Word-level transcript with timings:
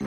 Tá 0.00 0.06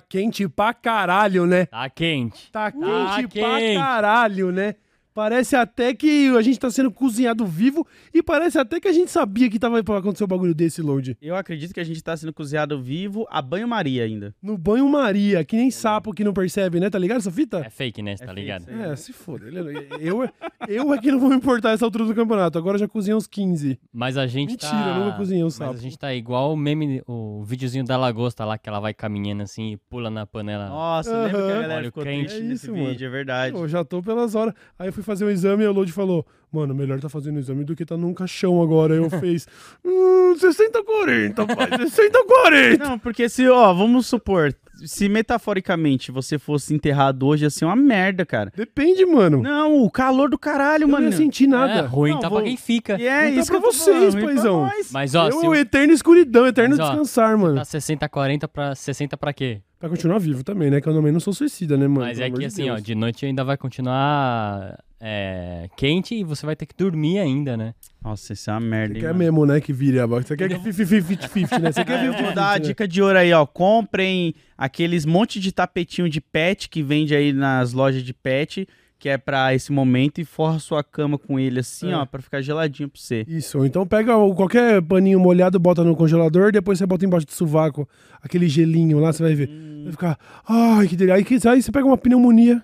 quente 0.00 0.48
pra 0.48 0.72
caralho, 0.72 1.44
né? 1.44 1.66
Tá 1.66 1.90
quente. 1.90 2.50
Tá 2.50 2.72
quente 2.72 3.28
pra 3.38 3.58
quente. 3.58 3.78
caralho, 3.78 4.50
né? 4.50 4.76
Parece 5.16 5.56
até 5.56 5.94
que 5.94 6.28
a 6.36 6.42
gente 6.42 6.58
tá 6.60 6.70
sendo 6.70 6.90
cozinhado 6.90 7.46
vivo 7.46 7.86
e 8.12 8.22
parece 8.22 8.58
até 8.58 8.78
que 8.78 8.86
a 8.86 8.92
gente 8.92 9.10
sabia 9.10 9.48
que 9.48 9.58
tava 9.58 9.82
pra 9.82 9.96
acontecer 9.96 10.24
um 10.24 10.26
bagulho 10.26 10.54
desse, 10.54 10.82
Lord. 10.82 11.16
Eu 11.22 11.34
acredito 11.34 11.72
que 11.72 11.80
a 11.80 11.84
gente 11.84 12.04
tá 12.04 12.14
sendo 12.14 12.34
cozinhado 12.34 12.78
vivo 12.82 13.26
a 13.30 13.40
banho-maria 13.40 14.04
ainda. 14.04 14.34
No 14.42 14.58
banho-maria, 14.58 15.42
que 15.42 15.56
nem 15.56 15.70
sapo 15.70 16.12
que 16.12 16.22
não 16.22 16.34
percebe, 16.34 16.78
né? 16.78 16.90
Tá 16.90 16.98
ligado 16.98 17.16
essa 17.16 17.30
fita? 17.30 17.60
É 17.64 17.70
fake, 17.70 18.02
né? 18.02 18.14
Você 18.14 18.26
tá 18.26 18.34
fake, 18.34 18.40
ligado? 18.42 18.66
aí. 18.68 18.90
É, 18.90 18.96
se 18.96 19.10
foda. 19.14 19.46
Ele- 19.46 19.88
Eu, 20.00 20.28
eu 20.68 20.92
é 20.92 20.98
que 20.98 21.10
não 21.10 21.18
vou 21.18 21.30
me 21.30 21.36
importar 21.36 21.70
essa 21.70 21.86
altura 21.86 22.04
do 22.04 22.14
campeonato. 22.14 22.58
Agora 22.58 22.74
eu 22.74 22.80
já 22.80 22.86
cozinhei 22.88 23.16
uns 23.16 23.26
15. 23.26 23.80
Mas 23.90 24.18
a 24.18 24.26
gente 24.26 24.50
Mentira, 24.50 24.70
tá... 24.70 24.94
eu 24.98 25.04
nunca 25.06 25.16
cozinhei 25.16 25.42
um 25.42 25.46
Mas 25.46 25.54
sapo. 25.54 25.72
a 25.72 25.76
gente 25.78 25.98
tá 25.98 26.12
igual 26.12 26.52
o 26.52 26.56
meme, 26.58 27.02
o 27.06 27.42
videozinho 27.42 27.84
da 27.86 27.96
lagosta 27.96 28.44
lá, 28.44 28.58
que 28.58 28.68
ela 28.68 28.80
vai 28.80 28.92
caminhando 28.92 29.42
assim 29.44 29.72
e 29.72 29.76
pula 29.78 30.10
na 30.10 30.26
panela. 30.26 30.68
Nossa, 30.68 31.10
lembra 31.24 31.30
que 31.30 31.36
a 31.52 31.54
galera 31.62 31.74
Óleo 31.76 31.86
ficou 31.86 32.02
triste 32.04 32.36
É 32.36 32.40
nesse 32.40 32.66
isso, 32.66 32.72
mano. 32.76 32.90
vídeo, 32.90 33.06
é 33.06 33.10
verdade. 33.10 33.56
Eu 33.56 33.66
já 33.66 33.82
tô 33.82 34.02
pelas 34.02 34.34
horas. 34.34 34.52
Aí 34.78 34.88
eu 34.88 34.92
fui 34.92 35.05
fazer 35.06 35.24
um 35.24 35.30
exame 35.30 35.64
e 35.64 35.66
o 35.66 35.72
Lodi 35.72 35.92
falou: 35.92 36.26
Mano, 36.52 36.74
melhor 36.74 37.00
tá 37.00 37.08
fazendo 37.08 37.38
exame 37.38 37.64
do 37.64 37.74
que 37.74 37.84
tá 37.86 37.96
num 37.96 38.12
caixão 38.12 38.60
agora. 38.62 38.94
Aí 38.94 39.00
eu 39.00 39.08
fiz: 39.20 39.46
Hum, 39.84 40.34
60-40, 40.36 41.46
pai, 41.56 41.70
60-40. 41.70 42.78
Não, 42.78 42.98
porque 42.98 43.28
se, 43.28 43.48
ó, 43.48 43.72
vamos 43.72 44.06
supor, 44.06 44.54
se 44.84 45.08
metaforicamente 45.08 46.12
você 46.12 46.38
fosse 46.38 46.74
enterrado 46.74 47.26
hoje, 47.26 47.44
ia 47.44 47.50
ser 47.50 47.64
uma 47.64 47.76
merda, 47.76 48.26
cara. 48.26 48.52
Depende, 48.54 49.04
mano. 49.06 49.40
Não, 49.42 49.82
o 49.82 49.90
calor 49.90 50.28
do 50.28 50.38
caralho, 50.38 50.82
eu 50.84 50.88
não 50.88 50.92
mano. 50.98 51.06
ia 51.10 51.16
sentir 51.16 51.44
É, 51.44 51.48
nada. 51.48 51.82
ruim 51.86 52.12
Não, 52.12 52.20
tá 52.20 52.28
vou- 52.28 52.38
pra 52.40 52.46
quem 52.48 52.56
fica. 52.56 53.00
E 53.00 53.06
é 53.06 53.28
Não 53.28 53.34
tá 53.34 53.40
isso 53.40 53.50
pra 53.50 53.60
que 53.60 53.66
eu 53.66 53.70
tô 53.70 53.72
vocês, 53.76 53.96
falando, 53.96 54.12
pra 54.12 54.24
paizão. 54.26 54.70
Mas 54.92 55.14
ó, 55.14 55.26
eu 55.28 55.32
se 55.40 55.44
é 55.46 55.48
o 55.48 55.52
o- 55.52 55.54
eterno 55.54 55.92
escuridão, 55.92 56.46
eterno 56.46 56.76
Mas, 56.76 56.86
ó, 56.86 56.90
descansar, 56.90 57.38
mano. 57.38 57.54
tá 57.56 57.64
60-40 57.64 58.46
pra 58.48 58.74
60 58.74 59.16
pra 59.16 59.32
quê? 59.32 59.60
Pra 59.78 59.88
continuar 59.90 60.18
vivo 60.18 60.42
também, 60.42 60.70
né? 60.70 60.80
Que 60.80 60.88
eu 60.88 60.94
também 60.94 61.12
não 61.12 61.20
sou 61.20 61.32
suicida, 61.34 61.76
né, 61.76 61.86
mano? 61.86 62.06
Mas 62.06 62.18
Pelo 62.18 62.28
é 62.28 62.30
que 62.32 62.38
de 62.40 62.44
assim, 62.46 62.70
ó, 62.70 62.74
Deus. 62.74 62.82
de 62.82 62.94
noite 62.94 63.26
ainda 63.26 63.44
vai 63.44 63.56
continuar 63.58 64.78
é, 65.00 65.68
quente 65.76 66.14
e 66.14 66.24
você 66.24 66.46
vai 66.46 66.56
ter 66.56 66.66
que 66.66 66.74
dormir 66.76 67.18
ainda, 67.18 67.56
né? 67.56 67.74
Nossa, 68.02 68.32
isso 68.32 68.48
é 68.50 68.52
uma 68.52 68.60
merda, 68.60 68.94
Você 68.94 68.98
hein, 68.98 69.00
quer 69.02 69.06
mano. 69.08 69.18
mesmo, 69.18 69.46
né, 69.46 69.60
que 69.60 69.72
vire 69.72 69.98
a 69.98 70.06
bola. 70.06 70.22
Você 70.22 70.36
quer 70.36 70.48
que 70.48 70.54
50-50, 70.56 71.58
né? 71.60 71.72
Você 71.72 71.84
quer 71.84 71.98
É, 72.04 72.06
eu 72.08 72.12
50 72.12 72.22
vou 72.24 72.34
dar 72.34 72.52
a 72.52 72.58
dica 72.58 72.86
de 72.86 73.02
ouro 73.02 73.18
aí, 73.18 73.32
ó. 73.32 73.44
Comprem 73.44 74.34
aqueles 74.56 75.04
monte 75.04 75.40
de 75.40 75.52
tapetinho 75.52 76.08
de 76.08 76.20
pet 76.20 76.68
que 76.68 76.82
vende 76.82 77.14
aí 77.14 77.32
nas 77.32 77.72
lojas 77.72 78.02
de 78.02 78.14
pet, 78.14 78.66
que 78.98 79.08
é 79.08 79.18
pra 79.18 79.52
esse 79.54 79.70
momento, 79.72 80.20
e 80.20 80.24
forra 80.24 80.58
sua 80.58 80.82
cama 80.82 81.18
com 81.18 81.38
ele 81.38 81.60
assim, 81.60 81.90
É. 81.90 81.96
ó, 81.96 82.06
pra 82.06 82.22
ficar 82.22 82.40
geladinho 82.40 82.88
pra 82.88 82.98
você. 83.00 83.24
Isso, 83.28 83.58
ou 83.58 83.66
então 83.66 83.86
pega 83.86 84.16
o- 84.16 84.34
qualquer 84.34 84.80
paninho 84.80 85.20
molhado, 85.20 85.58
bota 85.58 85.84
no 85.84 85.94
congelador, 85.96 86.50
depois 86.52 86.78
você 86.78 86.86
bota 86.86 87.04
embaixo 87.04 87.26
do 87.26 87.32
sovaco, 87.32 87.86
aquele 88.22 88.48
gelinho 88.48 88.98
lá, 88.98 89.12
você 89.12 89.22
vai 89.22 89.34
ver. 89.34 89.50
Hum. 89.50 89.82
Vai 89.84 89.92
ficar, 89.92 90.18
ai, 90.48 90.88
que 90.88 90.96
delícia. 90.96 91.50
Aí, 91.50 91.56
aí 91.56 91.62
você 91.62 91.70
pega 91.72 91.84
uma 91.86 91.98
pneumonia. 91.98 92.62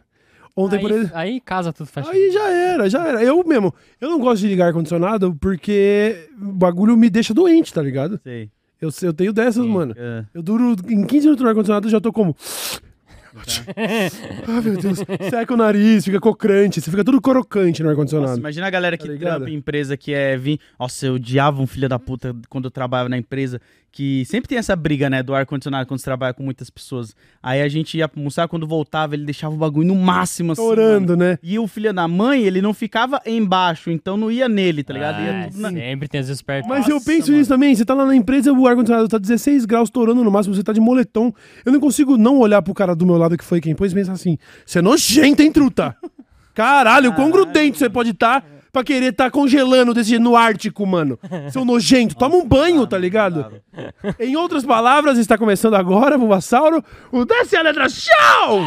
Ontem, 0.54 0.78
por 0.80 0.90
Aí, 0.90 0.98
exemplo. 0.98 1.16
aí 1.16 1.40
casa 1.40 1.72
tudo 1.72 1.86
fecha. 1.86 2.10
Aí 2.10 2.30
já 2.30 2.50
era, 2.50 2.90
já 2.90 3.06
era. 3.06 3.22
Eu 3.24 3.42
mesmo, 3.46 3.74
eu 4.00 4.10
não 4.10 4.18
gosto 4.18 4.42
de 4.42 4.48
ligar 4.48 4.66
ar-condicionado 4.66 5.34
porque 5.40 6.28
o 6.40 6.52
bagulho 6.52 6.96
me 6.96 7.08
deixa 7.08 7.32
doente, 7.32 7.72
tá 7.72 7.80
ligado? 7.82 8.20
Sei. 8.22 8.50
Eu, 8.80 8.90
eu 9.02 9.12
tenho 9.14 9.32
dessas, 9.32 9.64
mano. 9.64 9.94
É. 9.96 10.24
Eu 10.34 10.42
duro 10.42 10.74
em 10.88 11.06
15 11.06 11.26
minutos 11.26 11.42
no 11.42 11.48
ar-condicionado, 11.48 11.88
já 11.88 12.00
tô 12.00 12.12
como. 12.12 12.36
ah, 14.46 14.60
meu 14.60 14.76
Deus. 14.76 14.98
Seca 15.30 15.54
o 15.54 15.56
nariz, 15.56 16.04
fica 16.04 16.20
cocrante, 16.20 16.80
você 16.80 16.90
fica 16.90 17.02
tudo 17.04 17.20
crocante 17.20 17.82
no 17.82 17.88
Nossa, 17.88 17.92
ar-condicionado. 17.92 18.38
imagina 18.38 18.66
a 18.66 18.70
galera 18.70 18.98
que 18.98 19.08
Tá 19.08 19.16
trampa 19.16 19.48
em 19.50 19.54
empresa 19.54 19.96
que 19.96 20.12
é 20.12 20.36
vir. 20.36 20.58
Nossa, 20.78 21.06
eu 21.06 21.14
odiava 21.14 21.62
um 21.62 21.66
filho 21.66 21.88
da 21.88 21.98
puta 21.98 22.34
quando 22.48 22.66
eu 22.66 22.70
trabalhava 22.70 23.08
na 23.08 23.16
empresa. 23.16 23.60
Que 23.94 24.24
sempre 24.24 24.48
tem 24.48 24.56
essa 24.56 24.74
briga, 24.74 25.10
né, 25.10 25.22
do 25.22 25.34
ar-condicionado 25.34 25.86
quando 25.86 26.00
você 26.00 26.04
trabalha 26.06 26.32
com 26.32 26.42
muitas 26.42 26.70
pessoas. 26.70 27.14
Aí 27.42 27.60
a 27.60 27.68
gente 27.68 27.98
ia 27.98 28.10
almoçar, 28.16 28.48
quando 28.48 28.66
voltava, 28.66 29.14
ele 29.14 29.26
deixava 29.26 29.54
o 29.54 29.58
bagulho 29.58 29.86
no 29.88 29.94
máximo, 29.94 30.52
assim. 30.52 30.62
Orando, 30.62 31.14
né? 31.14 31.38
E 31.42 31.58
o 31.58 31.66
filho 31.68 31.92
da 31.92 32.08
mãe, 32.08 32.42
ele 32.42 32.62
não 32.62 32.72
ficava 32.72 33.20
embaixo, 33.26 33.90
então 33.90 34.16
não 34.16 34.30
ia 34.30 34.48
nele, 34.48 34.82
tá 34.82 34.94
ligado? 34.94 35.20
Ia 35.22 35.42
Ah, 35.44 35.48
tudo 35.50 35.60
na- 35.60 35.70
Sempre 35.70 36.08
tem 36.08 36.20
as 36.22 36.28
espertas. 36.30 36.66
Mas 36.66 36.88
eu 36.88 36.94
Nossa, 36.94 37.04
penso 37.04 37.26
mano. 37.26 37.38
nisso 37.38 37.48
também, 37.50 37.74
você 37.74 37.84
tá 37.84 37.92
lá 37.92 38.06
na 38.06 38.16
empresa, 38.16 38.50
o 38.50 38.66
ar-condicionado 38.66 39.08
tá 39.08 39.18
16 39.18 39.66
graus 39.66 39.88
estourando 39.88 40.24
no 40.24 40.30
máximo, 40.30 40.54
você 40.54 40.62
tá 40.62 40.72
de 40.72 40.80
moletom. 40.80 41.30
Eu 41.62 41.70
não 41.70 41.78
consigo 41.78 42.16
não 42.16 42.38
olhar 42.38 42.62
pro 42.62 42.72
cara 42.72 42.96
do 42.96 43.04
meu 43.04 43.18
lado 43.18 43.36
que 43.36 43.44
foi 43.44 43.60
quem 43.60 43.74
pôs 43.74 43.92
e 43.92 43.94
pensar 43.94 44.12
assim, 44.12 44.38
você 44.64 44.78
é 44.78 44.82
nojento, 44.82 45.42
hein, 45.42 45.52
truta? 45.52 45.94
Caralho, 46.54 47.12
quão 47.14 47.30
grudento 47.30 47.76
você 47.78 47.88
pode 47.90 48.10
estar 48.10 48.42
pra 48.72 48.82
querer 48.82 49.12
tá 49.12 49.30
congelando 49.30 49.92
desse 49.92 50.10
jeito 50.10 50.22
no 50.22 50.34
Ártico, 50.34 50.86
mano. 50.86 51.18
Seu 51.52 51.64
nojento, 51.64 52.16
toma 52.16 52.36
um 52.36 52.46
banho, 52.46 52.86
tá 52.86 52.96
ligado? 52.96 53.62
Em 54.18 54.34
outras 54.34 54.64
palavras, 54.64 55.18
está 55.18 55.36
começando 55.36 55.74
agora, 55.74 56.16
Bulbasauro, 56.16 56.82
o 57.12 57.24
Desce 57.24 57.56
a 57.56 57.62
Letra 57.62 57.88
Show! 57.88 58.64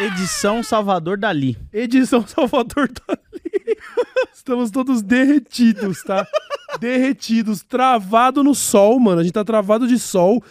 Edição 0.00 0.62
Salvador 0.62 1.18
Dali. 1.18 1.58
Edição 1.70 2.26
Salvador 2.26 2.88
Dali. 2.88 3.76
Estamos 4.32 4.70
todos 4.70 5.02
derretidos, 5.02 6.02
tá? 6.02 6.26
derretidos, 6.78 7.62
travado 7.62 8.44
no 8.44 8.54
sol, 8.54 8.98
mano. 9.00 9.20
A 9.20 9.22
gente 9.22 9.32
tá 9.32 9.44
travado 9.44 9.86
de 9.88 9.98
sol. 9.98 10.42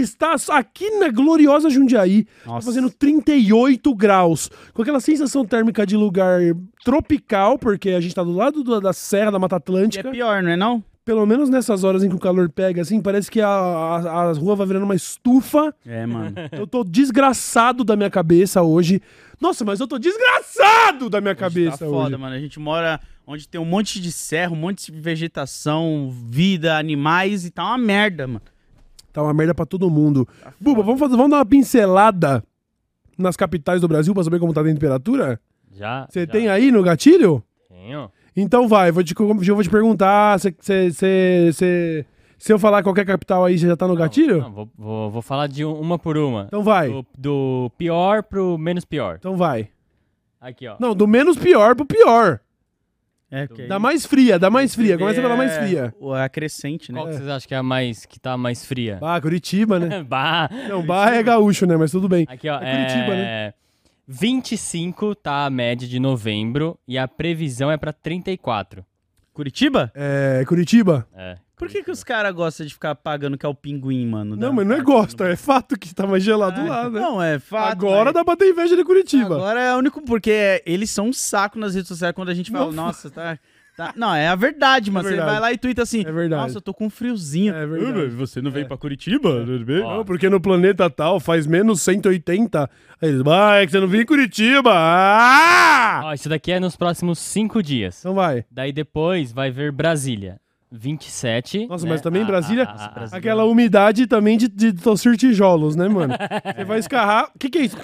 Está 0.00 0.34
aqui 0.50 0.90
na 0.98 1.08
gloriosa 1.10 1.68
Jundiaí, 1.70 2.24
tá 2.24 2.30
Nossa. 2.50 2.66
fazendo 2.66 2.88
38 2.90 3.94
graus. 3.94 4.50
Com 4.72 4.82
aquela 4.82 5.00
sensação 5.00 5.44
térmica 5.44 5.86
de 5.86 5.96
lugar 5.96 6.40
tropical, 6.84 7.58
porque 7.58 7.90
a 7.90 8.00
gente 8.00 8.14
tá 8.14 8.22
do 8.24 8.32
lado 8.32 8.62
do- 8.64 8.80
da 8.80 8.92
Serra 8.92 9.30
da 9.30 9.38
Mata 9.38 9.54
E 9.54 9.56
é 9.56 9.58
Atlântica. 9.58 10.10
pior, 10.10 10.42
não 10.42 10.50
é 10.50 10.56
não? 10.56 10.82
Pelo 11.04 11.26
menos 11.26 11.48
nessas 11.50 11.82
horas 11.82 12.04
em 12.04 12.08
que 12.08 12.14
o 12.14 12.18
calor 12.18 12.48
pega, 12.48 12.80
assim, 12.80 13.00
parece 13.00 13.28
que 13.28 13.40
a, 13.40 13.48
a, 13.48 13.96
a 14.30 14.32
rua 14.34 14.54
vai 14.54 14.66
virando 14.66 14.84
uma 14.84 14.94
estufa. 14.94 15.74
É, 15.84 16.06
mano. 16.06 16.32
Eu 16.52 16.64
tô 16.66 16.84
desgraçado 16.84 17.82
da 17.82 17.96
minha 17.96 18.08
cabeça 18.10 18.62
hoje. 18.62 19.02
Nossa, 19.40 19.64
mas 19.64 19.80
eu 19.80 19.88
tô 19.88 19.98
desgraçado 19.98 21.10
da 21.10 21.20
minha 21.20 21.34
cabeça 21.34 21.78
tá 21.78 21.86
foda, 21.86 22.10
hoje. 22.14 22.16
mano. 22.16 22.36
A 22.36 22.38
gente 22.38 22.60
mora 22.60 23.00
onde 23.26 23.48
tem 23.48 23.60
um 23.60 23.64
monte 23.64 24.00
de 24.00 24.12
serra, 24.12 24.52
um 24.52 24.56
monte 24.56 24.92
de 24.92 25.00
vegetação, 25.00 26.14
vida, 26.30 26.78
animais 26.78 27.44
e 27.44 27.50
tá 27.50 27.64
uma 27.64 27.76
merda, 27.78 28.28
mano. 28.28 28.42
Tá 29.12 29.22
uma 29.22 29.34
merda 29.34 29.54
pra 29.54 29.66
todo 29.66 29.90
mundo. 29.90 30.26
Tá 30.42 30.52
Buba, 30.60 30.82
vamos, 30.82 30.98
fazer, 31.00 31.16
vamos 31.16 31.30
dar 31.30 31.38
uma 31.38 31.46
pincelada 31.46 32.42
nas 33.18 33.36
capitais 33.36 33.80
do 33.80 33.88
Brasil 33.88 34.14
pra 34.14 34.24
saber 34.24 34.38
como 34.40 34.52
tá 34.54 34.60
a 34.60 34.64
temperatura? 34.64 35.38
Já. 35.70 36.06
Você 36.08 36.26
tem 36.26 36.48
aí 36.48 36.70
no 36.70 36.82
gatilho? 36.82 37.42
Tenho. 37.68 38.10
Então 38.34 38.66
vai, 38.66 38.90
vou 38.90 39.04
te, 39.04 39.14
eu 39.18 39.54
vou 39.54 39.62
te 39.62 39.68
perguntar 39.70 40.40
se, 40.40 40.54
se, 40.60 40.90
se, 40.92 41.50
se, 41.52 42.06
se 42.38 42.52
eu 42.52 42.58
falar 42.58 42.82
qualquer 42.82 43.04
capital 43.04 43.44
aí, 43.44 43.58
você 43.58 43.66
já 43.66 43.76
tá 43.76 43.86
no 43.86 43.94
gatilho? 43.94 44.40
Não, 44.40 44.52
vou, 44.52 44.68
vou, 44.76 45.10
vou 45.10 45.22
falar 45.22 45.46
de 45.46 45.64
um- 45.64 45.78
uma 45.78 45.98
por 45.98 46.16
uma. 46.16 46.44
Então 46.46 46.62
vai, 46.62 46.88
Do, 46.88 47.06
do 47.18 47.70
pior 47.76 48.22
pro 48.22 48.56
menos 48.56 48.84
pior. 48.86 49.16
então 49.18 49.36
vai. 49.36 49.68
Aqui, 50.40 50.66
ó. 50.66 50.76
Não, 50.80 50.94
do 50.94 51.06
menos 51.06 51.36
pior 51.36 51.76
pro 51.76 51.84
pior. 51.84 52.40
É, 53.32 53.46
que 53.48 53.62
Da 53.66 53.78
mais 53.78 54.04
fria, 54.04 54.38
da 54.38 54.50
mais 54.50 54.74
fria. 54.74 54.98
Começa 54.98 55.22
pela 55.22 55.34
mais 55.36 55.52
é 55.52 55.62
fria. 55.66 55.94
o- 55.98 56.12
A 56.12 56.28
crescente, 56.28 56.92
né? 56.92 56.98
Qual 57.00 57.08
que 57.08 57.14
vocês 57.14 57.28
acham 57.28 57.48
que 57.48 57.54
é 57.54 57.56
a 57.56 57.62
mais, 57.62 58.04
que 58.04 58.20
tá 58.20 58.36
mais 58.36 58.64
fria? 58.64 58.98
Bah, 59.00 59.18
Curitiba, 59.20 59.78
né? 59.80 60.02
bah. 60.06 60.50
Não, 60.68 60.84
Bah 60.84 61.10
é 61.14 61.22
gaúcho, 61.22 61.64
né? 61.66 61.76
Mas 61.76 61.90
tudo 61.90 62.08
bem. 62.08 62.26
Aqui, 62.28 62.48
ó. 62.48 62.60
É 62.60 62.70
Curitiba, 62.76 63.14
é... 63.14 63.54
25 64.06 65.14
tá 65.14 65.46
a 65.46 65.50
média 65.50 65.88
de 65.88 65.98
novembro 65.98 66.78
e 66.86 66.98
a 66.98 67.08
previsão 67.08 67.70
é 67.70 67.76
pra 67.78 67.92
34. 67.92 68.84
Curitiba? 69.32 69.90
É, 69.94 70.44
Curitiba? 70.46 71.06
É. 71.14 71.38
Por 71.62 71.68
que, 71.70 71.82
que 71.84 71.90
os 71.92 72.02
caras 72.02 72.34
gostam 72.34 72.66
de 72.66 72.72
ficar 72.72 72.94
pagando 72.96 73.38
que 73.38 73.46
é 73.46 73.48
o 73.48 73.54
pinguim, 73.54 74.04
mano? 74.06 74.34
Não, 74.34 74.52
mas 74.52 74.66
não 74.66 74.74
é 74.76 74.82
do- 74.82 75.24
é 75.24 75.36
fato 75.36 75.78
que 75.78 75.94
tá 75.94 76.06
mais 76.06 76.24
gelado 76.24 76.60
Ah, 76.60 76.64
lá, 76.64 76.90
né? 76.90 77.00
Não, 77.00 77.22
é 77.22 77.38
fato. 77.38 77.70
Agora 77.70 78.06
mas- 78.06 78.14
dá 78.14 78.24
pra 78.24 78.34
ter 78.36 78.50
inveja 78.50 78.74
de 78.76 78.82
Curitiba. 78.84 79.36
Agora 79.36 79.60
é 79.60 79.72
o 79.74 79.78
único, 79.78 80.02
porque 80.02 80.60
eles 80.66 80.90
são 80.90 81.06
um 81.08 81.12
saco 81.12 81.58
nas 81.60 81.74
redes 81.74 81.86
sociais 81.88 82.12
quando 82.14 82.30
a 82.30 82.34
gente 82.34 82.50
fala, 82.50 82.66
Não, 82.66 82.72
nossa, 82.72 83.08
tá. 83.10 83.38
tá- 83.76 83.92
Não, 83.96 84.12
é 84.12 84.26
a 84.28 84.34
verdade, 84.34 84.90
mano. 84.90 85.08
verdade. 85.08 85.26
Você 85.28 85.32
vai 85.32 85.40
lá 85.40 85.52
e 85.52 85.56
tuita 85.56 85.82
assim, 85.82 86.00
É 86.04 86.10
verdade. 86.10 86.42
nossa, 86.42 86.56
eu 86.58 86.60
tô 86.60 86.74
com 86.74 86.86
um 86.86 86.90
friozinho. 86.90 87.54
É 87.54 87.64
verdade. 87.64 87.92
"Ah, 87.92 88.02
mas 88.06 88.14
Você 88.14 88.42
não 88.42 88.50
veio 88.50 88.66
pra 88.66 88.76
Curitiba? 88.76 89.28
Ó. 89.84 89.96
Não, 89.98 90.04
porque 90.04 90.28
no 90.28 90.40
planeta 90.40 90.90
tal 90.90 91.20
faz 91.20 91.46
menos 91.46 91.80
180. 91.80 92.68
Aí 93.00 93.08
eles, 93.08 93.22
ah, 93.26 93.54
é 93.62 93.64
que 93.66 93.70
você 93.70 93.78
não 93.80 93.86
viu 93.88 94.00
em 94.02 94.06
Curitiba. 94.06 94.72
Ah! 94.74 96.00
Ó, 96.06 96.12
isso 96.12 96.28
daqui 96.28 96.50
é 96.52 96.58
nos 96.60 96.74
próximos 96.76 97.18
5 97.20 97.62
dias. 97.62 98.00
Então 98.00 98.14
vai. 98.14 98.44
Daí 98.50 98.72
depois 98.72 99.32
vai 99.32 99.50
ver 99.50 99.70
Brasília. 99.72 100.40
27. 100.72 101.66
Nossa, 101.66 101.84
né? 101.84 101.90
mas 101.92 102.00
também 102.00 102.22
em 102.22 102.26
Brasília, 102.26 102.64
a- 102.64 102.70
a- 102.70 103.04
a- 103.04 103.16
aquela 103.16 103.44
umidade 103.44 104.06
também 104.06 104.38
de, 104.38 104.48
de 104.48 104.72
tossir 104.72 105.16
tijolos, 105.16 105.76
né, 105.76 105.86
mano? 105.88 106.14
Você 106.56 106.64
vai 106.64 106.78
escarrar. 106.78 107.30
O 107.34 107.38
que, 107.38 107.50
que 107.50 107.58
é 107.58 107.62
isso? 107.62 107.76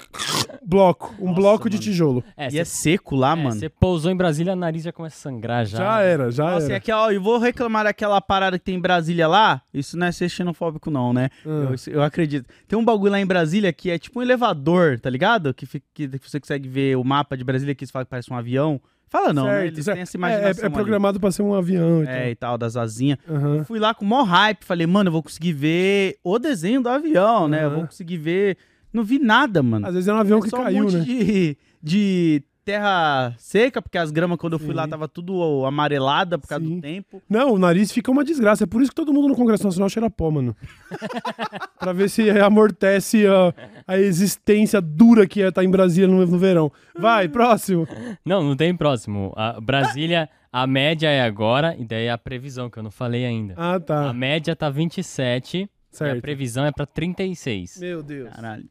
Bloco. 0.65 1.13
Um 1.19 1.33
bloco 1.33 1.69
de 1.69 1.77
mano. 1.77 1.83
tijolo. 1.83 2.23
É, 2.35 2.47
E 2.47 2.51
você 2.51 2.59
é 2.59 2.65
seco 2.65 3.15
lá, 3.15 3.33
é, 3.33 3.35
mano. 3.35 3.51
você 3.59 3.69
pousou 3.69 4.11
em 4.11 4.15
Brasília, 4.15 4.53
o 4.53 4.55
nariz 4.55 4.83
já 4.83 4.91
começa 4.91 5.15
a 5.15 5.31
sangrar 5.31 5.65
já. 5.65 5.77
Já 5.77 6.01
era, 6.01 6.31
já 6.31 6.43
Nossa, 6.51 6.65
e 6.67 6.69
era. 6.69 6.77
aqui, 6.77 6.91
ó, 6.91 7.11
eu 7.11 7.21
vou 7.21 7.37
reclamar 7.37 7.83
daquela 7.83 8.19
parada 8.21 8.57
que 8.57 8.65
tem 8.65 8.75
em 8.75 8.81
Brasília 8.81 9.27
lá. 9.27 9.61
Isso 9.73 9.97
não 9.97 10.07
é 10.07 10.11
ser 10.11 10.29
xenofóbico, 10.29 10.89
não, 10.91 11.13
né? 11.13 11.29
Ah. 11.45 11.49
Eu, 11.87 11.93
eu 11.93 12.03
acredito. 12.03 12.47
Tem 12.67 12.77
um 12.77 12.83
bagulho 12.85 13.11
lá 13.11 13.19
em 13.19 13.25
Brasília 13.25 13.71
que 13.71 13.89
é 13.89 13.97
tipo 13.97 14.19
um 14.19 14.21
elevador, 14.21 14.99
tá 14.99 15.09
ligado? 15.09 15.53
Que, 15.53 15.65
fica- 15.65 15.85
que 15.93 16.07
você 16.07 16.39
consegue 16.39 16.67
ver 16.67 16.95
o 16.97 17.03
mapa 17.03 17.37
de 17.37 17.43
Brasília 17.43 17.75
que 17.75 17.85
falam 17.87 18.05
que 18.05 18.09
parece 18.09 18.31
um 18.31 18.35
avião. 18.35 18.81
Fala 19.09 19.33
não, 19.33 19.45
né? 19.45 19.61
Certo, 19.61 19.73
Eles 19.73 19.85
certo. 19.85 19.95
têm 19.95 20.01
essa 20.03 20.15
É, 20.15 20.19
imaginação 20.19 20.63
é, 20.63 20.67
é 20.67 20.69
programado 20.69 21.19
pra 21.19 21.31
ser 21.31 21.41
um 21.41 21.53
avião 21.53 22.03
e 22.03 22.07
ali. 22.07 22.17
É, 22.17 22.29
e 22.29 22.35
tal, 22.35 22.57
das 22.57 22.77
asinhas. 22.77 23.17
Aham. 23.27 23.63
Fui 23.65 23.79
lá 23.79 23.93
com 23.93 24.05
mó 24.05 24.21
hype, 24.23 24.63
falei, 24.63 24.85
mano, 24.85 25.07
eu 25.07 25.11
vou 25.11 25.23
conseguir 25.23 25.53
ver 25.53 26.17
o 26.23 26.37
desenho 26.37 26.81
do 26.81 26.89
avião, 26.89 27.47
né? 27.47 27.65
Eu 27.65 27.71
vou 27.71 27.85
conseguir 27.87 28.17
ver... 28.17 28.57
Não 28.93 29.03
vi 29.03 29.19
nada, 29.19 29.61
mano. 29.61 29.85
Às 29.87 29.93
vezes 29.93 30.07
é 30.07 30.13
um 30.13 30.17
avião 30.17 30.39
É 30.39 30.41
que 30.41 30.49
caiu, 30.51 30.79
um 30.79 30.83
monte 30.83 30.97
né? 30.97 31.03
de, 31.03 31.57
de 31.81 32.43
terra 32.69 33.33
seca, 33.37 33.81
porque 33.81 33.97
as 33.97 34.11
gramas, 34.11 34.37
quando 34.37 34.53
eu 34.53 34.59
fui 34.59 34.73
lá, 34.75 34.87
tava 34.87 35.07
tudo 35.07 35.65
amarelada 35.65 36.37
por 36.37 36.47
causa 36.47 36.63
Sim. 36.63 36.75
do 36.75 36.81
tempo. 36.81 37.21
Não, 37.27 37.53
o 37.53 37.57
nariz 37.57 37.91
fica 37.91 38.11
uma 38.11 38.23
desgraça. 38.23 38.63
É 38.63 38.67
por 38.67 38.81
isso 38.81 38.91
que 38.91 38.95
todo 38.95 39.11
mundo 39.11 39.27
no 39.27 39.35
Congresso 39.35 39.63
Nacional 39.63 39.89
cheira 39.89 40.09
pó, 40.09 40.29
mano. 40.29 40.55
pra 41.79 41.93
ver 41.93 42.09
se 42.09 42.29
amortece 42.29 43.25
a, 43.25 43.53
a 43.87 43.97
existência 43.97 44.79
dura 44.79 45.25
que 45.25 45.41
é 45.41 45.47
estar 45.47 45.63
em 45.63 45.69
Brasília 45.69 46.07
no, 46.07 46.23
no 46.25 46.37
verão. 46.37 46.71
Vai, 46.95 47.27
próximo. 47.27 47.87
Não, 48.23 48.43
não 48.43 48.55
tem 48.55 48.75
próximo. 48.75 49.33
A 49.35 49.59
Brasília, 49.59 50.29
a 50.51 50.67
média 50.67 51.07
é 51.09 51.21
agora, 51.23 51.75
e 51.77 51.85
daí 51.85 52.07
a 52.07 52.17
previsão, 52.19 52.69
que 52.69 52.77
eu 52.77 52.83
não 52.83 52.91
falei 52.91 53.25
ainda. 53.25 53.55
Ah, 53.57 53.75
A 53.75 53.79
tá. 53.79 54.13
média 54.13 54.55
tá 54.55 54.69
27 54.69 55.57
e 55.57 55.63
a 55.63 55.67
Certo. 55.91 56.21
previsão 56.21 56.65
é 56.65 56.71
pra 56.71 56.85
36. 56.85 57.79
Meu 57.79 58.03
Deus. 58.03 58.29
Caralho. 58.29 58.69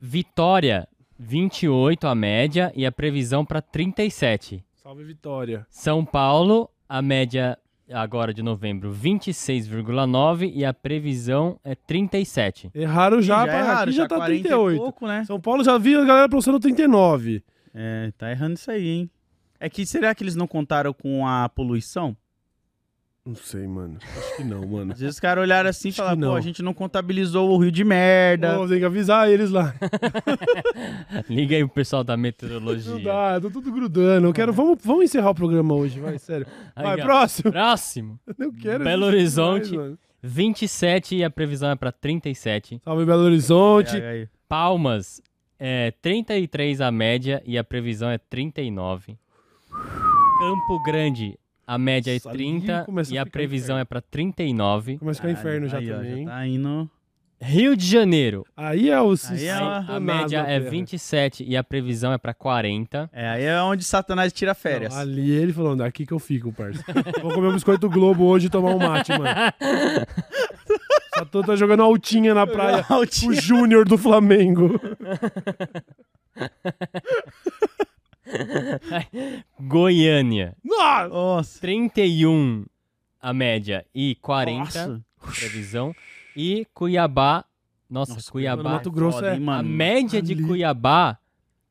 Vitória, 0.00 0.88
28 1.18 2.06
a 2.06 2.14
média 2.14 2.72
e 2.74 2.84
a 2.84 2.92
previsão 2.92 3.44
pra 3.44 3.60
37. 3.60 4.64
Salve, 4.74 5.04
Vitória. 5.04 5.66
São 5.70 6.04
Paulo, 6.04 6.70
a 6.88 7.00
média 7.02 7.58
agora 7.90 8.34
de 8.34 8.42
novembro, 8.42 8.92
26,9 8.92 10.50
e 10.54 10.64
a 10.64 10.74
previsão 10.74 11.58
é 11.64 11.74
37. 11.74 12.70
Erraram 12.74 13.22
já, 13.22 13.46
Já 13.46 13.58
erraram, 13.58 13.82
aqui 13.82 13.92
já 13.92 14.08
tá 14.08 14.16
40 14.16 14.34
e 14.34 14.42
38. 14.42 14.78
pouco, 14.80 15.06
né? 15.06 15.24
São 15.24 15.40
Paulo 15.40 15.62
já 15.64 15.78
vi 15.78 15.94
a 15.94 16.04
galera 16.04 16.28
postando 16.28 16.58
39. 16.60 17.42
É, 17.74 18.12
tá 18.16 18.30
errando 18.30 18.54
isso 18.54 18.70
aí, 18.70 18.88
hein? 18.88 19.10
É 19.58 19.68
que 19.70 19.86
será 19.86 20.14
que 20.14 20.22
eles 20.22 20.36
não 20.36 20.46
contaram 20.46 20.92
com 20.92 21.26
a 21.26 21.48
poluição? 21.48 22.16
Não 23.26 23.34
sei, 23.34 23.66
mano. 23.66 23.98
Acho 24.00 24.36
que 24.36 24.44
não, 24.44 24.64
mano. 24.64 24.92
Às 24.92 25.00
vezes 25.00 25.16
os 25.16 25.20
caras 25.20 25.42
olharam 25.42 25.68
assim 25.68 25.88
e 25.88 25.92
falaram, 25.92 26.16
pô, 26.16 26.24
não. 26.26 26.36
a 26.36 26.40
gente 26.40 26.62
não 26.62 26.72
contabilizou 26.72 27.50
o 27.50 27.58
rio 27.58 27.72
de 27.72 27.82
merda. 27.82 28.56
Pô, 28.56 28.68
tem 28.68 28.78
que 28.78 28.84
avisar 28.84 29.28
eles 29.28 29.50
lá. 29.50 29.74
Liga 31.28 31.56
aí 31.56 31.64
o 31.64 31.68
pessoal 31.68 32.04
da 32.04 32.16
Não 32.16 32.22
meteorologia. 32.22 32.98
dá, 33.02 33.40
tô 33.40 33.50
tudo 33.50 33.72
grudando. 33.72 34.28
Eu 34.28 34.32
quero. 34.32 34.52
Vamos, 34.52 34.78
vamos 34.84 35.04
encerrar 35.06 35.30
o 35.30 35.34
programa 35.34 35.74
hoje, 35.74 35.98
vai, 35.98 36.18
sério. 36.18 36.46
Vai, 36.74 36.94
Aí, 36.94 37.00
ó. 37.00 37.04
próximo. 37.04 37.50
Próximo, 37.52 38.20
Eu 38.38 38.52
quero. 38.52 38.84
Belo 38.84 39.06
Horizonte. 39.06 39.70
mais, 39.74 39.88
mano. 39.88 39.98
27 40.22 41.16
e 41.16 41.24
a 41.24 41.30
previsão 41.30 41.70
é 41.70 41.74
pra 41.76 41.90
37. 41.92 42.80
Salve, 42.84 43.04
Belo 43.04 43.22
Horizonte. 43.24 43.92
Pega 43.92 44.08
aí. 44.08 44.28
Palmas, 44.48 45.20
é 45.58 45.90
33 46.02 46.80
a 46.80 46.90
média 46.92 47.42
e 47.44 47.58
a 47.58 47.64
previsão 47.64 48.08
é 48.08 48.18
39. 48.18 49.16
Campo 50.38 50.82
Grande, 50.84 51.38
a 51.66 51.78
média 51.78 52.10
é 52.12 52.14
Nossa, 52.14 52.30
ali 52.30 52.38
30 52.38 52.84
começa 52.84 53.12
a 53.12 53.14
e 53.14 53.18
a 53.18 53.24
ficar 53.24 53.32
previsão 53.32 53.76
inferno. 53.76 53.80
é 53.80 53.84
pra 53.84 54.00
39. 54.00 54.98
Começa 54.98 55.20
a 55.20 55.22
ficar 55.28 55.40
inferno 55.40 55.68
já 55.68 55.78
Aí, 55.78 55.90
ó, 55.92 55.96
também. 55.96 56.24
tá 56.24 56.46
indo... 56.46 56.90
Rio 57.38 57.76
de 57.76 57.84
Janeiro, 57.84 58.46
Aí 58.56 58.88
é 58.88 58.98
o 58.98 59.10
Aí 59.28 59.44
é 59.44 59.52
a, 59.52 59.58
a 59.58 59.96
a 59.96 60.00
média 60.00 60.38
é 60.38 60.58
27 60.58 61.44
e 61.46 61.54
a 61.54 61.62
previsão 61.62 62.10
é 62.10 62.16
pra 62.16 62.32
40. 62.32 63.10
É, 63.12 63.28
aí 63.28 63.44
é 63.44 63.60
onde 63.60 63.84
Satanás 63.84 64.32
tira 64.32 64.54
férias. 64.54 64.94
Não, 64.94 65.02
ali 65.02 65.32
ele 65.32 65.52
falando, 65.52 65.82
aqui 65.82 66.06
que 66.06 66.12
eu 66.12 66.18
fico, 66.18 66.50
parça. 66.50 66.82
Vou 67.20 67.34
comer 67.34 67.48
um 67.48 67.52
biscoito 67.52 67.90
Globo 67.90 68.24
hoje 68.24 68.46
e 68.46 68.50
tomar 68.50 68.70
um 68.74 68.78
mate, 68.78 69.12
mano. 69.12 69.24
Satu 71.14 71.42
tá 71.42 71.56
jogando 71.56 71.82
altinha 71.82 72.32
na 72.34 72.46
praia. 72.46 72.84
O 73.26 73.32
Júnior 73.34 73.86
do 73.86 73.98
Flamengo. 73.98 74.80
Goiânia, 79.60 80.54
Nossa! 80.64 81.08
Nossa. 81.08 81.60
31 81.60 82.64
a 83.20 83.32
média 83.32 83.84
e 83.94 84.14
40 84.16 84.58
Nossa. 84.64 85.02
a 85.22 85.30
previsão. 85.32 85.94
E 86.36 86.66
Cuiabá, 86.74 87.44
nossa, 87.88 88.14
Nossa, 88.14 88.30
Cuiabá, 88.30 88.62
Mato 88.62 88.90
Grosso 88.90 89.18
Foda, 89.18 89.30
é- 89.30 89.34
hein, 89.36 89.42
a 89.42 89.44
mano? 89.44 89.68
média 89.68 90.20
de 90.20 90.34
ali. 90.34 90.44
Cuiabá 90.44 91.18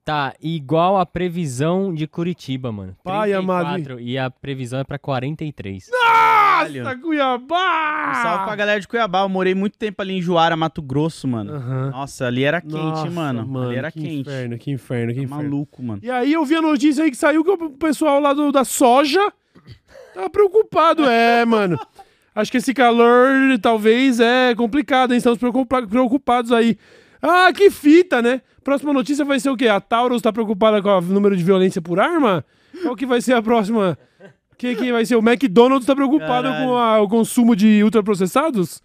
tá 0.03 0.33
igual 0.41 0.97
à 0.97 1.05
previsão 1.05 1.93
de 1.93 2.07
Curitiba, 2.07 2.71
mano. 2.71 2.95
Pai 3.03 3.31
34 3.31 3.99
e 3.99 4.17
a 4.17 4.29
previsão 4.29 4.79
é 4.79 4.83
pra 4.83 4.99
43. 4.99 5.89
Nossa, 6.63 6.95
Cuiabá! 6.97 8.09
Um 8.11 8.21
salve 8.23 8.45
pra 8.45 8.55
galera 8.55 8.79
de 8.79 8.87
Cuiabá. 8.87 9.21
Eu 9.21 9.29
morei 9.29 9.53
muito 9.53 9.77
tempo 9.77 10.01
ali 10.01 10.13
em 10.17 10.21
Juara, 10.21 10.55
Mato 10.55 10.81
Grosso, 10.81 11.27
mano. 11.27 11.53
Aham. 11.53 11.89
Nossa, 11.91 12.25
ali 12.27 12.43
era 12.43 12.61
quente, 12.61 12.73
Nossa, 12.75 13.09
mano. 13.09 13.61
Ali 13.63 13.75
era 13.75 13.91
que 13.91 13.99
quente. 14.01 14.19
inferno, 14.29 14.57
que 14.57 14.71
inferno, 14.71 15.11
que 15.13 15.19
Tá 15.19 15.23
inferno. 15.23 15.43
maluco, 15.43 15.83
mano. 15.83 15.99
E 16.03 16.09
aí 16.09 16.33
eu 16.33 16.45
vi 16.45 16.55
a 16.55 16.61
notícia 16.61 17.03
aí 17.03 17.11
que 17.11 17.17
saiu 17.17 17.43
que 17.43 17.51
o 17.51 17.69
pessoal 17.71 18.19
lá 18.19 18.33
do, 18.33 18.51
da 18.51 18.63
soja 18.63 19.19
tá 20.13 20.29
preocupado. 20.29 21.05
É, 21.05 21.43
mano. 21.45 21.79
Acho 22.33 22.51
que 22.51 22.57
esse 22.57 22.73
calor 22.73 23.31
talvez 23.61 24.19
é 24.19 24.53
complicado, 24.55 25.11
hein? 25.13 25.17
Estamos 25.17 25.39
preocupa- 25.39 25.85
preocupados 25.87 26.51
aí. 26.51 26.77
Ah, 27.21 27.51
que 27.53 27.69
fita, 27.71 28.21
né? 28.21 28.41
Próxima 28.63 28.91
notícia 28.91 29.23
vai 29.23 29.39
ser 29.39 29.49
o 29.49 29.55
quê? 29.55 29.67
A 29.67 29.79
Taurus 29.79 30.21
tá 30.21 30.33
preocupada 30.33 30.81
com 30.81 30.89
o 30.89 31.01
número 31.01 31.35
de 31.37 31.43
violência 31.43 31.81
por 31.81 31.99
arma? 31.99 32.43
Qual 32.83 32.95
que 32.95 33.05
vai 33.05 33.21
ser 33.21 33.33
a 33.33 33.41
próxima? 33.41 33.97
Que 34.57 34.75
que 34.75 34.91
vai 34.91 35.05
ser? 35.05 35.15
O 35.15 35.19
McDonald's 35.19 35.85
tá 35.85 35.95
preocupado 35.95 36.47
Caralho. 36.47 36.65
com 36.67 36.77
a- 36.77 37.01
o 37.01 37.07
consumo 37.07 37.55
de 37.55 37.83
ultraprocessados? 37.83 38.81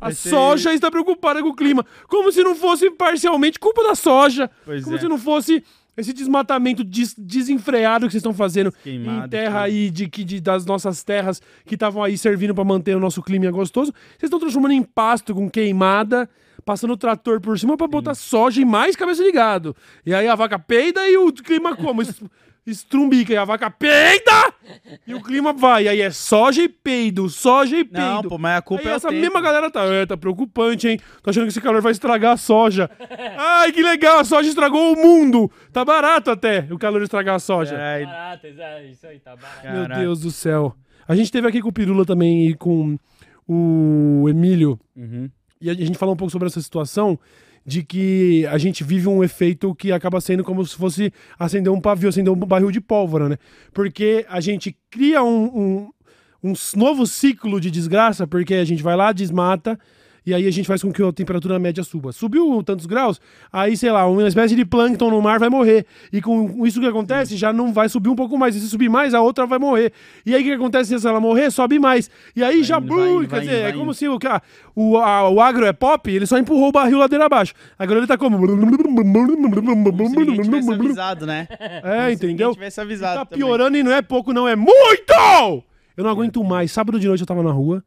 A 0.00 0.06
Vai 0.06 0.14
ser- 0.14 0.30
soja 0.30 0.72
está 0.72 0.90
preocupada 0.90 1.42
com 1.42 1.48
o 1.48 1.54
clima. 1.54 1.84
Como 2.08 2.30
se 2.30 2.42
não 2.42 2.54
fosse 2.54 2.90
parcialmente 2.90 3.58
culpa 3.58 3.82
da 3.82 3.94
soja. 3.94 4.50
Pois 4.64 4.84
Como 4.84 4.96
é. 4.96 4.98
se 5.00 5.08
não 5.08 5.18
fosse 5.18 5.64
esse 5.96 6.12
desmatamento 6.12 6.82
des- 6.84 7.14
desenfreado 7.16 8.06
que 8.06 8.12
vocês 8.12 8.20
estão 8.20 8.34
fazendo 8.34 8.72
Queimado 8.82 9.26
em 9.26 9.28
terra 9.28 9.60
tudo. 9.62 9.64
aí 9.64 9.90
de, 9.90 10.08
que- 10.08 10.24
de- 10.24 10.40
das 10.40 10.66
nossas 10.66 11.02
terras 11.02 11.40
que 11.64 11.74
estavam 11.74 12.02
aí 12.02 12.18
servindo 12.18 12.54
pra 12.54 12.64
manter 12.64 12.96
o 12.96 13.00
nosso 13.00 13.22
clima 13.22 13.50
gostoso. 13.50 13.92
Vocês 14.10 14.24
estão 14.24 14.38
transformando 14.40 14.72
em 14.72 14.82
pasto 14.82 15.34
com 15.34 15.48
queimada, 15.48 16.28
passando 16.64 16.92
o 16.92 16.96
trator 16.96 17.40
por 17.40 17.58
cima 17.58 17.76
pra 17.76 17.86
botar 17.86 18.14
soja 18.14 18.60
e 18.60 18.64
mais 18.64 18.96
cabeça 18.96 19.22
de 19.22 19.32
gado. 19.32 19.74
E 20.04 20.12
aí 20.14 20.26
a 20.28 20.34
vaca 20.34 20.58
peida 20.58 21.08
e 21.08 21.16
o 21.16 21.32
clima 21.32 21.74
como? 21.76 22.02
Es- 22.02 22.20
Estrumbica, 22.66 23.32
e 23.32 23.36
a 23.36 23.44
vaca 23.44 23.70
peida 23.70 24.54
e 25.06 25.14
o 25.14 25.22
clima 25.22 25.52
vai. 25.52 25.84
E 25.84 25.88
aí 25.88 26.00
é 26.00 26.10
soja 26.10 26.62
e 26.62 26.68
peido, 26.68 27.28
soja 27.28 27.76
e 27.76 27.84
peido. 27.84 28.06
Não, 28.06 28.22
pô, 28.22 28.38
mas 28.38 28.58
a 28.58 28.62
culpa 28.62 28.84
Aí 28.84 28.88
é 28.88 28.94
essa 28.94 29.08
tempo. 29.08 29.20
mesma 29.20 29.40
galera 29.40 29.70
tá, 29.70 29.84
é, 29.84 30.06
tá 30.06 30.16
preocupante, 30.16 30.88
hein? 30.88 31.00
Tô 31.22 31.30
achando 31.30 31.44
que 31.44 31.50
esse 31.50 31.60
calor 31.60 31.82
vai 31.82 31.92
estragar 31.92 32.32
a 32.32 32.36
soja. 32.36 32.90
Ai, 33.36 33.70
que 33.72 33.82
legal, 33.82 34.18
a 34.20 34.24
soja 34.24 34.48
estragou 34.48 34.94
o 34.94 34.96
mundo. 34.96 35.50
Tá 35.72 35.84
barato 35.84 36.30
até 36.30 36.66
o 36.70 36.78
calor 36.78 37.02
estragar 37.02 37.34
a 37.34 37.38
soja. 37.38 37.76
É, 37.76 38.04
Barato, 38.04 38.46
isso 38.90 39.06
aí, 39.06 39.18
tá 39.18 39.36
barato. 39.36 39.62
Meu 39.64 39.82
caralho. 39.82 40.00
Deus 40.00 40.20
do 40.20 40.30
céu. 40.30 40.74
A 41.06 41.14
gente 41.14 41.30
teve 41.30 41.46
aqui 41.46 41.60
com 41.60 41.68
o 41.68 41.72
Pirula 41.72 42.06
também 42.06 42.48
e 42.48 42.54
com 42.54 42.96
o 43.46 44.26
Emílio. 44.28 44.80
Uhum. 44.96 45.30
E 45.60 45.70
a 45.70 45.74
gente 45.74 45.98
falou 45.98 46.14
um 46.14 46.16
pouco 46.16 46.32
sobre 46.32 46.48
essa 46.48 46.60
situação 46.60 47.18
de 47.64 47.82
que 47.82 48.46
a 48.46 48.58
gente 48.58 48.84
vive 48.84 49.08
um 49.08 49.24
efeito 49.24 49.74
que 49.74 49.90
acaba 49.90 50.20
sendo 50.20 50.44
como 50.44 50.64
se 50.64 50.76
fosse 50.76 51.12
acender 51.38 51.72
um 51.72 51.80
pavio, 51.80 52.08
acender 52.08 52.32
um 52.32 52.36
barril 52.36 52.70
de 52.70 52.80
pólvora, 52.80 53.28
né? 53.28 53.38
Porque 53.72 54.26
a 54.28 54.40
gente 54.40 54.76
cria 54.90 55.22
um, 55.22 55.44
um, 55.44 55.90
um 56.42 56.52
novo 56.76 57.06
ciclo 57.06 57.60
de 57.60 57.70
desgraça, 57.70 58.26
porque 58.26 58.54
a 58.54 58.64
gente 58.64 58.82
vai 58.82 58.96
lá, 58.96 59.12
desmata, 59.12 59.78
e 60.26 60.32
aí 60.32 60.46
a 60.46 60.50
gente 60.50 60.66
faz 60.66 60.82
com 60.82 60.92
que 60.92 61.02
a 61.02 61.12
temperatura 61.12 61.58
média 61.58 61.82
suba. 61.84 62.12
Subiu 62.12 62.62
tantos 62.62 62.86
graus, 62.86 63.20
aí, 63.52 63.76
sei 63.76 63.90
lá, 63.90 64.06
uma 64.06 64.26
espécie 64.26 64.56
de 64.56 64.64
plâncton 64.64 65.10
no 65.10 65.20
mar 65.20 65.38
vai 65.38 65.50
morrer. 65.50 65.84
E 66.12 66.20
com 66.22 66.64
isso 66.66 66.80
que 66.80 66.86
acontece, 66.86 67.36
já 67.36 67.52
não 67.52 67.72
vai 67.72 67.88
subir 67.88 68.08
um 68.08 68.14
pouco 68.16 68.38
mais. 68.38 68.56
E 68.56 68.60
se 68.60 68.68
subir 68.68 68.88
mais, 68.88 69.14
a 69.14 69.20
outra 69.20 69.46
vai 69.46 69.58
morrer. 69.58 69.92
E 70.24 70.34
aí 70.34 70.42
o 70.42 70.44
que 70.44 70.52
acontece 70.52 70.98
se 70.98 71.06
ela 71.06 71.20
morrer? 71.20 71.50
Sobe 71.50 71.78
mais. 71.78 72.10
E 72.34 72.42
aí 72.42 72.62
já... 72.62 72.78
indo, 72.78 72.94
vai 72.96 73.10
indo, 73.10 73.20
Quer 73.22 73.28
vai 73.28 73.40
dizer, 73.40 73.54
é 73.58 73.62
vai 73.64 73.72
como 73.74 73.92
se 73.94 74.08
o, 74.08 74.18
ca- 74.18 74.42
o, 74.74 74.96
a- 74.98 75.28
o 75.30 75.40
agro 75.40 75.66
é 75.66 75.72
pop, 75.72 76.10
ele 76.10 76.26
só 76.26 76.38
empurrou 76.38 76.68
o 76.68 76.72
barril 76.72 76.98
ladeira 76.98 77.26
abaixo. 77.26 77.54
Agora 77.78 78.00
ele 78.00 78.06
tá 78.06 78.16
como... 78.16 78.38
Como 78.38 80.62
se 80.62 80.72
avisado, 80.72 81.26
né? 81.26 81.46
É, 81.82 82.12
entendeu? 82.12 82.52
Tivesse 82.52 82.80
avisado 82.80 83.18
Tá 83.18 83.24
também. 83.26 83.44
piorando 83.44 83.76
e 83.76 83.82
não 83.82 83.92
é 83.92 84.02
pouco, 84.02 84.32
não, 84.32 84.48
é 84.48 84.56
muito! 84.56 85.12
Eu 85.96 86.02
não 86.04 86.10
aguento 86.10 86.42
mais. 86.42 86.72
Sábado 86.72 86.98
de 86.98 87.06
noite 87.06 87.20
eu 87.20 87.26
tava 87.26 87.42
na 87.42 87.52
rua, 87.52 87.82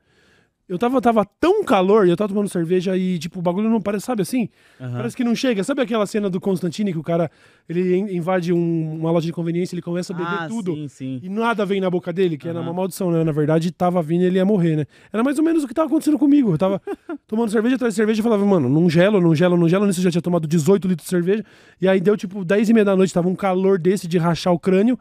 eu 0.70 0.78
tava, 0.78 1.00
tava 1.00 1.26
tão 1.40 1.64
calor 1.64 2.06
e 2.06 2.10
eu 2.10 2.18
tava 2.18 2.30
tomando 2.34 2.50
cerveja 2.50 2.98
e, 2.98 3.18
tipo, 3.18 3.40
o 3.40 3.42
bagulho 3.42 3.70
não 3.70 3.80
parece, 3.82 4.06
sabe 4.06 4.22
assim? 4.22 4.50
Aham. 4.82 4.98
Parece 4.98 5.16
que 5.16 5.24
não 5.24 5.34
chega. 5.36 5.64
Sabe 5.64 5.82
aquela 5.82 6.06
cena 6.06 6.30
do 6.30 6.42
Constantine 6.42 6.92
que 6.92 7.00
o 7.00 7.04
cara 7.04 7.32
ele 7.70 7.96
in- 7.96 8.16
invade 8.18 8.52
um- 8.52 8.96
uma 9.00 9.10
loja 9.12 9.26
de 9.26 9.32
conveniência, 9.34 9.76
ele 9.76 9.82
começa 9.82 10.14
a 10.14 10.16
beber 10.16 10.34
ah, 10.42 10.48
tudo. 10.48 10.74
sim, 10.76 10.88
sim. 10.88 11.20
E 11.24 11.30
nada 11.30 11.66
vem 11.66 11.80
na 11.80 11.90
boca 11.90 12.12
dele, 12.12 12.38
que 12.38 12.48
era 12.48 12.60
Aham. 12.60 12.68
uma 12.68 12.74
maldição, 12.74 13.10
né? 13.12 13.24
Na 13.24 13.32
verdade, 13.32 13.72
tava 13.72 14.02
vindo 14.02 14.24
e 14.24 14.26
ele 14.26 14.38
ia 14.38 14.46
morrer, 14.46 14.76
né? 14.76 14.86
Era 15.12 15.24
mais 15.24 15.38
ou 15.38 15.44
menos 15.44 15.64
o 15.64 15.68
que 15.68 15.74
tava 15.74 15.88
acontecendo 15.88 16.20
comigo. 16.20 16.52
Eu 16.54 16.58
tava 16.58 16.82
tomando 17.28 17.50
cerveja 17.50 17.76
atrás 17.76 17.94
de 17.94 17.96
cerveja 17.98 18.20
e 18.20 18.24
falava, 18.24 18.46
mano, 18.46 18.68
não 18.70 18.90
gelo, 18.90 19.22
não 19.22 19.34
gelo, 19.34 19.56
não 19.58 19.70
gelo. 19.70 19.86
Nisso 19.86 20.00
eu 20.00 20.04
já 20.04 20.12
tinha 20.12 20.22
tomado 20.22 20.48
18 20.48 20.88
litros 20.88 21.06
de 21.06 21.10
cerveja. 21.10 21.44
E 21.80 21.88
aí 21.88 22.00
deu 22.02 22.18
tipo 22.18 22.44
10 22.44 22.70
e 22.70 22.74
meia 22.74 22.86
da 22.86 22.96
noite, 22.96 23.14
tava 23.14 23.28
um 23.30 23.36
calor 23.36 23.80
desse 23.80 24.08
de 24.08 24.18
rachar 24.18 24.54
o 24.54 24.60
crânio. 24.60 24.98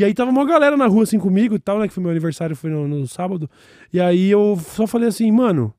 E 0.00 0.04
aí 0.04 0.14
tava 0.14 0.30
uma 0.30 0.46
galera 0.46 0.78
na 0.78 0.86
rua 0.86 1.02
assim 1.02 1.18
comigo 1.18 1.54
e 1.54 1.58
tal, 1.58 1.78
né? 1.78 1.86
Que 1.86 1.92
foi 1.92 2.00
meu 2.02 2.10
aniversário, 2.10 2.56
foi 2.56 2.70
no, 2.70 2.88
no 2.88 3.06
sábado. 3.06 3.50
E 3.92 4.00
aí 4.00 4.30
eu 4.30 4.58
só 4.58 4.86
falei 4.86 5.10
assim, 5.10 5.30
mano, 5.30 5.74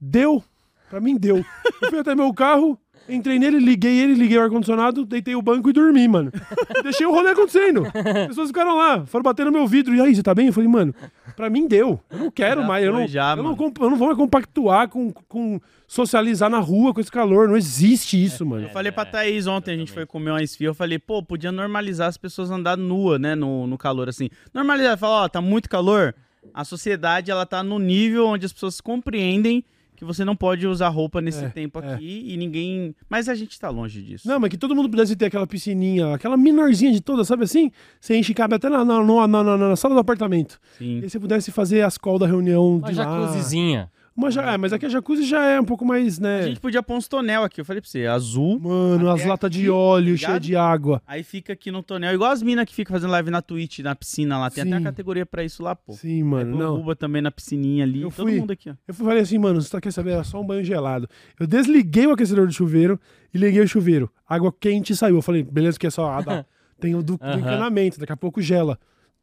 deu. 0.00 0.40
Pra 0.88 1.00
mim 1.00 1.16
deu. 1.16 1.38
Eu 1.82 1.90
fui 1.90 1.98
até 1.98 2.14
meu 2.14 2.32
carro, 2.32 2.78
entrei 3.08 3.38
nele, 3.38 3.58
liguei 3.58 3.98
ele, 3.98 4.14
liguei 4.14 4.38
o 4.38 4.42
ar-condicionado, 4.42 5.04
deitei 5.04 5.34
o 5.34 5.42
banco 5.42 5.70
e 5.70 5.72
dormi, 5.72 6.06
mano. 6.08 6.32
Deixei 6.82 7.06
o 7.06 7.12
rolê 7.12 7.30
acontecendo. 7.30 7.86
As 7.86 8.28
pessoas 8.28 8.48
ficaram 8.48 8.76
lá, 8.76 9.04
foram 9.06 9.22
bater 9.22 9.46
no 9.46 9.52
meu 9.52 9.66
vidro. 9.66 9.94
E 9.94 10.00
aí, 10.00 10.14
você 10.14 10.22
tá 10.22 10.34
bem? 10.34 10.46
Eu 10.46 10.52
falei, 10.52 10.68
mano, 10.68 10.94
pra 11.36 11.50
mim 11.50 11.66
deu. 11.66 12.00
Eu 12.10 12.18
não 12.18 12.30
quero 12.30 12.60
Já 12.60 12.66
mais. 12.66 12.84
Eu 12.84 12.92
não, 12.92 13.06
já, 13.06 13.32
eu, 13.32 13.42
não 13.42 13.56
eu 13.58 13.90
não 13.90 13.96
vou 13.96 14.06
mais 14.08 14.18
compactuar 14.18 14.88
com, 14.88 15.12
com 15.12 15.60
socializar 15.86 16.48
na 16.48 16.58
rua 16.58 16.94
com 16.94 17.00
esse 17.00 17.10
calor. 17.10 17.48
Não 17.48 17.56
existe 17.56 18.22
isso, 18.22 18.46
mano. 18.46 18.66
Eu 18.66 18.70
falei 18.70 18.90
pra 18.90 19.04
Thaís 19.04 19.46
ontem, 19.46 19.74
a 19.74 19.76
gente 19.76 19.92
foi 19.92 20.06
comer 20.06 20.30
uma 20.30 20.42
esfirra, 20.42 20.70
eu 20.70 20.74
falei, 20.74 20.98
pô, 20.98 21.22
podia 21.22 21.52
normalizar 21.52 22.08
as 22.08 22.16
pessoas 22.16 22.50
andar 22.50 22.76
nua, 22.76 23.18
né, 23.18 23.34
no, 23.34 23.66
no 23.66 23.76
calor, 23.76 24.08
assim. 24.08 24.30
Normalizar, 24.54 24.96
falar, 24.96 25.24
ó, 25.24 25.28
tá 25.28 25.40
muito 25.40 25.68
calor, 25.68 26.14
a 26.54 26.64
sociedade, 26.64 27.30
ela 27.30 27.44
tá 27.44 27.62
no 27.62 27.78
nível 27.78 28.26
onde 28.26 28.46
as 28.46 28.52
pessoas 28.52 28.80
compreendem 28.80 29.64
que 30.02 30.06
você 30.06 30.24
não 30.24 30.34
pode 30.34 30.66
usar 30.66 30.88
roupa 30.88 31.20
nesse 31.20 31.44
É, 31.44 31.48
tempo 31.48 31.78
é. 31.80 31.94
aqui 31.94 32.24
e 32.26 32.36
ninguém... 32.36 32.94
Mas 33.08 33.28
a 33.28 33.34
gente 33.34 33.58
tá 33.58 33.70
longe 33.70 34.02
disso. 34.02 34.26
Não, 34.26 34.40
mas 34.40 34.50
que 34.50 34.58
todo 34.58 34.74
mundo 34.74 34.90
pudesse 34.90 35.14
ter 35.14 35.26
aquela 35.26 35.46
piscininha, 35.46 36.14
aquela 36.14 36.36
menorzinha 36.36 36.90
de 36.92 37.00
todas, 37.00 37.28
sabe 37.28 37.44
assim? 37.44 37.70
Você 38.00 38.16
enche 38.16 38.32
e 38.32 38.34
cabe 38.34 38.54
até 38.56 38.68
na, 38.68 38.84
na, 38.84 39.02
na, 39.02 39.28
na- 39.44 39.56
na 39.56 39.76
sala 39.76 39.94
do 39.94 40.00
apartamento. 40.00 40.58
Sim. 40.76 40.98
E 41.02 41.08
você 41.08 41.20
pudesse 41.20 41.50
fazer 41.52 41.82
as 41.82 41.96
call 41.96 42.18
da 42.18 42.26
reunião 42.26 42.76
Uma 42.78 42.88
de 42.90 42.94
lá. 42.96 43.04
jacuzzizinha. 43.04 43.90
Uma 44.16 44.30
ja... 44.30 44.52
é, 44.52 44.56
mas 44.58 44.72
aqui 44.72 44.84
a 44.86 44.88
jacuzzi 44.88 45.24
já 45.24 45.42
é 45.46 45.60
um 45.60 45.64
pouco 45.64 45.84
mais, 45.84 46.18
A 46.18 46.22
né? 46.22 46.42
gente 46.42 46.60
podia 46.60 46.82
pôr 46.82 46.96
uns 46.96 47.08
tonel 47.08 47.44
aqui, 47.44 47.60
eu 47.60 47.64
falei 47.64 47.80
pra 47.80 47.88
você, 47.90 48.06
azul, 48.06 48.60
Mano, 48.60 49.08
as 49.10 49.20
Até 49.20 49.28
latas 49.30 49.50
de 49.50 49.70
óleo 49.70 50.12
ligado? 50.12 50.18
cheias 50.30 50.40
de 50.42 50.54
água. 50.56 51.02
aí 51.06 51.22
fica 51.22 51.52
aqui 51.54 51.70
no 51.70 51.82
tonel, 51.82 52.12
igual 52.14 52.30
as 52.30 52.42
minas 52.42 52.64
que 52.66 52.74
ficam 52.74 52.92
fazendo 52.94 53.10
live 53.10 53.30
na 53.30 53.40
Twitch, 53.40 53.78
na 53.78 53.94
piscina 53.94 54.38
lá, 54.38 54.50
tem 54.50 54.62
até 54.62 54.70
Sim. 54.72 54.76
a 54.76 54.82
categoria 54.82 55.24
pra 55.24 55.42
isso 55.42 55.62
lá, 55.62 55.74
pô. 55.74 55.92
Sim, 55.94 56.22
mano, 56.24 56.54
o 56.56 56.58
não. 56.58 56.76
Buba 56.76 56.94
também 56.94 57.22
na 57.22 57.30
piscininha 57.30 57.84
ali, 57.84 58.02
Eu 58.02 58.10
todo 58.10 58.28
fui- 58.28 58.38
mundo 58.38 58.52
aqui, 58.52 58.68
ó. 58.70 58.74
Eu 58.86 58.92
falei 58.94 59.22
assim, 59.22 59.38
mano, 59.38 59.60
você 59.62 59.70
tá 59.70 59.80
quer 59.80 59.90
saber? 59.92 60.10
Era 60.12 60.24
só 60.24 60.40
um 60.40 60.46
banho 60.46 60.62
gelado. 60.62 61.08
Eu 61.40 61.46
desliguei 61.46 62.06
o 62.06 62.12
aquecedor 62.12 62.46
do 62.46 62.52
chuveiro 62.52 63.00
e 63.32 63.38
liguei 63.38 63.62
o 63.62 63.68
chuveiro. 63.68 64.10
Água 64.28 64.52
quente 64.52 64.94
saiu. 64.94 65.16
Eu 65.16 65.22
falei, 65.22 65.42
beleza, 65.42 65.78
que 65.78 65.86
é 65.86 65.90
só. 65.90 66.10
Ah. 66.10 66.44
Tem 66.78 66.94
o 66.96 67.02
do, 67.02 67.16
do 67.16 67.38
encanamento, 67.38 67.98
daqui 68.00 68.12
a 68.12 68.16
pouco 68.16 68.42
gela. 68.42 68.76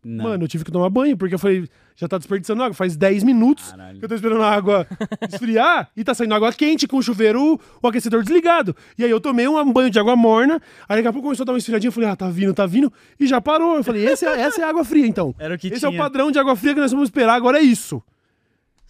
Não. 0.03 0.23
Mano, 0.23 0.45
eu 0.45 0.47
tive 0.47 0.63
que 0.63 0.71
tomar 0.71 0.89
banho, 0.89 1.17
porque 1.17 1.35
eu 1.35 1.39
falei, 1.39 1.67
já 1.93 2.07
tá 2.07 2.17
desperdiçando 2.17 2.63
água. 2.63 2.73
Faz 2.73 2.95
10 2.95 3.23
minutos 3.25 3.71
Caralho. 3.71 3.99
que 3.99 4.05
eu 4.05 4.07
tô 4.09 4.15
esperando 4.15 4.41
a 4.43 4.49
água 4.49 4.87
esfriar 5.29 5.89
e 5.95 6.03
tá 6.05 6.13
saindo 6.13 6.33
água 6.33 6.53
quente 6.53 6.87
com 6.87 6.97
o 6.97 7.03
chuveiro, 7.03 7.59
o 7.83 7.87
aquecedor 7.87 8.23
desligado. 8.23 8.73
E 8.97 9.03
aí 9.03 9.11
eu 9.11 9.19
tomei 9.19 9.45
um 9.47 9.73
banho 9.73 9.89
de 9.89 9.99
água 9.99 10.15
morna, 10.15 10.61
aí 10.87 10.95
daqui 10.97 11.07
a 11.09 11.11
pouco 11.11 11.25
começou 11.27 11.43
a 11.43 11.45
dar 11.47 11.51
uma 11.51 11.57
esfriadinha, 11.57 11.89
eu 11.89 11.91
falei, 11.91 12.09
ah, 12.09 12.15
tá 12.15 12.29
vindo, 12.29 12.53
tá 12.53 12.65
vindo, 12.65 12.91
e 13.19 13.27
já 13.27 13.41
parou. 13.41 13.75
Eu 13.75 13.83
falei, 13.83 14.05
esse 14.07 14.25
é- 14.25 14.39
essa 14.39 14.61
é 14.61 14.63
a 14.63 14.69
água 14.69 14.85
fria, 14.85 15.05
então. 15.05 15.35
Era 15.37 15.55
o 15.55 15.57
que 15.57 15.67
Esse 15.67 15.85
é 15.85 15.89
tinha. 15.89 15.99
o 15.99 16.01
padrão 16.01 16.31
de 16.31 16.39
água 16.39 16.55
fria 16.55 16.73
que 16.73 16.79
nós 16.79 16.91
vamos 16.93 17.07
esperar, 17.09 17.33
agora 17.35 17.57
é 17.59 17.61
isso. 17.61 18.01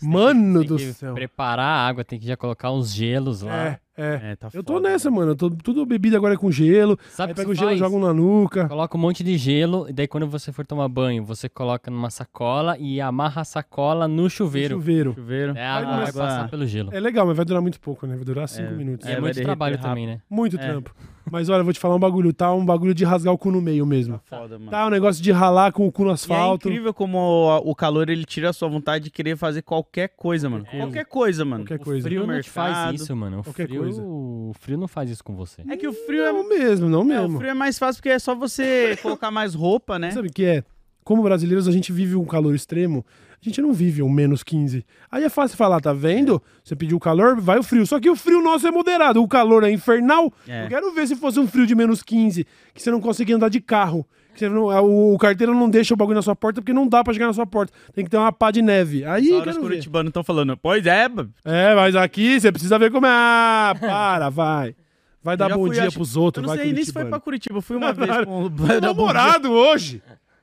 Mano 0.02 0.60
Tem 0.60 0.68
do 0.70 0.78
que 0.78 0.94
céu. 0.94 1.14
preparar 1.14 1.66
a 1.66 1.88
água, 1.88 2.06
tem 2.06 2.18
que 2.20 2.26
já 2.28 2.38
colocar 2.38 2.72
uns 2.72 2.94
gelos 2.94 3.42
lá. 3.42 3.66
É, 3.66 3.80
é. 4.00 4.32
É, 4.32 4.36
tá 4.36 4.50
Eu 4.54 4.64
tô 4.64 4.74
foda, 4.74 4.90
nessa, 4.90 5.12
mano. 5.12 5.32
Eu 5.32 5.36
tô, 5.36 5.50
tudo 5.50 5.86
bebida 5.86 6.18
agora 6.18 6.34
é 6.34 6.38
com 6.38 6.52
gelo. 6.52 6.98
Sabe 7.12 7.32
aí 7.32 7.36
pega 7.36 7.50
o 7.50 7.54
gelo 7.56 7.72
e 7.72 7.78
faz? 7.78 7.80
joga 7.80 7.96
um 7.96 8.08
na 8.08 8.14
nuca. 8.14 8.68
Coloca 8.68 8.98
um 8.98 9.00
monte 9.02 9.24
de 9.24 9.38
gelo, 9.38 9.88
e 9.90 9.94
daí 9.94 10.08
quando 10.08 10.28
você 10.28 10.52
for 10.52 10.66
tomar 10.66 10.88
banho, 10.88 11.24
você 11.24 11.48
coloca 11.50 11.92
numa 11.92 12.10
sacola 12.10 12.78
e 12.78 13.00
amarra 13.02 13.42
a 13.42 13.46
sacola 13.46 14.08
no 14.08 14.30
chuveiro. 14.30 14.76
Chuveiro. 14.76 15.14
Chuveiro. 15.14 15.58
É, 15.58 15.66
a 15.66 15.76
água 15.76 15.98
Vai 15.98 16.14
passar 16.14 16.50
pelo 16.50 16.66
gelo. 16.66 16.90
É 16.94 17.00
legal, 17.00 17.26
mas 17.28 17.36
vai 17.36 17.46
durar 17.46 17.62
muito 17.62 17.80
pouco, 17.80 18.08
né? 18.08 18.16
Vai 18.16 18.26
durar 18.26 18.48
cinco 18.48 18.74
É, 18.74 18.76
minutos. 18.76 19.08
É, 19.08 19.14
é, 19.14 19.20
muito 19.20 19.42
trabalho 19.42 19.78
também, 19.78 20.08
né? 20.08 20.22
Muito 20.30 20.56
É. 20.56 20.60
trampo. 20.60 20.94
Mas 21.32 21.48
olha, 21.50 21.60
eu 21.62 21.64
vou 21.64 21.74
te 21.74 21.80
falar 21.80 21.96
um 21.96 22.00
bagulho, 22.00 22.34
tá? 22.34 22.52
Um 22.54 22.66
bagulho 22.66 22.94
de 22.94 23.04
rasgar 23.06 23.34
o 23.34 23.38
cu 23.38 23.52
no 23.52 23.62
meio 23.62 23.86
mesmo. 23.86 24.20
Foda, 24.26 24.58
mano. 24.58 24.72
Tá, 24.72 24.88
um 24.88 24.90
negócio 24.90 25.22
de 25.22 25.32
ralar 25.32 25.72
com 25.72 25.86
o 25.88 25.92
cu 25.92 26.04
no 26.04 26.10
E 26.10 26.12
é 26.12 26.14
asfalto. 26.14 26.68
incrível 26.68 26.94
como 26.94 27.18
o, 27.18 27.58
o 27.72 27.76
calor 27.76 28.10
ele 28.10 28.26
tira 28.26 28.50
a 28.50 28.54
sua 28.54 28.68
vontade 28.68 29.06
de 29.06 29.12
querer 29.12 29.38
fazer 29.38 29.62
qualquer 29.62 30.10
coisa, 30.10 30.50
mano. 30.50 30.66
coisa. 30.66 30.86
Qualquer 30.86 31.06
coisa, 31.06 31.46
mano. 31.46 31.64
Qualquer 31.66 31.82
O 31.82 31.86
coisa. 31.86 32.04
frio 32.08 32.26
não 32.28 32.42
te 32.42 32.50
faz 32.50 33.00
isso, 33.02 33.16
mano. 33.16 33.40
O 33.40 33.44
qualquer 33.44 33.68
frio, 33.68 33.82
coisa. 33.82 34.02
o 34.02 34.52
frio 34.60 34.78
não 34.78 34.88
faz 34.88 35.10
isso 35.10 35.24
com 35.24 35.36
você. 35.36 35.62
É 35.70 35.78
que 35.78 35.88
o 35.88 35.94
frio 35.94 36.24
é, 36.24 36.32
Não 36.32 36.48
mesmo, 36.50 36.90
não 36.90 37.02
é, 37.02 37.06
mesmo. 37.06 37.36
o 37.36 37.38
frio 37.40 37.50
é 37.52 37.54
mais 37.54 37.78
fácil 37.78 38.00
porque 38.02 38.10
é 38.10 38.20
só 38.20 38.34
você 38.36 38.98
colocar 39.02 39.30
mais 39.32 39.54
roupa, 39.54 40.00
né? 40.00 40.12
Sabe 40.12 40.30
o 40.30 40.32
que 40.32 40.46
é? 40.46 40.64
Como 41.10 41.24
brasileiros, 41.24 41.68
a 41.68 41.72
gente 41.72 41.92
vive 41.92 42.16
um 42.16 42.24
calor 42.24 42.54
extremo. 42.54 43.04
A 43.32 43.44
gente 43.44 43.60
não 43.64 43.74
vive 43.74 44.04
um 44.04 44.10
menos 44.12 44.44
15. 44.44 44.86
Aí 45.10 45.24
é 45.24 45.30
fácil 45.30 45.58
falar, 45.58 45.82
tá 45.82 45.92
vendo? 45.92 46.40
Você 46.64 46.76
pediu 46.76 46.98
o 46.98 47.00
calor, 47.00 47.42
vai 47.42 47.58
o 47.58 47.64
frio. 47.64 47.84
Só 47.84 48.00
que 48.00 48.08
o 48.08 48.16
frio 48.16 48.44
nosso 48.44 48.68
é 48.68 48.70
moderado. 48.70 49.20
O 49.20 49.28
calor 49.28 49.64
é 49.64 49.72
infernal. 49.72 50.32
É. 50.48 50.66
Eu 50.66 50.70
quero 50.70 50.94
ver 50.94 51.08
se 51.08 51.16
fosse 51.16 51.40
um 51.40 51.48
frio 51.48 51.66
de 51.66 51.74
menos 51.74 52.04
15, 52.04 52.46
que 52.76 52.80
você 52.84 52.92
não 52.92 53.02
conseguia 53.02 53.36
andar 53.36 53.50
de 53.50 53.60
carro. 53.60 54.06
Que 54.36 54.42
você 54.42 54.50
não, 54.50 54.72
é, 54.72 54.80
o, 54.80 55.16
o 55.16 55.18
carteiro 55.18 55.56
não 55.56 55.68
deixa 55.68 55.96
o 55.96 55.98
bagulho 55.98 56.18
na 56.18 56.22
sua 56.22 56.36
porta 56.36 56.62
porque 56.62 56.74
não 56.74 56.88
dá 56.88 57.04
pra 57.04 57.12
chegar 57.12 57.26
na 57.26 57.34
sua 57.34 57.48
porta. 57.48 57.74
Tem 57.92 58.04
que 58.04 58.12
ter 58.12 58.18
uma 58.18 58.32
pá 58.32 58.52
de 58.52 58.62
neve. 58.62 59.04
Aí, 59.04 59.30
Só 59.30 59.50
os 59.50 59.58
curitibanos 59.58 60.12
estão 60.12 60.24
falando, 60.24 60.56
pois 60.58 60.86
é. 60.86 61.08
É, 61.44 61.74
mas 61.74 61.96
aqui 61.96 62.40
você 62.40 62.52
precisa 62.52 62.78
ver 62.78 62.92
como 62.92 63.08
é. 63.08 63.10
Ah, 63.10 63.74
para, 63.82 64.30
vai. 64.30 64.76
Vai 65.24 65.36
dar 65.36 65.50
bom 65.50 65.66
fui, 65.66 65.72
dia 65.72 65.88
acho- 65.88 65.96
pros 65.98 66.16
eu 66.16 66.22
outros, 66.22 66.44
não 66.44 66.50
vai 66.50 66.64
sei 66.64 66.72
nem 66.72 66.86
se 66.86 66.94
foi 66.94 67.04
pra 67.06 67.20
Curitiba, 67.20 67.58
eu 67.58 67.62
fui 67.62 67.76
uma 67.76 67.92
vez 67.94 68.24
com 68.26 68.46
o 68.46 68.50
namorado 68.80 69.52
hoje. 69.52 70.02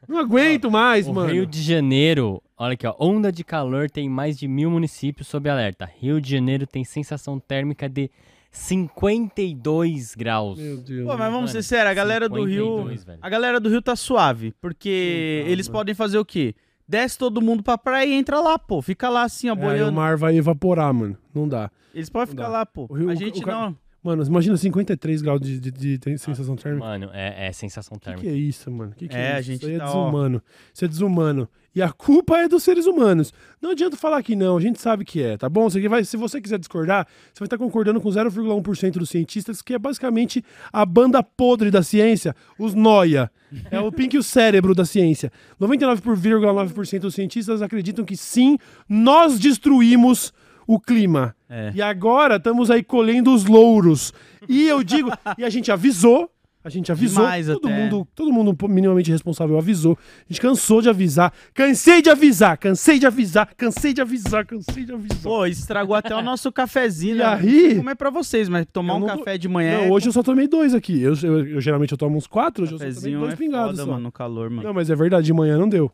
Não 0.08 0.18
aguento 0.18 0.70
mais, 0.70 1.06
O 1.08 1.14
mano. 1.14 1.32
Rio 1.32 1.46
de 1.46 1.60
Janeiro, 1.62 2.42
olha 2.56 2.74
aqui, 2.74 2.86
ó, 2.86 2.94
onda 2.98 3.30
de 3.32 3.42
calor 3.44 3.90
tem 3.90 4.08
mais 4.08 4.38
de 4.38 4.46
mil 4.48 4.70
municípios 4.70 5.26
sob 5.28 5.48
alerta. 5.48 5.90
Rio 5.98 6.20
de 6.20 6.30
Janeiro 6.30 6.66
tem 6.66 6.84
sensação 6.84 7.38
térmica 7.38 7.88
de 7.88 8.10
52 8.50 10.14
graus. 10.14 10.58
Meu 10.58 10.76
Deus. 10.78 11.06
Pô, 11.08 11.16
mas 11.16 11.32
vamos 11.32 11.50
ser 11.50 11.62
sérios, 11.62 11.90
a 11.90 11.94
galera 11.94 12.28
do 12.28 12.44
Rio. 12.44 12.64
52, 12.78 13.04
velho. 13.04 13.18
A 13.22 13.28
galera 13.28 13.60
do 13.60 13.68
Rio 13.68 13.82
tá 13.82 13.96
suave. 13.96 14.54
Porque 14.60 15.38
Não 15.40 15.46
tá, 15.46 15.50
eles 15.52 15.68
mano. 15.68 15.78
podem 15.78 15.94
fazer 15.94 16.18
o 16.18 16.24
quê? 16.24 16.54
Desce 16.88 17.18
todo 17.18 17.42
mundo 17.42 17.62
pra 17.62 17.76
praia 17.76 18.06
e 18.08 18.12
entra 18.14 18.40
lá, 18.40 18.58
pô. 18.58 18.80
Fica 18.80 19.08
lá 19.08 19.22
assim, 19.24 19.48
ó, 19.50 19.54
É, 19.54 19.56
aí 19.56 19.60
boiando. 19.64 19.90
o 19.90 19.94
mar 19.94 20.16
vai 20.16 20.36
evaporar, 20.36 20.92
mano. 20.94 21.16
Não 21.34 21.48
dá. 21.48 21.70
Eles 21.94 22.08
podem 22.08 22.26
Não 22.26 22.30
ficar 22.36 22.42
dá. 22.44 22.58
lá, 22.58 22.66
pô. 22.66 22.86
O 22.88 22.94
Rio- 22.94 23.10
a 23.10 23.12
o- 23.12 23.16
gente 23.16 23.42
o 23.42 23.46
não. 23.46 23.76
Mano, 24.06 24.22
imagina 24.24 24.56
53 24.56 25.20
graus 25.20 25.40
de, 25.40 25.58
de, 25.58 25.70
de- 25.72 25.98
de 25.98 26.18
sensação 26.18 26.54
térmica. 26.54 26.86
Mano, 26.86 27.10
é, 27.12 27.48
é 27.48 27.52
sensação 27.52 27.96
O 27.96 27.98
que, 27.98 28.04
térmica. 28.04 28.26
que 28.28 28.32
é 28.32 28.36
isso, 28.38 28.70
mano? 28.70 28.92
Que 28.96 29.08
que 29.08 29.16
É, 29.16 29.20
é, 29.20 29.32
a 29.32 29.40
isso? 29.40 29.46
gente 29.48 29.56
isso 29.62 29.66
aí 29.68 29.74
é 29.74 29.78
tá, 29.78 29.90
ó. 29.90 30.04
desumano. 30.04 30.42
Isso 30.72 30.84
é 30.84 30.88
desumano. 30.88 31.48
E 31.74 31.82
a 31.82 31.90
culpa 31.92 32.38
é 32.38 32.48
dos 32.48 32.62
seres 32.62 32.86
humanos. 32.86 33.34
Não 33.60 33.72
adianta 33.72 33.96
falar 33.98 34.22
que 34.22 34.34
não, 34.36 34.56
a 34.56 34.60
gente 34.60 34.80
sabe 34.80 35.04
que 35.04 35.20
é, 35.20 35.36
tá 35.36 35.46
bom? 35.48 35.68
Você 35.68 35.86
vai, 35.88 36.04
se 36.04 36.16
você 36.16 36.40
quiser 36.40 36.58
discordar, 36.58 37.06
você 37.34 37.40
vai 37.40 37.46
estar 37.48 37.58
concordando 37.58 38.00
com 38.00 38.08
0,1% 38.08 38.92
dos 38.92 39.10
cientistas, 39.10 39.60
que 39.60 39.74
é 39.74 39.78
basicamente 39.78 40.42
a 40.72 40.86
banda 40.86 41.22
podre 41.22 41.70
da 41.70 41.82
ciência, 41.82 42.34
os 42.58 42.72
noia. 42.74 43.30
É 43.70 43.78
o 43.78 43.92
pink 43.92 44.14
e 44.14 44.18
o 44.18 44.22
cérebro 44.22 44.74
da 44.74 44.84
ciência. 44.86 45.30
99,9% 45.60 47.00
dos 47.00 47.14
cientistas 47.14 47.60
acreditam 47.62 48.04
que 48.04 48.16
sim, 48.16 48.56
nós 48.88 49.38
destruímos 49.38 50.32
o 50.66 50.78
clima. 50.80 51.34
É. 51.48 51.72
E 51.74 51.80
agora 51.82 52.36
estamos 52.36 52.70
aí 52.70 52.82
colhendo 52.82 53.32
os 53.32 53.44
louros. 53.44 54.12
E 54.48 54.66
eu 54.66 54.82
digo, 54.82 55.10
e 55.38 55.44
a 55.44 55.50
gente 55.50 55.70
avisou, 55.70 56.30
a 56.64 56.68
gente 56.68 56.90
avisou, 56.90 57.22
Demais 57.24 57.46
todo 57.46 57.68
até. 57.68 57.76
mundo, 57.76 58.08
todo 58.12 58.32
mundo 58.32 58.56
minimamente 58.68 59.08
responsável 59.12 59.56
avisou. 59.56 59.96
A 60.28 60.32
gente 60.32 60.40
cansou 60.40 60.82
de 60.82 60.88
avisar, 60.88 61.32
cansei 61.54 62.02
de 62.02 62.10
avisar, 62.10 62.58
cansei 62.58 62.98
de 62.98 63.06
avisar, 63.06 63.54
cansei 63.56 63.92
de 63.92 64.00
avisar, 64.00 64.44
cansei 64.44 64.84
de 64.84 64.92
avisar. 64.92 65.22
Pô, 65.22 65.46
estragou 65.46 65.94
até 65.94 66.14
o 66.16 66.22
nosso 66.22 66.50
cafezinho. 66.50 67.14
E 67.14 67.18
né? 67.18 67.24
aí? 67.24 67.74
Como 67.76 67.90
é 67.90 67.94
pra 67.94 68.10
vocês, 68.10 68.48
mas 68.48 68.66
tomar 68.72 68.96
um 68.96 69.00
não 69.00 69.06
tô- 69.08 69.18
café 69.18 69.38
de 69.38 69.48
manhã. 69.48 69.82
Não, 69.82 69.90
hoje 69.92 70.08
eu 70.08 70.12
só 70.12 70.24
tomei 70.24 70.48
dois 70.48 70.74
aqui. 70.74 71.00
Eu, 71.00 71.14
eu- 71.22 71.46
eu 71.46 71.60
geralmente 71.60 71.92
eu 71.92 71.98
tomo 71.98 72.16
uns 72.16 72.26
quatro, 72.26 72.64
hoje 72.64 72.72
eu 72.72 72.78
só 72.78 73.00
tomei 73.00 73.16
dois 73.16 73.32
é 73.32 73.36
pingados. 73.36 73.70
foda, 73.70 73.84
só. 73.84 73.90
mano, 73.92 74.02
no 74.02 74.10
calor, 74.12 74.50
mano. 74.50 74.64
Não, 74.64 74.74
mas 74.74 74.90
é 74.90 74.96
verdade, 74.96 75.26
de 75.26 75.32
manhã 75.32 75.56
não 75.56 75.68
deu. 75.68 75.92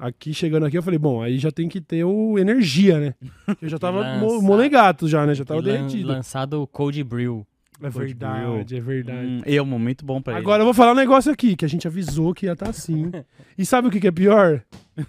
Aqui, 0.00 0.32
chegando 0.32 0.64
aqui, 0.64 0.78
eu 0.78 0.82
falei, 0.82 0.98
bom, 0.98 1.20
aí 1.22 1.38
já 1.38 1.50
tem 1.52 1.68
que 1.68 1.78
ter 1.78 2.04
o 2.04 2.38
energia, 2.38 2.98
né? 2.98 3.14
Eu 3.60 3.68
já 3.68 3.78
tava 3.78 4.00
Lança- 4.00 4.40
molegato 4.40 5.06
já, 5.06 5.26
né? 5.26 5.34
Já 5.34 5.44
tava 5.44 5.60
derretido. 5.60 6.08
lançado 6.08 6.62
o 6.62 6.66
Cold 6.66 7.04
Brew. 7.04 7.46
É 7.82 7.88
verdade, 7.88 8.76
é 8.76 8.80
verdade. 8.80 9.26
Hum, 9.26 9.40
é 9.44 9.62
um 9.62 9.66
momento 9.66 10.04
bom 10.04 10.20
pra 10.20 10.36
Agora 10.36 10.60
eu 10.60 10.64
vou 10.66 10.74
falar 10.74 10.92
um 10.92 10.96
negócio 10.96 11.32
aqui, 11.32 11.56
que 11.56 11.64
a 11.64 11.68
gente 11.68 11.86
avisou 11.86 12.34
que 12.34 12.46
ia 12.46 12.52
estar 12.52 12.68
assim. 12.68 13.10
E 13.56 13.64
sabe 13.64 13.88
o 13.88 13.90
que, 13.90 13.98
que 13.98 14.08
é 14.08 14.10
pior? 14.10 14.62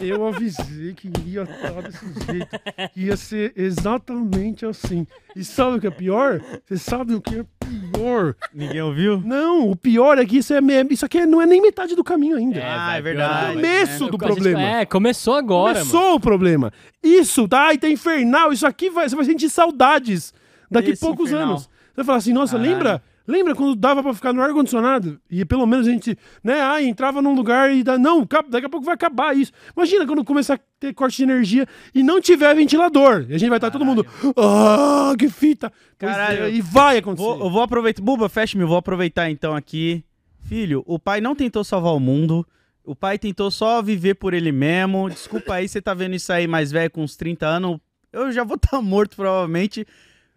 eu 0.00 0.26
avisei 0.26 0.94
que 0.94 1.10
ia 1.26 1.42
estar 1.42 1.82
desse 1.82 2.04
jeito. 2.26 2.48
Que 2.92 3.00
ia 3.02 3.16
ser 3.16 3.52
exatamente 3.56 4.64
assim. 4.64 5.06
E 5.34 5.44
sabe 5.44 5.76
o 5.76 5.80
que 5.80 5.86
é 5.86 5.90
pior? 5.90 6.40
Você 6.66 6.76
sabe 6.76 7.14
o 7.14 7.20
que 7.20 7.40
é 7.40 7.44
pior? 7.92 8.34
Ninguém 8.54 8.82
ouviu? 8.82 9.20
Não, 9.20 9.70
o 9.70 9.76
pior 9.76 10.18
é 10.18 10.26
que 10.26 10.38
isso, 10.38 10.52
é, 10.54 10.60
isso 10.90 11.04
aqui 11.04 11.24
não 11.26 11.40
é 11.40 11.46
nem 11.46 11.60
metade 11.60 11.94
do 11.94 12.04
caminho 12.04 12.36
ainda. 12.36 12.58
É, 12.60 12.64
ah, 12.64 12.96
é 12.96 13.02
verdade. 13.02 13.34
piorar, 13.34 13.54
Começo 13.54 14.04
né? 14.04 14.10
do 14.10 14.16
A 14.16 14.26
gente- 14.28 14.34
problema. 14.34 14.62
É, 14.62 14.86
começou 14.86 15.34
agora, 15.34 15.78
mano. 15.80 15.90
Começou 15.90 16.14
o 16.14 16.20
problema. 16.20 16.72
Isso, 17.02 17.48
tá? 17.48 17.68
Ai, 17.68 17.78
tá 17.78 17.88
infernal. 17.88 18.52
Isso 18.52 18.66
aqui 18.66 18.90
vai, 18.90 19.08
você 19.08 19.16
vai 19.16 19.24
sentir 19.24 19.48
saudades 19.48 20.32
daqui 20.70 20.90
a 20.90 20.92
Esse 20.92 21.00
poucos 21.00 21.26
infernal. 21.28 21.48
anos. 21.50 21.62
Você 21.62 21.96
vai 21.96 22.04
falar 22.04 22.18
assim, 22.18 22.32
nossa, 22.32 22.56
Caralho. 22.56 22.72
lembra? 22.72 23.02
Lembra 23.26 23.54
quando 23.54 23.76
dava 23.76 24.02
pra 24.02 24.12
ficar 24.12 24.32
no 24.32 24.42
ar-condicionado? 24.42 25.20
E 25.30 25.44
pelo 25.44 25.64
menos 25.64 25.86
a 25.86 25.90
gente, 25.90 26.16
né, 26.42 26.60
ah, 26.62 26.82
entrava 26.82 27.22
num 27.22 27.34
lugar 27.34 27.72
e 27.72 27.84
dá, 27.84 27.96
não, 27.96 28.26
daqui 28.48 28.66
a 28.66 28.68
pouco 28.68 28.84
vai 28.84 28.94
acabar 28.94 29.36
isso. 29.36 29.52
Imagina 29.76 30.04
quando 30.06 30.24
começar 30.24 30.54
a 30.54 30.60
ter 30.80 30.92
corte 30.94 31.18
de 31.18 31.22
energia 31.24 31.66
e 31.94 32.02
não 32.02 32.20
tiver 32.20 32.52
ventilador. 32.56 33.26
E 33.28 33.34
a 33.34 33.38
gente 33.38 33.48
vai 33.48 33.58
estar 33.58 33.70
todo 33.70 33.84
mundo, 33.84 34.04
ah, 34.36 35.14
que 35.16 35.28
fita. 35.28 35.72
Pois 35.98 36.10
Caralho. 36.12 36.44
é, 36.44 36.50
e 36.50 36.60
vai 36.60 36.98
acontecer. 36.98 37.24
Vou, 37.24 37.40
eu 37.40 37.50
vou 37.50 37.62
aproveitar. 37.62 38.02
Buba, 38.02 38.28
fecha-me, 38.28 38.64
vou 38.64 38.76
aproveitar 38.78 39.30
então 39.30 39.54
aqui. 39.54 40.02
Filho, 40.48 40.82
o 40.86 40.98
pai 40.98 41.20
não 41.20 41.34
tentou 41.36 41.62
salvar 41.62 41.94
o 41.94 42.00
mundo. 42.00 42.44
O 42.84 42.96
pai 42.96 43.16
tentou 43.18 43.50
só 43.50 43.80
viver 43.80 44.14
por 44.14 44.34
ele 44.34 44.50
mesmo. 44.50 45.08
Desculpa 45.08 45.54
aí, 45.54 45.68
você 45.68 45.80
tá 45.80 45.94
vendo 45.94 46.16
isso 46.16 46.32
aí 46.32 46.48
mais 46.48 46.72
velho, 46.72 46.90
com 46.90 47.02
uns 47.04 47.14
30 47.14 47.46
anos. 47.46 47.78
Eu 48.12 48.32
já 48.32 48.42
vou 48.42 48.56
estar 48.56 48.80
morto, 48.82 49.14
provavelmente. 49.14 49.86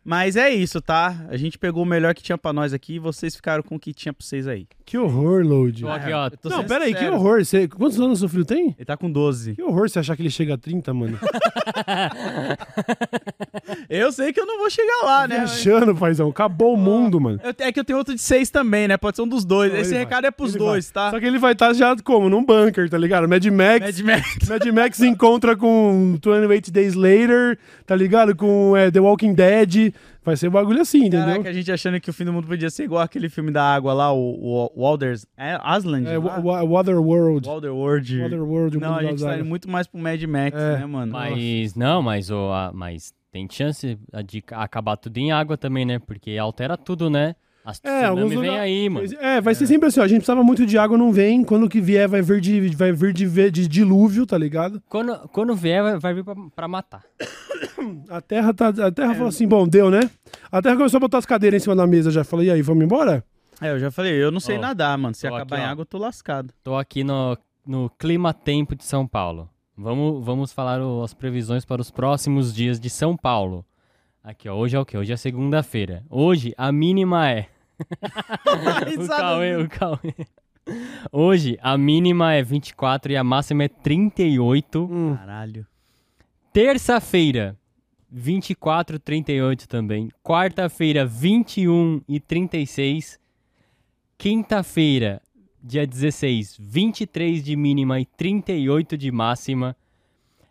Mas 0.04 0.36
é 0.36 0.50
isso, 0.50 0.82
tá? 0.82 1.26
A 1.30 1.38
gente 1.38 1.58
pegou 1.58 1.84
o 1.84 1.86
melhor 1.86 2.14
que 2.14 2.22
tinha 2.22 2.38
pra 2.38 2.52
nós 2.52 2.74
aqui 2.74 2.96
e 2.96 3.00
vocês 3.00 3.36
ficaram 3.36 3.64
com 3.64 3.76
o 3.76 3.80
que 3.80 3.94
tinha 3.94 4.12
pra 4.12 4.26
vocês 4.26 4.48
aí. 4.48 4.68
Que 4.86 4.98
horror, 4.98 5.44
Load. 5.46 5.82
Tô 5.82 5.88
aqui, 5.90 6.12
ó. 6.12 6.30
Tô 6.30 6.50
Não, 6.50 6.58
sendo 6.58 6.68
pera 6.68 6.84
aí, 6.86 6.92
que 6.94 7.00
sincero. 7.00 7.16
horror. 7.16 7.44
Você, 7.44 7.68
quantos 7.70 8.00
anos 8.00 8.20
seu 8.20 8.28
filho 8.30 8.44
tem? 8.46 8.76
Ele 8.78 8.86
tá 8.86 8.98
com 8.98 9.10
12. 9.10 9.56
Que 9.56 9.64
horror 9.64 9.90
você 9.90 10.00
achar 10.00 10.16
que 10.16 10.22
ele 10.22 10.30
chega 10.30 10.56
a 10.56 10.58
30, 10.58 10.94
mano. 10.94 11.18
Eu 13.90 14.12
sei 14.12 14.34
que 14.34 14.40
eu 14.40 14.46
não 14.46 14.58
vou 14.58 14.70
chegar 14.70 15.06
lá, 15.06 15.28
né? 15.28 15.38
Viajando, 15.38 15.96
paizão. 15.96 16.30
Acabou 16.30 16.74
o 16.74 16.78
mundo, 16.78 17.20
mano. 17.20 17.40
Eu- 17.44 17.54
é 17.60 17.72
que 17.72 17.80
eu 17.80 17.84
tenho 17.84 17.98
outro 17.98 18.14
de 18.14 18.22
6 18.22 18.50
também, 18.50 18.88
né? 18.88 18.98
Pode 18.98 19.16
ser 19.16 19.22
um 19.24 19.28
dos 19.28 19.46
dois. 19.46 19.72
Não, 19.72 19.80
Esse 19.80 19.92
ele 19.92 20.00
recado 20.00 20.22
vai. 20.24 20.28
é 20.28 20.32
pros 20.32 20.50
Ele 20.56 20.60
dois, 20.60 20.92
vai. 20.92 21.06
tá? 21.06 21.12
Só 21.12 21.20
que 21.20 21.26
ele 21.26 21.40
vai 21.40 21.54
estar 21.54 21.74
já 21.74 21.96
como? 22.04 22.30
Num 22.30 22.44
bunker, 22.44 22.90
tá 22.90 22.98
ligado? 22.98 23.28
Mad 23.28 23.46
Max. 23.46 23.80
Mad 23.86 24.00
Max. 24.02 24.26
Mad 24.50 24.66
Max 24.68 24.98
se 24.98 25.08
encontra 25.08 25.56
com 25.56 26.18
28 26.22 26.72
Days 26.72 26.94
Later, 26.96 27.58
tá 27.86 27.96
ligado? 27.96 28.36
Com 28.36 28.76
é, 28.76 28.92
The 28.92 29.00
Walking 29.00 29.34
Dead. 29.34 29.94
Vai 30.26 30.38
ser 30.38 30.48
um 30.48 30.52
bagulho 30.52 30.80
assim, 30.82 31.00
entendeu? 31.08 31.26
Caraca, 31.28 31.50
a 31.50 31.54
gente 31.54 31.70
achando 31.72 32.00
que 32.00 32.10
o 32.10 32.14
fim 32.14 32.24
do 32.24 32.32
mundo 32.32 32.48
podia 32.48 32.70
ser 32.70 32.86
igual 32.86 33.02
aquele 33.02 33.28
filme 33.30 33.52
da 33.52 33.64
água 33.64 33.94
lá, 33.94 34.14
o, 34.14 34.70
o 34.74 34.82
Walders. 34.82 35.26
É 35.36 35.58
Asland? 35.62 36.08
É, 36.08 36.18
lá? 36.18 36.40
Wa- 36.40 36.64
Waterworld. 36.64 37.48
Walderworld. 37.48 38.22
Waterworld, 38.22 38.78
o 38.78 38.80
Não, 38.80 38.96
a 38.96 39.04
gente 39.04 39.22
tá 39.22 39.36
indo 39.36 39.46
muito 39.46 39.70
mais 39.70 39.86
pro 39.86 40.00
Mad 40.00 40.22
Max, 40.24 40.58
É. 40.58 40.78
né, 40.80 40.86
mano? 40.86 41.12
Mas, 41.12 41.76
não, 41.76 42.02
mas, 42.02 42.30
o, 42.30 42.52
a- 42.54 42.72
mas 42.74 43.14
tem 43.32 43.48
chance 43.52 43.98
de 44.26 44.42
ca- 44.42 44.62
acabar 44.64 44.96
tudo 44.96 45.18
em 45.18 45.32
água 45.32 45.58
também, 45.58 45.86
né? 45.86 46.00
Porque 46.00 46.38
altera 46.38 46.78
tudo, 46.78 47.10
né? 47.10 47.36
As 47.66 47.80
É, 47.84 48.06
alguns 48.06 48.26
tsunami 48.26 48.42
vem 48.42 48.50
lugar- 48.52 48.62
aí, 48.64 48.90
mano. 48.90 49.08
É, 49.20 49.40
vai 49.40 49.56
ser 49.56 49.68
sempre 49.68 49.88
assim, 49.88 50.00
ó. 50.00 50.04
A 50.04 50.08
gente 50.08 50.18
precisava 50.20 50.44
muito 50.44 50.66
de 50.66 50.78
água, 50.78 50.98
não 50.98 51.12
vem. 51.14 51.44
Quando 51.46 51.70
que 51.70 51.80
vier, 51.80 52.08
vai 52.10 52.22
vir 52.22 52.42
de, 52.42 52.76
vai 52.76 52.92
vir 52.92 53.14
de, 53.14 53.26
de 53.52 53.68
dilúvio, 53.68 54.26
tá 54.26 54.38
ligado? 54.38 54.82
Quando, 54.90 55.18
quando 55.30 55.56
vier, 55.56 55.82
vai, 55.82 55.98
vai 56.00 56.14
vir 56.14 56.24
pra, 56.26 56.36
pra 56.56 56.68
matar. 56.68 57.04
A 58.10 58.22
terra 58.22 58.54
tá. 58.54 58.68
A 58.68 58.88
É. 58.88 58.92
terra 58.92 59.14
falou 59.14 59.30
assim: 59.30 59.48
bom, 59.48 59.68
deu, 59.68 59.90
né? 59.90 60.10
A 60.52 60.62
terra 60.62 60.76
começou 60.76 60.98
a 60.98 61.02
botar 61.02 61.18
as 61.18 61.26
cadeiras 61.26 61.62
em 61.62 61.64
cima 61.64 61.76
da 61.76 61.86
mesa 61.88 62.12
já. 62.12 62.24
Falei, 62.24 62.48
e 62.48 62.52
aí, 62.52 62.62
vamos 62.62 62.84
embora? 62.84 63.24
É, 63.62 63.72
eu 63.72 63.80
já 63.80 63.92
falei, 63.92 64.14
eu 64.14 64.32
não 64.32 64.40
sei 64.40 64.58
Ó, 64.58 64.62
nadar, 64.62 64.98
mano. 64.98 65.14
Se 65.16 65.26
acabar 65.28 65.56
aqui, 65.56 65.66
em 65.66 65.68
água, 65.68 65.82
eu 65.82 65.86
tô 65.86 65.98
lascado. 65.98 66.54
Tô 66.64 66.76
aqui 66.76 67.04
no, 67.04 67.38
no 67.66 67.90
Clima 67.98 68.34
Tempo 68.34 68.76
de 68.76 68.84
São 68.84 69.08
Paulo. 69.08 69.50
Vamos, 69.78 70.24
vamos 70.24 70.52
falar 70.52 70.82
o- 70.82 71.02
as 71.04 71.14
previsões 71.14 71.66
para 71.66 71.82
os 71.82 71.90
próximos 71.92 72.54
dias 72.54 72.80
de 72.80 72.90
São 72.90 73.16
Paulo. 73.18 73.66
Aqui, 74.24 74.48
ó. 74.48 74.56
Hoje 74.56 74.76
é 74.76 74.80
o 74.80 74.86
quê? 74.86 74.98
Hoje 74.98 75.12
é 75.12 75.18
segunda-feira. 75.18 76.04
Hoje 76.10 76.54
a 76.58 76.72
mínima 76.72 77.30
é. 77.30 77.48
o 79.04 79.08
Cauê, 79.08 79.56
o 79.58 79.70
Cauê. 79.70 80.14
Hoje 81.12 81.58
a 81.62 81.78
mínima 81.78 82.34
é 82.34 82.42
24 82.42 83.12
e 83.12 83.18
a 83.18 83.24
máxima 83.24 83.64
é 83.64 83.68
38. 83.68 84.84
Hum. 84.84 85.16
Caralho. 85.16 85.68
Terça-feira, 86.54 87.58
24 88.10 89.00
38 89.00 89.68
também. 89.68 90.10
Quarta-feira, 90.24 91.06
21 91.06 92.02
e 92.08 92.20
36. 92.20 93.20
Quinta-feira, 94.18 95.22
dia 95.62 95.86
16, 95.86 96.58
23 96.60 97.44
de 97.44 97.56
mínima 97.56 98.00
e 98.00 98.06
38 98.06 98.98
de 98.98 99.12
máxima. 99.12 99.76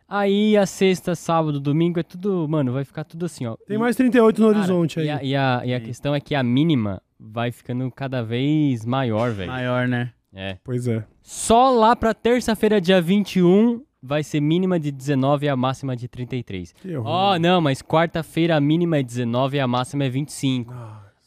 Aí 0.09 0.59
a 0.59 0.67
sexta, 0.67 1.15
sábado, 1.15 1.59
domingo 1.59 1.99
é 1.99 2.03
tudo, 2.03 2.47
mano, 2.47 2.73
vai 2.73 2.85
ficar 2.85 3.05
tudo 3.05 3.25
assim, 3.25 3.47
ó. 3.47 3.57
Tem 3.67 3.79
mais 3.79 3.97
38 3.97 4.43
no 4.43 4.49
Cara, 4.49 4.59
horizonte 4.59 5.01
aí. 5.01 5.07
E 5.07 5.11
a, 5.11 5.23
e 5.23 5.37
a, 5.37 5.63
e 5.65 5.75
a 5.75 5.81
questão 5.81 6.15
é 6.15 6.21
que 6.21 6.35
a 6.35 6.43
mínima 6.43 7.01
vai 7.23 7.53
ficando 7.53 7.91
cada 7.91 8.23
vez 8.23 8.85
maior, 8.85 9.31
velho. 9.31 9.51
Maior, 9.51 9.87
né? 9.87 10.13
É. 10.35 10.57
Pois 10.65 10.89
é. 10.89 11.05
Só 11.23 11.71
lá 11.71 11.95
pra 11.95 12.13
terça-feira, 12.13 12.81
dia 12.81 13.01
21, 13.01 13.83
vai 14.03 14.23
ser 14.25 14.41
mínima 14.41 14.81
de 14.81 14.91
19 14.91 15.47
e 15.47 15.49
a 15.49 15.57
máxima 15.57 15.95
de 15.95 16.09
33. 16.09 16.73
Que 16.73 16.97
horror. 16.97 17.11
Ó, 17.11 17.39
não, 17.39 17.61
mas 17.61 17.81
quarta-feira 17.83 18.57
a 18.57 18.61
mínima 18.61 18.99
é 18.99 19.03
19 19.03 19.57
e 19.57 19.61
a 19.61 19.67
máxima 19.67 20.05
é 20.05 20.09
25. 20.09 20.75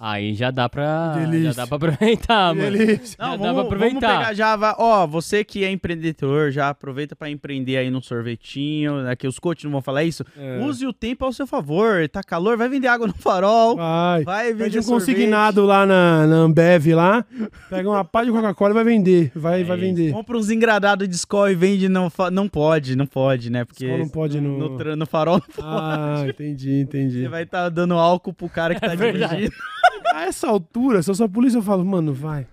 Aí 0.07 0.35
já 0.35 0.51
dá 0.51 0.69
pra. 0.69 1.13
Delícia. 1.15 1.51
Já 1.53 1.61
dá 1.63 1.67
pra 1.67 1.77
aproveitar, 1.77 2.53
mano. 2.53 2.77
delícia. 2.77 3.17
Não, 3.19 3.31
Já 3.31 3.37
dá 3.37 3.37
vamos, 3.37 3.39
pra 3.39 3.53
vamos 3.53 3.65
aproveitar. 3.65 4.19
pegar 4.19 4.33
já, 4.35 4.55
vai- 4.55 4.75
ó, 4.77 5.07
você 5.07 5.43
que 5.43 5.63
é 5.65 5.71
empreendedor, 5.71 6.51
já 6.51 6.69
aproveita 6.69 7.15
pra 7.15 7.27
empreender 7.29 7.77
aí 7.77 7.89
no 7.89 8.03
sorvetinho, 8.03 9.01
né, 9.01 9.15
que 9.15 9.27
os 9.27 9.39
coaches 9.39 9.63
não 9.63 9.71
vão 9.71 9.81
falar 9.81 10.03
isso. 10.03 10.23
É. 10.37 10.59
Use 10.63 10.85
o 10.85 10.93
tempo 10.93 11.25
ao 11.25 11.33
seu 11.33 11.47
favor, 11.47 12.07
tá 12.07 12.21
calor, 12.21 12.55
vai 12.55 12.69
vender 12.69 12.87
água 12.87 13.07
no 13.07 13.13
farol, 13.15 13.77
Vai. 13.77 14.23
vai 14.23 14.51
vender 14.53 14.63
Pede 14.65 14.79
um 14.79 14.81
sorvete. 14.83 15.05
consignado 15.15 15.65
lá 15.65 15.85
na, 15.87 16.27
na 16.27 16.35
Ambev 16.35 16.85
lá, 16.93 17.25
pega 17.67 17.89
uma 17.89 18.05
pá 18.05 18.23
de 18.23 18.31
Coca-Cola 18.31 18.71
e 18.71 18.73
vai 18.75 18.83
vender. 18.83 19.31
Vai, 19.35 19.61
É 19.61 19.63
vai 19.63 19.77
vender. 19.77 20.11
Compra 20.13 20.37
uns 20.37 20.51
engradados 20.51 21.09
de 21.09 21.15
Skol 21.15 21.49
e 21.49 21.55
vende, 21.55 21.89
não, 21.89 22.11
não 22.31 22.47
pode, 22.47 22.95
não 22.95 23.07
pode, 23.07 23.49
né? 23.49 23.65
Porque 23.65 23.85
Skol 23.85 23.97
não 23.97 24.09
pode 24.09 24.39
no- 24.39 24.69
no, 24.77 24.95
no 24.97 25.05
farol 25.07 25.41
Ah, 25.59 26.25
entendi, 26.27 26.79
entendi. 26.81 27.21
você 27.23 27.27
vai 27.27 27.41
estar 27.41 27.69
dando 27.69 27.95
álcool 27.95 28.33
pro 28.33 28.47
cara 28.47 28.75
que 28.75 28.81
tá 28.81 28.93
É 28.93 28.95
dirigindo. 28.95 29.51
A 30.13 30.23
essa 30.23 30.47
altura, 30.47 31.01
se 31.01 31.09
eu 31.09 31.15
sou 31.15 31.25
a 31.25 31.29
polícia, 31.29 31.57
eu 31.57 31.61
falo, 31.63 31.83
mano, 31.85 32.13
vai. 32.13 32.47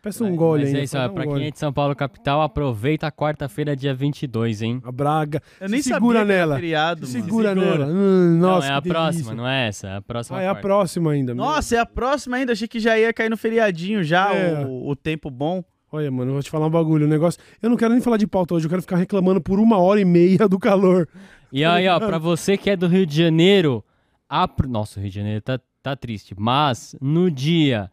Peça 0.00 0.24
um 0.24 0.34
gole 0.34 0.62
Mas 0.62 0.68
ainda. 0.70 0.80
é 0.80 0.84
isso, 0.84 0.98
ó, 0.98 1.06
um 1.06 1.14
pra 1.14 1.24
gole. 1.24 1.38
quem 1.38 1.46
é 1.46 1.50
de 1.52 1.58
São 1.60 1.72
Paulo 1.72 1.94
capital, 1.94 2.42
aproveita 2.42 3.06
a 3.06 3.12
quarta-feira, 3.12 3.76
dia 3.76 3.94
22, 3.94 4.60
hein? 4.60 4.80
A 4.84 4.90
Braga. 4.90 5.40
Eu 5.60 5.68
nem 5.68 5.80
segura 5.80 6.18
sabia 6.18 6.26
que 6.26 6.32
era 6.32 6.40
nela. 6.46 6.54
feriado, 6.56 7.06
Se 7.06 7.18
mano. 7.18 7.24
segura 7.24 7.48
segura. 7.54 7.78
nela. 7.78 7.86
Hum, 7.86 8.36
nossa, 8.38 8.66
não, 8.66 8.74
é 8.74 8.78
a 8.78 8.82
que 8.82 8.88
próxima, 8.88 9.34
não 9.34 9.46
é 9.48 9.68
essa. 9.68 9.86
É 9.88 9.96
a 9.98 10.02
próxima. 10.02 10.38
Ah, 10.38 10.42
é 10.42 10.46
a 10.46 10.50
quarta. 10.54 10.62
próxima 10.62 11.12
ainda. 11.12 11.34
Nossa, 11.36 11.76
é 11.76 11.78
a 11.78 11.86
próxima 11.86 12.36
ainda. 12.36 12.52
Achei 12.52 12.66
que 12.66 12.80
já 12.80 12.98
ia 12.98 13.12
cair 13.12 13.28
no 13.28 13.36
feriadinho 13.36 14.02
já, 14.02 14.34
É. 14.34 14.64
o, 14.66 14.88
o 14.88 14.96
tempo 14.96 15.30
bom. 15.30 15.62
Olha, 15.92 16.10
mano, 16.10 16.30
eu 16.30 16.34
vou 16.34 16.42
te 16.42 16.50
falar 16.50 16.66
um 16.66 16.70
bagulho. 16.70 17.06
O 17.06 17.08
negócio. 17.08 17.40
Eu 17.62 17.70
não 17.70 17.76
quero 17.76 17.92
nem 17.92 18.02
falar 18.02 18.16
de 18.16 18.26
pauta 18.26 18.54
hoje, 18.54 18.66
eu 18.66 18.70
quero 18.70 18.82
ficar 18.82 18.96
reclamando 18.96 19.40
por 19.40 19.60
uma 19.60 19.78
hora 19.78 20.00
e 20.00 20.04
meia 20.04 20.48
do 20.48 20.58
calor. 20.58 21.08
E 21.52 21.64
aí, 21.64 21.86
ó, 21.86 22.00
pra 22.00 22.18
você 22.18 22.56
que 22.56 22.70
é 22.70 22.76
do 22.76 22.88
Rio 22.88 23.06
de 23.06 23.14
Janeiro, 23.16 23.84
a... 24.28 24.48
nossa, 24.66 24.98
o 24.98 25.02
Rio 25.02 25.10
de 25.10 25.16
Janeiro 25.16 25.40
tá, 25.42 25.60
tá 25.82 25.96
triste, 25.96 26.34
mas 26.38 26.94
no 27.00 27.30
dia, 27.30 27.90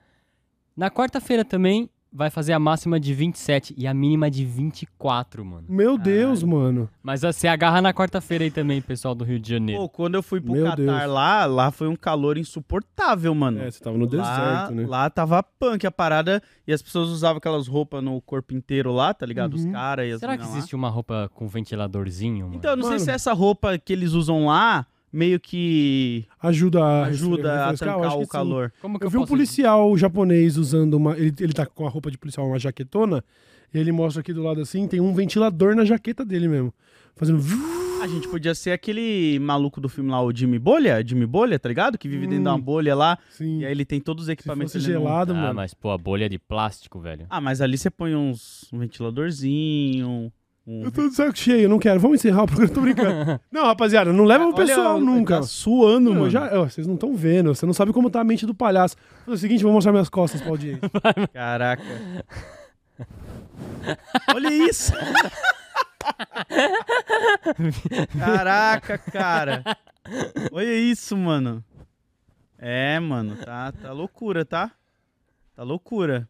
na 0.78 0.90
quarta-feira 0.90 1.44
também, 1.44 1.90
vai 2.12 2.32
fazer 2.32 2.54
a 2.54 2.60
máxima 2.60 3.00
de 3.00 3.14
27 3.14 3.76
e 3.78 3.86
a 3.86 3.94
mínima 3.94 4.32
de 4.32 4.44
24, 4.44 5.46
mano. 5.46 5.68
Meu 5.70 5.96
Deus, 5.96 6.42
mano. 6.42 6.90
Mas 7.04 7.22
você 7.22 7.48
agarra 7.48 7.84
na 7.84 7.94
quarta-feira 7.94 8.44
aí 8.44 8.50
também, 8.50 8.82
pessoal 8.82 9.14
do 9.14 9.24
Rio 9.24 9.40
de 9.40 9.48
Janeiro. 9.48 9.80
Pô, 9.82 9.90
quando 9.90 10.16
eu 10.16 10.24
fui 10.24 10.42
pro 10.42 10.52
Meu 10.54 10.64
Catar 10.66 10.76
Deus. 10.78 10.90
lá, 11.14 11.46
lá 11.46 11.70
foi 11.70 11.88
um 11.88 11.96
calor 11.96 12.36
insuportável, 12.40 13.36
mano. 13.36 13.62
É, 13.62 13.70
você 13.70 13.80
tava 13.84 13.96
no 13.96 14.06
lá, 14.06 14.10
deserto, 14.10 14.74
né? 14.76 14.86
lá 14.88 15.08
tava 15.10 15.44
punk 15.44 15.86
a 15.86 15.92
parada 15.92 16.42
e 16.66 16.74
as 16.74 16.82
pessoas 16.82 17.10
usavam 17.10 17.38
aquelas 17.38 17.68
roupas 17.68 18.04
no 18.04 18.20
corpo 18.22 18.56
inteiro 18.56 18.92
lá, 18.92 19.14
tá 19.14 19.26
ligado? 19.26 19.54
Os 19.54 19.64
Uhum. 19.66 19.72
caras 19.72 20.08
e 20.08 20.12
as 20.14 20.20
Será 20.20 20.32
que 20.34 20.40
minas 20.40 20.52
lá. 20.52 20.58
existe 20.58 20.76
uma 20.76 20.90
roupa 20.90 21.30
com 21.36 21.48
ventiladorzinho, 21.48 22.46
mano? 22.46 22.56
Então, 22.56 22.72
eu 22.72 22.76
não 22.78 22.84
sei 22.86 22.94
Mano. 22.94 23.06
se 23.06 23.12
essa 23.12 23.34
roupa 23.34 23.78
que 23.78 23.94
eles 23.94 24.14
usam 24.14 24.48
lá 24.48 24.88
meio 25.12 25.40
que 25.40 26.26
Ajuda 26.42 26.84
a 26.84 27.06
ajuda 27.06 27.68
a? 27.68 27.72
Eu 27.72 27.78
trancar 27.78 28.18
o 28.18 28.28
calor. 28.28 28.72
Como 28.82 28.98
que 29.00 29.06
Eu 29.06 29.10
vi 29.10 29.18
um 29.18 29.26
policial 29.26 29.96
japonês 29.98 30.58
usando 30.58 30.94
uma. 30.96 31.18
Ele, 31.18 31.34
ele 31.40 31.54
tá 31.54 31.66
com 31.66 31.86
a 31.86 31.90
roupa 31.90 32.10
de 32.12 32.18
policial, 32.18 32.48
uma 32.48 32.60
jaquetona. 32.60 33.24
E 33.74 33.78
ele 33.78 33.92
mostra 33.92 34.22
aqui 34.22 34.34
do 34.34 34.42
lado 34.44 34.62
assim: 34.62 34.88
tem 34.88 35.00
um 35.00 35.14
ventilador 35.14 35.76
na 35.76 35.86
jaqueta 35.86 36.24
dele 36.26 36.48
mesmo. 36.48 36.74
Fazendo. 37.16 37.40
A 38.02 38.08
gente 38.08 38.30
podia 38.30 38.56
ser 38.56 38.72
aquele 38.72 39.38
maluco 39.40 39.82
do 39.82 39.90
filme 39.90 40.10
lá, 40.10 40.24
o 40.24 40.34
Jimmy 40.34 40.58
Bolha, 40.58 41.06
Jimmy 41.06 41.26
Bolha, 41.26 41.60
tá 41.60 41.68
ligado? 41.68 41.98
Que 41.98 42.08
vive 42.08 42.28
dentro 42.28 42.44
de 42.44 42.50
uma 42.50 42.56
Hum. 42.56 42.62
bolha 42.62 42.96
lá 42.96 43.18
Sim. 43.30 43.60
e 43.60 43.66
aí 43.66 43.72
ele 43.74 43.84
tem 43.84 44.00
todos 44.00 44.22
os 44.24 44.26
Se 44.28 44.32
equipamentos 44.32 44.74
no- 44.74 44.80
gelado, 44.80 45.34
Ah, 45.34 45.36
mano. 45.36 45.54
mas 45.56 45.74
pô, 45.74 45.92
a 45.92 45.98
bolha 45.98 46.24
é 46.26 46.30
de 46.30 46.40
plástico, 46.40 46.98
velho. 47.02 47.26
Ah, 47.30 47.42
mas 47.42 47.60
ali 47.60 47.78
você 47.78 47.90
põe 47.90 48.16
uns 48.16 48.70
um 48.72 48.80
ventiladorzinho, 48.80 50.32
um 50.70 50.84
Eu 50.84 50.92
tô 50.92 51.10
de 51.10 51.16
saco 51.16 51.38
cheio, 51.38 51.68
não 51.68 51.80
quero. 51.80 52.00
Vamos 52.00 52.20
encerrar 52.20 52.44
o 52.44 52.48
programa, 52.48 52.74
tô 52.74 52.82
brincando. 52.82 53.42
não, 53.52 53.66
rapaziada, 53.66 54.14
não 54.14 54.24
leva 54.24 54.46
o 54.46 54.48
Olha, 54.48 54.56
pessoal 54.56 54.98
ele 54.98 55.06
nunca. 55.06 55.38
Tá 55.38 55.44
suando, 55.44 56.10
Não, 56.10 56.14
mano. 56.14 56.26
eu 56.28 56.30
já, 56.30 56.60
ó, 56.60 56.70
vocês 56.70 56.86
não 56.86 56.94
estão 56.94 57.16
vendo, 57.16 57.54
você 57.56 57.66
não 57.66 57.74
sabe 57.74 57.92
como 57.92 58.10
tá 58.10 58.22
a 58.22 58.24
mente 58.24 58.46
do 58.46 58.54
palhaço. 58.54 58.96
Faz 59.26 59.38
o 59.38 59.42
seguinte, 59.42 59.64
vou 59.64 59.74
mostrar 59.74 59.92
minhas 59.92 60.10
costas 60.10 60.42
pra 60.42 60.52
audiência. 60.52 60.90
Caraca. 61.34 61.84
Olha 64.36 64.54
isso. 64.54 64.94
Caraca, 68.18 68.98
cara. 68.98 69.64
Olha 70.52 70.76
isso, 70.76 71.16
mano. 71.18 71.64
É, 72.58 73.00
mano, 73.00 73.36
tá, 73.38 73.72
tá 73.72 73.92
loucura, 73.92 74.46
tá? 74.46 74.72
Tá 75.56 75.64
loucura. 75.64 76.28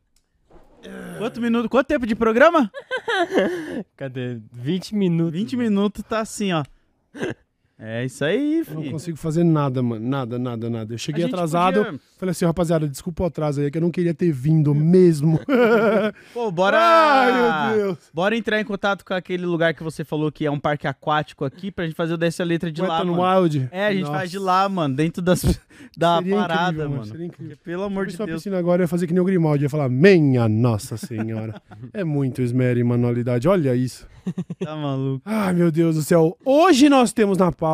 Quanto 1.17 1.41
minuto? 1.41 1.69
Quanto 1.69 1.87
tempo 1.87 2.05
de 2.07 2.15
programa? 2.15 2.71
Cadê? 3.97 4.39
20 4.53 4.95
minutos. 4.95 5.33
20 5.33 5.57
minutos 5.57 6.03
tá 6.07 6.19
assim, 6.19 6.51
ó. 6.53 6.63
É 7.81 8.03
isso 8.03 8.25
aí, 8.25 8.57
Não 8.69 8.81
filho. 8.81 8.91
consigo 8.91 9.15
fazer 9.17 9.43
nada, 9.45 9.81
mano. 9.81 10.05
Nada, 10.05 10.37
nada, 10.37 10.69
nada. 10.69 10.93
Eu 10.93 10.97
cheguei 10.97 11.23
atrasado. 11.23 11.85
podia- 11.85 11.99
Falei 12.17 12.31
assim, 12.31 12.43
rapaziada, 12.43 12.85
desculpa 12.85 13.23
o 13.23 13.25
atraso 13.27 13.61
aí, 13.61 13.71
que 13.71 13.77
eu 13.77 13.81
não 13.81 13.89
queria 13.89 14.13
ter 14.13 14.33
vindo 14.33 14.75
mesmo. 14.75 15.39
Pô, 16.33 16.51
bora. 16.51 16.77
Ai, 16.77 17.71
meu 17.77 17.77
Deus. 17.85 17.97
Bora 18.13 18.35
entrar 18.35 18.59
em 18.59 18.65
contato 18.65 19.05
com 19.05 19.13
aquele 19.13 19.45
lugar 19.45 19.73
que 19.73 19.81
você 19.81 20.03
falou 20.03 20.29
que 20.29 20.45
é 20.45 20.51
um 20.51 20.59
parque 20.59 20.87
aquático 20.87 21.45
aqui 21.45 21.71
pra 21.71 21.85
gente 21.85 21.95
fazer 21.95 22.13
o 22.15 22.17
Desce 22.17 22.41
a 22.41 22.45
Letra 22.45 22.69
de 22.69 22.81
lá, 22.81 22.97
Wet 22.99 23.05
n 23.07 23.15
mano. 23.15 23.41
Wild. 23.43 23.69
É, 23.71 23.87
a 23.87 23.91
gente 23.93 24.01
Nossa. 24.01 24.13
faz 24.13 24.29
de 24.31 24.39
lá, 24.39 24.67
mano, 24.67 24.95
dentro 24.97 25.21
das, 25.21 25.41
da 25.97 26.17
Seria 26.17 26.35
parada, 26.35 26.67
incrível, 26.71 26.89
mano. 26.89 27.05
Seria 27.05 27.25
incrível. 27.27 27.55
Porque, 27.55 27.69
Pelo 27.71 27.83
amor 27.83 28.07
de 28.07 28.17
Deus. 28.17 28.29
piscina 28.33 28.57
agora, 28.59 28.81
eu 28.81 28.83
ia 28.83 28.87
fazer 28.89 29.07
que 29.07 29.13
nem 29.13 29.21
o 29.21 29.25
Grimaldi. 29.25 29.63
Ia 29.63 29.69
falar, 29.69 29.87
minha 29.87 30.49
nossa 30.49 30.97
senhora. 30.97 31.61
é 31.93 32.03
muito 32.03 32.41
esmero 32.41 32.77
e 32.77 32.83
manualidade. 32.83 33.47
Olha 33.47 33.73
isso. 33.73 34.05
Tá 34.63 34.75
maluco. 34.75 35.21
Ai, 35.25 35.53
meu 35.53 35.71
Deus 35.71 35.95
do 35.95 36.01
céu. 36.03 36.37
Hoje 36.45 36.89
nós 36.89 37.13
temos 37.13 37.37
na 37.37 37.51
pauta 37.53 37.68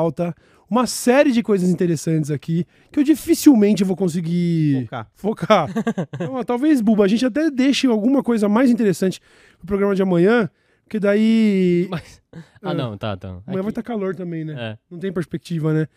uma 0.70 0.88
série 0.88 1.32
de 1.32 1.44
coisas 1.44 1.70
interessantes 1.70 2.32
aqui 2.32 2.66
que 2.92 3.00
eu 3.00 3.04
dificilmente 3.04 3.84
vou 3.84 3.96
conseguir 3.96 4.84
Focar. 4.84 5.08
focar. 5.14 5.70
Então, 6.16 6.44
talvez, 6.44 6.82
Buba, 6.82 7.06
a 7.06 7.08
gente 7.08 7.26
até 7.26 7.50
deixe 7.52 7.86
alguma 7.88 8.24
coisa 8.24 8.50
mais 8.50 8.70
interessante 8.72 9.20
pro 9.60 9.68
programa 9.68 9.94
de 9.96 10.02
amanhã, 10.02 10.50
porque 10.84 11.00
daí 11.00 11.88
Mas- 11.90 12.22
Ah, 12.62 12.74
não, 12.74 12.98
tá, 12.98 13.16
tá. 13.16 13.28
amanhã 13.30 13.44
Aqui- 13.48 13.62
vai 13.62 13.70
estar 13.70 13.84
calor 13.84 14.16
também, 14.16 14.44
né? 14.44 14.56
É. 14.58 14.78
Não 14.90 14.98
tem 15.00 15.12
perspectiva, 15.14 15.74
né? 15.74 15.88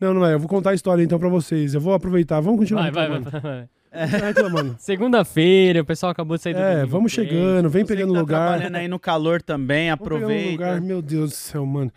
Não, 0.00 0.12
não 0.12 0.26
é. 0.26 0.34
Eu 0.34 0.38
vou 0.40 0.48
contar 0.48 0.70
a 0.70 0.74
história 0.74 1.02
então 1.02 1.18
pra 1.18 1.28
vocês. 1.28 1.72
Eu 1.74 1.80
vou 1.80 1.94
aproveitar. 1.94 2.40
Vamos 2.40 2.58
continuar 2.60 2.90
Vai, 2.90 3.08
vai, 3.08 3.20
vai. 3.40 3.68
Tá 3.92 4.26
reclamando. 4.26 4.74
Segunda-feira, 4.80 5.80
o 5.82 5.84
pessoal 5.84 6.10
acabou 6.10 6.36
de 6.36 6.42
sair 6.42 6.52
do 6.54 6.58
É, 6.58 6.84
vamos 6.84 7.14
bem. 7.14 7.24
chegando, 7.26 7.70
vem 7.70 7.84
Você 7.86 7.94
pegando 7.94 8.12
tá 8.12 8.18
lugar. 8.20 8.48
trabalhando 8.50 8.74
aí 8.76 8.88
no 8.88 8.98
calor 8.98 9.40
também, 9.40 9.90
Vamos 9.90 10.00
um 10.00 10.04
aproveita. 10.16 10.50
lugar, 10.50 10.80
meu 10.80 11.00
Deus 11.00 11.30
do 11.30 11.36
céu, 11.36 11.64
mano. 11.64 11.92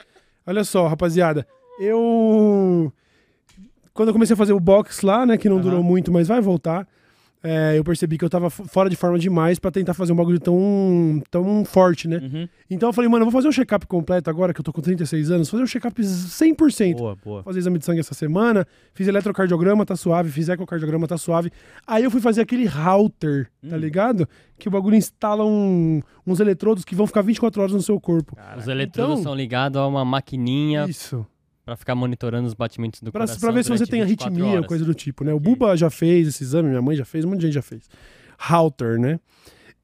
Olha 0.47 0.63
só, 0.63 0.87
rapaziada. 0.87 1.45
Eu. 1.79 2.91
Quando 3.93 4.09
eu 4.09 4.13
comecei 4.13 4.33
a 4.33 4.37
fazer 4.37 4.53
o 4.53 4.59
box 4.59 5.01
lá, 5.01 5.25
né, 5.25 5.37
que 5.37 5.49
não 5.49 5.57
Aham. 5.57 5.63
durou 5.63 5.83
muito, 5.83 6.11
mas 6.11 6.27
vai 6.27 6.39
voltar, 6.39 6.87
é, 7.43 7.77
eu 7.77 7.83
percebi 7.83 8.17
que 8.17 8.25
eu 8.25 8.29
tava 8.29 8.49
fora 8.49 8.89
de 8.89 8.95
forma 8.95 9.17
demais 9.19 9.59
pra 9.59 9.69
tentar 9.71 9.93
fazer 9.93 10.11
um 10.11 10.15
bagulho 10.15 10.39
tão, 10.39 11.21
tão 11.29 11.63
forte, 11.63 12.07
né? 12.07 12.17
Uhum. 12.17 12.49
Então 12.69 12.89
eu 12.89 12.93
falei, 12.93 13.09
mano, 13.09 13.21
eu 13.23 13.29
vou 13.29 13.31
fazer 13.31 13.47
um 13.47 13.51
check-up 13.51 13.85
completo 13.87 14.29
agora, 14.29 14.53
que 14.53 14.59
eu 14.59 14.63
tô 14.63 14.73
com 14.73 14.81
36 14.81 15.31
anos, 15.31 15.49
fazer 15.49 15.63
um 15.63 15.67
check-up 15.67 16.01
100%. 16.01 16.95
Boa, 16.97 17.15
boa. 17.23 17.43
fazer 17.43 17.59
exame 17.59 17.77
de 17.79 17.85
sangue 17.85 17.99
essa 17.99 18.13
semana, 18.13 18.65
fiz 18.93 19.07
eletrocardiograma, 19.07 19.85
tá 19.85 19.95
suave, 19.95 20.29
fiz 20.31 20.49
ecocardiograma, 20.49 21.07
tá 21.07 21.17
suave. 21.17 21.51
Aí 21.85 22.03
eu 22.03 22.11
fui 22.11 22.21
fazer 22.21 22.41
aquele 22.41 22.65
router, 22.65 23.49
tá 23.69 23.75
Hum. 23.75 23.79
ligado? 23.79 24.27
Que 24.57 24.67
o 24.67 24.71
bagulho 24.71 24.95
instala 24.95 25.45
um- 25.45 26.01
uns 26.25 26.39
eletrodos 26.39 26.83
que 26.83 26.95
vão 26.95 27.05
ficar 27.07 27.21
24 27.21 27.61
horas 27.61 27.73
no 27.73 27.81
seu 27.81 27.99
corpo. 27.99 28.35
Os 28.57 28.67
eletrodos 28.67 29.19
Então- 29.19 29.23
são 29.23 29.35
ligados 29.35 29.79
a 29.79 29.85
uma 29.87 30.03
maquininha 30.03 30.85
Isso. 30.89 31.25
Pra 31.67 31.75
ficar 31.75 31.95
monitorando 31.95 32.47
os 32.47 32.53
batimentos 32.53 33.01
do 33.01 33.11
Pra, 33.11 33.19
coração 33.25 33.41
pra 33.41 33.51
ver 33.51 33.61
se 33.61 33.69
você 33.69 33.85
tem 33.85 34.01
24 34.05 34.33
arritmia, 34.33 34.55
horas. 34.59 34.67
coisa 34.67 34.85
do 34.85 34.93
tipo, 34.93 35.25
né? 35.25 35.33
O 35.33 35.39
Buba 35.39 35.75
já 35.75 35.89
fez 35.89 36.29
esse 36.29 36.41
exame, 36.41 36.69
minha 36.69 36.81
mãe 36.81 36.95
já 36.95 37.03
fez, 37.03 37.25
um 37.25 37.29
monte 37.31 37.39
de 37.41 37.47
gente 37.47 37.55
já 37.55 37.61
fez. 37.61 37.89
Router, 38.39 38.97
né? 38.97 39.19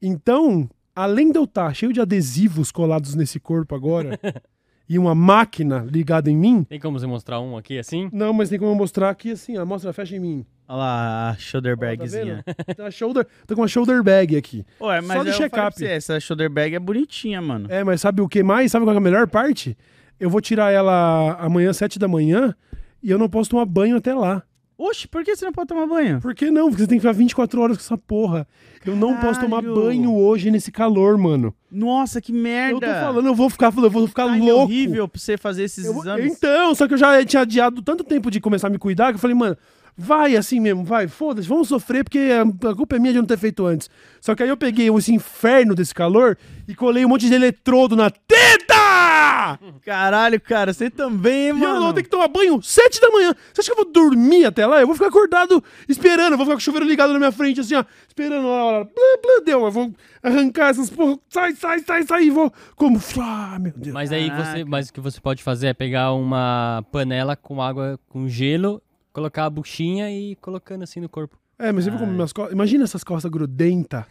Então, 0.00 0.66
além 0.96 1.30
de 1.30 1.38
eu 1.38 1.44
estar 1.44 1.74
cheio 1.74 1.92
de 1.92 2.00
adesivos 2.00 2.72
colados 2.72 3.14
nesse 3.14 3.38
corpo 3.38 3.74
agora 3.74 4.18
e 4.88 4.98
uma 4.98 5.14
máquina 5.14 5.86
ligada 5.86 6.30
em 6.30 6.36
mim, 6.38 6.64
Tem 6.64 6.80
como 6.80 6.98
você 6.98 7.06
mostrar 7.06 7.38
um 7.40 7.54
aqui 7.54 7.78
assim? 7.78 8.08
não, 8.14 8.32
mas 8.32 8.48
tem 8.48 8.58
como 8.58 8.70
eu 8.70 8.74
mostrar 8.76 9.10
aqui 9.10 9.32
assim, 9.32 9.58
ó, 9.58 9.66
mostra, 9.66 9.92
fecha 9.92 10.16
em 10.16 10.20
mim. 10.20 10.46
Olha 10.66 10.78
lá 10.78 11.30
a 11.32 11.34
shoulder 11.36 11.76
tá 11.76 11.86
bagzinha. 11.86 12.42
vendo? 12.46 12.74
Tem 12.74 12.82
uma 12.82 12.90
shoulder, 12.90 13.26
tô 13.46 13.54
com 13.54 13.60
uma 13.60 13.68
shoulder 13.68 14.02
bag 14.02 14.34
aqui. 14.38 14.64
Ué, 14.80 15.02
mas 15.02 15.18
Só 15.18 15.22
de 15.24 15.32
check-up. 15.36 15.84
essa 15.84 16.18
shoulder 16.18 16.48
bag 16.48 16.74
é 16.74 16.78
bonitinha, 16.78 17.42
mano. 17.42 17.66
É, 17.70 17.84
mas 17.84 18.00
sabe 18.00 18.22
o 18.22 18.28
que 18.28 18.42
mais? 18.42 18.72
Sabe 18.72 18.86
qual 18.86 18.94
é 18.94 18.96
a 18.96 19.00
melhor 19.02 19.28
parte? 19.28 19.76
Eu 20.24 20.30
vou 20.30 20.40
tirar 20.40 20.72
ela 20.72 21.36
amanhã, 21.38 21.70
sete 21.74 21.98
da 21.98 22.08
manhã, 22.08 22.54
e 23.02 23.10
eu 23.10 23.18
não 23.18 23.28
posso 23.28 23.50
tomar 23.50 23.66
banho 23.66 23.98
até 23.98 24.14
lá. 24.14 24.42
Oxe, 24.78 25.06
por 25.06 25.22
que 25.22 25.36
você 25.36 25.44
não 25.44 25.52
pode 25.52 25.68
tomar 25.68 25.86
banho? 25.86 26.18
Por 26.18 26.34
que 26.34 26.50
não? 26.50 26.70
Porque 26.70 26.80
você 26.82 26.88
tem 26.88 26.96
que 26.96 27.02
ficar 27.02 27.12
24 27.12 27.60
horas 27.60 27.76
com 27.76 27.82
essa 27.82 27.98
porra. 27.98 28.48
Eu 28.86 28.96
não 28.96 29.18
posso 29.18 29.38
tomar 29.38 29.60
banho 29.60 30.16
hoje 30.16 30.50
nesse 30.50 30.72
calor, 30.72 31.18
mano. 31.18 31.54
Nossa, 31.70 32.22
que 32.22 32.32
merda. 32.32 32.86
Eu 32.86 32.94
tô 32.94 33.00
falando, 33.00 33.26
eu 33.26 33.34
vou 33.34 33.50
ficar, 33.50 33.70
eu 33.76 33.90
vou 33.90 34.08
ficar 34.08 34.32
Time 34.32 34.50
louco. 34.50 34.62
horrível 34.64 35.06
pra 35.06 35.20
você 35.20 35.36
fazer 35.36 35.64
esses 35.64 35.84
Eu 35.84 35.94
exames. 35.98 36.32
Então, 36.32 36.74
só 36.74 36.88
que 36.88 36.94
eu 36.94 36.98
já 36.98 37.22
tinha 37.22 37.42
adiado 37.42 37.82
tanto 37.82 38.02
tempo 38.02 38.30
de 38.30 38.40
começar 38.40 38.68
a 38.68 38.70
me 38.70 38.78
cuidar 38.78 39.08
que 39.10 39.16
eu 39.16 39.20
falei, 39.20 39.36
mano, 39.36 39.58
vai 39.94 40.36
assim 40.36 40.58
mesmo, 40.58 40.84
vai, 40.84 41.06
foda-se, 41.06 41.46
vamos 41.46 41.68
sofrer 41.68 42.02
porque 42.02 42.30
a 42.32 42.70
a 42.70 42.74
culpa 42.74 42.96
é 42.96 42.98
minha 42.98 43.12
de 43.12 43.18
não 43.18 43.26
ter 43.26 43.36
feito 43.36 43.66
antes. 43.66 43.90
Só 44.22 44.34
que 44.34 44.42
aí 44.42 44.48
eu 44.48 44.56
peguei 44.56 44.88
esse 44.88 45.12
inferno 45.12 45.74
desse 45.74 45.94
calor 45.94 46.38
e 46.66 46.74
colei 46.74 47.04
um 47.04 47.10
monte 47.10 47.28
de 47.28 47.34
eletrodo 47.34 47.94
na 47.94 48.08
teta! 48.08 48.73
Caralho, 49.84 50.40
cara, 50.40 50.72
você 50.72 50.88
também, 50.90 51.46
E 51.46 51.48
eu 51.50 51.56
mano. 51.56 51.80
vou 51.82 51.92
ter 51.92 52.02
que 52.02 52.08
tomar 52.08 52.28
banho 52.28 52.60
sete 52.62 53.00
da 53.00 53.10
manhã. 53.10 53.34
Você 53.52 53.60
acha 53.60 53.72
que 53.74 53.80
eu 53.80 53.84
vou 53.84 53.92
dormir 53.92 54.44
até 54.44 54.66
lá? 54.66 54.80
Eu 54.80 54.86
vou 54.86 54.94
ficar 54.94 55.08
acordado 55.08 55.62
esperando. 55.88 56.32
Eu 56.32 56.36
vou 56.36 56.46
ficar 56.46 56.54
com 56.56 56.60
o 56.60 56.62
chuveiro 56.62 56.86
ligado 56.86 57.12
na 57.12 57.18
minha 57.18 57.32
frente, 57.32 57.60
assim, 57.60 57.74
ó. 57.74 57.84
Esperando. 58.08 58.46
Ó, 58.46 58.80
ó, 58.80 58.84
blá, 58.84 59.18
blá, 59.22 59.44
deu. 59.44 59.64
Eu 59.64 59.70
vou 59.70 59.92
arrancar 60.22 60.70
essas 60.70 60.90
porra. 60.90 61.18
Sai, 61.28 61.52
sai, 61.54 61.80
sai, 61.80 62.02
sai. 62.04 62.24
e 62.24 62.30
Vou. 62.30 62.52
Como. 62.76 63.00
Ah, 63.20 63.58
meu 63.60 63.72
Deus. 63.76 63.92
Mas 63.94 64.12
aí 64.12 64.30
você, 64.30 64.64
mas 64.64 64.88
o 64.88 64.92
que 64.92 65.00
você 65.00 65.20
pode 65.20 65.42
fazer 65.42 65.68
é 65.68 65.74
pegar 65.74 66.12
uma 66.12 66.84
panela 66.90 67.36
com 67.36 67.60
água 67.62 67.98
com 68.08 68.28
gelo, 68.28 68.82
colocar 69.12 69.44
a 69.46 69.50
buchinha 69.50 70.10
e 70.10 70.32
ir 70.32 70.36
colocando 70.36 70.82
assim 70.82 71.00
no 71.00 71.08
corpo. 71.08 71.36
É, 71.58 71.70
mas 71.70 71.84
você 71.84 71.90
viu 71.90 72.00
como 72.00 72.12
minhas 72.12 72.32
costas. 72.32 72.52
Imagina 72.52 72.84
essas 72.84 73.04
costas 73.04 73.30
grudentas. 73.30 74.04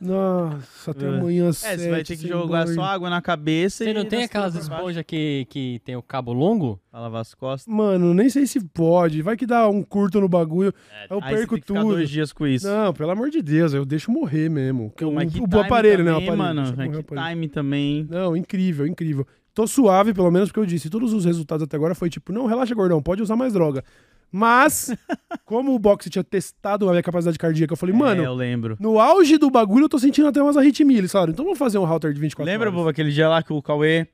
Nossa, 0.00 0.90
até 0.92 1.04
É. 1.04 1.08
amanhã 1.08 1.48
É, 1.48 1.52
sete. 1.52 1.80
você 1.82 1.90
vai 1.90 2.02
ter 2.02 2.16
que 2.16 2.26
jogar 2.26 2.64
banho. 2.64 2.74
só 2.74 2.82
água 2.82 3.10
na 3.10 3.20
cabeça 3.20 3.84
Você 3.84 3.90
e 3.90 3.94
não 3.94 4.04
tem 4.04 4.24
aquelas 4.24 4.54
esponjas 4.54 5.04
que, 5.06 5.46
que 5.50 5.80
tem 5.84 5.94
o 5.94 6.02
cabo 6.02 6.32
longo? 6.32 6.80
pra 6.90 7.00
lavar 7.00 7.20
as 7.20 7.34
costas. 7.34 7.72
Mano, 7.72 8.14
nem 8.14 8.28
sei 8.30 8.46
se 8.46 8.60
pode. 8.64 9.20
Vai 9.22 9.36
que 9.36 9.46
dá 9.46 9.68
um 9.68 9.82
curto 9.82 10.20
no 10.20 10.28
bagulho. 10.28 10.72
eu 11.10 11.18
Aí 11.22 11.30
você 11.30 11.36
perco 11.36 11.54
tem 11.54 11.60
que 11.62 11.66
ficar 11.68 11.80
tudo. 11.82 11.94
dois 11.94 12.08
dias 12.10 12.32
com 12.32 12.46
isso. 12.46 12.66
Não, 12.66 12.92
pelo 12.94 13.10
amor 13.10 13.30
de 13.30 13.42
Deus, 13.42 13.74
eu 13.74 13.84
deixo 13.84 14.10
morrer 14.10 14.48
mesmo. 14.48 14.90
Pô, 14.96 15.10
mas 15.12 15.34
o, 15.34 15.42
o 15.42 15.60
aparelho, 15.60 16.02
né? 16.02 16.12
O 16.12 16.14
também, 16.14 16.28
aparelho. 16.30 16.54
mano. 16.56 16.60
eu 16.60 16.72
o 16.88 16.92
que 16.92 16.98
aparelho. 17.00 17.28
time 17.34 17.48
também. 17.48 18.06
Não, 18.10 18.34
incrível, 18.36 18.86
incrível. 18.86 19.26
Tô 19.54 19.66
suave, 19.66 20.14
pelo 20.14 20.30
menos, 20.30 20.48
porque 20.48 20.60
eu 20.60 20.66
disse. 20.66 20.88
Todos 20.88 21.12
os 21.12 21.24
resultados 21.26 21.64
até 21.64 21.76
agora 21.76 21.94
foi 21.94 22.08
tipo, 22.08 22.32
não, 22.32 22.46
relaxa, 22.46 22.74
gordão, 22.74 23.02
pode 23.02 23.20
usar 23.22 23.36
mais 23.36 23.52
droga. 23.52 23.84
Mas, 24.32 24.94
como 25.44 25.74
o 25.74 25.78
boxe 25.78 26.08
tinha 26.08 26.22
testado 26.22 26.88
a 26.88 26.92
minha 26.92 27.02
capacidade 27.02 27.38
cardíaca, 27.38 27.72
eu 27.72 27.76
falei, 27.76 27.94
é, 27.94 27.98
mano, 27.98 28.22
eu 28.22 28.34
lembro. 28.34 28.76
no 28.78 29.00
auge 29.00 29.38
do 29.38 29.50
bagulho 29.50 29.84
eu 29.86 29.88
tô 29.88 29.98
sentindo 29.98 30.28
até 30.28 30.40
umas 30.40 30.56
arritmias. 30.56 30.98
Eles 31.00 31.12
falaram, 31.12 31.32
então 31.32 31.44
vamos 31.44 31.58
fazer 31.58 31.78
um 31.78 31.84
router 31.84 32.12
de 32.12 32.20
24 32.20 32.50
Lembra, 32.50 32.68
horas. 32.68 32.78
Bobo, 32.78 32.88
aquele 32.88 33.10
dia 33.10 33.28
lá 33.28 33.42
que 33.42 33.52
o 33.52 33.60
Cauê, 33.60 34.06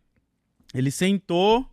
ele 0.75 0.91
sentou, 0.91 1.67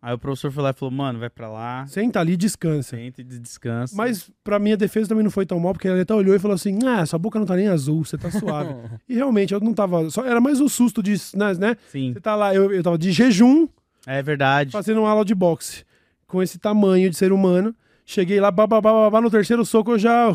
aí 0.00 0.14
o 0.14 0.18
professor 0.18 0.52
foi 0.52 0.62
lá 0.62 0.70
e 0.70 0.72
falou, 0.72 0.94
mano, 0.94 1.18
vai 1.18 1.28
pra 1.28 1.48
lá, 1.48 1.84
Senta 1.88 2.20
ali 2.20 2.34
e 2.34 2.36
descansa. 2.36 2.96
senta 2.96 3.20
e 3.20 3.24
descansa. 3.24 3.96
Mas 3.96 4.30
pra 4.44 4.60
minha 4.60 4.76
defesa 4.76 5.08
também 5.08 5.24
não 5.24 5.30
foi 5.30 5.44
tão 5.44 5.58
mal, 5.58 5.72
porque 5.72 5.88
ele 5.88 6.02
até 6.02 6.14
olhou 6.14 6.34
e 6.36 6.38
falou 6.38 6.54
assim: 6.54 6.78
Ah, 6.86 7.04
sua 7.06 7.18
boca 7.18 7.38
não 7.40 7.46
tá 7.46 7.56
nem 7.56 7.66
azul, 7.68 8.04
você 8.04 8.16
tá 8.16 8.30
suave. 8.30 8.72
e 9.08 9.14
realmente, 9.16 9.52
eu 9.52 9.58
não 9.60 9.74
tava. 9.74 10.08
Só, 10.10 10.24
era 10.24 10.40
mais 10.40 10.60
o 10.60 10.68
susto 10.68 11.02
de. 11.02 11.14
Né? 11.34 11.54
né? 11.58 11.76
Sim, 11.90 12.12
Você 12.12 12.20
tá 12.20 12.36
lá, 12.36 12.54
eu, 12.54 12.72
eu 12.72 12.82
tava 12.84 12.96
de 12.96 13.10
jejum, 13.10 13.66
é 14.06 14.22
verdade. 14.22 14.70
fazendo 14.70 15.00
uma 15.00 15.10
aula 15.10 15.24
de 15.24 15.34
boxe 15.34 15.84
com 16.28 16.40
esse 16.40 16.58
tamanho 16.58 17.10
de 17.10 17.16
ser 17.16 17.32
humano. 17.32 17.74
Cheguei 18.06 18.40
lá, 18.40 18.50
bababá, 18.50 18.90
babá, 18.92 19.20
no 19.20 19.30
terceiro 19.30 19.64
soco 19.66 19.92
eu 19.92 19.98
já. 19.98 20.28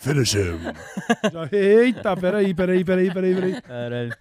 Finish 0.00 0.34
him. 0.34 0.58
Já, 1.32 1.48
Eita, 1.52 2.16
peraí, 2.16 2.54
peraí, 2.54 2.84
peraí, 2.84 3.12
peraí, 3.12 3.34
peraí. 3.34 3.62
Caralho. 3.62 4.12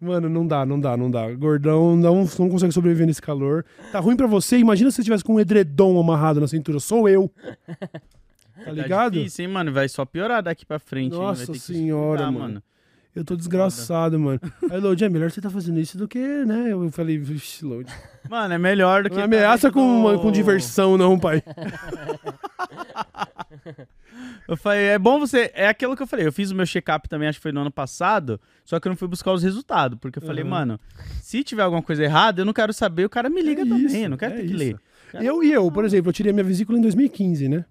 Mano, 0.00 0.28
não 0.30 0.46
dá, 0.46 0.64
não 0.64 0.80
dá, 0.80 0.96
não 0.96 1.10
dá. 1.10 1.30
Gordão 1.34 1.94
não, 1.94 2.24
não 2.38 2.48
consegue 2.48 2.72
sobreviver 2.72 3.06
nesse 3.06 3.20
calor. 3.20 3.64
Tá 3.92 4.00
ruim 4.00 4.16
pra 4.16 4.26
você? 4.26 4.56
Imagina 4.56 4.90
se 4.90 4.96
você 4.96 5.02
tivesse 5.04 5.22
com 5.22 5.34
um 5.34 5.40
edredom 5.40 6.00
amarrado 6.00 6.40
na 6.40 6.48
cintura. 6.48 6.80
Sou 6.80 7.08
eu. 7.08 7.30
Tá 8.62 8.72
ligado? 8.72 9.12
difícil, 9.14 9.46
hein, 9.46 9.52
mano? 9.52 9.72
Vai 9.72 9.88
só 9.88 10.04
piorar 10.04 10.42
daqui 10.42 10.66
pra 10.66 10.78
frente. 10.78 11.14
hein? 11.14 11.18
Vai 11.18 11.28
Nossa 11.28 11.46
ter 11.46 11.52
que 11.52 11.58
senhora, 11.58 12.24
estudar, 12.24 12.30
mano. 12.38 12.62
Eu 13.14 13.24
tô 13.24 13.34
desgraçado, 13.36 14.18
mano. 14.20 14.40
Aí, 14.70 14.78
Lodi, 14.80 15.04
é 15.04 15.08
melhor 15.08 15.30
você 15.30 15.40
tá 15.40 15.50
fazendo 15.50 15.80
isso 15.80 15.98
do 15.98 16.06
que, 16.06 16.18
né? 16.44 16.66
Eu 16.72 16.90
falei, 16.92 17.18
vixe, 17.18 17.64
Lodi. 17.64 17.92
Mano, 18.28 18.54
é 18.54 18.58
melhor 18.58 19.02
do 19.02 19.10
que. 19.10 19.16
Não 19.16 19.24
ameaça 19.24 19.68
tá 19.68 19.74
com, 19.74 20.02
dentro 20.04 20.20
com 20.20 20.26
do- 20.28 20.32
diversão, 20.32 20.96
não, 20.96 21.18
pai. 21.18 21.42
Eu 24.46 24.56
falei, 24.56 24.86
é 24.86 24.98
bom 24.98 25.18
você. 25.18 25.50
É 25.54 25.68
aquilo 25.68 25.96
que 25.96 26.02
eu 26.02 26.06
falei. 26.06 26.26
Eu 26.26 26.32
fiz 26.32 26.50
o 26.50 26.54
meu 26.54 26.66
check-up 26.66 27.08
também, 27.08 27.28
acho 27.28 27.38
que 27.38 27.42
foi 27.42 27.52
no 27.52 27.60
ano 27.60 27.70
passado. 27.70 28.40
Só 28.64 28.78
que 28.80 28.86
eu 28.88 28.90
não 28.90 28.96
fui 28.96 29.06
buscar 29.08 29.32
os 29.32 29.42
resultados. 29.42 29.98
Porque 30.00 30.18
eu 30.18 30.22
falei, 30.22 30.42
Uhum. 30.42 30.50
mano, 30.50 30.80
se 31.22 31.42
tiver 31.44 31.62
alguma 31.62 31.82
coisa 31.82 32.02
errada, 32.02 32.40
eu 32.40 32.44
não 32.44 32.52
quero 32.52 32.72
saber, 32.72 33.04
o 33.04 33.08
cara 33.10 33.30
me 33.30 33.40
liga 33.42 33.62
É 33.62 33.64
também. 33.64 33.86
isso, 33.86 33.96
eu 33.96 34.10
não 34.10 34.16
quero 34.16 34.34
é 34.34 34.36
ter 34.38 34.42
que 34.42 34.48
isso. 34.48 34.56
ler. 34.58 34.76
Eu 35.14 35.42
e 35.42 35.52
eu, 35.52 35.70
por 35.70 35.84
exemplo, 35.84 36.08
eu 36.10 36.12
tirei 36.12 36.32
minha 36.32 36.44
vesícula 36.44 36.78
em 36.78 36.82
2015, 36.82 37.48
né? 37.48 37.64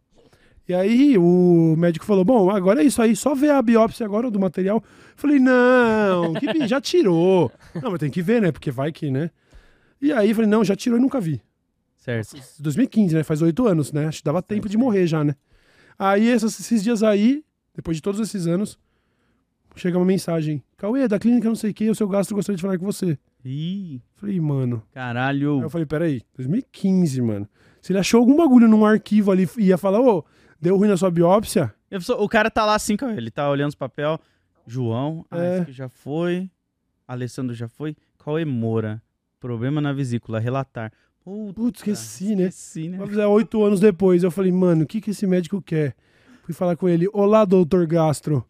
E 0.70 0.74
aí 0.76 1.18
o 1.18 1.76
médico 1.76 2.06
falou: 2.06 2.24
Bom, 2.24 2.52
agora 2.52 2.84
é 2.84 2.86
isso 2.86 3.02
aí, 3.02 3.16
só 3.16 3.34
ver 3.34 3.50
a 3.50 3.60
biópsia 3.60 4.06
agora 4.06 4.30
do 4.30 4.40
material. 4.40 4.78
Eu 4.78 4.84
falei: 5.16 5.40
Não, 5.40 6.36
que 6.36 6.68
já 6.68 6.80
tirou. 6.80 7.52
Não, 7.82 7.90
mas 7.90 8.00
tem 8.00 8.12
que 8.12 8.22
ver, 8.22 8.40
né? 8.40 8.52
Porque 8.52 8.70
vai 8.70 8.92
que, 8.92 9.10
né? 9.10 9.32
E 10.00 10.14
aí 10.14 10.30
eu 10.30 10.36
falei: 10.36 10.48
Não, 10.48 10.64
já 10.64 10.76
tirou 10.76 11.00
e 11.00 11.02
nunca 11.02 11.20
vi. 11.20 11.42
Certo. 11.98 12.38
2015, 12.60 13.16
né? 13.16 13.24
Faz 13.24 13.42
oito 13.42 13.66
anos, 13.66 13.92
né? 13.92 14.06
Acho 14.06 14.20
que 14.20 14.24
dava 14.24 14.44
tempo 14.44 14.70
de 14.70 14.78
morrer 14.78 15.08
já, 15.08 15.24
né? 15.24 15.36
Aí 15.98 16.28
esses, 16.28 16.60
esses 16.60 16.84
dias 16.84 17.02
aí, 17.02 17.44
Depois 17.76 17.98
de 17.98 18.04
todos 18.04 18.20
esses 18.20 18.46
anos, 18.46 18.78
chega 19.76 19.98
uma 19.98 20.06
mensagem. 20.06 20.64
Cauê, 20.78 21.08
da 21.08 21.18
clínica 21.18 21.48
não 21.48 21.56
sei 21.56 21.72
o 21.72 21.74
que, 21.74 21.90
o 21.90 21.96
seu 21.96 22.08
gastro 22.08 22.36
gostaria 22.36 22.58
de 22.58 22.62
falar 22.62 22.78
com 22.78 22.86
você. 22.86 23.18
Ih, 23.44 24.02
Falei, 24.18 24.40
mano. 24.40 24.84
Aí 24.90 24.94
caralho. 24.94 25.64
eu 25.64 25.70
falei, 25.70 25.88
peraí, 25.88 26.22
2015, 26.36 27.22
mano. 27.24 27.50
Se 27.82 27.92
ele 27.92 28.00
achou 28.00 28.20
algum 28.20 28.36
bagulho 28.36 28.68
num 28.68 28.86
arquivo 28.86 29.32
ali 29.32 29.50
e 29.58 29.68
ia 29.68 29.78
falar, 29.78 30.00
ô, 30.00 30.24
deu 30.62 30.78
ruim 30.78 30.88
na 30.90 30.98
sua 30.98 31.10
biópsia, 31.12 31.74
O 32.20 32.30
cara 32.30 32.50
tá 32.52 32.66
lá 32.66 32.76
assim, 32.76 32.96
cara, 32.96 33.16
ele 33.16 33.32
tá 33.32 33.50
olhando 33.50 33.70
os 33.70 33.76
papel. 33.76 34.20
João, 34.68 35.26
ah, 35.32 35.40
É. 35.40 35.54
esse 35.54 35.62
aqui 35.64 35.72
já 35.72 35.90
foi. 35.90 36.50
Alessandro 37.08 37.56
já 37.56 37.68
foi. 37.68 37.96
Cauê 38.24 38.46
Moura. 38.46 39.02
Problema 39.40 39.82
na 39.82 39.92
vesícula, 39.94 40.40
relatar. 40.40 40.92
Puta, 41.24 41.54
putz, 41.54 41.80
esqueci, 41.80 42.36
né? 42.36 42.44
Esqueci, 42.48 42.90
né? 42.90 42.98
Vai 42.98 43.08
fazer 43.08 43.26
oito 43.26 43.64
anos 43.64 43.80
depois. 43.80 44.24
Eu 44.24 44.30
falei, 44.32 44.52
mano, 44.52 44.84
o 44.84 44.88
que, 44.88 45.02
que 45.02 45.12
esse 45.12 45.26
médico 45.26 45.62
quer? 45.62 45.96
Fui 46.44 46.54
falar 46.54 46.76
com 46.76 46.88
ele, 46.90 47.08
olá, 47.14 47.46
doutor 47.46 47.86
Gastro. 47.88 48.46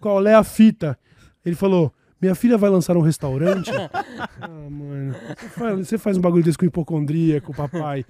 Qual 0.00 0.26
é 0.26 0.34
a 0.34 0.42
fita? 0.44 0.98
Ele 1.44 1.54
falou, 1.54 1.92
minha 2.24 2.34
filha 2.34 2.56
vai 2.56 2.70
lançar 2.70 2.96
um 2.96 3.02
restaurante. 3.02 3.70
ah, 4.40 4.48
mano. 4.48 5.14
Você 5.36 5.48
faz, 5.48 5.78
você 5.88 5.98
faz 5.98 6.16
um 6.16 6.20
bagulho 6.22 6.42
desse 6.42 6.56
com 6.56 6.64
hipocondríaco, 6.64 7.54
papai. 7.54 8.04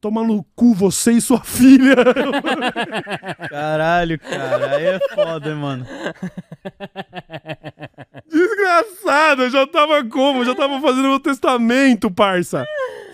Toma 0.00 0.24
no 0.24 0.44
cu 0.56 0.74
você 0.74 1.12
e 1.12 1.20
sua 1.20 1.40
filha. 1.44 1.94
Caralho, 3.48 4.18
cara. 4.18 4.76
Aí 4.76 4.84
é 4.84 4.98
foda, 5.14 5.48
hein, 5.48 5.54
mano. 5.54 5.86
Desgraçado, 8.28 9.42
eu 9.44 9.50
já 9.50 9.66
tava 9.66 10.04
como? 10.04 10.40
Eu 10.40 10.46
já 10.46 10.54
tava 10.54 10.80
fazendo 10.80 11.08
meu 11.08 11.20
testamento, 11.20 12.10
parça. 12.10 12.64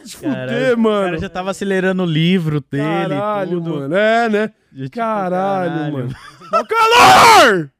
Se 0.04 0.16
Caralho, 0.16 0.48
fuder, 0.50 0.74
O 0.76 0.80
mano. 0.80 1.04
cara 1.06 1.18
já 1.18 1.28
tava 1.28 1.50
acelerando 1.50 2.02
o 2.02 2.06
livro 2.06 2.64
dele. 2.70 2.84
Caralho, 3.14 3.60
tudo. 3.60 3.74
mano. 3.80 3.94
É, 3.94 4.28
né? 4.28 4.50
Tipo, 4.74 4.90
Caralho, 4.96 5.92
mano. 5.92 6.16
Ó 6.54 6.60
o 6.60 6.66
calor! 6.66 7.70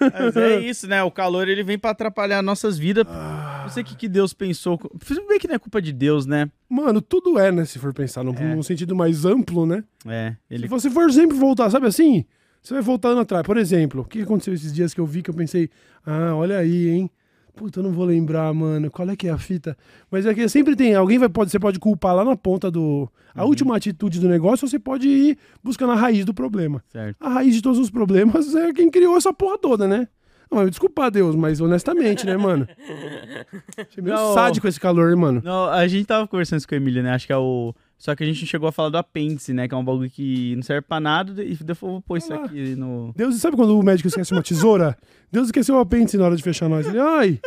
Mas 0.00 0.36
é 0.36 0.60
isso, 0.60 0.86
né? 0.86 1.02
O 1.02 1.10
calor 1.10 1.48
ele 1.48 1.62
vem 1.62 1.78
pra 1.78 1.90
atrapalhar 1.90 2.42
nossas 2.42 2.78
vidas. 2.78 3.04
Ah. 3.08 3.60
Não 3.64 3.68
sei 3.70 3.82
o 3.82 3.86
que, 3.86 3.96
que 3.96 4.08
Deus 4.08 4.32
pensou. 4.32 4.78
Tudo 4.78 5.26
bem 5.26 5.38
que 5.38 5.48
não 5.48 5.54
é 5.54 5.58
culpa 5.58 5.80
de 5.82 5.92
Deus, 5.92 6.24
né? 6.26 6.50
Mano, 6.68 7.00
tudo 7.00 7.38
é, 7.38 7.50
né? 7.52 7.64
Se 7.64 7.78
for 7.78 7.92
pensar 7.92 8.22
num, 8.24 8.34
É. 8.34 8.54
num 8.54 8.62
sentido 8.62 8.94
mais 8.96 9.24
amplo, 9.24 9.66
né? 9.66 9.84
É, 10.06 10.34
ele. 10.50 10.62
Se 10.62 10.68
você 10.68 10.90
for 10.90 11.10
sempre 11.12 11.36
voltar, 11.36 11.68
sabe 11.70 11.86
assim? 11.86 12.24
Você 12.62 12.74
vai 12.74 12.82
voltando 12.82 13.20
atrás. 13.20 13.44
Por 13.44 13.56
exemplo, 13.56 14.02
o 14.02 14.04
que 14.04 14.22
aconteceu 14.22 14.52
esses 14.54 14.72
dias 14.72 14.92
que 14.92 15.00
eu 15.00 15.06
vi 15.06 15.22
que 15.22 15.30
eu 15.30 15.34
pensei, 15.34 15.70
ah, 16.04 16.34
olha 16.34 16.58
aí, 16.58 16.88
hein? 16.88 17.10
Puta, 17.58 17.80
eu 17.80 17.82
não 17.84 17.90
vou 17.92 18.04
lembrar, 18.04 18.54
mano. 18.54 18.88
Qual 18.90 19.08
é 19.10 19.16
que 19.16 19.26
é 19.26 19.30
a 19.30 19.36
fita? 19.38 19.76
Mas 20.10 20.24
é 20.24 20.32
que 20.32 20.48
sempre 20.48 20.76
tem. 20.76 20.94
Alguém 20.94 21.18
vai, 21.18 21.28
pode, 21.28 21.50
você 21.50 21.58
pode 21.58 21.78
culpar 21.80 22.14
lá 22.14 22.24
na 22.24 22.36
ponta 22.36 22.70
do. 22.70 23.10
A 23.34 23.42
Uhum. 23.42 23.48
última 23.48 23.76
atitude 23.76 24.20
do 24.20 24.28
negócio, 24.28 24.64
ou 24.64 24.68
você 24.70 24.78
pode 24.78 25.08
ir 25.08 25.38
buscando 25.62 25.92
a 25.92 25.96
raiz 25.96 26.24
do 26.24 26.32
problema. 26.32 26.82
Certo. 26.88 27.16
A 27.20 27.28
raiz 27.28 27.54
de 27.54 27.60
todos 27.62 27.78
os 27.78 27.90
problemas 27.90 28.54
é 28.54 28.72
quem 28.72 28.90
criou 28.90 29.16
essa 29.16 29.32
porra 29.32 29.58
toda, 29.58 29.86
né? 29.88 30.06
Não, 30.50 30.58
mas 30.58 30.70
desculpa, 30.70 31.10
Deus, 31.10 31.36
mas 31.36 31.60
honestamente, 31.60 32.24
né, 32.24 32.36
mano? 32.36 32.66
Achei 33.76 34.02
meio 34.02 34.16
Não. 34.16 34.34
sádico 34.34 34.66
esse 34.66 34.80
calor, 34.80 35.14
mano. 35.16 35.42
Não, 35.44 35.66
a 35.66 35.86
gente 35.86 36.06
tava 36.06 36.26
conversando 36.26 36.58
isso 36.58 36.68
com 36.68 36.74
a 36.74 36.78
Emília, 36.78 37.02
né? 37.02 37.10
Acho 37.12 37.26
que 37.26 37.32
é 37.32 37.36
o. 37.36 37.74
Só 37.98 38.14
que 38.14 38.22
a 38.22 38.26
gente 38.26 38.46
chegou 38.46 38.68
a 38.68 38.72
falar 38.72 38.90
do 38.90 38.96
apêndice, 38.96 39.52
né? 39.52 39.66
Que 39.66 39.74
é 39.74 39.76
um 39.76 39.84
bagulho 39.84 40.08
que 40.08 40.54
não 40.54 40.62
serve 40.62 40.82
pra 40.82 41.00
nada. 41.00 41.42
E 41.42 41.56
depois 41.56 41.82
eu 41.82 41.88
vou 41.88 42.00
pôr 42.00 42.18
isso 42.18 42.32
aqui 42.32 42.76
no. 42.76 43.12
Deus, 43.16 43.34
sabe 43.36 43.56
quando 43.56 43.76
o 43.76 43.82
médico 43.82 44.06
esquece 44.06 44.32
uma 44.32 44.42
tesoura? 44.42 44.96
Deus 45.32 45.48
esqueceu 45.48 45.74
o 45.74 45.80
apêndice 45.80 46.16
na 46.16 46.26
hora 46.26 46.36
de 46.36 46.42
fechar 46.42 46.68
nós. 46.68 46.86
Ele, 46.86 47.00
ai, 47.00 47.40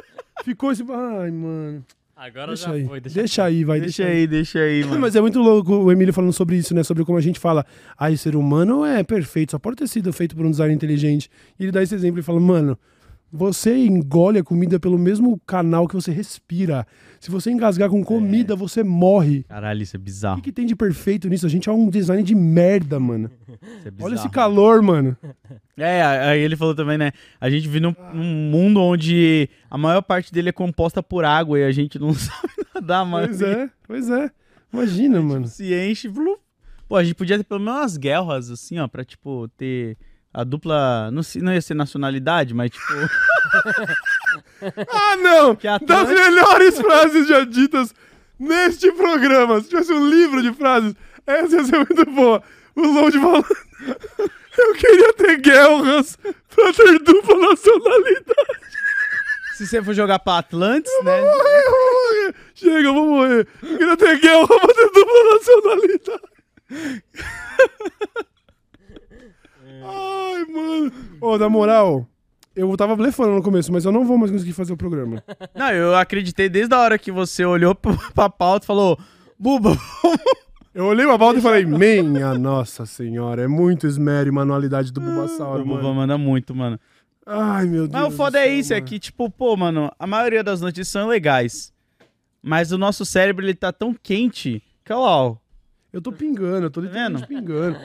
ficou 0.43 0.71
esse. 0.71 0.83
Ai, 0.83 1.31
mano. 1.31 1.85
Agora 2.17 2.47
Deixa 2.49 2.67
já 2.67 2.73
aí. 2.73 2.85
foi. 2.85 2.99
Deixa, 3.01 3.43
aí, 3.45 3.63
vai. 3.63 3.79
Deixa 3.79 4.05
aí, 4.05 4.27
deixa 4.27 4.59
aí, 4.59 4.83
mano. 4.85 4.99
Mas 4.99 5.15
é 5.15 5.21
muito 5.21 5.39
louco 5.39 5.73
o 5.73 5.91
Emílio 5.91 6.13
falando 6.13 6.33
sobre 6.33 6.57
isso, 6.57 6.75
né? 6.75 6.83
Sobre 6.83 7.03
como 7.03 7.17
a 7.17 7.21
gente 7.21 7.39
fala, 7.39 7.65
ai, 7.97 8.13
o 8.13 8.17
ser 8.17 8.35
humano 8.35 8.85
é 8.85 9.03
perfeito, 9.03 9.51
só 9.51 9.57
pode 9.57 9.77
ter 9.77 9.87
sido 9.87 10.13
feito 10.13 10.35
por 10.35 10.45
um 10.45 10.51
design 10.51 10.71
inteligente. 10.71 11.31
E 11.57 11.63
ele 11.63 11.71
dá 11.71 11.81
esse 11.81 11.95
exemplo 11.95 12.19
e 12.19 12.23
fala, 12.23 12.39
mano, 12.39 12.77
você 13.31 13.75
engole 13.75 14.37
a 14.37 14.43
comida 14.43 14.79
pelo 14.79 14.99
mesmo 14.99 15.39
canal 15.47 15.87
que 15.87 15.95
você 15.95 16.11
respira. 16.11 16.85
Se 17.21 17.29
você 17.29 17.51
engasgar 17.51 17.87
com 17.87 18.03
comida, 18.03 18.55
você 18.55 18.83
morre. 18.83 19.43
Caralho, 19.43 19.83
isso 19.83 19.95
é 19.95 19.99
O 19.99 20.01
bizarro. 20.01 20.35
que, 20.37 20.45
que 20.45 20.51
tem 20.51 20.65
de 20.65 20.75
perfeito 20.75 21.29
nisso? 21.29 21.45
A 21.45 21.49
gente 21.49 21.69
é 21.69 21.71
um 21.71 21.87
design 21.87 22.23
de 22.23 22.33
merda, 22.33 22.99
mano. 22.99 23.29
Isso 23.47 23.87
é 23.87 24.03
Olha 24.03 24.15
esse 24.15 24.27
calor, 24.27 24.81
mano. 24.81 25.15
É, 25.77 26.01
aí 26.03 26.39
ele 26.39 26.55
falou 26.55 26.73
também, 26.73 26.97
né? 26.97 27.11
A 27.39 27.47
gente 27.47 27.67
vive 27.67 27.79
num, 27.79 27.93
num 28.11 28.23
mundo 28.23 28.81
onde 28.81 29.47
a 29.69 29.77
maior 29.77 30.01
parte 30.01 30.33
dele 30.33 30.49
é 30.49 30.51
composta 30.51 31.03
por 31.03 31.23
água 31.23 31.59
e 31.59 31.63
a 31.63 31.71
gente 31.71 31.99
não 31.99 32.11
sabe 32.15 32.53
nadar, 32.73 33.05
mano. 33.05 33.27
Pois 33.27 33.41
é, 33.43 33.69
pois 33.87 34.09
é. 34.09 34.31
Imagina, 34.73 35.21
mano. 35.21 35.47
Se 35.47 35.75
enche. 35.75 36.09
blu. 36.09 36.39
Pô, 36.89 36.95
a 36.95 37.03
gente 37.03 37.13
podia 37.13 37.37
ter 37.37 37.43
pelo 37.43 37.59
menos 37.59 37.79
umas 37.81 37.97
guerras, 37.97 38.49
assim, 38.49 38.79
ó, 38.79 38.87
pra, 38.87 39.05
tipo, 39.05 39.47
ter 39.49 39.95
a 40.33 40.43
dupla. 40.43 41.11
Não, 41.11 41.21
não 41.43 41.53
ia 41.53 41.61
ser 41.61 41.75
nacionalidade, 41.75 42.51
mas, 42.55 42.71
tipo. 42.71 42.83
Ah, 44.89 45.17
não! 45.17 45.57
Das 45.85 46.09
melhores 46.09 46.79
frases 46.79 47.27
já 47.27 47.43
ditas 47.43 47.93
neste 48.39 48.91
programa. 48.91 49.59
Se 49.61 49.69
tivesse 49.69 49.91
um 49.93 50.07
livro 50.07 50.41
de 50.41 50.53
frases, 50.53 50.93
essa 51.25 51.55
ia 51.57 51.63
ser 51.63 51.77
muito 51.77 52.05
boa. 52.11 52.43
O 52.75 52.81
Load 52.81 53.19
falando. 53.19 53.45
Eu 54.57 54.73
queria 54.75 55.13
ter 55.13 55.37
guerras 55.39 56.17
pra 56.53 56.73
ter 56.73 56.99
dupla 56.99 57.49
nacionalidade. 57.49 58.59
se 59.55 59.65
você 59.65 59.81
for 59.81 59.93
jogar 59.93 60.19
pra 60.19 60.39
Atlantis, 60.39 60.91
né? 61.03 61.21
Morrer, 61.21 61.65
eu 61.65 61.71
vou 61.71 61.93
morrer. 61.93 62.35
Chega, 62.53 62.87
eu 62.87 62.93
vou 62.93 63.05
morrer. 63.07 63.47
Eu 63.63 63.77
queria 63.77 63.97
ter 63.97 64.19
guerra 64.19 64.47
pra 64.47 64.67
ter 64.73 64.91
dupla 64.91 65.23
nacionalidade. 65.33 66.21
Ai, 69.83 70.45
mano. 70.45 70.91
Ô, 71.21 71.37
na 71.37 71.49
moral, 71.49 72.07
eu 72.55 72.75
tava 72.77 72.95
blefando 72.95 73.33
no 73.35 73.41
começo, 73.43 73.71
mas 73.71 73.85
eu 73.85 73.91
não 73.91 74.05
vou 74.05 74.17
mais 74.17 74.31
conseguir 74.31 74.53
fazer 74.53 74.73
o 74.73 74.77
programa. 74.77 75.23
Não, 75.55 75.71
eu 75.71 75.95
acreditei 75.95 76.49
desde 76.49 76.73
a 76.75 76.79
hora 76.79 76.97
que 76.97 77.11
você 77.11 77.45
olhou 77.45 77.73
pra, 78.13 78.29
pauta 78.29 78.65
e 78.65 78.67
falou: 78.67 78.97
Buba, 79.39 79.77
Eu 80.73 80.85
olhei 80.85 81.05
uma 81.05 81.17
volta 81.17 81.37
e 81.39 81.41
falei, 81.41 81.65
minha 81.65 82.33
nossa 82.35 82.85
senhora, 82.85 83.41
é 83.41 83.47
muito 83.47 83.85
esmero 83.85 84.29
e 84.29 84.31
manualidade 84.31 84.93
do 84.93 85.01
Bulbasauro, 85.01 85.63
o 85.63 85.65
Buba 85.65 85.81
mano. 85.83 85.95
manda 85.95 86.17
muito, 86.17 86.55
mano. 86.55 86.79
Ai, 87.25 87.65
meu 87.65 87.89
Deus. 87.89 87.91
Mas 87.91 88.13
o 88.13 88.15
foda 88.15 88.39
do 88.39 88.41
é 88.41 88.45
céu, 88.47 88.53
isso, 88.59 88.73
é 88.73 88.77
mano. 88.77 88.87
que, 88.87 88.97
tipo, 88.99 89.29
pô, 89.29 89.57
mano, 89.57 89.91
a 89.99 90.07
maioria 90.07 90.41
das 90.43 90.61
notícias 90.61 90.87
são 90.87 91.09
legais. 91.09 91.73
Mas 92.41 92.71
o 92.71 92.77
nosso 92.77 93.05
cérebro, 93.05 93.45
ele 93.45 93.53
tá 93.53 93.71
tão 93.73 93.93
quente 93.93 94.63
que, 94.85 94.93
ó, 94.93 95.35
Eu 95.91 96.01
tô 96.01 96.11
pingando, 96.13 96.67
eu 96.67 96.71
tô 96.71 96.79
literalmente 96.79 97.27
vendo? 97.27 97.27
pingando. 97.27 97.77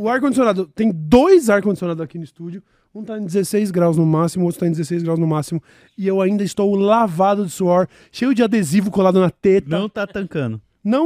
O 0.00 0.08
ar-condicionado, 0.08 0.66
tem 0.66 0.90
dois 0.92 1.48
ar-condicionados 1.48 2.02
aqui 2.02 2.18
no 2.18 2.24
estúdio. 2.24 2.62
Um 2.94 3.02
tá 3.02 3.18
em 3.18 3.24
16 3.24 3.70
graus 3.72 3.96
no 3.96 4.06
máximo, 4.06 4.44
o 4.44 4.46
outro 4.46 4.60
tá 4.60 4.66
em 4.68 4.70
16 4.70 5.02
graus 5.02 5.18
no 5.18 5.26
máximo. 5.26 5.60
E 5.98 6.06
eu 6.06 6.20
ainda 6.20 6.44
estou 6.44 6.74
lavado 6.76 7.44
de 7.44 7.50
suor, 7.50 7.88
cheio 8.12 8.32
de 8.34 8.42
adesivo 8.42 8.90
colado 8.90 9.20
na 9.20 9.30
teta. 9.30 9.68
Não, 9.68 9.80
não 9.80 9.88
tá 9.88 10.06
tancando. 10.06 10.60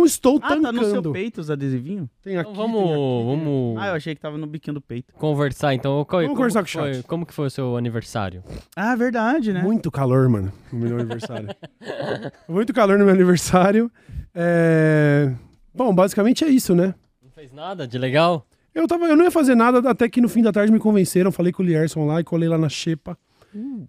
estou 0.05 0.37
Ah, 0.37 0.41
tá 0.41 0.49
tancando. 0.57 0.81
no 0.83 0.85
seu 1.03 1.13
peito 1.13 1.41
os 1.41 1.51
adesivinhos? 1.51 2.07
Tem 2.23 2.37
aqui, 2.37 2.51
Então 2.51 2.63
tem 2.65 2.73
vamos, 2.75 2.91
aqui. 2.91 3.25
vamos 3.43 3.79
Ah, 3.79 3.87
eu 3.89 3.95
achei 3.95 4.15
que 4.15 4.21
tava 4.21 4.37
no 4.37 4.47
biquinho 4.47 4.75
do 4.75 4.81
peito. 4.83 5.15
conversar 5.15 5.73
então. 5.73 6.05
Qual- 6.05 6.21
Vamos 6.21 6.27
como 6.27 6.37
conversar 6.37 6.63
que 6.63 6.73
com 6.73 6.79
o 6.79 6.83
foi- 6.83 6.95
chat. 6.95 7.07
Como 7.07 7.25
que 7.25 7.33
foi 7.33 7.47
o 7.47 7.51
seu 7.51 7.77
aniversário? 7.77 8.43
Ah, 8.77 8.95
verdade, 8.95 9.53
né? 9.55 9.63
Muito 9.63 9.91
calor, 9.91 10.29
mano, 10.29 10.53
no 10.71 10.79
meu 10.81 10.99
aniversário. 10.99 11.49
Muito 12.47 12.75
calor 12.75 12.99
no 12.99 13.05
meu 13.07 13.15
aniversário. 13.15 13.91
É... 14.35 15.33
Bom, 15.75 15.95
basicamente 15.95 16.45
é 16.45 16.49
isso, 16.49 16.75
né? 16.75 16.95
Não 17.23 17.31
fez 17.31 17.51
nada 17.53 17.87
de 17.89 17.97
legal? 17.99 18.45
Eu, 18.79 18.87
tava, 18.87 19.07
eu 19.07 19.17
não 19.17 19.25
ia 19.25 19.31
fazer 19.31 19.57
nada 19.57 19.91
até 19.91 20.09
que 20.09 20.21
no 20.21 20.29
fim 20.29 20.41
da 20.41 20.53
tarde 20.53 20.73
me 20.73 20.79
convenceram. 20.79 21.33
Falei 21.33 21.53
com 21.53 21.63
o 21.63 21.67
Lierson 21.67 22.07
lá 22.07 22.21
e 22.21 22.25
colei 22.25 22.49
lá 22.49 22.57
na 22.57 22.69
Xepa. 22.69 23.19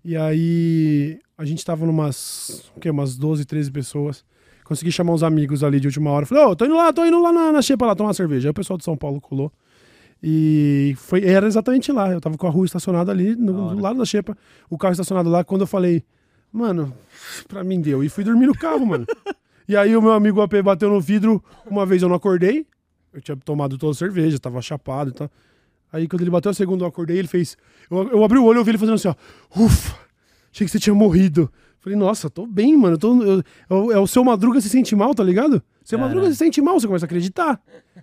E 0.03 0.17
aí 0.17 1.19
a 1.37 1.45
gente 1.45 1.63
tava 1.63 1.85
numas, 1.85 2.71
o 2.75 2.79
quê, 2.79 2.89
umas 2.89 3.15
12, 3.15 3.45
13 3.45 3.71
pessoas. 3.71 4.25
Consegui 4.63 4.91
chamar 4.91 5.13
uns 5.13 5.21
amigos 5.21 5.63
ali 5.63 5.79
de 5.79 5.87
última 5.87 6.09
hora. 6.09 6.25
Falei, 6.25 6.43
ô, 6.43 6.55
tô 6.55 6.65
indo 6.65 6.75
lá, 6.75 6.91
tô 6.91 7.05
indo 7.05 7.21
lá 7.21 7.31
na, 7.31 7.51
na 7.51 7.61
Xepa 7.61 7.85
lá 7.85 7.95
tomar 7.95 8.09
uma 8.09 8.13
cerveja. 8.15 8.47
Aí 8.47 8.51
o 8.51 8.53
pessoal 8.53 8.77
de 8.77 8.83
São 8.83 8.97
Paulo 8.97 9.21
colou. 9.21 9.51
E 10.23 10.95
foi, 10.97 11.23
era 11.23 11.45
exatamente 11.45 11.91
lá. 11.91 12.11
Eu 12.11 12.19
tava 12.19 12.35
com 12.35 12.47
a 12.47 12.49
rua 12.49 12.65
estacionada 12.65 13.11
ali, 13.11 13.35
no, 13.35 13.75
do 13.75 13.81
lado 13.81 13.99
da 13.99 14.05
Xepa. 14.05 14.35
O 14.69 14.77
carro 14.77 14.93
estacionado 14.93 15.29
lá. 15.29 15.43
Quando 15.43 15.61
eu 15.61 15.67
falei, 15.67 16.03
mano, 16.51 16.93
pra 17.47 17.63
mim 17.63 17.79
deu. 17.79 18.03
E 18.03 18.09
fui 18.09 18.23
dormir 18.23 18.47
no 18.47 18.57
carro, 18.57 18.85
mano. 18.85 19.05
E 19.67 19.77
aí 19.77 19.95
o 19.95 20.01
meu 20.01 20.13
amigo 20.13 20.41
AP 20.41 20.63
bateu 20.63 20.89
no 20.89 20.99
vidro. 20.99 21.43
Uma 21.69 21.85
vez 21.85 22.01
eu 22.01 22.09
não 22.09 22.15
acordei. 22.15 22.65
Eu 23.13 23.21
tinha 23.21 23.35
tomado 23.37 23.77
toda 23.77 23.91
a 23.91 23.95
cerveja, 23.95 24.37
tava 24.39 24.61
chapado 24.61 25.09
e 25.09 25.13
tal. 25.13 25.29
Aí 25.91 26.07
quando 26.07 26.21
ele 26.21 26.29
bateu 26.29 26.51
a 26.51 26.53
segunda, 26.53 26.83
eu 26.83 26.87
acordei, 26.87 27.17
ele 27.17 27.27
fez. 27.27 27.57
Eu, 27.89 28.09
eu 28.11 28.23
abri 28.23 28.37
o 28.37 28.43
olho 28.45 28.57
e 28.57 28.59
ouvi 28.59 28.71
ele 28.71 28.77
fazendo 28.77 28.95
assim, 28.95 29.07
ó. 29.07 29.15
Ufa! 29.59 29.97
Achei 30.53 30.65
que 30.65 30.71
você 30.71 30.79
tinha 30.79 30.93
morrido. 30.93 31.51
Falei, 31.79 31.97
nossa, 31.97 32.29
tô 32.29 32.45
bem, 32.45 32.75
mano. 32.75 32.97
Tô, 32.97 33.23
eu- 33.23 33.43
eu- 33.69 33.91
é 33.93 33.97
o 33.97 34.05
seu 34.05 34.23
Madruga 34.23 34.59
se 34.59 34.67
sente 34.69 34.95
mal, 34.95 35.15
tá 35.15 35.23
ligado? 35.23 35.63
Você 35.83 35.97
madruga, 35.97 36.27
você 36.27 36.33
se 36.33 36.37
sente 36.37 36.61
mal, 36.61 36.79
você 36.79 36.85
começa 36.85 37.05
a 37.05 37.07
acreditar. 37.07 37.59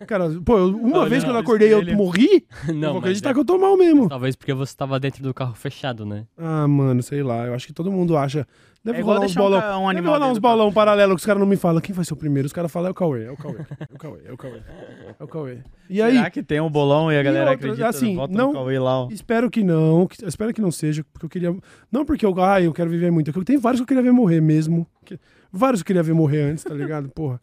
Cara, 0.08 0.28
pô, 0.44 0.58
eu- 0.58 0.76
uma 0.76 1.02
Oh, 1.04 1.08
vez 1.08 1.22
não, 1.22 1.30
que 1.30 1.36
eu 1.36 1.40
acordei 1.40 1.72
eu 1.72 1.78
espelho. 1.80 1.96
morri, 1.96 2.44
Não, 2.74 2.90
vou 2.94 2.98
acreditar 2.98 3.30
é- 3.30 3.34
que 3.34 3.38
eu 3.38 3.44
tô 3.44 3.56
mal 3.58 3.76
mesmo. 3.76 4.08
Talvez 4.08 4.34
porque 4.34 4.52
você 4.52 4.74
tava 4.74 4.98
dentro 4.98 5.22
do 5.22 5.32
carro 5.32 5.54
fechado, 5.54 6.04
né? 6.04 6.26
Ah, 6.36 6.66
mano, 6.66 7.00
sei 7.02 7.22
lá. 7.22 7.46
Eu 7.46 7.54
acho 7.54 7.64
que 7.66 7.72
todo 7.72 7.92
mundo 7.92 8.16
acha. 8.16 8.44
Deve 8.86 8.98
É 9.00 9.02
rolar 9.02 9.20
uns 9.20 9.32
um 9.32 9.40
bolão. 9.40 9.60
ca- 9.60 9.78
um 9.78 9.92
deve 9.92 10.06
rolar 10.08 10.28
uns 10.30 10.38
bolão 10.38 10.72
paralelo 10.72 11.14
que 11.16 11.18
os 11.20 11.26
caras 11.26 11.40
não 11.40 11.46
me 11.46 11.56
falam. 11.56 11.80
Quem 11.80 11.92
vai 11.92 12.04
ser 12.04 12.12
o 12.12 12.16
primeiro? 12.16 12.46
Os 12.46 12.52
caras 12.52 12.70
falam, 12.70 12.86
é 12.88 12.90
o 12.92 12.94
Cauê, 12.94 13.24
é 13.24 13.30
o 13.32 13.36
Cauê. 13.36 13.56
É 13.58 13.94
o 13.94 13.98
Cauê, 13.98 14.20
é 14.26 14.32
o 14.32 14.36
Cauê. 14.36 14.60
É 15.18 15.24
o 15.24 15.26
Cauê. 15.26 15.58
E 15.90 16.00
aí, 16.00 16.12
Será 16.16 16.30
que 16.30 16.42
tem 16.42 16.60
um 16.60 16.70
bolão 16.70 17.10
e 17.10 17.18
a 17.18 17.22
galera 17.22 17.50
outra, 17.50 17.66
acredita? 17.66 17.88
assim, 17.88 18.14
não- 18.14 18.28
no 18.48 18.52
Cauê 18.52 18.78
lá, 18.78 19.08
espero 19.10 19.50
que 19.50 19.64
não. 19.64 20.06
que- 20.06 20.24
espero 20.24 20.54
que 20.54 20.60
não 20.60 20.70
seja, 20.70 21.04
porque 21.12 21.26
eu 21.26 21.30
queria. 21.30 21.56
Não 21.90 22.04
porque 22.04 22.24
eu, 22.24 22.32
ah, 22.40 22.62
eu 22.62 22.72
quero 22.72 22.88
viver 22.88 23.10
muito. 23.10 23.28
é 23.28 23.44
Tem 23.44 23.58
vários 23.58 23.80
que 23.80 23.82
eu 23.82 23.86
queria 23.88 24.02
ver 24.04 24.12
morrer 24.12 24.40
mesmo. 24.40 24.86
que- 25.04 25.18
vários 25.52 25.82
que 25.82 25.84
eu 25.84 25.86
queria 25.88 26.02
ver 26.04 26.14
morrer 26.14 26.42
antes, 26.42 26.62
tá 26.62 26.72
ligado? 26.72 27.08
Porra. 27.14 27.40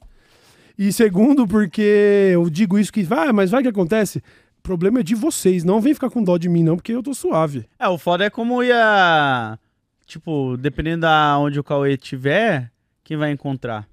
E 0.80 0.94
segundo, 0.94 1.46
porque 1.46 2.32
eu 2.34 2.50
digo 2.50 2.80
isso 2.80 2.92
que, 2.94 3.06
ah, 3.12 3.34
mas 3.34 3.52
vai 3.52 3.62
que 3.62 3.68
acontece. 3.70 4.20
O 4.60 4.62
problema 4.64 5.02
é 5.02 5.04
de 5.04 5.14
vocês. 5.14 5.66
Não 5.66 5.82
vem 5.82 5.94
ficar 5.94 6.10
com 6.10 6.24
dó 6.24 6.38
de 6.38 6.48
mim, 6.48 6.64
não, 6.64 6.78
porque 6.78 6.94
eu 6.94 7.04
tô 7.04 7.14
suave. 7.14 7.66
É, 7.78 7.86
o 7.90 7.98
foda 7.98 8.24
é 8.24 8.30
como 8.30 8.64
ia. 8.64 9.60
Tipo, 10.06 10.58
dependendo 10.58 11.02
da 11.02 11.38
onde 11.38 11.60
o 11.60 11.64
Cauê 11.64 11.94
estiver, 11.94 12.72
quem 13.04 13.18
vai 13.18 13.32
encontrar? 13.32 13.88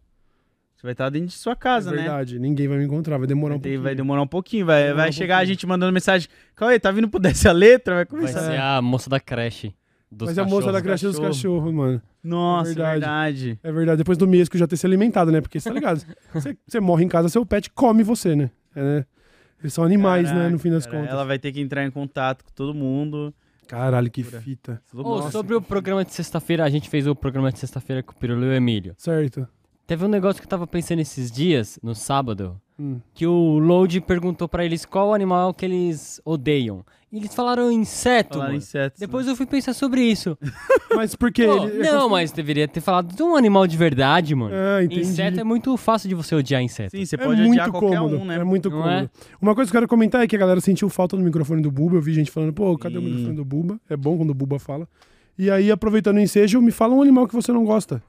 Você 0.76 0.82
vai 0.82 0.92
estar 0.92 1.10
dentro 1.10 1.28
de 1.28 1.34
sua 1.34 1.54
casa, 1.54 1.90
é 1.90 1.92
né? 1.94 2.02
verdade. 2.02 2.38
Ninguém 2.38 2.66
vai 2.66 2.78
me 2.78 2.84
encontrar, 2.84 3.18
vai 3.18 3.26
demorar 3.26 3.50
Vai, 3.54 3.58
um 3.58 3.60
pouquinho. 3.60 3.82
vai 3.82 3.94
demorar 3.94 4.22
um 4.22 4.26
pouquinho, 4.26 4.66
vai, 4.66 4.82
demorar 4.84 4.96
vai 5.02 5.08
um 5.10 5.12
chegar 5.12 5.34
a 5.34 5.38
pouquinho. 5.38 5.54
gente 5.54 5.66
mandando 5.66 5.92
mensagem. 5.92 6.28
Cauê, 6.56 6.78
tá 6.80 6.90
vindo 6.90 7.08
pro 7.08 7.20
Desce 7.20 7.46
a 7.48 7.52
Letra? 7.52 7.94
Vai 7.96 8.04
Vai 8.04 8.06
começar. 8.06 8.40
ser 8.50 8.58
a 8.58 8.80
moça 8.80 9.10
da 9.10 9.20
creche. 9.20 9.74
Dos 10.10 10.28
Mas 10.28 10.38
é 10.38 10.40
a 10.40 10.44
moça 10.44 10.72
da 10.72 10.80
cachorros. 10.80 10.82
creche 10.82 11.06
dos 11.06 11.16
cachorro. 11.18 11.32
cachorros, 11.60 11.74
mano. 11.74 12.02
Nossa, 12.24 12.70
É 12.70 12.74
verdade. 12.74 13.00
verdade. 13.00 13.58
É 13.62 13.72
verdade. 13.72 13.98
Depois 13.98 14.18
do 14.18 14.26
mês 14.26 14.48
que 14.48 14.56
eu 14.56 14.58
já 14.58 14.66
ter 14.66 14.76
se 14.76 14.84
alimentado, 14.86 15.30
né? 15.30 15.40
Porque 15.40 15.60
você 15.60 15.68
tá 15.68 15.74
ligado? 15.74 16.02
Você, 16.34 16.56
você 16.66 16.80
morre 16.80 17.04
em 17.04 17.08
casa, 17.08 17.28
seu 17.28 17.44
pet 17.46 17.70
come 17.70 18.02
você, 18.02 18.34
né? 18.34 18.50
É, 18.74 18.82
né? 18.82 19.06
Eles 19.62 19.72
são 19.74 19.84
animais, 19.84 20.24
né? 20.28 20.30
Caraca, 20.34 20.50
No 20.50 20.58
fim 20.58 20.70
das 20.70 20.86
cara, 20.86 20.98
contas. 20.98 21.12
Ela 21.12 21.24
vai 21.24 21.38
ter 21.38 21.52
que 21.52 21.60
entrar 21.60 21.84
em 21.84 21.90
contato 21.90 22.42
com 22.44 22.50
todo 22.54 22.72
mundo. 22.74 23.32
Caralho, 23.70 24.10
que 24.10 24.24
fita. 24.24 24.82
Bom. 24.92 25.30
sobre 25.30 25.54
o 25.54 25.62
programa 25.62 26.04
de 26.04 26.12
sexta-feira, 26.12 26.64
a 26.64 26.68
gente 26.70 26.88
fez 26.90 27.06
o 27.06 27.14
programa 27.14 27.52
de 27.52 27.58
sexta-feira 27.60 28.02
com 28.02 28.12
o 28.12 28.16
Pirulio 28.16 28.46
e 28.46 28.50
o 28.50 28.54
Emílio. 28.54 28.94
Certo. 28.98 29.46
Teve 29.86 30.04
um 30.04 30.08
negócio 30.08 30.40
que 30.40 30.46
eu 30.46 30.50
tava 30.50 30.66
pensando 30.66 31.00
esses 31.00 31.30
dias, 31.30 31.78
no 31.82 31.94
sábado, 31.94 32.60
Hum. 32.78 33.00
que 33.14 33.26
o 33.26 33.58
Load 33.58 34.00
perguntou 34.00 34.48
pra 34.48 34.64
eles 34.64 34.84
qual 34.84 35.12
animal 35.14 35.52
que 35.52 35.64
eles 35.66 36.20
odeiam. 36.24 36.84
E 37.12 37.16
eles 37.16 37.34
falaram 37.34 37.72
inseto, 37.72 38.34
Falar 38.34 38.44
mano. 38.46 38.58
insetos. 38.58 39.00
Depois 39.00 39.26
eu 39.26 39.34
fui 39.34 39.44
pensar 39.44 39.72
sobre 39.74 40.00
isso. 40.02 40.38
Mas 40.94 41.14
porque. 41.16 41.44
Pô, 41.44 41.64
ele- 41.66 41.86
é 41.86 41.92
não, 41.92 42.08
mas 42.08 42.30
deveria 42.30 42.68
ter 42.68 42.80
falado 42.80 43.14
de 43.14 43.22
um 43.22 43.34
animal 43.34 43.66
de 43.66 43.76
verdade, 43.76 44.34
mano. 44.34 44.54
Ah, 44.54 44.82
entendi. 44.84 45.00
Inseto 45.00 45.40
é 45.40 45.44
muito 45.44 45.76
fácil 45.76 46.08
de 46.08 46.14
você 46.14 46.34
odiar 46.36 46.62
inseto. 46.62 46.90
Sim, 46.96 47.04
você 47.04 47.16
É 47.16 47.18
pode 47.18 47.40
muito 47.40 47.50
odiar 47.52 47.70
qualquer 47.70 47.98
cômodo. 47.98 48.16
um, 48.18 48.24
né? 48.24 48.36
É 48.36 48.44
muito 48.44 48.70
Não 48.70 48.80
cômodo. 48.82 49.10
Uma 49.42 49.54
coisa 49.56 49.70
que 49.70 49.76
eu 49.76 49.80
quero 49.80 49.88
comentar 49.88 50.22
é 50.22 50.26
que 50.26 50.36
a 50.36 50.38
galera 50.38 50.60
sentiu 50.60 50.88
falta 50.88 51.16
do 51.16 51.22
microfone 51.22 51.60
do 51.62 51.70
Buba. 51.70 51.96
Eu 51.96 52.00
vi 52.02 52.12
gente 52.12 52.30
falando, 52.30 52.52
pô, 52.52 52.76
cadê 52.78 52.98
o 52.98 53.02
microfone 53.02 53.34
do 53.34 53.44
Buba? 53.44 53.80
É 53.88 53.96
bom 53.96 54.16
quando 54.16 54.30
o 54.30 54.34
Buba 54.34 54.58
fala. 54.60 54.88
E 55.38 55.50
aí, 55.50 55.70
aproveitando 55.70 56.16
o 56.16 56.20
ensejo, 56.20 56.60
me 56.60 56.70
fala 56.70 56.94
um 56.94 57.02
animal 57.02 57.26
que 57.26 57.34
você 57.34 57.50
não 57.50 57.64
gosta. 57.64 58.00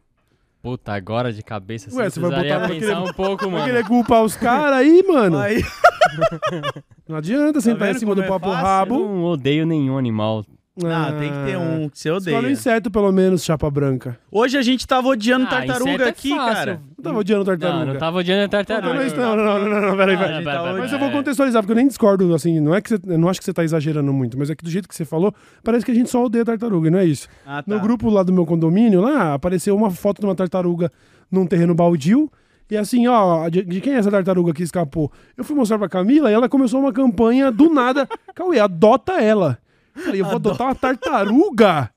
Puta, 0.61 0.93
agora 0.93 1.33
de 1.33 1.41
cabeça, 1.41 1.89
Ué, 1.95 2.03
você 2.09 2.19
você 2.19 2.19
vai 2.19 2.43
botar- 2.43 2.67
pensar 2.67 2.79
querer- 2.79 2.97
um 2.97 3.13
pouco, 3.13 3.49
mano. 3.49 3.65
querer 3.65 3.83
culpar 3.85 4.23
os 4.23 4.35
caras 4.35 4.77
aí, 4.79 5.03
mano? 5.07 5.37
Aí, 5.39 5.63
Não 7.07 7.15
adianta 7.17 7.59
sentar 7.61 7.89
em 7.89 7.91
vendo 7.93 7.99
cima 7.99 8.15
do 8.15 8.21
é 8.23 8.27
papo 8.27 8.45
fácil? 8.47 8.59
Eu 8.59 8.65
rabo. 8.65 8.99
não 8.99 9.23
odeio 9.25 9.65
nenhum 9.65 9.97
animal. 9.97 10.45
Ah, 10.85 11.11
tem 11.19 11.29
que 11.29 11.45
ter 11.51 11.57
um 11.57 11.89
que 11.89 11.99
você 11.99 12.09
Escolhe 12.09 12.35
um 12.35 12.37
odeia. 12.39 12.51
inseto, 12.51 12.89
pelo 12.89 13.11
menos, 13.11 13.43
chapa 13.43 13.69
branca. 13.69 14.17
Hoje 14.31 14.57
a 14.57 14.61
gente 14.61 14.87
tava 14.87 15.09
odiando 15.09 15.45
Ah, 15.45 15.49
tartaruga 15.49 16.05
é 16.05 16.09
aqui, 16.09 16.29
cara. 16.35 16.81
Eu 16.97 17.03
tava 17.03 17.19
odiando 17.19 17.43
tartaruga. 17.45 17.85
Não, 17.85 17.93
não 17.93 17.99
tava 17.99 18.17
odiando 18.19 18.41
Não, 18.43 18.49
tartaruga. 18.49 18.93
não, 18.93 19.35
não, 19.35 19.35
não, 19.35 19.59
não, 19.59 19.69
não, 19.69 19.81
não, 19.89 19.97
peraí, 19.97 20.15
Ah, 20.15 20.19
peraí. 20.19 20.43
tá. 20.45 20.73
Mas 20.79 20.93
eu 20.93 20.99
vou 20.99 21.11
contextualizar, 21.11 21.61
porque 21.61 21.73
eu 21.73 21.75
nem 21.75 21.87
discordo, 21.87 22.33
assim, 22.33 22.59
não 22.61 22.73
é 22.73 22.79
que 22.81 22.93
eu 22.93 23.17
não 23.17 23.27
acho 23.27 23.39
que 23.39 23.45
você 23.45 23.53
tá 23.53 23.63
exagerando 23.63 24.13
muito, 24.13 24.37
mas 24.37 24.49
é 24.49 24.55
que 24.55 24.63
do 24.63 24.69
jeito 24.69 24.87
que 24.87 24.95
você 24.95 25.03
falou, 25.03 25.33
parece 25.63 25.83
que 25.85 25.91
a 25.91 25.95
gente 25.95 26.09
só 26.09 26.23
odeia 26.23 26.45
tartaruga, 26.45 26.87
e 26.87 26.91
não 26.91 26.99
é 26.99 27.05
isso. 27.05 27.27
Ah, 27.45 27.61
tá. 27.61 27.73
No 27.73 27.79
grupo 27.81 28.09
lá 28.09 28.23
do 28.23 28.31
meu 28.31 28.45
condomínio, 28.45 29.01
lá, 29.01 29.33
apareceu 29.33 29.75
uma 29.75 29.91
foto 29.91 30.21
de 30.21 30.25
uma 30.25 30.35
tartaruga 30.35 30.89
num 31.29 31.45
terreno 31.45 31.75
baldio, 31.75 32.31
e 32.69 32.77
assim, 32.77 33.05
ó, 33.07 33.49
de, 33.49 33.63
de 33.63 33.81
quem 33.81 33.93
é 33.93 33.97
essa 33.97 34.09
tartaruga 34.09 34.53
que 34.53 34.63
escapou? 34.63 35.11
Eu 35.35 35.43
fui 35.43 35.53
mostrar 35.53 35.77
pra 35.77 35.89
Camila 35.89 36.31
e 36.31 36.33
ela 36.33 36.47
começou 36.47 36.79
uma 36.79 36.93
campanha 36.93 37.51
do 37.51 37.69
nada, 37.69 38.07
Cauê, 38.33 38.59
adota 38.59 39.21
ela. 39.21 39.57
Eu 39.95 40.01
Falei, 40.03 40.21
eu 40.21 40.25
vou 40.25 40.35
adotar 40.35 40.67
uma 40.67 40.75
tartaruga? 40.75 41.89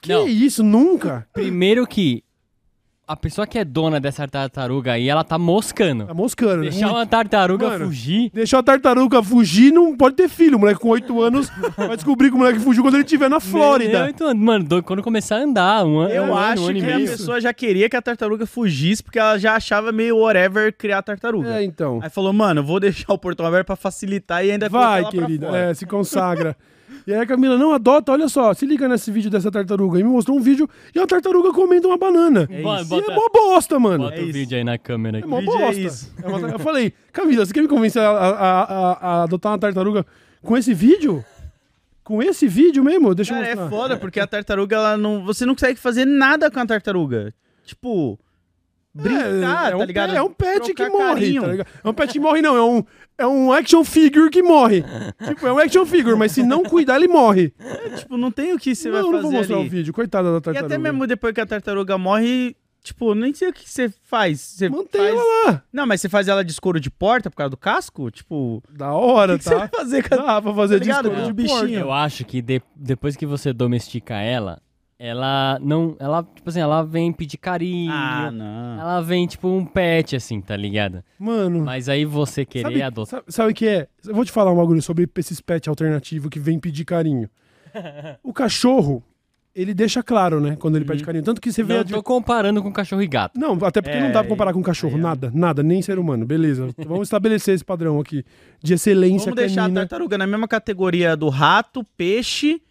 Que 0.00 0.12
Não. 0.12 0.26
isso, 0.26 0.62
nunca? 0.62 1.26
Primeiro 1.32 1.86
que 1.86 2.24
a 3.06 3.16
pessoa 3.16 3.46
que 3.46 3.58
é 3.58 3.64
dona 3.64 4.00
dessa 4.00 4.26
tartaruga 4.26 4.92
aí, 4.92 5.08
ela 5.08 5.22
tá 5.22 5.36
moscando. 5.38 6.06
Tá 6.06 6.14
moscando, 6.14 6.62
né? 6.64 6.70
Deixar 6.70 6.88
uma 6.90 7.06
tartaruga 7.06 7.68
Mano, 7.68 7.86
fugir. 7.86 8.30
Deixar 8.32 8.58
a 8.60 8.62
tartaruga 8.62 9.22
fugir 9.22 9.70
não 9.72 9.94
pode 9.96 10.16
ter 10.16 10.28
filho. 10.28 10.56
O 10.56 10.60
moleque 10.60 10.80
com 10.80 10.88
8 10.88 11.20
anos 11.20 11.50
vai 11.76 11.94
descobrir 11.94 12.30
que 12.30 12.34
o 12.34 12.38
moleque 12.38 12.58
fugiu 12.58 12.82
quando 12.82 12.94
ele 12.94 13.04
estiver 13.04 13.28
na 13.28 13.38
Flórida. 13.38 14.00
Meu, 14.00 14.08
então, 14.08 14.34
mano, 14.34 14.64
do- 14.64 14.82
quando 14.82 15.02
começar 15.02 15.36
a 15.36 15.40
andar, 15.40 15.84
um, 15.84 16.00
an- 16.00 16.08
Eu 16.08 16.22
um 16.22 16.26
ano, 16.26 16.36
acho 16.36 16.62
um 16.62 16.68
ano 16.68 16.78
e 16.78 16.80
que 16.80 16.90
a 16.90 16.96
meio. 16.96 17.08
pessoa 17.10 17.40
já 17.40 17.52
queria 17.52 17.88
que 17.90 17.96
a 17.96 18.02
tartaruga 18.02 18.46
fugisse, 18.46 19.02
porque 19.02 19.18
ela 19.18 19.38
já 19.38 19.54
achava 19.56 19.92
meio 19.92 20.16
whatever 20.18 20.72
criar 20.74 20.98
a 20.98 21.02
tartaruga. 21.02 21.58
É, 21.60 21.64
então. 21.64 22.00
Aí 22.02 22.08
falou, 22.08 22.32
mano, 22.32 22.60
eu 22.60 22.64
vou 22.64 22.80
deixar 22.80 23.12
o 23.12 23.18
portão 23.18 23.44
aberto 23.44 23.66
pra 23.66 23.76
facilitar 23.76 24.44
e 24.44 24.50
ainda 24.52 24.68
Vai, 24.68 24.80
colocar 24.80 24.98
ela 24.98 25.10
pra 25.10 25.20
querida. 25.26 25.46
fora. 25.48 25.58
É, 25.58 25.74
se 25.74 25.86
consagra. 25.86 26.56
E 27.06 27.12
aí 27.12 27.20
a 27.20 27.26
Camila, 27.26 27.56
não, 27.58 27.72
adota, 27.72 28.12
olha 28.12 28.28
só, 28.28 28.52
se 28.54 28.64
liga 28.66 28.88
nesse 28.88 29.10
vídeo 29.10 29.30
dessa 29.30 29.50
tartaruga. 29.50 29.98
E 29.98 30.02
me 30.02 30.08
mostrou 30.10 30.36
um 30.36 30.40
vídeo 30.40 30.68
e 30.94 30.98
a 30.98 31.06
tartaruga 31.06 31.52
comendo 31.52 31.88
uma 31.88 31.96
banana. 31.98 32.46
É 32.50 32.62
Bota- 32.62 32.82
isso. 32.82 32.94
E 32.94 32.98
é 32.98 33.00
bota- 33.02 33.14
mó 33.14 33.28
bosta, 33.32 33.78
mano. 33.78 34.04
Bota 34.04 34.16
É 34.16 34.20
o 34.20 34.24
isso. 34.24 34.32
vídeo 34.32 34.58
aí 34.58 34.64
na 34.64 34.78
câmera. 34.78 35.18
É 35.18 35.20
aqui. 35.20 35.28
mó 35.28 35.40
vídeo 35.40 35.54
é 35.54 35.58
bosta. 35.58 35.80
isso. 35.80 36.14
É 36.22 36.28
uma- 36.28 36.48
eu 36.50 36.58
falei, 36.58 36.92
Camila, 37.12 37.44
você 37.46 37.52
quer 37.52 37.62
me 37.62 37.68
convencer 37.68 38.02
a, 38.02 38.08
a- 38.10 38.62
a- 38.62 38.98
a 39.00 39.22
adotar 39.24 39.52
uma 39.52 39.58
tartaruga 39.58 40.04
com 40.42 40.56
esse 40.56 40.72
vídeo? 40.74 41.24
Com 42.04 42.22
esse 42.22 42.48
vídeo 42.48 42.82
mesmo? 42.82 43.14
Deixa 43.14 43.32
Cara, 43.34 43.46
eu 43.46 43.52
é 43.52 43.54
mostrar. 43.54 43.70
foda, 43.70 43.96
porque 43.96 44.18
a 44.18 44.26
tartaruga, 44.26 44.74
ela 44.76 44.96
não. 44.96 45.24
Você 45.24 45.46
não 45.46 45.54
consegue 45.54 45.78
fazer 45.78 46.04
nada 46.04 46.50
com 46.50 46.58
a 46.58 46.66
tartaruga. 46.66 47.32
Tipo. 47.64 48.18
Brincar, 48.94 49.68
é, 49.68 49.70
tá 49.70 49.76
um, 49.78 49.84
ligado? 49.84 50.10
pe- 50.10 50.16
é 50.16 50.22
um 50.22 50.30
pet 50.30 50.74
que 50.74 50.88
morre, 50.90 51.14
carinho. 51.14 51.40
tá 51.42 51.48
ligado? 51.48 51.66
É 51.82 51.88
um 51.88 51.94
pet 51.94 52.12
que 52.12 52.20
morre, 52.20 52.42
não. 52.42 52.54
É 52.56 52.62
um, 52.62 52.84
é 53.18 53.26
um 53.26 53.52
action 53.52 53.84
figure 53.84 54.30
que 54.30 54.42
morre. 54.42 54.84
tipo, 55.26 55.46
é 55.46 55.52
um 55.52 55.58
action 55.58 55.84
figure, 55.86 56.16
mas 56.16 56.32
se 56.32 56.42
não 56.42 56.62
cuidar, 56.62 56.96
ele 56.96 57.08
morre. 57.08 57.52
Tipo, 57.98 58.16
não 58.16 58.30
tem 58.30 58.52
o 58.52 58.58
que 58.58 58.74
você 58.74 58.88
não, 58.88 58.94
vai 58.94 59.02
não 59.02 59.10
fazer 59.12 59.22
vou 59.22 59.32
mostrar 59.32 59.56
ali. 59.56 59.66
o 59.66 59.70
vídeo. 59.70 59.92
Coitada 59.92 60.30
da 60.32 60.38
E 60.38 60.40
tartaruga. 60.40 60.66
até 60.74 60.78
mesmo 60.82 61.06
depois 61.06 61.32
que 61.34 61.40
a 61.40 61.46
tartaruga 61.46 61.96
morre, 61.98 62.56
tipo, 62.82 63.14
nem 63.14 63.32
sei 63.32 63.48
o 63.48 63.52
que 63.52 63.68
você 63.68 63.92
faz. 64.04 64.40
Você 64.40 64.68
Mantém 64.68 65.00
faz... 65.00 65.14
ela 65.14 65.22
lá. 65.52 65.62
Não, 65.72 65.86
mas 65.86 66.00
você 66.00 66.08
faz 66.08 66.26
ela 66.28 66.44
de 66.44 66.50
escuro 66.52 66.80
de 66.80 66.90
porta 66.90 67.30
por 67.30 67.36
causa 67.36 67.50
do 67.50 67.56
casco? 67.56 68.10
Tipo, 68.10 68.62
Da 68.70 68.92
hora, 68.92 69.34
que, 69.34 69.44
que 69.44 69.48
você 69.50 69.54
vai 69.54 69.68
tá? 69.68 69.78
fazer 69.78 70.08
com 70.08 70.14
a... 70.14 70.18
Dá 70.18 70.42
pra 70.42 70.54
fazer 70.54 70.80
Tá 70.80 70.84
De 71.02 71.08
de 71.08 71.10
porta. 71.10 71.32
bichinho. 71.32 71.80
Eu 71.80 71.92
acho 71.92 72.24
que 72.24 72.42
de- 72.42 72.62
depois 72.74 73.14
que 73.16 73.26
você 73.26 73.52
domestica 73.52 74.16
ela, 74.16 74.60
ela 75.04 75.58
não. 75.60 75.96
Ela, 75.98 76.22
tipo 76.22 76.48
assim, 76.48 76.60
ela 76.60 76.84
vem 76.84 77.12
pedir 77.12 77.36
carinho. 77.36 77.90
Ah, 77.92 78.30
não. 78.30 78.80
Ela 78.80 79.00
vem, 79.00 79.26
tipo, 79.26 79.48
um 79.48 79.64
pet, 79.66 80.14
assim, 80.14 80.40
tá 80.40 80.56
ligado? 80.56 81.02
Mano. 81.18 81.64
Mas 81.64 81.88
aí 81.88 82.04
você 82.04 82.44
querer 82.44 82.62
sabe, 82.62 82.82
adotar. 82.82 83.22
sabe, 83.26 83.50
o 83.50 83.54
que 83.54 83.66
é? 83.66 83.88
Eu 84.06 84.14
vou 84.14 84.24
te 84.24 84.30
falar 84.30 84.52
um 84.52 84.56
bagulho 84.56 84.80
sobre 84.80 85.08
esses 85.16 85.40
pets 85.40 85.66
alternativos 85.66 86.30
que 86.30 86.38
vem 86.38 86.60
pedir 86.60 86.84
carinho. 86.84 87.28
O 88.22 88.32
cachorro, 88.32 89.02
ele 89.52 89.74
deixa 89.74 90.04
claro, 90.04 90.40
né? 90.40 90.54
Quando 90.54 90.76
ele 90.76 90.84
pede 90.84 91.02
carinho. 91.02 91.24
Tanto 91.24 91.40
que 91.40 91.50
você 91.52 91.64
vê. 91.64 91.74
Não 91.74 91.80
a 91.80 91.84
tô 91.84 92.00
comparando 92.02 92.62
com 92.62 92.72
cachorro 92.72 93.02
e 93.02 93.08
gato. 93.08 93.40
Não, 93.40 93.54
até 93.64 93.82
porque 93.82 93.98
não 93.98 94.12
dá 94.12 94.20
pra 94.20 94.28
comparar 94.28 94.52
com 94.52 94.62
cachorro. 94.62 94.96
é- 94.96 95.00
Nada, 95.00 95.32
nada, 95.34 95.62
nem 95.64 95.82
ser 95.82 95.98
humano. 95.98 96.24
Beleza. 96.24 96.68
Vamos 96.86 97.08
estabelecer 97.08 97.54
esse 97.56 97.64
padrão 97.64 97.98
aqui 97.98 98.24
de 98.62 98.74
excelência 98.74 99.32
Vamos 99.32 99.36
deixar 99.36 99.64
a 99.64 99.70
tartaruga 99.70 100.16
na 100.16 100.28
mesma 100.28 100.46
categoria 100.46 101.16
do 101.16 101.28
rato, 101.28 101.84
peixe 101.96 102.62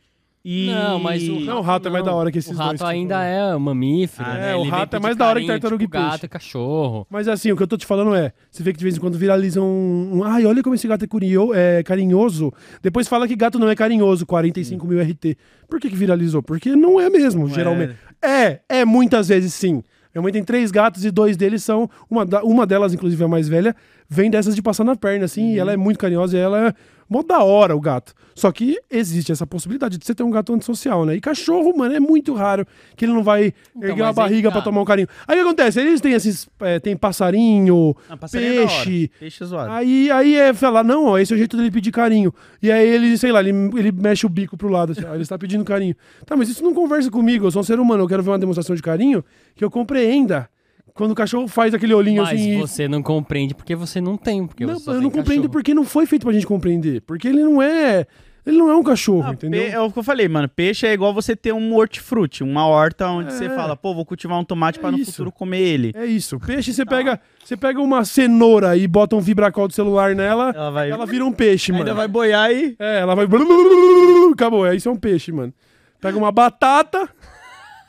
e... 0.43 0.71
Não, 0.71 0.99
mas 0.99 1.27
o 1.30 1.39
Não, 1.41 1.60
o 1.60 1.62
rato 1.62 1.88
é 1.88 1.91
mais 1.91 2.04
da 2.04 2.13
hora 2.13 2.32
que 2.32 2.39
esses 2.39 2.51
O 2.51 2.56
dois 2.56 2.65
rato 2.65 2.77
que 2.77 2.84
você 2.84 2.86
ainda 2.86 3.23
é 3.23 3.56
um 3.56 3.60
mamífero, 3.60 4.27
Ah, 4.30 4.34
né? 4.34 4.51
é, 4.51 4.56
o 4.56 4.62
Ele 4.62 4.69
rato 4.69 4.95
é 4.95 4.99
mais 4.99 5.15
da 5.15 5.27
hora 5.27 5.39
que 5.39 5.47
tartaruga 5.47 5.84
tipo 5.84 5.95
e 5.95 5.99
peixe. 5.99 6.12
gato 6.12 6.25
e 6.25 6.30
cachorro. 6.30 7.08
Mas 7.10 7.27
assim, 7.27 7.51
o 7.51 7.58
que 7.58 7.63
eu 7.63 7.67
tô 7.67 7.77
te 7.77 7.86
falando 7.86 8.15
é, 8.15 8.34
você 8.49 8.63
vê 8.63 8.71
que 8.73 8.80
de 8.80 8.84
vez 8.86 8.97
em 8.97 8.99
quando 8.99 9.17
viralizam 9.17 9.63
um, 9.65 10.17
um, 10.17 10.23
ai, 10.23 10.45
olha 10.45 10.63
como 10.63 10.73
esse 10.75 10.88
gato 10.88 11.04
é, 11.06 11.08
curio, 11.08 11.54
é 11.54 11.84
carinhoso. 11.84 12.51
Depois 12.82 13.08
fala 13.08 13.27
que 13.27 13.36
gato 13.36 13.60
não 13.60 13.69
é 13.69 13.75
carinhoso, 13.75 14.25
45 14.25 14.88
mil 14.88 14.99
RT. 15.01 15.38
Por 15.69 15.80
que 15.80 15.89
que 15.89 15.95
viralizou? 15.95 16.41
Porque 16.41 16.75
não 16.75 16.99
é 16.99 17.10
mesmo, 17.10 17.47
Não 17.47 17.54
geralmente. 17.54 17.95
É, 18.21 18.60
é 18.67 18.84
muitas 18.86 19.27
vezes 19.27 19.54
sim. 19.54 19.84
Minha 20.13 20.21
mãe 20.23 20.34
tem 20.34 20.43
três 20.43 20.71
gatos 20.71 21.06
e 21.06 21.12
dois 21.12 21.38
deles 21.38 21.63
são, 21.63 21.89
uma, 22.10 22.25
uma 22.43 22.65
delas, 22.67 22.93
inclusive 22.93 23.23
a 23.23 23.30
mais 23.30 23.47
velha, 23.47 23.73
vem 24.10 24.30
dessas 24.30 24.54
de 24.54 24.62
passar 24.62 24.84
na 24.84 24.93
perna, 24.93 25.23
assim, 25.23 25.54
e 25.54 25.60
ela 25.60 25.71
é 25.71 25.77
muito 25.77 25.97
carinhosa 25.97 26.36
e 26.38 26.39
ela 26.41 26.67
é 26.67 26.73
mó 27.12 27.21
da 27.21 27.43
hora, 27.43 27.76
o 27.76 27.82
gato. 27.82 28.13
Só 28.34 28.50
que 28.54 28.80
existe 28.89 29.34
essa 29.34 29.45
possibilidade 29.45 29.97
de 29.97 30.06
você 30.06 30.15
ter 30.15 30.24
um 30.24 30.32
gato 30.32 30.54
antissocial, 30.54 31.06
né? 31.06 31.13
E 31.13 31.19
cachorro, 31.19 31.78
mano, 31.78 31.93
é 31.93 32.00
muito 32.00 32.34
raro 32.34 32.65
que 32.95 33.04
ele 33.04 33.12
não 33.12 33.21
vai 33.21 33.54
erguer 33.76 34.02
a 34.02 34.08
mas 34.08 34.17
aí 34.17 34.24
barriga 34.24 34.50
tá. 34.50 34.54
pra 34.54 34.62
tomar 34.62 34.82
um 34.82 34.86
carinho. 34.86 35.10
Aí 35.28 35.36
o 35.36 35.41
que 35.41 35.47
acontece? 35.50 35.82
Eles 35.82 36.00
têm 36.00 36.13
esses, 36.13 36.47
é, 36.62 36.80
tem 36.80 36.95
passarinho, 36.95 37.93
Ah, 38.10 38.13
é 38.13 38.28
peixe, 38.28 39.12
Peixe 39.19 39.43
é 39.43 39.45
zoado. 39.45 39.71
Aí, 39.74 40.10
aí 40.10 40.36
é 40.36 40.54
falar, 40.54 40.86
não, 40.86 41.08
ó, 41.08 41.19
esse 41.19 41.34
é 41.34 41.36
o 41.36 41.38
jeito 41.38 41.58
dele 41.58 41.69
pedir 41.69 41.91
carinho. 41.91 42.34
E 42.63 42.71
aí 42.71 42.88
ele, 42.88 43.17
sei 43.17 43.34
lá, 43.34 43.41
ele, 43.41 43.52
ele 43.78 43.91
mexe 43.91 44.26
o 44.26 44.30
bico 44.30 44.56
pro 44.56 44.69
lado, 44.69 44.93
assim, 44.93 45.04
ó, 45.04 45.13
ele 45.13 45.24
está 45.24 45.38
pedindo 45.38 45.65
carinho. 45.65 45.95
Tá, 46.26 46.38
mas 46.38 46.47
isso 46.47 46.63
não 46.63 46.74
conversa 46.74 47.12
comigo, 47.12 47.45
eu 47.45 47.52
sou 47.52 47.60
um 47.60 47.65
ser 47.65 47.78
humano, 47.78 48.04
eu 48.04 48.08
quero 48.08 48.24
ver 48.24 48.30
uma 48.30 48.39
demonstração 48.39 48.74
de 48.74 48.82
carinho 48.82 49.21
que 49.54 49.65
eu 49.65 49.69
compreenda 49.69 50.50
Quando 50.93 51.12
o 51.12 51.15
cachorro 51.15 51.47
faz 51.47 51.73
aquele 51.73 51.93
olhinho 51.93 52.21
Mas 52.23 52.34
assim. 52.34 52.58
e- 52.58 52.60
você 52.60 52.88
não 52.88 53.01
compreende 53.01 53.54
porque 53.56 53.75
você 53.75 53.99
não 54.01 54.17
tem. 54.17 54.45
Porque 54.45 54.65
Não, 54.65 54.73
você 54.80 54.89
eu 54.89 54.93
tem 54.95 55.01
não 55.04 55.10
compreendo 55.10 55.41
cachorro. 55.43 55.51
porque 55.54 55.73
não 55.73 55.84
foi 55.86 56.06
feito 56.06 56.23
pra 56.23 56.34
gente 56.34 56.45
compreender. 56.45 57.01
Porque 57.01 57.27
ele 57.27 57.43
não 57.43 57.62
é. 57.62 58.06
Ele 58.43 58.58
não 58.58 58.71
é 58.71 58.75
um 58.75 58.82
cachorro, 58.82 59.27
Ah, 59.30 59.34
entendeu? 59.34 59.62
é 59.62 59.80
o 59.80 59.91
que 59.91 59.99
eu 59.99 60.04
falei, 60.04 60.27
mano. 60.27 60.49
Peixe 60.49 60.88
é 60.88 60.93
igual 60.93 61.13
você 61.13 61.36
ter 61.36 61.54
um 61.54 61.75
hortifruti, 61.75 62.43
uma 62.43 62.65
horta 62.65 63.08
onde 63.08 63.27
É. 63.27 63.32
você 63.32 63.47
fala, 63.49 63.75
pô, 63.77 63.93
vou 63.93 64.04
cultivar 64.04 64.39
um 64.39 64.43
tomate 64.43 64.80
É 64.80 64.82
pra 64.82 64.89
no 64.92 64.98
isso. 64.98 65.12
futuro 65.12 65.31
comer 65.31 65.60
ele. 65.60 65.92
É 65.96 66.08
isso. 66.08 66.39
Peixe, 66.39 66.73
você 66.73 66.83
pega, 66.83 67.21
você 67.44 67.56
pega 67.56 67.79
uma 67.79 68.04
cenoura 68.04 68.75
e 68.75 68.87
bota 68.87 69.15
um 69.15 69.19
vibracol 69.21 69.67
do 69.67 69.73
celular 69.75 70.15
nela, 70.15 70.52
Ela 70.56 70.71
vai. 70.71 70.89
ela 70.89 71.06
vira 71.06 71.23
um 71.23 71.31
peixe, 71.31 71.71
mano. 71.71 71.83
Ainda 71.83 71.94
vai 71.94 72.08
boiar 72.08 72.46
aí. 72.48 72.75
É, 72.79 73.02
ela 73.02 73.13
vai. 73.13 73.27
Acabou, 74.33 74.65
é 74.65 74.75
isso 74.75 74.89
é 74.89 74.92
um 74.92 74.96
peixe, 74.98 75.31
mano. 75.31 75.54
Pega 76.00 76.17
uma 76.17 76.31
batata, 76.31 77.08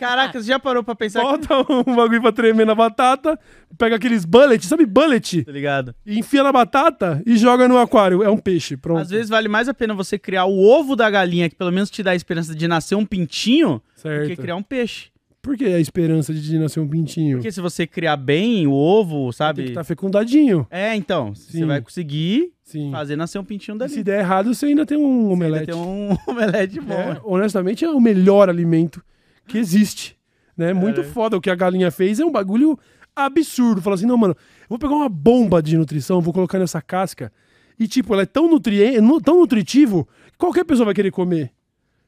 Caraca, 0.07 0.41
você 0.41 0.49
já 0.49 0.59
parou 0.59 0.83
pra 0.83 0.95
pensar 0.95 1.21
que... 1.21 1.47
bota 1.49 1.73
um 1.73 1.95
bagulho 1.95 2.21
pra 2.21 2.33
tremer 2.33 2.67
na 2.67 2.75
batata, 2.75 3.39
pega 3.79 3.97
aqueles 3.97 4.25
bullet, 4.25 4.65
sabe 4.67 4.85
bullet? 4.85 5.45
Tá 5.45 5.53
ligado? 5.53 5.95
E 6.05 6.19
enfia 6.19 6.43
na 6.43 6.53
batata 6.53 7.23
e 7.25 7.37
joga 7.37 7.69
no 7.69 7.79
aquário. 7.79 8.23
É 8.23 8.29
um 8.29 8.37
peixe, 8.39 8.77
pronto. 8.77 9.01
Às 9.01 9.11
vezes 9.11 9.29
vale 9.29 9.49
mais 9.49 9.69
a 9.69 9.75
pena 9.75 9.95
você 9.95 10.19
criar 10.19 10.45
o 10.47 10.59
ovo 10.61 10.97
da 10.97 11.09
galinha, 11.09 11.49
que 11.49 11.55
pelo 11.57 11.71
menos 11.73 11.91
te 11.91 12.03
dá 12.03 12.11
a 12.11 12.17
esperança 12.17 12.55
de 12.55 12.67
nascer 12.67 12.95
um 12.97 13.07
pintinho, 13.07 13.81
do 13.95 14.01
certo. 14.01 14.29
que 14.29 14.37
criar 14.37 14.57
um 14.57 14.63
peixe. 14.63 15.13
Por 15.41 15.57
que 15.57 15.65
a 15.65 15.81
esperança 15.81 16.33
de 16.33 16.57
nascer 16.57 16.79
um 16.79 16.87
pintinho? 16.89 17.39
Porque 17.39 17.51
se 17.51 17.61
você 17.61 17.85
criar 17.85 18.17
bem 18.17 18.65
o 18.69 18.73
ovo, 18.73 19.25
Tem 19.25 19.33
sabe? 19.33 19.63
que 19.65 19.69
estar 19.71 19.83
fecundadinho. 19.83 20.67
É, 20.71 20.95
então, 20.95 21.35
você 21.35 21.59
Sim. 21.59 21.67
vai 21.67 21.81
conseguir 21.81 22.53
Sim. 22.63 22.93
fazer 22.93 23.17
nascer 23.17 23.41
um 23.41 23.45
pintinho 23.45 23.75
E 23.75 23.79
dali. 23.79 23.91
se 23.93 24.05
der 24.05 24.21
errado, 24.21 24.55
você 24.55 24.67
ainda 24.67 24.87
tem 24.87 24.97
um 24.97 25.23
Ainda 25.23 25.33
omelete. 25.33 25.67
tem 25.67 25.75
um 25.75 26.17
omelete 26.29 26.81
bom. 26.81 26.95
É, 26.95 27.21
honestamente, 27.25 27.85
é 27.85 27.91
o 27.91 28.01
melhor 28.01 28.49
alimento 28.49 29.03
que 29.47 29.59
existe. 29.59 30.17
Né? 30.57 30.73
Muito 30.73 30.97
Caralho. 30.97 31.13
foda. 31.15 31.37
O 31.37 31.41
que 31.41 31.51
a 31.51 31.55
galinha 31.55 31.91
fez 31.91 32.21
é 32.21 32.25
um 32.25 32.31
bagulho 32.33 32.79
absurdo. 33.15 33.81
Fala 33.83 33.95
assim, 33.95 34.07
não, 34.07 34.17
mano, 34.17 34.35
eu 34.63 34.67
vou 34.69 34.79
pegar 34.79 34.95
uma 34.95 35.09
bomba 35.09 35.63
de 35.63 35.77
nutrição, 35.77 36.21
vou 36.21 36.33
colocar 36.33 36.59
nessa 36.59 36.81
casca. 36.83 37.33
E, 37.79 37.89
tipo, 37.89 38.13
ela 38.13 38.23
é 38.23 38.27
tão, 38.27 38.49
nutrien 38.49 39.01
nu- 39.01 39.21
tão 39.21 39.39
nutritivo 39.41 40.07
que 40.31 40.39
qualquer 40.39 40.65
pessoa 40.65 40.87
vai 40.87 40.95
querer 40.95 41.11
comer. 41.11 41.51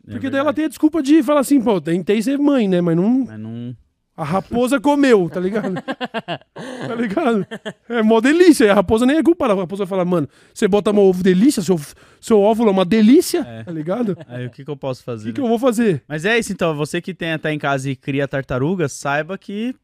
É 0.07 0.13
Porque 0.13 0.29
daí 0.29 0.41
ela 0.41 0.53
tem 0.53 0.67
a 0.67 0.69
desculpa 0.69 1.03
de 1.03 1.23
falar 1.23 1.41
assim, 1.41 1.61
pô, 1.61 1.81
tentei 1.81 2.21
ser 2.23 2.39
mãe, 2.39 2.69
né? 2.69 2.81
Mas 2.81 2.97
não. 2.97 3.25
Mas 3.27 3.39
não... 3.41 3.77
A 4.17 4.23
raposa 4.23 4.81
comeu, 4.81 5.29
tá 5.29 5.41
ligado? 5.41 5.75
tá 6.87 6.95
ligado? 6.97 7.47
É 7.89 8.03
mó 8.03 8.21
delícia. 8.21 8.65
E 8.67 8.69
a 8.71 8.75
raposa 8.75 9.05
nem 9.05 9.17
é 9.17 9.23
culpada. 9.23 9.53
A 9.55 9.57
raposa 9.57 9.87
fala, 9.87 10.05
mano, 10.05 10.29
você 10.53 10.69
bota 10.69 10.93
meu 10.93 11.03
ovo 11.03 11.23
delícia, 11.23 11.61
seu, 11.63 11.81
seu 12.21 12.41
óvulo 12.41 12.69
é 12.69 12.73
uma 12.73 12.85
delícia, 12.85 13.41
É. 13.41 13.65
tá 13.65 13.73
ligado? 13.73 14.11
O 14.13 14.17
Aí 14.33 14.47
o 14.47 14.51
que, 14.51 14.65
que 14.65 14.71
eu 14.71 14.77
posso 14.77 15.03
fazer? 15.03 15.27
que, 15.27 15.33
que 15.35 15.41
né? 15.41 15.45
eu 15.47 15.49
vou 15.49 15.59
fazer? 15.59 16.03
Mas 16.07 16.25
é 16.25 16.39
isso, 16.39 16.53
então. 16.53 16.77
Você 16.77 17.01
que 17.01 17.13
tem 17.13 17.33
até 17.33 17.53
em 17.53 17.59
casa 17.59 17.91
e 17.91 17.97
cria 17.97 18.29
tartarugas, 18.29 18.93
saiba 18.93 19.37
que 19.37 19.75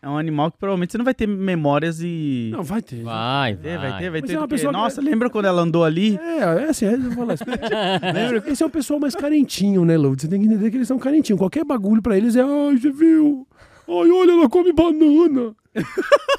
é 0.00 0.08
um 0.08 0.16
animal 0.18 0.50
que 0.52 0.58
provavelmente 0.58 0.92
você 0.92 0.98
não 0.98 1.04
vai 1.04 1.14
ter 1.14 1.26
memórias 1.26 2.00
e. 2.00 2.50
Não, 2.52 2.62
vai 2.62 2.82
ter. 2.82 3.02
Vai, 3.02 3.54
Vai 3.54 3.62
ter, 3.62 3.78
vai 3.78 3.98
ter, 3.98 4.10
vai 4.10 4.20
Mas 4.20 4.30
ter. 4.30 4.36
é 4.36 4.38
uma 4.38 4.48
pessoa 4.48 4.72
que- 4.72 4.78
Nossa, 4.78 5.00
lembra 5.00 5.28
quando 5.30 5.44
ela 5.46 5.62
andou 5.62 5.84
ali? 5.84 6.18
É, 6.22 6.38
é 6.38 6.68
assim, 6.70 6.86
é, 6.86 6.94
eu 6.94 7.00
vou 7.10 7.12
falar? 7.26 7.34
Esse 8.46 8.62
é 8.62 8.66
o 8.66 8.70
pessoal 8.70 8.98
mais 9.00 9.14
carentinho, 9.16 9.84
né, 9.84 9.96
Load? 9.96 10.20
Você 10.22 10.28
tem 10.28 10.40
que 10.40 10.46
entender 10.46 10.70
que 10.70 10.76
eles 10.76 10.88
são 10.88 10.98
carentinhos. 10.98 11.38
Qualquer 11.38 11.64
bagulho 11.64 12.00
pra 12.02 12.16
eles 12.16 12.36
é, 12.36 12.42
ai, 12.42 12.76
você 12.76 12.90
viu? 12.90 13.46
Ai, 13.88 14.10
olha, 14.10 14.32
ela 14.32 14.48
come 14.48 14.72
banana. 14.72 15.54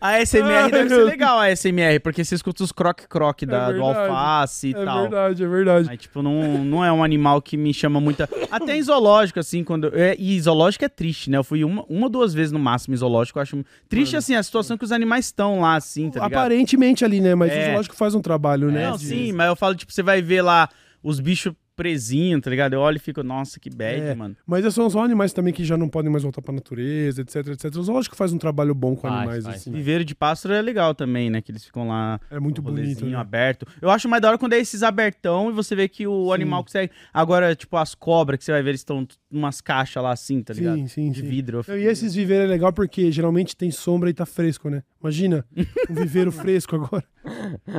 A 0.00 0.18
SMR 0.24 0.70
deve 0.70 0.88
ser 0.90 1.04
legal, 1.04 1.38
a 1.38 1.48
SMR, 1.56 1.98
porque 2.00 2.22
você 2.24 2.34
escuta 2.34 2.62
os 2.62 2.72
croque-croque 2.72 3.46
da- 3.46 3.70
do 3.72 3.78
verdade. 3.82 3.98
alface 4.00 4.68
e 4.68 4.74
É 4.74 4.84
tal. 4.84 5.00
verdade, 5.02 5.42
é 5.44 5.46
verdade. 5.48 5.88
Aí, 5.90 5.96
tipo, 5.96 6.20
não, 6.20 6.62
não 6.64 6.84
é 6.84 6.92
um 6.92 7.02
animal 7.02 7.40
que 7.40 7.56
me 7.56 7.72
chama 7.72 8.00
muita. 8.00 8.28
Até 8.50 8.76
em 8.76 8.82
zoológico, 8.82 9.40
assim, 9.40 9.64
quando. 9.64 9.90
É, 9.96 10.14
e 10.18 10.38
zoológico 10.40 10.84
é 10.84 10.88
triste, 10.88 11.30
né? 11.30 11.38
Eu 11.38 11.44
fui 11.44 11.64
uma, 11.64 11.84
uma 11.88 12.04
ou 12.06 12.10
duas 12.10 12.34
vezes 12.34 12.52
no 12.52 12.58
máximo 12.58 12.94
em 12.94 12.98
zoológico. 12.98 13.38
Eu 13.38 13.42
acho 13.42 13.64
triste, 13.88 14.14
assim, 14.16 14.34
a 14.34 14.42
situação 14.42 14.76
que 14.76 14.84
os 14.84 14.92
animais 14.92 15.26
estão 15.26 15.60
lá, 15.60 15.76
assim, 15.76 16.10
tá 16.10 16.20
ligado? 16.24 16.32
Aparentemente 16.40 17.04
ali, 17.04 17.20
né? 17.20 17.34
Mas 17.34 17.50
É. 17.52 17.60
o 17.62 17.64
zoológico 17.66 17.96
faz 17.96 18.14
um 18.14 18.20
trabalho, 18.20 18.70
né? 18.70 18.90
Não, 18.90 18.96
de- 18.98 19.06
sim, 19.06 19.32
mas 19.32 19.46
eu 19.48 19.56
falo, 19.56 19.74
tipo, 19.74 19.90
você 19.92 20.02
vai 20.02 20.20
ver 20.20 20.42
lá 20.42 20.68
os 21.02 21.18
bichos 21.18 21.54
presinhos, 21.76 22.40
tá 22.42 22.50
ligado? 22.50 22.74
Eu 22.74 22.80
olho 22.80 22.96
e 22.96 23.00
fico, 23.00 23.22
nossa, 23.22 23.58
que 23.58 23.70
bad, 23.70 24.00
É. 24.00 24.14
mano. 24.14 24.36
Mas 24.46 24.72
são 24.74 24.88
só 24.90 25.02
animais 25.04 25.32
também 25.32 25.52
que 25.52 25.64
já 25.64 25.76
não 25.76 25.88
podem 25.88 26.10
mais 26.10 26.22
voltar 26.22 26.40
pra 26.42 26.52
natureza, 26.52 27.22
etc, 27.22 27.46
etc. 27.48 27.74
O 27.76 27.82
zoológico 27.82 28.16
faz 28.16 28.32
um 28.32 28.38
trabalho 28.38 28.74
bom 28.74 28.94
com 28.94 29.02
Faz, 29.02 29.14
animais, 29.14 29.44
faz, 29.44 29.56
assim. 29.56 29.72
Viveiro 29.72 30.04
de 30.04 30.14
pássaro 30.14 30.54
é 30.54 30.62
legal 30.62 30.94
também, 30.94 31.30
né? 31.30 31.40
Que 31.40 31.50
eles 31.52 31.64
ficam 31.64 31.88
lá 31.88 32.20
É 32.30 32.38
muito 32.38 32.60
bonito, 32.62 33.04
né? 33.06 33.16
aberto. 33.16 33.66
Eu 33.80 33.90
acho 33.90 34.08
mais 34.08 34.20
da 34.22 34.28
hora 34.28 34.38
quando 34.38 34.52
é 34.54 34.58
esses 34.58 34.82
abertão 34.82 35.50
e 35.50 35.52
você 35.52 35.74
vê 35.74 35.88
que 35.88 36.06
o 36.06 36.26
Sim. 36.28 36.32
animal 36.34 36.62
consegue. 36.64 36.92
Agora, 37.12 37.54
tipo, 37.54 37.76
as 37.76 37.94
cobras 37.94 38.38
que 38.38 38.44
você 38.44 38.52
vai 38.52 38.62
ver, 38.62 38.70
eles 38.70 38.80
estão 38.80 39.06
umas 39.30 39.60
caixas 39.60 40.02
lá 40.02 40.12
assim, 40.12 40.42
tá 40.42 40.52
ligado? 40.54 40.76
Sim, 40.76 40.86
sim, 40.88 41.10
De 41.10 41.20
sim. 41.20 41.26
vidro. 41.26 41.58
Eu 41.66 41.74
Não, 41.74 41.80
E 41.80 41.86
esses 41.86 42.14
viveiros 42.14 42.46
é 42.46 42.48
legal 42.48 42.72
porque 42.72 43.10
geralmente 43.10 43.56
tem 43.56 43.70
sombra 43.70 44.10
e 44.10 44.14
tá 44.14 44.26
fresco, 44.26 44.68
né? 44.68 44.82
Imagina, 45.02 45.44
um 45.90 45.94
viveiro 45.94 46.30
fresco 46.30 46.76
agora. 46.76 47.04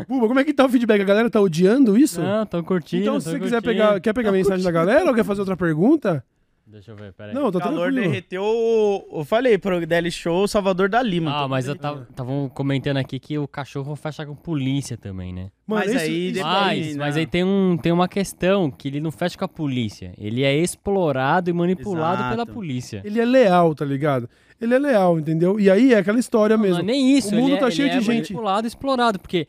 Buba, 0.07 0.28
como 0.28 0.39
é 0.39 0.43
que 0.43 0.53
tá 0.53 0.65
o 0.65 0.69
feedback? 0.69 1.01
A 1.01 1.05
galera 1.05 1.30
tá 1.30 1.39
odiando 1.39 1.97
isso? 1.97 2.21
Não, 2.21 2.45
tô 2.45 2.61
curtindo. 2.63 3.01
então, 3.01 3.19
se 3.19 3.30
você 3.30 3.39
quiser 3.39 3.61
curtindo. 3.61 3.84
pegar, 3.84 3.99
quer 4.01 4.13
pegar 4.13 4.30
a 4.30 4.34
mensagem 4.34 4.63
da 4.63 4.71
galera 4.71 5.09
ou 5.09 5.15
quer 5.15 5.24
fazer 5.24 5.39
outra 5.39 5.55
pergunta? 5.55 6.24
Deixa 6.66 6.91
eu 6.91 6.95
ver, 6.95 7.11
peraí. 7.11 7.34
Não, 7.36 7.47
O 7.47 7.51
tá 7.51 7.59
calor 7.59 7.91
tranquilo. 7.91 8.07
derreteu. 8.07 8.41
o- 8.41 9.20
Eu 9.20 9.26
falei 9.26 9.57
pro 9.57 9.86
Deli 9.86 10.09
Show 10.09 10.47
Salvador 10.47 10.88
Dali, 10.88 11.20
mano. 11.20 11.36
Ah, 11.36 11.47
mas 11.47 11.68
eu 11.68 11.76
tava, 11.76 12.07
estavam 12.09 12.47
comentando 12.49 12.97
aqui 12.97 13.20
que 13.20 13.38
o 13.38 13.45
cachorro 13.47 13.93
fecha 13.97 14.26
com 14.26 14.34
polícia 14.34 14.97
também, 14.97 15.34
né? 15.34 15.51
Mano, 15.68 15.84
Mas 15.86 15.89
isso- 15.93 15.99
aí 16.05 16.26
isso- 16.28 16.34
depois- 16.36 16.53
Mas, 16.53 16.70
aí, 16.88 16.95
mas 16.97 17.16
não. 17.16 17.20
aí 17.22 17.28
tem, 17.28 17.43
um, 17.43 17.78
tem 17.78 17.91
uma 17.91 18.07
questão 18.07 18.72
que 18.72 18.88
ele 18.88 19.01
não 19.01 19.11
fecha 19.11 19.38
com 19.38 19.43
a 19.43 19.47
polícia. 19.47 20.14
Ele 20.18 20.41
é 20.43 20.55
explorado 20.55 21.49
e 21.49 21.53
manipulado 21.53 22.22
Exato. 22.22 22.30
pela 22.32 22.45
polícia. 22.45 23.01
ele 23.03 23.20
é 23.20 23.26
leal, 23.26 23.76
tá 23.76 23.84
ligado? 23.84 24.30
Ele 24.59 24.74
é 24.74 24.80
leal, 24.80 25.20
entendeu? 25.20 25.59
E 25.59 25.70
aí 25.70 25.93
é 25.93 25.97
aquela 25.97 26.18
história 26.20 26.55
Não, 26.55 26.64
mesmo. 26.64 26.78
não 26.78 26.84
é 26.89 26.93
nem 26.93 27.18
isso. 27.18 27.34
O 27.36 27.36
mundo 27.36 27.47
ele 27.49 27.55
é, 27.55 27.59
tá 27.59 27.66
ele 27.68 27.76
cheio 27.76 27.88
é 27.89 27.97
de 27.97 27.99
gente. 28.05 28.07
manipulado 28.34 28.66
e 28.66 28.70
explorado, 28.70 29.20
porque 29.20 29.47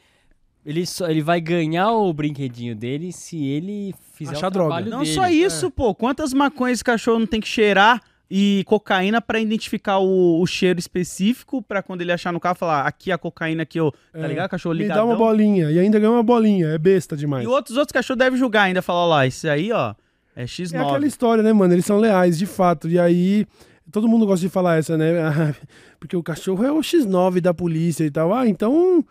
ele, 0.65 0.87
só, 0.87 1.09
ele 1.09 1.23
vai 1.23 1.41
ganhar 1.41 1.91
o 1.93 2.13
brinquedinho 2.13 2.75
dele 2.75 3.13
se 3.13 3.45
ele 3.47 3.95
fizer 4.13 4.33
Achar 4.33 4.49
o 4.49 4.51
droga. 4.51 4.69
trabalho 4.71 4.91
Não 4.91 5.01
dele. 5.03 5.13
só 5.15 5.29
isso, 5.29 5.71
pô. 5.71 5.95
Quantas 5.95 6.33
maconhas 6.33 6.77
esse 6.79 6.85
cachorro 6.85 7.19
não 7.19 7.27
tem 7.27 7.41
que 7.41 7.49
cheirar 7.49 8.01
e 8.31 8.65
cocaína 8.67 9.21
pra 9.21 9.39
identificar 9.39 9.99
o, 9.99 10.41
o 10.41 10.47
cheiro 10.47 10.79
específico 10.79 11.63
pra 11.63 11.83
quando 11.83 12.01
ele 12.01 12.11
achar 12.11 12.33
no 12.33 12.41
carro 12.41 12.55
falar 12.57 12.87
aqui 12.87 13.13
a 13.13 13.19
cocaína 13.19 13.67
que 13.67 13.79
eu, 13.79 13.93
tá 14.13 14.21
É. 14.21 14.27
ligado? 14.27 14.49
Cachorro 14.49 14.75
Me 14.75 14.83
ligadão. 14.83 15.07
dá 15.07 15.13
uma 15.13 15.17
bolinha. 15.19 15.71
E 15.71 15.79
ainda 15.79 15.99
ganha 15.99 16.11
uma 16.11 16.23
bolinha. 16.23 16.69
É 16.69 16.79
besta 16.79 17.17
demais. 17.17 17.45
E 17.45 17.47
outros 17.47 17.77
outros 17.77 17.93
cachorros 17.93 18.19
devem 18.19 18.39
julgar 18.39 18.63
ainda, 18.63 18.81
falar 18.81 19.07
lá, 19.07 19.27
isso 19.27 19.47
aí, 19.49 19.71
ó, 19.71 19.95
é 20.35 20.45
X9. 20.47 20.75
É 20.75 20.79
aquela 20.79 21.07
história, 21.07 21.43
né, 21.43 21.53
mano? 21.53 21.75
Eles 21.75 21.85
são 21.85 21.99
leais, 21.99 22.39
de 22.39 22.47
fato. 22.47 22.89
E 22.89 22.99
aí, 22.99 23.47
todo 23.93 24.09
mundo 24.09 24.27
gosta 24.27 24.41
de 24.45 24.51
falar 24.51 24.79
essa, 24.79 24.97
né? 24.97 25.55
Porque 26.01 26.17
o 26.17 26.23
cachorro 26.23 26.65
é 26.65 26.73
o 26.73 26.79
X9 26.81 27.41
da 27.41 27.53
polícia 27.55 28.05
e 28.05 28.11
tal. 28.11 28.35
Ah, 28.35 28.49
então. 28.49 29.05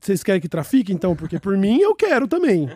Vocês 0.00 0.22
querem 0.22 0.40
que 0.40 0.48
trafique, 0.48 0.92
então? 0.92 1.14
Porque 1.16 1.38
por 1.38 1.56
mim 1.56 1.80
eu 1.80 1.94
quero 1.94 2.26
também. 2.28 2.68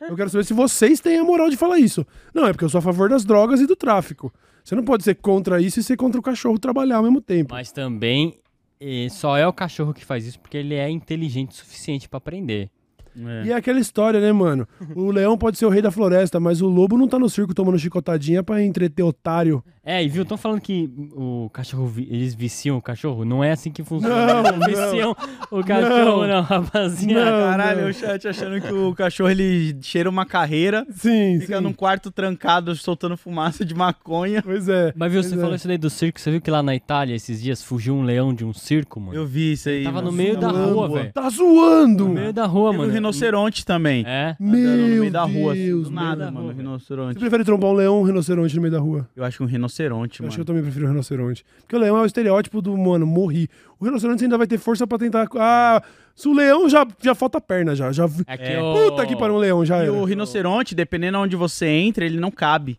Eu 0.00 0.14
quero 0.14 0.30
saber 0.30 0.44
se 0.44 0.54
vocês 0.54 1.00
têm 1.00 1.18
a 1.18 1.24
moral 1.24 1.48
de 1.50 1.56
falar 1.56 1.78
isso. 1.78 2.06
Não, 2.34 2.46
é 2.46 2.52
porque 2.52 2.64
eu 2.64 2.68
sou 2.68 2.78
a 2.78 2.82
favor 2.82 3.08
das 3.08 3.24
drogas 3.24 3.60
e 3.60 3.66
do 3.66 3.74
tráfico. 3.74 4.32
Você 4.62 4.74
não 4.74 4.84
pode 4.84 5.04
ser 5.04 5.14
contra 5.16 5.60
isso 5.60 5.80
e 5.80 5.82
ser 5.82 5.96
contra 5.96 6.18
o 6.18 6.22
cachorro 6.22 6.58
trabalhar 6.58 6.96
ao 6.96 7.02
mesmo 7.02 7.20
tempo. 7.20 7.54
Mas 7.54 7.72
também 7.72 8.38
eh, 8.80 9.08
só 9.10 9.36
é 9.36 9.46
o 9.46 9.52
cachorro 9.52 9.94
que 9.94 10.04
faz 10.04 10.26
isso 10.26 10.40
porque 10.40 10.56
ele 10.56 10.74
é 10.74 10.90
inteligente 10.90 11.50
o 11.52 11.54
suficiente 11.54 12.08
pra 12.08 12.18
aprender. 12.18 12.70
É. 13.18 13.46
E 13.46 13.50
é 13.52 13.54
aquela 13.54 13.78
história, 13.78 14.20
né, 14.20 14.32
mano? 14.32 14.66
O 14.94 15.10
leão 15.10 15.36
pode 15.38 15.56
ser 15.58 15.66
o 15.66 15.70
rei 15.70 15.80
da 15.80 15.90
floresta, 15.90 16.38
mas 16.40 16.60
o 16.60 16.66
lobo 16.66 16.96
não 16.98 17.08
tá 17.08 17.18
no 17.18 17.28
circo 17.28 17.54
tomando 17.54 17.78
chicotadinha 17.78 18.42
pra 18.42 18.62
entreter 18.62 19.02
otário. 19.04 19.62
É, 19.88 20.02
e 20.02 20.08
viu, 20.08 20.24
estão 20.24 20.36
falando 20.36 20.60
que 20.60 20.90
o 21.14 21.48
cachorro, 21.52 21.92
eles 21.96 22.34
viciam 22.34 22.76
o 22.76 22.82
cachorro? 22.82 23.24
Não 23.24 23.42
é 23.44 23.52
assim 23.52 23.70
que 23.70 23.84
funciona. 23.84 24.42
Não, 24.42 24.64
Eles 24.66 24.80
viciam 24.80 25.16
o 25.48 25.62
cachorro, 25.62 26.22
Não. 26.22 26.26
não, 26.26 26.42
rapaziada. 26.42 27.30
Não. 27.30 27.50
Caralho, 27.50 27.86
o 27.88 27.92
chat 27.92 28.26
achando 28.26 28.60
que 28.60 28.72
o 28.72 28.92
cachorro 28.96 29.30
ele 29.30 29.76
cheira 29.80 30.10
uma 30.10 30.26
carreira, 30.26 30.84
Sim, 30.90 31.38
fica 31.40 31.58
sim. 31.58 31.62
num 31.62 31.72
quarto 31.72 32.10
trancado 32.10 32.74
soltando 32.74 33.16
fumaça 33.16 33.64
de 33.64 33.74
maconha. 33.74 34.42
Pois 34.42 34.68
é. 34.68 34.92
Mas 34.96 35.12
viu, 35.12 35.22
você 35.22 35.36
é. 35.36 35.38
falou 35.38 35.54
isso 35.54 35.68
daí 35.68 35.78
do 35.78 35.88
circo, 35.88 36.20
você 36.20 36.32
viu 36.32 36.40
que 36.40 36.50
lá 36.50 36.64
na 36.64 36.74
Itália, 36.74 37.14
esses 37.14 37.40
dias, 37.40 37.62
fugiu 37.62 37.94
um 37.94 38.02
leão 38.02 38.34
de 38.34 38.44
um 38.44 38.52
circo, 38.52 39.00
mano? 39.00 39.16
Eu 39.16 39.24
vi 39.24 39.52
isso 39.52 39.68
aí. 39.68 39.84
Tava 39.84 40.02
no 40.02 40.10
meio 40.10 40.36
da 40.36 40.48
Zoando. 40.48 40.74
rua, 40.74 40.88
velho. 40.88 41.12
Tá 41.12 41.30
zoando! 41.30 42.08
No 42.08 42.14
meio 42.14 42.32
da 42.32 42.46
rua, 42.46 42.72
mano. 42.72 42.92
Rinoceronte 43.10 43.64
também. 43.64 44.04
É. 44.06 44.36
Andando 44.40 44.56
no 44.60 44.88
Meu 44.88 45.00
meio 45.00 45.10
da 45.12 45.22
rua. 45.24 45.52
assim, 45.52 45.64
Deus, 45.66 45.88
do 45.88 45.94
nada, 45.94 46.24
da 46.26 46.30
mano, 46.30 46.46
rua, 46.46 46.54
velho. 46.54 46.56
Você 46.56 46.62
rinoceronte. 46.62 47.18
prefere 47.18 47.44
trombar 47.44 47.70
um 47.70 47.74
leão 47.74 47.94
ou 47.96 48.02
um 48.02 48.04
rinoceronte 48.04 48.54
no 48.56 48.62
meio 48.62 48.72
da 48.72 48.78
rua? 48.80 49.08
Eu 49.16 49.24
acho 49.24 49.36
que 49.38 49.42
um 49.42 49.46
rinoceronte, 49.46 50.20
Eu 50.20 50.24
mano. 50.24 50.28
acho 50.28 50.36
que 50.36 50.40
eu 50.40 50.44
também 50.44 50.62
prefiro 50.62 50.86
um 50.86 50.88
rinoceronte. 50.88 51.44
Porque 51.60 51.76
o 51.76 51.78
leão 51.78 51.96
é 51.96 52.02
o 52.02 52.06
estereótipo 52.06 52.60
do, 52.62 52.76
mano, 52.76 53.06
morri. 53.06 53.48
O 53.78 53.84
rinoceronte 53.84 54.24
ainda 54.24 54.38
vai 54.38 54.46
ter 54.46 54.58
força 54.58 54.86
pra 54.86 54.98
tentar. 54.98 55.28
Ah, 55.36 55.82
se 56.14 56.28
o 56.28 56.32
leão 56.32 56.68
já, 56.68 56.86
já 57.02 57.14
falta 57.14 57.40
perna, 57.40 57.74
já. 57.74 57.92
já... 57.92 58.06
É 58.26 58.36
que 58.36 58.44
É. 58.44 58.62
o... 58.62 58.72
Puta 58.90 59.04
que 59.06 59.14
pariu, 59.16 59.34
um 59.34 59.38
leão 59.38 59.64
já 59.64 59.78
E 59.78 59.82
era. 59.82 59.92
o 59.92 60.04
rinoceronte, 60.04 60.74
dependendo 60.74 61.18
onde 61.18 61.36
você 61.36 61.66
entra, 61.66 62.04
ele 62.04 62.18
não 62.18 62.30
cabe. 62.30 62.78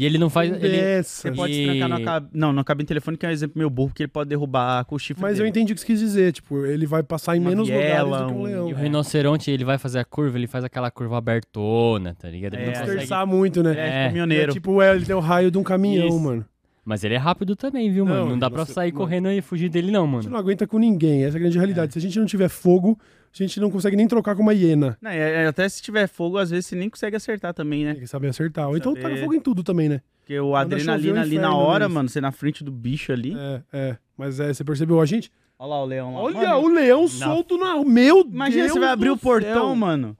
E 0.00 0.06
ele 0.06 0.16
não 0.16 0.30
faz... 0.30 0.50
Ele... 0.62 1.02
Você 1.02 1.32
pode 1.32 1.52
E- 1.52 1.56
se 1.56 1.64
trancar 1.64 1.88
na 1.88 2.00
cabine. 2.04 2.30
Não, 2.34 2.52
na 2.52 2.62
cabine 2.62 2.86
telefônica 2.86 3.26
é 3.26 3.30
um 3.30 3.32
exemplo 3.32 3.58
meio 3.58 3.68
burro, 3.68 3.88
porque 3.88 4.04
ele 4.04 4.08
pode 4.12 4.28
derrubar 4.28 4.84
com 4.84 4.94
o 4.94 4.98
chifre 4.98 5.20
Mas 5.20 5.32
eu 5.32 5.36
dele. 5.38 5.48
entendi 5.48 5.72
o 5.72 5.74
que 5.74 5.80
você 5.80 5.86
quis 5.86 5.98
dizer. 5.98 6.32
Tipo, 6.32 6.64
ele 6.66 6.86
vai 6.86 7.02
passar 7.02 7.36
em 7.36 7.40
Uma 7.40 7.50
menos 7.50 7.66
viela, 7.68 8.02
lugares 8.04 8.26
do 8.26 8.32
que 8.32 8.38
um 8.38 8.40
um- 8.40 8.44
leão. 8.44 8.68
E 8.68 8.72
o 8.72 8.76
rinoceronte, 8.76 9.50
ele 9.50 9.64
vai 9.64 9.76
fazer 9.76 9.98
a 9.98 10.04
curva, 10.04 10.38
ele 10.38 10.46
faz 10.46 10.62
aquela 10.64 10.90
curva 10.90 11.18
abertona, 11.18 12.14
tá 12.14 12.28
ligado? 12.30 12.54
Ele 12.54 12.62
É, 12.62 12.66
não 12.66 12.72
consegue... 12.74 12.90
Dispersar 12.90 13.26
muito, 13.26 13.62
né? 13.62 13.74
É, 13.76 13.88
É. 14.04 14.06
caminhoneiro. 14.06 14.50
É 14.50 14.54
tipo, 14.54 14.80
é, 14.80 14.94
ele 14.94 15.04
tem 15.04 15.16
o 15.16 15.20
raio 15.20 15.50
de 15.50 15.58
um 15.58 15.62
caminhão, 15.64 16.06
Isso. 16.08 16.20
mano. 16.20 16.44
Mas 16.84 17.04
ele 17.04 17.14
é 17.14 17.18
rápido 17.18 17.54
também, 17.54 17.90
viu, 17.90 18.06
mano? 18.06 18.20
Não, 18.20 18.28
Não 18.30 18.38
dá 18.38 18.48
pra 18.50 18.64
sair 18.64 18.92
mano. 18.92 19.04
correndo 19.04 19.30
e 19.30 19.42
fugir 19.42 19.68
dele, 19.68 19.90
não, 19.90 20.02
A 20.04 20.06
gente 20.06 20.14
mano. 20.14 20.30
não 20.30 20.38
aguenta 20.38 20.66
com 20.66 20.78
ninguém, 20.78 21.24
essa 21.24 21.36
é 21.36 21.38
a 21.38 21.40
grande 21.40 21.58
realidade. 21.58 21.92
Se 21.92 21.98
a 21.98 22.02
gente 22.02 22.18
não 22.18 22.24
tiver 22.24 22.48
fogo, 22.48 22.98
a 23.32 23.36
gente 23.36 23.60
não 23.60 23.70
consegue 23.70 23.96
nem 23.96 24.06
trocar 24.08 24.34
com 24.36 24.42
uma 24.42 24.52
hiena. 24.54 24.96
Não, 25.00 25.10
até 25.48 25.68
se 25.68 25.80
tiver 25.82 26.06
fogo, 26.08 26.38
às 26.38 26.50
vezes 26.50 26.66
você 26.66 26.76
nem 26.76 26.88
consegue 26.90 27.16
acertar 27.16 27.52
também, 27.54 27.84
né? 27.84 27.92
Tem 27.92 28.00
que 28.02 28.06
saber 28.08 28.28
acertar. 28.28 28.68
Ou 28.68 28.76
então 28.76 28.92
Saber- 28.94 29.02
taca 29.08 29.16
fogo 29.20 29.34
em 29.34 29.40
tudo 29.40 29.62
também, 29.62 29.88
né? 29.88 30.00
Porque 30.20 30.38
o 30.38 30.44
chover 30.48 30.60
adrenalina 30.60 31.20
ali 31.22 31.38
na 31.38 31.54
hora, 31.54 31.80
neles. 31.84 31.94
mano, 31.94 32.08
você 32.08 32.20
na 32.20 32.30
frente 32.32 32.62
do 32.62 32.70
bicho 32.70 33.12
ali. 33.12 33.34
É, 33.36 33.62
é. 33.72 33.96
Mas 34.16 34.38
é, 34.40 34.52
você 34.52 34.62
percebeu 34.64 35.00
a 35.00 35.06
gente? 35.06 35.30
Olha 35.58 35.68
lá 35.70 35.82
o 35.82 35.86
leão 35.86 36.14
lá. 36.14 36.20
Olha 36.20 36.48
Mano, 36.50 36.60
o 36.60 36.68
leão 36.68 37.08
solto 37.08 37.56
na. 37.56 37.82
Meu 37.84 38.20
Imagina 38.20 38.62
Deus 38.64 38.72
você 38.74 38.78
vai 38.80 38.90
abrir 38.90 39.08
do 39.08 39.14
o 39.14 39.18
portão, 39.18 39.66
céu. 39.68 39.74
mano. 39.76 40.16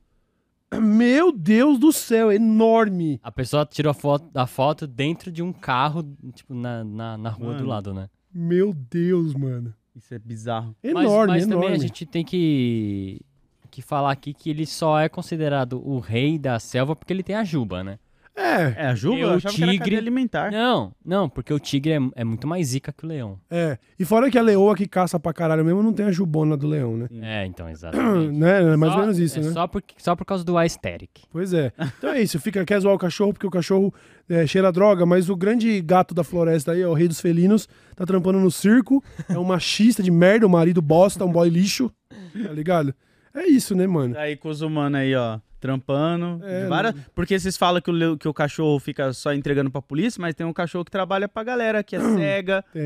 Meu 0.81 1.33
Deus 1.33 1.79
do 1.79 1.93
céu, 1.93 2.31
enorme. 2.31 3.19
A 3.23 3.33
pessoa 3.33 3.65
tirou 3.65 3.91
a 3.91 3.95
foto, 3.95 4.29
a 4.35 4.47
foto 4.47 4.87
dentro 4.87 5.33
de 5.33 5.43
um 5.43 5.53
carro, 5.53 6.05
tipo, 6.35 6.55
na, 6.55 6.85
na, 6.85 7.17
na 7.17 7.31
rua 7.31 7.53
do 7.53 7.59
Mano. 7.61 7.69
lado, 7.69 7.95
né? 7.95 8.09
Meu 8.35 8.75
Deus, 8.75 9.33
mano. 9.35 9.73
Isso 9.99 10.15
é 10.15 10.19
bizarro. 10.19 10.75
Mas- 10.83 11.05
Enorme, 11.05 11.33
mas, 11.35 11.43
enorme. 11.43 11.63
também 11.67 11.77
a 11.77 11.81
gente 11.83 12.07
tem 12.07 12.25
que, 12.25 13.21
que 13.71 13.83
falar 13.83 14.13
aqui 14.13 14.33
que 14.33 14.49
ele 14.49 14.65
só 14.65 14.99
é 15.01 15.09
considerado 15.09 15.83
o 15.85 15.99
rei 15.99 16.39
da 16.39 16.59
selva 16.61 16.95
porque 16.95 17.13
ele 17.13 17.23
tem 17.25 17.35
a 17.35 17.43
juba, 17.45 17.83
né? 17.83 17.99
É, 18.39 18.85
É, 18.85 18.87
a 18.87 18.95
Juba? 18.95 19.17
Eu 19.19 19.29
o 19.31 19.33
achava 19.35 19.55
que 19.55 19.63
era 19.63 19.73
tigre- 19.73 19.79
cadeia 19.85 19.99
alimentar. 19.99 20.51
Não, 20.53 20.93
não, 21.05 21.29
porque 21.29 21.53
o 21.53 21.59
tigre 21.59 21.93
é, 21.93 21.99
é 22.17 22.25
muito 22.25 22.47
mais 22.47 22.69
zica 22.69 22.93
que 22.93 23.05
o 23.05 23.09
leão. 23.09 23.39
é. 23.51 23.79
E 23.99 24.05
fora 24.05 24.31
que 24.31 24.39
a 24.39 24.43
leoa 24.43 24.77
que 24.77 24.87
caça 24.87 25.19
pra 25.19 25.33
caralho 25.33 25.65
mesmo 25.65 25.83
não 25.83 25.93
tem 25.93 26.07
a 26.07 26.13
jubona 26.13 26.57
do 26.57 26.67
leão, 26.69 26.97
né? 26.97 27.09
É, 27.21 27.45
então, 27.47 27.69
exatamente. 27.69 28.33
né? 28.39 28.63
É 28.73 28.77
mais 28.77 28.93
Só- 28.93 28.99
ou 28.99 29.03
menos 29.05 29.19
isso, 29.19 29.39
é 29.41 29.43
né? 29.43 29.51
Só 29.51 29.67
por, 29.67 29.83
só 29.97 30.15
por 30.15 30.25
causa 30.25 30.45
do 30.45 30.57
aesthetic. 30.57 31.11
Pois 31.31 31.53
é. 31.53 31.73
Então 31.99 32.11
é 32.11 32.23
isso, 32.23 32.39
fica, 32.39 32.65
quer 32.65 32.79
zoar 32.81 32.95
o 32.95 32.99
cachorro 32.99 33.33
porque 33.33 33.47
o 33.47 33.51
cachorro 33.51 33.93
é, 34.29 34.47
cheira 34.47 34.71
droga, 34.71 35.05
mas 35.05 35.29
o 35.29 35.35
grande 35.37 35.81
gato 35.81 36.15
da 36.15 36.23
floresta 36.23 36.73
aí, 36.73 36.85
ó, 36.85 36.91
o 36.91 36.95
rei 36.95 37.09
dos 37.09 37.21
felinos, 37.21 37.69
tá 37.97 38.07
trampando 38.07 38.39
no 38.39 38.51
circo, 38.51 39.03
é 39.29 39.39
um 39.39 39.45
machista 39.45 40.03
de 40.03 40.11
merda, 40.11 40.47
um 40.47 40.51
marido 40.51 40.81
bosta, 40.81 41.25
um 41.25 41.33
boy 41.33 41.49
lixo, 41.49 41.91
tá 42.45 42.53
ligado? 42.53 42.95
É 43.35 43.47
isso, 43.47 43.75
né, 43.75 43.87
mano? 43.87 44.17
Aí 44.19 44.37
com 44.37 44.49
os 44.49 44.63
humanos 44.63 44.99
aí, 45.01 45.15
ó, 45.15 45.39
trampando. 45.59 46.41
É, 46.45 46.67
várias- 46.67 46.95
Porque 47.15 47.39
vocês 47.39 47.57
falam 47.57 47.81
que 47.81 47.91
o, 47.91 48.17
que 48.17 48.29
o 48.29 48.35
cachorro 48.35 48.79
fica 48.79 49.13
só 49.13 49.33
entregando 49.33 49.71
pra 49.71 49.83
polícia, 49.83 50.21
mas 50.21 50.35
tem 50.35 50.47
um 50.47 50.53
cachorro 50.53 50.85
que 50.85 50.91
trabalha 50.91 51.29
pra 51.29 51.43
galera, 51.45 51.83
que 51.83 51.97
é 51.97 52.01
cega. 52.01 52.65
Tem 52.73 52.83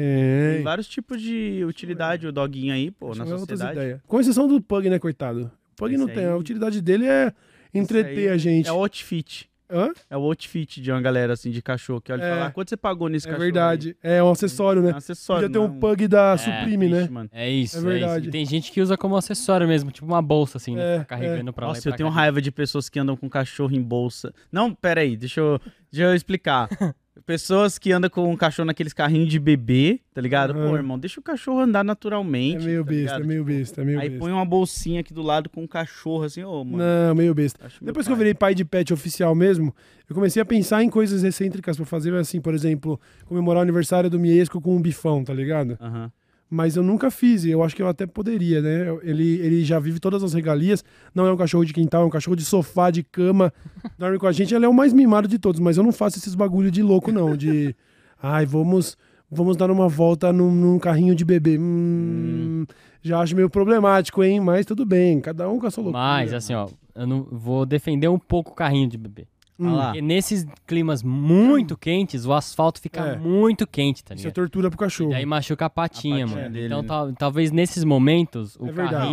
Tem. 0.56 0.62
vários 0.62 0.86
tipos 0.88 1.20
de 1.20 1.64
utilidade, 1.66 2.26
o 2.26 2.32
doguinho 2.32 2.72
aí, 2.72 2.90
pô, 2.90 3.14
na 3.14 3.24
outras 3.24 3.40
sociedade. 3.58 4.00
Com 4.06 4.20
exceção 4.20 4.48
do 4.48 4.60
Pug, 4.60 4.88
né, 4.90 4.98
coitado? 4.98 5.50
O 5.72 5.76
Pug 5.76 5.94
Esse 5.94 6.00
não 6.04 6.08
tem. 6.12 6.24
aí- 6.24 6.30
A 6.32 6.36
utilidade 6.36 6.80
dele 6.80 7.06
é 7.06 7.32
entreter 7.74 8.30
a 8.30 8.36
gente. 8.36 8.68
É 8.68 8.70
outfit. 8.70 9.48
Hã? 9.72 9.90
É 10.10 10.16
o 10.16 10.20
outfit 10.20 10.80
de 10.82 10.90
uma 10.92 11.00
galera 11.00 11.32
assim 11.32 11.50
de 11.50 11.62
cachorro 11.62 12.00
que 12.00 12.12
olha 12.12 12.20
e 12.20 12.24
É. 12.26 12.28
fala: 12.30 12.46
"Ah, 12.46 12.50
quanto 12.50 12.68
você 12.68 12.76
pagou 12.76 13.08
nesse 13.08 13.26
É 13.26 13.30
cachorro? 13.30 13.44
verdade. 13.44 13.96
É 14.02 14.22
um 14.22 14.30
acessório, 14.30 14.80
aí?" 14.82 14.86
É 14.86 14.90
né? 14.90 14.94
um 14.94 14.98
acessório. 14.98 15.48
Podia 15.48 15.52
ter 15.52 15.58
um 15.58 15.68
não- 15.72 15.80
Pug 15.80 16.06
da 16.08 16.32
É, 16.34 16.36
Supreme, 16.36 16.88
né? 16.88 17.08
mano. 17.10 17.30
É 17.32 17.48
isso, 17.48 17.76
É 17.76 17.80
é, 17.80 17.82
verdade. 17.82 18.20
isso. 18.20 18.28
E 18.28 18.30
tem 18.32 18.44
gente 18.44 18.70
que 18.70 18.80
usa 18.80 18.96
como 18.96 19.16
acessório 19.16 19.66
mesmo, 19.66 19.90
tipo 19.90 20.06
uma 20.06 20.20
bolsa, 20.22 20.58
assim, 20.58 20.76
né? 20.76 20.96
É, 20.96 21.04
carregando 21.04 21.52
pra 21.52 21.66
lá 21.66 21.72
e 21.72 21.76
Nossa, 21.76 21.88
eu 21.88 21.96
tenho 21.96 22.08
cá. 22.10 22.14
raiva 22.14 22.42
de 22.42 22.50
pessoas 22.52 22.88
que 22.88 22.98
andam 22.98 23.16
com 23.16 23.28
cachorro 23.30 23.74
em 23.74 23.82
bolsa. 23.82 24.32
Não, 24.52 24.74
pera 24.74 25.00
aí, 25.00 25.16
deixa 25.16 25.40
eu, 25.40 25.58
deixa 25.90 26.04
eu 26.10 26.14
explicar. 26.14 26.68
Pessoas 27.26 27.78
que 27.78 27.92
andam 27.92 28.08
com 28.08 28.32
um 28.32 28.36
cachorro 28.36 28.66
naqueles 28.66 28.92
carrinhos 28.92 29.28
de 29.28 29.38
bebê, 29.38 30.00
tá 30.14 30.20
ligado? 30.20 30.54
Pô, 30.54 30.60
Aham. 30.60 30.76
irmão, 30.76 30.98
deixa 30.98 31.20
o 31.20 31.22
cachorro 31.22 31.60
andar 31.60 31.80
É 31.80 31.82
naturalmente. 31.84 32.64
meio 32.64 32.82
tá 32.84 32.90
besta, 32.90 33.16
é 33.16 33.22
meio 33.22 33.44
besta, 33.44 33.82
é 33.82 33.84
meio 33.84 34.00
Aí 34.00 34.08
besta. 34.08 34.24
põe 34.24 34.32
uma 34.32 34.44
bolsinha 34.44 35.00
aqui 35.00 35.12
do 35.12 35.20
lado 35.22 35.50
com 35.50 35.62
um 35.62 35.66
cachorro 35.66 36.24
assim, 36.24 36.42
ô, 36.42 36.64
mano. 36.64 36.82
Não, 36.82 37.14
meio 37.14 37.34
besta. 37.34 37.66
acho 37.66 37.84
Depois 37.84 38.06
que 38.06 38.12
eu 38.12 38.16
virei 38.16 38.32
pai 38.34 38.54
de 38.54 38.64
pet 38.64 38.92
oficial 38.94 39.34
mesmo, 39.34 39.74
eu 40.08 40.14
comecei 40.14 40.40
a 40.40 40.44
pensar 40.44 40.82
em 40.82 40.88
coisas 40.88 41.22
excêntricas 41.22 41.76
pra 41.76 41.84
fazer, 41.84 42.14
assim, 42.14 42.40
por 42.40 42.54
exemplo, 42.54 42.98
comemorar 43.26 43.60
o 43.60 43.62
aniversário 43.62 44.08
do 44.08 44.18
Miesco 44.18 44.60
com 44.60 44.74
um 44.74 44.80
bifão, 44.80 45.22
tá 45.22 45.34
ligado? 45.34 45.76
Aham. 45.80 46.10
Mas 46.54 46.76
eu 46.76 46.82
nunca 46.82 47.10
fiz, 47.10 47.44
e 47.46 47.50
eu 47.50 47.62
acho 47.62 47.74
que 47.74 47.80
eu 47.80 47.88
até 47.88 48.06
poderia, 48.06 48.60
né? 48.60 48.94
Ele, 49.02 49.40
ele 49.40 49.64
já 49.64 49.78
vive 49.78 49.98
todas 49.98 50.22
as 50.22 50.34
regalias, 50.34 50.84
não 51.14 51.24
é 51.24 51.32
um 51.32 51.36
cachorro 51.36 51.64
de 51.64 51.72
quintal, 51.72 52.02
é 52.02 52.04
um 52.04 52.10
cachorro 52.10 52.36
de 52.36 52.44
sofá, 52.44 52.90
de 52.90 53.02
cama, 53.02 53.50
dorme 53.98 54.18
com 54.18 54.26
a 54.26 54.32
gente, 54.32 54.54
ele 54.54 54.66
é 54.66 54.68
o 54.68 54.74
mais 54.74 54.92
mimado 54.92 55.26
de 55.26 55.38
todos, 55.38 55.58
mas 55.58 55.78
eu 55.78 55.82
não 55.82 55.92
faço 55.92 56.18
esses 56.18 56.34
bagulho 56.34 56.70
de 56.70 56.82
louco, 56.82 57.10
não, 57.10 57.34
de... 57.34 57.74
Ai, 58.22 58.44
vamos, 58.44 58.98
vamos 59.30 59.56
dar 59.56 59.70
uma 59.70 59.88
volta 59.88 60.30
num, 60.30 60.50
num 60.54 60.78
carrinho 60.78 61.14
de 61.14 61.24
bebê. 61.24 61.56
Hum, 61.58 62.66
Já 63.00 63.20
acho 63.20 63.34
meio 63.34 63.48
problemático, 63.48 64.22
hein? 64.22 64.38
Mas 64.38 64.66
tudo 64.66 64.84
bem, 64.84 65.22
cada 65.22 65.48
um 65.48 65.58
com 65.58 65.66
a 65.66 65.70
sua 65.70 65.84
loucura. 65.84 66.04
Mas, 66.04 66.34
assim, 66.34 66.52
ó, 66.52 66.68
eu 66.94 67.06
não 67.06 67.26
vou 67.32 67.64
defender 67.64 68.08
um 68.08 68.18
pouco 68.18 68.52
o 68.52 68.54
carrinho 68.54 68.88
de 68.88 68.98
bebê. 68.98 69.26
Hum, 69.58 69.92
nesses 70.02 70.46
climas 70.66 71.02
muito 71.02 71.76
quentes, 71.76 72.24
o 72.26 72.32
asfalto 72.32 72.80
fica 72.80 73.00
É. 73.00 73.16
muito 73.18 73.66
quente, 73.66 74.02
tá 74.02 74.14
Isso 74.14 74.22
é 74.22 74.30
ligado? 74.30 74.34
tortura 74.34 74.68
pro 74.70 74.78
cachorro. 74.78 75.12
E 75.12 75.14
aí 75.14 75.26
machuca 75.26 75.66
a 75.66 75.70
patinha, 75.70 76.24
A 76.24 76.28
patinha 76.28 76.42
mano. 76.42 76.52
dele, 76.54 76.66
então 76.66 76.82
né? 76.82 76.88
tal- 76.88 77.12
talvez 77.12 77.50
nesses 77.52 77.84
momentos 77.84 78.56
o 78.56 78.66
É 78.66 78.72
verdade. 78.72 79.06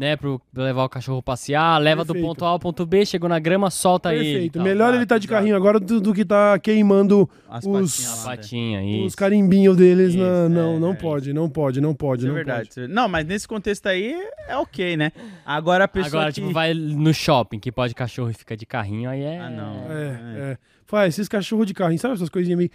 Né, 0.00 0.16
pro 0.16 0.40
levar 0.54 0.84
o 0.84 0.88
cachorro 0.88 1.22
passear, 1.22 1.78
leva 1.78 2.02
do 2.06 2.14
Perfeito. 2.14 2.26
ponto 2.26 2.44
A 2.46 2.48
ao 2.48 2.58
ponto 2.58 2.86
B, 2.86 3.04
chegou 3.04 3.28
na 3.28 3.38
grama, 3.38 3.70
solta 3.70 4.14
ele. 4.14 4.24
e 4.28 4.32
Perfeito. 4.32 4.52
tal. 4.54 4.62
Melhor 4.64 4.94
ele 4.94 5.04
tá 5.04 5.18
de 5.18 5.28
carrinho 5.28 5.54
agora 5.54 5.78
do, 5.78 6.00
do 6.00 6.14
que 6.14 6.24
tá 6.24 6.58
queimando 6.58 7.28
As 7.46 7.66
Os- 7.66 8.24
patinhas 8.24 8.82
né? 8.82 9.04
os 9.04 9.14
carimbinhos 9.14 9.76
deles. 9.76 10.14
Isso, 10.14 10.18
na- 10.18 10.48
não, 10.48 10.76
é, 10.76 10.78
não 10.78 10.90
é 10.92 10.94
pode, 10.94 11.32
não 11.34 11.50
pode, 11.50 11.82
não 11.82 11.94
pode, 11.94 12.24
é 12.24 12.28
não 12.28 12.34
verdade. 12.34 12.70
pode. 12.74 12.88
Não, 12.88 13.08
mas 13.08 13.26
nesse 13.26 13.46
contexto 13.46 13.86
aí 13.88 14.14
é 14.48 14.56
ok, 14.56 14.96
né? 14.96 15.12
Agora 15.44 15.84
a 15.84 15.88
pessoa 15.88 16.08
Agora, 16.22 16.32
que... 16.32 16.40
tipo, 16.40 16.50
vai 16.50 16.72
no 16.72 17.12
shopping, 17.12 17.58
que 17.58 17.70
pode 17.70 17.94
cachorro 17.94 18.30
e 18.30 18.34
fica 18.34 18.56
de 18.56 18.64
carrinho, 18.64 19.10
aí 19.10 19.20
é... 19.20 19.38
Ah, 19.38 19.50
não. 19.50 19.74
É, 19.92 20.52
é. 20.52 20.58
Faz 20.90 21.14
esses 21.14 21.28
cachorros 21.28 21.68
de 21.68 21.72
carrinho, 21.72 22.00
sabe 22.00 22.14
essas 22.14 22.28
coisinhas 22.28 22.58
meio. 22.58 22.70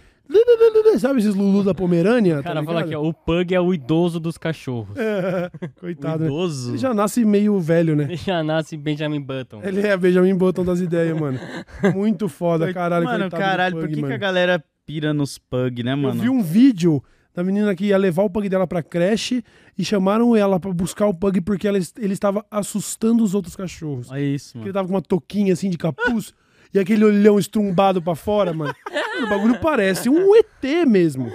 Sabe 0.98 1.18
esses 1.20 1.34
Lulu 1.34 1.62
da 1.62 1.74
Pomerânia? 1.74 2.40
O 2.40 2.42
cara 2.42 2.60
tá 2.60 2.64
fala 2.64 2.82
que 2.82 2.96
ó, 2.96 3.02
o 3.02 3.12
pug 3.12 3.54
é 3.54 3.60
o 3.60 3.74
idoso 3.74 4.18
dos 4.18 4.38
cachorros. 4.38 4.96
É, 4.96 5.50
o 5.62 5.68
coitado, 5.80 6.20
né? 6.20 6.26
idoso... 6.26 6.70
Ele 6.70 6.78
já 6.78 6.94
nasce 6.94 7.26
meio 7.26 7.60
velho, 7.60 7.94
né? 7.94 8.04
Ele 8.04 8.16
já 8.16 8.42
nasce 8.42 8.74
Benjamin 8.74 9.20
Button. 9.20 9.60
Ele 9.62 9.86
é 9.86 9.94
Benjamin 9.98 10.34
Button 10.34 10.64
das 10.64 10.80
ideias, 10.80 11.14
mano. 11.20 11.38
Muito 11.94 12.26
foda, 12.26 12.72
caralho. 12.72 13.04
Mano, 13.04 13.30
caralho, 13.30 13.74
pug, 13.74 13.82
por 13.82 13.88
que, 13.90 13.96
que 13.96 14.00
mano. 14.00 14.14
a 14.14 14.16
galera 14.16 14.64
pira 14.86 15.12
nos 15.12 15.36
pug, 15.36 15.82
né, 15.82 15.92
Eu 15.92 15.96
mano? 15.98 16.22
vi 16.22 16.30
um 16.30 16.42
vídeo 16.42 17.04
da 17.34 17.44
menina 17.44 17.74
que 17.74 17.84
ia 17.84 17.98
levar 17.98 18.22
o 18.22 18.30
pug 18.30 18.48
dela 18.48 18.66
pra 18.66 18.82
creche 18.82 19.44
e 19.76 19.84
chamaram 19.84 20.34
ela 20.34 20.58
pra 20.58 20.72
buscar 20.72 21.06
o 21.06 21.12
pug 21.12 21.42
porque 21.42 21.68
ela, 21.68 21.76
ele 21.98 22.14
estava 22.14 22.42
assustando 22.50 23.22
os 23.22 23.34
outros 23.34 23.54
cachorros. 23.54 24.10
Olha 24.10 24.20
isso, 24.22 24.54
Porque 24.54 24.58
mano. 24.60 24.68
ele 24.68 24.72
tava 24.72 24.88
com 24.88 24.94
uma 24.94 25.02
touquinha 25.02 25.52
assim 25.52 25.68
de 25.68 25.76
capuz 25.76 26.32
e 26.76 26.80
aquele 26.80 27.04
olhão 27.04 27.38
estrumbado 27.38 28.00
pra 28.02 28.14
fora, 28.14 28.52
mano. 28.52 28.74
O 29.16 29.28
bagulho 29.30 29.58
parece 29.60 30.10
um 30.10 30.34
ET 30.36 30.86
mesmo. 30.86 31.30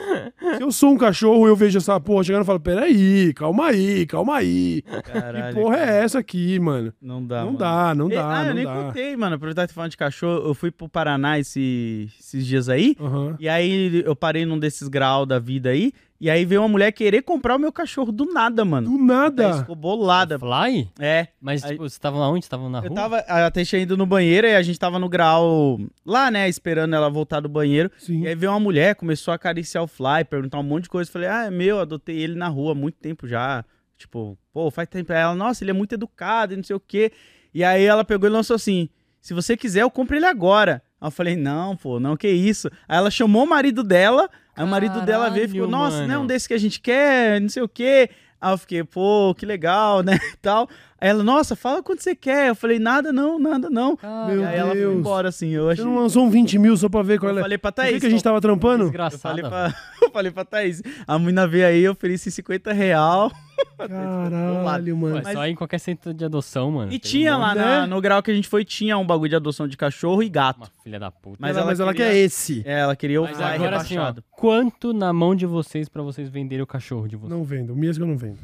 Se 0.55 0.61
eu 0.61 0.71
sou 0.71 0.91
um 0.93 0.97
cachorro 0.99 1.47
e 1.47 1.49
eu 1.49 1.55
vejo 1.55 1.79
essa 1.79 1.99
porra 1.99 2.23
chegando, 2.23 2.41
eu 2.41 2.45
falo: 2.45 2.59
peraí, 2.59 3.33
calma 3.33 3.65
aí, 3.69 4.05
calma 4.05 4.35
aí. 4.37 4.83
Caralho, 5.03 5.47
que 5.55 5.59
porra 5.59 5.77
cara. 5.77 5.91
é 5.91 6.03
essa 6.03 6.19
aqui, 6.19 6.59
mano? 6.59 6.93
Não 7.01 7.25
dá, 7.25 7.39
não 7.39 7.45
mano. 7.47 7.57
dá, 7.57 7.95
não 7.95 8.07
E- 8.07 8.13
dá, 8.13 8.37
ah, 8.37 8.41
eu 8.43 8.47
não 8.49 8.53
nem 8.53 8.65
dá. 8.65 8.73
contei, 8.75 9.17
mano. 9.17 9.35
Aproveitar 9.35 9.63
que 9.63 9.69
tá 9.69 9.73
falando 9.73 9.89
de 9.89 9.97
cachorro, 9.97 10.47
eu 10.47 10.53
fui 10.53 10.69
pro 10.69 10.87
Paraná 10.87 11.39
esse- 11.39 12.07
esses 12.19 12.45
dias 12.45 12.69
aí. 12.69 12.95
Aham. 12.99 13.35
E 13.39 13.49
aí 13.49 14.03
eu 14.05 14.15
parei 14.15 14.45
num 14.45 14.59
desses 14.59 14.87
graus 14.87 15.27
da 15.27 15.39
vida 15.39 15.71
aí. 15.71 15.91
E 16.21 16.29
aí 16.29 16.45
veio 16.45 16.61
uma 16.61 16.67
mulher 16.67 16.91
querer 16.91 17.23
comprar 17.23 17.55
o 17.55 17.59
meu 17.59 17.71
cachorro 17.73 18.11
do 18.11 18.25
nada, 18.25 18.63
mano. 18.63 18.91
Do 18.91 18.95
Aí 18.95 19.03
nada. 19.03 19.57
ficou 19.57 19.75
bolada. 19.75 20.37
Fly? 20.37 20.87
É. 20.99 21.29
Mas, 21.41 21.63
Aí- 21.63 21.71
tipo, 21.71 21.81
vocês 21.81 21.93
estavam 21.93 22.21
aonde? 22.21 22.45
Estavam 22.45 22.69
na 22.69 22.79
rua? 22.79 22.89
Eu 22.89 22.93
tava 22.93 23.17
até 23.17 23.65
tinha 23.65 23.81
ido 23.81 23.97
no 23.97 24.05
banheiro 24.05 24.45
e 24.45 24.53
a 24.53 24.61
gente 24.61 24.77
tava 24.77 24.99
no 24.99 25.09
grau 25.09 25.79
lá, 26.05 26.29
né, 26.29 26.47
esperando 26.47 26.95
ela 26.95 27.09
voltar 27.09 27.39
do 27.39 27.49
banheiro. 27.49 27.89
Sim. 27.97 28.21
E 28.21 28.27
aí 28.27 28.35
veio 28.35 28.51
uma 28.51 28.59
mulher, 28.59 28.93
começou 28.93 29.31
a 29.31 29.35
acariciar 29.35 29.83
o 29.83 29.87
Fly, 29.87 30.23
perguntar 30.29 30.59
um 30.59 30.63
monte 30.63 30.83
de 30.83 30.89
coisa. 30.89 31.11
Falei, 31.11 31.27
ah, 31.27 31.45
é 31.45 31.49
meu, 31.49 31.79
adotei 31.79 32.19
ele 32.19 32.35
na 32.35 32.47
rua 32.49 32.73
há 32.73 32.75
muito 32.75 32.99
tempo 32.99 33.27
já. 33.27 33.65
Tipo, 33.97 34.37
pô, 34.53 34.69
faz 34.69 34.87
tempo. 34.87 35.11
Aí 35.11 35.19
ela, 35.21 35.33
nossa, 35.33 35.63
ele 35.63 35.71
é 35.71 35.73
muito 35.73 35.93
educado 35.93 36.53
e 36.53 36.55
não 36.57 36.63
sei 36.63 36.75
o 36.75 36.79
quê. 36.79 37.11
E 37.51 37.63
aí 37.63 37.83
ela 37.83 38.03
pegou 38.05 38.29
e 38.29 38.31
lançou 38.31 38.55
assim: 38.55 38.89
se 39.19 39.33
você 39.33 39.57
quiser, 39.57 39.81
eu 39.81 39.89
compro 39.89 40.15
ele 40.15 40.25
agora. 40.27 40.83
Aí 40.99 41.07
eu 41.07 41.11
falei, 41.11 41.35
não, 41.35 41.75
pô, 41.75 41.99
não, 41.99 42.15
que 42.15 42.27
isso. 42.29 42.69
Aí 42.87 42.95
ela 42.97 43.09
chamou 43.09 43.43
o 43.43 43.49
marido 43.49 43.83
dela, 43.83 44.29
aí 44.55 44.63
o 44.63 44.67
marido 44.67 45.01
dela 45.01 45.29
veio 45.29 45.45
e 45.45 45.49
ficou, 45.49 45.67
nossa, 45.67 45.97
não 46.07 46.13
é 46.13 46.17
um 46.17 46.21
mano. 46.21 46.27
desse 46.27 46.47
que 46.47 46.53
a 46.53 46.57
gente 46.59 46.79
quer, 46.79 47.39
não 47.41 47.49
sei 47.49 47.63
o 47.63 47.69
quê. 47.69 48.09
Aí 48.39 48.53
eu 48.53 48.57
fiquei, 48.57 48.83
pô, 48.83 49.35
que 49.37 49.45
legal, 49.45 50.01
né, 50.01 50.17
tal. 50.41 50.67
Aí 50.99 51.09
ela, 51.09 51.23
nossa, 51.23 51.55
fala 51.55 51.83
quanto 51.83 52.01
você 52.01 52.15
quer. 52.15 52.49
Eu 52.49 52.55
falei, 52.55 52.79
nada 52.79 53.11
não, 53.13 53.37
nada 53.37 53.69
não. 53.69 53.97
Meu 54.27 54.41
e 54.41 54.45
aí 54.45 54.57
ela 54.57 54.71
foi 54.71 54.79
Deus. 54.79 54.97
embora, 54.97 55.29
assim, 55.29 55.49
eu 55.49 55.65
Você 55.65 55.73
achei... 55.73 55.85
não 55.85 55.95
lançou 55.95 56.25
um 56.25 56.29
20 56.29 56.57
mil 56.57 56.75
só 56.75 56.89
pra 56.89 57.03
ver 57.03 57.19
qual 57.19 57.31
Eu 57.31 57.37
é? 57.37 57.41
falei 57.41 57.57
pra 57.59 57.71
Por 57.71 57.75
que 57.83 57.89
Thaís, 57.89 57.99
que 58.01 58.07
a 58.07 58.09
gente 58.09 58.23
tava 58.23 58.41
trampando? 58.41 58.83
eu 58.85 58.87
Desgraçada. 58.87 59.21
falei, 59.21 59.43
velho. 59.43 59.51
pra, 59.51 59.75
eu 60.01 60.11
falei 60.11 60.31
pra 60.31 60.45
Thaís, 60.45 60.81
a 61.07 61.19
menina 61.19 61.47
veio 61.47 61.67
aí, 61.67 61.83
eu 61.83 61.91
ofereci 61.91 62.31
50 62.31 62.73
real. 62.73 63.31
Caralho, 63.77 64.97
mano. 64.97 65.17
é 65.17 65.33
só 65.33 65.45
em 65.45 65.55
qualquer 65.55 65.79
centro 65.79 66.13
de 66.13 66.23
adoção, 66.25 66.71
mano. 66.71 66.91
E 66.91 66.99
Tem 66.99 67.11
tinha 67.11 67.35
um 67.35 67.39
lá 67.39 67.47
monte- 67.49 67.57
na- 67.57 67.81
né? 67.81 67.87
no 67.87 68.01
grau 68.01 68.21
que 68.23 68.31
a 68.31 68.33
gente 68.33 68.47
foi, 68.47 68.63
tinha 68.65 68.97
um 68.97 69.05
bagulho 69.05 69.29
de 69.29 69.35
adoção 69.35 69.67
de 69.67 69.75
cachorro 69.77 70.21
e 70.23 70.29
gato. 70.29 70.57
Uma 70.57 70.67
filha 70.83 70.99
da 70.99 71.11
puta. 71.11 71.37
Mas 71.39 71.49
Mas, 71.49 71.57
ela 71.57 71.59
ela, 71.61 71.65
mas 71.71 71.79
ela 71.79 71.93
queria- 71.93 72.11
quer 72.11 72.17
esse. 72.17 72.61
É, 72.65 72.79
ela 72.79 72.95
queria 72.95 73.21
o 73.21 73.25
Mas 73.25 73.37
Fly 73.37 73.45
agora 73.45 73.77
assim, 73.77 73.95
ó, 73.97 73.99
rebaixado. 74.01 74.23
quanto 74.31 74.93
na 74.93 75.11
mão 75.13 75.35
de 75.35 75.45
vocês 75.45 75.89
pra 75.89 76.01
vocês 76.01 76.29
venderem 76.29 76.63
o 76.63 76.67
cachorro 76.67 77.07
de 77.07 77.15
vocês? 77.15 77.29
Não 77.31 77.43
vendo. 77.43 77.73
O 77.73 77.75
Miesco 77.75 78.03
eu 78.03 78.07
não 78.07 78.17
vendo. 78.17 78.39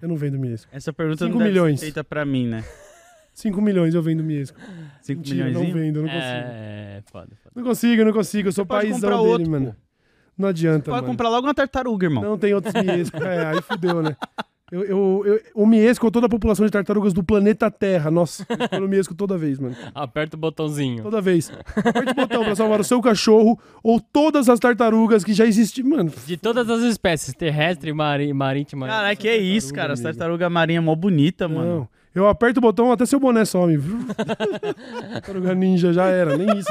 Eu 0.00 0.08
não 0.08 0.16
vendo 0.16 0.38
Miesco. 0.38 0.70
Essa 0.72 0.92
pergunta 0.92 1.18
Cinco 1.24 1.32
não 1.32 1.38
deve 1.38 1.50
milhões. 1.50 1.80
ser 1.80 1.86
feita 1.86 2.04
pra 2.04 2.24
mim, 2.24 2.46
né? 2.46 2.64
5 3.34 3.60
milhões 3.60 3.94
eu 3.94 4.02
vendo 4.02 4.22
Miesco. 4.22 4.58
5 5.00 5.18
Mentira, 5.20 5.50
não 5.50 5.60
milhões. 5.62 5.72
vendo, 5.74 5.96
eu 5.98 6.02
não 6.02 6.08
consigo. 6.08 6.24
É, 6.24 7.02
foda, 7.10 7.28
foda. 7.42 7.52
Não 7.54 7.62
consigo, 7.64 8.00
eu 8.02 8.06
não 8.06 8.12
consigo. 8.12 8.48
Eu 8.48 8.52
sou 8.52 8.66
pode 8.66 8.88
paizão 8.88 9.00
comprar 9.00 9.16
dele, 9.18 9.28
outro, 9.30 9.50
mano. 9.50 9.76
Não 10.36 10.48
adianta, 10.48 10.84
Pode 10.90 10.96
mano. 11.02 11.06
comprar 11.08 11.28
logo 11.30 11.46
uma 11.48 11.54
tartaruga, 11.54 12.06
irmão. 12.06 12.22
Não 12.22 12.38
tem 12.38 12.54
outros 12.54 12.72
miescos. 12.74 13.20
É, 13.20 13.46
aí 13.46 13.60
fudeu, 13.62 14.02
né? 14.02 14.16
Eu, 14.70 14.84
eu, 14.84 15.22
eu, 15.24 15.40
o 15.54 15.66
miesco 15.66 16.06
é 16.06 16.10
toda 16.10 16.26
a 16.26 16.28
população 16.28 16.66
de 16.66 16.70
tartarugas 16.72 17.14
do 17.14 17.24
planeta 17.24 17.70
Terra. 17.70 18.10
Nossa, 18.10 18.44
eu 18.48 18.56
escolho 18.64 18.84
o 18.86 18.88
miesco 18.88 19.14
toda 19.14 19.38
vez, 19.38 19.58
mano. 19.58 19.74
Aperta 19.94 20.36
o 20.36 20.38
botãozinho. 20.38 21.02
Toda 21.02 21.20
vez. 21.22 21.50
Aperte 21.74 22.12
o 22.12 22.14
botão 22.14 22.44
pra 22.44 22.54
salvar 22.54 22.80
o 22.80 22.84
seu 22.84 23.00
cachorro 23.00 23.58
ou 23.82 23.98
todas 23.98 24.48
as 24.48 24.58
tartarugas 24.60 25.24
que 25.24 25.32
já 25.32 25.46
existem. 25.46 25.82
Mano, 25.84 26.12
De 26.26 26.36
todas 26.36 26.68
as 26.68 26.82
espécies, 26.82 27.32
terrestre, 27.34 27.92
mari, 27.94 28.32
marítima. 28.32 28.86
Caralho, 28.86 29.16
que 29.16 29.26
é 29.28 29.38
isso, 29.38 29.72
cara. 29.72 29.94
As 29.94 30.00
tartaruga 30.00 30.50
marinha 30.50 30.78
é 30.78 30.80
mó 30.80 30.94
bonita, 30.94 31.48
mano. 31.48 31.76
não. 31.76 31.88
Eu 32.14 32.26
aperto 32.26 32.58
o 32.58 32.60
botão 32.60 32.90
até 32.90 33.06
seu 33.06 33.20
boné 33.20 33.44
some. 33.44 33.78
tartaruga 35.12 35.54
ninja 35.54 35.92
já 35.92 36.06
era, 36.06 36.36
nem 36.36 36.58
isso. 36.58 36.68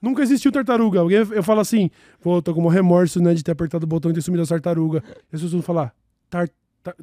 Nunca 0.00 0.22
existiu 0.22 0.50
tartaruga. 0.50 1.00
Alguém 1.00 1.18
eu 1.18 1.42
falo 1.42 1.60
assim, 1.60 1.90
pô, 2.20 2.40
tô 2.40 2.54
com 2.54 2.62
um 2.62 2.68
remorso, 2.68 3.20
né, 3.20 3.34
de 3.34 3.42
ter 3.42 3.52
apertado 3.52 3.84
o 3.84 3.86
botão 3.86 4.10
e 4.10 4.14
ter 4.14 4.22
sumido 4.22 4.42
as 4.42 4.48
tartaruga. 4.48 5.02
E 5.08 5.36
as 5.36 5.40
pessoas 5.42 5.52
vão 5.52 5.60
falar, 5.62 5.92
tar, 6.30 6.48
tar, 6.48 6.54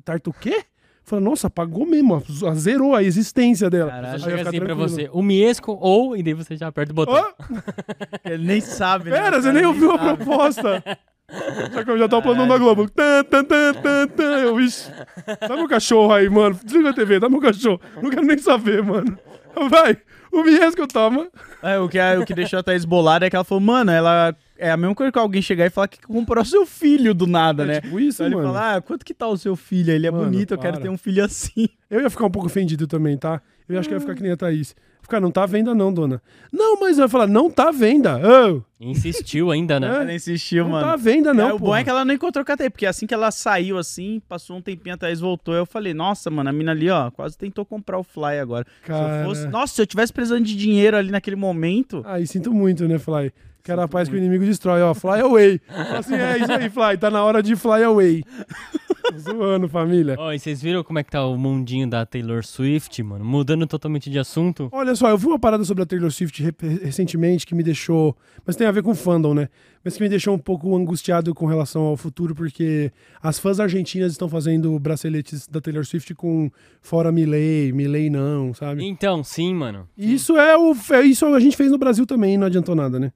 tarta 0.04 0.30
o 0.30 0.34
quê? 0.34 0.64
Fala, 1.06 1.22
nossa, 1.22 1.48
apagou 1.48 1.86
mesmo, 1.86 2.24
a- 2.48 2.54
zerou 2.56 2.96
a 2.96 3.04
existência 3.04 3.70
dela. 3.70 3.92
Caralho. 3.92 4.20
Chega 4.24 4.50
assim 4.50 4.60
pra 4.60 4.74
você, 4.74 5.10
o 5.12 5.22
miesco 5.22 5.78
ou, 5.82 6.16
e 6.16 6.24
daí 6.24 6.34
você 6.34 6.56
já 6.56 6.68
aperta 6.68 6.94
o 6.94 6.96
botão. 6.96 7.16
Ó, 7.16 7.34
Ele 8.24 8.46
nem 8.48 8.62
sabe, 8.62 9.10
né? 9.10 9.22
pera, 9.22 9.42
você 9.42 9.52
nem 9.52 9.66
ouviu 9.66 9.92
a 9.92 9.98
sabe. 9.98 10.18
proposta. 10.24 10.84
Só 11.74 11.84
que 11.84 11.90
eu 11.90 11.98
já 11.98 12.08
tava 12.08 12.22
planando 12.22 12.50
na 12.50 12.58
Globo. 12.58 12.88
Tan, 12.90 13.24
tan, 13.24 13.44
tan, 13.44 13.74
tan, 13.74 14.08
tan. 14.08 14.24
Eu, 14.40 14.60
ixi, 14.62 14.90
dá 15.42 15.56
meu 15.58 15.68
cachorro 15.68 16.14
aí, 16.14 16.30
mano. 16.30 16.58
Desliga 16.64 16.92
a 16.92 16.94
TV, 16.94 17.20
dá 17.20 17.28
meu 17.28 17.42
cachorro. 17.42 17.82
Não 18.02 18.10
quero 18.10 18.26
nem 18.26 18.38
saber, 18.38 18.84
mano. 18.84 19.18
Vai, 19.70 19.98
o 20.32 20.44
Miesco 20.44 20.88
toma. 20.88 21.28
É, 21.62 21.80
o 21.80 21.90
que, 21.90 21.98
o 22.22 22.26
que 22.26 22.34
deixou 22.34 22.60
a 22.60 22.64
Thaís 22.64 22.86
bolada 22.86 23.26
é 23.26 23.30
que 23.30 23.36
ela 23.36 23.44
falou, 23.46 23.62
mano, 23.62 23.92
ela. 23.92 24.36
É 24.64 24.72
a 24.72 24.78
mesma 24.78 24.96
coisa 24.96 25.12
que 25.12 25.20
alguém 25.20 25.42
chegar 25.42 25.66
e 25.66 25.70
falar 25.70 25.90
que 25.90 26.00
comprou 26.02 26.46
seu 26.46 26.66
filho 26.66 27.14
do 27.14 27.28
nada, 27.28 27.66
né? 27.66 27.76
É 27.76 27.82
tipo 27.82 28.00
isso, 28.00 28.24
Aí 28.24 28.30
ele 28.30 28.36
mano. 28.36 28.48
fala, 28.48 28.76
ah, 28.76 28.82
quanto 28.82 29.06
que 29.06 29.14
tá 29.14 29.28
o 29.28 29.38
seu 29.38 29.58
filho? 29.58 29.92
Ele 29.92 30.08
é 30.08 30.12
Mano, 30.12 30.24
bonito, 30.24 30.54
eu 30.54 30.58
quero 30.58 30.80
ter 30.80 30.88
um 30.88 30.98
filho 30.98 31.24
assim. 31.24 31.68
Eu 31.92 32.02
ia 32.02 32.10
ficar 32.10 32.26
um 32.26 32.32
pouco 32.32 32.48
ofendido 32.48 32.88
também, 32.88 33.18
tá? 33.18 33.40
Eu 33.70 33.78
acho 33.78 33.88
que 33.88 33.94
eu 33.94 33.98
ia 33.98 34.02
ficar 34.02 34.16
que 34.16 34.24
nem 34.24 34.32
a 34.32 34.38
Thaís. 34.38 34.76
Ficar, 35.00 35.20
não 35.20 35.30
tá 35.30 35.44
à 35.44 35.46
venda 35.46 35.76
não, 35.76 35.94
dona. 35.94 36.22
Não, 36.52 36.80
mas 36.80 36.98
eu 36.98 37.04
ia 37.04 37.10
falar, 37.10 37.28
não 37.28 37.52
tá 37.52 37.68
à 37.68 37.72
venda. 37.72 38.18
Ô, 38.18 38.64
Insistiu 38.80 39.52
ainda, 39.52 39.80
né? 39.80 39.88
É? 39.88 40.02
Ela 40.02 40.14
insistiu, 40.14 40.64
não 40.64 40.72
mano. 40.72 40.88
tá 40.88 40.94
à 40.94 40.96
venda 40.96 41.34
não, 41.34 41.50
É, 41.50 41.54
o 41.54 41.60
bom 41.60 41.76
é 41.76 41.84
que 41.84 41.90
ela 41.90 42.04
não 42.06 42.14
encontrou 42.14 42.44
Thaís, 42.44 42.70
porque 42.70 42.86
assim 42.86 43.06
que 43.06 43.14
ela 43.14 43.30
saiu 43.30 43.78
assim, 43.78 44.22
passou 44.28 44.58
um 44.58 44.62
tempinho, 44.62 44.96
a 44.96 44.98
Thaís 44.98 45.20
voltou, 45.20 45.54
eu 45.54 45.66
falei, 45.66 45.94
nossa, 45.94 46.30
mano, 46.30 46.50
a 46.50 46.54
mina 46.54 46.72
ali, 46.72 46.90
ó, 46.90 47.12
quase 47.12 47.38
tentou 47.38 47.66
comprar 47.66 48.00
o 48.00 48.04
Fly 48.04 48.40
agora. 48.40 48.66
Se 48.82 48.88
Cara... 48.88 49.20
eu 49.22 49.26
fosse, 49.26 49.48
nossa, 49.50 49.76
se 49.76 49.82
eu 49.82 49.86
tivesse 49.86 50.14
precisando 50.14 50.46
de 50.46 50.56
dinheiro 50.56 50.96
ali 50.98 51.12
naquele 51.12 51.36
momento, 51.36 52.02
Ai, 52.06 52.26
sinto 52.26 52.54
muito, 52.54 52.88
né, 52.88 52.98
Fly? 52.98 53.32
Que 53.64 53.72
era 53.72 53.86
a 53.86 53.88
paz 53.88 54.10
que 54.10 54.16
o 54.16 54.18
inimigo 54.18 54.44
destrói, 54.44 54.82
ó. 54.82 54.94
Fly 54.94 55.22
away. 55.22 55.62
Fala 55.68 56.00
assim, 56.00 56.16
é 56.16 56.38
isso 56.38 56.52
aí, 56.52 56.70
Fly. 56.70 56.98
Tá 57.00 57.10
na 57.10 57.24
hora 57.24 57.42
de 57.42 57.56
fly 57.56 57.82
away. 57.84 58.22
Tô 59.04 59.16
Zoando, 59.18 59.70
família. 59.70 60.16
Ó, 60.20 60.34
e 60.34 60.40
vocês 60.40 60.62
viram 60.62 60.84
como 60.84 61.00
é 61.00 61.04
que 61.04 61.12
tá 61.12 61.26
o 61.26 61.38
mundinho 61.38 61.90
da 61.90 62.06
Taylor 62.06 62.44
Swift, 62.44 63.02
mano? 63.04 63.24
Mudando 63.24 63.66
totalmente 63.66 64.10
de 64.10 64.20
assunto. 64.20 64.68
Olha 64.70 64.94
só, 64.96 65.10
eu 65.10 65.18
vi 65.18 65.28
uma 65.28 65.40
parada 65.40 65.64
sobre 65.64 65.82
a 65.84 65.86
Taylor 65.86 66.12
Swift 66.12 66.44
re- 66.44 66.54
recentemente 66.84 67.46
que 67.46 67.56
me 67.56 67.64
deixou. 67.64 68.18
Mas 68.46 68.58
tem 68.58 68.68
a 68.68 68.72
ver 68.72 68.84
com 68.84 68.94
fandom, 68.94 69.34
né? 69.34 69.48
Mas 69.82 69.96
que 69.96 70.04
me 70.04 70.10
deixou 70.10 70.34
um 70.36 70.40
pouco 70.40 70.76
angustiado 70.76 71.34
com 71.34 71.46
relação 71.46 71.84
ao 71.84 71.96
futuro, 71.96 72.36
porque 72.36 72.92
as 73.22 73.40
fãs 73.40 73.62
argentinas 73.62 74.12
estão 74.12 74.28
fazendo 74.28 74.78
braceletes 74.78 75.48
da 75.48 75.62
Taylor 75.62 75.86
Swift 75.86 76.14
com 76.16 76.52
fora 76.82 77.14
Milley, 77.14 77.72
Milley 77.72 78.10
não, 78.10 78.54
sabe? 78.54 78.84
Então, 78.86 79.24
sim, 79.24 79.54
mano. 79.54 79.88
Isso 79.98 80.36
é 80.38 80.58
o. 80.58 80.76
é 80.92 81.02
Isso 81.04 81.26
a 81.28 81.40
gente 81.40 81.56
fez 81.56 81.72
no 81.72 81.78
Brasil 81.78 82.06
também 82.06 82.38
não 82.38 82.48
adiantou 82.48 82.76
nada, 82.76 83.00
né? 83.00 83.14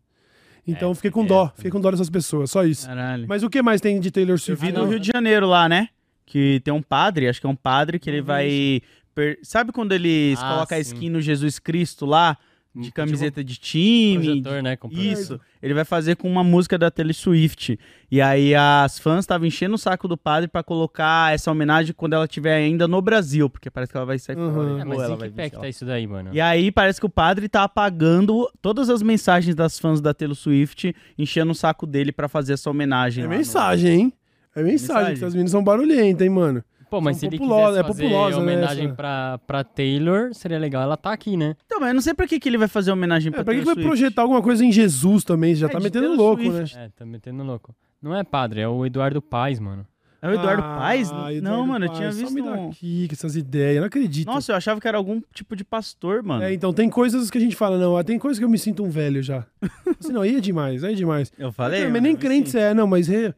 Então 0.68 0.92
É, 0.92 0.96
fiquei 0.96 1.10
com 1.12 1.24
é. 1.24 1.28
dó, 1.28 1.52
fiquei 1.56 1.72
com 1.72 1.80
dó 1.80 1.90
dessas 1.92 2.10
pessoas, 2.10 2.52
só 2.52 2.64
isso. 2.66 2.86
caralho. 2.86 3.26
Mas 3.28 3.42
o 3.44 3.50
que 3.50 3.62
mais 3.62 3.80
tem 3.80 4.00
de 4.00 4.12
Taylor 4.12 4.34
Eu 4.34 4.38
Swift? 4.38 4.66
vi 4.66 4.72
Ah, 4.76 4.80
no. 4.80 4.86
Rio 4.90 5.00
de 5.00 5.10
Janeiro 5.14 5.48
lá, 5.48 5.70
né? 5.70 5.90
Que 6.26 6.60
tem 6.64 6.74
um 6.74 6.82
padre, 6.82 7.30
acho 7.30 7.40
que 7.40 7.48
é 7.48 7.50
um 7.50 7.56
padre 7.56 7.98
que 8.00 8.10
ele 8.10 8.22
vi 8.22 8.28
vai. 8.28 8.82
per- 9.16 9.40
Sabe 9.44 9.72
quando 9.72 9.94
eles 9.94 10.38
Ah, 10.42 10.54
colocam 10.56 10.78
a 10.78 10.82
skin 10.82 11.10
no 11.10 11.22
Jesus 11.22 11.58
Cristo 11.58 12.06
lá? 12.06 12.38
De 12.78 12.84
Tipo, 12.86 12.96
camiseta 12.96 13.44
de 13.44 13.58
time. 13.58 14.24
Projetor, 14.26 14.62
né? 14.64 14.76
com 14.76 14.88
projetor. 14.90 15.14
Isso. 15.20 15.42
Ele 15.62 15.74
vai 15.74 15.84
fazer 15.84 16.16
com 16.16 16.30
uma 16.30 16.44
música 16.44 16.78
da 16.78 16.92
Taylor 16.92 17.14
Swift. 17.14 17.80
E 18.12 18.22
aí 18.22 18.54
as 18.54 19.00
fãs 19.00 19.22
estavam 19.22 19.48
enchendo 19.48 19.76
o 19.76 19.78
saco 19.78 20.08
do 20.08 20.16
padre 20.16 20.48
pra 20.48 20.62
colocar 20.62 21.34
essa 21.34 21.52
homenagem 21.52 21.94
quando 21.98 22.14
ela 22.14 22.26
estiver 22.26 22.56
ainda 22.56 22.88
no 22.88 23.02
Brasil, 23.02 23.50
porque 23.50 23.70
parece 23.72 23.92
que 23.92 23.98
ela 23.98 24.06
vai 24.06 24.20
sair 24.20 24.38
Uhum. 24.38 24.54
fora. 24.54 24.70
É, 24.70 24.72
ou 24.84 24.86
mas 24.86 25.00
ela 25.02 25.16
em 25.16 25.30
que 25.30 25.36
pé 25.36 25.50
que 25.50 25.58
tá 25.60 25.68
isso 25.68 25.84
daí, 25.86 26.06
mano? 26.06 26.30
E 26.32 26.40
aí 26.40 26.72
parece 26.72 27.00
que 27.00 27.06
o 27.06 27.10
padre 27.10 27.50
tá 27.50 27.64
apagando 27.64 28.48
todas 28.62 28.90
as 28.90 29.02
mensagens 29.02 29.56
das 29.56 29.80
fãs 29.80 30.00
da 30.00 30.14
Taylor 30.14 30.36
Swift, 30.36 30.96
enchendo 31.18 31.52
o 31.52 31.56
saco 31.56 31.88
dele 31.88 32.12
pra 32.12 32.28
fazer 32.28 32.54
essa 32.54 32.70
homenagem. 32.70 33.24
É 33.24 33.28
lá 33.28 33.34
no- 33.34 33.38
mensagem, 33.40 33.92
hein? 34.02 34.14
É 34.56 34.62
mensagem, 34.64 34.72
Mensagem. 34.72 35.14
que 35.14 35.20
essas 35.24 35.34
meninas 35.34 35.52
são 35.52 35.64
barulhentas, 35.64 36.22
hein, 36.22 36.30
mano? 36.30 36.64
Pô, 36.90 37.02
mas 37.02 37.18
são 37.18 37.22
se 37.22 37.26
ele 37.28 37.38
populosa- 37.38 37.68
quisesse 37.68 37.80
é 37.80 37.88
fazer 37.88 38.04
populosa, 38.04 38.36
né, 38.38 38.42
homenagem 38.44 38.86
essa- 38.86 38.94
pra, 38.96 39.38
pra 39.46 39.64
Taylor, 39.64 40.34
seria 40.34 40.58
legal 40.60 40.82
ela 40.84 40.98
tá 40.98 41.12
aqui, 41.12 41.36
né? 41.38 41.56
Então, 41.66 41.80
mas 41.80 41.90
eu 41.90 41.94
não 41.96 42.02
sei 42.02 42.14
pra 42.14 42.28
que, 42.28 42.40
que 42.40 42.48
ele 42.50 42.58
vai 42.58 42.68
fazer 42.68 42.92
homenagem 42.92 43.32
pra 43.32 43.42
É, 43.42 43.44
pra 43.44 43.54
que, 43.54 43.60
que 43.60 43.66
Taylor 43.66 43.76
vai 43.84 43.90
projetar 43.90 44.22
alguma 44.22 44.42
coisa 44.42 44.64
em 44.66 44.72
Jesus 44.72 45.24
também? 45.24 45.54
Você 45.54 45.62
já 45.62 45.68
É, 45.68 45.70
tá 45.70 45.80
metendo 45.80 46.08
Taylor 46.08 46.18
louco, 46.18 46.44
Swift. 46.44 46.76
né? 46.76 46.86
É, 46.86 46.90
tá 46.90 47.06
metendo 47.06 47.44
louco. 47.44 47.76
Não 48.02 48.16
é 48.16 48.24
padre, 48.24 48.62
é 48.62 48.68
o 48.68 48.86
Eduardo 48.86 49.22
Paz, 49.22 49.60
mano. 49.60 49.86
É 50.20 50.28
o 50.30 50.34
Eduardo 50.34 50.64
Ah, 50.64 50.78
Paes? 50.80 51.10
Eduardo 51.12 51.42
não, 51.44 51.68
mano, 51.68 51.86
eu 51.86 51.90
tinha 51.90 52.10
visto 52.12 52.30
Some 52.30 52.42
um... 52.42 52.70
daqui 52.70 53.08
com 53.08 53.14
essas 53.14 53.36
ideias, 53.36 53.76
eu 53.76 53.82
não 53.82 53.88
acredito. 53.88 54.26
Nossa, 54.28 54.52
eu 54.52 54.56
achava 54.56 54.82
que 54.82 54.88
era 54.88 54.98
algum 54.98 55.22
tipo 55.32 55.56
de 55.56 55.64
pastor, 55.64 56.24
mano. 56.24 56.42
É, 56.44 56.52
então, 56.52 56.74
tem 56.74 56.90
coisas 56.90 57.30
que 57.30 57.38
a 57.38 57.42
gente 57.42 57.56
fala, 57.56 57.78
não, 57.78 58.04
tem 58.04 58.18
coisas 58.18 58.40
que 58.40 58.44
eu 58.44 58.50
me 58.50 58.58
sinto 58.58 58.84
um 58.84 58.90
velho 58.90 59.22
já. 59.22 59.46
assim, 60.00 60.12
não, 60.12 60.22
aí 60.24 60.38
é 60.38 60.40
demais, 60.40 60.84
aí 60.84 60.94
é 60.94 60.96
demais. 60.96 61.32
Eu 61.38 61.52
falei? 61.52 61.82
mas 61.84 61.92
mano, 61.92 62.02
nem 62.04 62.14
eu 62.14 62.18
crente 62.18 62.46
me 62.48 62.50
você 62.52 62.60
é, 62.60 62.74
não, 62.74 62.88
mas 62.88 63.08
re, 63.08 63.32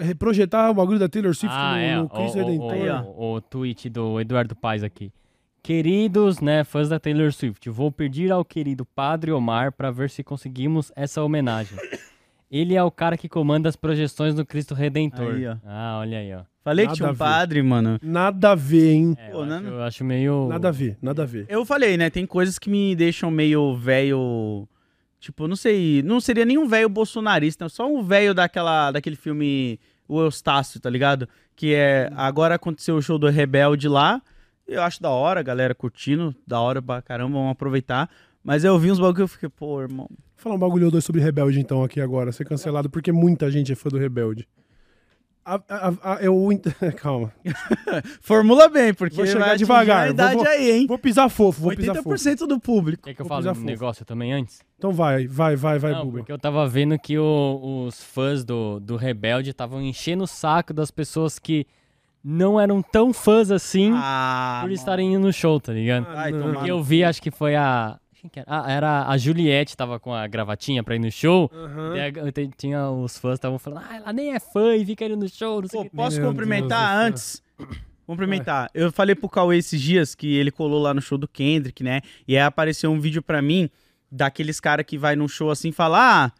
reprojetar 0.00 0.70
o 0.70 0.74
bagulho 0.74 0.98
da 0.98 1.08
Taylor 1.08 1.34
Swift 1.34 1.56
ah, 1.56 1.72
no, 1.72 1.78
é. 1.78 1.96
no 1.96 2.04
o, 2.04 2.08
Cristo 2.08 2.38
o, 2.38 2.44
Redentor. 2.44 3.04
Ó. 3.06 3.10
o, 3.10 3.34
o 3.34 3.40
tweet 3.40 3.88
do 3.88 4.20
Eduardo 4.20 4.56
Paz 4.56 4.82
aqui. 4.82 5.12
Queridos, 5.62 6.40
né, 6.40 6.62
fãs 6.62 6.90
da 6.90 7.00
Taylor 7.00 7.32
Swift, 7.32 7.70
vou 7.70 7.90
pedir 7.90 8.30
ao 8.30 8.44
querido 8.44 8.84
Padre 8.84 9.32
Omar 9.32 9.72
pra 9.72 9.90
ver 9.90 10.10
se 10.10 10.22
conseguimos 10.22 10.92
essa 10.94 11.22
homenagem. 11.22 11.78
Ele 12.50 12.74
é 12.76 12.82
o 12.82 12.90
cara 12.90 13.16
que 13.16 13.28
comanda 13.28 13.68
as 13.68 13.74
projeções 13.74 14.34
do 14.34 14.44
Cristo 14.44 14.74
Redentor. 14.74 15.34
Aí, 15.34 15.46
ó. 15.46 15.56
Ah, 15.64 15.98
olha 16.00 16.18
aí, 16.18 16.34
ó. 16.34 16.42
Falei 16.62 16.84
Nada 16.84 16.94
que 16.94 17.02
tinha 17.02 17.10
um 17.10 17.16
padre, 17.16 17.62
mano. 17.62 17.98
Nada 18.02 18.52
a 18.52 18.54
ver, 18.54 18.92
hein? 18.92 19.16
É, 19.18 19.30
Pô, 19.30 19.38
eu, 19.38 19.46
né, 19.46 19.56
acho, 19.56 19.66
eu 19.66 19.82
acho 19.82 20.04
meio. 20.04 20.48
Nada 20.48 20.68
a 20.68 20.70
ver, 20.70 20.96
nada 21.02 21.22
a 21.22 21.26
ver. 21.26 21.46
Eu 21.48 21.64
falei, 21.66 21.96
né? 21.96 22.08
Tem 22.10 22.24
coisas 22.24 22.58
que 22.58 22.70
me 22.70 22.94
deixam 22.94 23.30
meio 23.30 23.74
velho. 23.76 24.68
Tipo, 25.24 25.48
não 25.48 25.56
sei. 25.56 26.02
Não 26.02 26.20
seria 26.20 26.44
nem 26.44 26.58
um 26.58 26.68
velho 26.68 26.86
bolsonarista, 26.86 27.66
só 27.70 27.90
um 27.90 28.02
velho 28.02 28.34
daquela, 28.34 28.90
daquele 28.90 29.16
filme 29.16 29.80
O 30.06 30.20
Eustácio, 30.20 30.78
tá 30.78 30.90
ligado? 30.90 31.26
Que 31.56 31.72
é. 31.72 32.10
Agora 32.14 32.56
aconteceu 32.56 32.94
o 32.94 33.00
show 33.00 33.18
do 33.18 33.26
Rebelde 33.30 33.88
lá. 33.88 34.20
Eu 34.68 34.82
acho 34.82 35.00
da 35.00 35.08
hora, 35.08 35.42
galera 35.42 35.74
curtindo. 35.74 36.34
Da 36.46 36.60
hora 36.60 36.82
pra 36.82 37.00
caramba, 37.00 37.38
vamos 37.38 37.52
aproveitar. 37.52 38.10
Mas 38.42 38.64
eu 38.64 38.78
vi 38.78 38.92
uns 38.92 38.98
bagulho 38.98 39.14
que 39.14 39.22
eu 39.22 39.28
fiquei, 39.28 39.48
pô, 39.48 39.80
irmão. 39.80 40.08
Vou 40.10 40.18
falar 40.36 40.56
um 40.56 40.58
bagulho 40.58 40.84
ou 40.84 40.90
dois 40.90 41.04
sobre 41.04 41.22
Rebelde, 41.22 41.58
então, 41.58 41.82
aqui 41.82 42.02
agora. 42.02 42.30
Ser 42.30 42.44
cancelado 42.44 42.90
porque 42.90 43.10
muita 43.10 43.50
gente 43.50 43.72
é 43.72 43.74
fã 43.74 43.88
do 43.88 43.96
Rebelde. 43.96 44.46
A- 45.44 45.60
a- 45.68 46.14
a- 46.14 46.18
eu. 46.22 46.34
Calma. 46.96 47.32
Formula 48.20 48.68
bem, 48.68 48.94
porque 48.94 49.14
Vou 49.16 49.26
chegar 49.26 49.56
devagar, 49.56 50.06
a 50.06 50.10
idade 50.10 50.34
vou- 50.36 50.46
aí, 50.46 50.70
hein? 50.70 50.86
Vou 50.86 50.98
pisar 50.98 51.28
fofo, 51.28 51.60
vou 51.62 51.76
pisar 51.76 51.94
fofo. 51.96 52.10
80% 52.10 52.46
do 52.46 52.58
público. 52.58 53.02
Quer 53.04 53.14
que 53.14 53.20
eu 53.20 53.26
Vou 53.26 53.36
fale 53.36 53.48
um 53.50 53.54
fofo. 53.54 53.66
negócio 53.66 54.04
também 54.04 54.32
antes? 54.32 54.60
Então 54.78 54.92
vai, 54.92 55.26
vai, 55.26 55.54
vai, 55.56 55.78
vai, 55.78 55.92
Não, 55.92 56.04
Buba. 56.06 56.18
porque 56.18 56.32
eu 56.32 56.38
tava 56.38 56.66
vendo 56.66 56.98
que 56.98 57.18
o- 57.18 57.84
os 57.86 58.02
fãs 58.02 58.44
do, 58.44 58.80
do 58.80 58.96
Rebelde 58.96 59.50
estavam 59.50 59.82
enchendo 59.82 60.24
o 60.24 60.26
saco 60.26 60.72
das 60.72 60.90
pessoas 60.90 61.38
que 61.38 61.66
não 62.22 62.58
eram 62.58 62.80
tão 62.80 63.12
fãs 63.12 63.50
assim 63.50 63.92
Ah, 63.94 64.60
por 64.60 64.68
mano. 64.68 64.74
estarem 64.74 65.12
indo 65.14 65.26
no 65.26 65.32
show, 65.32 65.60
tá 65.60 65.72
ligado? 65.74 66.06
Ai, 66.08 66.32
não. 66.32 66.40
tomar 66.40 66.54
Porque 66.54 66.70
eu 66.70 66.82
vi, 66.82 67.04
acho 67.04 67.20
que 67.20 67.30
foi 67.30 67.54
a. 67.54 67.98
quem 68.24 68.30
que 68.30 68.40
era? 68.40 68.46
Ah, 68.48 68.70
era 68.70 69.06
a 69.08 69.18
Juliette, 69.18 69.76
tava 69.76 70.00
com 70.00 70.12
a 70.14 70.26
gravatinha 70.26 70.82
pra 70.82 70.96
ir 70.96 70.98
no 70.98 71.10
show. 71.12 71.50
Aham. 71.54 71.94
E 71.96 72.00
a- 72.00 72.12
tinha 72.56 72.88
os 72.90 73.18
fãs 73.18 73.34
estavam 73.34 73.58
falando, 73.58 73.84
ah, 73.88 73.96
ela 73.96 74.12
nem 74.12 74.32
é 74.34 74.40
fã 74.40 74.74
e 74.74 74.84
fica 74.84 75.04
indo 75.04 75.16
no 75.16 75.28
show, 75.28 75.60
não 75.60 75.68
sei 75.68 75.80
o 75.80 75.84
Pô, 75.84 75.90
que. 75.90 75.96
posso 75.96 76.20
Meu 76.20 76.30
cumprimentar 76.30 76.96
Deus 77.04 77.06
antes? 77.06 77.42
Cumprimentar. 78.06 78.70
Eu 78.74 78.92
falei 78.92 79.14
pro 79.14 79.28
Cauê 79.28 79.56
esses 79.58 79.80
dias 79.80 80.14
que 80.14 80.36
ele 80.36 80.50
colou 80.50 80.80
lá 80.82 80.92
no 80.92 81.00
show 81.00 81.16
do 81.16 81.26
Kendrick, 81.28 81.82
né? 81.82 82.00
E 82.28 82.36
aí 82.36 82.42
apareceu 82.42 82.90
um 82.90 83.00
vídeo 83.00 83.22
pra 83.22 83.40
mim 83.40 83.70
daqueles 84.10 84.60
caras 84.60 84.84
que 84.86 84.98
vai 84.98 85.16
num 85.16 85.26
show 85.28 85.50
assim 85.50 85.68
e 85.70 85.72
fala: 85.72 86.24
Ah, 86.26 86.32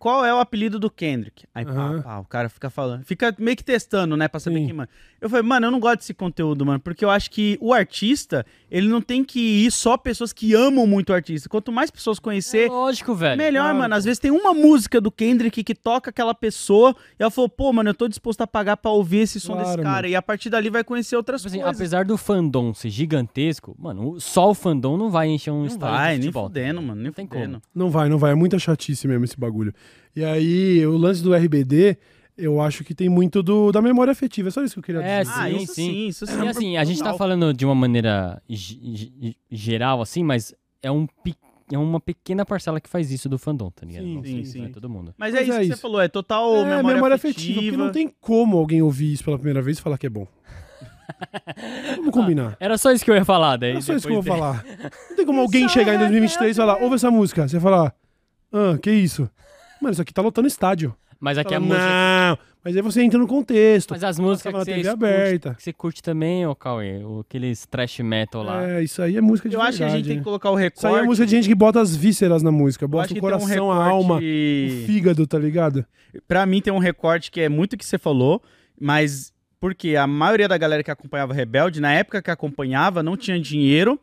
qual 0.00 0.24
é 0.24 0.32
o 0.34 0.38
apelido 0.38 0.78
do 0.78 0.90
Kendrick? 0.90 1.44
Aí 1.54 1.62
pá, 1.64 1.70
Aham. 1.72 2.00
pá, 2.02 2.18
o 2.18 2.24
cara 2.24 2.48
fica 2.48 2.70
falando. 2.70 3.04
Fica 3.04 3.34
meio 3.38 3.54
que 3.56 3.62
testando, 3.62 4.16
né? 4.16 4.26
Pra 4.28 4.40
saber 4.40 4.60
Sim. 4.60 4.64
quem, 4.66 4.72
mano. 4.74 4.88
Eu 5.20 5.28
falei, 5.28 5.42
mano, 5.42 5.66
eu 5.66 5.70
não 5.70 5.78
gosto 5.78 5.98
desse 5.98 6.14
conteúdo, 6.14 6.64
mano, 6.64 6.80
porque 6.80 7.04
eu 7.04 7.10
acho 7.10 7.30
que 7.30 7.58
o 7.60 7.74
artista, 7.74 8.44
ele 8.70 8.88
não 8.88 9.02
tem 9.02 9.22
que 9.22 9.66
ir 9.66 9.70
só 9.70 9.98
pessoas 9.98 10.32
que 10.32 10.54
amam 10.54 10.86
muito 10.86 11.10
o 11.10 11.12
artista. 11.14 11.46
Quanto 11.50 11.70
mais 11.70 11.90
pessoas 11.90 12.16
É 12.16 12.20
conhecer, 12.22 12.70
lógico, 12.70 13.14
velho. 13.14 13.36
Melhor, 13.36 13.64
claro, 13.64 13.78
mano. 13.78 13.94
Às 13.94 14.04
vezes 14.06 14.18
tem 14.18 14.30
uma 14.30 14.54
música 14.54 14.98
do 15.02 15.10
Kendrick 15.12 15.62
que 15.62 15.74
toca 15.74 16.08
aquela 16.08 16.34
pessoa 16.34 16.96
e 17.18 17.22
ela 17.22 17.30
falou, 17.30 17.50
pô, 17.50 17.70
mano, 17.70 17.90
eu 17.90 17.94
tô 17.94 18.08
disposto 18.08 18.40
a 18.40 18.46
pagar 18.46 18.78
pra 18.78 18.90
ouvir 18.90 19.18
esse 19.18 19.38
som 19.38 19.52
Claro, 19.52 19.66
desse 19.68 19.76
cara. 19.82 19.90
mano. 19.96 20.08
E 20.08 20.16
a 20.16 20.22
partir 20.22 20.48
dali 20.48 20.70
vai 20.70 20.82
conhecer 20.82 21.14
outras 21.14 21.42
Tipo 21.42 21.48
assim, 21.48 21.60
coisas. 21.60 21.78
apesar 21.78 22.06
do 22.06 22.16
fandom 22.16 22.72
ser 22.72 22.88
gigantesco, 22.88 23.76
mano, 23.78 24.18
só 24.18 24.48
o 24.50 24.54
fandom 24.54 24.96
não 24.96 25.10
vai 25.10 25.28
encher 25.28 25.50
um 25.50 25.58
Não 25.60 25.66
estádio 25.66 25.96
vai, 25.98 26.14
de 26.16 26.22
nem 26.22 26.32
fudendo, 26.32 26.80
mano, 26.80 27.02
nem 27.02 27.12
tem 27.12 27.26
fudendo. 27.26 27.60
Não 27.74 27.90
vai, 27.90 28.08
não 28.08 28.16
vai. 28.16 28.32
É 28.32 28.34
muita 28.34 28.58
chatice 28.58 29.06
mesmo 29.06 29.24
esse 29.26 29.38
bagulho. 29.38 29.74
E 30.14 30.24
aí, 30.24 30.84
o 30.86 30.96
lance 30.96 31.22
do 31.22 31.34
RBD, 31.34 31.96
eu 32.36 32.60
acho 32.60 32.82
que 32.84 32.94
tem 32.94 33.08
muito 33.08 33.42
do, 33.42 33.70
da 33.70 33.80
memória 33.80 34.10
afetiva. 34.10 34.48
É 34.48 34.50
só 34.50 34.62
isso 34.64 34.74
que 34.74 34.80
eu 34.80 34.82
queria 34.84 35.00
É, 35.02 35.20
dizer. 35.22 35.32
sim, 35.32 35.40
ah, 35.40 35.50
isso 35.50 35.74
sim. 35.74 35.92
sim, 35.92 36.06
isso 36.08 36.26
sim. 36.26 36.42
E 36.44 36.48
assim, 36.48 36.76
a 36.76 36.84
gente 36.84 37.02
tá 37.02 37.14
falando 37.14 37.52
de 37.54 37.64
uma 37.64 37.74
maneira 37.74 38.42
ge- 38.48 38.80
ge- 38.94 39.36
geral, 39.50 40.00
assim, 40.02 40.22
mas 40.24 40.52
é, 40.82 40.90
um, 40.90 41.06
é 41.72 41.78
uma 41.78 42.00
pequena 42.00 42.44
parcela 42.44 42.80
que 42.80 42.88
faz 42.88 43.10
isso 43.12 43.28
do 43.28 43.38
fandom, 43.38 43.70
tá 43.70 43.86
ligado? 43.86 44.04
Sim, 44.04 44.14
Não 44.16 44.24
sim, 44.24 44.30
sei, 44.32 44.44
sim. 44.44 44.58
não 44.60 44.66
é 44.66 44.68
todo 44.70 44.88
mundo. 44.90 45.14
Mas, 45.16 45.32
Mas 45.32 45.40
é 45.40 45.42
isso 45.44 45.52
é 45.52 45.56
que 45.58 45.62
isso. 45.66 45.76
você 45.76 45.80
falou, 45.80 46.00
é 46.00 46.08
total 46.08 46.56
É, 46.66 46.82
memória, 46.82 47.14
afetiva. 47.14 47.60
porque 47.62 47.76
não 47.76 47.92
tem 47.92 48.12
como 48.20 48.56
alguém 48.58 48.82
ouvir 48.82 49.12
isso 49.12 49.22
pela 49.24 49.36
primeira 49.38 49.62
vez 49.62 49.78
e 49.78 49.82
falar 49.82 49.96
que 49.98 50.06
é 50.06 50.10
bom. 50.10 50.26
Vamos 51.96 52.10
combinar. 52.12 52.56
Era 52.60 52.78
só 52.78 52.90
isso 52.92 53.04
que 53.04 53.10
eu 53.10 53.14
ia 53.14 53.24
falar, 53.24 53.56
daí. 53.56 53.76
É 53.76 53.80
só 53.80 53.94
isso 53.94 54.06
que 54.06 54.12
eu 54.12 54.22
vou 54.22 54.36
falar. 54.36 54.64
Não 55.10 55.16
tem 55.16 55.26
como 55.26 55.40
alguém 55.40 55.68
chegar 55.68 55.94
em 55.94 55.98
2023 55.98 56.56
e 56.56 56.58
falar, 56.60 56.78
ouve 56.82 56.94
essa 56.96 57.10
música. 57.10 57.46
Você 57.46 57.60
falar, 57.60 57.94
ah, 58.52 58.78
que 58.80 58.90
isso? 58.90 59.28
Mano, 59.80 59.92
isso 59.92 60.02
aqui 60.02 60.12
tá 60.12 60.22
lotando 60.22 60.46
estádio. 60.48 60.94
Mas 61.18 61.36
aqui 61.36 61.52
Fala, 61.52 61.56
a 61.58 61.68
música. 61.68 61.86
Não, 61.86 62.38
mas 62.64 62.76
aí 62.76 62.82
você 62.82 63.02
entra 63.02 63.18
no 63.18 63.26
contexto. 63.26 63.90
Mas 63.90 64.02
as 64.02 64.18
músicas 64.18 64.52
que 64.52 64.58
você, 64.58 64.64
TV 64.72 64.76
curte, 64.88 64.88
aberta. 65.04 65.54
que 65.54 65.62
você 65.62 65.72
curte 65.72 66.02
também, 66.02 66.46
ô 66.46 66.54
Cauê, 66.54 67.04
o- 67.04 67.20
aqueles 67.20 67.66
trash 67.66 67.98
metal 68.00 68.42
lá. 68.42 68.66
É, 68.66 68.82
isso 68.82 69.02
aí 69.02 69.18
é 69.18 69.20
música 69.20 69.46
de 69.46 69.54
Eu 69.54 69.60
acho 69.60 69.76
que 69.76 69.82
a 69.82 69.86
verdade. 69.86 69.98
gente 69.98 70.06
tem 70.08 70.16
né? 70.16 70.20
que 70.22 70.24
colocar 70.24 70.50
o 70.50 70.54
Isso 70.58 70.58
aí 70.58 70.64
é 70.64 70.88
recorte. 70.96 71.06
música 71.06 71.26
de 71.26 71.30
gente 71.36 71.48
que 71.48 71.54
bota 71.54 71.78
as 71.78 71.94
vísceras 71.94 72.42
na 72.42 72.50
música. 72.50 72.88
Bota 72.88 73.04
acho 73.04 73.12
o 73.12 73.14
tem 73.14 73.18
um 73.20 73.22
coração, 73.22 73.70
a 73.70 73.84
recorte- 73.84 73.90
alma, 73.92 74.16
o 74.16 74.86
fígado, 74.86 75.26
tá 75.26 75.38
ligado? 75.38 75.84
Pra 76.26 76.46
mim 76.46 76.62
tem 76.62 76.72
um 76.72 76.78
recorte 76.78 77.30
que 77.30 77.40
é 77.42 77.50
muito 77.50 77.74
o 77.74 77.76
que 77.76 77.84
você 77.84 77.98
falou, 77.98 78.42
mas 78.80 79.30
porque 79.60 79.94
a 79.96 80.06
maioria 80.06 80.48
da 80.48 80.56
galera 80.56 80.82
que 80.82 80.90
acompanhava 80.90 81.34
Rebelde, 81.34 81.82
na 81.82 81.92
época 81.92 82.22
que 82.22 82.30
acompanhava, 82.30 83.02
não 83.02 83.14
tinha 83.14 83.38
dinheiro, 83.38 84.00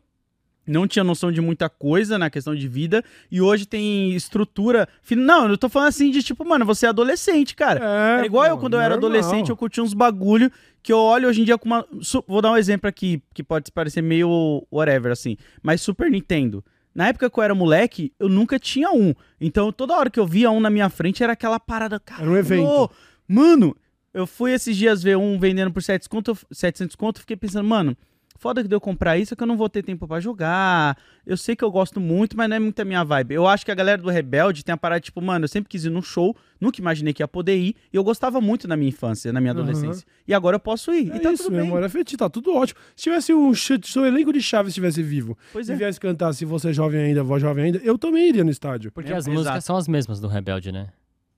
não 0.68 0.86
tinha 0.86 1.02
noção 1.02 1.32
de 1.32 1.40
muita 1.40 1.68
coisa 1.68 2.18
na 2.18 2.28
questão 2.30 2.54
de 2.54 2.68
vida, 2.68 3.02
e 3.30 3.40
hoje 3.40 3.66
tem 3.66 4.12
estrutura. 4.14 4.88
Não, 5.10 5.48
eu 5.48 5.56
tô 5.58 5.68
falando 5.68 5.88
assim 5.88 6.10
de 6.10 6.22
tipo, 6.22 6.44
mano, 6.44 6.64
você 6.64 6.86
é 6.86 6.88
adolescente, 6.90 7.56
cara. 7.56 7.80
É, 8.18 8.22
É 8.22 8.26
igual 8.26 8.44
eu, 8.46 8.54
pô, 8.56 8.60
quando 8.62 8.74
eu 8.74 8.80
era 8.80 8.94
normal. 8.96 9.10
adolescente, 9.18 9.50
eu 9.50 9.56
curtia 9.56 9.82
uns 9.82 9.94
bagulho 9.94 10.50
que 10.82 10.92
eu 10.92 10.98
olho 10.98 11.28
hoje 11.28 11.40
em 11.40 11.44
dia 11.44 11.58
com 11.58 11.66
uma. 11.66 11.84
Vou 12.26 12.40
dar 12.42 12.52
um 12.52 12.56
exemplo 12.56 12.88
aqui, 12.88 13.22
que 13.34 13.42
pode 13.42 13.72
parecer 13.72 14.02
meio 14.02 14.64
whatever, 14.70 15.10
assim. 15.12 15.36
Mas 15.62 15.80
Super 15.80 16.10
Nintendo. 16.10 16.64
Na 16.94 17.08
época 17.08 17.30
que 17.30 17.38
eu 17.38 17.42
era 17.44 17.54
moleque, 17.54 18.12
eu 18.18 18.28
nunca 18.28 18.58
tinha 18.58 18.90
um. 18.90 19.14
Então, 19.40 19.70
toda 19.70 19.94
hora 19.96 20.10
que 20.10 20.18
eu 20.18 20.26
via 20.26 20.50
um 20.50 20.58
na 20.58 20.68
minha 20.70 20.88
frente, 20.88 21.22
era 21.22 21.32
aquela 21.34 21.60
parada. 21.60 22.00
Cara, 22.00 22.22
Era 22.22 22.30
um 22.30 22.36
evento. 22.36 22.90
Mano, 23.28 23.76
eu 24.12 24.26
fui 24.26 24.52
esses 24.52 24.76
dias 24.76 25.02
ver 25.02 25.16
um 25.16 25.38
vendendo 25.38 25.70
por 25.70 25.82
700 25.82 26.08
conto, 26.08 26.30
eu- 26.32 26.38
700 26.50 26.96
conto, 26.96 27.16
eu 27.18 27.20
fiquei 27.20 27.36
pensando, 27.36 27.68
mano. 27.68 27.96
Foda 28.40 28.62
que 28.62 28.68
deu 28.68 28.80
comprar 28.80 29.18
isso 29.18 29.34
é 29.34 29.36
que 29.36 29.42
eu 29.42 29.46
não 29.48 29.56
vou 29.56 29.68
ter 29.68 29.82
tempo 29.82 30.06
pra 30.06 30.20
jogar. 30.20 30.96
Eu 31.26 31.36
sei 31.36 31.56
que 31.56 31.64
eu 31.64 31.70
gosto 31.72 31.98
muito, 32.00 32.36
mas 32.36 32.48
não 32.48 32.54
é 32.56 32.58
muito 32.60 32.78
a 32.80 32.84
minha 32.84 33.02
vibe. 33.02 33.34
Eu 33.34 33.48
acho 33.48 33.64
que 33.64 33.70
a 33.72 33.74
galera 33.74 34.00
do 34.00 34.08
Rebelde 34.08 34.64
tem 34.64 34.72
a 34.72 34.76
parada, 34.76 35.00
tipo, 35.00 35.20
mano, 35.20 35.44
eu 35.44 35.48
sempre 35.48 35.68
quis 35.68 35.84
ir 35.84 35.90
num 35.90 36.00
show, 36.00 36.36
nunca 36.60 36.80
imaginei 36.80 37.12
que 37.12 37.20
ia 37.20 37.26
poder 37.26 37.56
ir. 37.56 37.74
E 37.92 37.96
eu 37.96 38.04
gostava 38.04 38.40
muito 38.40 38.68
na 38.68 38.76
minha 38.76 38.90
infância, 38.90 39.32
na 39.32 39.40
minha 39.40 39.50
adolescência. 39.50 40.06
E 40.26 40.32
agora 40.32 40.54
eu 40.54 40.60
posso 40.60 40.94
ir. 40.94 41.10
É 41.10 41.16
e 41.16 41.20
tá 41.20 41.32
isso, 41.32 41.42
tudo 41.44 41.56
bem. 41.56 41.64
memória 41.64 41.86
afetiva, 41.86 42.18
tá 42.18 42.30
tudo 42.30 42.54
ótimo. 42.54 42.78
Se 42.94 43.02
tivesse 43.02 43.34
um 43.34 43.52
ch- 43.52 43.80
se 43.82 43.98
o 43.98 44.06
elenco 44.06 44.32
de 44.32 44.40
Chaves 44.40 44.70
estivesse 44.70 45.02
vivo 45.02 45.36
Pois 45.52 45.68
e 45.68 45.72
é. 45.72 45.74
viesse 45.74 45.98
cantar 45.98 46.32
Se 46.32 46.44
Você 46.44 46.68
é 46.70 46.72
Jovem 46.72 47.00
Ainda, 47.00 47.24
Voz 47.24 47.42
Jovem 47.42 47.64
Ainda, 47.64 47.78
eu 47.82 47.98
também 47.98 48.28
iria 48.28 48.44
no 48.44 48.50
estádio. 48.50 48.92
Porque 48.92 49.10
É, 49.12 49.16
as 49.16 49.24
exato. 49.26 49.36
músicas 49.36 49.64
são 49.64 49.76
as 49.76 49.88
mesmas 49.88 50.20
do 50.20 50.28
Rebelde, 50.28 50.70
né? 50.70 50.88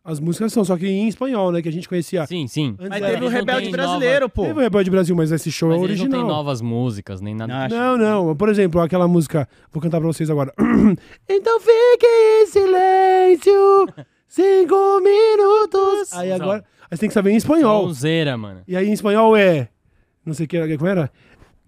As 0.03 0.19
músicas 0.19 0.51
são, 0.53 0.65
só 0.65 0.79
que 0.79 0.87
em 0.89 1.09
espanhol, 1.09 1.53
né? 1.53 1.61
Que 1.61 1.69
a 1.69 1.73
gente 1.73 1.87
conhecia. 1.89 2.27
Sim, 2.27 2.47
sim. 2.47 2.69
Antes 2.79 2.89
Mas 2.89 3.03
era- 3.03 3.07
teve 3.13 3.17
o 3.17 3.25
eles 3.27 3.33
não 3.33 3.39
Rebelde 3.41 3.63
têm 3.65 3.71
brasileiro, 3.73 4.29
pô. 4.31 4.43
Teve 4.45 4.59
o 4.59 4.63
Rebelde 4.63 4.91
Brasil, 4.91 5.15
mas 5.15 5.31
esse 5.31 5.53
show 5.53 5.69
Mas 5.69 5.81
é 5.83 5.85
eles 5.85 5.99
não 5.99 6.05
original. 6.07 6.21
têm 6.27 6.29
novas 6.37 6.63
músicas, 6.63 7.21
nem 7.21 7.35
nada. 7.35 7.69
Não, 7.69 7.99
Não, 7.99 8.25
não. 8.27 8.37
Por 8.37 8.49
exemplo, 8.49 8.81
aquela 8.81 9.07
música. 9.07 9.47
Vou 9.71 9.83
cantar 9.83 9.99
pra 9.99 10.07
vocês 10.07 10.31
agora. 10.31 10.53
então 11.29 11.61
fique 11.61 12.07
em 12.07 12.47
silêncio. 12.47 13.89
Cinco 14.27 15.01
minutos. 15.01 16.13
Aí 16.15 16.33
agora. 16.33 16.65
Aí 16.91 16.97
você 16.97 17.01
tem 17.01 17.09
que 17.09 17.15
saber 17.15 17.33
em 17.33 17.37
espanhol. 17.37 17.83
Sonzeira, 17.89 18.37
mano. 18.39 18.63
E 18.67 18.77
aí 18.77 18.89
em 18.89 18.93
espanhol 18.93 19.37
é. 19.37 19.69
Não 20.25 20.33
sei 20.35 20.47
o 20.47 20.49
que. 20.49 20.77
Como 20.79 20.89
era? 20.89 21.11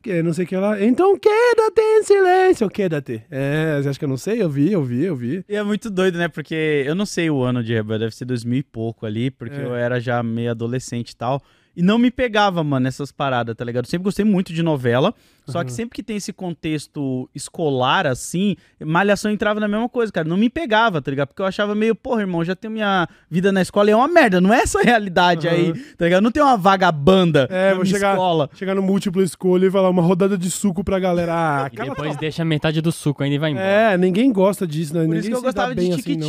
Que, 0.03 0.23
não 0.23 0.33
sei 0.33 0.45
o 0.45 0.49
que 0.49 0.57
lá. 0.57 0.83
Então 0.83 1.17
quédate 1.19 1.81
em 1.81 2.03
silêncio. 2.03 2.69
Quédate. 2.69 3.23
É, 3.31 3.81
você 3.81 3.89
acha 3.89 3.99
que 3.99 4.05
eu 4.05 4.09
não 4.09 4.17
sei? 4.17 4.43
Eu 4.43 4.51
vi, 4.51 4.73
eu 4.73 4.83
vi, 4.83 5.05
eu 5.05 5.15
vi. 5.17 5.45
E 5.49 5.55
é 5.55 5.63
muito 5.63 5.89
doido, 5.91 6.19
né? 6.19 6.29
Porque 6.29 6.83
eu 6.87 6.95
não 6.95 7.07
sei 7.07 7.31
o 7.31 7.43
ano 7.43 7.63
de 7.63 7.73
Rebelde, 7.73 8.01
deve 8.05 8.15
ser 8.17 8.25
2000 8.25 8.59
e 8.59 8.63
pouco 8.63 9.07
ali, 9.07 9.31
porque 9.31 9.57
É. 9.57 9.65
eu 9.65 9.75
era 9.75 10.01
já 10.01 10.23
meio 10.23 10.51
adolescente 10.51 11.11
e 11.11 11.17
tal. 11.17 11.43
E 11.75 11.83
não 11.83 11.99
me 11.99 12.11
pegava, 12.11 12.63
mano, 12.63 12.87
essas 12.87 13.11
paradas, 13.11 13.57
tá 13.57 13.65
ligado? 13.65 13.85
Eu 13.87 13.91
sempre 13.91 14.05
gostei 14.05 14.25
muito 14.25 14.53
de 14.53 14.63
novela, 14.63 15.15
só 15.47 15.65
que 15.65 15.73
sempre 15.73 15.97
que 15.97 16.03
tem 16.03 16.17
esse 16.17 16.33
contexto 16.33 17.29
escolar, 17.35 18.07
assim, 18.07 18.57
Malhação 18.79 19.31
entrava 19.31 19.59
na 19.59 19.67
mesma 19.67 19.89
coisa, 19.89 20.13
cara. 20.13 20.29
Não 20.29 20.37
me 20.37 20.51
pegava, 20.51 21.01
tá 21.01 21.11
ligado? 21.11 21.29
Porque 21.29 21.41
eu 21.41 21.47
achava 21.47 21.75
meio, 21.75 21.95
porra, 21.95 22.21
irmão, 22.21 22.45
já 22.45 22.55
tenho 22.55 22.73
minha 22.75 23.09
vida 23.31 23.51
na 23.51 23.63
escola 23.63 23.89
e 23.89 23.93
é 23.93 23.97
uma 23.97 24.07
merda, 24.07 24.41
não 24.41 24.53
é 24.53 24.59
essa 24.59 24.83
realidade 24.83 25.49
Aham. 25.49 25.57
aí, 25.57 25.73
tá 25.97 26.05
ligado? 26.05 26.23
Não 26.23 26.31
tem 26.31 26.43
uma 26.43 26.57
vagabanda 26.59 27.49
É, 27.51 27.71
na 27.71 27.77
vou 27.77 27.85
chegar, 27.87 28.13
escola. 28.13 28.51
chegar 28.55 28.75
no 28.75 28.83
múltiplo 28.83 29.23
escolha 29.23 29.67
e 29.67 29.71
falar 29.71 29.89
uma 29.91 30.03
rodada 30.03 30.37
de 30.37 30.51
suco 30.51 30.85
pra 30.85 30.99
galera. 30.99 31.33
Ah, 31.35 31.71
E 31.73 31.77
depois 31.77 32.17
deixa 32.17 32.45
metade 32.45 32.81
do 32.83 32.93
suco 32.93 33.23
ainda 33.23 33.37
e 33.37 33.39
vai 33.39 33.51
embora. 33.51 33.67
É, 33.67 33.97
ninguém 33.97 34.31
gosta 34.33 34.67
disso, 34.67 34.93
né? 34.95 35.01
Por 35.01 35.07
ninguém 35.07 35.21
isso 35.21 35.31
que 35.31 35.37
eu 35.37 35.43
gostava 35.43 35.75
de 35.75 35.91
assim, 35.91 36.17
não. 36.17 36.29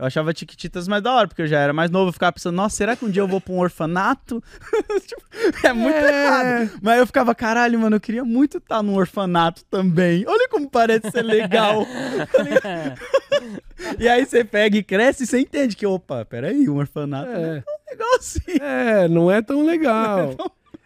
Eu 0.00 0.06
achava 0.06 0.32
Tiquititas 0.32 0.88
mais 0.88 1.02
da 1.02 1.12
hora, 1.14 1.28
porque 1.28 1.42
eu 1.42 1.46
já 1.46 1.58
era 1.60 1.74
mais 1.74 1.90
novo. 1.90 2.08
Eu 2.08 2.12
ficava 2.14 2.32
pensando, 2.32 2.54
nossa, 2.56 2.74
será 2.74 2.96
que 2.96 3.04
um 3.04 3.10
dia 3.10 3.20
eu 3.20 3.28
vou 3.28 3.38
pra 3.40 3.52
um 3.52 3.58
orfanato? 3.58 4.42
Tipo, 5.06 5.22
é 5.66 5.72
muito 5.74 5.94
É. 5.96 6.24
errado. 6.24 6.70
Mas 6.80 6.98
eu 7.00 7.06
ficava, 7.06 7.34
caralho, 7.34 7.78
mano, 7.78 7.96
eu 7.96 8.00
queria 8.00 8.24
muito 8.24 8.56
estar 8.58 8.82
num 8.82 8.94
orfanato 8.96 9.62
também. 9.66 10.24
Olha 10.26 10.48
como 10.48 10.70
parece 10.70 11.10
ser 11.10 11.22
legal. 11.22 11.86
Tá 12.32 13.94
e 13.98 14.08
aí 14.08 14.24
você 14.26 14.44
pega 14.44 14.76
e 14.76 14.82
cresce 14.82 15.24
e 15.24 15.26
você 15.26 15.38
entende 15.40 15.74
que, 15.76 15.86
opa, 15.86 16.24
peraí, 16.24 16.68
um 16.68 16.76
orfanato 16.76 17.30
não 17.30 17.38
é 17.44 17.56
É, 17.58 17.60
tão 17.62 17.74
legal 17.90 18.14
assim. 18.18 18.40
é, 18.60 19.08
não 19.08 19.30
é 19.30 19.42
tão 19.42 19.64
legal. 19.66 20.36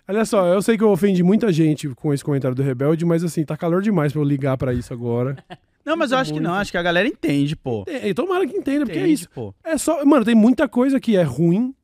Olha 0.07 0.25
só, 0.25 0.47
eu 0.47 0.61
sei 0.61 0.77
que 0.77 0.85
eu 0.85 0.91
ofendi 0.91 1.23
muita 1.23 1.51
gente 1.53 1.89
com 1.91 2.13
esse 2.13 2.23
comentário 2.25 2.55
do 2.55 2.63
Rebelde, 2.63 3.05
mas 3.07 3.25
assim, 3.25 3.45
tá 3.45 3.57
calor 3.57 3.81
demais 3.81 4.13
pra 4.13 4.21
eu 4.21 4.25
ligar 4.25 4.57
pra 4.59 4.73
isso 4.75 4.93
agora. 4.93 5.37
Não, 5.85 5.97
mas 5.99 6.13
eu 6.13 6.19
acho 6.19 6.33
que 6.33 6.41
não, 6.41 6.55
acho 6.55 6.71
que 6.71 6.79
a 6.79 6.83
galera 6.83 7.07
entende, 7.07 7.55
pô. 7.55 7.85
É, 7.87 8.09
e 8.09 8.15
tomara 8.15 8.47
que 8.47 8.57
entenda, 8.57 8.87
porque 8.87 8.99
é 8.99 9.03
Entende, 9.03 9.21
isso. 9.21 9.29
pô. 9.35 9.55
É 9.63 9.77
só. 9.77 10.03
Mano, 10.03 10.25
tem 10.25 10.35
muita 10.35 10.67
coisa 10.67 10.99
que 10.99 11.15
é 11.15 11.23
ruim, 11.23 11.75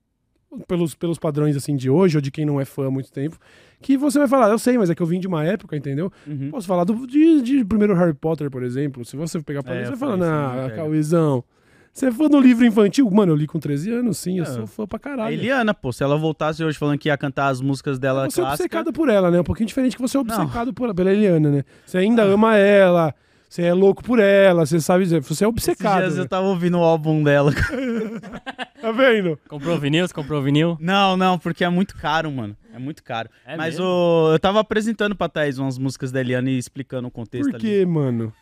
pelos, 0.66 0.94
pelos 0.94 1.18
padrões 1.18 1.54
assim 1.54 1.76
de 1.76 1.90
hoje, 1.90 2.16
ou 2.16 2.22
de 2.22 2.30
quem 2.30 2.46
não 2.46 2.58
é 2.58 2.64
fã 2.64 2.86
há 2.86 2.90
muito 2.90 3.12
tempo, 3.12 3.36
que 3.82 3.98
você 3.98 4.18
vai 4.18 4.26
falar, 4.26 4.48
eu 4.48 4.58
sei, 4.58 4.78
mas 4.78 4.88
é 4.88 4.94
que 4.94 5.02
eu 5.02 5.06
vim 5.06 5.20
de 5.20 5.28
uma 5.28 5.44
época, 5.44 5.76
entendeu? 5.76 6.10
Uhum. 6.26 6.50
Posso 6.50 6.66
falar 6.66 6.84
do, 6.84 7.06
de, 7.06 7.42
de 7.42 7.62
primeiro 7.62 7.94
Harry 7.94 8.14
Potter, 8.14 8.50
por 8.50 8.62
exemplo. 8.62 9.04
Se 9.04 9.16
você 9.16 9.38
pegar 9.42 9.62
pra 9.62 9.74
É, 9.74 9.82
eu 9.82 9.88
você 9.88 9.96
fala, 9.98 10.16
falei 10.16 10.28
isso, 10.28 10.38
nah, 10.40 10.56
não 10.56 10.62
pega." 10.70 10.76
Cauizão. 10.76 11.44
Você 11.92 12.06
é 12.06 12.12
fã 12.12 12.28
do 12.28 12.40
livro 12.40 12.64
infantil? 12.64 13.10
Mano, 13.10 13.32
eu 13.32 13.36
li 13.36 13.46
com 13.46 13.58
13 13.58 13.90
anos, 13.92 14.16
sim, 14.18 14.38
eu 14.38 14.44
É. 14.44 14.46
sou 14.46 14.66
fã 14.66 14.86
pra 14.86 14.96
A 14.96 15.00
caralho. 15.00 15.34
Eliana, 15.34 15.74
pô, 15.74 15.92
se 15.92 16.02
ela 16.04 16.16
voltasse 16.16 16.62
hoje 16.64 16.78
falando 16.78 16.98
que 16.98 17.08
ia 17.08 17.18
cantar 17.18 17.48
as 17.48 17.60
músicas 17.60 17.98
dela 17.98 18.30
Você 18.30 18.40
é 18.40 18.44
obcecado 18.44 18.92
por 18.92 19.08
ela, 19.08 19.30
né? 19.30 19.40
Um 19.40 19.44
pouquinho 19.44 19.66
diferente 19.66 19.96
que 19.96 20.02
você 20.02 20.16
é 20.16 20.20
obcecado 20.20 20.72
por, 20.72 20.94
pela 20.94 21.12
Eliana, 21.12 21.50
né? 21.50 21.64
Você 21.84 21.98
ainda 21.98 22.22
ama 22.22 22.56
ela, 22.56 23.12
você 23.48 23.62
é 23.62 23.74
louco 23.74 24.04
por 24.04 24.20
ela, 24.20 24.64
você 24.64 24.80
sabe 24.80 25.02
dizer, 25.04 25.20
você 25.20 25.44
é 25.44 25.48
Esses 25.48 25.68
obcecado. 25.68 25.98
dias 26.02 26.16
né? 26.16 26.22
eu 26.22 26.28
tava 26.28 26.46
ouvindo 26.46 26.78
o 26.78 26.82
álbum 26.82 27.22
dela. 27.22 27.52
Tá 28.80 28.92
vendo? 28.92 29.38
Comprou 29.46 29.78
vinil? 29.78 30.08
Você 30.08 30.14
comprou 30.14 30.40
vinil? 30.40 30.74
Não, 30.80 31.14
não, 31.14 31.38
porque 31.38 31.62
é 31.62 31.68
muito 31.68 31.94
caro, 31.96 32.30
mano. 32.32 32.56
É 32.74 32.78
muito 32.78 33.04
caro. 33.04 33.28
É 33.44 33.54
Mas 33.54 33.74
mesmo? 33.74 33.84
o... 33.84 34.32
eu 34.32 34.38
tava 34.38 34.58
apresentando 34.58 35.14
pra 35.14 35.28
Thaís 35.28 35.58
umas 35.58 35.76
músicas 35.76 36.10
da 36.10 36.18
Eliana 36.18 36.48
e 36.48 36.56
explicando 36.56 37.06
o 37.06 37.10
contexto 37.10 37.50
Por 37.50 37.56
ali. 37.56 37.62
quê, 37.62 37.84
mano? 37.84 38.32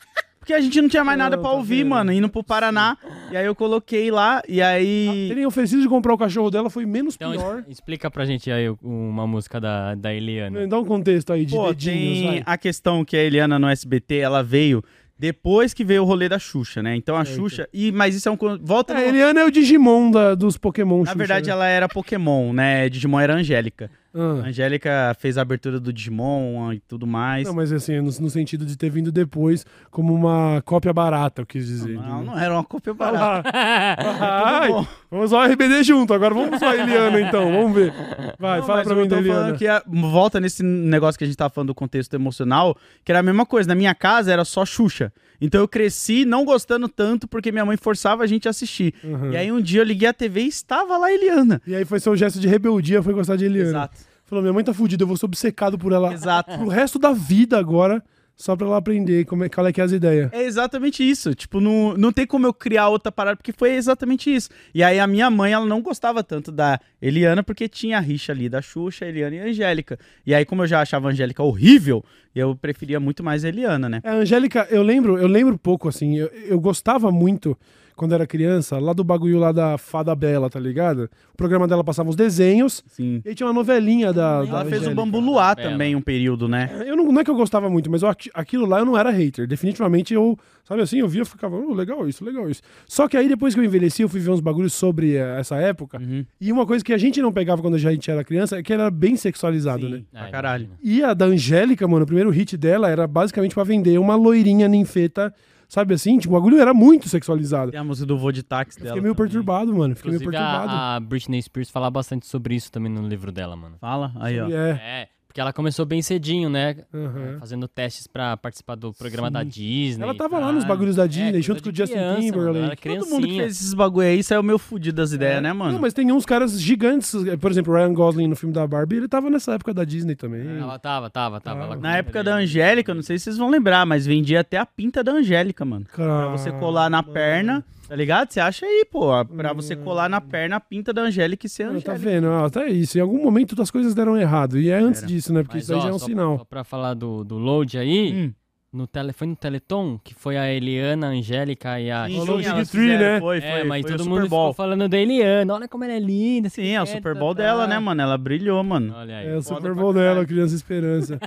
Porque 0.49 0.55
a 0.59 0.63
gente 0.63 0.81
não 0.81 0.89
tinha 0.89 1.05
mais 1.05 1.19
nada 1.19 1.37
Não, 1.37 1.43
pra 1.43 1.53
ouvir, 1.53 1.83
vendo? 1.83 1.91
mano, 1.91 2.11
indo 2.11 2.27
pro 2.27 2.43
Paraná. 2.43 2.97
E 3.31 3.37
aí 3.37 3.45
eu 3.45 3.55
coloquei 3.55 4.11
lá, 4.11 4.41
e 4.49 4.63
aí... 4.63 5.27
Terem 5.29 5.45
oferecido 5.45 5.83
de 5.83 5.89
comprar 5.91 6.15
o 6.15 6.17
cachorro 6.17 6.51
dela 6.51 6.71
foi 6.71 6.87
menos 6.87 7.17
Então 7.17 7.33
pior. 7.33 7.63
explica 7.69 8.11
pra 8.11 8.25
gente 8.25 8.51
aí 8.51 8.67
uma 8.83 9.27
música 9.27 9.61
da, 9.61 9.95
da 9.95 10.15
Eliana. 10.15 10.67
Dá 10.67 10.79
um 10.79 10.87
contexto 10.87 11.35
aí 11.35 11.45
de 11.45 11.55
Pô, 11.55 11.67
dedinhos, 11.69 12.19
tem 12.21 12.27
vai. 12.29 12.43
a 12.47 12.57
questão 12.57 13.05
que 13.05 13.15
a 13.15 13.23
Eliana 13.23 13.59
no 13.59 13.69
SBT, 13.69 14.17
ela 14.17 14.43
veio 14.43 14.83
depois 15.19 15.75
que 15.75 15.85
veio 15.85 16.03
o 16.03 16.07
rolê 16.07 16.31
da 16.31 16.39
Xuxa, 16.39 16.83
né? 16.83 16.97
Então 16.97 17.15
a 17.15 17.27
Certo. 17.27 17.37
Xuxa... 17.41 17.69
E, 17.71 17.93
mas 17.93 18.15
isso 18.15 18.27
é 18.27 18.33
um... 18.33 18.37
Volta 18.63 18.95
no... 18.95 19.01
É, 19.01 19.09
Eliana 19.09 19.41
é 19.41 19.45
o 19.45 19.51
Digimon 19.51 20.11
da- 20.11 20.35
dos 20.35 20.57
Pokémon 20.57 21.01
Na 21.01 21.05
Xuxa, 21.07 21.19
verdade, 21.19 21.47
né? 21.49 21.53
ela 21.53 21.67
era 21.67 21.87
Pokémon, 21.91 22.55
né? 22.55 22.89
Digimon 22.89 23.21
era 23.21 23.35
Angélica. 23.35 23.91
A 24.19 24.45
Ah. 24.45 24.49
Angélica 24.49 25.17
fez 25.19 25.39
a 25.39 25.43
abertura 25.43 25.79
do 25.79 25.93
Digimon 25.93 26.73
e 26.73 26.81
tudo 26.81 27.07
mais. 27.07 27.47
Não, 27.47 27.55
mas 27.55 27.73
assim, 27.73 27.97
no, 28.01 28.05
no 28.21 28.31
sentido 28.31 28.67
de 28.67 28.77
ter 28.77 28.91
vindo 28.91 29.13
depois 29.13 29.65
como 29.91 30.13
uma 30.15 30.61
cópia 30.65 30.93
barata, 30.93 31.43
eu 31.43 31.47
quis 31.47 31.67
dizer. 31.67 31.95
Não, 31.97 32.25
não 32.25 32.39
era 32.39 32.53
uma 32.55 32.65
cópia 32.65 32.93
barata. 32.95 33.49
lá. 33.55 34.61
Ai, 34.61 34.71
vamos 35.11 35.27
usar 35.27 35.39
o 35.49 35.53
RBD 35.53 35.83
junto, 35.83 36.13
agora 36.13 36.35
vamos 36.35 36.57
usar 36.57 36.71
a 36.71 36.77
Eliana 36.77 37.21
então, 37.21 37.51
vamos 37.53 37.75
ver. 37.75 37.93
Vai, 38.39 38.61
Não, 38.61 38.67
fala 38.67 38.83
pra 38.85 38.95
mim 38.95 39.07
da 39.09 39.19
Eliana. 39.19 39.53
que 39.57 39.67
a- 39.67 39.83
volta 39.87 40.41
nesse 40.41 40.63
negócio 40.63 41.19
que 41.19 41.25
a 41.25 41.27
gente 41.27 41.37
tava 41.37 41.51
falando 41.51 41.69
do 41.69 41.75
contexto 41.75 42.15
emocional, 42.15 42.77
que 43.05 43.13
era 43.13 43.21
a 43.21 43.23
mesma 43.23 43.47
coisa. 43.47 43.69
Na 43.69 43.75
minha 43.75 43.95
casa 43.95 44.33
era 44.33 44.45
só 44.45 44.65
Xuxa. 44.65 45.13
Então 45.41 45.61
eu 45.61 45.69
cresci 45.69 46.25
não 46.25 46.45
gostando 46.45 46.89
tanto 46.89 47.29
porque 47.29 47.53
minha 47.53 47.65
mãe 47.65 47.77
forçava 47.77 48.25
a 48.25 48.27
gente 48.27 48.49
a 48.49 48.51
assistir. 48.51 48.93
Uhum. 49.05 49.33
E 49.33 49.37
aí 49.37 49.53
um 49.53 49.61
dia 49.61 49.81
eu 49.81 49.85
liguei 49.85 50.09
a 50.09 50.13
TV 50.13 50.43
e 50.43 50.49
estava 50.49 50.97
lá 50.97 51.07
a 51.07 51.13
Eliana. 51.13 51.63
E 51.67 51.77
aí 51.77 51.85
foi 51.85 52.01
seu 52.01 52.17
gesto 52.17 52.41
de 52.41 52.49
rebeldia, 52.49 53.01
foi 53.03 53.15
gostar 53.15 53.37
de 53.37 53.45
Eliana. 53.45 53.69
Exato. 53.71 54.08
Falou, 54.29 54.43
minha 54.43 54.53
mãe 54.53 54.63
tá 54.63 54.75
fudida, 54.75 55.03
eu 55.03 55.07
vou 55.09 55.17
ser 55.17 55.25
obcecado 55.25 55.79
por 55.79 55.91
ela 55.91 56.13
Exato. 56.13 56.59
pro 56.59 56.69
resto 56.69 56.99
da 56.99 57.13
vida 57.13 57.59
agora. 57.59 58.05
só 58.37 58.55
pra 58.55 58.67
ela 58.67 58.77
aprender 58.77 59.25
como 59.25 59.43
é, 59.43 59.49
qual 59.49 59.67
é 59.67 59.73
que 59.73 59.81
é 59.81 59.85
as 59.85 59.91
ideias. 59.91 60.31
É 60.33 60.45
exatamente 60.45 61.03
isso. 61.03 61.35
Tipo, 61.35 61.61
não, 61.61 61.97
não 61.97 62.13
tem 62.13 62.25
como 62.25 62.47
eu 62.47 62.55
criar 62.55 62.89
outra 62.89 63.11
parada, 63.11 63.37
porque 63.37 63.53
foi 63.53 63.73
exatamente 63.75 64.33
isso. 64.33 64.49
E 64.73 64.81
aí 64.81 65.01
a 65.01 65.09
minha 65.09 65.29
mãe, 65.29 65.53
ela 65.53 65.67
não 65.67 65.83
gostava 65.83 66.23
tanto 66.23 66.53
da 66.53 66.79
Eliana, 67.03 67.43
porque 67.43 67.69
tinha 67.69 67.97
a 67.97 68.01
rixa 68.01 68.31
ali 68.31 68.49
da 68.49 68.63
Xuxa, 68.63 69.07
Eliana 69.07 69.35
e 69.35 69.41
a 69.41 69.45
Angélica. 69.47 69.99
E 70.25 70.33
aí, 70.33 70.45
como 70.45 70.63
eu 70.63 70.67
já 70.69 70.81
achava 70.81 71.09
a 71.09 71.11
Angélica 71.11 71.43
horrível, 71.43 72.05
eu 72.33 72.55
preferia 72.55 73.01
muito 73.01 73.25
mais 73.25 73.45
a 73.45 73.49
Eliana, 73.49 73.89
né? 73.89 74.01
É, 74.05 74.11
a 74.11 74.15
Angélica, 74.15 74.69
eu 74.71 74.83
lembro, 74.85 75.19
eu 75.19 75.27
lembro 75.27 75.59
pouco, 75.59 75.89
assim, 75.89 76.17
eu, 76.17 76.29
eu 76.47 76.61
gostava 76.61 77.11
muito, 77.11 77.59
quando 77.99 78.15
era 78.15 78.27
criança, 78.27 78.79
lá 78.79 78.93
do 78.95 79.05
bagulho 79.05 79.39
lá 79.39 79.53
da 79.53 79.77
Fada 79.77 80.15
Bela, 80.15 80.49
tá 80.49 80.59
ligado? 80.59 81.11
O 81.35 81.37
programa 81.37 81.69
dela 81.69 81.85
passava 81.85 82.09
os 82.09 82.17
desenhos, 82.17 82.83
Sim. 82.87 83.21
e 83.25 83.29
aí 83.29 83.35
tinha 83.35 83.47
uma 83.47 83.53
novelinha 83.53 84.13
da, 84.13 84.43
da 84.43 84.49
Ela 84.49 84.65
fez 84.65 84.87
o. 84.87 84.95
Bambu 84.95 85.21
Luar 85.21 85.55
também 85.57 85.95
um 85.95 86.01
período, 86.01 86.49
né? 86.49 86.71
Eu 86.87 86.97
não, 86.97 87.13
não 87.13 87.21
é 87.21 87.25
que 87.25 87.31
eu 87.31 87.35
gostava 87.35 87.69
muito, 87.69 87.91
mas 87.91 88.03
eu, 88.03 88.09
aqui- 88.09 88.31
aquilo 88.33 88.65
lá 88.65 88.79
eu 88.79 88.85
não 88.87 88.97
era 88.97 89.11
hater. 89.11 89.47
Definitivamente 89.47 90.15
eu, 90.15 90.39
sabe 90.65 90.81
assim, 90.83 90.99
eu 91.01 91.09
via 91.09 91.23
e 91.23 91.25
ficava, 91.25 91.57
oh, 91.57 91.75
legal 91.75 92.09
isso, 92.09 92.25
legal 92.25 92.49
isso. 92.49 92.63
Só 92.87 93.07
que 93.09 93.17
aí 93.17 93.29
depois 93.29 93.53
que 93.55 93.61
eu 93.61 93.65
envelheci, 93.65 94.03
eu 94.03 94.09
fui 94.09 94.21
ver 94.21 94.31
uns 94.31 94.41
bagulhos 94.41 94.73
sobre 94.73 95.17
eh, 95.17 95.37
essa 95.41 95.57
época. 95.57 95.99
Uhum. 95.99 96.25
E 96.41 96.53
uma 96.53 96.65
coisa 96.67 96.85
que 96.85 96.93
a 96.93 96.99
gente 96.99 97.21
não 97.21 97.33
pegava 97.33 97.61
quando 97.61 97.75
a 97.75 97.79
gente 97.79 98.11
era 98.11 98.23
criança 98.25 98.57
é 98.59 98.63
que 98.63 98.73
era 98.73 98.91
bem 98.91 99.17
sexualizado, 99.17 99.89
né? 99.89 99.97
Sim, 99.99 100.05
pra 100.13 100.23
Ah, 100.27 100.31
caralho. 100.31 100.69
E 100.83 101.03
a 101.03 101.13
da 101.15 101.25
Angélica, 101.27 101.87
mano, 101.89 102.05
o 102.05 102.07
primeiro 102.07 102.31
hit 102.31 102.57
dela 102.57 102.89
era 102.89 103.07
basicamente 103.07 103.55
pra 103.55 103.65
vender 103.65 103.99
uma 103.99 104.15
loirinha 104.17 104.69
ninfeta, 104.69 105.33
sabe 105.69 105.95
assim? 105.95 106.19
Tipo, 106.19 106.35
o 106.35 106.41
bagulho 106.41 106.61
era 106.61 106.73
muito 106.75 107.09
sexualizado. 107.09 107.71
Tem 107.71 107.79
a 107.81 107.85
música 107.85 108.07
do 108.07 108.19
voo 108.19 108.33
de 108.33 108.43
táxi 108.43 108.79
dela. 108.79 108.91
fiquei 108.91 109.03
meio 109.03 109.15
também. 109.15 109.29
perturbado, 109.31 109.75
mano. 109.75 109.95
Fiquei 109.95 110.11
meio 110.13 110.23
Inclusive, 110.23 110.43
perturbado. 110.45 110.73
a, 110.73 110.97
a 110.97 111.01
Britney 111.01 111.43
Spears 111.43 111.71
fala 111.71 111.91
bastante 111.91 112.27
sobre 112.27 112.55
isso 112.55 112.73
também 112.73 112.91
no 112.91 113.07
livro 113.07 113.31
dela, 113.31 113.55
mano. 113.55 113.77
Fala, 113.81 114.13
aí, 114.17 114.41
ó. 114.41 114.49
É. 114.49 114.71
É, 114.83 115.09
porque 115.39 115.43
ela 115.43 115.53
começou 115.53 115.87
bem 115.87 116.03
cedinho, 116.03 116.51
né? 116.51 116.79
aham. 116.93 117.37
Fazendo 117.39 117.69
testes 117.69 118.09
pra 118.09 118.37
participar 118.37 118.75
do 118.75 118.93
programa 118.93 119.29
Sim. 119.29 119.33
da 119.35 119.43
Disney. 119.45 120.03
Ela 120.03 120.15
tava 120.15 120.37
e 120.37 120.41
lá 120.41 120.51
nos 120.53 120.65
bagulhos 120.65 120.97
da 120.97 121.05
É, 121.05 121.09
Disney, 121.09 121.31
coisa 121.33 121.43
junto 121.47 121.63
com 121.63 121.69
o 121.69 121.73
de 121.73 121.79
Justin 121.79 121.95
criança, 121.95 122.15
mano, 122.19 122.33
Timberlake. 122.33 122.89
ela 122.89 122.97
era 122.97 123.05
Todo 123.05 123.11
mundo 123.11 123.27
que 123.29 123.37
fez 123.37 123.53
esses 123.53 123.75
bagulho 123.75 124.07
aí 124.09 124.23
saiu 124.25 124.43
meio 124.43 124.59
fudido 124.59 124.97
das 124.97 125.13
ideias, 125.13 125.41
né, 125.41 125.53
mano? 125.53 125.73
Não, 125.73 125.79
mas 125.81 125.93
tem 125.95 126.11
uns 126.11 126.27
caras 126.27 126.61
gigantes. 126.61 127.15
Por 127.41 127.51
exemplo, 127.53 127.73
o 127.73 127.77
Ryan 127.77 127.93
Gosling 127.95 128.27
no 128.27 128.35
filme 128.35 128.53
da 128.53 128.67
Barbie, 128.67 128.97
ele 128.97 129.07
tava 129.09 129.31
nessa 129.31 129.55
época 129.55 129.73
da 129.73 129.85
Disney 129.85 130.17
também. 130.17 130.59
Ela 130.59 130.77
tava, 130.79 131.09
tava, 131.09 131.41
tava. 131.41 131.63
Ela 131.63 131.77
Na 131.77 131.97
época 131.99 132.25
da. 132.25 132.35
Angélica, 132.39 132.93
não 132.95 133.03
sei 133.03 133.19
se 133.19 133.25
vocês 133.25 133.37
vão 133.39 133.49
lembrar, 133.51 133.85
mas 133.87 134.07
vendia 134.07 134.41
até 134.41 134.57
a 134.59 134.67
pinta 134.67 135.03
da 135.05 135.13
Angélica, 135.13 135.65
mano. 135.65 135.87
Pra 135.95 136.29
você 136.29 136.51
colar 136.53 136.89
na 136.91 137.01
mano. 137.03 137.13
perna, 137.15 137.65
tá 137.89 137.97
ligado? 137.97 138.31
Você 138.31 138.39
acha 138.41 138.67
aí, 138.67 138.85
pô. 138.91 139.09
Pra 139.25 139.53
você 139.53 139.75
colar 139.75 140.09
na 140.09 140.21
perna 140.21 140.57
a 140.57 140.61
pinta 140.61 140.93
da 140.93 141.03
Angélica 141.03 141.47
e 141.47 141.49
ser 141.49 141.67
Mano, 141.67 141.81
tá 141.83 141.93
Angélica. 141.93 142.11
vendo? 142.21 142.29
Ó, 142.31 142.45
até 142.45 142.69
isso. 142.69 142.99
Em 142.99 143.01
algum 143.01 143.23
momento 143.23 143.61
as 143.61 143.71
coisas 143.71 143.95
deram 143.95 144.17
errado. 144.17 144.59
E 144.59 144.71
é 144.71 144.79
antes 144.79 145.01
Era. 145.03 145.09
disso, 145.09 145.33
né? 145.33 145.43
Porque 145.43 145.57
Mas, 145.57 145.65
isso 145.65 145.73
aí 145.73 145.79
ó, 145.79 145.83
já 145.83 145.89
é 145.89 145.93
um 145.93 145.99
só, 145.99 146.07
sinal. 146.07 146.39
Só 146.39 146.45
pra 146.45 146.63
falar 146.65 146.95
do, 146.95 147.25
do 147.25 147.39
load 147.39 147.79
aí, 147.79 148.13
Hum. 148.13 148.33
No 148.71 148.87
tele, 148.87 149.13
foi 149.15 149.27
no 149.27 149.35
Teleton, 149.35 149.99
que 150.05 150.15
foi 150.15 150.37
a 150.37 150.53
Eliana, 150.53 151.07
a 151.07 151.11
Angélica 151.11 151.81
e 151.81 151.91
a 151.91 152.07
Sim, 152.07 152.21
sim, 152.21 152.65
fizeram, 152.67 152.99
né? 152.99 153.21
Foi, 153.21 153.41
foi, 153.41 153.49
É, 153.51 153.65
mas 153.65 153.83
foi 153.83 153.91
todo 153.93 154.01
mundo 154.05 154.15
Super 154.17 154.25
ficou 154.25 154.39
Bowl. 154.45 154.53
falando 154.53 154.89
da 154.89 154.99
Eliana, 154.99 155.55
olha 155.55 155.67
como 155.69 155.85
ela 155.85 155.95
é 155.95 155.99
linda. 155.99 156.49
Sim, 156.51 156.69
é 156.75 156.83
o 156.83 156.87
Super 156.87 157.15
Bowl 157.15 157.35
tá. 157.35 157.43
dela, 157.43 157.67
né, 157.67 157.79
mano? 157.79 158.03
Ela 158.03 158.19
brilhou, 158.19 158.63
mano. 158.63 158.95
Olha 158.95 159.19
aí. 159.19 159.29
É 159.29 159.37
o 159.37 159.43
Super 159.43 159.75
Bowl 159.75 159.93
dela. 159.95 160.25
Criança 160.27 160.55
Esperança. 160.55 161.19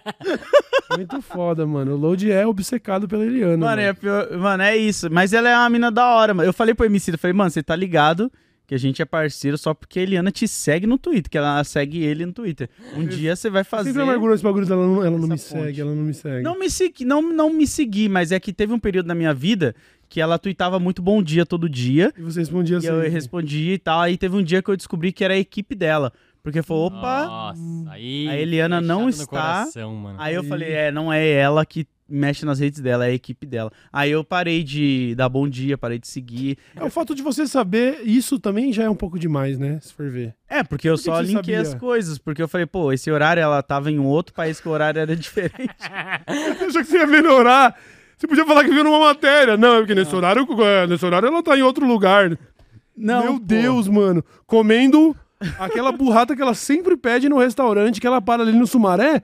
Muito 0.96 1.22
foda, 1.22 1.66
mano. 1.66 1.94
O 1.94 1.98
Load 1.98 2.30
é 2.32 2.46
obcecado 2.46 3.08
pela 3.08 3.26
Eliana. 3.26 3.58
Mano, 3.58 3.66
Mano, 3.66 3.82
é, 3.82 3.94
pior- 3.94 4.30
mano, 4.38 4.62
é 4.64 4.76
isso. 4.78 5.10
Mas 5.12 5.34
ela 5.34 5.50
é 5.50 5.58
uma 5.58 5.70
mina 5.70 5.90
da 5.92 6.06
hora, 6.14 6.34
mano. 6.34 6.48
Eu 6.48 6.54
falei 6.54 6.76
pro 6.76 6.86
MC, 6.86 7.12
eu 7.14 7.18
falei, 7.18 7.34
mano, 7.34 7.50
você 7.50 7.64
tá 7.64 7.76
ligado 7.76 8.32
que 8.72 8.76
a 8.76 8.78
gente 8.78 9.02
é 9.02 9.06
parceiro 9.06 9.58
só 9.58 9.74
porque 9.74 10.00
a 10.00 10.02
Eliana 10.04 10.32
te 10.32 10.48
segue 10.48 10.88
no 10.88 10.98
Twitter, 10.98 11.30
que 11.30 11.38
ela 11.38 11.62
segue 11.66 12.02
ele 12.06 12.26
no 12.26 12.32
Twitter. 12.32 12.70
Um 12.96 13.06
dia 13.06 13.36
você 13.36 13.50
vai 13.50 13.66
fazer... 13.66 13.90
Sempre 13.90 14.04
amargurou 14.04 14.34
esse 14.34 14.42
bagulho 14.42 14.66
dela, 14.66 14.88
não- 14.88 15.04
ela 15.04 15.12
não 15.18 15.24
me 15.24 15.28
ponte. 15.32 15.42
segue, 15.42 15.82
ela 15.82 15.94
não 15.94 16.04
me 16.04 16.14
segue. 16.14 16.42
Não 16.42 16.58
me 16.58 16.70
segui, 16.70 17.04
não, 17.04 17.22
não 17.22 17.50
me 17.52 17.68
segui, 17.68 18.08
mas 18.08 18.32
é 18.32 18.40
que 18.40 18.54
teve 18.54 18.72
um 18.72 18.80
período 18.80 19.08
na 19.08 19.14
minha 19.14 19.34
vida 19.34 19.76
que 20.08 20.22
ela 20.22 20.40
tweetava 20.40 20.80
muito 20.80 21.02
bom 21.02 21.22
dia 21.22 21.46
todo 21.46 21.68
dia. 21.68 22.14
E 22.18 22.22
você 22.22 22.40
respondia 22.40 22.76
E 22.76 22.78
assim. 22.78 22.88
eu 22.88 23.02
respondi 23.12 23.72
e 23.74 23.78
tal. 23.78 24.00
Aí 24.00 24.16
teve 24.18 24.38
um 24.38 24.42
dia 24.44 24.64
que 24.64 24.70
eu 24.72 24.78
descobri 24.78 25.12
que 25.12 25.22
era 25.26 25.34
a 25.34 25.38
equipe 25.38 25.76
dela. 25.76 26.14
Porque 26.42 26.62
falou, 26.62 26.86
opa. 26.88 27.26
Nossa, 27.26 27.92
aí. 27.92 28.26
A 28.30 28.38
Eliana 28.38 28.78
fechado 28.78 28.88
não 28.88 29.10
está- 29.10 29.26
coração. 29.28 30.16
Aí 30.18 30.34
eu 30.34 30.46
falei, 30.46 30.72
é, 30.72 30.92
não 30.94 31.12
é 31.12 31.30
ela 31.30 31.66
que 31.66 31.86
mexe 32.12 32.46
nas 32.46 32.60
redes 32.60 32.80
dela, 32.80 33.06
é 33.06 33.10
a 33.10 33.14
equipe 33.14 33.46
dela. 33.48 33.72
Aí 33.92 34.12
eu 34.12 34.24
parei 34.24 34.64
de 34.64 35.16
dar 35.16 35.30
bom 35.30 35.48
dia, 35.48 35.78
parei 35.78 35.98
de 35.98 36.08
seguir. 36.08 36.58
É, 36.76 36.84
o 36.84 36.90
fato 36.90 37.16
de 37.16 37.24
você 37.24 37.48
saber, 37.48 38.02
isso 38.04 38.38
também 38.40 38.72
já 38.74 38.84
é 38.84 38.90
um 38.90 38.96
pouco 38.96 39.18
demais, 39.18 39.58
né? 39.58 39.80
Se 39.82 39.94
for 39.94 40.10
ver. 40.10 40.36
É, 40.50 40.64
porque 40.64 40.88
eu 40.90 40.94
Por 40.94 41.00
que 41.00 41.06
só 41.06 41.20
que 41.20 41.26
você 41.28 41.34
linkei 41.34 41.56
sabia? 41.56 41.70
as 41.70 41.76
coisas. 41.76 42.18
Porque 42.18 42.42
eu 42.42 42.48
falei, 42.48 42.68
pô, 42.68 42.92
esse 42.92 43.10
horário 43.10 43.42
ela 43.42 43.64
tava 43.64 43.90
em 43.90 43.98
um 43.98 44.06
outro 44.06 44.34
país 44.34 44.60
que 44.60 44.68
o 44.68 44.72
horário 44.72 45.00
era 45.00 45.16
diferente. 45.18 45.74
Eu 46.62 46.68
achei 46.68 46.84
que 46.84 46.90
você 46.90 46.98
ia 46.98 47.08
melhorar. 47.08 47.76
Você 48.18 48.28
podia 48.28 48.46
falar 48.46 48.64
que 48.64 48.70
viu 48.70 48.84
numa 48.84 49.00
matéria. 49.00 49.58
Não, 49.58 49.76
é 49.76 49.78
porque 49.80 49.96
nesse 49.96 50.16
horário, 50.16 50.46
é, 50.62 50.86
nesse 50.86 51.06
horário 51.06 51.28
ela 51.28 51.42
tá 51.42 51.58
em 51.58 51.62
outro 51.64 51.88
lugar. 51.88 52.38
Não, 52.96 53.24
Meu 53.24 53.34
pô. 53.34 53.40
Deus, 53.40 53.88
mano. 53.88 54.24
Comendo 54.46 55.16
aquela 55.58 55.92
burrata 55.92 56.36
que 56.36 56.42
ela 56.42 56.54
sempre 56.54 56.96
pede 56.96 57.28
no 57.28 57.40
restaurante, 57.40 58.00
que 58.00 58.06
ela 58.06 58.22
para 58.22 58.44
ali 58.44 58.52
no 58.52 58.68
Sumaré. 58.68 59.24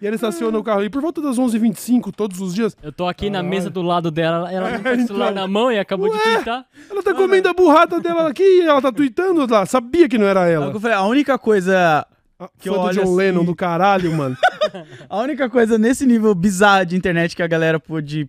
E 0.00 0.06
ela 0.06 0.14
estaciona 0.14 0.56
o 0.58 0.62
carro 0.62 0.80
ali 0.80 0.88
por 0.90 1.02
volta 1.02 1.20
das 1.20 1.36
11h25 1.38 2.12
todos 2.14 2.40
os 2.40 2.54
dias. 2.54 2.76
Eu 2.82 2.92
tô 2.92 3.06
aqui 3.08 3.28
na 3.30 3.38
Caralho. 3.38 3.48
mesa 3.50 3.70
do 3.70 3.82
lado 3.82 4.10
dela, 4.10 4.50
ela 4.52 4.70
não 4.70 4.78
tá 4.82 4.96
com 4.96 5.02
o 5.02 5.06
celular 5.06 5.30
então. 5.32 5.42
na 5.42 5.48
mão 5.48 5.72
e 5.72 5.78
acabou 5.78 6.08
de 6.10 6.16
Ué? 6.16 6.34
twittar. 6.36 6.64
Ela 6.90 7.02
tá 7.02 7.14
comendo 7.14 7.48
a 7.48 7.54
burrata 7.54 8.00
dela 8.00 8.28
aqui 8.28 8.42
e 8.42 8.60
ela 8.62 8.80
tá 8.80 8.92
tweetando 8.92 9.46
lá. 9.52 9.66
Sabia 9.66 10.08
que 10.08 10.16
não 10.18 10.26
era 10.26 10.48
ela. 10.48 10.66
eu 10.72 10.80
falei, 10.80 10.96
a 10.96 11.02
única 11.04 11.38
coisa. 11.38 12.06
A 12.40 12.48
que 12.60 12.68
fã 12.68 12.74
eu 12.76 12.80
do 12.80 12.80
olho 12.86 12.94
John 12.94 13.02
assim- 13.02 13.16
Lennon 13.16 13.44
do 13.44 13.54
caralho, 13.56 14.12
mano. 14.16 14.36
A 15.10 15.18
única 15.18 15.48
coisa 15.50 15.76
nesse 15.78 16.06
nível 16.06 16.32
bizarro 16.34 16.86
de 16.86 16.94
internet 16.94 17.34
que 17.34 17.42
a 17.42 17.46
galera 17.48 17.80
pôde 17.80 18.28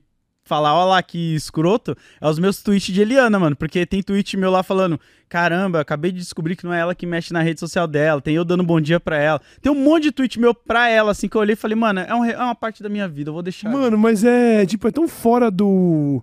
falar, 0.50 0.74
ó 0.74 0.84
lá 0.86 1.02
que 1.04 1.36
escroto, 1.36 1.96
é 2.20 2.28
os 2.28 2.40
meus 2.40 2.62
tweets 2.62 2.94
de 2.94 3.02
Eliana, 3.02 3.40
mano. 3.40 3.56
Porque 3.56 3.86
tem 3.86 4.02
tweet 4.04 4.36
meu 4.36 4.50
lá 4.52 4.64
falando: 4.64 5.00
caramba, 5.30 5.80
acabei 5.80 6.12
de 6.12 6.18
descobrir 6.18 6.56
que 6.56 6.66
não 6.66 6.74
é 6.74 6.80
ela 6.80 6.96
que 6.96 7.06
mexe 7.06 7.32
na 7.32 7.42
rede 7.42 7.60
social 7.60 7.88
dela. 7.88 8.20
Tem 8.20 8.36
eu 8.36 8.44
dando 8.44 8.64
bom 8.64 8.82
dia 8.82 9.00
pra 9.00 9.18
ela. 9.18 9.40
Tem 9.62 9.72
um 9.72 9.76
monte 9.76 10.04
de 10.04 10.12
tweet 10.12 10.40
meu 10.40 10.54
pra 10.54 10.90
ela, 10.90 11.12
assim, 11.12 11.30
que 11.30 11.38
eu 11.38 11.42
olhei 11.42 11.54
e 11.54 11.56
falei, 11.56 11.76
mano, 11.78 12.00
é, 12.02 12.14
um 12.14 12.26
é 12.26 12.36
uma 12.38 12.56
parte 12.56 12.82
da 12.84 12.90
minha 12.90 13.08
vida, 13.08 13.30
eu 13.30 13.34
vou 13.34 13.44
deixar. 13.44 13.70
Mano, 13.70 13.98
mas 13.98 14.24
é, 14.26 14.66
tipo, 14.66 14.88
é 14.88 14.92
tão 14.92 15.08
fora 15.08 15.50
do, 15.52 16.22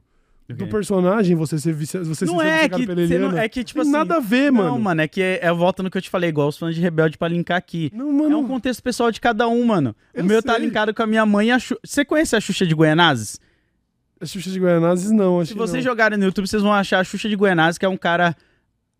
Do 0.48 0.54
do 0.56 0.66
personagem 0.68 1.34
você 1.36 1.58
ser, 1.58 1.72
vici- 1.72 1.98
você 1.98 2.24
não 2.24 2.38
ser 2.40 2.46
é 2.46 2.68
que, 2.68 2.86
pela 2.86 3.06
você 3.06 3.18
não- 3.18 3.26
Eliana. 3.28 3.40
é 3.44 3.48
que, 3.48 3.62
tipo 3.64 3.80
Tem 3.80 3.88
assim. 3.90 3.98
nada 3.98 4.16
a 4.16 4.20
ver, 4.20 4.50
não, 4.52 4.62
mano. 4.64 4.78
mano, 4.80 5.00
é 5.02 5.08
que 5.08 5.20
é, 5.22 5.38
é 5.42 5.52
volta 5.52 5.82
no 5.82 5.90
que 5.90 5.98
eu 5.98 6.02
te 6.02 6.10
falei, 6.10 6.28
igual 6.30 6.48
os 6.48 6.56
fãs 6.58 6.74
de 6.74 6.80
Rebelde 6.80 7.16
pra 7.18 7.28
linkar 7.28 7.56
aqui. 7.56 7.90
Não, 7.94 8.08
É 8.10 8.12
mano. 8.12 8.38
um 8.38 8.46
contexto 8.48 8.82
pessoal 8.82 9.10
de 9.10 9.20
cada 9.20 9.46
um, 9.48 9.64
mano. 9.64 9.94
O 10.14 10.18
Eu 10.20 10.24
meu 10.24 10.42
tá 10.42 10.54
sei. 10.54 10.64
linkado 10.64 10.92
com 10.94 11.02
a 11.02 11.06
minha 11.06 11.24
mãe 11.26 11.48
e 11.48 11.50
a 11.52 11.58
Xuxa. 11.58 11.80
Você 11.84 12.04
conhece 12.04 12.34
a 12.36 12.40
Xuxa 12.40 12.64
de 12.66 12.74
Guianazes? 12.74 13.40
A 14.20 14.26
Xuxa 14.26 14.50
de 14.50 14.58
Guianazes, 14.58 15.10
não. 15.10 15.44
Se 15.44 15.52
vocês 15.54 15.84
não. 15.84 15.90
jogarem 15.90 16.18
no 16.18 16.24
YouTube, 16.24 16.46
vocês 16.46 16.62
vão 16.62 16.72
achar 16.72 17.00
a 17.00 17.04
Xuxa 17.04 17.28
de 17.28 17.36
Guianazes, 17.36 17.76
que 17.78 17.84
é 17.84 17.88
um 17.88 17.96
cara 17.96 18.34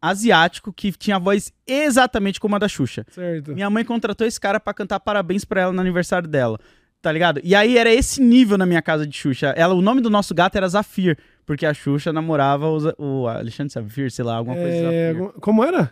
asiático 0.01 0.73
que 0.73 0.93
tinha 0.93 1.17
a 1.17 1.19
voz 1.19 1.53
exatamente 1.67 2.39
como 2.39 2.55
a 2.55 2.59
da 2.59 2.69
Xuxa. 2.69 3.05
Certo. 3.11 3.53
Minha 3.55 3.71
mãe 3.71 3.85
contratou 3.85 4.27
esse 4.27 4.39
cara 4.41 4.61
pra 4.61 4.75
cantar 4.75 5.01
parabéns 5.01 5.45
pra 5.45 5.63
ela 5.63 5.73
no 5.73 5.81
aniversário 5.81 6.29
dela. 6.29 6.59
Tá 7.03 7.13
ligado? 7.13 7.41
E 7.45 7.55
aí 7.55 7.79
era 7.79 7.93
esse 7.93 8.21
nível 8.21 8.59
na 8.59 8.67
minha 8.67 8.83
casa 8.83 9.07
de 9.07 9.17
Xuxa. 9.17 9.55
Ela, 9.57 9.75
o 9.75 9.83
nome 9.83 10.01
do 10.01 10.11
nosso 10.11 10.35
gato 10.35 10.57
era 10.57 10.69
Zafir, 10.69 11.17
porque 11.45 11.65
a 11.65 11.73
Xuxa 11.73 12.13
namorava 12.13 12.67
o, 12.69 12.79
o 13.23 13.29
Alexandre 13.29 13.73
Zafir, 13.73 14.11
sei 14.11 14.25
lá, 14.25 14.37
alguma 14.37 14.57
coisa 14.57 14.71
É, 14.77 14.83
Zafir. 14.83 15.09
alguma- 15.23 15.33
como 15.41 15.65
era? 15.65 15.91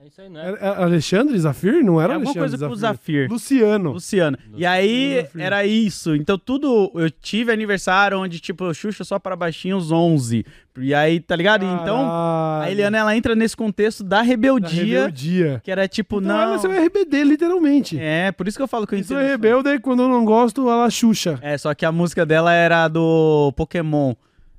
É, 0.00 0.04
é 0.04 0.06
isso 0.08 0.20
aí, 0.20 0.28
não 0.28 0.40
é? 0.40 0.46
Era- 0.48 0.58
era 0.58 0.82
Alexandre 0.84 1.38
Zafir? 1.38 1.84
Não 1.84 2.00
era 2.00 2.12
É 2.12 2.16
alguma 2.16 2.30
Alexandre 2.30 2.50
coisa 2.50 2.66
com 2.68 2.72
o 2.72 2.76
Zafir. 2.76 3.22
Zafir. 3.24 3.30
Luciano. 3.30 3.92
Luciano. 3.92 4.38
E 4.56 4.64
aí 4.64 5.22
Zafir. 5.22 5.40
era 5.40 5.66
isso. 5.66 6.14
Então 6.14 6.38
tudo. 6.38 6.90
Eu 6.94 7.10
tive 7.10 7.52
aniversário 7.52 8.18
onde, 8.18 8.38
tipo, 8.40 8.72
Xuxa 8.72 9.02
só 9.04 9.18
para 9.18 9.34
baixinhos 9.36 9.90
11. 9.90 10.44
E 10.80 10.94
aí, 10.94 11.18
tá 11.18 11.34
ligado? 11.34 11.64
Então, 11.64 12.02
a 12.06 12.58
Caralho. 12.60 12.72
Eliana 12.72 12.98
ela 12.98 13.16
entra 13.16 13.34
nesse 13.34 13.56
contexto 13.56 14.04
da 14.04 14.18
Da 14.18 14.22
rebeldia, 14.22 14.84
rebeldia. 15.06 15.60
que 15.64 15.70
era 15.70 15.88
tipo, 15.88 16.18
Então 16.20 16.28
não. 16.36 16.40
ela 16.54 16.76
é 16.76 16.84
RBD, 16.86 17.24
literalmente. 17.24 17.98
É, 17.98 18.30
por 18.30 18.46
isso 18.46 18.56
que 18.56 18.62
eu 18.62 18.68
falo 18.68 18.86
que 18.86 18.94
eu 18.94 18.98
Eu 19.00 19.04
sou 19.04 19.16
entendo. 19.16 19.28
rebelde 19.28 19.68
e 19.70 19.80
quando 19.80 20.02
eu 20.02 20.08
não 20.08 20.24
gosto, 20.24 20.68
ela 20.70 20.88
Xuxa. 20.88 21.38
É, 21.42 21.58
só 21.58 21.74
que 21.74 21.84
a 21.84 21.90
música 21.90 22.24
dela 22.24 22.52
era 22.52 22.86
do 22.86 23.52
Pokémon. 23.56 24.14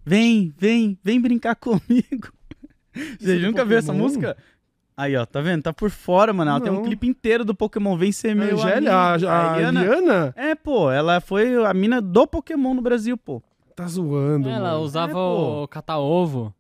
Vem, 0.06 0.54
vem, 0.58 0.98
vem 1.04 1.22
brincar 1.22 1.56
comigo. 1.56 2.34
Você 3.20 3.38
nunca 3.40 3.64
viu 3.64 3.78
essa 3.78 3.94
música? 3.94 4.36
Aí, 5.02 5.16
ó, 5.16 5.26
tá 5.26 5.40
vendo? 5.40 5.64
Tá 5.64 5.72
por 5.72 5.90
fora, 5.90 6.34
mano. 6.34 6.52
Ela 6.52 6.60
tem 6.60 6.72
um 6.72 6.76
Não. 6.76 6.84
clipe 6.84 7.08
inteiro 7.08 7.46
do 7.46 7.56
Pokémon 7.56 7.96
Vem 7.96 8.12
Ser 8.12 8.32
A 8.32 8.36
Meu 8.36 8.56
Angélia, 8.58 8.94
a, 8.94 9.14
a, 9.14 9.58
Eliana- 9.58 9.82
Eliana 9.86 10.34
É, 10.36 10.56
pô, 10.56 10.92
ela 10.92 11.22
foi 11.22 11.56
a 11.66 11.74
mina 11.74 12.02
do 12.02 12.28
Pokémon 12.28 12.74
no 12.74 12.82
Brasil, 12.82 13.18
pô. 13.18 13.42
tá 13.76 13.88
zoando. 13.88 14.50
Ela 14.50 14.72
mano. 14.72 14.82
usava 14.82 15.14
É, 15.14 15.16
o 15.16 15.68
cata-ovo. 15.70 16.54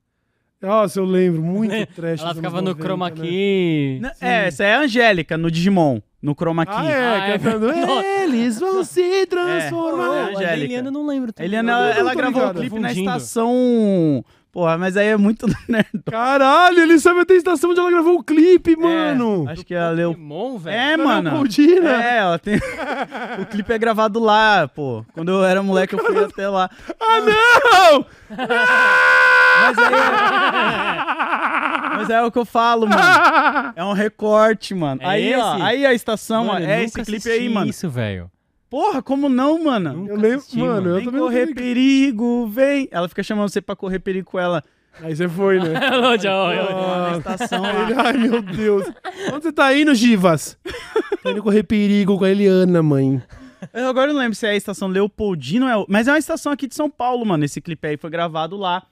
Nossa, 0.61 0.99
eu 0.99 1.05
lembro. 1.05 1.41
Muito 1.41 1.85
trash. 1.93 2.21
Ela 2.21 2.33
ficava 2.35 2.61
no 2.61 2.69
90, 2.69 2.81
chroma 2.81 3.09
né? 3.09 3.15
key. 3.15 4.01
É, 4.21 4.47
essa 4.47 4.63
é 4.63 4.75
a 4.75 4.79
Angélica 4.81 5.37
no 5.37 5.51
Digimon, 5.51 5.99
no 6.21 6.33
Chroma 6.33 6.65
Key. 6.65 6.73
Ah, 6.75 6.89
é, 6.89 6.95
Ah, 6.95 7.27
é 7.29 7.37
cantando. 7.39 7.67
verdade. 7.73 8.05
Eles 8.23 8.59
vão 8.59 8.83
se 8.85 9.25
transformar. 9.25 10.15
É, 10.15 10.19
a 10.21 10.27
Angélica. 10.29 10.53
Eliana 10.65 10.87
eu 10.87 10.91
não 10.93 11.05
lembro. 11.05 11.29
A 11.29 11.33
também. 11.33 11.49
Eliana, 11.49 11.71
ela, 11.71 11.81
não 11.93 11.99
ela 11.99 12.15
gravou 12.15 12.41
o 12.41 12.45
ligado. 12.47 12.59
clipe 12.59 12.79
na 12.79 12.87
Confundindo. 12.89 13.09
estação 13.09 14.25
Porra, 14.51 14.79
mas 14.79 14.97
aí 14.97 15.09
é 15.09 15.17
muito 15.17 15.45
nerd. 15.69 15.87
Caralho, 16.09 16.79
ele 16.79 16.97
sabe 16.99 17.19
até 17.19 17.35
a 17.35 17.37
estação 17.37 17.69
onde 17.69 17.79
ela 17.79 17.91
gravou 17.91 18.15
o 18.17 18.23
clipe, 18.23 18.75
mano. 18.75 19.45
É, 19.47 19.51
acho 19.51 19.63
que 19.63 19.75
ela 19.75 19.91
leu. 19.91 20.11
Pokémon, 20.13 20.57
velho. 20.57 20.75
É, 20.75 20.97
mano. 20.97 21.29
Leopoldina. 21.29 22.03
É, 22.03 22.17
ela 22.17 22.39
tem. 22.39 22.55
o 23.41 23.45
clipe 23.45 23.71
é 23.71 23.77
gravado 23.77 24.19
lá, 24.19 24.67
pô. 24.67 25.05
Quando 25.13 25.29
eu 25.31 25.43
era 25.45 25.61
moleque, 25.61 25.93
eu 25.93 25.99
fui 26.03 26.17
até 26.23 26.49
lá. 26.49 26.67
Ah, 26.99 27.19
não! 27.21 28.05
Mas 29.61 29.77
aí. 29.77 29.93
é- 29.93 31.97
Mas 31.97 32.09
é 32.09 32.21
o 32.23 32.31
que 32.31 32.39
eu 32.39 32.45
falo, 32.45 32.87
mano. 32.87 33.01
É 33.75 33.83
um 33.83 33.93
recorte, 33.93 34.73
mano. 34.73 35.01
É 35.03 35.05
aí, 35.05 35.35
ó. 35.35 35.53
esse? 35.55 35.61
Aí 35.63 35.85
a 35.85 35.93
estação, 35.93 36.45
Mano, 36.45 36.65
ó. 36.65 36.69
É 36.69 36.83
esse 36.83 37.01
clipe 37.03 37.29
aí, 37.29 37.47
mano. 37.49 37.69
isso, 37.69 37.87
velho. 37.89 38.31
Porra, 38.69 39.01
como 39.01 39.27
não, 39.27 39.63
mano? 39.63 39.93
Nunca 39.93 40.11
Eu 40.13 40.15
lembro, 40.17 40.37
assisti, 40.37 40.59
mano, 40.59 40.73
mano. 40.73 40.87
eu 40.89 40.95
Vem 40.95 41.05
também 41.05 41.19
não 41.19 41.27
correr 41.27 41.53
perigo, 41.55 42.47
vem. 42.47 42.87
Ela 42.91 43.09
fica 43.09 43.23
chamando 43.23 43.49
você 43.49 43.61
pra 43.61 43.75
correr 43.75 43.99
perigo 43.99 44.29
com 44.29 44.39
ela. 44.39 44.63
Aí 45.01 45.15
você 45.15 45.27
foi, 45.27 45.59
né? 45.59 45.75
Alô, 45.87 46.17
Joe. 46.17 46.55
Na 47.11 47.17
estação 47.17 47.65
ele- 47.65 47.93
ai, 47.99 48.13
meu 48.13 48.41
Deus. 48.41 48.85
Onde 49.33 49.43
você 49.43 49.51
tá 49.51 49.75
indo, 49.75 49.93
Givas? 49.95 50.57
Tô 51.23 51.31
indo 51.31 51.41
correr 51.43 51.63
perigo 51.63 52.17
com 52.17 52.25
a 52.25 52.29
Eliana, 52.29 52.83
mãe. 52.83 53.21
Eu 53.73 53.87
agora 53.87 54.13
não 54.13 54.19
lembro 54.19 54.35
se 54.35 54.45
é 54.45 54.51
a 54.51 54.55
estação 54.55 54.87
Leopoldino, 54.87 55.67
é 55.67 55.85
mas 55.89 56.07
é 56.07 56.11
uma 56.11 56.19
estação 56.19 56.51
aqui 56.51 56.67
de 56.67 56.75
São 56.75 56.89
Paulo, 56.89 57.25
mano. 57.25 57.43
Esse 57.43 57.59
clipe 57.59 57.87
aí 57.87 57.97
foi 57.97 58.09
gravado 58.09 58.55
lá. 58.55 58.83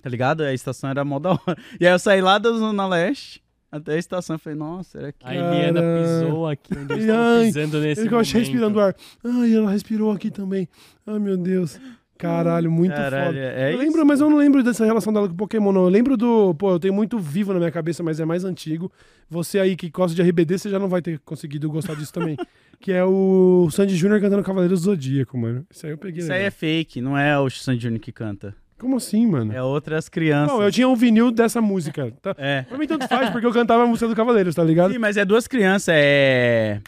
Tá 0.00 0.08
ligado? 0.10 0.42
A 0.42 0.52
estação 0.52 0.90
era 0.90 1.04
mó 1.04 1.18
da 1.18 1.30
hora. 1.32 1.56
E 1.78 1.86
aí 1.86 1.92
eu 1.92 1.98
saí 1.98 2.20
lá 2.20 2.36
da 2.38 2.50
Zona 2.50 2.86
Leste 2.88 3.42
até 3.72 3.94
a 3.94 3.98
estação 3.98 4.36
e 4.36 4.38
falei, 4.38 4.58
nossa, 4.58 4.98
será 4.98 5.12
que. 5.12 5.26
A 5.26 5.34
Eliana 5.34 5.80
Cara. 5.80 6.02
pisou 6.02 6.46
aqui 6.46 6.78
onde 6.78 6.92
eu 7.08 7.14
Ai, 7.16 7.46
estou 7.46 7.62
pisando 7.62 7.80
nesse 7.80 8.00
Ele 8.02 8.08
que 8.08 8.14
eu 8.14 8.18
achei 8.18 8.40
momento. 8.40 8.52
respirando 8.52 8.80
ar. 8.80 8.94
Ai, 9.24 9.54
ela 9.54 9.70
respirou 9.70 10.12
aqui 10.12 10.30
também. 10.30 10.68
Ai, 11.06 11.18
meu 11.18 11.38
Deus. 11.38 11.80
Caralho, 12.18 12.70
muito 12.70 12.94
Caralho, 12.94 13.26
foda. 13.26 13.38
é 13.38 13.70
eu 13.70 13.74
isso? 13.74 13.82
lembro, 13.82 14.06
mas 14.06 14.20
eu 14.20 14.30
não 14.30 14.36
lembro 14.36 14.62
dessa 14.62 14.84
relação 14.84 15.12
dela 15.12 15.26
com 15.26 15.34
o 15.34 15.36
Pokémon, 15.36 15.72
não. 15.72 15.84
Eu 15.84 15.88
lembro 15.88 16.16
do. 16.16 16.54
Pô, 16.54 16.72
eu 16.72 16.78
tenho 16.78 16.94
muito 16.94 17.18
vivo 17.18 17.52
na 17.52 17.58
minha 17.58 17.72
cabeça, 17.72 18.00
mas 18.02 18.20
é 18.20 18.24
mais 18.24 18.44
antigo. 18.44 18.92
Você 19.28 19.58
aí 19.58 19.74
que 19.74 19.88
gosta 19.90 20.14
de 20.14 20.22
RBD, 20.22 20.58
você 20.58 20.70
já 20.70 20.78
não 20.78 20.88
vai 20.88 21.02
ter 21.02 21.18
conseguido 21.24 21.68
gostar 21.68 21.96
disso 21.96 22.12
também. 22.12 22.36
que 22.78 22.92
é 22.92 23.04
o 23.04 23.68
Sandy 23.72 23.96
Júnior 23.96 24.20
cantando 24.20 24.42
Cavaleiros 24.42 24.82
do 24.82 24.84
Zodíaco, 24.84 25.36
mano. 25.36 25.66
Isso 25.70 25.86
aí 25.86 25.92
eu 25.92 25.98
peguei. 25.98 26.22
Isso 26.22 26.32
aí 26.32 26.42
é 26.42 26.50
fake, 26.50 27.00
não 27.00 27.16
é 27.18 27.36
o 27.38 27.48
Sandy 27.50 27.82
Júnior 27.82 28.00
que 28.00 28.12
canta. 28.12 28.54
Como 28.82 28.96
assim, 28.96 29.24
mano? 29.28 29.52
É 29.52 29.62
outras 29.62 30.08
crianças. 30.08 30.52
Não, 30.56 30.60
eu 30.60 30.72
tinha 30.72 30.88
um 30.88 30.96
vinil 30.96 31.30
dessa 31.30 31.62
música. 31.62 32.12
Tá? 32.20 32.34
É. 32.42 32.62
Pra 32.62 32.76
mim 32.76 32.86
tanto 32.88 33.06
faz, 33.06 33.30
porque 33.30 33.46
eu 33.46 33.52
cantava 33.52 33.84
a 33.84 33.86
música 33.86 34.08
do 34.08 34.16
Cavaleiros, 34.16 34.56
tá 34.56 34.64
ligado? 34.64 34.92
Sim, 34.92 34.98
mas 34.98 35.16
é 35.16 35.24
duas 35.24 35.46
crianças, 35.46 35.94
é. 35.96 36.80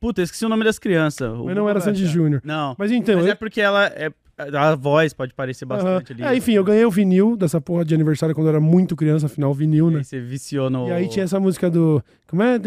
Puta, 0.00 0.22
eu 0.22 0.24
esqueci 0.24 0.46
o 0.46 0.48
nome 0.48 0.64
das 0.64 0.78
crianças. 0.78 1.30
Mas 1.44 1.54
não 1.54 1.68
era 1.68 1.78
Sandy. 1.78 2.06
Júnior. 2.06 2.40
Não. 2.42 2.74
Mas 2.78 2.90
então. 2.90 3.16
Mas 3.16 3.26
eu- 3.26 3.32
é 3.32 3.34
porque 3.34 3.60
ela 3.60 3.84
é. 3.86 4.10
A 4.38 4.74
voz 4.74 5.14
pode 5.14 5.32
parecer 5.32 5.64
bastante 5.64 6.12
Aham. 6.12 6.24
ali. 6.26 6.34
É, 6.34 6.36
enfim, 6.38 6.52
eu 6.52 6.62
ganhei 6.64 6.84
o 6.84 6.90
vinil 6.90 7.36
dessa 7.38 7.58
porra 7.58 7.86
de 7.86 7.94
aniversário 7.94 8.34
quando 8.34 8.46
eu 8.48 8.50
era 8.50 8.60
muito 8.60 8.94
criança, 8.94 9.26
afinal, 9.26 9.52
vinil, 9.54 9.90
né? 9.90 9.98
Aí 9.98 10.04
você 10.04 10.20
viciou 10.20 10.68
no. 10.68 10.88
E 10.88 10.92
aí 10.92 11.08
tinha 11.08 11.24
essa 11.24 11.40
música 11.40 11.70
do. 11.70 12.02
Como 12.28 12.42
é? 12.42 12.58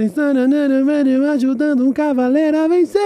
Ajudando 1.33 1.85
um 1.85 1.93
cavaleiro 1.93 2.57
a 2.57 2.67
vencer. 2.67 3.01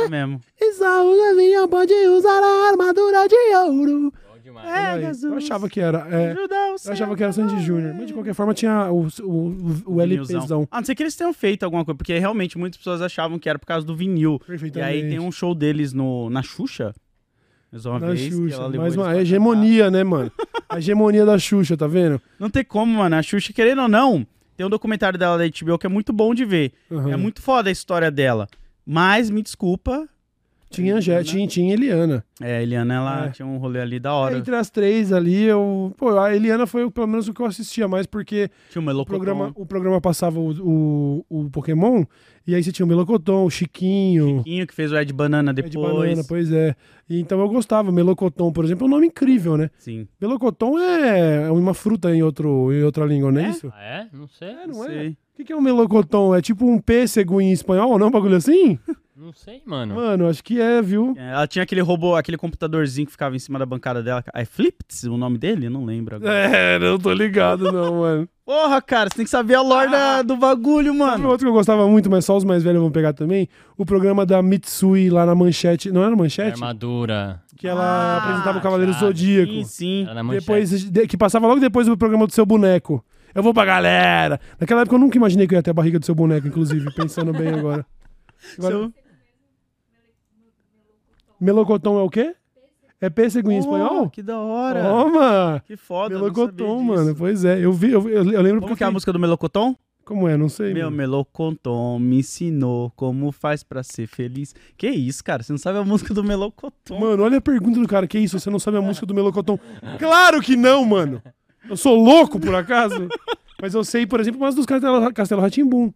Essa 0.00 0.08
mesmo. 0.08 0.40
E 0.58 0.72
só 0.72 1.06
o 1.06 1.16
gavião 1.16 1.68
pode 1.68 1.92
usar 1.92 2.40
a 2.42 2.68
armadura 2.70 3.28
de 3.28 3.36
ouro. 3.56 4.12
Demais. 4.42 4.66
E 4.66 4.70
aí, 4.70 5.30
eu 5.30 5.36
achava 5.36 5.68
que 5.68 5.80
era. 5.80 6.06
é, 6.10 6.34
eu 6.34 6.92
achava 6.92 7.16
que 7.16 7.22
era 7.22 7.32
Sandy 7.32 7.62
Júnior. 7.62 7.94
Mas 7.94 8.06
de 8.06 8.12
qualquer 8.12 8.34
forma 8.34 8.52
tinha 8.52 8.90
o, 8.90 9.06
o, 9.22 9.82
o, 9.86 10.00
LPzão. 10.00 10.66
A 10.70 10.78
não 10.78 10.84
ser 10.84 10.94
que 10.94 11.02
eles 11.02 11.14
tenham 11.14 11.32
feito 11.32 11.62
alguma 11.62 11.84
coisa, 11.84 11.96
porque 11.96 12.18
realmente 12.18 12.58
muitas 12.58 12.76
pessoas 12.78 13.00
achavam 13.00 13.38
que 13.38 13.48
era 13.48 13.58
por 13.58 13.66
causa 13.66 13.86
do 13.86 13.94
vinil. 13.94 14.40
E 14.74 14.80
aí 14.80 15.08
tem 15.08 15.20
um 15.20 15.30
show 15.30 15.54
deles 15.54 15.92
no, 15.92 16.28
na 16.28 16.42
Xuxa. 16.42 16.92
Mais 17.70 17.86
uma 17.86 18.00
Da 18.00 18.08
vez. 18.08 18.20
que 18.20 18.30
Xuxa. 18.30 18.68
Mais 18.68 18.96
uma 18.96 19.04
pra 19.04 19.20
hegemonia, 19.22 19.90
né, 19.90 20.04
mano? 20.04 20.30
A 20.68 20.78
hegemonia 20.78 21.24
da 21.24 21.38
Xuxa, 21.38 21.76
tá 21.76 21.86
vendo? 21.86 22.20
Não 22.38 22.50
tem 22.50 22.64
como, 22.64 22.98
mano. 22.98 23.16
A 23.16 23.22
Xuxa, 23.22 23.52
querendo 23.52 23.82
ou 23.82 23.88
não, 23.88 24.26
tem 24.56 24.66
um 24.66 24.70
documentário 24.70 25.18
dela 25.18 25.38
da 25.38 25.44
HBO 25.44 25.78
que 25.78 25.86
é 25.86 25.88
muito 25.88 26.12
bom 26.12 26.34
de 26.34 26.44
ver. 26.44 26.72
Aham. 26.90 27.12
É 27.12 27.16
muito 27.16 27.40
foda 27.40 27.68
a 27.68 27.72
história 27.72 28.10
dela. 28.10 28.46
Mas, 28.84 29.30
me 29.30 29.40
desculpa. 29.42 30.08
Tinha, 30.72 31.00
já, 31.00 31.22
tinha, 31.22 31.46
tinha 31.46 31.74
Eliana. 31.74 32.24
É, 32.40 32.56
a 32.56 32.62
Eliana, 32.62 32.94
ela 32.94 33.26
É. 33.26 33.28
tinha 33.30 33.46
um 33.46 33.58
rolê 33.58 33.80
ali 33.80 34.00
da 34.00 34.12
hora. 34.14 34.36
Entre 34.38 34.54
as 34.56 34.70
três 34.70 35.12
ali, 35.12 35.42
eu. 35.44 35.92
Pô, 35.96 36.18
a 36.18 36.34
Eliana 36.34 36.66
foi 36.66 36.90
pelo 36.90 37.06
menos 37.06 37.28
o 37.28 37.34
que 37.34 37.40
eu 37.40 37.46
assistia 37.46 37.86
mais, 37.86 38.06
porque 38.06 38.50
Tinha 38.70 38.80
o 38.80 38.82
o 38.82 38.86
Melocotão. 38.86 39.18
programa, 39.18 39.52
o 39.54 39.66
programa 39.66 40.00
passava 40.00 40.40
o, 40.40 40.50
o, 40.60 41.24
o 41.44 41.50
Pokémon, 41.50 42.04
e 42.46 42.54
aí 42.54 42.62
você 42.62 42.72
tinha 42.72 42.84
o 42.84 42.88
Melocoton, 42.88 43.44
o 43.44 43.50
Chiquinho. 43.50 44.38
Chiquinho, 44.38 44.66
que 44.66 44.74
fez 44.74 44.90
o 44.90 44.96
Ed 44.96 45.12
Banana 45.12 45.50
Ed 45.52 45.62
depois. 45.62 45.94
Banana, 45.94 46.22
pois 46.26 46.50
é. 46.50 46.74
E 47.08 47.20
então 47.20 47.38
eu 47.40 47.48
gostava. 47.48 47.92
Melocoton, 47.92 48.50
por 48.52 48.64
exemplo, 48.64 48.86
é 48.86 48.88
um 48.88 48.90
nome 48.90 49.06
incrível, 49.08 49.56
né? 49.56 49.70
Sim. 49.78 50.08
Melocoton 50.20 50.78
é 50.78 51.50
uma 51.50 51.74
fruta 51.74 52.14
em, 52.14 52.22
outro, 52.22 52.72
em 52.72 52.82
outra 52.82 53.04
língua, 53.04 53.30
não 53.30 53.40
é, 53.40 53.44
É? 53.44 53.50
isso? 53.50 53.72
Ah, 53.74 53.82
é? 53.82 54.06
Não 54.12 54.26
sei. 54.28 54.48
É, 54.48 54.66
não 54.66 54.74
Não 54.78 54.84
é? 54.84 54.88
sei. 54.88 55.08
O 55.10 55.34
que, 55.36 55.44
que 55.44 55.52
é 55.52 55.56
um 55.56 55.60
melocoton? 55.62 56.34
É 56.34 56.42
tipo 56.42 56.66
um 56.66 56.78
pêssego 56.78 57.40
em 57.40 57.52
espanhol, 57.52 57.98
não? 57.98 58.08
Um 58.08 58.10
bagulho 58.10 58.36
assim? 58.36 58.78
Não 59.14 59.30
sei, 59.34 59.60
mano. 59.66 59.94
Mano, 59.94 60.26
acho 60.26 60.42
que 60.42 60.58
é, 60.58 60.80
viu? 60.80 61.14
É, 61.18 61.32
Ela 61.32 61.46
tinha 61.46 61.62
aquele 61.62 61.82
robô, 61.82 62.16
aquele 62.16 62.38
computadorzinho 62.38 63.04
que 63.06 63.12
ficava 63.12 63.36
em 63.36 63.38
cima 63.38 63.58
da 63.58 63.66
bancada 63.66 64.02
dela. 64.02 64.24
É 64.34 64.44
Flips 64.46 65.04
o 65.04 65.18
nome 65.18 65.36
dele? 65.36 65.66
Eu 65.66 65.70
não 65.70 65.84
lembro 65.84 66.16
agora. 66.16 66.32
É, 66.32 66.78
não 66.78 66.98
tô 66.98 67.12
ligado, 67.12 67.70
não, 67.70 68.00
mano. 68.00 68.28
Porra, 68.44 68.80
cara, 68.80 69.10
você 69.10 69.16
tem 69.16 69.24
que 69.26 69.30
saber 69.30 69.54
a 69.54 69.60
lore 69.60 69.90
da- 69.90 70.22
do 70.22 70.34
bagulho, 70.36 70.88
Sabe 70.96 70.98
mano. 70.98 71.28
outro 71.28 71.44
que 71.46 71.48
eu 71.50 71.52
gostava 71.54 71.86
muito, 71.86 72.10
mas 72.10 72.24
só 72.24 72.36
os 72.36 72.42
mais 72.42 72.62
velhos 72.62 72.80
vão 72.80 72.90
pegar 72.90 73.12
também? 73.12 73.48
O 73.76 73.84
programa 73.84 74.24
da 74.24 74.40
Mitsui 74.42 75.10
lá 75.10 75.26
na 75.26 75.34
Manchete. 75.34 75.92
Não 75.92 76.02
era 76.02 76.16
Manchete? 76.16 76.52
Armadura. 76.54 77.42
Que 77.56 77.68
ela 77.68 77.82
Ah, 77.84 78.16
apresentava 78.16 78.58
o 78.58 78.62
Cavaleiro 78.62 78.92
sabe. 78.94 79.04
Zodíaco. 79.06 79.52
Sim, 79.52 79.64
sim. 79.64 80.02
Era 80.04 80.14
na 80.14 80.22
manchete. 80.22 80.46
Depois, 80.46 80.90
de- 80.90 81.06
que 81.06 81.16
passava 81.18 81.46
logo 81.46 81.60
depois 81.60 81.86
do 81.86 81.96
programa 81.98 82.26
do 82.26 82.32
seu 82.32 82.46
boneco. 82.46 83.04
Eu 83.34 83.42
vou 83.42 83.52
pra 83.52 83.64
galera. 83.66 84.40
Naquela 84.58 84.80
época 84.80 84.96
eu 84.96 85.00
nunca 85.00 85.16
imaginei 85.18 85.46
que 85.46 85.54
eu 85.54 85.58
ia 85.58 85.62
ter 85.62 85.70
a 85.70 85.74
barriga 85.74 85.98
do 85.98 86.04
seu 86.06 86.14
boneco, 86.14 86.48
inclusive, 86.48 86.90
pensando 86.96 87.32
bem 87.32 87.48
agora. 87.50 87.86
Agora, 88.58 88.74
Seu- 88.74 88.92
Melocotão 91.42 91.98
é 91.98 92.02
o 92.02 92.08
quê? 92.10 92.34
É 93.00 93.10
pêssego 93.10 93.50
em 93.50 93.56
Oh, 93.56 93.60
espanhol? 93.60 94.10
Que 94.10 94.22
da 94.22 94.38
hora. 94.38 94.82
Toma! 94.84 95.62
Que 95.66 95.76
foda, 95.76 96.14
disso. 96.78 96.84
mano. 96.84 97.14
Pois 97.16 97.44
é. 97.44 97.58
Eu 97.64 97.72
vi, 97.72 97.90
eu, 97.90 98.08
eu, 98.08 98.30
eu 98.30 98.40
lembro 98.42 98.60
Como 98.60 98.68
porque 98.68 98.76
que 98.78 98.84
é 98.84 98.86
a 98.86 98.90
música 98.92 99.12
do 99.12 99.18
Melocoton? 99.18 99.74
Como 100.04 100.28
é? 100.28 100.36
Não 100.36 100.48
sei. 100.48 100.72
Meu 100.72 100.84
mano. 100.84 100.96
Melocoton 100.98 101.98
me 101.98 102.18
ensinou 102.18 102.92
como 102.94 103.32
faz 103.32 103.64
pra 103.64 103.82
ser 103.82 104.06
feliz. 104.06 104.54
Que 104.76 104.88
isso, 104.88 105.22
cara? 105.24 105.42
Você 105.42 105.52
não 105.52 105.58
sabe 105.58 105.78
a 105.78 105.84
música 105.84 106.14
do 106.14 106.22
Melocoton? 106.22 106.98
Mano, 106.98 107.24
olha 107.24 107.38
a 107.38 107.40
pergunta 107.40 107.80
do 107.80 107.88
cara. 107.88 108.06
Que 108.06 108.20
isso? 108.20 108.38
Você 108.38 108.50
não 108.50 108.60
sabe 108.60 108.76
a 108.76 108.82
música 108.82 109.04
do 109.04 109.14
Melocotão? 109.14 109.58
Claro 109.98 110.40
que 110.40 110.54
não, 110.56 110.84
mano. 110.84 111.20
Eu 111.68 111.76
sou 111.76 111.96
louco, 111.96 112.38
por 112.38 112.54
acaso? 112.54 113.08
Mas 113.60 113.74
eu 113.74 113.82
sei, 113.84 114.06
por 114.06 114.20
exemplo, 114.20 114.40
umas 114.40 114.54
dos 114.54 114.66
Castelo, 114.66 115.12
Castelo 115.12 115.40
Ratimbum. 115.40 115.92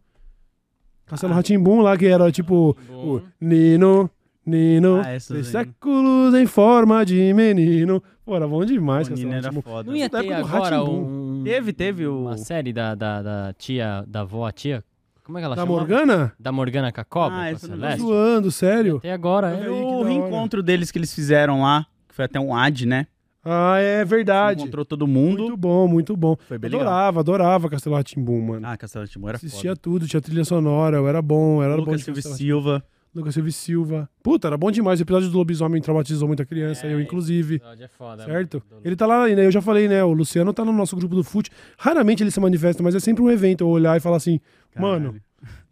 Castelo 1.07 1.35
Ratimbum 1.35 1.81
lá, 1.83 1.97
que 1.97 2.07
era 2.07 2.31
tipo... 2.33 2.77
O 2.91 3.21
Nino, 3.41 4.11
Nino, 4.47 5.01
Ah, 5.05 5.11
essas 5.11 5.29
três 5.29 5.47
aí. 5.55 5.65
séculos 5.67 6.35
em 6.35 6.47
forma 6.47 7.05
de 7.05 7.33
menino. 7.35 8.03
Pô, 8.25 8.37
era 8.37 8.47
bom 8.47 8.65
demais, 8.65 9.07
O 9.07 9.11
Castelo 9.11 9.29
Nino 9.29 9.39
era 9.39 9.49
Rá-Tim-Bum. 9.49 9.63
foda. 9.63 9.91
Não 9.91 9.97
ia 9.97 10.09
Da 10.09 10.21
ter 10.21 10.27
época 10.27 10.43
do 10.43 10.57
agora 10.57 10.77
Rá-Tim-Bum. 10.79 11.41
um... 11.41 11.43
Teve, 11.45 11.73
teve 11.73 12.07
o... 12.07 12.21
Uma 12.23 12.37
série 12.37 12.73
da, 12.73 12.95
da, 12.95 13.23
da 13.23 13.53
tia, 13.57 14.05
da 14.07 14.21
avó, 14.23 14.47
a 14.47 14.53
tia... 14.53 14.83
Como 15.25 15.39
é 15.39 15.41
que 15.41 15.45
ela 15.45 15.57
Da 15.57 15.63
chama? 15.63 15.73
Morgana? 15.75 16.33
Da 16.39 16.53
Morgana 16.53 16.93
com 16.93 17.01
a 17.01 17.05
cobra, 17.05 17.37
Ah, 17.37 17.41
com 17.41 17.45
a 17.45 17.51
essa 17.51 17.67
eu 17.67 17.71
não 17.71 17.77
Celeste. 17.79 18.01
Zoando, 18.01 18.51
sério? 18.53 18.97
Até 18.99 19.13
agora, 19.13 19.49
Olha 19.49 19.57
é. 19.57 19.61
aí, 19.65 19.69
o 19.69 19.75
que 19.75 19.81
da 19.91 19.97
hora. 19.97 20.09
reencontro 20.09 20.63
deles 20.63 20.91
que 20.93 20.99
eles 20.99 21.13
fizeram 21.13 21.63
lá, 21.63 21.85
que 22.09 22.15
foi 22.15 22.25
até 22.27 22.39
um 22.39 22.55
ad, 22.55 22.87
né? 22.87 23.09
Ah, 23.45 23.77
é 23.79 24.05
verdade. 24.05 24.63
Encontrou 24.63 24.85
todo 24.85 25.07
mundo. 25.07 25.39
Muito 25.43 25.57
bom, 25.57 25.87
muito 25.89 26.17
bom. 26.17 26.37
Foi 26.49 26.59
bem 26.59 26.71
legal. 26.71 26.87
Adorava, 26.87 27.21
adorava 27.21 27.69
Castelo 27.69 27.97
mano. 28.43 28.67
Ah, 28.67 28.77
Castelo 28.77 29.07
Timor 29.09 29.31
era 29.31 29.37
Assistia 29.37 29.71
foda. 29.71 29.81
tudo, 29.81 30.07
tinha 30.07 30.21
trilha 30.21 30.45
sonora, 30.45 30.97
eu 30.97 31.09
era 31.09 31.21
bom, 31.23 31.61
era 31.63 31.75
bom 31.77 31.81
Lucas 31.83 31.99
de 31.99 32.05
Silva 32.05 32.19
e 32.19 32.23
Castelo 32.23 32.37
Silva. 32.37 32.85
Lucas 33.17 33.35
Silva 33.35 33.49
e 33.49 33.53
Silva. 33.53 34.11
Puta, 34.23 34.47
era 34.49 34.57
bom 34.57 34.71
demais. 34.71 35.01
O 35.01 35.03
episódio 35.03 35.31
do 35.31 35.39
lobisomem 35.39 35.81
traumatizou 35.81 36.29
muita 36.29 36.45
criança, 36.45 36.87
É, 36.87 36.93
eu 36.93 37.01
inclusive. 37.01 37.63
é 37.81 37.89
foda, 37.89 38.25
Certo? 38.25 38.63
mano. 38.71 38.83
Ele 38.85 38.95
tá 38.95 39.07
lá 39.07 39.25
ainda, 39.25 39.43
eu 39.43 39.51
já 39.51 39.63
falei, 39.63 39.89
né? 39.89 40.05
O 40.05 40.13
Luciano 40.13 40.53
tá 40.53 40.65
no 40.65 40.73
nosso 40.73 40.95
grupo 40.95 41.15
do 41.15 41.25
FUT. 41.25 41.51
Raramente 41.79 42.23
ele 42.23 42.31
se 42.31 42.39
manifesta, 42.41 42.83
mas 42.83 42.95
é 42.95 43.01
sempre 43.01 43.23
um 43.23 43.31
evento 43.31 43.63
eu 43.63 43.69
olhar 43.69 43.97
e 43.97 44.01
falar 44.01 44.19
assim: 44.19 44.39
mano, 44.79 45.07
Caralho. 45.07 45.23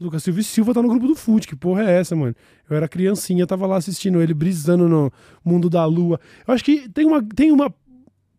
Lucas 0.01 0.23
Silva 0.23 0.41
e 0.41 0.45
Silva 0.45 0.73
tá 0.75 0.81
no 0.83 0.89
grupo 0.89 1.07
do 1.07 1.15
FUT. 1.15 1.47
Que 1.47 1.55
porra 1.57 1.85
é 1.85 1.99
essa, 2.01 2.17
mano? 2.17 2.35
Eu 2.69 2.77
era 2.77 2.89
criancinha, 2.89 3.47
tava 3.47 3.67
lá 3.67 3.77
assistindo 3.77 4.21
ele, 4.23 4.33
brisando 4.33 4.89
no 4.89 5.13
mundo 5.45 5.69
da 5.69 5.85
lua. 5.85 6.19
Eu 6.49 6.55
acho 6.55 6.65
que 6.65 6.89
tem 6.89 7.05
uma, 7.07 7.23
tem 7.23 7.53
uma 7.53 7.73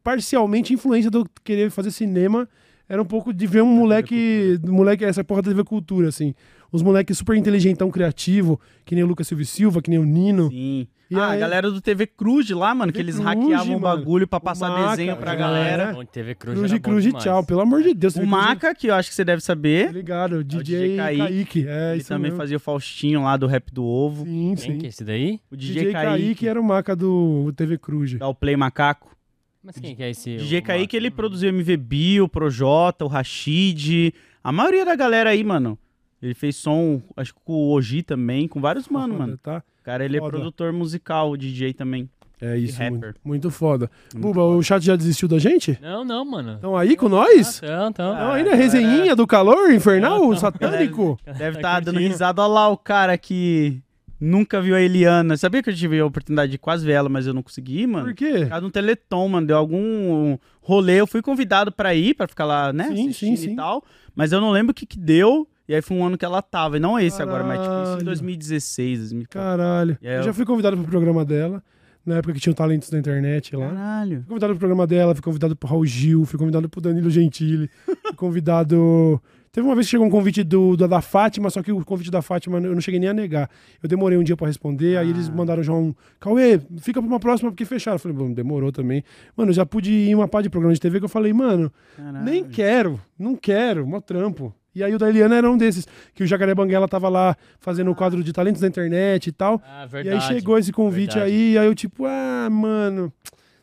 parcialmente 0.04 0.74
influência 0.74 1.10
eu 1.14 1.26
querer 1.44 1.70
fazer 1.72 1.92
cinema. 1.92 2.48
Era 2.88 3.02
um 3.02 3.06
pouco 3.06 3.34
de 3.34 3.48
ver 3.48 3.64
um 3.64 3.68
moleque, 3.76 4.60
moleque, 4.64 5.04
essa 5.04 5.24
porra 5.24 5.42
da 5.42 5.50
TV 5.50 5.64
Cultura, 5.64 6.08
assim. 6.10 6.36
Os 6.76 6.84
moleques 6.84 7.18
super 7.18 7.36
inteligentão, 7.38 7.90
criativo, 7.90 8.60
que 8.84 8.94
nem 8.96 9.04
o 9.04 9.08
Lucas 9.08 9.28
Silva 9.28 9.44
Silva, 9.46 9.82
que 9.82 9.90
nem 9.90 9.98
o 9.98 10.04
Nino. 10.06 10.50
Sim. 10.50 10.88
E 11.10 11.16
ah, 11.16 11.30
aí- 11.30 11.38
a 11.38 11.40
galera 11.40 11.70
do 11.72 11.80
TV 11.80 12.08
Cruz 12.08 12.50
lá, 12.50 12.74
mano, 12.74 12.92
que 12.92 12.98
TV 12.98 13.12
eles 13.12 13.16
Cruz, 13.20 13.28
hackeavam 13.30 13.76
o 13.76 13.80
bagulho 13.80 14.28
pra 14.28 14.38
O 14.38 14.42
passar 14.42 14.70
Maca, 14.72 14.90
desenho 14.90 15.16
pra 15.16 15.34
é. 15.34 15.36
galera. 15.36 15.94
Bom, 15.94 16.04
TV 16.04 16.34
Cruz, 16.36 16.58
Cruz 16.58 16.72
era 16.72 16.78
e 16.78 16.80
bom 16.82 16.90
Cruz 16.90 17.06
e 17.06 17.14
tchau, 17.14 17.44
pelo 17.46 17.62
amor 17.62 17.84
de 17.84 17.94
Deus. 17.94 18.16
O 18.16 18.20
TV 18.20 18.28
Cruz 18.32 18.44
é- 18.44 18.48
Maca, 18.48 18.74
que 18.76 18.88
eu 18.88 18.96
acho 18.96 19.10
que 19.10 19.16
você 19.16 19.24
deve 19.24 19.42
Tá 19.42 19.46
saber, 19.46 19.92
ligado, 19.94 20.44
DJ, 20.44 20.64
DJ 20.64 20.98
Kaique. 20.98 21.20
Kaique. 21.22 21.66
É, 21.68 21.92
ele 21.92 22.00
isso 22.00 22.10
também 22.10 22.24
mesmo. 22.32 22.38
fazia 22.38 22.58
o 22.58 22.60
Faustinho 22.60 23.24
lá 23.24 23.38
do 23.38 23.46
Rap 23.46 23.72
do 23.72 23.86
Ovo. 23.86 24.26
Sim, 24.26 24.48
Quem 24.48 24.58
sim. 24.58 24.78
que 24.80 24.86
é 24.88 24.90
esse 24.90 25.04
daí? 25.04 25.40
O 25.52 25.56
DJ, 25.56 25.76
DJ, 25.76 25.94
Kaique. 25.94 26.24
Kaique, 26.26 26.48
era 26.48 26.60
o 26.60 26.64
maca 26.64 26.96
do 26.96 27.54
TV 27.56 27.78
Cruz. 27.78 28.16
dá 28.18 28.28
o 28.28 28.34
Play 28.36 28.58
Macaco. 28.58 29.16
Mas 29.64 29.78
quem 29.80 29.96
que 29.96 30.02
é 30.04 30.10
esse? 30.10 30.38
DJ 30.38 30.60
o 30.60 30.64
Kaique, 30.64 30.98
ele 30.98 31.10
produziu 31.12 31.50
MV 31.50 31.78
Bio, 31.78 32.28
Projota, 32.28 33.06
o 33.06 33.08
Rashid. 33.08 34.12
A 34.44 34.52
maioria 34.52 34.84
da 34.86 34.96
galera 34.96 35.30
aí, 35.32 35.44
mano. 35.44 35.78
Ele 36.26 36.34
fez 36.34 36.56
som, 36.56 37.02
acho 37.16 37.34
que 37.36 37.40
com 37.46 37.54
o 37.54 37.72
Oji 37.74 38.02
também, 38.02 38.48
com 38.48 38.60
vários 38.60 38.88
mano, 38.90 39.14
Foda, 39.14 39.26
mano. 39.26 39.38
Tá? 39.38 39.64
O 39.82 39.84
cara, 39.84 40.04
ele 40.04 40.18
é 40.18 40.20
Foda. 40.20 40.32
produtor 40.32 40.74
musical, 40.74 41.38
DJ 41.38 41.74
também. 41.74 42.10
É 42.42 42.58
isso, 42.58 42.78
rapper. 42.80 42.92
muito, 43.00 43.20
muito 43.24 43.52
foda. 43.52 43.90
Muito 44.14 44.22
Buba, 44.28 44.44
o 44.44 44.62
chat 44.62 44.84
já 44.84 44.96
desistiu 44.96 45.28
da 45.28 45.40
gente? 45.40 45.78
Não, 45.82 46.04
não, 46.04 46.26
mano. 46.26 46.56
Estão 46.56 46.76
aí 46.76 46.96
com 46.98 47.08
nós? 47.08 47.62
Então, 47.64 47.90
então. 47.90 48.14
Não, 48.14 48.20
Ah, 48.20 48.34
ainda 48.34 48.50
é 48.50 48.52
galera. 48.52 48.56
resenhinha 48.58 49.16
do 49.16 49.26
calor 49.26 49.72
infernal, 49.72 50.20
Não, 50.20 50.30
não. 50.32 50.36
satânico? 50.36 51.18
Deve 51.26 51.54
Tá 51.54 51.60
estar 51.60 51.80
dando 51.80 52.00
risada. 52.00 52.42
Olha 52.42 52.52
lá 52.54 52.68
o 52.70 52.78
cara 52.78 53.18
que 53.18 53.82
nunca 54.20 54.62
viu 54.62 54.76
a 54.76 54.82
Eliana. 54.82 55.38
Sabia 55.38 55.64
que 55.64 55.70
eu 55.70 55.76
tive 55.76 55.98
a 56.00 56.06
oportunidade 56.06 56.52
de 56.52 56.58
quase 56.58 56.86
ver 56.86 56.94
ela, 56.94 57.08
mas 57.08 57.26
eu 57.26 57.34
não 57.34 57.42
consegui 57.42 57.88
mano? 57.88 58.08
Por 58.08 58.14
quê? 58.16 58.32
Por 58.40 58.50
causa 58.50 58.62
de 58.62 58.68
um 58.68 58.72
teleton, 58.72 59.28
mano. 59.30 59.48
Deu 59.48 59.58
algum 59.58 60.38
rolê. 60.62 61.00
Eu 61.00 61.08
fui 61.08 61.22
convidado 61.22 61.72
pra 61.72 61.96
ir, 61.96 62.16
pra 62.16 62.28
ficar 62.28 62.46
lá, 62.46 62.74
né? 62.74 62.86
Sim, 62.88 62.92
assistindo 63.08 63.38
sim, 63.38 63.44
sim. 63.48 63.54
e 63.54 63.56
tal. 63.56 63.82
Mas 64.14 64.32
eu 64.34 64.42
não 64.42 64.52
lembro 64.52 64.72
o 64.72 64.76
que 64.76 64.86
que 64.86 65.00
deu. 65.00 65.48
E 65.68 65.74
aí 65.76 65.82
foi 65.82 65.98
um 65.98 66.06
ano 66.06 66.18
que 66.18 66.26
ela 66.26 66.42
tava. 66.42 66.78
E 66.78 66.80
não 66.80 67.00
esse 67.00 67.22
agora, 67.22 67.44
mas 67.44 67.60
tipo, 67.60 67.74
isso 67.74 67.82
Caralho. 67.84 68.02
em 68.02 68.06
2016, 68.06 69.00
2014. 69.00 69.28
Caralho. 69.48 69.98
Aí 70.02 70.08
Eu 70.10 70.14
eu- 70.18 70.24
já 70.24 70.34
fui 70.34 70.46
convidado 70.46 70.78
pro 70.78 70.86
programa 70.88 71.26
dela, 71.26 71.64
na 72.06 72.18
época 72.18 72.34
que 72.34 72.40
tinha 72.40 72.52
o 72.52 72.56
Talentos 72.56 72.90
da 72.90 73.00
Internet 73.00 73.56
lá. 73.56 73.70
Caralho. 73.70 74.18
Fui 74.20 74.28
convidado 74.28 74.54
pro 74.54 74.60
programa 74.60 74.86
dela, 74.88 75.16
fui 75.16 75.24
convidado 75.24 75.56
pro 75.56 75.68
Raul 75.70 75.86
Gil, 75.86 76.24
fui 76.26 76.38
convidado 76.38 76.70
pro 76.70 76.80
Danilo 76.82 77.10
Gentili, 77.10 77.70
fui 77.86 77.96
convidado. 78.16 79.22
Teve 79.52 79.66
uma 79.66 79.74
vez 79.74 79.88
que 79.88 79.92
chegou 79.92 80.06
um 80.06 80.10
convite 80.10 80.44
do, 80.44 80.76
da, 80.76 80.86
da 80.86 81.02
Fátima, 81.02 81.50
só 81.50 81.64
que 81.64 81.72
o 81.72 81.84
convite 81.86 82.12
da 82.12 82.22
Fátima 82.22 82.58
eu 82.60 82.74
não 82.74 82.82
cheguei 82.82 83.00
nem 83.00 83.08
a 83.08 83.14
negar. 83.14 83.50
Eu 83.82 83.88
demorei 83.88 84.18
um 84.18 84.24
dia 84.24 84.36
pra 84.36 84.48
responder, 84.48 84.98
aí 84.98 85.10
eles 85.10 85.30
Ah. 85.30 85.32
mandaram 85.32 85.64
já 85.64 85.72
um. 85.72 85.96
Cauê, 86.20 86.60
fica 86.82 87.02
pra 87.02 87.08
uma 87.08 87.20
próxima 87.22 87.50
porque 87.50 87.64
fecharam. 87.64 87.96
Eu 87.96 88.00
falei, 88.00 88.18
bom, 88.18 88.34
demorou 88.34 88.70
também. 88.72 89.02
Mano, 89.36 89.52
eu 89.52 89.56
já 89.56 89.66
pude 89.66 89.92
ir 89.92 90.10
em 90.10 90.16
uma 90.16 90.28
pá 90.28 90.42
de 90.42 90.50
programa 90.50 90.74
de 90.74 90.82
TV 90.82 91.00
que 91.00 91.06
eu 91.06 91.10
falei, 91.10 91.32
mano, 91.32 91.72
Caralho. 91.96 92.26
nem 92.26 92.44
quero, 92.44 93.00
não 93.18 93.34
quero, 93.36 93.88
mó 93.88 94.02
trampo. 94.02 94.54
E 94.76 94.84
aí 94.84 94.94
o 94.94 94.98
da 95.00 95.08
Eliana 95.10 95.36
era 95.38 95.50
um 95.50 95.58
desses, 95.58 95.88
que 96.14 96.24
o 96.24 96.28
Jacaré 96.28 96.54
Banguela 96.54 96.88
tava 96.88 97.08
lá 97.08 97.36
fazendo 97.60 97.90
o 97.90 97.96
quadro 97.96 98.22
de 98.24 98.34
talentos 98.34 98.60
da 98.62 98.68
internet 98.68 99.28
e 99.28 99.32
tal. 99.32 99.62
Ah, 99.66 99.86
E 99.86 99.88
verdade. 99.88 100.16
aí 100.18 100.22
chegou 100.22 100.58
esse 100.58 100.72
convite 100.74 101.14
verdade. 101.14 101.32
aí, 101.34 101.54
e 101.54 101.58
aí 101.58 101.66
eu 101.66 101.74
tipo, 101.74 102.06
ah, 102.06 102.50
mano, 102.52 103.12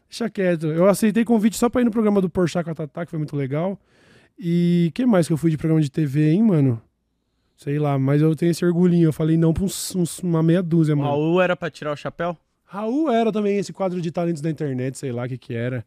deixa 0.08 0.30
quieto. 0.30 0.66
Eu 0.66 0.88
aceitei 0.88 1.24
convite 1.24 1.56
só 1.58 1.68
pra 1.68 1.82
ir 1.82 1.84
no 1.84 1.90
programa 1.90 2.20
do 2.20 2.30
Porchat 2.30 2.64
com 2.64 2.70
a 2.70 2.74
Tatá, 2.74 3.04
que 3.04 3.10
foi 3.10 3.18
muito 3.18 3.36
legal. 3.36 3.78
E 4.38 4.90
que 4.94 5.04
mais 5.04 5.26
que 5.26 5.32
eu 5.32 5.36
fui 5.36 5.50
de 5.50 5.58
programa 5.58 5.82
de 5.82 5.90
TV, 5.90 6.30
hein, 6.30 6.42
mano? 6.42 6.80
Sei 7.56 7.78
lá, 7.78 7.98
mas 7.98 8.20
eu 8.22 8.34
tenho 8.34 8.50
esse 8.50 8.64
orgulhinho. 8.64 9.08
Eu 9.08 9.12
falei 9.12 9.36
não 9.36 9.52
pra 9.52 9.62
uns, 9.64 9.94
uns- 9.94 10.18
uma 10.20 10.42
meia 10.42 10.62
dúzia, 10.62 10.94
O 10.94 10.98
mano. 10.98 11.10
Raul 11.10 11.40
era 11.40 11.54
pra 11.54 11.70
tirar 11.70 11.92
o 11.92 11.96
chapéu? 11.96 12.36
Raul 12.64 13.10
era 13.12 13.30
também 13.30 13.58
esse 13.58 13.72
quadro 13.72 14.00
de 14.00 14.10
talentos 14.10 14.40
da 14.40 14.48
internet, 14.50 14.98
sei 14.98 15.12
lá 15.12 15.26
o 15.26 15.28
que 15.28 15.36
que 15.38 15.54
era. 15.54 15.84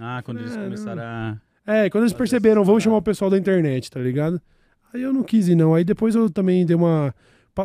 Ah, 0.00 0.22
quando 0.24 0.38
eles 0.38 0.56
É, 0.56 0.62
começaram 0.64 1.02
a. 1.02 1.36
É, 1.66 1.90
quando 1.90 2.04
eles 2.04 2.14
perceberam, 2.14 2.64
vamos 2.64 2.82
chamar 2.82 2.96
o 2.98 3.02
pessoal 3.02 3.28
da 3.30 3.36
internet, 3.36 3.90
tá 3.90 4.00
ligado? 4.00 4.40
Aí 4.92 5.02
eu 5.02 5.12
não 5.12 5.22
quis 5.22 5.48
ir, 5.48 5.54
não. 5.54 5.74
Aí 5.74 5.84
depois 5.84 6.14
eu 6.14 6.28
também 6.30 6.64
dei 6.64 6.76
uma. 6.76 7.14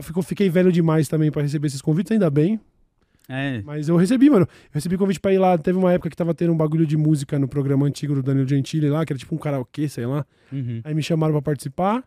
ficou- 0.01 0.23
Fiquei 0.23 0.49
velho 0.49 0.71
demais 0.71 1.07
também 1.07 1.31
pra 1.31 1.41
receber 1.41 1.67
esses 1.67 1.81
convites, 1.81 2.11
ainda 2.11 2.29
bem. 2.29 2.59
É. 3.29 3.61
Mas 3.63 3.87
eu 3.87 3.95
recebi, 3.95 4.29
mano. 4.29 4.45
Eu 4.45 4.69
recebi 4.73 4.97
convite 4.97 5.19
pra 5.19 5.33
ir 5.33 5.37
lá. 5.37 5.57
Teve 5.57 5.77
uma 5.77 5.93
época 5.93 6.09
que 6.09 6.15
tava 6.15 6.33
tendo 6.33 6.51
um 6.51 6.57
bagulho 6.57 6.85
de 6.85 6.97
música 6.97 7.39
no 7.39 7.47
programa 7.47 7.85
antigo 7.85 8.13
do 8.15 8.21
Danilo 8.21 8.47
Gentili 8.47 8.89
lá, 8.89 9.05
que 9.05 9.13
era 9.13 9.17
tipo 9.19 9.33
um 9.33 9.37
karaokê, 9.37 9.87
sei 9.87 10.05
lá. 10.05 10.25
Uhum. 10.51 10.81
Aí 10.83 10.93
me 10.93 11.01
chamaram 11.01 11.31
pra 11.33 11.41
participar. 11.41 12.03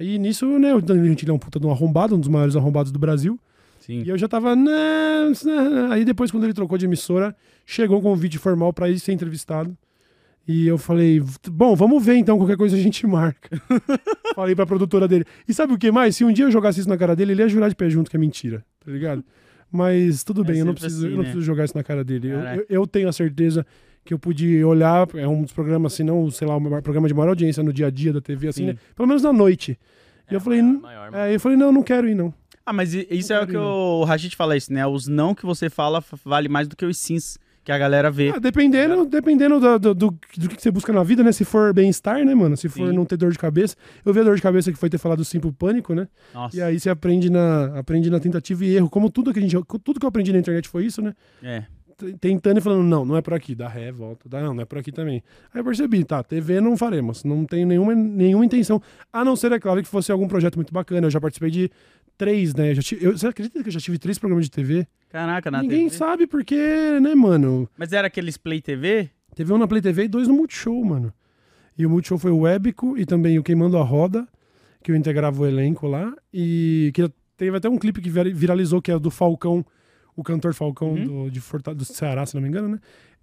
Aí 0.00 0.18
nisso, 0.18 0.46
né, 0.58 0.74
o 0.74 0.80
Danilo 0.80 1.06
Gentili 1.08 1.30
é 1.30 1.34
um 1.34 1.38
puta 1.38 1.60
de 1.60 1.66
um 1.66 1.70
arrombado, 1.70 2.14
um 2.14 2.18
dos 2.20 2.28
maiores 2.28 2.56
arrombados 2.56 2.90
do 2.90 2.98
Brasil. 2.98 3.38
Sim. 3.80 4.02
E 4.02 4.08
eu 4.08 4.16
já 4.16 4.26
tava. 4.26 4.56
"Não, 4.56 5.30
isso 5.30 5.46
não". 5.46 5.92
Aí 5.92 6.04
depois, 6.06 6.30
quando 6.30 6.44
ele 6.44 6.54
trocou 6.54 6.78
de 6.78 6.86
emissora, 6.86 7.36
chegou 7.66 7.98
um 7.98 8.02
convite 8.02 8.38
formal 8.38 8.72
pra 8.72 8.88
ir 8.88 8.98
ser 8.98 9.12
entrevistado. 9.12 9.76
E 10.48 10.66
eu 10.66 10.78
falei, 10.78 11.20
bom, 11.50 11.74
vamos 11.74 12.04
ver 12.04 12.14
então, 12.16 12.38
qualquer 12.38 12.56
coisa 12.56 12.76
a 12.76 12.78
gente 12.80 13.04
marca. 13.08 13.60
falei 14.34 14.54
pra 14.54 14.64
produtora 14.66 15.08
dele. 15.08 15.24
E 15.48 15.52
sabe 15.52 15.72
o 15.72 15.78
que 15.78 15.90
mais? 15.90 16.16
Se 16.16 16.24
um 16.24 16.32
dia 16.32 16.44
eu 16.44 16.50
jogasse 16.50 16.80
isso 16.80 16.88
na 16.88 16.96
cara 16.96 17.16
dele, 17.16 17.32
ele 17.32 17.42
ia 17.42 17.48
jurar 17.48 17.68
de 17.68 17.74
pé 17.74 17.90
junto 17.90 18.10
que 18.10 18.16
é 18.16 18.20
mentira, 18.20 18.64
tá 18.84 18.90
ligado? 18.90 19.24
Mas 19.70 20.22
tudo 20.22 20.42
É 20.42 20.44
bem, 20.44 20.58
eu 20.60 20.64
não, 20.64 20.74
preciso, 20.74 20.98
assim, 20.98 21.06
eu 21.06 21.10
não 21.10 21.18
né? 21.18 21.22
preciso 21.24 21.44
jogar 21.44 21.64
isso 21.64 21.76
na 21.76 21.82
cara 21.82 22.04
dele. 22.04 22.28
Eu, 22.28 22.38
eu- 22.40 22.66
eu 22.68 22.86
tenho 22.86 23.08
a 23.08 23.12
certeza 23.12 23.66
que 24.04 24.14
eu 24.14 24.18
pude 24.20 24.62
olhar, 24.62 25.08
é 25.16 25.26
um 25.26 25.42
dos 25.42 25.52
programas, 25.52 25.92
se 25.94 26.04
não, 26.04 26.30
sei 26.30 26.46
lá, 26.46 26.56
um 26.56 26.80
programa 26.80 27.08
de 27.08 27.14
maior 27.14 27.30
audiência 27.30 27.60
no 27.62 27.72
dia 27.72 27.88
a 27.88 27.90
dia 27.90 28.12
da 28.12 28.20
TV, 28.20 28.46
assim, 28.48 28.60
Sim. 28.60 28.66
né? 28.68 28.76
Pelo 28.94 29.08
menos 29.08 29.24
na 29.24 29.32
noite. 29.32 29.76
E 30.30 30.34
É, 30.34 30.36
eu 30.36 30.40
falei, 30.40 30.62
maior, 30.62 30.72
"N- 30.74 30.80
maior, 30.82 31.14
é, 31.14 31.34
eu 31.34 31.40
falei, 31.40 31.58
não, 31.58 31.72
não 31.72 31.82
quero 31.82 32.08
ir, 32.08 32.14
não. 32.14 32.32
Ah, 32.64 32.72
mas 32.72 32.94
isso 32.94 33.32
Não 33.32 33.40
é 33.40 33.42
o 33.42 33.46
que 33.48 33.52
ir, 33.54 33.56
o 33.58 34.04
Rashid 34.04 34.34
fala 34.36 34.56
isso, 34.56 34.72
né? 34.72 34.86
Os 34.86 35.08
não 35.08 35.34
que 35.34 35.44
você 35.44 35.68
fala 35.68 36.02
vale 36.24 36.48
mais 36.48 36.68
do 36.68 36.76
que 36.76 36.84
os 36.84 36.96
sims 36.98 37.36
que 37.66 37.72
a 37.72 37.78
galera 37.78 38.12
vê. 38.12 38.32
Ah, 38.32 38.38
dependendo 38.38 39.04
dependendo 39.04 39.58
do, 39.58 39.78
do, 39.80 39.94
do, 39.94 40.18
do 40.38 40.48
que 40.48 40.62
você 40.62 40.70
busca 40.70 40.92
na 40.92 41.02
vida, 41.02 41.24
né? 41.24 41.32
Se 41.32 41.44
for 41.44 41.74
bem-estar, 41.74 42.24
né, 42.24 42.32
mano? 42.32 42.56
Se 42.56 42.68
for 42.68 42.88
Sim. 42.88 42.94
não 42.94 43.04
ter 43.04 43.16
dor 43.16 43.32
de 43.32 43.38
cabeça. 43.38 43.74
Eu 44.04 44.14
vi 44.14 44.20
a 44.20 44.22
dor 44.22 44.36
de 44.36 44.42
cabeça 44.42 44.70
que 44.70 44.78
foi 44.78 44.88
ter 44.88 44.98
falado 44.98 45.24
sim 45.24 45.40
pro 45.40 45.52
pânico, 45.52 45.92
né? 45.92 46.06
Nossa. 46.32 46.56
E 46.56 46.62
aí 46.62 46.78
você 46.78 46.88
aprende 46.88 47.28
na, 47.28 47.76
aprende 47.76 48.08
na 48.08 48.20
tentativa 48.20 48.64
e 48.64 48.76
erro. 48.76 48.88
Como 48.88 49.10
tudo 49.10 49.32
que 49.32 49.40
a 49.40 49.42
gente. 49.42 49.56
Tudo 49.82 49.98
que 49.98 50.06
eu 50.06 50.08
aprendi 50.08 50.32
na 50.32 50.38
internet 50.38 50.68
foi 50.68 50.86
isso, 50.86 51.02
né? 51.02 51.12
É. 51.42 51.64
Tentando 52.20 52.58
e 52.58 52.60
falando, 52.60 52.82
não, 52.84 53.04
não 53.06 53.16
é 53.16 53.22
por 53.22 53.32
aqui, 53.32 53.54
dá 53.54 53.68
ré, 53.68 53.90
volta, 53.90 54.28
dá, 54.28 54.42
não, 54.42 54.52
não 54.52 54.62
é 54.62 54.64
por 54.66 54.76
aqui 54.78 54.92
também. 54.92 55.22
Aí 55.54 55.60
eu 55.60 55.64
percebi, 55.64 56.04
tá, 56.04 56.22
TV 56.22 56.60
não 56.60 56.76
faremos, 56.76 57.24
não 57.24 57.46
tenho 57.46 57.66
nenhuma, 57.66 57.94
nenhuma 57.94 58.44
intenção, 58.44 58.82
a 59.12 59.24
não 59.24 59.34
ser, 59.34 59.50
é 59.52 59.58
claro, 59.58 59.82
que 59.82 59.88
fosse 59.88 60.12
algum 60.12 60.28
projeto 60.28 60.56
muito 60.56 60.74
bacana. 60.74 61.06
Eu 61.06 61.10
já 61.10 61.18
participei 61.20 61.50
de 61.50 61.70
três, 62.18 62.54
né? 62.54 62.72
Eu 62.72 62.74
já 62.74 62.82
tive, 62.82 63.04
eu, 63.06 63.16
você 63.16 63.26
acredita 63.26 63.62
que 63.62 63.68
eu 63.68 63.72
já 63.72 63.80
tive 63.80 63.98
três 63.98 64.18
programas 64.18 64.44
de 64.44 64.50
TV? 64.50 64.86
Caraca, 65.08 65.50
na 65.50 65.62
Ninguém 65.62 65.84
TV. 65.86 65.96
sabe 65.96 66.26
porque, 66.26 66.54
né, 67.00 67.14
mano? 67.14 67.66
Mas 67.78 67.92
era 67.94 68.08
aqueles 68.08 68.36
Play 68.36 68.60
TV? 68.60 69.08
Teve 69.34 69.52
um 69.54 69.58
na 69.58 69.66
Play 69.66 69.80
TV 69.80 70.04
e 70.04 70.08
dois 70.08 70.28
no 70.28 70.34
Multishow, 70.34 70.84
mano. 70.84 71.10
E 71.78 71.86
o 71.86 71.90
Multishow 71.90 72.18
foi 72.18 72.30
o 72.30 72.40
Webico 72.40 72.98
e 72.98 73.06
também 73.06 73.38
o 73.38 73.42
Queimando 73.42 73.78
a 73.78 73.82
Roda, 73.82 74.26
que 74.82 74.90
eu 74.92 74.96
integrava 74.96 75.40
o 75.42 75.46
elenco 75.46 75.86
lá. 75.86 76.14
E 76.32 76.90
que 76.94 77.10
teve 77.38 77.56
até 77.56 77.68
um 77.70 77.78
clipe 77.78 78.00
que 78.02 78.10
vira- 78.10 78.30
viralizou, 78.32 78.82
que 78.82 78.90
é 78.90 78.98
do 78.98 79.10
Falcão, 79.10 79.64
o 80.16 80.22
cantor 80.24 80.54
Falcão 80.54 80.88
Uhum. 80.94 81.24
do, 81.24 81.30
de 81.30 81.40
Forta- 81.40 81.74
do 81.74 81.84
Ceará, 81.84 82.24
se 82.26 82.34
não 82.34 82.42
me 82.42 82.48
engano, 82.48 82.68
né? 82.68 82.78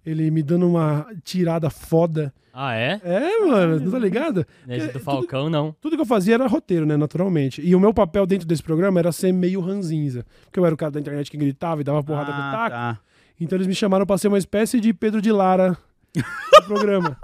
Ele 0.06 0.30
me 0.30 0.42
dando 0.42 0.68
uma 0.68 1.06
tirada 1.24 1.68
foda. 1.70 2.32
Ah, 2.52 2.74
é? 2.74 3.00
É, 3.02 3.38
mano, 3.46 3.80
não 3.80 3.90
tá 3.90 3.98
ligado? 3.98 4.46
Esse 4.68 4.84
É, 4.84 4.86
do 4.88 4.92
tudo- 4.92 5.02
Falcão, 5.04 5.48
não. 5.50 5.74
Tudo 5.80 5.96
que 5.96 6.02
eu 6.02 6.06
fazia 6.06 6.34
era 6.34 6.46
roteiro, 6.46 6.84
né, 6.86 6.96
naturalmente. 6.96 7.60
E 7.66 7.74
o 7.74 7.80
meu 7.80 7.92
papel 7.92 8.26
dentro 8.26 8.46
desse 8.46 8.62
programa 8.62 9.00
era 9.00 9.10
ser 9.12 9.32
meio 9.32 9.60
ranzinza. 9.60 10.24
Porque 10.44 10.60
eu 10.60 10.64
era 10.66 10.74
o 10.74 10.78
cara 10.78 10.92
da 10.92 11.00
internet 11.00 11.30
que 11.30 11.36
gritava 11.38 11.80
e 11.80 11.84
dava 11.84 12.02
porrada 12.04 12.30
com 12.32 12.38
o 12.38 12.42
ah, 12.42 12.52
taco. 12.52 12.70
tá. 12.76 12.98
Então 13.40 13.56
eles 13.56 13.66
me 13.66 13.74
chamaram 13.74 14.04
pra 14.06 14.16
ser 14.18 14.28
uma 14.28 14.38
espécie 14.38 14.78
de 14.78 14.92
Pedro 14.92 15.20
de 15.22 15.32
Lara 15.32 15.76
do 16.14 16.22
programa. 16.68 17.16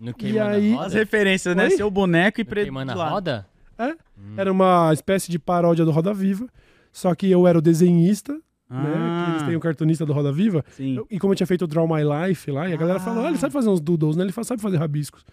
No 0.00 0.14
Queimando 0.14 0.50
aí- 0.50 0.74
As 0.78 0.94
referências, 0.94 1.54
né? 1.56 1.64
Oi? 1.64 1.70
Seu 1.72 1.90
boneco 1.90 2.40
e 2.40 2.44
No 2.44 2.48
preto 2.50 2.64
Queimando 2.66 2.92
do 2.94 3.00
a 3.00 3.04
lado. 3.04 3.12
Roda? 3.14 3.46
É? 3.78 3.94
Era 4.36 4.50
uma 4.52 4.92
espécie 4.92 5.30
de 5.30 5.38
paródia 5.40 5.84
do 5.84 5.90
Roda 5.90 6.14
Viva. 6.14 6.46
Só 6.92 7.14
que 7.14 7.28
eu 7.30 7.46
era 7.46 7.58
o 7.58 7.62
desenhista, 7.62 8.40
né? 8.70 8.94
Ah, 8.96 9.24
Que 9.26 9.30
eles 9.32 9.42
têm 9.44 9.56
o 9.56 9.60
cartunista 9.60 10.04
do 10.06 10.12
Roda 10.12 10.32
Viva. 10.32 10.64
sim. 10.76 10.96
Eu- 10.96 11.06
e 11.10 11.18
como 11.18 11.32
eu 11.32 11.36
tinha 11.36 11.46
feito 11.46 11.62
o 11.62 11.66
Draw 11.66 11.86
My 11.88 12.02
Life 12.28 12.50
lá, 12.50 12.68
e 12.68 12.72
a 12.72 12.76
galera 12.76 12.98
Ah. 12.98 13.02
falou: 13.02 13.24
ah, 13.24 13.28
ele 13.28 13.38
sabe 13.38 13.52
fazer 13.52 13.68
uns 13.68 13.80
doodles, 13.80 14.16
né? 14.16 14.24
Ele 14.24 14.32
sabe 14.44 14.60
fazer 14.60 14.76
rabiscos. 14.76 15.24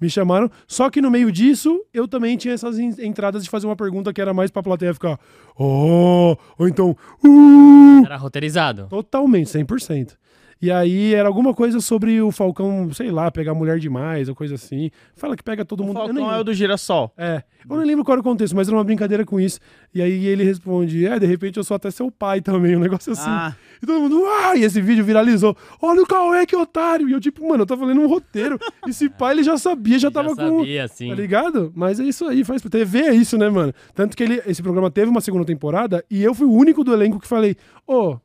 Me 0.00 0.08
chamaram. 0.08 0.48
Só 0.68 0.88
que 0.90 1.00
no 1.02 1.10
meio 1.10 1.32
disso, 1.32 1.80
eu 1.92 2.06
também 2.06 2.36
tinha 2.36 2.54
essas 2.54 2.78
en- 2.78 2.94
entradas 3.04 3.42
de 3.42 3.50
fazer 3.50 3.66
uma 3.66 3.74
pergunta 3.74 4.12
que 4.12 4.20
era 4.20 4.32
mais 4.32 4.48
pra 4.48 4.62
plateia 4.62 4.94
ficar. 4.94 5.18
Oh! 5.58 6.36
Ou 6.56 6.68
então. 6.68 6.96
Uh! 7.24 8.04
Era 8.06 8.16
roteirizado. 8.16 8.86
Totalmente, 8.88 9.50
100%. 9.50 10.16
E 10.60 10.70
aí 10.72 11.14
era 11.14 11.28
alguma 11.28 11.54
coisa 11.54 11.80
sobre 11.80 12.20
o 12.20 12.32
Falcão, 12.32 12.90
sei 12.92 13.10
lá, 13.10 13.30
pegar 13.30 13.54
mulher 13.54 13.78
demais 13.78 14.28
ou 14.28 14.34
coisa 14.34 14.56
assim. 14.56 14.90
Fala 15.14 15.36
que 15.36 15.42
pega 15.42 15.64
todo 15.64 15.80
O 15.82 15.86
mundo. 15.86 15.98
nem 15.98 16.06
Falcão 16.16 16.32
é 16.34 16.40
o 16.40 16.44
do 16.44 16.52
girassol. 16.52 17.12
é, 17.16 17.44
eu 17.68 17.76
não 17.76 17.84
lembro 17.84 18.04
qual 18.04 18.14
era 18.14 18.20
o 18.20 18.24
contexto, 18.24 18.56
mas 18.56 18.66
era 18.66 18.76
uma 18.76 18.82
brincadeira 18.84 19.24
com 19.24 19.38
isso. 19.38 19.60
E 19.94 20.02
aí 20.02 20.26
ele 20.26 20.42
responde: 20.42 21.06
É, 21.06 21.18
de 21.18 21.26
repente 21.26 21.56
eu 21.58 21.64
sou 21.64 21.74
até 21.76 21.90
seu 21.90 22.10
pai 22.10 22.40
também, 22.40 22.76
um 22.76 22.80
negócio 22.80 23.12
assim. 23.12 23.28
Ah, 23.30 23.54
E 23.82 23.86
todo 23.86 24.00
mundo, 24.00 24.20
ah, 24.26 24.56
e 24.56 24.64
esse 24.64 24.80
vídeo 24.80 25.04
viralizou. 25.04 25.56
Olha 25.80 26.02
o 26.02 26.06
Cauê, 26.06 26.44
que 26.44 26.56
otário. 26.56 27.08
E 27.08 27.12
eu, 27.12 27.20
tipo, 27.20 27.46
mano, 27.48 27.62
eu 27.62 27.66
tô 27.66 27.76
falando 27.76 28.00
um 28.00 28.06
roteiro. 28.08 28.58
Esse 28.88 29.08
pai 29.08 29.34
ele 29.34 29.42
já 29.44 29.56
sabia, 29.58 29.98
já 29.98 30.10
tava 30.10 30.30
Já 30.30 30.34
com. 30.36 30.58
sabia, 30.58 30.88
sim. 30.88 31.08
Tá 31.10 31.14
ligado? 31.14 31.72
Mas 31.76 32.00
é 32.00 32.04
isso 32.04 32.26
aí, 32.26 32.42
faz 32.42 32.62
TV 32.62 33.00
é 33.00 33.14
isso, 33.14 33.36
né, 33.38 33.48
mano? 33.48 33.72
Tanto 33.94 34.16
que 34.16 34.22
ele, 34.22 34.42
esse 34.46 34.62
programa 34.62 34.90
teve 34.90 35.10
uma 35.10 35.20
segunda 35.20 35.44
temporada 35.44 36.04
e 36.10 36.22
eu 36.22 36.34
fui 36.34 36.46
o 36.46 36.52
único 36.52 36.82
do 36.82 36.92
elenco 36.92 37.18
que 37.20 37.26
falei, 37.28 37.56
ô, 37.86 38.16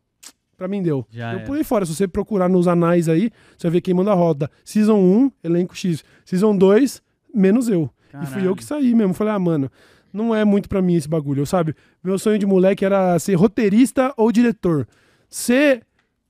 pra 0.58 0.68
mim 0.68 0.82
deu. 0.82 1.06
Já 1.12 1.34
eu 1.34 1.38
era. 1.40 1.46
pulei 1.48 1.64
fora. 1.64 1.86
Se 1.86 1.96
você 1.96 2.08
procurar 2.08 2.50
nos 2.50 2.68
anais 2.68 3.10
aí, 3.10 3.32
você 3.58 3.68
vai 3.68 3.72
ver 3.74 3.82
quem 3.82 3.94
manda 3.94 4.12
a 4.12 4.16
roda. 4.16 4.50
Season 4.64 4.98
1, 4.98 5.32
elenco 5.44 5.76
X. 5.76 6.04
Season 6.26 6.56
2, 6.56 7.02
menos 7.34 7.68
eu. 7.70 7.90
E 8.10 8.18
fui 8.18 8.22
eu 8.22 8.28
Caralho. 8.28 8.56
que 8.56 8.64
saí 8.64 8.94
mesmo. 8.94 9.14
Falei, 9.14 9.34
ah, 9.34 9.40
mano, 9.40 9.72
não 10.12 10.34
é 10.36 10.46
muito 10.46 10.70
pra 10.70 10.82
mim 10.82 10.96
esse 10.96 11.08
bagulho, 11.10 11.46
sabe? 11.46 11.76
Meu 12.04 12.20
sonho 12.20 12.38
de 12.38 12.46
moleque 12.46 12.86
era 12.86 13.18
ser 13.18 13.34
roteirista 13.34 14.14
ou 14.16 14.32
diretor. 14.32 14.88
Ser 15.28 15.84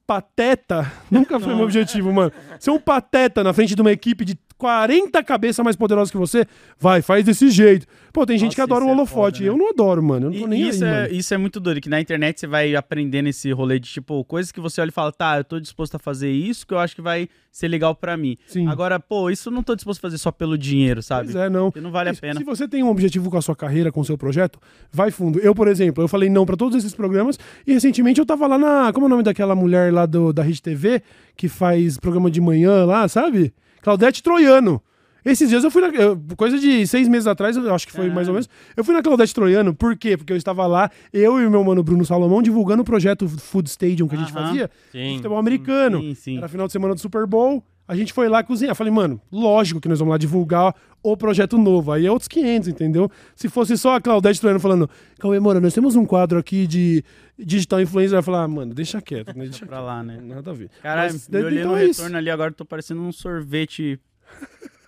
pateta 0.08 0.90
nunca 1.12 1.40
foi 1.40 1.54
meu 1.56 1.64
objetivo, 1.66 2.12
mano. 2.14 2.32
Ser 2.60 2.72
um 2.72 2.80
pateta 2.80 3.44
na 3.44 3.52
frente 3.54 3.76
de 3.76 3.82
uma 3.82 3.92
equipe 3.92 4.24
de 4.24 4.38
40 4.64 5.22
cabeças 5.24 5.62
mais 5.64 5.76
poderosas 5.76 6.10
que 6.10 6.16
você, 6.18 6.46
vai, 6.80 7.02
faz 7.02 7.26
desse 7.26 7.50
jeito. 7.50 7.86
Pô, 8.14 8.26
tem 8.26 8.38
gente 8.38 8.50
Nossa, 8.50 8.56
que 8.56 8.62
adora 8.62 8.82
o 8.86 8.88
isso 8.88 8.90
é 8.92 8.94
holofote. 8.94 9.38
foda, 9.40 9.44
né? 9.44 9.50
Eu 9.50 9.58
não 9.58 9.70
adoro, 9.72 10.02
mano. 10.02 10.28
Eu 10.28 10.32
não 10.32 10.40
tô 10.40 10.46
E 10.46 10.50
nem 10.50 10.62
isso, 10.70 10.86
aí, 10.86 10.90
é, 10.90 10.94
mano. 11.04 11.14
isso 11.16 11.34
é 11.34 11.38
muito 11.38 11.60
doido, 11.60 11.82
que 11.82 11.90
na 11.90 12.00
internet 12.00 12.40
você 12.40 12.48
vai 12.48 12.76
aprendendo 12.76 13.28
esse 13.28 13.52
rolê 13.52 13.78
de, 13.80 13.90
tipo, 13.90 14.24
coisas 14.24 14.52
que 14.54 14.62
você 14.62 14.80
olha 14.80 14.88
e 14.90 14.92
fala, 14.94 15.12
tá, 15.12 15.38
eu 15.38 15.44
tô 15.44 15.60
disposto 15.60 15.96
a 15.96 16.00
fazer 16.00 16.32
isso 16.32 16.66
que 16.66 16.74
eu 16.74 16.80
acho 16.80 16.96
que 16.96 17.02
vai 17.02 17.28
ser 17.52 17.68
legal 17.68 17.94
pra 17.94 18.16
mim. 18.16 18.38
Sim. 18.48 18.68
Agora, 18.68 19.00
pô, 19.00 19.30
isso 19.30 19.50
eu 19.50 19.54
não 19.54 19.62
tô 19.62 19.76
disposto 19.76 20.00
a 20.00 20.02
fazer 20.04 20.18
só 20.18 20.32
pelo 20.32 20.58
dinheiro, 20.58 21.04
sabe? 21.04 21.26
Pois 21.34 21.36
é, 21.36 21.50
não. 21.50 21.66
Porque 21.70 21.82
não 21.82 21.92
vale 21.92 22.10
a 22.10 22.14
Se- 22.14 22.22
pena. 22.22 22.40
Se 22.40 22.46
você 22.46 22.68
tem 22.68 22.82
um 22.84 22.90
objetivo 22.90 23.30
com 23.30 23.38
a 23.38 23.42
sua 23.42 23.56
carreira, 23.56 23.92
com 23.92 24.00
o 24.00 24.06
seu 24.06 24.18
projeto, 24.18 24.60
vai 24.92 25.12
fundo. 25.12 25.40
Eu, 25.40 25.54
por 25.54 25.68
exemplo, 25.68 26.02
eu 26.04 26.08
falei 26.08 26.30
não 26.30 26.46
pra 26.46 26.56
todos 26.56 26.78
esses 26.78 26.94
programas 26.94 27.38
e 27.68 27.74
recentemente 27.74 28.20
eu 28.20 28.26
tava 28.26 28.48
lá 28.48 28.58
na. 28.58 28.94
Como 28.94 29.06
é 29.06 29.08
o 29.08 29.10
nome 29.10 29.24
daquela 29.24 29.54
mulher 29.56 29.92
lá 29.92 30.06
do, 30.06 30.32
da 30.32 30.42
Rede 30.44 30.62
TV 30.62 31.02
que 31.36 31.48
faz 31.50 31.98
programa 31.98 32.30
de 32.32 32.40
manhã 32.40 32.86
lá, 32.86 33.08
sabe? 33.08 33.54
Claudete 33.84 34.24
Troiano. 34.24 34.82
Esses 35.26 35.48
dias 35.48 35.64
eu 35.64 35.72
fui 35.72 35.82
na. 35.82 35.88
eu- 35.88 36.20
Coisa 36.36 36.60
de 36.60 36.86
seis 36.86 37.08
meses 37.08 37.28
atrás, 37.28 37.56
eu 37.56 37.74
acho 37.74 37.88
que 37.88 37.94
foi 37.94 38.10
mais 38.16 38.28
ou 38.28 38.34
menos. 38.34 38.50
Eu 38.76 38.84
fui 38.84 38.94
na 38.94 39.02
Claudete 39.02 39.34
Troiano, 39.34 39.74
por 39.74 39.96
quê? 39.96 40.18
Porque 40.18 40.34
eu 40.34 40.38
estava 40.38 40.68
lá, 40.68 40.92
eu 41.14 41.40
e 41.40 41.46
o 41.46 41.50
meu 41.52 41.64
mano 41.64 41.82
Bruno 41.82 42.04
Salomão, 42.04 42.42
divulgando 42.42 42.82
o 42.82 42.86
projeto 42.86 43.26
Food 43.30 43.70
Stadium 43.70 44.08
que 44.08 44.16
a 44.16 44.18
gente 44.20 44.34
fazia. 44.34 44.70
Sim. 44.92 45.16
Futebol 45.18 45.38
americano. 45.38 46.02
Sim, 46.02 46.14
sim. 46.14 46.38
Era 46.38 46.50
final 46.50 46.68
de 46.68 46.74
semana 46.74 46.94
do 46.94 47.00
Super 47.00 47.26
Bowl. 47.26 47.64
A 47.88 47.96
gente 47.96 48.14
foi 48.14 48.30
lá 48.30 48.42
cozinhar. 48.44 48.74
Falei, 48.76 48.92
mano, 48.94 49.20
lógico 49.32 49.82
que 49.82 49.90
nós 49.90 50.00
vamos 50.00 50.12
lá 50.14 50.18
divulgar 50.18 50.74
o 51.02 51.18
projeto 51.18 51.58
novo. 51.58 51.92
Aí 51.92 52.06
é 52.06 52.12
outros 52.12 52.28
500, 52.30 52.70
entendeu? 52.70 53.12
Se 53.36 53.50
fosse 53.50 53.78
só 53.78 53.96
a 53.96 54.02
Claudete 54.02 54.40
Troiano 54.40 54.60
falando, 54.60 54.90
Cauê, 55.20 55.40
mano, 55.40 55.60
nós 55.60 55.74
temos 55.74 55.96
um 55.96 56.06
quadro 56.06 56.40
aqui 56.40 56.66
de 56.66 57.04
digital 57.38 57.82
influencer. 57.82 58.14
Vai 58.14 58.22
falar, 58.22 58.44
ah, 58.44 58.48
mano, 58.48 58.74
deixa 58.74 59.02
quieto, 59.02 59.36
né? 59.36 59.44
Deixa 59.46 59.66
Pra 59.66 59.82
lá, 59.82 60.02
né? 60.02 60.18
Nada 60.22 60.52
a 60.52 60.54
ver. 60.54 60.70
Caralho, 60.82 61.12
Mas, 61.14 61.28
eu 61.30 61.46
olhei 61.46 61.60
então 61.60 61.72
no 61.74 61.78
é 61.78 61.86
isso. 61.86 62.02
retorno 62.02 62.18
ali 62.18 62.30
agora, 62.30 62.52
eu 62.52 62.56
tô 62.56 62.64
parecendo 62.66 63.02
um 63.02 63.12
sorvete. 63.12 64.00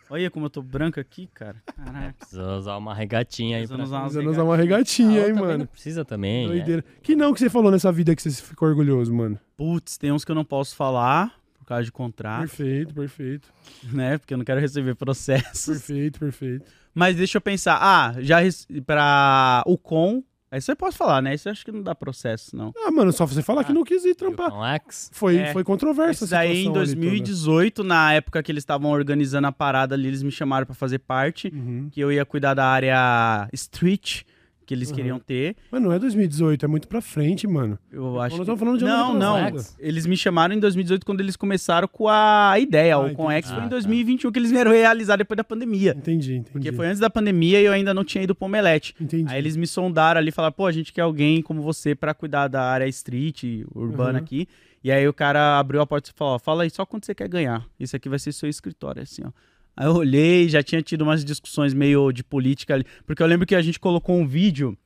Olha 0.10 0.30
como 0.30 0.46
eu 0.46 0.50
tô 0.52 0.62
branco 0.62 1.00
aqui, 1.00 1.28
cara. 1.34 1.58
Caraca. 1.76 2.14
Precisa 2.20 2.56
usar 2.58 2.78
uma 2.78 2.94
regatinha 2.94 3.58
aí 3.58 3.68
pra... 3.68 3.84
usar 3.84 3.98
umas 3.98 4.12
Precisando 4.14 4.30
usar 4.32 4.44
uma 4.44 4.56
regatinha, 4.56 5.22
Ah, 5.24 5.28
hein, 5.28 5.34
também 5.34 5.42
mano. 5.48 5.58
Não 5.60 5.66
precisa 5.66 6.06
também. 6.06 6.46
é. 6.46 6.48
Doideira. 6.48 6.86
Que 7.02 7.16
não 7.16 7.34
que 7.34 7.40
você 7.40 7.50
falou 7.50 7.72
nessa 7.72 7.92
vida 7.92 8.16
que 8.16 8.22
você 8.22 8.30
ficou 8.32 8.70
orgulhoso, 8.70 9.12
mano. 9.14 9.38
Putz, 9.58 9.98
tem 9.98 10.12
uns 10.12 10.24
que 10.24 10.32
eu 10.32 10.36
não 10.36 10.46
posso 10.46 10.76
falar 10.76 11.34
por 11.66 11.70
causa 11.70 11.84
de 11.84 11.92
contrato, 11.92 12.42
Perfeito, 12.42 12.94
perfeito. 12.94 13.50
né? 13.92 14.18
Porque 14.20 14.34
eu 14.34 14.38
não 14.38 14.46
quero 14.46 14.62
receber 14.62 14.94
processos. 14.96 15.66
Perfeito, 15.66 16.20
perfeito. 16.20 16.66
Mas 16.94 17.16
deixa 17.18 17.38
eu 17.38 17.42
pensar. 17.42 17.78
Ah, 17.82 18.16
já 18.20 18.40
rece- 18.40 18.68
pra 18.86 19.64
o 19.66 19.78
com. 19.78 20.24
Aí 20.52 20.62
você 20.62 20.74
pode 20.76 20.96
falar, 20.96 21.22
né? 21.22 21.34
Isso 21.34 21.50
eu 21.50 21.52
acho 21.52 21.66
que 21.66 21.72
não 21.72 21.82
dá 21.82 21.94
processo, 21.96 22.56
não. 22.56 22.72
Ah, 22.86 22.92
mano, 22.92 23.12
só 23.12 23.26
você 23.26 23.42
falar 23.42 23.64
que 23.66 23.74
não 23.74 23.84
quis 23.84 24.06
ir 24.06 24.16
trampar. 24.16 24.52
Com 24.52 24.64
X? 24.64 25.10
Foi, 25.12 25.38
É. 25.38 25.52
foi 25.52 25.64
controversa 25.66 26.24
Isso 26.24 26.32
daí 26.32 26.52
em 26.52 26.56
situação 26.68 26.82
ali 26.84 26.92
toda. 26.94 27.02
2018, 27.02 27.84
na 27.84 28.14
época 28.14 28.42
que 28.44 28.52
eles 28.52 28.62
estavam 28.62 28.92
organizando 28.92 29.48
a 29.48 29.52
parada 29.52 29.96
ali, 29.96 30.08
eles 30.08 30.24
me 30.24 30.32
chamaram 30.32 30.66
pra 30.66 30.76
fazer 30.76 31.00
parte. 31.00 31.52
Uhum. 31.54 31.90
Que 31.92 32.00
eu 32.00 32.12
ia 32.12 32.24
cuidar 32.26 32.54
da 32.54 32.66
área 32.66 33.50
street 33.52 34.22
que 34.66 34.74
eles 34.74 34.90
Uhum. 34.90 34.96
queriam 34.96 35.20
ter. 35.20 35.56
Mas 35.72 35.82
não 35.82 35.92
é 35.92 36.00
2018, 36.00 36.66
é 36.66 36.68
muito 36.68 36.88
pra 36.88 37.02
frente, 37.02 37.46
mano. 37.48 37.78
Eu 37.92 38.20
acho 38.20 38.36
nós 38.38 38.46
que... 38.48 38.52
estamos 38.52 38.60
falando 38.60 38.78
de 38.80 38.86
Não, 38.86 39.12
ano 39.12 39.20
não. 39.20 39.38
Eles 39.80 40.06
me 40.06 40.18
chamaram 40.18 40.54
em 40.56 40.60
2018 40.60 41.06
quando 41.06 41.22
eles 41.22 41.36
começaram 41.36 41.88
com 41.88 42.08
a 42.10 42.56
ideia. 42.60 42.96
Ah, 42.96 43.00
o 43.00 43.14
com. 43.14 43.30
X 43.32 43.50
foi 43.50 43.60
Ah, 43.60 43.66
em 43.66 43.70
tá. 43.70 43.70
2021 43.70 44.32
que 44.32 44.40
eles 44.40 44.52
vieram 44.52 44.72
realizar 44.72 45.18
depois 45.18 45.36
da 45.38 45.44
pandemia. 45.44 45.94
Entendi, 45.98 46.34
entendi. 46.36 46.52
Porque 46.52 46.72
foi 46.72 46.88
antes 46.88 47.00
da 47.00 47.10
pandemia 47.10 47.62
e 47.62 47.66
eu 47.66 47.74
ainda 47.74 47.94
não 47.94 48.04
tinha 48.04 48.24
ido 48.24 48.34
pro 48.34 48.46
Omelete. 48.46 48.96
Entendi. 49.00 49.32
Aí 49.32 49.38
eles 49.40 49.56
me 49.56 49.68
sondaram 49.68 50.20
ali 50.20 50.30
e 50.30 50.32
falaram, 50.32 50.54
pô, 50.54 50.66
a 50.66 50.72
gente 50.72 50.92
quer 50.92 51.02
alguém 51.02 51.42
como 51.42 51.62
você 51.62 51.94
pra 51.96 52.14
cuidar 52.14 52.48
da 52.48 52.64
área 52.64 52.88
street, 52.88 53.44
urbana 53.74 54.18
Uhum. 54.20 54.24
aqui. 54.26 54.48
E 54.84 54.92
aí 54.92 55.08
o 55.08 55.14
cara 55.14 55.58
abriu 55.58 55.82
a 55.82 55.88
porta 55.88 56.12
e 56.12 56.14
falou, 56.16 56.36
ó, 56.36 56.40
fala 56.40 56.64
aí 56.64 56.70
só 56.70 56.86
quanto 56.86 57.06
você 57.08 57.16
quer 57.16 57.28
ganhar. 57.28 57.66
Isso 57.80 57.96
aqui 57.96 58.08
vai 58.08 58.20
ser 58.20 58.32
seu 58.32 58.48
escritório, 58.48 59.02
assim, 59.02 59.24
ó. 59.26 59.32
Aí 59.76 59.88
eu 59.88 59.96
olhei, 59.96 60.48
já 60.48 60.64
tinha 60.64 60.82
tido 60.82 61.02
umas 61.02 61.24
discussões 61.26 61.74
meio 61.74 62.12
de 62.12 62.24
política 62.24 62.74
ali. 62.74 62.86
Porque 63.06 63.22
eu 63.22 63.28
lembro 63.28 63.46
que 63.46 63.56
a 63.56 63.62
gente 63.62 63.80
colocou 63.80 64.16
um 64.16 64.26
vídeo 64.26 64.78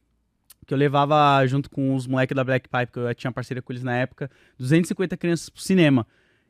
que 0.66 0.74
eu 0.74 0.78
levava 0.78 1.45
junto 1.48 1.70
com 1.70 1.95
os 1.95 2.06
moleques 2.06 2.36
da 2.36 2.44
Black 2.44 2.70
Pipe, 2.70 2.91
que 2.91 2.99
eu 2.99 3.16
tinha 3.16 3.32
parceria 3.32 3.61
com 3.61 3.74
eles 3.74 3.84
na 3.84 3.95
época, 3.95 4.30
250 4.57 5.18
crianças 5.18 5.49
pro 5.49 5.61
cinema. 5.61 6.06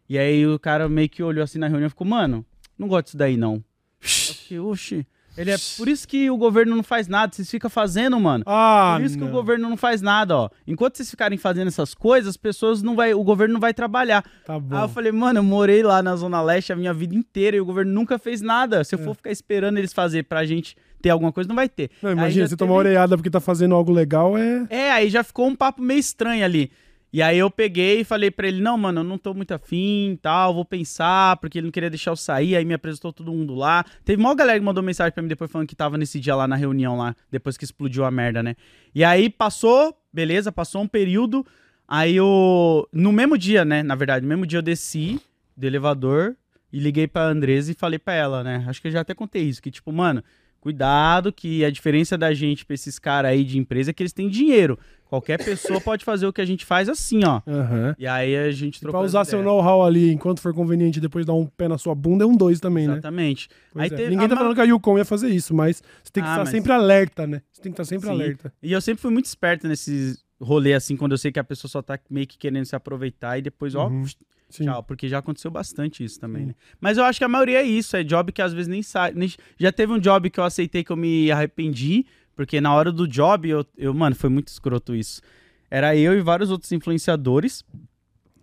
E 0.10 0.18
aí 0.18 0.46
o 0.46 0.60
cara 0.60 0.90
meio 0.90 1.08
que 1.08 1.24
olhou 1.24 1.44
assim 1.44 1.58
na 1.58 1.68
reunião 1.68 1.88
e 1.88 1.90
ficou, 1.90 2.06
mano, 2.06 2.46
não 2.78 2.88
gosto 2.88 3.06
disso 3.06 3.18
daí 3.18 3.38
não. 3.38 3.64
Eu 4.02 4.34
fiquei, 4.36 4.60
oxi. 4.60 5.08
Ele 5.40 5.52
é 5.52 5.56
por 5.78 5.88
isso 5.88 6.08
que 6.08 6.30
o 6.30 6.36
governo 6.38 6.76
não 6.76 6.84
faz 6.84 7.08
nada, 7.08 7.34
vocês 7.34 7.50
ficam 7.50 7.70
fazendo, 7.70 8.20
mano. 8.20 8.44
Ah, 8.46 8.96
Por 8.98 9.06
isso 9.06 9.18
que 9.18 9.24
o 9.24 9.28
não. 9.28 9.32
governo 9.32 9.70
não 9.70 9.78
faz 9.78 10.02
nada, 10.02 10.36
ó. 10.38 10.50
Enquanto 10.68 10.98
vocês 10.98 11.10
ficarem 11.10 11.38
fazendo 11.38 11.70
essas 11.70 11.94
coisas, 11.94 12.32
as 12.32 12.38
pessoas 12.38 12.82
não 12.84 12.96
vai, 12.96 13.14
o 13.14 13.24
governo 13.24 13.54
não 13.54 13.60
vai 13.62 13.74
trabalhar. 13.74 14.24
Tá 14.46 14.60
bom. 14.60 14.76
Aí 14.76 14.84
eu 14.84 14.90
falei, 14.90 15.12
mano, 15.12 15.40
eu 15.40 15.44
morei 15.44 15.82
lá 15.82 16.04
na 16.04 16.16
Zona 16.16 16.42
Leste 16.42 16.74
a 16.74 16.76
minha 16.76 16.94
vida 16.94 17.16
inteira 17.16 17.56
e 17.56 17.62
o 17.62 17.66
governo 17.66 17.92
nunca 17.94 18.20
fez 18.20 18.42
nada. 18.42 18.82
É. 18.82 18.84
Se 18.84 18.96
eu 18.96 19.00
for 19.00 19.16
ficar 19.16 19.32
esperando 19.32 19.78
eles 19.78 19.94
fazer 19.94 20.24
pra 20.26 20.46
gente 20.46 20.76
ter 21.02 21.10
alguma 21.10 21.32
coisa, 21.32 21.48
não 21.48 21.56
vai 21.56 21.70
ter. 21.70 21.90
Não, 22.04 22.12
imagina, 22.12 22.46
você 22.46 22.58
teve- 22.58 22.68
tomar 22.68 22.78
orelhada 22.78 23.16
porque 23.16 23.30
tá 23.30 23.40
fazendo 23.40 23.74
algo 23.74 23.92
legal 23.94 24.38
é. 24.38 24.66
É, 24.70 24.92
aí 24.92 25.10
já 25.10 25.24
ficou 25.24 25.48
um 25.48 25.56
papo 25.56 25.82
meio 25.82 26.00
estranho 26.00 26.44
ali. 26.44 26.70
E 27.12 27.24
aí 27.24 27.40
eu 27.40 27.50
peguei 27.50 28.02
e 28.02 28.04
falei 28.04 28.30
pra 28.30 28.48
ele, 28.48 28.62
não, 28.62 28.78
mano, 28.78 29.00
eu 29.00 29.04
não 29.04 29.18
tô 29.18 29.34
muito 29.34 29.52
afim 29.52 30.12
e 30.12 30.18
tal, 30.18 30.54
vou 30.54 30.64
pensar, 30.64 31.38
porque 31.38 31.58
ele 31.58 31.66
não 31.66 31.72
queria 31.72 31.90
deixar 31.90 32.12
eu 32.12 32.16
sair, 32.16 32.56
aí 32.56 32.64
me 32.64 32.74
apresentou 32.74 33.12
todo 33.12 33.32
mundo 33.32 33.56
lá. 33.56 33.84
Teve 34.06 34.22
uma 34.22 34.36
galera 34.36 34.60
que 34.60 34.66
mandou 34.66 34.84
mensagem 34.84 35.12
pra 35.12 35.24
mim 35.24 35.28
depois 35.28 35.52
falando 35.52 35.68
que 35.68 35.76
tava 35.76 35.98
nesse 35.98 36.20
dia 36.20 36.36
lá 36.36 36.48
na 36.48 36.56
reunião 36.56 36.96
lá, 36.96 37.16
depois 37.32 37.58
que 37.58 37.64
explodiu 37.64 38.06
a 38.06 38.12
merda, 38.12 38.44
né? 38.44 38.56
E 38.94 39.04
aí 39.04 39.28
passou, 39.28 39.98
beleza, 40.14 40.52
passou 40.52 40.84
um 40.84 40.88
período, 40.88 41.44
aí 41.88 42.16
eu, 42.16 42.88
no 42.94 43.12
mesmo 43.12 43.38
dia, 43.38 43.66
né, 43.66 43.82
na 43.82 43.96
verdade, 43.96 44.24
no 44.24 44.30
mesmo 44.30 44.46
dia 44.46 44.60
eu 44.60 44.64
desci 44.64 45.20
do 45.58 45.66
elevador 45.66 46.36
e 46.72 46.80
liguei 46.80 47.08
pra 47.08 47.24
Andresa 47.24 47.72
e 47.72 47.76
falei 47.76 47.98
pra 47.98 48.14
ela, 48.14 48.44
né, 48.44 48.66
acho 48.68 48.80
que 48.80 48.88
eu 48.88 48.92
já 48.92 49.02
até 49.02 49.16
contei 49.16 49.42
isso, 49.42 49.64
que 49.64 49.72
tipo, 49.72 49.92
mano, 49.92 50.24
cuidado 50.60 51.32
que 51.32 51.64
a 51.66 51.70
diferença 51.72 52.18
da 52.18 52.34
gente 52.34 52.66
pra 52.66 52.74
esses 52.74 53.00
caras 53.00 53.32
aí 53.32 53.44
de 53.44 53.58
empresa 53.58 53.92
é 53.92 53.94
que 53.94 54.04
eles 54.04 54.14
têm 54.14 54.30
dinheiro. 54.30 54.78
Qualquer 55.06 55.44
pessoa 55.44 55.82
pode 55.82 56.06
fazer 56.06 56.28
o 56.28 56.34
que 56.34 56.40
a 56.42 56.46
gente 56.46 56.64
faz 56.66 56.88
assim, 56.88 57.22
ó. 57.26 57.42
Aham. 57.48 57.96
E 57.98 58.06
aí 58.06 58.36
a 58.38 58.52
gente 58.52 58.78
E 58.78 58.82
Pra 58.88 59.00
usar 59.00 59.26
seu 59.26 59.42
know-how 59.42 59.84
ali 59.84 60.12
enquanto 60.12 60.40
for 60.40 60.54
conveniente 60.54 61.00
depois 61.00 61.26
dar 61.26 61.34
um 61.34 61.48
pé 61.48 61.68
na 61.68 61.78
sua 61.80 61.96
bunda 61.96 62.24
é 62.24 62.28
um 62.28 62.36
dois 62.36 62.60
também, 62.60 62.88
né? 62.88 62.94
Exatamente. 62.94 63.50
Pois 63.74 63.84
Aí 63.84 63.92
é. 63.92 63.98
teve- 63.98 64.10
Ninguém 64.12 64.28
tá 64.30 64.36
falando 64.36 64.54
que 64.54 64.62
a 64.62 64.66
Yukon 64.66 64.98
ia 65.00 65.06
fazer 65.06 65.30
isso, 65.30 65.54
mas 65.54 65.82
você 66.04 66.12
tem 66.12 66.22
que 66.22 66.30
Ah, 66.30 66.34
estar 66.34 66.44
mas- 66.44 66.50
sempre 66.52 66.72
alerta, 66.72 67.26
né? 67.26 67.42
Você 67.52 67.62
tem 67.62 67.72
que 67.72 67.82
estar 67.82 67.86
sempre 67.86 68.08
Sim. 68.08 68.14
alerta. 68.14 68.54
E 68.62 68.72
eu 68.72 68.82
sempre 68.82 69.02
fui 69.02 69.12
muito 69.12 69.26
esperto 69.26 69.68
nesses 69.68 70.24
rolê 70.40 70.74
assim, 70.74 70.96
quando 70.96 71.14
eu 71.14 71.18
sei 71.18 71.32
que 71.32 71.40
a 71.40 71.44
pessoa 71.44 71.70
só 71.70 71.82
tá 71.82 72.00
meio 72.10 72.28
que 72.28 72.38
querendo 72.38 72.66
se 72.66 72.76
aproveitar 72.76 73.38
e 73.38 73.42
depois, 73.42 73.74
ó, 73.76 73.88
Uhum. 73.88 74.06
Sim. 74.50 74.66
tchau. 74.66 74.84
Porque 74.84 75.08
já 75.08 75.20
aconteceu 75.20 75.50
bastante 75.52 76.04
isso 76.04 76.20
também, 76.20 76.42
Sim. 76.42 76.48
né? 76.50 76.56
Mas 76.82 76.98
eu 76.98 77.04
acho 77.04 77.20
que 77.20 77.24
a 77.26 77.30
maioria 77.30 77.60
é 77.60 77.64
isso, 77.64 77.96
é 77.96 78.04
job 78.04 78.32
que 78.32 78.42
às 78.42 78.52
vezes 78.54 78.68
nem 78.68 78.82
sai. 78.84 79.12
nem- 79.14 79.32
Já 79.58 79.72
teve 79.72 79.94
um 79.94 80.00
job 80.00 80.30
que 80.30 80.40
eu 80.40 80.44
aceitei 80.44 80.84
que 80.84 80.92
eu 80.92 80.98
me 80.98 81.32
arrependi, 81.32 82.06
porque 82.36 82.60
na 82.62 82.74
hora 82.74 82.92
do 82.92 83.08
job, 83.08 83.48
eu, 83.50 83.66
eu 83.78 83.94
mano, 83.94 84.16
foi 84.16 84.30
muito 84.30 84.48
escroto 84.48 84.96
isso. 84.96 85.22
Era 85.70 85.96
eu 85.96 86.18
e 86.18 86.22
vários 86.22 86.50
outros 86.50 86.72
influenciadores. 86.72 87.64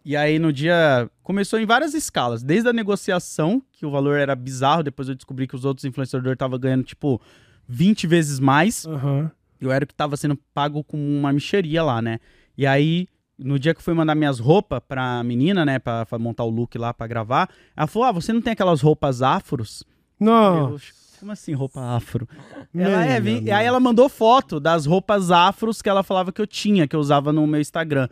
E 0.04 0.14
aí 0.16 0.38
no 0.38 0.52
dia. 0.52 1.10
Começou 1.22 1.58
em 1.58 1.66
várias 1.66 1.92
escalas. 1.94 2.40
Desde 2.42 2.68
a 2.68 2.72
negociação, 2.72 3.60
que 3.72 3.84
o 3.84 3.90
valor 3.90 4.16
era 4.16 4.36
bizarro, 4.36 4.84
depois 4.84 5.08
eu 5.08 5.16
descobri 5.16 5.48
que 5.48 5.56
os 5.56 5.64
outros 5.64 5.84
influenciadores 5.84 6.34
estavam 6.34 6.56
ganhando, 6.58 6.84
tipo, 6.84 7.20
20 7.66 8.06
vezes 8.06 8.38
mais. 8.38 8.86
Aham. 8.86 9.28
Eu 9.60 9.72
era 9.72 9.84
o 9.84 9.86
que 9.88 9.94
tava 9.94 10.16
sendo 10.16 10.36
pago 10.54 10.84
com 10.84 10.96
uma 10.96 11.32
micharia 11.32 11.82
lá, 11.82 12.00
né? 12.00 12.20
E 12.56 12.64
aí, 12.66 13.08
no 13.38 13.58
dia 13.58 13.74
que 13.74 13.80
eu 13.80 13.84
fui 13.84 13.94
mandar 13.94 14.14
minhas 14.14 14.38
roupas 14.38 14.80
pra 14.86 15.22
menina, 15.22 15.64
né, 15.64 15.78
pra, 15.78 16.06
pra 16.06 16.18
montar 16.18 16.44
o 16.44 16.50
look 16.50 16.76
lá 16.78 16.92
pra 16.94 17.06
gravar, 17.06 17.48
ela 17.76 17.86
falou: 17.86 18.08
Ah, 18.08 18.12
você 18.12 18.32
não 18.32 18.40
tem 18.40 18.52
aquelas 18.52 18.80
roupas 18.80 19.22
afros? 19.22 19.84
Não. 20.18 20.70
Eu, 20.72 20.80
Como 21.20 21.32
assim, 21.32 21.52
roupa 21.54 21.80
afro? 21.96 22.28
Meu 22.72 22.88
Ela 22.88 23.04
é, 23.04 23.20
vem- 23.20 23.44
e 23.44 23.50
aí 23.50 23.64
ela 23.66 23.80
mandou 23.80 24.08
foto 24.08 24.58
das 24.60 24.86
roupas 24.86 25.30
afros 25.30 25.80
que 25.82 25.88
ela 25.88 26.02
falava 26.02 26.32
que 26.32 26.40
eu 26.40 26.46
tinha, 26.46 26.86
que 26.88 26.96
eu 26.96 27.00
usava 27.00 27.32
no 27.32 27.46
meu 27.46 27.60
Instagram. 27.60 28.08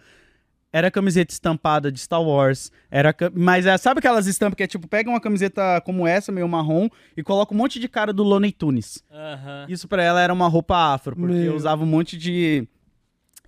Era 0.73 0.91
camiseta 0.91 1.33
estampada 1.33 1.93
de 1.93 2.01
Star 2.01 2.21
Wars. 2.21 2.73
Era, 2.91 3.15
mas 3.33 3.65
é, 3.65 3.79
sabe 3.79 4.01
aquelas 4.01 4.27
estampas 4.27 4.57
que 4.57 4.63
é 4.65 4.67
tipo, 4.67 4.89
pega 4.89 5.09
uma 5.09 5.21
camiseta 5.21 5.81
como 5.83 6.05
essa, 6.05 6.33
meio 6.33 6.49
marrom, 6.49 6.89
e 7.17 7.23
coloca 7.23 7.55
um 7.55 7.57
monte 7.57 7.79
de 7.79 7.89
cara 7.89 8.13
do 8.13 8.25
Looney 8.25 8.51
Tunes. 8.51 9.05
Aham. 9.13 9.67
Isso 9.69 9.87
pra 9.87 10.03
ela 10.03 10.21
era 10.21 10.33
uma 10.35 10.49
roupa 10.49 10.77
afro, 10.93 11.15
porque 11.15 11.33
Meu. 11.33 11.45
eu 11.45 11.55
usava 11.55 11.85
um 11.85 11.87
monte 11.87 12.19
de. 12.19 12.67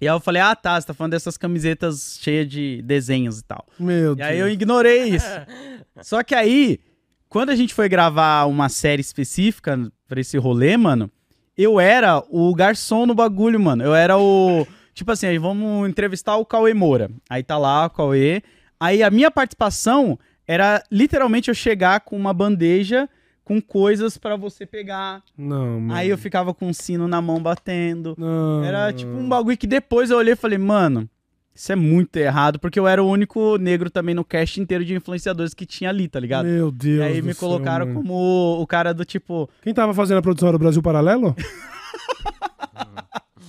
E 0.00 0.06
aí 0.08 0.14
eu 0.14 0.20
falei, 0.20 0.42
ah 0.42 0.54
tá, 0.54 0.78
você 0.80 0.86
tá 0.86 0.94
falando 0.94 1.12
dessas 1.12 1.36
camisetas 1.38 2.18
cheias 2.20 2.48
de 2.48 2.82
desenhos 2.82 3.38
e 3.40 3.44
tal. 3.44 3.64
Meu 3.78 4.12
E 4.12 4.16
Deus. 4.16 4.28
aí 4.28 4.38
eu 4.38 4.48
ignorei 4.48 5.04
isso. 5.04 5.26
Só 6.02 6.22
que 6.22 6.34
aí, 6.34 6.78
quando 7.28 7.50
a 7.50 7.56
gente 7.56 7.72
foi 7.72 7.88
gravar 7.88 8.44
uma 8.46 8.68
série 8.68 9.00
específica 9.00 9.90
pra 10.06 10.20
esse 10.20 10.36
rolê, 10.36 10.76
mano, 10.76 11.10
eu 11.56 11.80
era 11.80 12.22
o 12.28 12.54
garçom 12.54 13.06
no 13.06 13.14
bagulho, 13.14 13.58
mano. 13.58 13.82
Eu 13.82 13.94
era 13.94 14.18
o. 14.18 14.66
Tipo 14.92 15.12
assim, 15.12 15.26
aí 15.26 15.38
vamos 15.38 15.88
entrevistar 15.88 16.36
o 16.36 16.44
Cauê 16.44 16.74
Moura. 16.74 17.10
Aí 17.28 17.42
tá 17.42 17.56
lá 17.56 17.86
o 17.86 17.90
Cauê. 17.90 18.42
Aí 18.78 19.02
a 19.02 19.10
minha 19.10 19.30
participação 19.30 20.18
era 20.46 20.82
literalmente 20.92 21.48
eu 21.48 21.54
chegar 21.54 22.00
com 22.00 22.16
uma 22.16 22.32
bandeja 22.34 23.08
com 23.46 23.62
coisas 23.62 24.18
pra 24.18 24.34
você 24.34 24.66
pegar. 24.66 25.22
Não, 25.38 25.80
mano. 25.80 25.94
Aí 25.94 26.08
eu 26.08 26.18
ficava 26.18 26.52
com 26.52 26.66
um 26.66 26.72
sino 26.72 27.06
na 27.06 27.22
mão 27.22 27.40
batendo. 27.40 28.16
Não. 28.18 28.64
Era 28.64 28.92
tipo 28.92 29.12
um 29.12 29.28
bagulho 29.28 29.56
que 29.56 29.68
depois 29.68 30.10
eu 30.10 30.18
olhei 30.18 30.32
e 30.32 30.36
falei, 30.36 30.58
mano, 30.58 31.08
Isso 31.54 31.70
é 31.70 31.76
muito 31.76 32.16
errado, 32.16 32.58
porque 32.58 32.78
eu 32.78 32.88
era 32.88 33.00
o 33.02 33.08
único 33.08 33.56
negro 33.56 33.88
também 33.88 34.16
no 34.16 34.24
cast 34.24 34.60
inteiro 34.60 34.84
de 34.84 34.94
influenciadores 34.94 35.54
que 35.54 35.64
tinha 35.64 35.90
ali, 35.90 36.08
tá 36.08 36.18
ligado? 36.18 36.44
Meu 36.44 36.72
Deus. 36.72 36.98
E 36.98 37.02
aí 37.02 37.22
me 37.22 37.32
céu, 37.32 37.48
colocaram 37.48 37.86
mano. 37.86 38.02
como 38.02 38.60
o 38.60 38.66
cara 38.66 38.92
do 38.92 39.04
tipo. 39.04 39.48
Quem 39.62 39.72
tava 39.72 39.94
fazendo 39.94 40.18
a 40.18 40.22
produção 40.22 40.48
era 40.48 40.56
o 40.56 40.58
Brasil 40.60 40.82
Paralelo? 40.82 41.34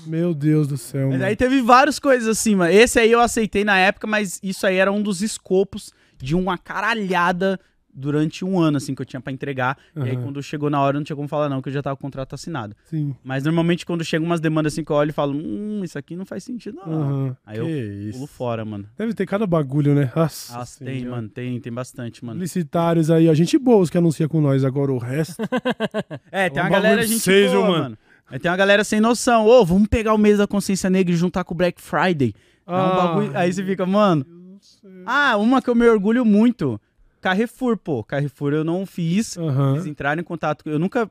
Meu 0.05 0.33
Deus 0.33 0.67
do 0.67 0.77
céu. 0.77 1.07
Mas 1.07 1.17
mano. 1.17 1.25
aí 1.25 1.35
teve 1.35 1.61
várias 1.61 1.99
coisas 1.99 2.29
assim, 2.29 2.55
mano. 2.55 2.71
Esse 2.71 2.99
aí 2.99 3.11
eu 3.11 3.19
aceitei 3.19 3.65
na 3.65 3.77
época, 3.77 4.07
mas 4.07 4.39
isso 4.41 4.65
aí 4.65 4.77
era 4.77 4.91
um 4.91 5.01
dos 5.01 5.21
escopos 5.21 5.91
de 6.17 6.33
uma 6.35 6.57
caralhada 6.57 7.59
durante 7.99 8.45
um 8.45 8.59
ano, 8.59 8.77
assim, 8.77 8.93
que 8.93 9.01
eu 9.01 9.05
tinha 9.05 9.19
pra 9.19 9.33
entregar. 9.33 9.75
E 9.95 10.01
aí 10.03 10.15
quando 10.17 10.41
chegou 10.43 10.69
na 10.69 10.79
hora, 10.79 10.97
não 10.97 11.03
tinha 11.03 11.15
como 11.15 11.27
falar 11.27 11.49
não, 11.49 11.61
que 11.63 11.69
eu 11.69 11.73
já 11.73 11.81
tava 11.81 11.95
com 11.95 12.01
o 12.01 12.05
contrato 12.07 12.35
assinado. 12.35 12.75
Sim. 12.85 13.15
Mas 13.23 13.43
normalmente 13.43 13.85
quando 13.85 14.03
chegam 14.03 14.25
umas 14.27 14.39
demandas 14.39 14.71
assim 14.73 14.83
que 14.83 14.91
eu 14.91 14.95
olho 14.95 15.09
e 15.09 15.13
falo, 15.13 15.33
hum, 15.35 15.81
isso 15.83 15.97
aqui 15.97 16.15
não 16.15 16.25
faz 16.25 16.43
sentido 16.43 16.77
não. 16.85 16.93
Aham. 17.01 17.37
Aí 17.43 17.57
eu 17.57 17.65
que 17.65 18.09
Pulo 18.11 18.23
isso. 18.25 18.27
fora, 18.27 18.63
mano. 18.63 18.85
Deve 18.95 19.13
ter 19.15 19.25
cada 19.25 19.47
bagulho, 19.47 19.95
né? 19.95 20.11
Nossa, 20.15 20.57
Nossa, 20.57 20.85
tem, 20.85 21.05
mano, 21.05 21.27
tem, 21.27 21.59
tem 21.59 21.73
bastante, 21.73 22.23
mano. 22.23 22.37
Publicitários 22.37 23.09
aí, 23.09 23.27
a 23.27 23.33
gente 23.33 23.57
boa 23.57 23.81
os 23.81 23.89
que 23.89 23.97
anuncia 23.97 24.29
com 24.29 24.39
nós. 24.39 24.63
Agora 24.63 24.91
o 24.93 24.97
resto. 24.99 25.35
É, 26.31 26.49
tem 26.49 26.61
um 26.61 26.65
uma 26.65 26.69
galera 26.71 27.01
gente 27.05 27.19
seis, 27.19 27.51
boa, 27.51 27.67
mano? 27.67 27.83
mano. 27.83 27.97
Aí 28.29 28.37
tem 28.39 28.51
uma 28.51 28.57
galera 28.57 28.83
sem 28.83 28.99
noção. 28.99 29.45
Ô, 29.47 29.65
vamos 29.65 29.87
pegar 29.87 30.13
o 30.13 30.17
mês 30.17 30.37
da 30.37 30.45
consciência 30.45 30.89
negra 30.89 31.13
e 31.13 31.17
juntar 31.17 31.43
com 31.43 31.53
o 31.53 31.57
Black 31.57 31.81
Friday. 31.81 32.33
É 32.65 32.71
um 32.71 32.75
Ah, 32.75 32.89
bagulho... 32.95 33.31
Aí 33.37 33.51
você 33.51 33.63
fica, 33.63 33.85
mano. 33.85 34.25
Ah, 35.05 35.37
uma 35.37 35.61
que 35.61 35.69
eu 35.69 35.75
me 35.75 35.87
orgulho 35.87 36.25
muito. 36.25 36.79
Carrefour, 37.21 37.77
pô. 37.77 38.03
Carrefour 38.03 38.53
eu 38.53 38.63
não 38.63 38.85
fiz. 38.85 39.37
Aham. 39.37 39.73
Eles 39.73 39.85
entraram 39.85 40.21
em 40.21 40.25
contato. 40.25 40.67
Eu 40.69 40.79
nunca. 40.79 41.09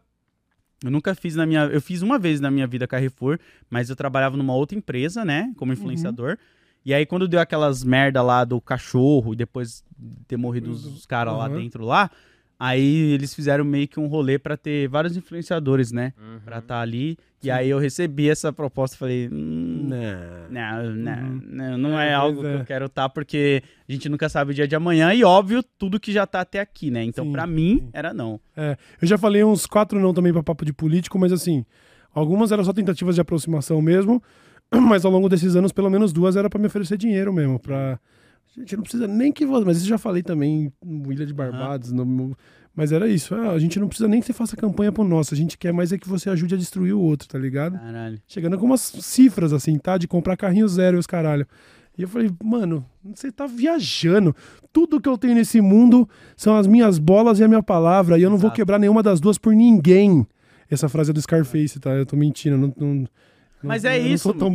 Eu 0.85 0.91
nunca 0.91 1.15
fiz 1.15 1.35
na 1.35 1.47
minha. 1.47 1.65
Eu 1.65 1.81
fiz 1.81 2.03
uma 2.03 2.19
vez 2.19 2.41
na 2.41 2.51
minha 2.51 2.67
vida 2.67 2.87
Carrefour, 2.87 3.39
mas 3.71 3.89
eu 3.89 3.97
trabalhava 3.97 4.37
numa 4.37 4.55
outra 4.55 4.77
empresa, 4.77 5.25
né? 5.25 5.53
Como 5.57 5.73
influenciador. 5.73 6.39
E 6.85 6.95
aí, 6.95 7.05
quando 7.05 7.27
deu 7.27 7.41
aquelas 7.41 7.83
merda 7.83 8.23
lá 8.23 8.45
do 8.45 8.61
cachorro 8.61 9.33
e 9.33 9.37
depois 9.37 9.83
de 9.99 10.25
ter 10.27 10.37
morrido 10.37 10.71
os, 10.71 10.85
os 10.85 11.07
caras 11.07 11.35
lá 11.35 11.47
Aham. 11.47 11.59
dentro 11.59 11.85
lá, 11.85 12.11
aí 12.59 13.13
eles 13.13 13.35
fizeram 13.35 13.65
meio 13.65 13.87
que 13.89 14.01
um 14.01 14.07
rolê 14.07 14.39
pra 14.39 14.57
ter 14.57 14.89
vários 14.89 15.17
influenciadores, 15.17 15.93
né? 15.93 16.13
Uhum. 16.19 16.41
Pra 16.45 16.59
estar 16.59 16.81
ali. 16.81 17.17
E 17.43 17.51
aí 17.51 17.69
eu 17.71 17.79
recebi 17.79 18.29
essa 18.29 18.53
proposta 18.53 18.97
e 18.97 18.99
falei. 18.99 19.29
Hum, 19.31 19.89
Não. 19.89 20.51
não, 20.51 20.95
não, 20.95 21.13
Uhum. 21.29 21.41
não, 21.45 21.79
não 21.79 22.01
é, 22.01 22.09
É, 22.11 22.15
algo 22.15 22.41
que 22.41 22.47
é. 22.47 22.55
eu 22.57 22.65
quero 22.65 22.87
estar, 22.87 23.09
porque 23.09 23.63
a 23.89 23.93
gente 23.93 24.09
nunca 24.09 24.29
sabe 24.29 24.51
o 24.51 24.55
dia 24.55 24.67
de 24.67 24.75
amanhã 24.75 25.13
e, 25.15 25.23
óbvio, 25.23 25.63
tudo 25.79 26.01
que 26.01 26.11
já 26.13 26.27
tá 26.27 26.41
até 26.41 26.59
aqui, 26.61 26.91
né? 26.91 27.05
Então, 27.05 27.25
Sim, 27.27 27.33
pra 27.33 27.47
mim, 27.47 27.79
sim. 27.81 27.91
era 27.93 28.13
não. 28.13 28.41
Eu 28.57 29.07
já 29.07 29.17
falei 29.17 29.45
uns 29.45 29.65
quatro 29.67 30.01
não 30.01 30.13
também 30.13 30.33
pra 30.33 30.43
papo 30.43 30.65
de 30.65 30.73
político, 30.73 31.19
mas 31.19 31.33
assim, 31.33 31.65
algumas 32.13 32.51
eram 32.51 32.65
só 32.65 32.73
tentativas 32.73 33.15
de 33.15 33.21
aproximação 33.21 33.81
mesmo, 33.81 34.21
mas 34.75 35.05
ao 35.05 35.13
longo 35.13 35.29
desses 35.29 35.55
anos, 35.55 35.71
pelo 35.73 35.91
menos 35.91 36.13
duas 36.13 36.35
era 36.37 36.51
pra 36.51 36.59
me 36.59 36.67
oferecer 36.67 36.97
dinheiro 36.99 37.33
mesmo, 37.33 37.61
pra... 37.61 38.01
Gente, 38.59 38.77
não 38.77 38.83
precisa 38.83 39.07
nem 39.07 39.31
que 39.33 39.45
você... 39.45 39.65
Mas 39.65 39.77
isso 39.79 39.87
eu 39.87 39.91
já 39.91 39.99
falei 39.99 40.23
também 40.23 40.73
no 40.85 41.13
Ilha 41.13 41.27
de 41.27 41.35
Barbados, 41.35 41.93
no- 41.93 42.37
mas 42.75 42.93
era 42.93 43.09
isso. 43.09 43.35
ah, 43.35 43.51
a 43.53 43.59
gente 43.59 43.79
não 43.79 43.89
precisa 43.89 44.09
nem 44.09 44.21
que 44.21 44.27
você 44.27 44.33
faça 44.33 44.57
campanha 44.57 44.91
pro 44.93 45.03
nosso, 45.05 45.33
a 45.35 45.37
gente 45.37 45.57
quer 45.59 45.73
mais 45.73 45.93
é 45.93 45.99
que 45.99 46.09
você 46.09 46.29
ajude 46.31 46.55
a 46.55 46.59
destruir 46.59 46.93
o 46.95 47.01
outro, 47.01 47.29
tá 47.29 47.39
ligado? 47.39 47.79
Caralho. 47.79 48.19
Chegando 48.27 48.59
com 48.59 48.67
umas 48.67 48.81
cifras 48.81 49.53
assim, 49.53 49.79
tá? 49.79 49.97
De 49.99 50.07
comprar 50.09 50.37
carrinho 50.37 50.69
zero 50.69 50.97
e 50.97 51.01
os 51.01 51.07
caralho. 51.07 51.47
E 51.99 52.03
eu 52.03 52.09
falei, 52.09 52.31
mano, 52.45 52.85
você 53.03 53.33
tá 53.33 53.47
viajando. 53.47 54.37
Tudo 54.73 55.01
que 55.01 55.09
eu 55.09 55.17
tenho 55.17 55.35
nesse 55.35 55.61
mundo 55.63 56.07
são 56.37 56.55
as 56.55 56.67
minhas 56.67 56.99
bolas 56.99 57.39
e 57.41 57.45
a 57.45 57.49
minha 57.49 57.63
palavra. 57.63 58.19
E 58.19 58.23
eu 58.23 58.29
não 58.29 58.37
vou 58.37 58.49
Exato. 58.49 58.57
quebrar 58.57 58.79
nenhuma 58.79 59.03
das 59.03 59.19
duas 59.19 59.39
por 59.39 59.55
ninguém. 59.55 60.27
Essa 60.71 60.91
frase 60.91 61.11
é 61.11 61.15
do 61.15 61.23
Scarface, 61.23 61.81
tá? 61.81 61.91
Eu 61.95 62.05
tô 62.05 62.15
mentindo. 62.15 62.59
Não, 62.59 62.75
não- 62.77 63.07
Mas 63.67 63.83
não- 63.83 63.91
é 63.91 63.99
eu 63.99 64.03
não 64.05 64.09
isso, 64.11 64.23
sou 64.25 64.35
tão 64.35 64.49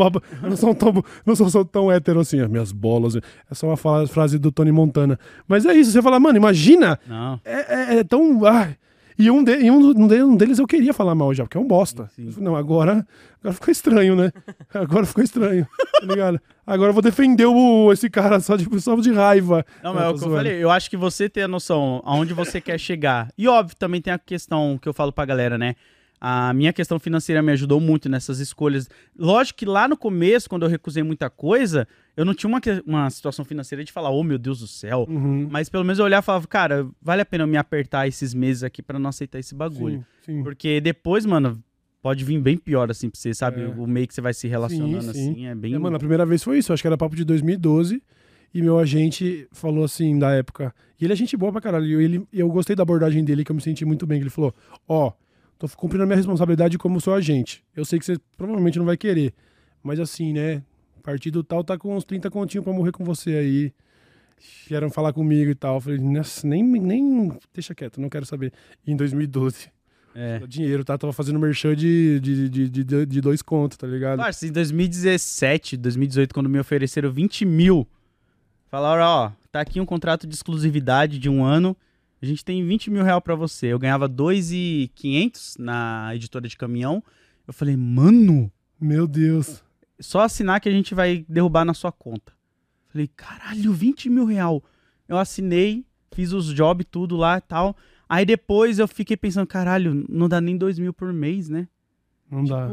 eu 0.44 0.50
não 0.50 0.58
sou 0.58 0.76
tão, 0.76 1.04
não 1.26 1.36
sou, 1.36 1.50
sou 1.50 1.66
tão 1.66 1.92
hétero 1.92 2.20
assim, 2.20 2.40
as 2.40 2.50
minhas 2.50 2.72
bolas. 2.72 3.16
É 3.16 3.22
só 3.54 3.68
uma 3.68 3.78
fala- 3.78 4.08
frase 4.08 4.38
do 4.40 4.52
Tony 4.52 4.72
Montana. 4.72 5.20
Mas 5.48 5.66
é 5.66 5.74
isso, 5.74 5.92
você 5.92 6.02
fala, 6.02 6.20
mano, 6.20 6.38
imagina. 6.38 7.00
Não. 7.08 7.40
É, 7.46 7.96
é- 7.96 8.00
é 8.00 8.04
tão. 8.04 8.46
ai. 8.46 8.76
E 9.20 9.30
um, 9.30 9.44
de- 9.44 9.58
e 9.60 9.70
um, 9.70 9.78
um 9.90 10.08
de- 10.08 10.38
deles 10.38 10.58
eu 10.58 10.66
queria 10.66 10.94
falar 10.94 11.14
mal 11.14 11.32
já, 11.32 11.44
porque 11.44 11.56
é 11.58 11.60
um 11.62 11.68
bosta. 11.68 12.10
Sim, 12.16 12.32
sim. 12.32 12.42
Não, 12.42 12.56
agora, 12.56 13.06
agora 13.40 13.54
ficou 13.54 13.72
estranho, 13.72 14.16
né? 14.16 14.32
Agora 14.74 15.06
ficou 15.06 15.24
estranho, 15.24 15.68
tá 16.00 16.08
ligado? 16.08 16.40
Agora 16.66 16.90
eu 16.90 16.94
vou 16.94 17.04
defender 17.04 17.46
o, 17.46 17.92
esse 17.92 18.10
cara 18.10 18.40
só 18.40 18.56
de, 18.56 18.68
só 18.82 18.96
de 18.96 19.12
raiva. 19.12 19.64
Não, 19.84 19.94
mas 19.94 20.04
é 20.06 20.08
o 20.08 20.14
que 20.18 20.24
eu 20.26 20.32
falei. 20.32 20.64
Eu 20.64 20.72
acho 20.72 20.90
que 20.90 20.98
você 20.98 21.30
ter 21.30 21.44
a 21.44 21.48
noção 21.48 22.02
aonde 22.04 22.34
você 22.34 22.60
quer 22.60 22.80
chegar. 22.80 23.30
E 23.38 23.48
óbvio, 23.48 23.76
também 23.78 24.02
tem 24.02 24.12
a 24.12 24.18
questão 24.18 24.80
que 24.82 24.90
eu 24.90 24.94
falo 24.94 25.12
pra 25.12 25.26
galera, 25.26 25.56
né? 25.56 25.76
A 26.24 26.54
minha 26.54 26.72
questão 26.72 27.00
financeira 27.00 27.42
me 27.42 27.52
ajudou 27.52 27.80
muito 27.80 28.08
nessas 28.08 28.40
escolhas. 28.40 28.88
Lógico 29.18 29.58
que 29.58 29.66
lá 29.66 29.88
no 29.88 29.98
começo, 29.98 30.48
quando 30.48 30.62
eu 30.62 30.70
recusei 30.70 31.02
muita 31.02 31.32
coisa, 31.32 31.88
eu 32.16 32.24
não 32.24 32.36
tinha 32.36 32.48
uma, 32.48 32.62
uma 32.86 33.10
situação 33.10 33.44
financeira 33.44 33.84
de 33.84 33.92
falar, 33.92 34.12
oh 34.12 34.22
meu 34.22 34.38
Deus 34.38 34.60
do 34.60 34.68
céu. 34.68 35.08
Uhum. 35.10 35.48
Mas 35.50 35.68
pelo 35.68 35.84
menos 35.84 35.98
eu 35.98 36.06
olhava 36.06 36.24
e 36.24 36.28
falava, 36.28 36.48
cara, 36.48 36.88
vale 37.02 37.24
a 37.24 37.26
pena 37.26 37.44
eu 37.44 37.48
me 37.48 37.58
apertar 37.58 38.08
esses 38.08 38.36
meses 38.36 38.62
aqui 38.64 38.84
pra 38.84 39.00
não 39.00 39.10
aceitar 39.10 39.40
esse 39.40 39.56
bagulho. 39.56 40.06
Sim, 40.24 40.36
sim. 40.38 40.44
Porque 40.44 40.80
depois, 40.80 41.26
mano, 41.26 41.60
pode 42.04 42.24
vir 42.24 42.40
bem 42.40 42.56
pior, 42.56 42.92
assim, 42.92 43.10
pra 43.10 43.20
você, 43.20 43.34
sabe? 43.34 43.64
É. 43.64 43.68
O 43.68 43.88
meio 43.88 44.08
que 44.08 44.14
você 44.14 44.22
vai 44.22 44.34
se 44.36 44.48
relacionando, 44.48 45.02
Sim, 45.02 45.14
sim. 45.14 45.32
assim, 45.32 45.46
é 45.48 45.56
bem. 45.56 45.74
É, 45.74 45.80
mano, 45.80 45.96
a 45.96 46.00
primeira 46.00 46.26
vez 46.26 46.44
foi 46.44 46.60
isso, 46.60 46.72
acho 46.72 46.84
que 46.84 46.88
era 46.88 46.98
papo 46.98 47.16
de 47.16 47.24
2012. 47.26 48.02
E 48.54 48.62
meu 48.62 48.78
agente 48.78 49.48
falou 49.52 49.86
assim, 49.86 50.20
da 50.20 50.32
época. 50.32 50.76
E 51.00 51.06
ele 51.06 51.14
é 51.14 51.16
gente 51.16 51.36
boa 51.38 51.52
pra 51.52 51.62
caralho. 51.62 51.86
E 52.00 52.04
ele, 52.04 52.28
eu 52.34 52.48
gostei 52.50 52.76
da 52.76 52.84
abordagem 52.84 53.24
dele, 53.24 53.44
que 53.44 53.52
eu 53.52 53.56
me 53.56 53.62
senti 53.62 53.86
muito 53.86 54.06
bem. 54.06 54.20
que 54.20 54.24
Ele 54.24 54.30
falou: 54.30 54.54
Ó, 54.88 55.14
tô 55.68 55.78
cumprindo 55.78 56.04
a 56.04 56.08
minha 56.08 56.16
responsabilidade 56.16 56.78
como 56.78 57.00
seu 57.00 57.14
agente. 57.14 57.64
Eu 57.76 57.86
sei 57.86 58.00
que 58.00 58.06
você 58.06 58.18
provavelmente 58.36 58.80
não 58.80 58.86
vai 58.86 58.98
querer. 58.98 59.34
Mas 59.84 60.00
assim, 60.00 60.34
né? 60.34 60.64
Partido 61.04 61.44
tal 61.44 61.64
tá 61.64 61.78
com 61.78 61.96
uns 61.96 62.04
30 62.04 62.30
continhos 62.30 62.64
pra 62.64 62.74
morrer 62.74 62.92
com 62.92 63.04
você 63.04 63.36
aí. 63.36 63.74
Vieram 64.68 64.90
falar 64.90 65.14
comigo 65.14 65.52
e 65.52 65.56
tal. 65.56 65.76
Eu 65.76 65.82
falei, 65.82 66.00
nossa, 66.00 66.48
nem, 66.48 66.64
nem. 66.64 67.32
Deixa 67.54 67.76
quieto, 67.76 68.02
não 68.02 68.10
quero 68.10 68.26
saber. 68.26 68.52
E 68.86 68.92
em 68.92 68.96
2012. 68.96 69.70
É. 70.14 70.40
Dinheiro, 70.48 70.84
tá? 70.84 70.98
Tava 70.98 71.14
fazendo 71.14 71.40
merchan 71.40 71.76
de, 71.76 72.20
de, 72.20 72.50
de, 72.50 72.70
de, 72.70 73.06
de 73.06 73.22
dois 73.22 73.42
contos, 73.42 73.78
tá 73.78 73.88
ligado? 73.88 74.20
Parça, 74.20 74.46
em 74.46 74.52
2017, 74.52 75.78
2018, 75.78 76.34
quando 76.34 76.50
me 76.50 76.60
ofereceram 76.60 77.10
20 77.10 77.46
mil, 77.46 77.88
falaram, 78.68 79.04
ó, 79.04 79.32
tá 79.52 79.62
aqui 79.62 79.80
um 79.80 79.86
contrato 79.86 80.28
de 80.28 80.36
exclusividade 80.36 81.18
de 81.18 81.30
um 81.30 81.46
ano, 81.46 81.78
a 82.22 82.26
gente 82.26 82.46
tem 82.46 82.66
20 82.66 82.92
mil 82.92 83.04
reais 83.04 83.22
pra 83.24 83.36
você. 83.36 83.68
Eu 83.68 83.80
ganhava 83.80 84.08
2,500 84.08 85.58
na 85.58 86.12
editora 86.16 86.48
de 86.48 86.56
caminhão. 86.58 87.04
Eu 87.48 87.54
falei, 87.54 87.76
mano, 87.76 88.52
Meu 88.80 89.08
Deus. 89.08 89.64
só 90.00 90.22
assinar 90.22 90.60
que 90.62 90.70
a 90.70 90.72
gente 90.72 90.94
vai 90.94 91.26
derrubar 91.28 91.66
na 91.66 91.74
sua 91.74 91.92
conta. 91.92 92.34
Falei, 92.90 93.08
caralho, 93.16 93.74
20 93.74 94.10
mil 94.10 94.26
real. 94.26 94.64
Eu 95.08 95.18
assinei, 95.18 95.86
fiz 96.12 96.32
os 96.34 96.54
jobs, 96.54 96.86
tudo 96.90 97.16
lá 97.16 97.38
e 97.38 97.42
tal. 97.42 97.76
Aí 98.08 98.26
depois 98.26 98.80
eu 98.80 98.88
fiquei 98.88 99.16
pensando, 99.16 99.48
caralho, 99.48 100.06
não 100.10 100.28
dá 100.28 100.42
nem 100.42 100.58
2 100.58 100.78
mil 100.80 100.94
por 100.94 101.12
mês, 101.14 101.50
né? 101.50 101.68
Não 102.30 102.44
dá. 102.44 102.68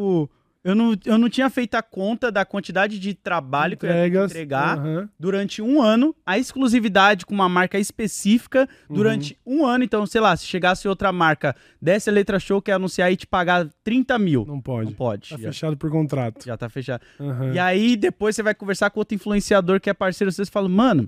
Eu 0.65 0.75
não, 0.75 0.95
eu 1.07 1.17
não 1.17 1.31
tinha 1.31 1.49
feito 1.49 1.77
a 1.77 1.83
conta 1.83 2.33
da 2.33 2.45
quantidade 2.45 2.99
de 2.99 3.15
trabalho 3.15 3.77
que 3.77 3.87
eu 3.87 3.91
ia 3.91 3.95
Entregas, 4.07 4.31
entregar 4.33 4.79
durante 5.19 5.63
um 5.63 5.81
ano, 5.81 6.15
a 6.27 6.37
exclusividade 6.37 7.25
com 7.25 7.33
uma 7.33 7.49
marca 7.49 7.79
específica 7.79 8.69
durante 8.91 9.39
Uhum. 9.47 9.61
um 9.61 9.67
ano. 9.67 9.85
Então, 9.85 10.05
sei 10.05 10.21
lá, 10.21 10.37
se 10.37 10.45
chegasse 10.45 10.89
outra 10.89 11.13
marca, 11.13 11.55
desse 11.81 12.11
a 12.11 12.13
letra 12.13 12.41
show, 12.41 12.61
quer 12.61 12.73
anunciar 12.73 13.11
e 13.13 13.17
te 13.17 13.27
pagar 13.27 13.69
30 13.85 14.19
mil. 14.19 14.45
Não 14.47 14.61
pode. 14.61 14.87
Não 14.91 14.97
pode. 14.97 15.31
Tá 15.31 15.37
já, 15.37 15.49
fechado 15.49 15.77
por 15.77 15.91
contrato. 15.91 16.45
já 16.45 16.57
tá 16.57 16.69
fechado. 16.69 17.03
Aham. 17.21 17.53
E 17.55 17.59
aí, 17.59 17.97
depois 17.97 18.35
você 18.35 18.43
vai 18.43 18.55
conversar 18.55 18.91
com 18.91 18.99
outro 18.99 19.15
influenciador 19.15 19.81
que 19.81 19.89
é 19.89 19.95
parceiro, 19.95 20.33
vocês 20.33 20.49
falam, 20.49 20.69
mano, 20.69 21.05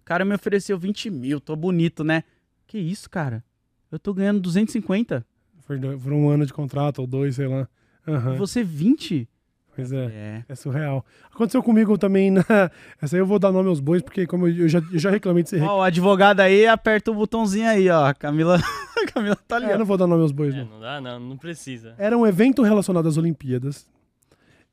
o 0.00 0.04
cara 0.04 0.24
me 0.26 0.34
ofereceu 0.34 0.78
20 0.78 1.08
mil, 1.10 1.40
tô 1.40 1.56
bonito, 1.56 2.04
né? 2.04 2.22
Que 2.66 2.78
isso, 2.78 3.08
cara? 3.08 3.42
Eu 3.90 3.98
tô 3.98 4.12
ganhando 4.12 4.40
250. 4.40 5.26
Foi, 5.60 5.78
foi 5.98 6.12
um 6.12 6.28
ano 6.28 6.44
de 6.44 6.52
contrato 6.52 6.98
ou 7.00 7.06
dois, 7.06 7.34
sei 7.36 7.46
lá. 7.48 7.66
E 8.08 8.36
você 8.36 8.62
20? 8.62 9.28
Pois 9.74 9.92
é. 9.92 10.04
É. 10.06 10.44
É 10.48 10.54
surreal. 10.56 11.06
Aconteceu 11.32 11.62
comigo 11.62 11.96
também 11.96 12.30
na. 12.32 12.44
Essa 13.00 13.14
aí 13.16 13.20
eu 13.20 13.26
vou 13.26 13.38
dar 13.38 13.52
nome 13.52 13.68
aos 13.68 13.78
bois, 13.78 14.02
porque 14.02 14.26
como 14.26 14.48
eu 14.48 14.68
já, 14.68 14.80
eu 14.92 14.98
já 14.98 15.10
reclamei 15.10 15.44
de 15.44 15.50
ser. 15.50 15.62
Ó, 15.62 15.78
o 15.78 15.82
advogado 15.82 16.40
aí, 16.40 16.66
aperta 16.66 17.12
o 17.12 17.14
botãozinho 17.14 17.68
aí, 17.68 17.88
ó. 17.88 18.12
Camila, 18.14 18.58
Camila 19.14 19.36
tá 19.36 19.54
ali, 19.56 19.66
É, 19.66 19.74
eu 19.74 19.78
não 19.78 19.86
vou 19.86 19.96
dar 19.96 20.08
nome 20.08 20.22
aos 20.22 20.32
bois, 20.32 20.52
É, 20.52 20.58
não. 20.58 20.66
não 20.66 20.80
dá, 20.80 21.00
não, 21.00 21.20
não 21.20 21.36
precisa. 21.36 21.94
Era 21.96 22.18
um 22.18 22.26
evento 22.26 22.62
relacionado 22.62 23.06
às 23.06 23.16
Olimpíadas. 23.16 23.86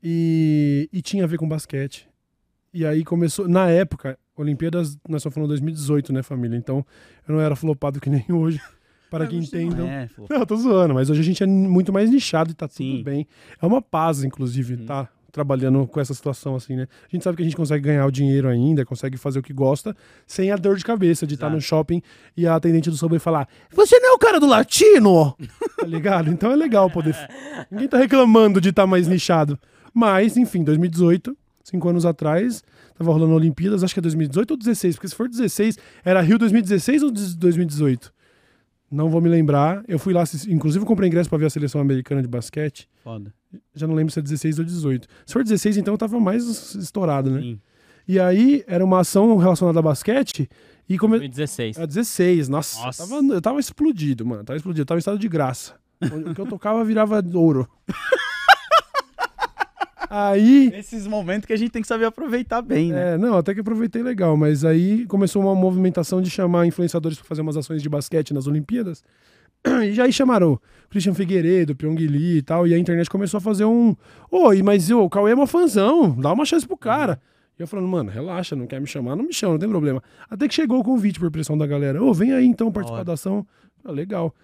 E, 0.03 0.89
e 0.91 1.01
tinha 1.01 1.23
a 1.23 1.27
ver 1.27 1.37
com 1.37 1.47
basquete. 1.47 2.07
E 2.73 2.85
aí 2.85 3.03
começou. 3.03 3.47
Na 3.47 3.69
época, 3.69 4.17
Olimpíadas, 4.35 4.97
nós 5.07 5.21
estamos 5.21 5.33
falando 5.33 5.49
2018, 5.49 6.11
né, 6.13 6.21
família? 6.23 6.57
Então 6.57 6.85
eu 7.27 7.35
não 7.35 7.41
era 7.41 7.55
flopado 7.55 7.99
que 8.01 8.09
nem 8.09 8.25
hoje. 8.33 8.59
Para 9.09 9.27
que 9.27 9.35
entendam. 9.35 9.87
É, 9.87 10.09
pô. 10.15 10.25
Não, 10.29 10.37
eu 10.39 10.45
tô 10.45 10.55
zoando, 10.57 10.93
mas 10.93 11.09
hoje 11.09 11.21
a 11.21 11.23
gente 11.23 11.43
é 11.43 11.47
muito 11.47 11.93
mais 11.93 12.09
nichado 12.09 12.51
e 12.51 12.53
tá 12.53 12.67
Sim. 12.67 12.91
tudo 12.97 13.03
bem. 13.03 13.27
É 13.61 13.65
uma 13.65 13.81
paz, 13.81 14.23
inclusive, 14.23 14.75
Uhum. 14.75 14.85
tá 14.85 15.07
trabalhando 15.31 15.85
com 15.85 15.99
essa 15.99 16.13
situação 16.13 16.55
assim, 16.55 16.77
né? 16.77 16.87
A 17.03 17.09
gente 17.13 17.23
sabe 17.23 17.35
que 17.35 17.43
a 17.43 17.45
gente 17.45 17.57
consegue 17.57 17.83
ganhar 17.83 18.05
o 18.05 18.11
dinheiro 18.11 18.47
ainda, 18.47 18.85
consegue 18.85 19.17
fazer 19.17 19.39
o 19.39 19.43
que 19.43 19.51
gosta, 19.51 19.93
sem 20.25 20.49
a 20.49 20.55
dor 20.55 20.77
de 20.77 20.85
cabeça 20.85 21.27
de 21.27 21.33
estar 21.33 21.47
Exato. 21.47 21.55
no 21.57 21.61
shopping 21.61 22.01
e 22.37 22.47
a 22.47 22.55
atendente 22.55 22.89
do 22.89 22.95
Subway 22.95 23.19
falar: 23.19 23.45
Você 23.71 23.99
não 23.99 24.11
é 24.11 24.13
o 24.13 24.17
cara 24.17 24.39
do 24.39 24.47
latino? 24.47 25.35
tá 25.77 25.85
ligado? 25.85 26.29
Então 26.31 26.51
é 26.51 26.55
legal 26.55 26.89
poder. 26.89 27.15
Ninguém 27.69 27.87
tá 27.89 27.97
reclamando 27.97 28.61
de 28.61 28.69
estar 28.69 28.87
mais 28.87 29.07
nichado. 29.09 29.59
Mas, 29.93 30.37
enfim, 30.37 30.63
2018, 30.63 31.37
cinco 31.63 31.89
anos 31.89 32.05
atrás, 32.05 32.63
tava 32.97 33.11
rolando 33.11 33.33
Olimpíadas, 33.33 33.83
acho 33.83 33.93
que 33.93 33.99
é 33.99 34.01
2018 34.01 34.51
ou 34.51 34.57
16, 34.57 34.95
porque 34.95 35.07
se 35.09 35.15
for 35.15 35.27
16, 35.27 35.77
era 36.05 36.21
Rio 36.21 36.37
2016 36.37 37.03
ou 37.03 37.11
2018? 37.11 38.13
Não 38.91 39.09
vou 39.09 39.19
me 39.19 39.29
lembrar. 39.29 39.83
Eu 39.87 39.97
fui 39.97 40.13
lá, 40.13 40.23
inclusive 40.47 40.83
eu 40.83 40.87
comprei 40.87 41.07
ingresso 41.07 41.29
pra 41.29 41.37
ver 41.37 41.45
a 41.45 41.49
seleção 41.49 41.81
americana 41.81 42.21
de 42.21 42.27
basquete. 42.27 42.87
Foda. 43.03 43.33
Já 43.73 43.87
não 43.87 43.95
lembro 43.95 44.11
se 44.13 44.19
é 44.19 44.21
16 44.21 44.59
ou 44.59 44.65
18. 44.65 45.07
Se 45.25 45.33
for 45.33 45.43
16, 45.43 45.77
então 45.77 45.93
eu 45.93 45.97
tava 45.97 46.19
mais 46.19 46.75
estourado, 46.75 47.31
né? 47.31 47.41
Sim. 47.41 47.59
E 48.07 48.19
aí 48.19 48.63
era 48.67 48.85
uma 48.85 48.99
ação 48.99 49.35
relacionada 49.37 49.79
a 49.79 49.81
basquete 49.81 50.47
e 50.87 50.97
come... 50.97 51.17
2016. 51.17 51.77
Era 51.77 51.87
16, 51.87 52.49
nossa. 52.49 52.79
Nossa. 52.85 53.03
Eu, 53.03 53.07
tava, 53.07 53.33
eu 53.33 53.41
tava 53.41 53.59
explodido, 53.59 54.25
mano. 54.25 54.43
Tava 54.43 54.57
explodido. 54.57 54.81
Eu 54.81 54.85
tava 54.85 54.97
em 54.97 54.99
estado 54.99 55.17
de 55.17 55.27
graça. 55.27 55.73
O 56.01 56.33
que 56.35 56.41
eu 56.41 56.45
tocava 56.45 56.83
virava 56.83 57.23
ouro. 57.33 57.67
aí. 60.09 60.71
Esses 60.73 61.07
momentos 61.07 61.45
que 61.45 61.53
a 61.53 61.57
gente 61.57 61.71
tem 61.71 61.81
que 61.81 61.87
saber 61.87 62.05
aproveitar 62.05 62.61
bem, 62.61 62.91
né? 62.91 63.13
É, 63.13 63.17
não, 63.17 63.37
até 63.37 63.53
que 63.53 63.59
aproveitei 63.59 64.01
legal, 64.01 64.35
mas 64.35 64.63
aí 64.65 65.05
começou 65.05 65.41
uma 65.41 65.55
movimentação 65.55 66.21
de 66.21 66.29
chamar 66.29 66.65
influenciadores 66.65 67.17
pra 67.17 67.27
fazer 67.27 67.41
umas 67.41 67.57
ações 67.57 67.81
de 67.81 67.89
basquete 67.89 68.33
nas 68.33 68.47
Olimpíadas. 68.47 69.03
E 69.83 69.93
já 69.93 70.03
aí 70.03 70.13
chamaram 70.13 70.53
o 70.53 70.59
Christian 70.89 71.13
Figueiredo, 71.15 71.75
Pyong 71.75 71.95
Lee 71.95 72.37
e 72.37 72.41
tal, 72.41 72.67
e 72.67 72.73
a 72.73 72.77
internet 72.77 73.09
começou 73.09 73.39
a 73.39 73.41
fazer 73.41 73.65
um. 73.65 73.95
Oi, 74.29 74.61
mas 74.61 74.91
ô, 74.91 75.03
o 75.03 75.09
Cauê 75.09 75.31
é 75.31 75.35
uma 75.35 75.47
fãzão, 75.47 76.11
dá 76.11 76.31
uma 76.31 76.45
chance 76.45 76.67
pro 76.67 76.77
cara. 76.77 77.19
E 77.57 77.63
eu 77.63 77.67
falando, 77.67 77.87
mano, 77.87 78.11
relaxa, 78.11 78.55
não 78.55 78.67
quer 78.67 78.81
me 78.81 78.87
chamar, 78.87 79.15
não 79.15 79.23
me 79.23 79.33
chama, 79.33 79.53
não 79.53 79.59
tem 79.59 79.69
problema. 79.69 80.03
Até 80.29 80.47
que 80.47 80.53
chegou 80.53 80.79
o 80.79 80.83
convite 80.83 81.19
por 81.19 81.31
pressão 81.31 81.57
da 81.57 81.65
galera. 81.65 82.03
Ô, 82.03 82.13
vem 82.13 82.33
aí 82.33 82.45
então 82.45 82.71
participar 82.71 83.03
da 83.03 83.13
ação. 83.13 83.47
Ah, 83.83 83.91
legal. 83.91 84.35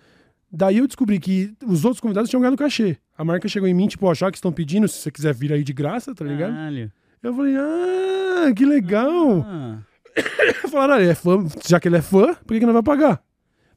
Daí 0.51 0.79
eu 0.79 0.87
descobri 0.87 1.19
que 1.19 1.53
os 1.65 1.85
outros 1.85 2.01
convidados 2.01 2.29
tinham 2.29 2.41
ganhado 2.41 2.57
cachê. 2.57 2.97
A 3.17 3.23
marca 3.23 3.47
chegou 3.47 3.69
em 3.69 3.73
mim, 3.73 3.87
tipo, 3.87 4.05
ó, 4.05 4.13
já 4.13 4.29
que 4.29 4.37
estão 4.37 4.51
pedindo, 4.51 4.87
se 4.87 4.99
você 4.99 5.11
quiser 5.11 5.33
vir 5.33 5.53
aí 5.53 5.63
de 5.63 5.71
graça, 5.73 6.13
tá 6.13 6.25
ligado? 6.25 6.51
Caralho. 6.53 6.91
Eu 7.23 7.33
falei, 7.33 7.55
ah, 7.55 8.51
que 8.53 8.65
legal. 8.65 9.45
Ah. 9.47 9.77
Falaram, 10.69 10.95
ah, 10.95 11.01
ele 11.01 11.11
é 11.11 11.15
fã, 11.15 11.45
já 11.65 11.79
que 11.79 11.87
ele 11.87 11.97
é 11.97 12.01
fã, 12.01 12.33
por 12.33 12.53
que, 12.53 12.59
que 12.59 12.65
não 12.65 12.73
vai 12.73 12.83
pagar? 12.83 13.21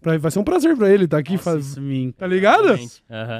Pra- 0.00 0.18
vai 0.18 0.30
ser 0.30 0.38
um 0.38 0.44
prazer 0.44 0.76
pra 0.76 0.90
ele 0.90 1.04
estar 1.04 1.18
aqui. 1.18 1.32
Nossa, 1.32 1.52
Faz... 1.52 1.66
isso 1.66 1.80
me... 1.80 2.12
Tá 2.12 2.26
ligado? 2.26 2.68
Eu 2.70 2.78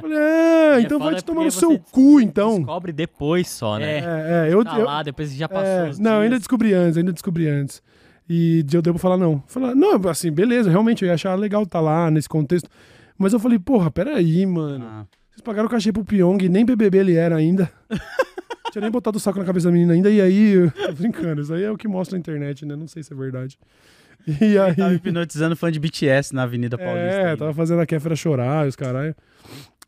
falei, 0.01 0.19
ah, 0.19 0.77
E 0.79 0.79
é 0.79 0.81
então 0.83 0.99
vai 0.99 1.15
te 1.17 1.25
tomar 1.25 1.45
no 1.45 1.51
seu 1.51 1.79
cu, 1.79 2.21
então. 2.21 2.57
Descobre 2.59 2.93
depois 2.93 3.49
só, 3.49 3.79
né? 3.79 3.99
É. 3.99 3.99
É, 3.99 4.49
é, 4.49 4.55
eu, 4.55 4.65
Tá 4.65 4.79
eu- 4.79 4.85
lá, 4.85 5.03
depois 5.03 5.33
já 5.35 5.49
passou. 5.49 5.67
é, 5.67 5.91
os 5.91 5.99
não, 5.99 6.13
dias. 6.13 6.23
ainda 6.25 6.39
descobri 6.39 6.73
antes, 6.73 6.97
ainda 6.97 7.13
descobri 7.13 7.49
antes. 7.49 7.83
E 8.29 8.65
eu 8.73 8.81
devo 8.81 8.97
falar 8.99 9.17
não. 9.19 9.43
Falar, 9.47 9.75
não, 9.75 10.01
assim, 10.09 10.31
beleza, 10.31 10.71
realmente 10.71 11.03
eu 11.05 11.09
ia 11.09 11.15
achar 11.15 11.35
legal 11.35 11.65
estar 11.65 11.81
lá 11.81 12.11
nesse 12.11 12.29
contexto. 12.29 12.71
Mas 13.19 13.33
eu 13.33 13.41
falei, 13.41 13.59
porra, 13.59 13.91
peraí, 13.91 14.45
mano. 14.47 14.85
Ah. 14.85 15.07
Vocês 15.31 15.43
pagaram 15.43 15.67
o 15.67 15.71
cachê 15.71 15.93
pro 15.93 16.05
Pyong, 16.05 16.49
nem 16.49 16.65
BBB 16.65 16.99
ele 16.99 17.15
era 17.15 17.37
ainda. 17.37 17.71
Tinha 18.73 18.83
nem 18.83 18.91
botado 18.91 19.17
o 19.17 19.21
saco 19.21 19.39
na 19.39 19.45
cabeça 19.45 19.69
da 19.69 19.73
menina 19.73 19.93
ainda, 19.93 20.11
e 20.11 20.21
aí, 20.21 20.71
tô 20.87 20.93
brincando, 20.93 21.43
isso 21.43 21.55
aí 21.55 21.63
é 21.63 21.71
o 21.71 21.77
que 21.77 21.87
mostra 21.87 22.17
na 22.17 22.21
internet, 22.21 22.67
né? 22.67 22.75
Não 22.75 22.89
sei 22.89 23.03
se 23.03 23.13
é 23.13 23.17
verdade. 23.17 23.59
E 24.41 24.57
aí. 24.57 24.75
Tava 24.75 24.95
hipnotizando 24.95 25.55
fã 25.55 25.71
de 25.71 25.79
BTS 25.79 26.35
na 26.35 26.45
Avenida 26.45 26.79
Paulista. 26.79 27.21
É, 27.21 27.31
aí. 27.33 27.37
tava 27.37 27.53
fazendo 27.53 27.83
a 27.83 27.87
Kéfera 27.87 28.17
chorar, 28.17 28.67
os 28.67 28.75
caralho. 28.75 29.15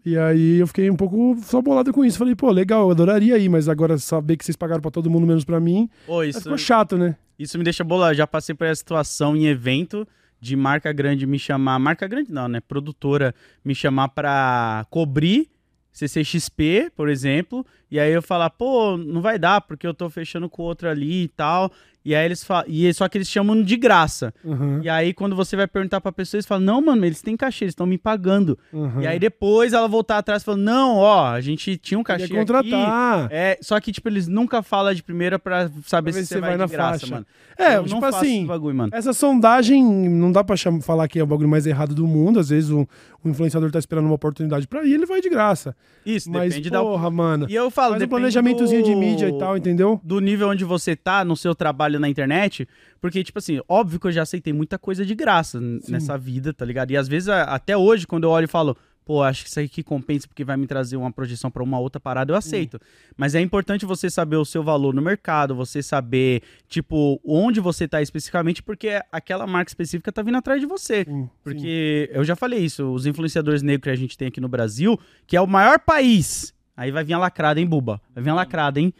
E 0.04 0.18
aí 0.18 0.58
eu 0.58 0.66
fiquei 0.66 0.90
um 0.90 0.94
pouco 0.94 1.38
só 1.42 1.62
bolado 1.62 1.90
com 1.90 2.04
isso. 2.04 2.18
Falei, 2.18 2.34
pô, 2.34 2.50
legal, 2.50 2.82
eu 2.82 2.90
adoraria 2.90 3.38
ir, 3.38 3.48
mas 3.48 3.66
agora 3.66 3.96
saber 3.96 4.36
que 4.36 4.44
vocês 4.44 4.54
pagaram 4.54 4.82
pra 4.82 4.90
todo 4.90 5.08
mundo 5.08 5.26
menos 5.26 5.42
pra 5.42 5.58
mim, 5.58 5.88
Ô, 6.06 6.20
aí 6.20 6.28
isso, 6.28 6.42
ficou 6.42 6.58
chato, 6.58 6.98
né? 6.98 7.16
isso 7.38 7.56
me 7.56 7.64
deixa 7.64 7.82
bolado. 7.82 8.14
Já 8.14 8.26
passei 8.26 8.54
por 8.54 8.66
essa 8.66 8.78
situação 8.78 9.34
em 9.34 9.46
evento 9.46 10.06
de 10.40 10.56
marca 10.56 10.92
grande 10.92 11.26
me 11.26 11.38
chamar. 11.38 11.78
Marca 11.78 12.06
grande 12.06 12.32
não, 12.32 12.48
né? 12.48 12.60
Produtora 12.60 13.34
me 13.64 13.74
chamar 13.74 14.08
pra 14.08 14.86
cobrir 14.90 15.48
CCXP, 15.92 16.92
por 16.94 17.08
exemplo. 17.08 17.64
E 17.90 17.98
aí 17.98 18.12
eu 18.12 18.20
falar, 18.20 18.50
pô, 18.50 18.96
não 18.98 19.22
vai 19.22 19.38
dar, 19.38 19.62
porque 19.62 19.86
eu 19.86 19.94
tô 19.94 20.10
fechando 20.10 20.48
com 20.48 20.62
outro 20.62 20.88
ali 20.88 21.22
e 21.24 21.28
tal. 21.28 21.72
E 22.08 22.14
aí 22.14 22.24
eles 22.24 22.44
falam. 22.44 22.64
E 22.68 22.92
só 22.94 23.08
que 23.08 23.18
eles 23.18 23.28
chamam 23.28 23.60
de 23.60 23.76
graça. 23.76 24.32
Uhum, 24.44 24.80
E 24.82 24.88
aí, 24.88 25.12
quando 25.12 25.34
você 25.34 25.56
vai 25.56 25.66
perguntar 25.66 26.00
pra 26.00 26.12
pessoa, 26.12 26.38
eles 26.38 26.46
falam, 26.46 26.64
não, 26.64 26.80
mano, 26.80 27.04
eles 27.04 27.20
têm 27.20 27.36
cachê, 27.36 27.64
eles 27.64 27.72
estão 27.72 27.84
me 27.86 27.98
pagando. 27.98 28.56
uhum. 28.72 29.00
E 29.02 29.06
aí 29.08 29.18
depois 29.18 29.72
ela 29.72 29.88
voltar 29.88 30.18
atrás 30.18 30.42
e 30.42 30.44
falar, 30.44 30.58
não, 30.58 30.98
ó, 30.98 31.26
a 31.26 31.40
gente 31.40 31.76
tinha 31.76 31.98
um 31.98 32.04
cachê 32.04 32.28
Queria 32.28 32.38
contratar. 32.38 33.24
aqui. 33.24 33.34
É, 33.34 33.58
só 33.60 33.80
que, 33.80 33.90
tipo, 33.90 34.08
eles 34.08 34.28
nunca 34.28 34.62
falam 34.62 34.94
de 34.94 35.02
primeira 35.02 35.36
pra 35.38 35.68
saber 35.84 36.12
Pra 36.12 36.20
se 36.20 36.26
você 36.28 36.40
vai, 36.40 36.56
de 36.56 36.66
graça, 36.68 37.00
faixa. 37.00 37.06
mano. 37.12 37.26
É, 37.58 37.76
Eu 37.78 37.84
tipo 37.84 38.00
não 38.00 38.06
assim, 38.08 38.46
bagulho, 38.46 38.88
essa 38.92 39.12
sondagem 39.14 39.82
não 39.82 40.30
dá 40.30 40.44
pra 40.44 40.56
cham- 40.56 40.80
falar 40.80 41.08
que 41.08 41.18
é 41.18 41.22
o 41.22 41.26
bagulho 41.26 41.48
mais 41.48 41.66
errado 41.66 41.94
do 41.94 42.06
mundo. 42.06 42.38
Às 42.38 42.50
vezes 42.50 42.70
o, 42.70 42.86
o 43.24 43.28
influenciador 43.28 43.70
tá 43.70 43.78
esperando 43.78 44.04
uma 44.04 44.14
oportunidade 44.14 44.68
pra 44.68 44.84
ir, 44.84 44.92
ele 44.94 45.06
vai 45.06 45.20
de 45.20 45.28
graça. 45.30 45.74
Isso, 46.04 46.30
Mas, 46.30 46.50
depende 46.50 46.70
da... 46.70 46.80
porra, 46.82 47.10
mano. 47.10 47.46
E 47.48 47.54
eu 47.54 47.70
falo, 47.70 47.92
Faz 47.94 48.02
um 48.02 48.08
planejamentozinho 48.08 48.82
do... 48.82 48.86
de 48.88 48.94
mídia 48.94 49.28
e 49.28 49.38
tal, 49.38 49.56
entendeu? 49.56 49.98
Do 50.04 50.20
nível 50.20 50.48
onde 50.50 50.64
você 50.64 50.94
tá 50.94 51.24
no 51.24 51.34
seu 51.36 51.54
trabalho 51.54 51.95
na 51.98 52.08
internet, 52.08 52.68
porque, 53.00 53.22
tipo 53.22 53.38
assim, 53.38 53.60
óbvio 53.68 54.00
que 54.00 54.06
eu 54.06 54.12
já 54.12 54.22
aceitei 54.22 54.52
muita 54.52 54.78
coisa 54.78 55.04
de 55.04 55.14
graça 55.14 55.60
nessa 55.88 56.16
vida, 56.16 56.52
tá 56.52 56.64
ligado? 56.64 56.90
E 56.90 56.96
às 56.96 57.08
vezes, 57.08 57.28
até 57.28 57.76
hoje, 57.76 58.06
quando 58.06 58.24
eu 58.24 58.30
olho 58.30 58.44
e 58.44 58.48
falo, 58.48 58.76
pô, 59.04 59.22
acho 59.22 59.44
que 59.44 59.48
isso 59.48 59.60
aqui 59.60 59.84
compensa 59.84 60.26
porque 60.26 60.42
vai 60.42 60.56
me 60.56 60.66
trazer 60.66 60.96
uma 60.96 61.12
projeção 61.12 61.48
pra 61.48 61.62
uma 61.62 61.78
outra 61.78 62.00
parada, 62.00 62.32
eu 62.32 62.36
aceito. 62.36 62.80
Mas 63.16 63.36
é 63.36 63.40
importante 63.40 63.86
você 63.86 64.10
saber 64.10 64.34
o 64.34 64.44
seu 64.44 64.64
valor 64.64 64.92
no 64.92 65.00
mercado, 65.00 65.54
você 65.54 65.80
saber, 65.80 66.42
tipo, 66.68 67.20
onde 67.24 67.60
você 67.60 67.86
tá 67.86 68.02
especificamente, 68.02 68.64
porque 68.64 69.00
aquela 69.12 69.46
marca 69.46 69.70
específica 69.70 70.10
tá 70.10 70.22
vindo 70.22 70.36
atrás 70.36 70.60
de 70.60 70.66
você. 70.66 71.04
Sim, 71.04 71.22
sim. 71.22 71.30
Porque 71.44 72.10
eu 72.12 72.24
já 72.24 72.34
falei 72.34 72.58
isso, 72.58 72.92
os 72.92 73.06
influenciadores 73.06 73.62
negros 73.62 73.84
que 73.84 73.90
a 73.90 73.96
gente 73.96 74.18
tem 74.18 74.26
aqui 74.26 74.40
no 74.40 74.48
Brasil, 74.48 74.98
que 75.24 75.36
é 75.36 75.40
o 75.40 75.46
maior 75.46 75.78
país. 75.78 76.52
Aí 76.76 76.90
vai 76.90 77.04
vir 77.04 77.14
a 77.14 77.18
lacrada, 77.18 77.60
hein, 77.60 77.66
Buba? 77.66 78.02
Vai 78.12 78.24
vir 78.24 78.30
a 78.30 78.34
lacrada, 78.34 78.80
hein? 78.80 78.92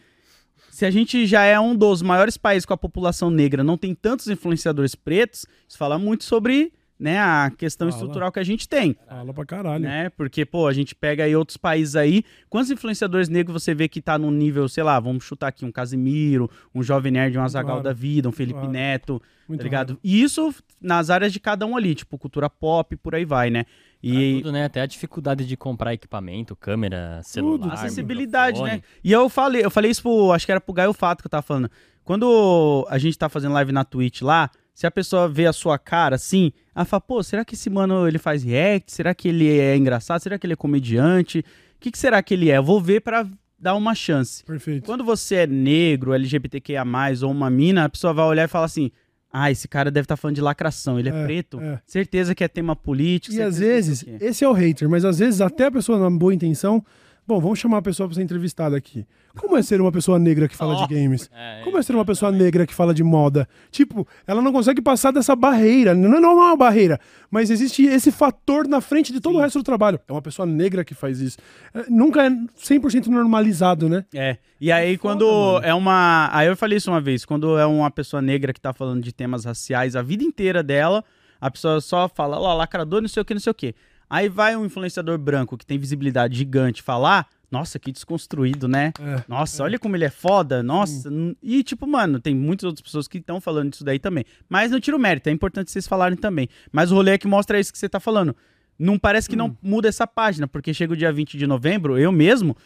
Se 0.77 0.85
a 0.85 0.91
gente 0.91 1.25
já 1.27 1.43
é 1.43 1.59
um 1.59 1.75
dos 1.75 2.03
maiores 2.03 2.37
países 2.37 2.67
com 2.67 2.75
a 2.75 2.77
população 2.77 3.31
negra, 3.31 3.65
não 3.65 3.79
tem 3.79 3.95
tantos 3.95 4.29
influenciadores 4.29 4.95
pretos, 4.95 5.47
isso 5.67 5.79
fala 5.79 5.99
muito 5.99 6.23
sobre 6.23 6.71
né, 7.01 7.19
a 7.19 7.51
questão 7.57 7.89
Fala. 7.89 7.99
estrutural 7.99 8.31
que 8.31 8.39
a 8.39 8.45
gente 8.45 8.69
tem. 8.69 8.95
Fala 9.09 9.33
pra 9.33 9.47
caralho. 9.47 9.83
Né? 9.83 10.11
Porque, 10.11 10.45
pô, 10.45 10.67
a 10.67 10.75
gente 10.75 10.95
pega 10.95 11.25
aí 11.25 11.35
outros 11.35 11.57
países 11.57 11.97
aí. 11.97 12.23
Quantos 12.51 12.71
influenciadores 12.71 13.31
negros 13.31 13.63
você 13.63 13.75
vê 13.75 13.89
que 13.89 14.03
tá 14.03 14.19
num 14.19 14.31
nível, 14.31 14.69
sei 14.69 14.85
lá, 14.85 15.01
vamos 15.01 15.25
chutar 15.25 15.49
aqui, 15.49 15.65
um 15.65 15.73
Casimiro, 15.73 16.51
um 16.75 16.83
Jovem 16.83 17.11
Nerd, 17.11 17.39
um 17.39 17.43
Azagal 17.43 17.77
Claro. 17.77 17.83
da 17.83 17.95
vida, 17.95 18.29
um 18.29 18.33
Felipe 18.33 18.59
Claro. 18.59 18.73
Neto, 18.73 19.23
Muito 19.49 19.61
tá 19.61 19.65
ligado? 19.65 19.99
E 20.05 20.23
isso 20.23 20.55
nas 20.79 21.09
áreas 21.09 21.33
de 21.33 21.41
cada 21.41 21.65
um 21.65 21.75
ali, 21.75 21.95
tipo 21.95 22.19
cultura 22.19 22.51
pop, 22.51 22.95
por 22.97 23.15
aí 23.15 23.25
vai, 23.25 23.49
né? 23.49 23.65
E 24.09 24.37
Tudo, 24.39 24.53
né? 24.53 24.65
Até 24.65 24.81
a 24.81 24.87
dificuldade 24.87 25.47
de 25.47 25.57
comprar 25.57 25.93
equipamento, 25.95 26.55
câmera, 26.55 27.21
celular. 27.25 27.73
acessibilidade, 27.73 28.59
microfone. 28.61 28.83
né? 28.83 28.83
E 29.03 29.11
eu 29.13 29.29
falei, 29.29 29.65
eu 29.65 29.71
falei 29.71 29.91
isso 29.91 30.03
pro, 30.03 30.33
acho 30.33 30.47
que 30.47 30.53
era 30.53 30.61
pro 30.61 30.73
Gaio 30.75 30.93
Fato 30.93 31.23
que 31.23 31.27
eu 31.27 31.31
tava 31.31 31.43
falando. 31.43 31.71
Quando 32.05 32.87
a 32.89 32.99
gente 32.99 33.19
tá 33.19 33.29
fazendo 33.29 33.55
live 33.55 33.73
na 33.73 33.85
Twitch 33.85 34.23
lá, 34.23 34.49
se 34.73 34.87
a 34.87 34.91
pessoa 34.91 35.29
vê 35.29 35.47
a 35.47 35.53
sua 35.53 35.79
cara 35.79 36.15
assim, 36.17 36.53
ela 36.75 36.85
fala, 36.85 37.01
pô, 37.01 37.23
será 37.23 37.45
que 37.45 37.55
esse 37.55 37.69
mano 37.69 38.07
ele 38.07 38.19
faz 38.19 38.45
react? 38.45 38.93
Será 38.93 39.15
que 39.15 39.29
ele 39.29 39.59
é 39.59 39.77
engraçado? 39.77 40.21
Será 40.21 40.39
que 40.39 40.47
ele 40.47 40.53
é 40.53 40.57
comediante? 40.57 41.41
O 41.41 41.45
que, 41.81 41.91
que 41.91 41.99
será 41.99 42.23
que 42.23 42.35
ele 42.35 42.51
é? 42.51 42.59
Eu 42.59 42.63
vou 42.63 42.81
ver 42.81 43.01
pra 43.01 43.27
dar 43.59 43.75
uma 43.75 43.95
chance. 43.95 44.45
Perfeito. 44.45 44.85
Quando 44.85 45.03
você 45.03 45.37
é 45.37 45.47
negro, 45.47 46.13
LGBTQIA+, 46.13 46.85
ou 47.23 47.31
uma 47.31 47.51
mina, 47.51 47.85
a 47.85 47.89
pessoa 47.89 48.13
vai 48.13 48.27
olhar 48.27 48.45
e 48.45 48.49
falar 48.49 48.67
assim, 48.67 48.91
ah, 49.39 49.51
esse 49.51 49.69
cara 49.69 49.91
deve 49.91 50.05
estar 50.05 50.17
falando 50.17 50.35
de 50.37 50.41
lacração, 50.41 50.99
ele 50.99 51.09
é, 51.11 51.13
É, 51.13 51.25
preto, 51.25 51.61
é. 51.61 51.79
certeza 51.87 52.35
que 52.35 52.43
é 52.43 52.49
tema 52.49 52.75
político. 52.75 53.35
E 53.35 53.43
às 53.43 53.57
sei 53.57 53.69
vezes, 53.69 54.03
o 54.03 54.05
quê." 54.07 54.17
esse 54.21 54.45
é 54.45 54.49
o 54.49 54.53
hater, 54.53 54.89
mas 54.89 55.05
às 55.05 55.19
vezes 55.19 55.41
até 55.41 55.67
a 55.67 55.71
pessoa 55.71 55.99
na 55.99 56.11
boa 56.11 56.35
intenção. 56.35 56.83
Bom, 57.27 57.41
vamos 57.41 57.59
chamar 57.59 57.79
a 57.79 57.83
pessoa 57.83 58.09
pra 58.09 58.15
ser 58.15 58.23
entrevistada 58.23 58.77
aqui. 58.77 59.05
Como 59.37 59.57
é 59.57 59.63
ser 59.63 59.81
uma 59.81 59.91
pessoa 59.91 60.17
negra 60.17 60.47
que 60.47 60.57
fala 60.57 60.75
Nossa. 60.75 60.87
de 60.87 60.95
games? 60.95 61.29
É, 61.35 61.63
Como 61.65 61.77
é 61.77 61.83
ser 61.83 61.93
uma 61.93 62.05
pessoa 62.05 62.31
negra 62.31 62.65
que 62.65 62.73
fala 62.73 62.95
de 62.95 63.03
moda? 63.03 63.49
Tipo, 63.73 64.07
ela 64.27 64.41
não 64.41 64.53
consegue 64.53 64.81
passar 64.81 65.11
dessa 65.11 65.35
barreira. 65.35 65.93
Não, 65.93 66.17
é 66.17 66.33
uma 66.33 66.57
barreira, 66.57 67.01
mas 67.29 67.51
existe 67.51 67.85
esse 67.85 68.13
fator 68.13 68.69
na 68.69 68.81
frente 68.81 69.13
de 69.13 69.21
todo 69.21 69.37
o 69.37 69.41
resto 69.41 69.59
do 69.59 69.65
trabalho. 69.65 69.99
É 70.07 70.13
uma 70.13 70.23
pessoa 70.23 70.47
negra 70.47 70.85
que 70.85 70.95
faz 70.95 71.21
isso. 71.21 71.37
É, 71.75 71.87
nunca 71.91 72.25
é 72.25 72.31
100% 72.31 73.09
normalizado, 73.09 73.89
né? 73.89 74.05
É. 74.15 74.37
E 74.61 74.71
aí, 74.71 74.97
foda, 74.97 75.03
quando 75.03 75.61
é 75.65 75.75
uma. 75.75 76.31
Aí 76.33 76.47
eu 76.47 76.57
falei 76.57 76.79
isso 76.79 76.91
uma 76.93 77.01
vez, 77.01 77.25
quando 77.25 77.59
é 77.59 77.67
uma 77.67 77.91
pessoa 77.91 78.23
negra 78.23 78.53
que 78.53 78.61
tá 78.61 78.73
falando 78.73 79.03
de 79.03 79.13
temas 79.13 79.45
raciais 79.45 79.97
a 79.97 80.03
vida 80.03 80.23
inteira 80.23 80.63
dela, 80.63 81.05
a 81.41 81.51
pessoa 81.51 81.81
só 81.81 82.09
fala, 82.09 82.39
ó, 82.39 82.55
lacrador, 82.55 83.01
não 83.03 83.09
sei 83.09 83.21
o 83.21 83.25
que, 83.25 83.35
não 83.35 83.41
sei 83.41 83.51
o 83.51 83.55
que. 83.55 83.75
Aí 84.09 84.29
vai 84.29 84.57
um 84.57 84.65
influenciador 84.65 85.19
branco 85.19 85.57
que 85.57 85.67
tem 85.67 85.79
visibilidade 85.79 86.37
gigante 86.37 86.83
falar, 86.83 87.29
nossa, 87.51 87.79
que 87.79 87.91
desconstruído, 87.93 88.67
né? 88.69 88.93
É. 89.01 89.25
Nossa, 89.29 89.63
olha 89.65 89.79
como 89.79 89.97
ele 89.97 90.05
é 90.05 90.11
foda, 90.11 90.63
nossa. 90.63 91.11
n- 91.11 91.37
E, 91.43 91.63
tipo, 91.63 91.87
mano, 91.87 92.21
tem 92.21 92.35
muitas 92.35 92.65
outras 92.65 92.83
pessoas 92.83 93.09
que 93.09 93.19
estão 93.19 93.41
falando 93.41 93.71
disso 93.71 93.85
daí 93.85 93.99
também. 93.99 94.25
Mas 94.49 94.71
não 94.71 94.79
tira 94.81 94.97
o 94.97 95.01
mérito, 95.01 95.29
é 95.29 95.33
importante 95.33 95.71
vocês 95.71 95.87
falarem 95.87 96.17
também. 96.17 96.49
Mas 96.73 96.91
o 96.93 96.95
rolê 96.95 97.13
é 97.13 97.19
que 97.19 97.27
mostra 97.29 97.59
isso 97.59 97.73
que 97.73 97.79
você 97.79 97.89
tá 97.89 97.99
falando. 98.01 98.35
Não 98.79 98.99
parece 98.99 99.29
que 99.29 99.37
não 99.37 99.57
muda 99.63 99.89
essa 99.89 100.07
página, 100.07 100.47
porque 100.47 100.75
chega 100.75 100.93
o 100.93 100.97
dia 100.97 101.13
20 101.13 101.39
de 101.39 101.47
novembro, 101.47 101.99
eu 101.99 102.13
mesmo, 102.13 102.57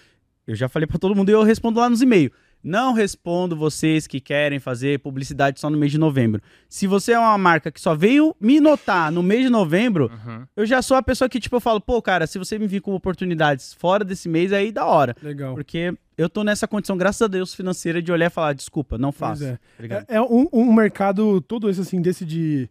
eu 0.47 0.55
já 0.57 0.69
falei 0.69 0.87
pra 0.87 0.99
todo 0.99 1.15
mundo 1.15 1.29
e 1.29 1.33
eu 1.33 1.43
respondo 1.43 1.79
lá 1.79 1.89
nos 1.89 2.03
e-mails. 2.03 2.33
Não 2.63 2.93
respondo 2.93 3.57
vocês 3.57 4.07
que 4.07 4.21
querem 4.21 4.59
fazer 4.59 4.99
publicidade 4.99 5.59
só 5.59 5.71
no 5.71 5.79
mês 5.79 5.91
de 5.91 5.97
novembro. 5.99 6.43
Se 6.69 6.87
você 6.87 7.13
é 7.13 7.19
uma 7.19 7.39
marca 7.39 7.71
que 7.73 7.81
só 7.81 7.95
veio 7.95 8.37
me 8.39 8.61
notar 8.61 9.11
no 9.11 9.23
mês 9.23 9.43
de 9.45 9.49
novembro, 9.51 10.11
Uhum. 10.13 10.45
eu 10.55 10.67
já 10.67 10.83
sou 10.83 10.97
a 10.97 11.03
pessoa 11.03 11.29
que, 11.29 11.41
tipo, 11.41 11.57
eu 11.57 11.61
falo, 11.61 11.81
pô, 11.81 12.03
cara, 12.03 12.27
se 12.27 12.39
você 12.39 12.59
me 12.59 12.67
vir 12.67 12.81
com 12.83 12.95
oportunidades 12.95 13.73
fora 13.73 14.05
desse 14.05 14.29
mês, 14.29 14.53
aí 14.53 14.71
da 14.71 14.85
hora. 14.85 15.17
Legal. 15.23 15.55
Porque 15.55 15.95
eu 16.19 16.29
tô 16.29 16.45
nessa 16.45 16.69
condição, 16.69 16.99
graças 16.99 17.23
a 17.23 17.27
Deus, 17.29 17.55
financeira, 17.55 18.03
de 18.03 18.13
olhar 18.13 18.27
e 18.27 18.31
falar, 18.31 18.53
desculpa, 18.53 18.99
não 18.99 19.11
Pois 19.11 19.19
faço. 19.41 19.45
é. 19.45 19.59
tá? 19.89 20.05
É, 20.07 20.17
é 20.17 20.21
um, 20.21 20.47
um 20.53 20.71
mercado 20.73 21.41
todo 21.41 21.71
esse 21.71 21.81
assim 21.81 22.03
desse 22.03 22.27
de, 22.27 22.69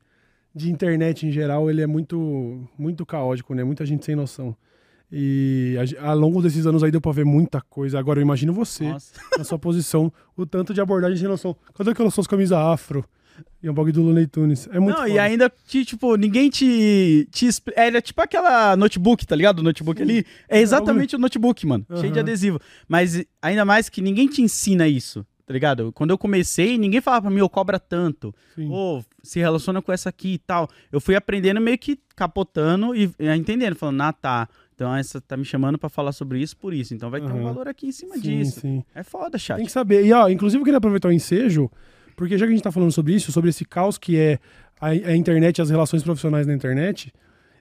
de 0.53 0.71
internet 0.71 1.25
em 1.25 1.31
geral, 1.31 1.67
ele 1.67 1.81
é 1.81 1.87
muito 1.87 2.63
muito 2.77 3.03
caótico, 3.07 3.55
né? 3.55 3.63
Muita 3.63 3.85
gente 3.87 4.05
sem 4.05 4.15
noção. 4.15 4.55
E 5.11 5.75
ao 5.99 6.17
longo 6.17 6.41
desses 6.41 6.67
anos 6.67 6.83
aí 6.83 6.91
deu 6.91 7.01
pra 7.01 7.11
ver 7.11 7.25
muita 7.25 7.61
coisa. 7.61 7.97
Agora 7.97 8.19
eu 8.19 8.23
imagino 8.23 8.53
você, 8.53 8.89
Nossa. 8.89 9.13
na 9.37 9.43
sua 9.43 9.57
posição, 9.57 10.11
o 10.37 10.45
tanto 10.45 10.73
de 10.73 10.81
abordagem 10.81 11.17
sem 11.17 11.27
noção. 11.27 11.55
Cadê 11.73 11.91
aquelas 11.91 12.13
suas 12.13 12.27
camisas 12.27 12.57
afro? 12.57 13.03
E 13.61 13.67
é 13.67 13.71
um 13.71 13.73
bagulho 13.73 13.93
do 13.93 14.01
Looney 14.03 14.27
Tunes. 14.27 14.67
É 14.71 14.79
muito 14.79 14.95
não, 14.97 15.03
foda. 15.03 15.09
e 15.09 15.19
ainda, 15.19 15.51
te, 15.67 15.83
tipo, 15.85 16.15
ninguém 16.15 16.49
te. 16.49 17.27
te 17.31 17.49
Era 17.75 18.01
tipo 18.01 18.21
aquela 18.21 18.75
notebook, 18.75 19.25
tá 19.25 19.35
ligado? 19.35 19.59
O 19.59 19.63
notebook 19.63 20.01
ali. 20.01 20.25
É 20.47 20.59
exatamente 20.59 21.15
o 21.15 21.19
notebook, 21.19 21.65
mano. 21.65 21.85
Cheio 21.99 22.11
de 22.11 22.19
adesivo. 22.19 22.59
Mas 22.87 23.23
ainda 23.41 23.65
mais 23.65 23.89
que 23.89 24.01
ninguém 24.01 24.27
te 24.27 24.41
ensina 24.41 24.87
isso, 24.87 25.25
tá 25.45 25.53
ligado? 25.53 25.91
Quando 25.93 26.11
eu 26.11 26.17
comecei, 26.17 26.77
ninguém 26.77 27.01
falava 27.01 27.23
pra 27.23 27.31
mim, 27.31 27.41
ô, 27.41 27.49
cobra 27.49 27.79
tanto. 27.79 28.33
Sim. 28.55 28.69
Ou 28.69 29.03
se 29.23 29.39
relaciona 29.39 29.81
com 29.81 29.91
essa 29.91 30.09
aqui 30.09 30.33
e 30.33 30.37
tal. 30.37 30.69
Eu 30.91 31.01
fui 31.01 31.15
aprendendo 31.15 31.59
meio 31.59 31.77
que 31.77 31.99
capotando 32.15 32.95
e 32.95 33.11
e 33.19 33.27
entendendo, 33.35 33.75
falando, 33.75 34.01
ah, 34.01 34.13
tá. 34.13 34.49
Então 34.79 34.95
essa 34.95 35.19
tá 35.19 35.35
me 35.35 35.43
chamando 35.43 35.77
pra 35.77 35.89
falar 35.89 36.13
sobre 36.13 36.39
isso 36.41 36.55
por 36.55 36.73
isso. 36.73 36.93
Então 36.93 37.09
vai 37.09 37.19
ter 37.19 37.29
um 37.29 37.43
valor 37.43 37.67
aqui 37.67 37.87
em 37.87 37.91
cima 37.91 38.15
sim, 38.15 38.21
disso. 38.21 38.61
sim. 38.61 38.81
É 38.95 39.03
foda, 39.03 39.37
chat. 39.37 39.57
Tem 39.57 39.65
que 39.65 39.71
saber. 39.73 40.05
E, 40.05 40.13
ó, 40.13 40.29
inclusive 40.29 40.61
eu 40.61 40.63
queria 40.63 40.77
aproveitar 40.77 41.09
o 41.09 41.11
ensejo, 41.11 41.69
porque 42.15 42.37
já 42.37 42.45
que 42.45 42.53
a 42.53 42.55
gente 42.55 42.63
tá 42.63 42.71
falando 42.71 42.91
sobre 42.93 43.13
isso, 43.13 43.29
sobre 43.29 43.49
esse 43.49 43.65
caos 43.65 43.97
que 43.97 44.15
é 44.17 44.39
a, 44.79 44.87
a 44.87 45.15
internet 45.17 45.61
as 45.61 45.69
relações 45.69 46.01
profissionais 46.01 46.47
na 46.47 46.53
internet, 46.53 47.11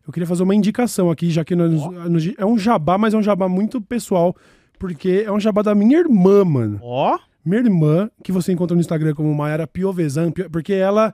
eu 0.07 0.13
queria 0.13 0.29
fazer 0.29 0.45
uma 0.45 0.55
indicação 0.55 1.11
aqui, 1.11 1.29
já 1.29 1.45
que 1.45 1.57
nós, 1.57 1.73
nos- 2.09 2.33
é 2.39 2.47
um 2.47 2.57
jabá, 2.57 2.97
mas 2.97 3.15
é 3.15 3.17
um 3.17 3.23
jabá 3.23 3.49
muito 3.49 3.81
pessoal, 3.81 4.37
porque 4.79 5.25
é 5.27 5.33
um 5.33 5.41
jabá 5.41 5.61
da 5.63 5.75
minha 5.75 5.99
irmã, 5.99 6.45
mano. 6.45 6.79
Ó, 6.81 7.19
Minha 7.45 7.61
irmã, 7.63 8.11
que 8.23 8.31
você 8.31 8.53
encontra 8.53 8.75
no 8.77 8.81
Instagram 8.81 9.13
como 9.15 9.35
Mayara 9.35 9.67
Piovesan, 9.67 10.31
Pio- 10.31 10.49
porque 10.51 10.73
ela, 10.73 11.13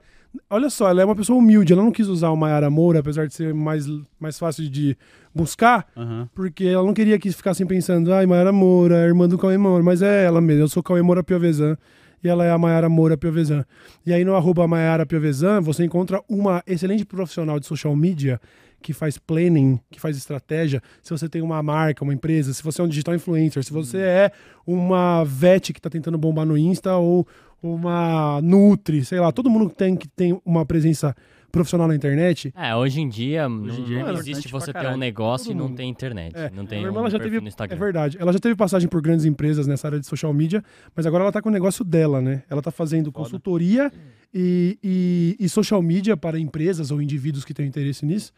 olha 0.48 0.70
só, 0.70 0.88
ela 0.88 1.02
é 1.02 1.04
uma 1.04 1.16
pessoa 1.16 1.38
humilde, 1.38 1.72
ela 1.72 1.82
não 1.82 1.90
quis 1.90 2.08
usar 2.08 2.30
o 2.30 2.36
Mayara 2.36 2.70
Moura, 2.70 3.00
apesar 3.00 3.26
de 3.26 3.34
ser 3.34 3.52
mais, 3.54 3.86
mais 4.18 4.38
fácil 4.38 4.68
de 4.68 4.96
buscar, 5.34 5.86
aham. 5.96 6.28
porque 6.34 6.64
ela 6.64 6.84
não 6.84 6.94
queria 6.94 7.18
que 7.18 7.30
ficassem 7.32 7.66
pensando, 7.66 8.12
ai, 8.12 8.26
Mayara 8.26 8.52
Moura, 8.52 9.04
irmã 9.06 9.28
do 9.28 9.38
Cauê 9.38 9.56
Moura, 9.56 9.82
mas 9.82 10.02
é 10.02 10.24
ela 10.24 10.40
mesmo, 10.40 10.62
eu 10.62 10.68
sou 10.68 10.82
Cauê 10.82 11.02
Moura 11.02 11.22
Piovesan 11.22 11.76
e 12.22 12.28
ela 12.28 12.44
é 12.44 12.50
a 12.50 12.56
Mayara 12.56 12.88
Moura 12.88 13.18
Piovesan. 13.18 13.66
E 14.06 14.12
aí 14.12 14.24
no 14.24 14.34
arroba 14.34 14.66
Mayara 14.66 15.04
Piovesan, 15.04 15.60
você 15.60 15.84
encontra 15.84 16.22
uma 16.28 16.62
excelente 16.66 17.04
profissional 17.04 17.60
de 17.60 17.66
social 17.66 17.94
media 17.94 18.40
que 18.84 18.92
faz 18.92 19.16
planning, 19.16 19.80
que 19.90 19.98
faz 19.98 20.14
estratégia. 20.14 20.82
Se 21.02 21.10
você 21.10 21.26
tem 21.26 21.40
uma 21.40 21.62
marca, 21.62 22.04
uma 22.04 22.12
empresa, 22.12 22.52
se 22.52 22.62
você 22.62 22.82
é 22.82 22.84
um 22.84 22.88
digital 22.88 23.14
influencer, 23.14 23.64
se 23.64 23.72
você 23.72 23.98
é 23.98 24.32
uma 24.66 25.24
vet 25.24 25.72
que 25.72 25.78
está 25.78 25.88
tentando 25.88 26.18
bombar 26.18 26.44
no 26.44 26.56
Insta 26.56 26.94
ou 26.96 27.26
uma 27.72 28.40
Nutri, 28.42 29.04
sei 29.04 29.18
lá, 29.20 29.32
todo 29.32 29.48
mundo 29.48 29.70
que 29.70 29.76
tem 29.76 29.96
que 29.96 30.06
tem 30.08 30.40
uma 30.44 30.64
presença 30.66 31.14
profissional 31.50 31.86
na 31.86 31.94
internet, 31.94 32.52
É, 32.56 32.74
hoje 32.74 33.00
em 33.00 33.08
dia 33.08 33.48
não, 33.48 33.68
em 33.68 33.84
dia 33.84 34.00
é 34.00 34.02
não 34.02 34.10
importante 34.10 34.30
existe 34.32 34.50
você 34.50 34.72
ter 34.72 34.88
um 34.88 34.96
negócio 34.96 35.52
e 35.52 35.54
não 35.54 35.72
ter 35.72 35.84
internet. 35.84 36.34
É, 36.36 36.50
não 36.50 36.66
tem 36.66 36.78
minha 36.78 36.88
irmã 36.88 36.98
um 36.98 37.02
ela 37.02 37.10
já 37.10 37.18
teve, 37.20 37.38
no 37.38 37.46
é 37.46 37.48
Instagram. 37.48 37.78
verdade. 37.78 38.16
Ela 38.20 38.32
já 38.32 38.40
teve 38.40 38.56
passagem 38.56 38.88
por 38.88 39.00
grandes 39.00 39.24
empresas 39.24 39.66
nessa 39.68 39.86
área 39.86 40.00
de 40.00 40.06
social 40.06 40.34
media, 40.34 40.64
mas 40.96 41.06
agora 41.06 41.22
ela 41.22 41.32
tá 41.32 41.40
com 41.40 41.48
o 41.48 41.52
negócio 41.52 41.84
dela, 41.84 42.20
né? 42.20 42.42
Ela 42.50 42.60
tá 42.60 42.72
fazendo 42.72 43.12
Foda. 43.12 43.18
consultoria 43.24 43.92
e, 44.34 44.76
e, 44.82 45.36
e 45.38 45.48
social 45.48 45.80
media 45.80 46.16
para 46.16 46.40
empresas 46.40 46.90
ou 46.90 47.00
indivíduos 47.00 47.44
que 47.44 47.54
têm 47.54 47.66
interesse 47.66 48.04
nisso. 48.04 48.32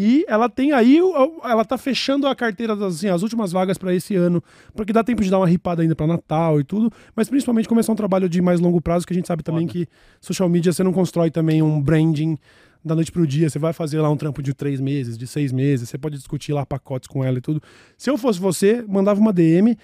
E 0.00 0.24
ela 0.28 0.48
tem 0.48 0.70
aí, 0.70 1.00
ela 1.42 1.64
tá 1.64 1.76
fechando 1.76 2.28
a 2.28 2.34
carteira 2.36 2.76
das 2.76 2.94
assim, 2.94 3.08
as 3.08 3.20
últimas 3.22 3.50
vagas 3.50 3.76
para 3.76 3.92
esse 3.92 4.14
ano, 4.14 4.40
porque 4.72 4.92
dá 4.92 5.02
tempo 5.02 5.22
de 5.24 5.28
dar 5.28 5.38
uma 5.38 5.46
ripada 5.48 5.82
ainda 5.82 5.96
para 5.96 6.06
Natal 6.06 6.60
e 6.60 6.62
tudo, 6.64 6.88
mas 7.16 7.28
principalmente 7.28 7.68
começar 7.68 7.90
um 7.90 7.96
trabalho 7.96 8.28
de 8.28 8.40
mais 8.40 8.60
longo 8.60 8.80
prazo, 8.80 9.04
que 9.04 9.12
a 9.12 9.16
gente 9.16 9.26
sabe 9.26 9.42
também 9.42 9.66
Foda. 9.66 9.72
que 9.72 9.88
social 10.20 10.48
media 10.48 10.72
você 10.72 10.84
não 10.84 10.92
constrói 10.92 11.32
também 11.32 11.62
um 11.62 11.82
branding 11.82 12.38
da 12.84 12.94
noite 12.94 13.10
pro 13.10 13.26
dia, 13.26 13.50
você 13.50 13.58
vai 13.58 13.72
fazer 13.72 14.00
lá 14.00 14.08
um 14.08 14.16
trampo 14.16 14.40
de 14.40 14.54
três 14.54 14.78
meses, 14.80 15.18
de 15.18 15.26
seis 15.26 15.50
meses, 15.50 15.88
você 15.88 15.98
pode 15.98 16.16
discutir 16.16 16.52
lá 16.52 16.64
pacotes 16.64 17.08
com 17.08 17.24
ela 17.24 17.38
e 17.38 17.40
tudo. 17.40 17.60
Se 17.96 18.08
eu 18.08 18.16
fosse 18.16 18.38
você, 18.38 18.84
mandava 18.88 19.18
uma 19.18 19.32
DM. 19.32 19.76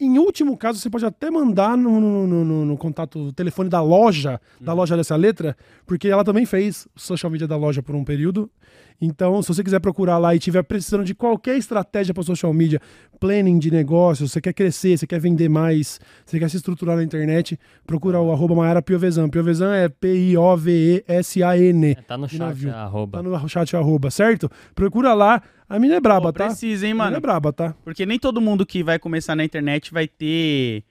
Em 0.00 0.18
último 0.18 0.56
caso, 0.56 0.80
você 0.80 0.90
pode 0.90 1.04
até 1.06 1.30
mandar 1.30 1.76
no, 1.76 2.00
no, 2.00 2.26
no- 2.26 2.44
no- 2.44 2.64
no 2.64 2.76
contato, 2.76 3.32
telefone 3.34 3.68
da 3.70 3.80
loja, 3.80 4.40
da 4.60 4.72
loja 4.72 4.96
dessa 4.96 5.14
letra, 5.14 5.56
porque 5.86 6.08
ela 6.08 6.24
também 6.24 6.44
fez 6.44 6.88
social 6.96 7.30
media 7.30 7.46
da 7.46 7.56
loja 7.56 7.80
por 7.80 7.94
um 7.94 8.02
período. 8.02 8.50
Então, 9.04 9.42
se 9.42 9.48
você 9.48 9.64
quiser 9.64 9.80
procurar 9.80 10.16
lá 10.18 10.32
e 10.32 10.38
tiver 10.38 10.62
precisando 10.62 11.02
de 11.04 11.12
qualquer 11.12 11.56
estratégia 11.56 12.14
para 12.14 12.22
social 12.22 12.52
media, 12.54 12.80
planning 13.18 13.58
de 13.58 13.68
negócio, 13.68 14.28
você 14.28 14.40
quer 14.40 14.52
crescer, 14.52 14.96
você 14.96 15.08
quer 15.08 15.18
vender 15.18 15.48
mais, 15.48 15.98
você 16.24 16.38
quer 16.38 16.48
se 16.48 16.56
estruturar 16.56 16.96
na 16.96 17.02
internet, 17.02 17.58
procura 17.84 18.20
o 18.20 18.30
arroba 18.30 18.54
Maera 18.54 18.80
Piovesan. 18.80 19.28
Piovesan 19.28 19.74
é 19.74 19.88
P-I-O-V-E-S-A-N. 20.76 21.90
É, 21.90 21.94
tá 21.96 22.16
no 22.16 22.28
chat, 22.28 22.38
navio. 22.38 22.72
arroba. 22.72 23.18
Tá 23.18 23.22
no 23.28 23.48
chat 23.48 23.76
arroba, 23.76 24.08
certo? 24.10 24.48
Procura 24.74 25.14
lá. 25.14 25.42
A 25.68 25.78
mina 25.78 25.94
é 25.96 26.00
braba, 26.00 26.32
Pô, 26.32 26.38
tá? 26.38 26.46
precisa, 26.46 26.86
hein, 26.86 26.92
A 26.92 26.94
mina 26.94 27.04
mano? 27.06 27.16
é 27.16 27.20
braba, 27.20 27.52
tá? 27.52 27.74
Porque 27.84 28.04
nem 28.06 28.18
todo 28.18 28.40
mundo 28.40 28.64
que 28.66 28.82
vai 28.84 28.98
começar 28.98 29.34
na 29.34 29.44
internet 29.44 29.92
vai 29.92 30.06
ter 30.06 30.84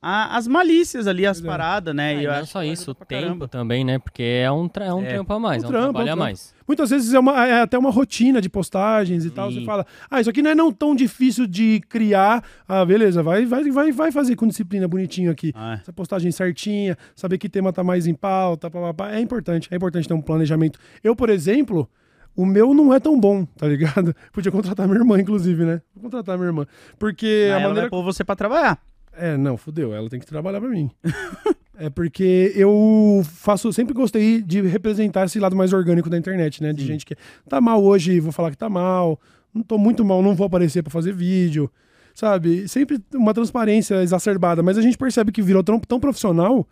a- 0.00 0.36
as 0.36 0.46
malícias 0.46 1.06
ali, 1.06 1.26
as 1.26 1.40
é. 1.42 1.44
paradas, 1.46 1.94
né? 1.94 2.14
É, 2.14 2.16
E 2.18 2.22
e 2.22 2.26
não 2.26 2.34
acho 2.34 2.52
só 2.52 2.62
isso, 2.64 2.90
o 2.92 2.94
tempo 2.94 3.06
caramba. 3.22 3.48
também, 3.48 3.84
né? 3.84 3.98
Porque 3.98 4.22
é 4.22 4.50
um, 4.50 4.68
tra- 4.68 4.84
é 4.86 4.94
um 4.94 5.02
É. 5.02 5.08
trampo 5.08 5.32
a 5.32 5.38
mais, 5.40 5.62
Um 5.62 5.66
é 5.66 5.68
um 5.68 5.72
trampo, 5.72 5.92
trabalho 5.92 6.08
um 6.10 6.12
a 6.12 6.16
mais. 6.16 6.54
Muitas 6.66 6.90
vezes 6.90 7.14
é, 7.14 7.18
uma- 7.18 7.46
é 7.46 7.62
até 7.62 7.76
uma 7.78 7.90
rotina 7.90 8.40
de 8.40 8.48
postagens 8.48 9.24
e 9.24 9.30
tal. 9.30 9.50
Sim. 9.50 9.60
Você 9.60 9.64
fala, 9.64 9.86
ah, 10.10 10.20
isso 10.20 10.28
aqui 10.30 10.42
não 10.42 10.50
é 10.50 10.54
não 10.54 10.70
tão 10.72 10.94
difícil 10.94 11.46
de 11.46 11.80
criar. 11.88 12.44
Ah, 12.68 12.84
beleza, 12.84 13.22
vai, 13.22 13.44
vai, 13.46 13.70
vai, 13.70 13.90
vai 13.90 14.12
fazer 14.12 14.36
com 14.36 14.46
disciplina 14.46 14.86
bonitinho 14.86 15.30
aqui. 15.30 15.52
Ah, 15.54 15.78
Essa 15.82 15.92
postagem 15.92 16.30
certinha, 16.30 16.96
saber 17.16 17.38
que 17.38 17.48
tema 17.48 17.72
tá 17.72 17.82
mais 17.82 18.06
em 18.06 18.14
pauta, 18.14 18.70
pá, 18.70 18.80
pá, 18.80 18.94
pá. 18.94 19.12
é 19.12 19.20
importante. 19.20 19.68
É 19.70 19.76
importante 19.76 20.06
ter 20.06 20.14
um 20.14 20.20
planejamento. 20.22 20.78
Eu, 21.02 21.16
por 21.16 21.30
exemplo, 21.30 21.88
o 22.36 22.46
meu 22.46 22.72
não 22.72 22.94
é 22.94 23.00
tão 23.00 23.18
bom, 23.18 23.44
tá 23.44 23.66
ligado? 23.66 24.14
Podia 24.32 24.52
contratar 24.52 24.86
minha 24.86 25.00
irmã, 25.00 25.18
inclusive, 25.18 25.64
né? 25.64 25.80
Vou 25.94 26.04
contratar 26.04 26.36
minha 26.36 26.48
irmã. 26.48 26.66
Porque 26.98 27.46
mas 27.48 27.56
a 27.56 27.60
ela 27.60 27.68
maneira 27.68 27.80
vai 27.82 27.90
pôr 27.90 28.02
você 28.04 28.22
pra 28.22 28.36
trabalhar. 28.36 28.78
É, 29.18 29.36
não, 29.36 29.56
fudeu. 29.56 29.92
Ela 29.92 30.08
tem 30.08 30.20
que 30.20 30.26
trabalhar 30.26 30.60
pra 30.60 30.70
mim. 30.70 30.90
é 31.76 31.90
porque 31.90 32.52
eu 32.54 33.22
faço, 33.24 33.72
sempre 33.72 33.92
gostei 33.92 34.40
de 34.40 34.60
representar 34.62 35.26
esse 35.26 35.40
lado 35.40 35.56
mais 35.56 35.72
orgânico 35.72 36.08
da 36.08 36.16
internet, 36.16 36.62
né? 36.62 36.72
De 36.72 36.82
Sim. 36.82 36.86
gente 36.86 37.04
que 37.04 37.16
tá 37.48 37.60
mal 37.60 37.82
hoje, 37.82 38.20
vou 38.20 38.32
falar 38.32 38.50
que 38.50 38.56
tá 38.56 38.68
mal. 38.68 39.20
Não 39.52 39.62
tô 39.62 39.76
muito 39.76 40.04
mal, 40.04 40.22
não 40.22 40.34
vou 40.34 40.46
aparecer 40.46 40.82
pra 40.82 40.90
fazer 40.90 41.12
vídeo. 41.12 41.70
Sabe? 42.14 42.68
Sempre 42.68 42.98
uma 43.14 43.34
transparência 43.34 44.02
exacerbada. 44.02 44.62
Mas 44.62 44.78
a 44.78 44.82
gente 44.82 44.96
percebe 44.96 45.32
que 45.32 45.42
virou 45.42 45.62
tão, 45.62 45.78
tão 45.80 46.00
profissional 46.00 46.66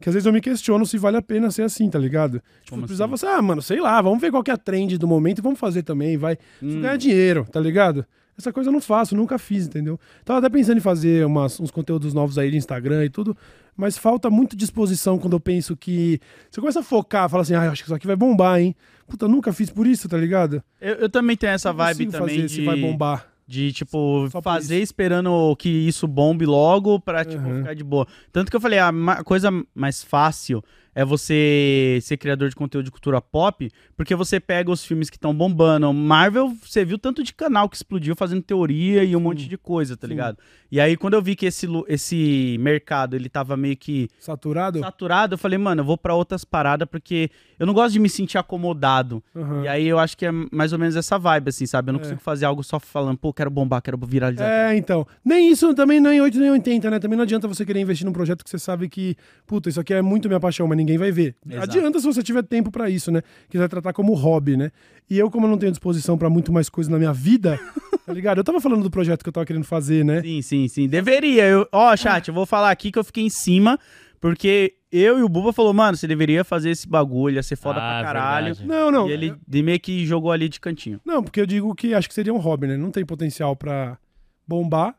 que 0.00 0.08
às 0.08 0.14
vezes 0.14 0.26
eu 0.26 0.32
me 0.32 0.40
questiono 0.40 0.84
se 0.84 0.98
vale 0.98 1.16
a 1.16 1.22
pena 1.22 1.50
ser 1.50 1.62
assim, 1.62 1.88
tá 1.88 1.98
ligado? 1.98 2.42
Tipo, 2.62 2.70
Como 2.70 2.82
precisava 2.82 3.16
ser, 3.16 3.26
ah, 3.26 3.40
mano, 3.40 3.62
sei 3.62 3.80
lá, 3.80 4.02
vamos 4.02 4.20
ver 4.20 4.30
qual 4.30 4.42
que 4.42 4.50
é 4.50 4.54
a 4.54 4.58
trend 4.58 4.98
do 4.98 5.06
momento 5.06 5.38
e 5.38 5.42
vamos 5.42 5.60
fazer 5.60 5.82
também, 5.82 6.16
vai. 6.16 6.36
Hum. 6.62 6.80
ganhar 6.80 6.96
dinheiro, 6.96 7.46
tá 7.50 7.60
ligado? 7.60 8.04
Essa 8.38 8.52
coisa 8.52 8.68
eu 8.70 8.72
não 8.72 8.80
faço, 8.80 9.14
nunca 9.14 9.38
fiz, 9.38 9.66
entendeu? 9.66 9.98
Tava 10.24 10.38
até 10.38 10.48
pensando 10.48 10.78
em 10.78 10.80
fazer 10.80 11.24
umas- 11.26 11.60
uns 11.60 11.70
conteúdos 11.70 12.14
novos 12.14 12.38
aí 12.38 12.50
de 12.50 12.56
Instagram 12.56 13.04
e 13.04 13.10
tudo, 13.10 13.36
mas 13.76 13.98
falta 13.98 14.30
muito 14.30 14.56
disposição 14.56 15.18
quando 15.18 15.34
eu 15.34 15.40
penso 15.40 15.76
que. 15.76 16.18
Você 16.50 16.60
começa 16.60 16.80
a 16.80 16.82
focar, 16.82 17.28
fala 17.28 17.42
assim, 17.42 17.54
ah, 17.54 17.70
acho 17.70 17.82
que 17.82 17.88
isso 17.88 17.94
aqui 17.94 18.06
vai 18.06 18.16
bombar, 18.16 18.58
hein? 18.60 18.74
Puta, 19.06 19.26
eu 19.26 19.28
nunca 19.28 19.52
fiz 19.52 19.68
por 19.70 19.86
isso, 19.86 20.08
tá 20.08 20.16
ligado? 20.16 20.62
Eu, 20.80 20.94
eu 20.94 21.08
também 21.10 21.36
tenho 21.36 21.52
essa 21.52 21.72
vibe 21.72 22.06
também 22.06 22.28
fazer 22.36 22.46
de, 22.46 22.52
se 22.54 22.64
vai 22.64 22.80
bombar. 22.80 23.26
de, 23.46 23.70
tipo, 23.72 24.28
Só 24.30 24.40
fazer 24.40 24.78
esperando 24.78 25.54
que 25.56 25.68
isso 25.68 26.08
bombe 26.08 26.46
logo 26.46 26.98
pra, 27.00 27.22
tipo, 27.24 27.42
Uhum. 27.46 27.58
ficar 27.58 27.74
de 27.74 27.84
boa. 27.84 28.06
Tanto 28.32 28.50
que 28.50 28.56
eu 28.56 28.60
falei, 28.60 28.78
a 28.78 28.90
ma- 28.90 29.22
coisa 29.22 29.50
mais 29.74 30.02
fácil 30.02 30.62
é 30.94 31.04
você 31.04 31.98
ser 32.02 32.16
criador 32.16 32.48
de 32.48 32.54
conteúdo 32.56 32.84
de 32.86 32.90
cultura 32.90 33.20
pop, 33.20 33.70
porque 33.96 34.14
você 34.14 34.38
pega 34.38 34.70
os 34.70 34.84
filmes 34.84 35.08
que 35.08 35.16
estão 35.16 35.34
bombando. 35.34 35.92
Marvel, 35.92 36.54
você 36.62 36.84
viu 36.84 36.98
tanto 36.98 37.22
de 37.22 37.32
canal 37.32 37.68
que 37.68 37.76
explodiu 37.76 38.14
fazendo 38.14 38.42
teoria 38.42 39.02
e 39.04 39.14
um 39.16 39.20
monte 39.20 39.48
de 39.48 39.56
coisa, 39.56 39.96
tá 39.96 40.06
Sim. 40.06 40.12
ligado? 40.14 40.38
E 40.70 40.80
aí, 40.80 40.96
quando 40.96 41.14
eu 41.14 41.22
vi 41.22 41.36
que 41.36 41.46
esse, 41.46 41.66
esse 41.88 42.56
mercado, 42.60 43.14
ele 43.14 43.28
tava 43.28 43.56
meio 43.56 43.76
que 43.76 44.08
Saturado? 44.18 44.80
saturado, 44.80 45.34
eu 45.34 45.38
falei, 45.38 45.58
mano, 45.58 45.82
eu 45.82 45.84
vou 45.84 45.98
pra 45.98 46.14
outras 46.14 46.44
paradas, 46.44 46.88
porque 46.90 47.30
eu 47.58 47.66
não 47.66 47.74
gosto 47.74 47.92
de 47.92 47.98
me 48.00 48.08
sentir 48.08 48.38
acomodado. 48.38 49.22
Aham. 49.36 49.64
E 49.64 49.68
aí 49.68 49.86
eu 49.86 49.98
acho 49.98 50.16
que 50.16 50.24
é 50.26 50.30
mais 50.50 50.72
ou 50.72 50.78
menos 50.78 50.96
essa 50.96 51.18
vibe, 51.18 51.48
assim, 51.50 51.66
sabe? 51.66 51.90
Eu 51.90 51.92
não 51.94 52.00
É. 52.00 52.02
consigo 52.04 52.20
fazer 52.20 52.46
algo 52.46 52.62
só 52.62 52.80
falando, 52.80 53.18
pô, 53.18 53.32
quero 53.32 53.50
bombar, 53.50 53.82
quero 53.82 53.98
viralizar. 54.06 54.48
É, 54.48 54.76
então. 54.76 55.06
Nem 55.24 55.50
isso 55.50 55.74
também, 55.74 56.00
nem 56.00 56.20
8 56.20 56.38
nem 56.38 56.50
80, 56.50 56.90
né? 56.90 56.98
Também 56.98 57.16
não 57.16 57.24
adianta 57.24 57.46
você 57.46 57.64
querer 57.66 57.80
investir 57.80 58.06
num 58.06 58.12
projeto 58.12 58.42
que 58.42 58.48
você 58.50 58.58
sabe 58.58 58.88
que, 58.88 59.14
puta, 59.46 59.68
isso 59.68 59.80
aqui 59.80 59.92
é 59.92 60.00
muito 60.02 60.26
minha 60.28 60.40
paixão, 60.40 60.66
mas 60.66 60.76
ninguém 60.82 60.98
vai 60.98 61.10
ver. 61.10 61.34
Exato. 61.48 61.62
Adianta 61.64 61.98
se 62.00 62.06
você 62.06 62.22
tiver 62.22 62.42
tempo 62.42 62.70
pra 62.70 62.90
isso, 62.90 63.10
né? 63.10 63.22
Quiser 63.48 63.68
tratar 63.68 63.92
como 63.92 64.12
hobby, 64.14 64.56
né? 64.56 64.70
E 65.10 65.18
eu, 65.18 65.30
como 65.30 65.46
eu 65.46 65.50
não 65.50 65.58
tenho 65.58 65.72
disposição 65.72 66.16
pra 66.18 66.28
muito 66.30 66.52
mais 66.52 66.68
coisa 66.68 66.90
na 66.90 66.98
minha 66.98 67.12
vida, 67.12 67.58
tá 68.06 68.12
ligado? 68.12 68.38
Eu 68.38 68.44
tava 68.44 68.60
falando 68.60 68.82
do 68.82 68.90
projeto 68.90 69.22
que 69.22 69.28
eu 69.28 69.32
tava 69.32 69.46
querendo 69.46 69.64
fazer, 69.64 70.04
né? 70.04 70.20
Sim, 70.22 70.42
sim, 70.42 70.68
sim. 70.68 70.88
Deveria. 70.88 71.44
Eu... 71.44 71.66
Ó, 71.72 71.96
chat, 71.96 72.28
eu 72.28 72.34
vou 72.34 72.46
falar 72.46 72.70
aqui 72.70 72.90
que 72.92 72.98
eu 72.98 73.04
fiquei 73.04 73.24
em 73.24 73.30
cima, 73.30 73.78
porque 74.20 74.74
eu 74.90 75.18
e 75.18 75.22
o 75.22 75.28
Buba 75.28 75.52
falou, 75.52 75.72
mano, 75.72 75.96
você 75.96 76.06
deveria 76.06 76.44
fazer 76.44 76.70
esse 76.70 76.86
bagulho, 76.88 77.36
ia 77.36 77.42
ser 77.42 77.56
foda 77.56 77.78
Ah, 77.80 78.00
pra 78.02 78.12
caralho. 78.12 78.54
verdade. 78.54 78.68
Não, 78.68 78.90
não. 78.90 79.08
E 79.08 79.12
ele 79.12 79.34
de 79.46 79.62
meio 79.62 79.80
que 79.80 80.06
jogou 80.06 80.30
ali 80.30 80.48
de 80.48 80.60
cantinho. 80.60 81.00
Não, 81.04 81.22
porque 81.22 81.40
eu 81.40 81.46
digo 81.46 81.74
que 81.74 81.94
acho 81.94 82.08
que 82.08 82.14
seria 82.14 82.32
um 82.32 82.38
hobby, 82.38 82.66
né? 82.66 82.76
Não 82.76 82.90
tem 82.90 83.04
potencial 83.04 83.54
pra 83.56 83.98
bombar. 84.46 84.94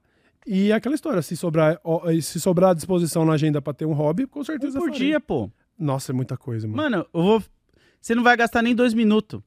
E 0.45 0.72
é 0.72 0.76
aquela 0.76 0.93
história, 0.93 1.22
se 1.22 1.38
sobrar, 1.38 1.80
se 2.22 2.39
sobrar 2.39 2.76
disposição 2.76 3.23
na 3.23 3.34
agenda 3.34 3.61
pra 3.61 3.72
ter 3.73 3.85
um 3.85 3.93
hobby, 3.93 4.27
com 4.27 4.41
Um 4.41 4.43
certeza 4.43 4.77
por 4.77 4.89
farei. 4.89 4.99
dia, 5.07 5.19
pô. 5.19 5.49
Nossa, 5.77 6.11
é 6.11 6.13
muita 6.15 6.37
coisa, 6.37 6.67
mano. 6.67 6.77
Mano, 6.77 7.05
eu 7.13 7.21
vou. 7.23 7.43
Você 8.01 8.13
não 8.15 8.23
vai 8.23 8.35
gastar 8.37 8.61
nem 8.61 8.75
dois 8.75 8.93
minutos. 8.93 9.41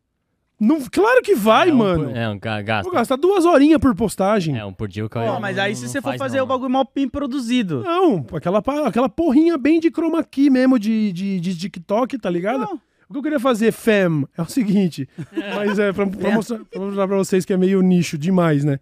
Não, 0.59 0.81
claro 0.91 1.21
que 1.23 1.35
vai, 1.35 1.69
é 1.69 1.73
um 1.73 1.77
mano. 1.77 2.05
Por, 2.07 2.17
é, 2.17 2.29
um 2.31 2.39
ga- 2.39 2.63
gasto. 2.63 2.85
Vou 2.85 2.93
gastar 2.95 3.17
duas 3.17 3.45
horinhas 3.45 3.79
por 3.79 3.95
postagem. 3.95 4.57
É, 4.57 4.65
um 4.65 4.73
por 4.73 4.89
dia 4.89 5.05
o 5.05 5.09
cara. 5.09 5.39
mas 5.39 5.57
não- 5.57 5.63
aí 5.65 5.77
se 5.77 5.83
não 5.83 5.89
você 5.91 6.01
for 6.01 6.09
faz 6.09 6.19
fazer 6.19 6.39
não, 6.39 6.45
o 6.45 6.49
bagulho 6.49 6.71
mal 6.71 6.91
bem 6.95 7.07
produzido. 7.07 7.83
Não, 7.83 8.25
aquela, 8.33 8.63
aquela 8.87 9.09
porrinha 9.09 9.59
bem 9.59 9.79
de 9.79 9.91
chroma 9.91 10.25
key 10.25 10.49
mesmo, 10.49 10.79
de, 10.79 11.13
de, 11.13 11.41
de 11.41 11.57
TikTok, 11.59 12.17
tá 12.19 12.31
ligado? 12.31 12.61
Não. 12.61 12.81
O 13.09 13.13
que 13.13 13.19
eu 13.19 13.23
queria 13.23 13.39
fazer, 13.39 13.71
fam, 13.71 14.25
é 14.37 14.43
o 14.43 14.47
seguinte. 14.47 15.07
mas 15.55 15.79
é, 15.79 15.93
pra, 15.93 16.07
pra 16.07 16.31
mostrar, 16.33 16.59
pra 16.65 16.81
mostrar 16.81 17.07
pra 17.07 17.17
vocês 17.19 17.45
que 17.45 17.53
é 17.53 17.57
meio 17.59 17.83
nicho 17.83 18.17
demais, 18.17 18.65
né? 18.65 18.81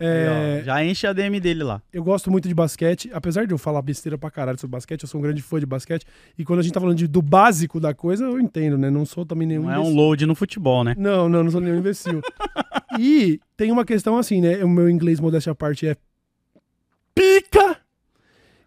É, 0.00 0.28
Aí, 0.28 0.60
ó, 0.60 0.64
já 0.64 0.84
enche 0.84 1.06
a 1.08 1.12
DM 1.12 1.40
dele 1.40 1.64
lá. 1.64 1.82
eu 1.92 2.04
gosto 2.04 2.30
muito 2.30 2.46
de 2.46 2.54
basquete, 2.54 3.10
apesar 3.12 3.46
de 3.46 3.52
eu 3.52 3.58
falar 3.58 3.82
besteira 3.82 4.16
pra 4.16 4.30
caralho 4.30 4.58
sobre 4.58 4.72
basquete, 4.76 5.02
eu 5.02 5.08
sou 5.08 5.18
um 5.18 5.22
grande 5.22 5.42
fã 5.42 5.58
de 5.58 5.66
basquete. 5.66 6.06
E 6.38 6.44
quando 6.44 6.60
a 6.60 6.62
gente 6.62 6.72
tá 6.72 6.80
falando 6.80 6.96
de- 6.96 7.08
do 7.08 7.20
básico 7.20 7.80
da 7.80 7.92
coisa, 7.92 8.24
eu 8.24 8.38
entendo, 8.40 8.78
né? 8.78 8.90
Não 8.90 9.04
sou 9.04 9.26
também 9.26 9.48
nenhum 9.48 9.64
Não 9.64 9.72
é 9.72 9.78
um 9.78 9.82
imbecil. 9.82 9.96
load 9.96 10.26
no 10.26 10.34
futebol, 10.36 10.84
né? 10.84 10.94
Não, 10.96 11.28
não, 11.28 11.42
não 11.42 11.50
sou 11.50 11.60
nenhum 11.60 11.78
imbecil. 11.78 12.20
e 12.98 13.40
tem 13.56 13.72
uma 13.72 13.84
questão 13.84 14.16
assim, 14.18 14.40
né? 14.40 14.62
O 14.64 14.68
meu 14.68 14.88
inglês, 14.88 15.18
modéstia 15.18 15.50
à 15.50 15.54
parte, 15.54 15.86
é 15.86 15.96
pica! 17.14 17.76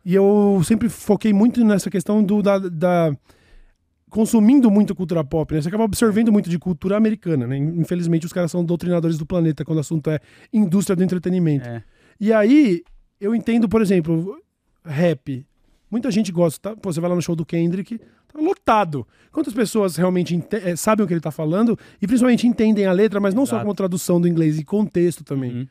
E 0.04 0.16
eu 0.16 0.62
sempre 0.66 0.90
foquei 0.90 1.32
muito 1.32 1.64
nessa 1.64 1.90
questão 1.90 2.24
do 2.24 2.42
da, 2.42 2.58
da- 2.58 3.16
consumindo 4.12 4.70
muito 4.70 4.94
cultura 4.94 5.24
pop, 5.24 5.54
né? 5.54 5.62
Você 5.62 5.70
acaba 5.70 5.86
absorvendo 5.86 6.32
muito 6.32 6.50
de 6.50 6.60
cultura 6.60 6.98
americana, 6.98 7.48
né? 7.48 7.58
Infelizmente 7.58 8.26
os 8.26 8.34
caras 8.34 8.52
são 8.52 8.64
doutrinadores 8.64 9.18
do 9.18 9.26
planeta 9.26 9.64
quando 9.66 9.78
o 9.78 9.82
assunto 9.82 10.10
é 10.12 10.20
indústria 10.54 10.96
do 10.96 11.04
entretenimento. 11.04 11.68
É. 11.68 11.82
E 12.20 12.32
aí, 12.34 12.84
eu 13.20 13.34
entendo, 13.34 13.68
por 13.70 13.82
exemplo, 13.82 14.38
rap. 14.86 15.46
Muita 15.90 16.12
gente 16.12 16.32
gosta, 16.32 16.70
tá? 16.72 16.76
Pô, 16.76 16.92
você 16.92 17.00
vai 17.00 17.10
lá 17.10 17.16
no 17.16 17.22
show 17.22 17.36
do 17.36 17.46
Kendrick, 17.46 17.98
tá 17.98 18.40
lotado. 18.40 19.08
Quantas 19.32 19.54
pessoas 19.54 19.96
realmente 19.96 20.36
ente- 20.36 20.56
eh, 20.58 20.76
sabem 20.76 21.04
o 21.06 21.08
que 21.08 21.14
ele 21.14 21.22
tá 21.22 21.32
falando 21.32 21.78
e 22.02 22.06
principalmente 22.06 22.46
entendem 22.46 22.86
a 22.86 22.92
letra, 22.92 23.20
mas 23.20 23.34
não 23.34 23.46
só 23.46 23.56
Exato. 23.56 23.64
como 23.66 23.74
tradução 23.76 24.20
do 24.20 24.28
inglês 24.28 24.60
e 24.60 24.64
contexto 24.66 25.24
também. 25.24 25.52
Uhum. 25.54 25.68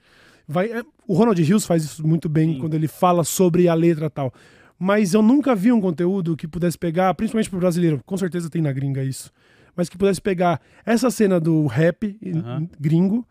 Vai, 0.48 0.66
é, 0.72 0.82
o 1.06 1.14
Ronald 1.14 1.40
Hills 1.40 1.66
faz 1.66 1.84
isso 1.84 2.06
muito 2.06 2.28
bem 2.28 2.54
Sim. 2.54 2.58
quando 2.58 2.74
ele 2.74 2.88
fala 2.88 3.22
sobre 3.22 3.68
a 3.68 3.74
letra 3.74 4.08
tal. 4.10 4.32
Mas 4.82 5.12
eu 5.12 5.20
nunca 5.20 5.54
vi 5.54 5.70
um 5.70 5.78
conteúdo 5.78 6.34
que 6.34 6.48
pudesse 6.48 6.78
pegar, 6.78 7.12
principalmente 7.12 7.50
pro 7.50 7.58
brasileiro, 7.58 8.00
com 8.06 8.16
certeza 8.16 8.48
tem 8.48 8.62
na 8.62 8.72
gringa 8.72 9.04
isso, 9.04 9.30
mas 9.76 9.90
que 9.90 9.98
pudesse 9.98 10.22
pegar 10.22 10.58
essa 10.86 11.10
cena 11.10 11.38
do 11.38 11.66
rap 11.66 12.16
Aham. 12.34 12.66
gringo 12.80 13.28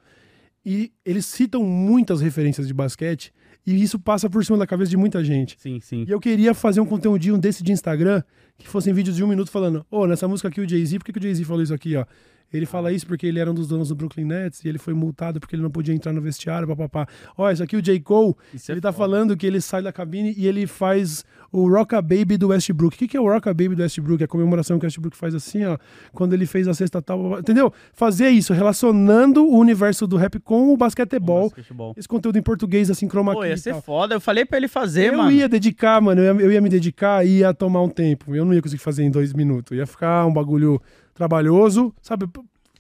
e 0.64 0.92
eles 1.04 1.26
citam 1.26 1.64
muitas 1.64 2.22
referências 2.22 2.68
de 2.68 2.74
basquete 2.74 3.34
e 3.66 3.82
isso 3.82 3.98
passa 3.98 4.30
por 4.30 4.46
cima 4.46 4.60
da 4.60 4.68
cabeça 4.68 4.92
de 4.92 4.98
muita 4.98 5.24
gente. 5.24 5.56
Sim, 5.60 5.80
sim. 5.80 6.06
E 6.08 6.12
eu 6.12 6.20
queria 6.20 6.54
fazer 6.54 6.82
um 6.82 6.86
conteúdinho 6.86 7.36
desse 7.36 7.64
de 7.64 7.72
Instagram 7.72 8.22
que 8.56 8.68
fossem 8.68 8.94
vídeos 8.94 9.16
de 9.16 9.24
um 9.24 9.28
minuto 9.28 9.50
falando: 9.50 9.84
Ô, 9.90 10.06
nessa 10.06 10.28
música 10.28 10.50
aqui 10.50 10.62
o 10.62 10.70
Jay-Z, 10.70 11.00
por 11.00 11.06
que, 11.06 11.14
que 11.14 11.20
o 11.20 11.22
Jay-Z 11.22 11.44
falou 11.46 11.64
isso 11.64 11.74
aqui, 11.74 11.96
ó? 11.96 12.06
Ele 12.52 12.66
fala 12.66 12.92
isso 12.92 13.06
porque 13.06 13.28
ele 13.28 13.40
era 13.40 13.50
um 13.52 13.54
dos 13.54 13.68
donos 13.68 13.90
do 13.90 13.96
Brooklyn 13.96 14.26
Nets 14.26 14.64
e 14.66 14.68
ele 14.68 14.78
foi 14.80 14.94
multado 14.94 15.40
porque 15.40 15.56
ele 15.56 15.62
não 15.64 15.70
podia 15.70 15.94
entrar 15.94 16.12
no 16.12 16.20
vestiário, 16.22 16.68
papapá. 16.68 17.08
Ó, 17.38 17.50
isso 17.52 17.62
aqui 17.62 17.76
o 17.76 17.82
J. 17.82 18.00
Cole, 18.00 18.34
Isso 18.54 18.72
é 18.72 18.74
ele 18.74 18.82
tá 18.82 18.92
foda. 18.92 19.06
falando 19.06 19.38
que 19.38 19.46
ele 19.46 19.62
sai 19.62 19.82
da 19.84 19.92
cabine 19.92 20.34
e 20.36 20.48
ele 20.48 20.66
faz 20.66 21.24
o 21.52 21.70
Rocka 21.70 22.02
Baby 22.02 22.38
do 22.38 22.48
Westbrook. 22.50 22.96
O 22.96 23.00
que, 23.00 23.08
que 23.08 23.18
é 23.18 23.22
o 23.22 23.26
Rocka 23.28 23.54
Baby 23.54 23.76
do 23.76 23.82
Westbrook? 23.84 24.22
É 24.22 24.26
a 24.26 24.28
comemoração 24.28 24.80
que 24.80 24.86
o 24.86 24.88
Westbrook 24.88 25.16
faz 25.16 25.36
assim, 25.36 25.64
ó, 25.66 25.78
quando 26.12 26.34
ele 26.34 26.46
fez 26.46 26.68
a 26.68 26.74
sexta 26.74 27.02
tal, 27.02 27.40
entendeu? 27.40 27.72
Fazer 27.94 28.30
isso, 28.30 28.54
relacionando 28.54 29.46
o 29.46 29.58
universo 29.58 30.08
do 30.08 30.18
rap 30.18 30.40
com 30.40 30.74
o 30.74 30.78
basquetebol. 30.78 31.50
Basquetebol. 31.50 31.94
Esse 31.98 32.08
conteúdo 32.08 32.38
em 32.38 32.42
português, 32.42 32.90
assim, 32.90 33.08
chroma 33.08 33.34
Pô, 33.34 33.46
ia 33.46 33.58
ser 33.58 33.72
tal. 33.74 33.82
foda. 33.82 34.16
Eu 34.16 34.22
falei 34.22 34.46
pra 34.46 34.58
ele 34.58 34.68
fazer, 34.68 35.14
eu 35.14 35.18
mano. 35.18 35.32
ia 35.32 35.48
dedicar, 35.48 36.02
mano, 36.02 36.22
eu 36.22 36.36
ia, 36.36 36.42
eu 36.46 36.52
ia 36.52 36.62
me 36.62 36.70
dedicar 36.70 37.26
e 37.26 37.40
ia 37.40 37.54
tomar 37.54 37.82
um 37.82 37.90
tempo. 37.90 38.36
Eu 38.36 38.44
não 38.46 38.54
ia 38.54 38.62
conseguir 38.62 38.82
fazer 38.82 39.04
em 39.04 39.12
dois 39.12 39.34
minutos. 39.34 39.78
Ia 39.78 39.86
ficar 39.86 40.26
um 40.26 40.34
bagulho 40.34 40.82
trabalhoso, 41.20 41.94
sabe? 42.02 42.26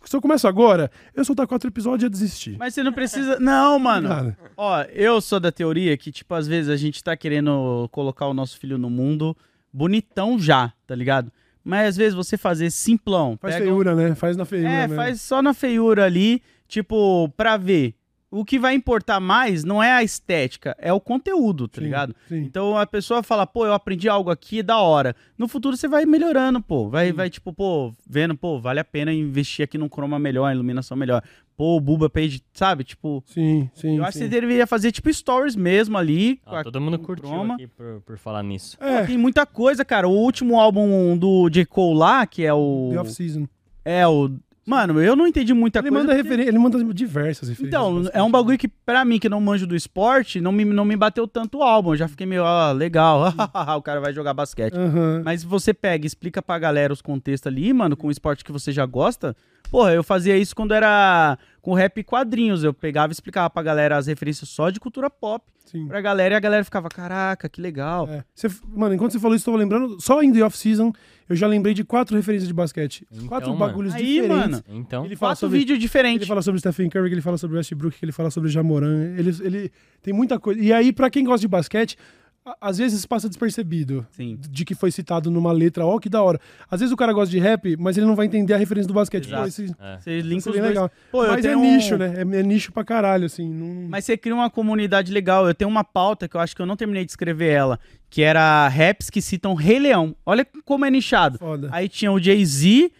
Se 0.06 0.16
eu 0.16 0.22
começo 0.22 0.48
agora, 0.48 0.90
eu 1.14 1.26
soltar 1.26 1.45
quatro 1.45 1.70
episódios 1.70 2.03
e 2.03 2.06
ia 2.06 2.10
desistir. 2.10 2.56
Mas 2.57 2.74
você 2.74 2.82
não 2.82 2.94
precisa. 2.94 3.38
Não, 3.38 3.78
mano. 3.78 4.07
Cara, 4.07 4.38
Ó, 4.56 4.82
eu 4.94 5.20
sou 5.20 5.41
da 5.41 5.52
teoria 5.52 5.95
que, 5.98 6.10
tipo, 6.10 6.34
às 6.34 6.48
vezes 6.48 6.70
a 6.72 6.78
gente 6.78 7.03
tá 7.03 7.18
querendo 7.18 7.90
colocar 7.91 8.26
o 8.28 8.34
nosso 8.34 8.57
filho 8.57 8.78
no 8.78 8.90
mundo 8.90 9.36
bonitão 9.74 10.40
já, 10.40 10.72
tá 10.88 10.95
ligado? 10.95 11.32
Mas 11.64 11.90
às 11.90 11.98
vezes 11.98 12.14
você 12.16 12.38
fazer 12.38 12.72
simplão. 12.72 13.38
faz 13.41 13.56
pega 13.56 13.66
um- 13.66 13.68
feiura, 13.70 13.94
né? 13.94 14.16
Faz 14.16 14.38
na 14.38 14.45
feiura. 14.45 14.70
É, 14.70 14.88
faz 14.88 15.22
só 15.22 15.41
na 15.41 15.53
feiura 15.53 16.06
ali, 16.06 16.41
tipo, 16.68 17.28
pra 17.36 17.57
ver. 17.57 17.94
O 18.32 18.46
que 18.46 18.60
vai 18.60 18.76
importar 18.76 19.20
mais 19.20 19.64
não 19.64 19.82
é 19.82 19.92
a 19.92 20.04
estética, 20.04 20.76
é 20.80 20.94
o 20.94 21.00
conteúdo, 21.00 21.68
tá 21.68 21.80
Sim, 21.80 21.86
ligado? 21.86 22.16
Sim. 22.28 22.38
Então 22.44 22.78
a 22.78 22.86
pessoa 22.86 23.24
fala, 23.24 23.48
pô, 23.48 23.66
eu 23.66 23.74
aprendi 23.74 24.08
algo 24.08 24.30
aqui, 24.30 24.62
da 24.62 24.78
hora. 24.78 25.16
No 25.36 25.48
futuro 25.48 25.76
você 25.76 25.88
vai 25.88 26.06
melhorando, 26.06 26.62
pô. 26.62 26.88
Vai, 26.90 27.12
vai 27.12 27.28
tipo, 27.30 27.52
pô, 27.52 27.92
vendo, 28.08 28.38
pô, 28.38 28.60
vale 28.60 28.80
a 28.80 28.86
pena 28.86 29.12
investir 29.12 29.64
aqui 29.64 29.80
num 29.80 29.90
chroma 29.90 30.20
melhor, 30.20 30.52
iluminação 30.54 30.96
melhor. 30.96 31.24
Pô, 31.58 31.76
o 31.76 31.82
Buba 31.82 32.08
Page, 32.08 32.42
sabe? 32.54 32.84
Tipo, 32.84 33.24
Sim, 33.26 33.68
sim. 33.74 33.98
eu 33.98 34.04
acho 34.04 34.14
que 34.14 34.20
sim. 34.20 34.26
você 34.26 34.30
deveria 34.30 34.68
fazer, 34.68 34.92
tipo, 34.92 35.12
stories 35.12 35.56
mesmo 35.56 35.98
ali. 35.98 36.38
com 36.46 36.56
Ah, 36.56 36.60
a- 36.60 36.64
todo 36.64 36.80
mundo 36.80 37.00
com 37.00 37.06
curtiu 37.06 37.28
chroma. 37.30 37.56
aqui 37.56 37.66
por, 37.68 38.02
por 38.06 38.18
falar 38.20 38.44
nisso. 38.44 38.78
É, 38.80 39.06
Tem 39.08 39.18
muita 39.18 39.44
coisa, 39.46 39.84
cara. 39.84 40.08
O 40.08 40.12
último 40.14 40.60
álbum 40.60 41.18
do 41.18 41.50
J. 41.50 41.66
Cole 41.66 41.98
lá, 41.98 42.28
que 42.28 42.46
é 42.46 42.54
o. 42.54 42.90
The 42.94 43.00
Off-Season. 43.02 43.48
É 43.84 44.08
o. 44.08 44.30
Mano, 44.70 45.02
eu 45.02 45.16
não 45.16 45.26
entendi 45.26 45.52
muita 45.54 45.80
Ele 45.80 45.90
coisa. 45.90 46.08
manda, 46.08 46.24
porque- 46.24 46.41
ele 46.44 46.60
manda 46.60 46.94
diversas 46.94 47.50
referências. 47.50 47.68
Então, 47.68 48.10
é 48.14 48.22
um 48.22 48.30
bagulho 48.30 48.56
que, 48.58 48.68
pra 48.68 49.04
mim, 49.04 49.18
que 49.18 49.28
não 49.28 49.41
manjo 49.41 49.66
do 49.66 49.76
esporte, 49.76 50.40
não 50.40 50.52
me, 50.52 50.64
não 50.64 50.86
me 50.86 50.96
bateu 50.96 51.28
tanto 51.28 51.58
o 51.58 51.64
álbum. 51.64 51.94
Eu 51.94 51.98
já 51.98 52.08
fiquei 52.08 52.28
meio, 52.28 52.46
ah, 52.46 52.72
legal, 52.72 53.34
o 53.78 53.82
cara 53.82 54.00
vai 54.00 54.14
jogar 54.14 54.34
basquete. 54.36 54.76
Aham. 54.76 55.24
Mas 55.26 55.44
você 55.44 55.74
pega 55.74 56.06
explica 56.06 56.40
pra 56.41 56.60
galera 56.60 56.94
os 56.94 57.02
contextos 57.02 57.48
ali, 57.48 57.74
mano, 57.74 57.98
com 57.98 58.08
o 58.08 58.12
esporte 58.12 58.46
que 58.46 58.52
você 58.52 58.72
já 58.72 58.86
gosta. 58.86 59.36
Porra, 59.70 59.94
eu 59.94 60.04
fazia 60.04 60.38
isso 60.38 60.56
quando 60.56 60.74
era 60.74 61.38
com 61.62 61.74
rap 61.74 61.98
e 62.00 62.04
quadrinhos. 62.04 62.64
Eu 62.64 62.74
pegava 62.74 63.12
e 63.12 63.14
explicava 63.14 63.50
pra 63.50 63.62
galera 63.64 63.98
as 63.98 64.08
referências 64.08 64.50
só 64.50 64.70
de 64.70 64.80
cultura 64.80 65.10
pop 65.10 65.46
Sim. 65.66 65.88
pra 65.88 66.02
galera 66.02 66.34
e 66.34 66.38
a 66.38 66.40
galera 66.40 66.64
ficava, 66.64 66.90
caraca, 66.90 67.48
que 67.48 67.62
legal. 67.62 68.08
É. 68.10 68.24
Você- 68.34 68.50
mano, 68.76 68.96
enquanto 68.96 69.12
você 69.12 69.20
falou 69.20 69.36
isso, 69.36 69.44
eu 69.48 69.54
tava 69.54 69.64
lembrando, 69.64 70.02
só 70.02 70.24
em 70.24 70.34
The 70.34 70.44
Off-Season, 70.44 70.91
eu 71.30 71.36
já 71.36 71.46
lembrei 71.46 71.76
de 71.76 71.84
quatro 71.84 72.16
referências 72.16 72.48
de 72.48 72.54
basquete. 72.54 73.06
Então, 73.12 73.28
quatro 73.28 73.50
mano. 73.54 73.60
bagulhos 73.60 73.94
Aí, 73.94 74.22
diferentes. 74.22 74.38
mano, 74.50 74.64
Então, 74.70 75.06
Ele 75.06 75.16
fala 75.16 75.32
Quatro 75.34 75.40
sobre 75.41 75.60
vídeos 75.60 75.76
Ele 75.76 75.82
diferentes. 75.82 76.28
fala 76.28 76.41
sobre 76.41 76.60
Stephen 76.60 76.90
Curry, 76.90 77.12
ele 77.12 77.22
fala 77.22 77.38
sobre 77.38 77.58
Westbrook, 77.58 77.98
ele 78.02 78.12
fala 78.12 78.32
sobre 78.32 78.50
Jamoran. 78.50 79.14
Ele, 79.16 79.30
ele 79.41 79.72
tem 80.02 80.12
muita 80.14 80.40
coisa. 80.40 80.60
E 80.60 80.74
aí, 80.74 80.91
pra 80.91 81.10
quem 81.12 81.24
gosta 81.24 81.41
de 81.41 81.48
basquete, 81.48 81.96
às 82.60 82.78
vezes 82.78 83.06
passa 83.06 83.28
despercebido 83.28 84.06
Sim. 84.12 84.38
de 84.50 84.64
que 84.66 84.76
foi 84.76 84.92
citado 84.92 85.30
numa 85.32 85.52
letra. 85.52 85.86
Ó, 85.86 86.00
que 86.00 86.10
da 86.10 86.22
hora. 86.22 86.40
Às 86.70 86.80
vezes 86.80 86.94
o 86.94 86.98
cara 86.98 87.12
gosta 87.14 87.30
de 87.32 87.40
rap, 87.40 87.76
mas 87.78 87.98
ele 87.98 88.06
não 88.06 88.16
vai 88.16 88.26
entender 88.26 88.54
a 88.54 88.58
referência 88.58 88.88
do 88.88 88.94
basquete. 88.94 89.30
Pô, 89.30 89.44
esse, 89.46 89.74
é. 89.80 89.98
Você 89.98 90.22
linka 90.22 90.50
os 90.50 90.56
dois. 90.56 90.68
legal. 90.68 90.92
Pô, 91.12 91.26
mas 91.28 91.44
é 91.46 91.56
um- 91.56 91.62
nicho, 91.62 91.98
né? 91.98 92.14
É, 92.18 92.40
é 92.40 92.44
nicho 92.44 92.72
pra 92.72 92.84
caralho, 92.84 93.26
assim. 93.26 93.48
Não... 93.48 93.90
Mas 93.90 94.06
você 94.06 94.16
cria 94.18 94.36
uma 94.36 94.50
comunidade 94.50 95.12
legal. 95.12 95.48
Eu 95.48 95.54
tenho 95.54 95.70
uma 95.70 95.84
pauta 95.84 96.28
que 96.28 96.36
eu 96.36 96.42
acho 96.42 96.56
que 96.56 96.62
eu 96.62 96.66
não 96.66 96.76
terminei 96.76 97.06
de 97.06 97.12
escrever 97.12 97.50
ela, 97.52 97.80
que 98.10 98.22
era 98.22 98.68
raps 98.68 99.10
que 99.10 99.22
citam 99.22 99.54
Rei 99.54 99.80
Leão. 99.80 100.16
Olha 100.26 100.46
como 100.66 100.86
é 100.86 100.92
nichado. 100.92 101.38
Foda. 101.38 101.70
Aí 101.72 101.88
tinha 101.90 102.12
o 102.12 102.20
Jay-Z 102.20 102.92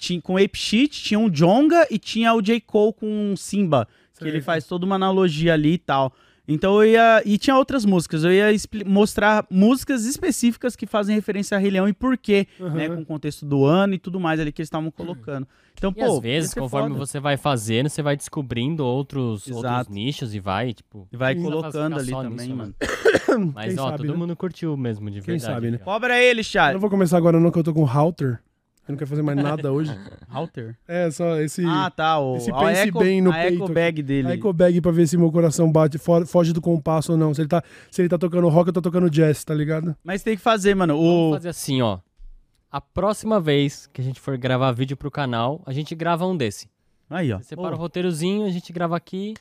tinha, 0.00 0.20
com 0.20 0.38
Ape 0.38 0.56
Shit, 0.56 1.02
tinha 1.02 1.20
o 1.20 1.28
Jonga 1.30 1.86
e 1.90 1.98
tinha 1.98 2.32
o 2.32 2.40
J. 2.40 2.58
Cole 2.62 2.94
com 2.94 3.34
Simba, 3.36 3.86
que 4.18 4.26
ele 4.26 4.40
faz 4.40 4.64
toda 4.64 4.86
uma 4.86 4.94
analogia 4.96 5.52
ali 5.52 5.74
e 5.74 5.78
tal. 5.78 6.12
Então 6.52 6.82
eu 6.82 6.90
ia. 6.90 7.22
E 7.24 7.38
tinha 7.38 7.56
outras 7.56 7.84
músicas. 7.84 8.24
Eu 8.24 8.32
ia 8.32 8.46
mostrar 8.84 9.46
músicas 9.48 10.04
específicas 10.04 10.74
que 10.74 10.84
fazem 10.86 11.14
referência 11.14 11.56
a 11.56 11.60
Rei 11.60 11.70
Leão 11.70 11.88
e 11.88 11.92
por 11.92 12.18
quê, 12.18 12.46
Aham. 12.60 12.74
né? 12.74 12.88
Com 12.88 13.02
o 13.02 13.06
contexto 13.06 13.46
do 13.46 13.64
ano 13.64 13.94
e 13.94 13.98
tudo 13.98 14.18
mais 14.18 14.40
ali 14.40 14.50
que 14.50 14.60
eles 14.60 14.66
estavam 14.66 14.90
colocando. 14.90 15.46
Então, 15.74 15.92
E 15.96 16.00
pô. 16.04 16.16
às 16.16 16.18
vezes, 16.20 16.52
conforme 16.52 16.88
foda. 16.90 17.06
você 17.06 17.20
vai 17.20 17.36
fazendo, 17.36 17.88
você 17.88 18.02
vai 18.02 18.16
descobrindo 18.16 18.84
outros, 18.84 19.48
outros 19.48 19.88
nichos 19.88 20.34
e 20.34 20.40
vai, 20.40 20.74
tipo. 20.74 21.06
E 21.12 21.16
vai 21.16 21.34
Sim. 21.34 21.42
colocando 21.42 21.96
ali 21.98 22.10
também, 22.10 22.48
nisso, 22.48 22.56
mano. 22.56 22.74
Mas, 23.54 23.66
Quem 23.74 23.78
ó, 23.80 23.86
sabe, 23.86 23.98
todo 23.98 24.12
né? 24.12 24.18
mundo 24.18 24.36
curtiu 24.36 24.76
mesmo, 24.76 25.06
de 25.10 25.20
Quem 25.22 25.36
verdade. 25.36 25.54
sabe, 25.54 25.70
né? 25.70 25.78
Cobra 25.78 26.20
ele, 26.20 26.40
Eu 26.40 26.44
chat. 26.44 26.72
não 26.72 26.80
vou 26.80 26.90
começar 26.90 27.16
agora 27.16 27.38
não, 27.40 27.50
que 27.50 27.58
eu 27.58 27.62
tô 27.64 27.72
com 27.72 27.82
o 27.84 27.86
Halter. 27.86 28.40
Eu 28.88 28.92
não 28.92 28.96
quero 28.96 29.08
fazer 29.10 29.22
mais 29.22 29.36
nada 29.38 29.72
hoje. 29.72 29.92
Halter. 30.28 30.76
É, 30.88 31.10
só 31.10 31.36
esse... 31.40 31.64
Ah, 31.64 31.90
tá. 31.94 32.18
O, 32.18 32.36
esse 32.36 32.50
a 32.50 32.56
pense 32.58 32.80
eco, 32.88 32.98
bem 32.98 33.20
no 33.20 33.30
a 33.30 33.34
peito 33.34 33.62
eco 33.64 33.72
bag 33.72 34.02
dele. 34.02 34.28
A 34.28 34.34
eco 34.34 34.52
bag 34.52 34.80
pra 34.80 34.90
ver 34.90 35.06
se 35.06 35.16
meu 35.16 35.30
coração 35.30 35.70
bate, 35.70 35.96
fo- 35.98 36.26
foge 36.26 36.52
do 36.52 36.60
compasso 36.60 37.12
ou 37.12 37.18
não. 37.18 37.32
Se 37.32 37.40
ele 37.42 37.48
tá, 37.48 37.62
se 37.90 38.02
ele 38.02 38.08
tá 38.08 38.18
tocando 38.18 38.48
rock, 38.48 38.68
eu 38.68 38.72
tô 38.72 38.82
tocando 38.82 39.08
jazz, 39.08 39.44
tá 39.44 39.54
ligado? 39.54 39.94
Mas 40.02 40.22
tem 40.22 40.34
que 40.36 40.42
fazer, 40.42 40.74
mano. 40.74 40.96
Vamos 40.96 41.30
O... 41.30 41.34
fazer 41.34 41.48
assim, 41.50 41.80
ó. 41.82 41.98
A 42.72 42.80
próxima 42.80 43.40
vez 43.40 43.88
que 43.92 44.00
a 44.00 44.04
gente 44.04 44.18
for 44.20 44.36
gravar 44.38 44.72
vídeo 44.72 44.96
pro 44.96 45.10
canal, 45.10 45.62
a 45.66 45.72
gente 45.72 45.94
grava 45.94 46.26
um 46.26 46.36
desse. 46.36 46.68
Aí, 47.08 47.32
ó. 47.32 47.38
Você 47.38 47.44
separa 47.50 47.74
o 47.74 47.76
Pô. 47.76 47.82
roteirozinho, 47.82 48.44
a 48.46 48.50
gente 48.50 48.72
grava 48.72 48.96
aqui. 48.96 49.34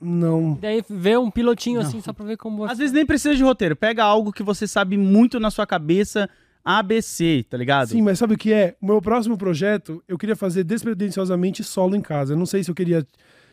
Não. 0.00 0.52
E 0.58 0.60
daí 0.60 0.84
vê 0.88 1.16
um 1.16 1.30
pilotinho 1.30 1.80
Não. 1.80 1.86
assim, 1.88 2.00
só 2.02 2.12
pra 2.12 2.24
ver 2.26 2.36
como 2.36 2.58
você. 2.58 2.72
Às 2.72 2.78
vezes 2.78 2.92
nem 2.92 3.06
precisa 3.06 3.34
de 3.34 3.42
roteiro. 3.42 3.74
Pega 3.74 4.04
algo 4.04 4.30
que 4.32 4.42
você 4.42 4.66
sabe 4.66 4.96
muito 4.98 5.40
na 5.40 5.50
sua 5.50 5.66
cabeça, 5.66 6.28
ABC, 6.66 7.44
tá 7.48 7.56
ligado? 7.56 7.86
Sim, 7.88 8.02
mas 8.02 8.18
sabe 8.18 8.34
o 8.34 8.36
que 8.36 8.52
é? 8.52 8.74
O 8.82 8.86
meu 8.86 9.00
próximo 9.00 9.38
projeto, 9.38 10.02
eu 10.08 10.18
queria 10.18 10.34
fazer 10.34 10.64
despretensiosamente 10.64 11.62
solo 11.62 11.94
em 11.94 12.00
casa. 12.00 12.32
Eu 12.34 12.38
não 12.38 12.44
sei 12.46 12.64
se 12.64 12.70
eu 12.70 12.74
queria, 12.74 13.06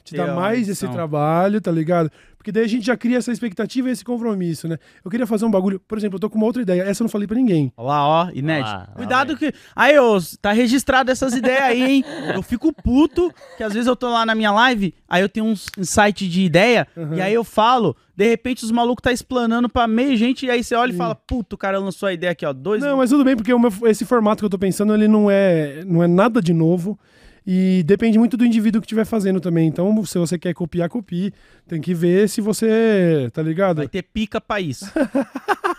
te 0.03 0.15
dar 0.15 0.25
uma 0.25 0.35
mais 0.41 0.67
esse 0.67 0.87
trabalho, 0.87 1.61
tá 1.61 1.71
ligado? 1.71 2.11
Porque 2.37 2.51
daí 2.51 2.65
a 2.65 2.67
gente 2.67 2.85
já 2.85 2.97
cria 2.97 3.19
essa 3.19 3.31
expectativa 3.31 3.87
e 3.87 3.91
esse 3.93 4.03
compromisso, 4.03 4.67
né? 4.67 4.77
Eu 5.05 5.09
queria 5.09 5.25
fazer 5.25 5.45
um 5.45 5.51
bagulho, 5.51 5.79
por 5.79 5.97
exemplo, 5.97 6.17
eu 6.17 6.19
tô 6.19 6.29
com 6.29 6.37
uma 6.37 6.45
outra 6.45 6.61
ideia, 6.61 6.81
essa 6.81 7.01
eu 7.01 7.05
não 7.05 7.09
falei 7.09 7.25
pra 7.25 7.37
ninguém. 7.37 7.71
Olha 7.77 7.87
lá, 7.87 8.07
ó, 8.07 8.29
inédito. 8.33 8.69
Olha 8.69 8.79
lá, 8.79 8.85
lá 8.89 8.95
Cuidado 8.95 9.37
que. 9.37 9.53
Aí, 9.75 9.97
ô, 9.97 10.17
tá 10.41 10.51
registrado 10.51 11.09
essas 11.09 11.33
ideias 11.33 11.61
aí, 11.63 11.81
hein? 11.83 12.05
Eu 12.35 12.43
fico 12.43 12.73
puto, 12.73 13.31
que 13.55 13.63
às 13.63 13.71
vezes 13.73 13.87
eu 13.87 13.95
tô 13.95 14.09
lá 14.09 14.25
na 14.25 14.35
minha 14.35 14.51
live, 14.51 14.93
aí 15.07 15.21
eu 15.21 15.29
tenho 15.29 15.45
um 15.45 15.53
insight 15.77 16.27
de 16.27 16.41
ideia, 16.41 16.85
Uhum. 16.97 17.13
e 17.13 17.21
aí 17.21 17.33
eu 17.33 17.45
falo, 17.45 17.95
de 18.15 18.27
repente 18.27 18.63
os 18.63 18.71
malucos 18.71 19.01
tá 19.01 19.11
explanando 19.11 19.67
pra 19.69 19.87
meia 19.87 20.15
gente, 20.15 20.45
e 20.45 20.49
aí 20.51 20.63
você 20.63 20.75
olha 20.75 20.91
e 20.91 20.95
fala, 20.95 21.15
puto, 21.15 21.55
o 21.55 21.57
cara 21.59 21.79
lançou 21.79 22.07
a 22.07 22.13
ideia 22.13 22.31
aqui, 22.31 22.45
ó, 22.45 22.53
dois. 22.53 22.81
Não, 22.81 22.97
mas 22.97 23.09
tudo 23.09 23.23
bem, 23.23 23.35
porque 23.35 23.53
meu- 23.55 23.71
esse 23.89 24.05
formato 24.05 24.41
que 24.41 24.45
eu 24.45 24.49
tô 24.49 24.57
pensando, 24.59 24.93
ele 24.93 25.07
não 25.07 25.29
é, 25.31 25.83
não 25.85 26.03
é 26.03 26.07
nada 26.07 26.41
de 26.41 26.53
novo. 26.53 26.97
E 27.45 27.83
depende 27.85 28.17
muito 28.17 28.37
do 28.37 28.45
indivíduo 28.45 28.79
que 28.79 28.85
estiver 28.85 29.03
fazendo 29.03 29.41
também. 29.41 29.67
Então, 29.67 30.05
se 30.05 30.17
você 30.17 30.37
quer 30.39 30.53
copiar, 30.53 30.87
copie. 30.87 31.33
Tem 31.67 31.81
que 31.81 31.93
ver 31.93 32.29
se 32.29 32.39
você. 32.39 33.29
Tá 33.33 33.41
ligado? 33.41 33.77
Vai 33.79 33.87
ter 33.89 34.01
pica 34.01 34.39
pra 34.39 34.61
isso. 34.61 34.85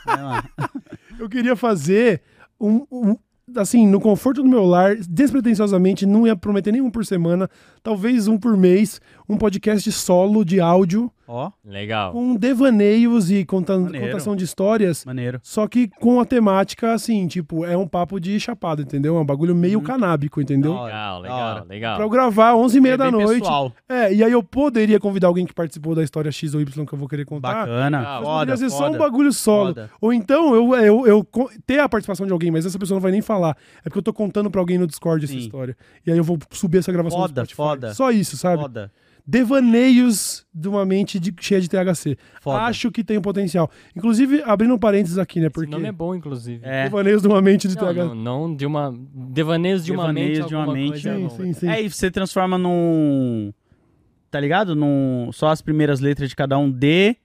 Eu 1.19 1.29
queria 1.29 1.57
fazer 1.57 2.21
um, 2.61 2.85
um- 2.91 3.17
Assim, 3.57 3.87
no 3.87 4.01
conforto 4.01 4.43
do 4.43 4.49
meu 4.49 4.65
lar, 4.65 4.97
despretensiosamente, 4.97 6.07
não 6.07 6.27
ia 6.27 6.35
prometer 6.35 6.73
nenhum 6.73 6.91
por 6.91 7.05
semana, 7.05 7.49
talvez 7.83 8.27
um 8.27 8.39
por 8.39 8.57
mês, 8.57 9.03
um 9.29 9.37
podcast 9.37 9.93
solo 9.93 10.47
de 10.47 10.61
áudio 10.61 11.13
Ó, 11.27 11.51
Legal. 11.65 12.13
com 12.13 12.35
devaneios 12.37 13.31
e 13.31 13.45
conta- 13.45 13.79
Maneiro. 13.79 14.07
contação 14.09 14.37
de 14.37 14.45
histórias. 14.45 15.05
maneiro. 15.05 15.41
Só 15.43 15.67
que 15.67 15.89
com 15.89 16.21
a 16.21 16.25
temática, 16.25 16.93
assim, 16.93 17.27
tipo, 17.27 17.65
é 17.65 17.77
um 17.77 17.87
papo 17.87 18.19
de 18.21 18.39
chapado, 18.39 18.83
entendeu? 18.83 19.17
É 19.17 19.21
um 19.21 19.25
bagulho 19.25 19.55
meio 19.55 19.81
canábico, 19.81 20.41
entendeu? 20.41 20.73
Legal, 20.83 21.21
legal, 21.21 21.67
legal. 21.69 21.97
Pra 21.97 22.05
eu 22.05 22.11
gravar 22.11 22.55
11 22.55 22.79
e 22.79 22.81
meia 22.81 22.95
É 22.95 22.97
da 22.97 23.11
noite. 23.11 23.41
pessoal. 23.41 23.73
É, 23.89 24.13
e 24.13 24.23
aí 24.23 24.33
eu 24.33 24.43
poderia 24.43 25.01
convidar 25.01 25.29
alguém 25.29 25.47
que 25.47 25.55
participou 25.55 25.95
da 25.95 26.03
história 26.03 26.31
X 26.31 26.55
ou 26.55 26.61
Y 26.61 26.85
que 26.87 26.93
eu 26.95 26.99
vou 26.99 27.09
querer 27.09 27.25
contar. 27.25 27.55
Bacana. 27.55 27.99
Legal. 27.99 28.21
Mas 28.23 28.25
Foda, 28.31 28.57
ser 28.57 28.71
só 28.71 28.91
um 28.91 28.99
bagulho 28.99 29.33
solo. 29.33 29.69
Foda. 29.69 29.91
Ou 30.01 30.13
então 30.13 30.55
eu, 30.55 30.75
eu, 30.75 31.07
eu 31.07 31.25
co- 31.25 31.51
ter 31.67 31.79
a 31.81 31.89
participação 31.89 32.27
de 32.27 32.33
alguém, 32.33 32.51
mas 32.51 32.67
essa 32.67 32.79
pessoa 32.79 32.97
não 32.97 33.03
vai 33.03 33.13
nem 33.13 33.23
falar. 33.23 33.57
É 33.81 33.85
porque 33.85 33.99
eu 33.99 34.03
tô 34.03 34.13
contando 34.13 34.51
pra 34.51 34.61
alguém 34.61 34.79
no 34.79 34.87
Discord 34.87 35.25
essa 35.25 35.33
Sim. 35.33 35.39
história. 35.41 35.77
E 36.07 36.11
aí 36.13 36.19
eu 36.19 36.25
vou 36.25 36.39
subir 36.51 36.79
essa 36.79 36.93
gravação 36.93 37.19
Foda, 37.21 37.45
foda. 37.47 37.95
Só 37.95 38.11
isso, 38.11 38.37
sabe? 38.37 38.63
Foda. 38.63 38.91
Devaneios 39.27 40.47
de 40.55 40.69
uma 40.69 40.85
mente 40.85 41.19
de- 41.19 41.35
cheia 41.41 41.61
de 41.61 41.69
THC. 41.69 42.17
Foda. 42.41 42.61
Acho 42.65 42.91
que 42.93 43.03
tem 43.03 43.17
um 43.17 43.23
potencial. 43.23 43.71
Inclusive, 43.97 44.43
abrindo 44.45 44.75
um 44.75 44.79
parênteses 44.79 45.17
aqui, 45.19 45.41
né? 45.41 45.47
Esse 45.47 45.55
Porque 45.55 45.71
nome 45.71 45.87
é 45.89 45.93
bom, 45.93 46.15
inclusive. 46.15 46.61
É. 46.63 46.85
Devaneios 46.85 47.23
de 47.23 47.29
uma 47.29 47.41
mente 47.41 47.67
de 47.67 47.75
Não, 47.77 47.83
THC. 47.83 47.95
não, 48.05 48.15
não 48.15 48.55
de 48.57 48.67
uma. 48.67 48.95
Devaneios 49.15 49.85
de 49.85 49.93
uma 49.93 50.03
Devaneios 50.03 50.39
mente. 50.39 50.49
de 50.49 50.55
uma 50.55 50.73
mente, 50.73 51.09
é 51.09 51.15
Sim, 51.17 51.29
sim, 51.31 51.53
sim. 51.55 51.69
É, 51.69 51.83
e 51.83 51.89
você 51.91 52.11
transforma 52.11 52.59
num. 52.59 53.53
Tá 54.31 54.39
ligado? 54.41 54.75
Num. 54.75 55.31
Só 55.33 55.49
as 55.49 55.63
primeiras 55.63 56.01
letras 56.01 56.29
de 56.29 56.37
cada 56.37 56.59
um 56.59 56.71
D. 56.71 57.17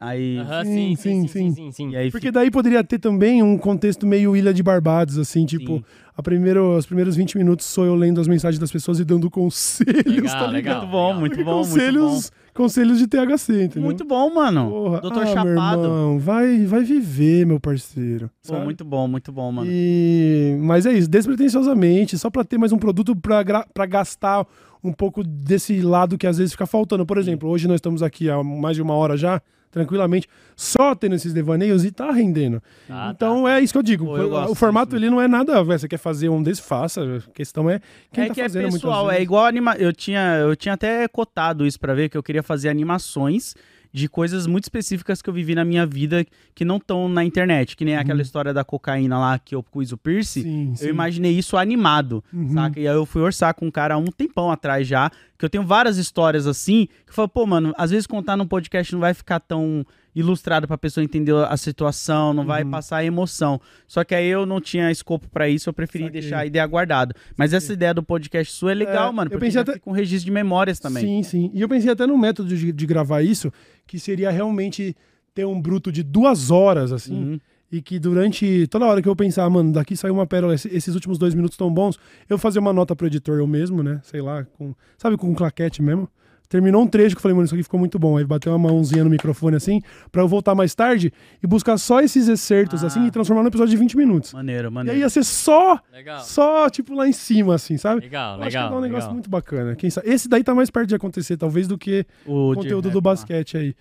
Aí. 0.00 0.38
Aham, 0.38 0.64
Sim, 0.64 0.70
sim, 0.72 0.96
sim, 0.96 0.96
sim, 0.96 1.28
sim, 1.28 1.54
sim, 1.54 1.72
sim. 1.72 1.90
E 1.90 1.96
aí 1.96 2.10
Porque 2.10 2.28
fica. 2.28 2.40
daí 2.40 2.50
poderia 2.50 2.82
ter 2.82 2.98
também 2.98 3.42
um 3.42 3.58
contexto 3.58 4.06
meio 4.06 4.34
Ilha 4.34 4.54
de 4.54 4.62
Barbados, 4.62 5.18
assim, 5.18 5.44
tipo, 5.44 5.74
Sim. 5.76 5.84
a 6.16 6.22
primeiro, 6.22 6.74
os 6.76 6.86
primeiros 6.86 7.16
20 7.16 7.36
minutos 7.36 7.66
sou 7.66 7.84
eu 7.84 7.94
lendo 7.94 8.18
as 8.18 8.26
mensagens 8.26 8.58
das 8.58 8.72
pessoas 8.72 8.98
e 8.98 9.04
dando 9.04 9.28
conselhos, 9.30 10.06
Legal, 10.06 10.38
tá 10.38 10.46
ligado? 10.46 10.52
legal. 10.52 10.80
Muito 10.80 10.90
bom, 10.90 11.14
muito 11.14 11.44
bom, 11.44 11.44
muito 11.44 11.44
bom. 11.44 11.52
conselhos, 11.58 12.32
conselhos 12.54 12.98
de 12.98 13.06
THC, 13.08 13.64
entendeu? 13.64 13.82
Muito 13.82 14.02
bom, 14.06 14.32
mano. 14.34 14.70
Porra. 14.70 15.00
Doutor 15.02 15.22
ah, 15.22 15.24
Meu 15.26 15.34
Chapado. 15.34 15.82
irmão, 15.82 16.18
vai, 16.18 16.64
vai 16.64 16.82
viver, 16.82 17.44
meu 17.46 17.60
parceiro. 17.60 18.28
Pô, 18.42 18.54
sabe? 18.54 18.64
muito 18.64 18.82
bom, 18.84 19.06
muito 19.06 19.30
bom, 19.30 19.52
mano. 19.52 19.70
E... 19.70 20.56
Mas 20.62 20.86
é 20.86 20.94
isso, 20.94 21.10
despretensiosamente, 21.10 22.16
só 22.16 22.30
pra 22.30 22.42
ter 22.42 22.56
mais 22.56 22.72
um 22.72 22.78
produto 22.78 23.14
pra, 23.14 23.42
gra- 23.42 23.66
pra 23.74 23.84
gastar 23.84 24.46
um 24.82 24.94
pouco 24.94 25.22
desse 25.22 25.82
lado 25.82 26.16
que 26.16 26.26
às 26.26 26.38
vezes 26.38 26.52
fica 26.52 26.66
faltando. 26.66 27.04
Por 27.04 27.18
exemplo, 27.18 27.50
hoje 27.50 27.68
nós 27.68 27.76
estamos 27.76 28.02
aqui 28.02 28.30
há 28.30 28.42
mais 28.42 28.76
de 28.76 28.82
uma 28.82 28.94
hora 28.94 29.14
já, 29.16 29.42
tranquilamente, 29.70 30.28
só 30.56 30.94
tendo 30.94 31.14
esses 31.14 31.32
devaneios 31.32 31.84
e 31.84 31.90
tá 31.90 32.10
rendendo. 32.10 32.62
Ah, 32.88 33.12
então 33.14 33.48
é 33.48 33.60
isso 33.60 33.72
que 33.72 33.78
eu 33.78 33.82
digo. 33.82 34.06
Pô, 34.06 34.16
eu 34.18 34.32
o 34.50 34.54
formato 34.54 34.90
disso. 34.90 35.04
ele 35.04 35.10
não 35.10 35.20
é 35.20 35.28
nada, 35.28 35.62
você 35.62 35.86
quer 35.88 35.98
fazer 35.98 36.28
um 36.28 36.42
desse, 36.42 36.60
faça. 36.62 37.00
A 37.02 37.30
questão 37.32 37.70
é 37.70 37.80
quem 38.12 38.24
é 38.24 38.28
tá 38.28 38.34
que 38.34 38.40
é 38.40 38.44
fazendo 38.44 38.62
muitas 38.62 38.80
pessoal, 38.80 39.10
é 39.10 39.22
igual 39.22 39.46
anima... 39.46 39.76
eu 39.76 39.92
tinha 39.92 40.38
Eu 40.40 40.56
tinha 40.56 40.74
até 40.74 41.06
cotado 41.08 41.66
isso 41.66 41.78
pra 41.78 41.94
ver 41.94 42.08
que 42.08 42.16
eu 42.16 42.22
queria 42.22 42.42
fazer 42.42 42.68
animações 42.68 43.54
de 43.92 44.08
coisas 44.08 44.46
muito 44.46 44.64
específicas 44.64 45.20
que 45.20 45.28
eu 45.28 45.34
vivi 45.34 45.52
na 45.52 45.64
minha 45.64 45.84
vida 45.84 46.24
que 46.54 46.64
não 46.64 46.76
estão 46.76 47.08
na 47.08 47.24
internet. 47.24 47.76
Que 47.76 47.84
nem 47.84 47.96
aquela 47.96 48.22
história 48.22 48.54
da 48.54 48.62
cocaína 48.62 49.18
lá 49.18 49.36
que 49.38 49.52
eu 49.52 49.62
pus 49.64 49.90
o 49.90 49.96
Pierce. 49.96 50.42
Sim, 50.42 50.72
sim. 50.76 50.84
Eu 50.84 50.90
imaginei 50.90 51.32
isso 51.32 51.56
animado, 51.56 52.22
Uhum. 52.32 52.52
saca? 52.54 52.78
E 52.78 52.86
aí 52.86 52.94
eu 52.94 53.04
fui 53.04 53.20
orçar 53.20 53.52
com 53.52 53.66
um 53.66 53.70
cara 53.70 53.94
há 53.94 53.98
um 53.98 54.04
tempão 54.06 54.48
atrás 54.50 54.86
já, 54.86 55.10
que 55.40 55.44
eu 55.46 55.50
tenho 55.50 55.64
várias 55.64 55.96
histórias 55.96 56.46
assim, 56.46 56.86
que 57.04 57.10
eu 57.10 57.14
falo, 57.14 57.28
pô, 57.28 57.46
mano, 57.46 57.72
às 57.78 57.90
vezes 57.90 58.06
contar 58.06 58.36
num 58.36 58.46
podcast 58.46 58.92
não 58.92 59.00
vai 59.00 59.14
ficar 59.14 59.40
tão 59.40 59.84
ilustrado 60.14 60.68
pra 60.68 60.76
pessoa 60.76 61.02
entender 61.02 61.34
a 61.34 61.56
situação, 61.56 62.34
não 62.34 62.44
vai 62.44 62.62
Uhum. 62.62 62.70
passar 62.70 62.98
a 62.98 63.04
emoção. 63.04 63.58
Só 63.88 64.04
que 64.04 64.14
aí 64.14 64.26
eu 64.26 64.44
não 64.44 64.60
tinha 64.60 64.90
escopo 64.90 65.28
pra 65.30 65.48
isso, 65.48 65.68
eu 65.68 65.72
preferi 65.72 66.04
Saquei. 66.04 66.20
deixar 66.20 66.38
a 66.40 66.46
ideia 66.46 66.66
guardada. 66.66 67.14
Mas 67.36 67.54
essa 67.54 67.72
ideia 67.72 67.94
do 67.94 68.02
podcast 68.02 68.52
sua 68.52 68.72
é 68.72 68.74
legal, 68.74 69.08
É, 69.08 69.12
mano, 69.12 69.28
eu 69.28 69.30
porque 69.30 69.46
pensei 69.46 69.52
já 69.52 69.60
até- 69.62 69.80
um 69.86 69.92
registro 69.92 70.26
de 70.26 70.30
memórias 70.32 70.78
também. 70.78 71.04
Sim, 71.04 71.22
sim. 71.22 71.50
E 71.54 71.60
eu 71.62 71.68
pensei 71.68 71.90
até 71.90 72.06
no 72.06 72.18
método 72.18 72.48
de, 72.54 72.70
de 72.72 72.86
gravar 72.86 73.22
isso, 73.22 73.50
que 73.86 73.98
seria 73.98 74.30
realmente 74.30 74.94
ter 75.34 75.46
um 75.46 75.58
bruto 75.62 75.90
de 75.90 76.02
duas 76.02 76.50
horas, 76.50 76.92
assim, 76.92 77.14
Uhum. 77.14 77.40
E 77.70 77.80
que 77.80 77.98
durante 77.98 78.66
toda 78.66 78.84
hora 78.86 79.00
que 79.00 79.08
eu 79.08 79.14
pensar, 79.16 79.48
mano, 79.48 79.72
daqui 79.72 79.96
saiu 79.96 80.14
uma 80.14 80.26
pérola, 80.26 80.54
esse- 80.54 80.68
esses 80.74 80.94
últimos 80.94 81.18
dois 81.18 81.34
minutos 81.34 81.56
tão 81.56 81.72
bons, 81.72 81.98
eu 82.28 82.36
fazer 82.38 82.58
uma 82.58 82.72
nota 82.72 82.96
pro 82.96 83.06
editor 83.06 83.38
eu 83.38 83.46
mesmo, 83.46 83.82
né? 83.82 84.00
Sei 84.02 84.20
lá, 84.20 84.44
com, 84.58 84.74
sabe, 84.98 85.16
com 85.16 85.28
um 85.28 85.34
claquete 85.34 85.80
mesmo. 85.82 86.08
Terminou 86.48 86.82
um 86.82 86.86
trecho 86.88 87.14
que 87.14 87.18
eu 87.18 87.22
falei, 87.22 87.32
mano, 87.36 87.44
isso 87.44 87.54
aqui 87.54 87.62
ficou 87.62 87.78
muito 87.78 87.96
bom. 87.96 88.16
Aí 88.16 88.24
bateu 88.24 88.50
uma 88.52 88.58
mãozinha 88.58 89.04
no 89.04 89.10
microfone 89.10 89.54
assim, 89.54 89.80
pra 90.10 90.20
eu 90.20 90.26
voltar 90.26 90.52
mais 90.52 90.74
tarde 90.74 91.12
e 91.40 91.46
buscar 91.46 91.78
só 91.78 92.00
esses 92.00 92.26
excertos 92.26 92.82
Ah. 92.82 92.88
assim 92.88 93.06
e 93.06 93.10
transformar 93.12 93.42
num 93.42 93.48
episódio 93.48 93.70
de 93.70 93.76
20 93.76 93.96
minutos. 93.96 94.32
Maneiro, 94.34 94.64
E 94.64 94.66
aí 94.66 94.72
maneiro. 94.72 94.98
ia 94.98 95.08
ser 95.08 95.22
só, 95.22 95.78
Legal. 95.92 96.18
só, 96.24 96.68
tipo, 96.68 96.92
lá 96.92 97.06
em 97.06 97.12
cima, 97.12 97.54
assim, 97.54 97.76
sabe? 97.78 98.00
Legal, 98.00 98.30
Eu 98.38 98.40
acho 98.42 98.50
que 98.50 98.56
legal. 98.56 98.70
dar 98.70 98.76
um 98.78 98.80
negócio 98.80 99.02
legal. 99.02 99.14
muito 99.14 99.30
bacana. 99.30 99.76
Quem 99.76 99.90
sabe? 99.90 100.10
Esse 100.10 100.28
daí 100.28 100.42
tá 100.42 100.52
mais 100.52 100.70
perto 100.70 100.88
de 100.88 100.96
acontecer, 100.96 101.36
talvez, 101.36 101.68
do 101.68 101.78
que 101.78 102.04
O 102.26 102.52
conteúdo 102.56 102.90
do 102.90 102.96
lá. 102.98 103.00
basquete 103.02 103.56
aí. 103.56 103.74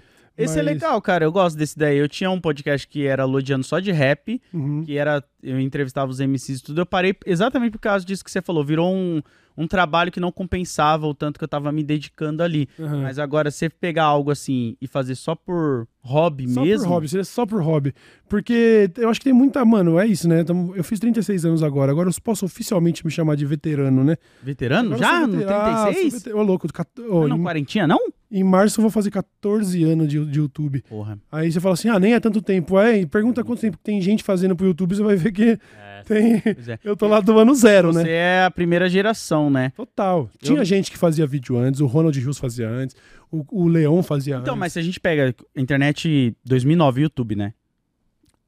Esse 0.44 0.60
é 0.60 0.64
Mas- 0.64 0.74
legal, 0.74 1.02
cara. 1.02 1.26
Eu 1.26 1.32
gosto 1.32 1.58
desse 1.58 1.78
daí. 1.78 1.98
Eu 1.98 2.08
tinha 2.08 2.30
um 2.32 2.40
podcast 2.40 2.88
que 2.88 3.06
era 3.06 3.26
Lodiano 3.26 3.64
só 3.64 3.80
de 3.80 3.92
rap, 3.92 4.42
Uhum. 4.54 4.84
que 4.86 4.98
era. 4.98 5.24
Eu 5.44 5.60
entrevistava 5.60 6.10
os 6.10 6.20
MCs 6.20 6.60
e 6.60 6.64
tudo. 6.64 6.82
Eu 6.82 6.86
parei 6.86 7.16
exatamente 7.26 7.72
por 7.74 7.80
causa 7.80 8.06
disso 8.06 8.24
que 8.24 8.32
você 8.32 8.42
falou. 8.42 8.64
Virou 8.64 8.94
um, 8.94 9.22
um 9.62 9.68
trabalho 9.68 10.12
que 10.12 10.20
não 10.22 10.32
compensava 10.32 11.06
o 11.06 11.14
tanto 11.14 11.38
que 11.38 11.44
eu 11.44 11.48
tava 11.48 11.72
me 11.72 11.84
dedicando 11.84 12.42
ali. 12.42 12.68
Uhum. 12.80 13.02
Mas 13.04 13.20
agora, 13.20 13.52
você 13.52 13.70
pegar 13.70 14.06
algo 14.06 14.32
assim 14.32 14.78
e 14.82 14.88
fazer 14.88 15.16
só 15.16 15.36
por 15.36 15.86
hobby 16.02 16.48
Só 16.48 16.64
mesmo. 16.64 16.86
por 16.86 16.94
hobby, 16.94 17.10
seria 17.10 17.26
só 17.26 17.46
por 17.46 17.62
hobby. 17.62 17.94
Porque 18.28 18.90
eu 18.98 19.10
acho 19.10 19.20
que 19.20 19.26
tem 19.26 19.34
muita. 19.34 19.64
Mano, 19.66 20.00
é 20.00 20.08
isso, 20.08 20.30
né? 20.30 20.44
Tamo- 20.44 20.74
Eu 20.76 20.84
fiz 20.84 21.00
36 21.00 21.44
anos 21.46 21.62
agora. 21.62 21.92
Agora 21.92 22.10
eu 22.10 22.14
posso 22.24 22.46
oficialmente 22.46 23.06
me 23.06 23.12
chamar 23.12 23.36
de 23.36 23.46
veterano, 23.46 24.04
né? 24.04 24.16
Veterano? 24.42 24.94
Agora 24.96 25.00
Já? 25.00 25.28
No 25.28 25.34
veterano. 25.38 25.62
Ah, 25.62 25.76
sou 25.84 25.86
36? 25.94 26.14
veter- 26.24 26.36
Ô, 26.36 26.42
louco. 26.44 26.72
cat- 26.72 26.88
ô, 27.00 27.24
Ah, 27.24 27.28
não, 27.28 27.38
em, 27.38 27.44
quarentinha, 27.44 27.86
não? 27.86 28.00
em 28.32 28.44
março 28.44 28.80
eu 28.80 28.84
vou 28.84 28.92
fazer 28.92 29.12
14 29.12 29.84
anos 29.84 30.08
de, 30.08 30.24
de 30.26 30.40
YouTube. 30.40 30.82
Porra. 30.88 31.20
Aí 31.32 31.52
você 31.52 31.60
fala 31.60 31.74
assim: 31.74 31.90
ah, 31.90 32.00
nem 32.00 32.14
é 32.14 32.20
tanto 32.20 32.42
tempo. 32.42 32.80
É, 32.80 33.00
e 33.02 33.06
pergunta 33.06 33.44
quanto 33.44 33.60
tempo 33.60 33.78
tem 33.84 34.00
gente 34.02 34.24
fazendo 34.24 34.56
pro 34.56 34.68
YouTube, 34.68 34.96
você 34.96 35.04
vai 35.04 35.16
ver 35.16 35.32
que 35.34 35.44
É, 35.44 35.60
tem. 36.04 36.40
Pois 36.42 36.68
é. 36.70 36.80
Eu 36.84 36.96
tô 36.98 37.08
lá 37.08 37.20
do 37.20 37.38
ano 37.40 37.54
zero, 37.56 37.94
Você 37.94 38.04
né? 38.04 38.12
é 38.12 38.44
a 38.46 38.52
primeira 38.52 38.90
geração, 38.90 39.50
né? 39.50 39.72
Total. 39.76 40.30
Tinha 40.42 40.60
Eu- 40.60 40.66
gente 40.66 40.92
que 40.92 40.98
fazia 40.98 41.26
vídeo 41.28 41.58
antes, 41.58 41.80
o 41.82 41.86
Ronald 41.86 42.18
Rios 42.20 42.38
fazia 42.38 42.68
antes, 42.70 42.96
o, 43.32 43.46
o 43.52 43.68
Leon 43.68 44.02
fazia 44.04 44.36
Então, 44.38 44.54
antes. 44.54 44.60
mas 44.60 44.74
se 44.74 44.80
a 44.80 44.82
gente 44.82 45.00
pega 45.00 45.36
a 45.56 45.60
internet 45.62 46.36
2009, 46.46 47.02
YouTube, 47.02 47.36
né? 47.36 47.54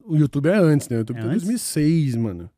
O 0.04 0.16
YouTube 0.16 0.48
é 0.48 0.56
antes, 0.56 0.88
né? 0.88 0.96
O 0.96 1.00
YouTube 1.00 1.18
É 1.18 1.20
é 1.20 1.24
antes? 1.24 1.42
2006, 1.42 2.16
mano. 2.16 2.50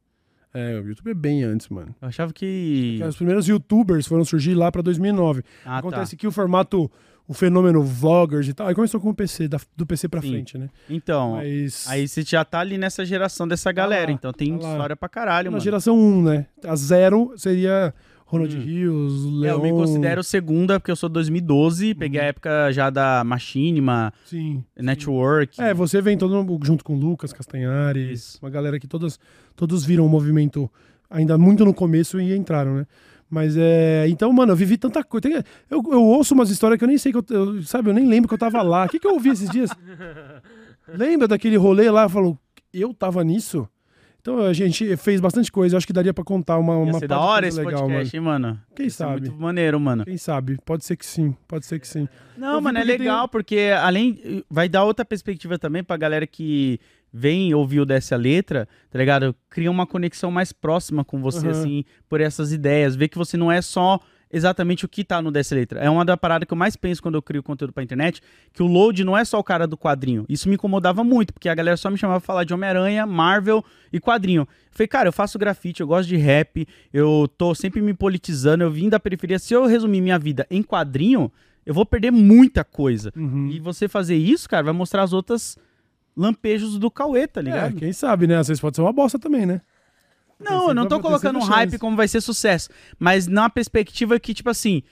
É, 0.56 0.78
o 0.80 0.86
YouTube 0.88 1.10
é 1.10 1.14
bem 1.14 1.42
antes, 1.42 1.68
mano. 1.68 1.94
Eu 2.00 2.08
achava 2.08 2.32
que. 2.32 3.00
Os 3.06 3.16
primeiros 3.16 3.48
youtubers 3.48 4.06
foram 4.06 4.24
surgir 4.24 4.54
lá 4.54 4.70
pra 4.70 4.80
2009. 4.82 5.42
Ah, 5.64 5.78
Acontece 5.78 6.12
tá. 6.16 6.20
que 6.20 6.26
o 6.28 6.30
formato, 6.32 6.88
o 7.26 7.32
fenômeno 7.32 7.82
vloggers 7.82 8.46
e 8.48 8.52
tal, 8.52 8.66
aí 8.68 8.74
começou 8.74 9.00
com 9.00 9.08
o 9.10 9.14
PC, 9.14 9.48
da- 9.48 9.60
do 9.76 9.86
PC 9.86 10.08
pra 10.08 10.20
Sim. 10.20 10.28
frente, 10.30 10.58
né? 10.58 10.68
Então, 10.90 11.32
Mas 11.36 11.86
aí 11.88 12.06
você 12.06 12.22
já 12.22 12.44
tá 12.44 12.60
ali 12.60 12.76
nessa 12.76 13.04
geração 13.04 13.48
dessa 13.48 13.72
galera, 13.72 14.08
lá, 14.08 14.12
então 14.12 14.32
tem 14.32 14.56
tá 14.58 14.68
história 14.70 14.94
pra 14.96 15.08
caralho, 15.08 15.46
na 15.46 15.52
mano. 15.52 15.64
geração 15.64 15.98
1, 15.98 16.22
né? 16.22 16.46
A 16.66 16.76
zero 16.76 17.32
seria 17.36 17.94
Ronald 18.26 18.54
Hum. 18.56 18.60
Rios, 18.60 19.24
É, 19.24 19.28
Leon... 19.40 19.52
eu 19.56 19.62
me 19.62 19.70
considero 19.70 20.22
segunda, 20.22 20.78
porque 20.78 20.90
eu 20.90 20.96
sou 20.96 21.08
2012, 21.08 21.94
peguei 21.94 22.20
Uhum. 22.20 22.26
a 22.26 22.28
época 22.28 22.72
já 22.72 22.90
da 22.90 23.22
Machinima, 23.24 24.12
Sim. 24.26 24.62
Network. 24.76 25.60
É, 25.62 25.72
você 25.72 26.02
vem 26.02 26.18
todo 26.18 26.34
mundo 26.34 26.58
junto 26.64 26.84
com 26.84 26.94
o 26.94 26.98
Lucas 26.98 27.32
Castanhari, 27.32 28.12
Isso. 28.12 28.38
uma 28.42 28.50
galera 28.50 28.78
que 28.78 28.86
todas, 28.86 29.18
todos 29.56 29.84
viram 29.84 30.04
o 30.04 30.08
movimento 30.08 30.70
ainda 31.08 31.38
muito 31.38 31.64
no 31.64 31.72
começo 31.72 32.20
e 32.20 32.34
entraram, 32.36 32.74
né? 32.76 32.86
Mas 33.34 33.56
é. 33.56 34.06
Então, 34.08 34.32
mano, 34.32 34.52
eu 34.52 34.56
vivi 34.56 34.76
tanta 34.78 35.02
coisa. 35.02 35.22
Tem- 35.22 35.42
Eu, 35.68 35.82
eu 35.90 36.02
ouço 36.04 36.34
umas 36.34 36.50
histórias 36.50 36.78
que 36.78 36.84
eu 36.84 36.88
nem 36.88 36.96
sei 36.96 37.10
que 37.10 37.18
eu. 37.18 37.24
eu- 37.30 37.62
sabe, 37.64 37.90
eu 37.90 37.94
nem 37.94 38.06
lembro 38.08 38.28
que 38.28 38.34
eu 38.34 38.38
tava 38.38 38.62
lá. 38.62 38.84
O 38.84 38.88
que, 38.88 39.00
que 39.00 39.06
eu 39.08 39.14
ouvi 39.14 39.30
esses 39.30 39.50
dias? 39.50 39.70
Lembra 40.86 41.26
daquele 41.26 41.56
rolê 41.56 41.90
lá? 41.90 42.08
Falou, 42.08 42.38
eu 42.72 42.92
tava 42.94 43.24
nisso? 43.24 43.68
Então 44.20 44.38
a 44.38 44.52
gente 44.52 44.96
fez 44.96 45.20
bastante 45.20 45.50
coisa. 45.52 45.74
Eu 45.74 45.78
acho 45.78 45.86
que 45.86 45.92
daria 45.92 46.14
pra 46.14 46.24
contar 46.24 46.58
uma, 46.58 46.76
uma 46.76 47.00
pá 47.00 47.06
da 47.06 47.18
hora 47.20 47.46
esse 47.46 47.58
legal, 47.60 47.82
podcast, 47.82 48.16
hein, 48.16 48.22
mano? 48.22 48.60
Quem 48.74 48.88
sabe? 48.88 49.22
muito 49.28 49.34
maneiro, 49.40 49.78
mano. 49.78 50.04
Quem 50.04 50.16
sabe? 50.16 50.56
Pode 50.64 50.84
ser 50.84 50.96
que 50.96 51.04
sim. 51.04 51.36
Pode 51.46 51.66
ser 51.66 51.78
que 51.78 51.86
sim. 51.88 52.08
Não, 52.36 52.54
Eu 52.54 52.60
mano, 52.62 52.78
é 52.78 52.82
porque 52.82 52.92
tem- 52.96 53.06
legal 53.06 53.28
porque 53.28 53.70
além 53.82 54.42
vai 54.48 54.68
dar 54.68 54.84
outra 54.84 55.04
perspectiva 55.04 55.58
também 55.58 55.82
pra 55.84 55.96
galera 55.98 56.26
que 56.26 56.78
vem 57.16 57.54
ouvir 57.54 57.78
o 57.78 57.86
dessa 57.86 58.16
letra, 58.16 58.68
tá 58.90 58.98
ligado? 58.98 59.36
Cria 59.48 59.70
uma 59.70 59.86
conexão 59.86 60.32
mais 60.32 60.52
próxima 60.52 61.04
com 61.04 61.20
você 61.20 61.46
Aham. 61.46 61.50
assim, 61.50 61.84
por 62.08 62.20
essas 62.20 62.52
ideias, 62.52 62.96
ver 62.96 63.06
que 63.06 63.16
você 63.16 63.36
não 63.36 63.52
é 63.52 63.62
só 63.62 64.00
exatamente 64.32 64.84
o 64.84 64.88
que 64.88 65.04
tá 65.04 65.22
no 65.22 65.30
dessa 65.30 65.54
letra. 65.54 65.78
É 65.78 65.88
uma 65.88 66.04
da 66.04 66.16
parada 66.16 66.44
que 66.44 66.52
eu 66.52 66.56
mais 66.56 66.74
penso 66.74 67.00
quando 67.00 67.14
eu 67.14 67.22
crio 67.22 67.40
conteúdo 67.40 67.72
pra 67.72 67.84
internet, 67.84 68.20
que 68.52 68.64
o 68.64 68.66
load 68.66 69.04
não 69.04 69.16
é 69.16 69.24
só 69.24 69.38
o 69.38 69.44
cara 69.44 69.64
do 69.64 69.76
quadrinho. 69.78 70.26
Isso 70.28 70.48
me 70.48 70.56
incomodava 70.56 71.04
muito, 71.04 71.32
porque 71.32 71.48
a 71.48 71.54
galera 71.54 71.76
só 71.76 71.88
me 71.88 71.96
chamava 71.96 72.18
pra 72.18 72.26
falar 72.26 72.42
de 72.42 72.52
Homem-Aranha, 72.52 73.06
Marvel 73.06 73.64
e 73.92 74.00
quadrinho. 74.00 74.40
Eu 74.40 74.48
falei, 74.72 74.88
cara, 74.88 75.08
eu 75.08 75.12
faço 75.12 75.38
grafite, 75.38 75.82
eu 75.82 75.86
gosto 75.86 76.08
de 76.08 76.16
rap, 76.16 76.66
eu 76.92 77.30
tô 77.38 77.54
sempre 77.54 77.80
me 77.80 77.94
politizando, 77.94 78.64
eu 78.64 78.72
vim 78.72 78.88
da 78.88 78.98
periferia. 78.98 79.38
Se 79.38 79.54
eu 79.54 79.66
resumir 79.66 80.00
minha 80.00 80.18
vida 80.18 80.44
em 80.50 80.64
quadrinho, 80.64 81.30
eu 81.64 81.72
vou 81.72 81.86
perder 81.86 82.10
muita 82.10 82.64
coisa. 82.64 83.12
Uhum. 83.16 83.50
E 83.52 83.60
você 83.60 83.86
fazer 83.86 84.16
isso, 84.16 84.48
cara, 84.48 84.64
vai 84.64 84.74
mostrar 84.74 85.04
as 85.04 85.12
outras 85.12 85.56
lampejos 86.16 86.78
do 86.78 86.90
Cauê, 86.90 87.26
tá 87.26 87.40
É, 87.40 87.44
ligado? 87.44 87.74
quem 87.76 87.92
sabe, 87.92 88.26
né? 88.26 88.36
Às 88.36 88.48
vezes 88.48 88.60
pode 88.60 88.76
ser 88.76 88.82
uma 88.82 88.92
bosta 88.92 89.18
também, 89.18 89.44
né? 89.46 89.60
não, 90.40 90.68
eu 90.68 90.74
não 90.74 90.86
tô 90.86 91.00
colocando 91.00 91.38
um 91.38 91.42
hype 91.42 91.70
chance. 91.70 91.78
como 91.78 91.96
vai 91.96 92.06
ser 92.08 92.20
sucesso, 92.20 92.68
mas 92.98 93.26
na 93.26 93.48
perspectiva 93.48 94.18
que, 94.20 94.34
tipo 94.34 94.50
assim, 94.50 94.82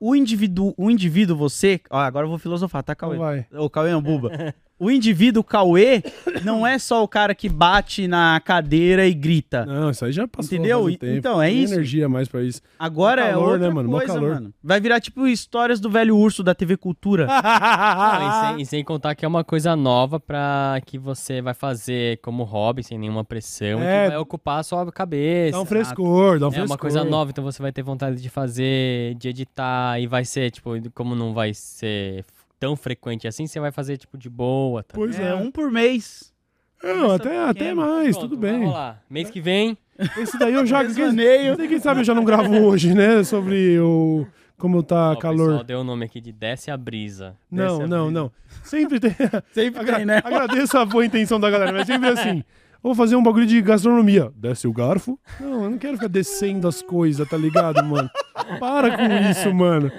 o 0.00 0.14
indivíduo, 0.16 0.72
o 0.76 0.90
indivíduo 0.90 1.36
você, 1.36 1.80
ó, 1.90 1.98
agora 1.98 2.24
eu 2.26 2.30
vou 2.30 2.38
filosofar, 2.38 2.82
tá, 2.82 2.92
Então 2.92 3.08
Cauê? 3.10 3.18
vai. 3.18 3.46
O 3.52 3.68
Cauê 3.68 3.90
não, 3.92 4.00
Buba. 4.02 4.30
O 4.82 4.90
indivíduo 4.90 5.44
Cauê 5.44 6.02
não 6.42 6.66
é 6.66 6.78
só 6.78 7.02
o 7.04 7.08
cara 7.08 7.34
que 7.34 7.48
bate 7.48 8.08
na 8.08 8.40
cadeira 8.44 9.06
e 9.06 9.14
grita. 9.14 9.64
Não, 9.64 9.90
isso 9.90 10.04
aí 10.04 10.10
já 10.12 10.26
passou. 10.26 10.56
Entendeu? 10.56 10.84
um. 10.84 10.90
Então, 10.90 11.40
é 11.40 11.48
Tem 11.48 11.62
isso. 11.62 11.74
energia 11.74 12.08
mais 12.08 12.26
pra 12.28 12.42
isso. 12.42 12.60
Agora 12.78 13.22
é 13.22 13.30
calor, 13.30 13.48
outra 13.52 13.68
né, 13.68 13.74
mano? 13.74 13.88
Mó 13.88 13.98
coisa, 13.98 14.14
calor. 14.14 14.34
mano. 14.34 14.54
Vai 14.62 14.80
virar 14.80 15.00
tipo 15.00 15.26
histórias 15.26 15.78
do 15.78 15.88
velho 15.88 16.16
urso 16.16 16.42
da 16.42 16.54
TV 16.54 16.76
Cultura. 16.76 17.26
Não, 17.30 18.28
e, 18.28 18.40
sem, 18.54 18.62
e 18.62 18.66
sem 18.66 18.84
contar 18.84 19.14
que 19.14 19.24
é 19.24 19.28
uma 19.28 19.44
coisa 19.44 19.76
nova 19.76 20.18
pra 20.18 20.80
que 20.84 20.98
você 20.98 21.40
vai 21.40 21.54
fazer 21.54 22.18
como 22.18 22.42
hobby, 22.42 22.82
sem 22.82 22.98
nenhuma 22.98 23.24
pressão, 23.24 23.80
e 23.80 23.84
É. 23.84 24.04
que 24.04 24.08
vai 24.10 24.18
ocupar 24.18 24.60
a 24.60 24.62
sua 24.62 24.90
cabeça. 24.90 25.52
Dá 25.56 25.60
um 25.62 25.64
frescor, 25.64 26.38
dá 26.38 26.46
um 26.46 26.48
É 26.48 26.52
frescor. 26.52 26.70
uma 26.72 26.78
coisa 26.78 27.04
nova, 27.04 27.30
então 27.30 27.44
você 27.44 27.62
vai 27.62 27.70
ter 27.72 27.82
vontade 27.82 28.20
de 28.20 28.28
fazer, 28.28 29.14
de 29.14 29.28
editar, 29.28 30.00
e 30.00 30.06
vai 30.06 30.24
ser, 30.24 30.50
tipo, 30.50 30.70
como 30.92 31.14
não 31.14 31.32
vai 31.32 31.54
ser 31.54 32.24
tão 32.62 32.76
frequente 32.76 33.26
assim, 33.26 33.44
você 33.44 33.58
vai 33.58 33.72
fazer, 33.72 33.96
tipo, 33.96 34.16
de 34.16 34.30
boa, 34.30 34.84
tá? 34.84 34.94
Pois 34.94 35.18
é, 35.18 35.30
é. 35.30 35.34
um 35.34 35.50
por 35.50 35.68
mês. 35.68 36.32
Não, 36.80 37.10
até, 37.10 37.36
até 37.40 37.52
pequeno. 37.54 37.82
mais, 37.82 38.16
Pronto, 38.16 38.28
tudo 38.28 38.40
bem. 38.40 38.66
rolar. 38.66 39.02
Mês 39.10 39.30
que 39.30 39.40
vem, 39.40 39.76
Esse 40.16 40.38
daí 40.38 40.54
eu 40.54 40.64
já. 40.64 40.82
Desaneio. 40.86 41.56
Quem, 41.56 41.68
quem 41.68 41.80
sabe 41.80 42.00
eu 42.00 42.04
já 42.04 42.14
não 42.14 42.24
gravo 42.24 42.54
hoje, 42.54 42.94
né? 42.94 43.24
Sobre 43.24 43.80
o. 43.80 44.24
Como 44.56 44.80
tá 44.80 45.10
ó, 45.10 45.16
calor. 45.16 45.46
pessoal 45.46 45.64
deu 45.64 45.80
o 45.80 45.84
nome 45.84 46.04
aqui 46.04 46.20
de 46.20 46.30
Desce 46.30 46.70
a 46.70 46.76
Brisa. 46.76 47.36
Não, 47.50 47.82
a 47.82 47.86
não, 47.88 48.06
brisa. 48.06 48.10
não. 48.10 48.32
Sempre 48.62 49.00
tem. 49.00 49.10
Sempre 49.52 49.82
tem, 49.92 50.06
né? 50.06 50.22
Agradeço 50.22 50.78
a 50.78 50.84
boa 50.84 51.04
intenção 51.04 51.40
da 51.40 51.50
galera, 51.50 51.72
mas 51.72 51.88
sempre 51.88 52.10
assim. 52.10 52.44
Vou 52.82 52.94
fazer 52.96 53.14
um 53.14 53.22
bagulho 53.22 53.46
de 53.46 53.60
gastronomia. 53.62 54.32
Desce 54.36 54.66
o 54.66 54.72
garfo. 54.72 55.18
Não, 55.38 55.64
eu 55.64 55.70
não 55.70 55.78
quero 55.78 55.94
ficar 55.94 56.08
descendo 56.08 56.66
as 56.66 56.82
coisas, 56.82 57.28
tá 57.28 57.36
ligado, 57.36 57.84
mano? 57.84 58.10
Para 58.58 58.96
com 58.96 59.30
isso, 59.30 59.54
mano. 59.54 59.90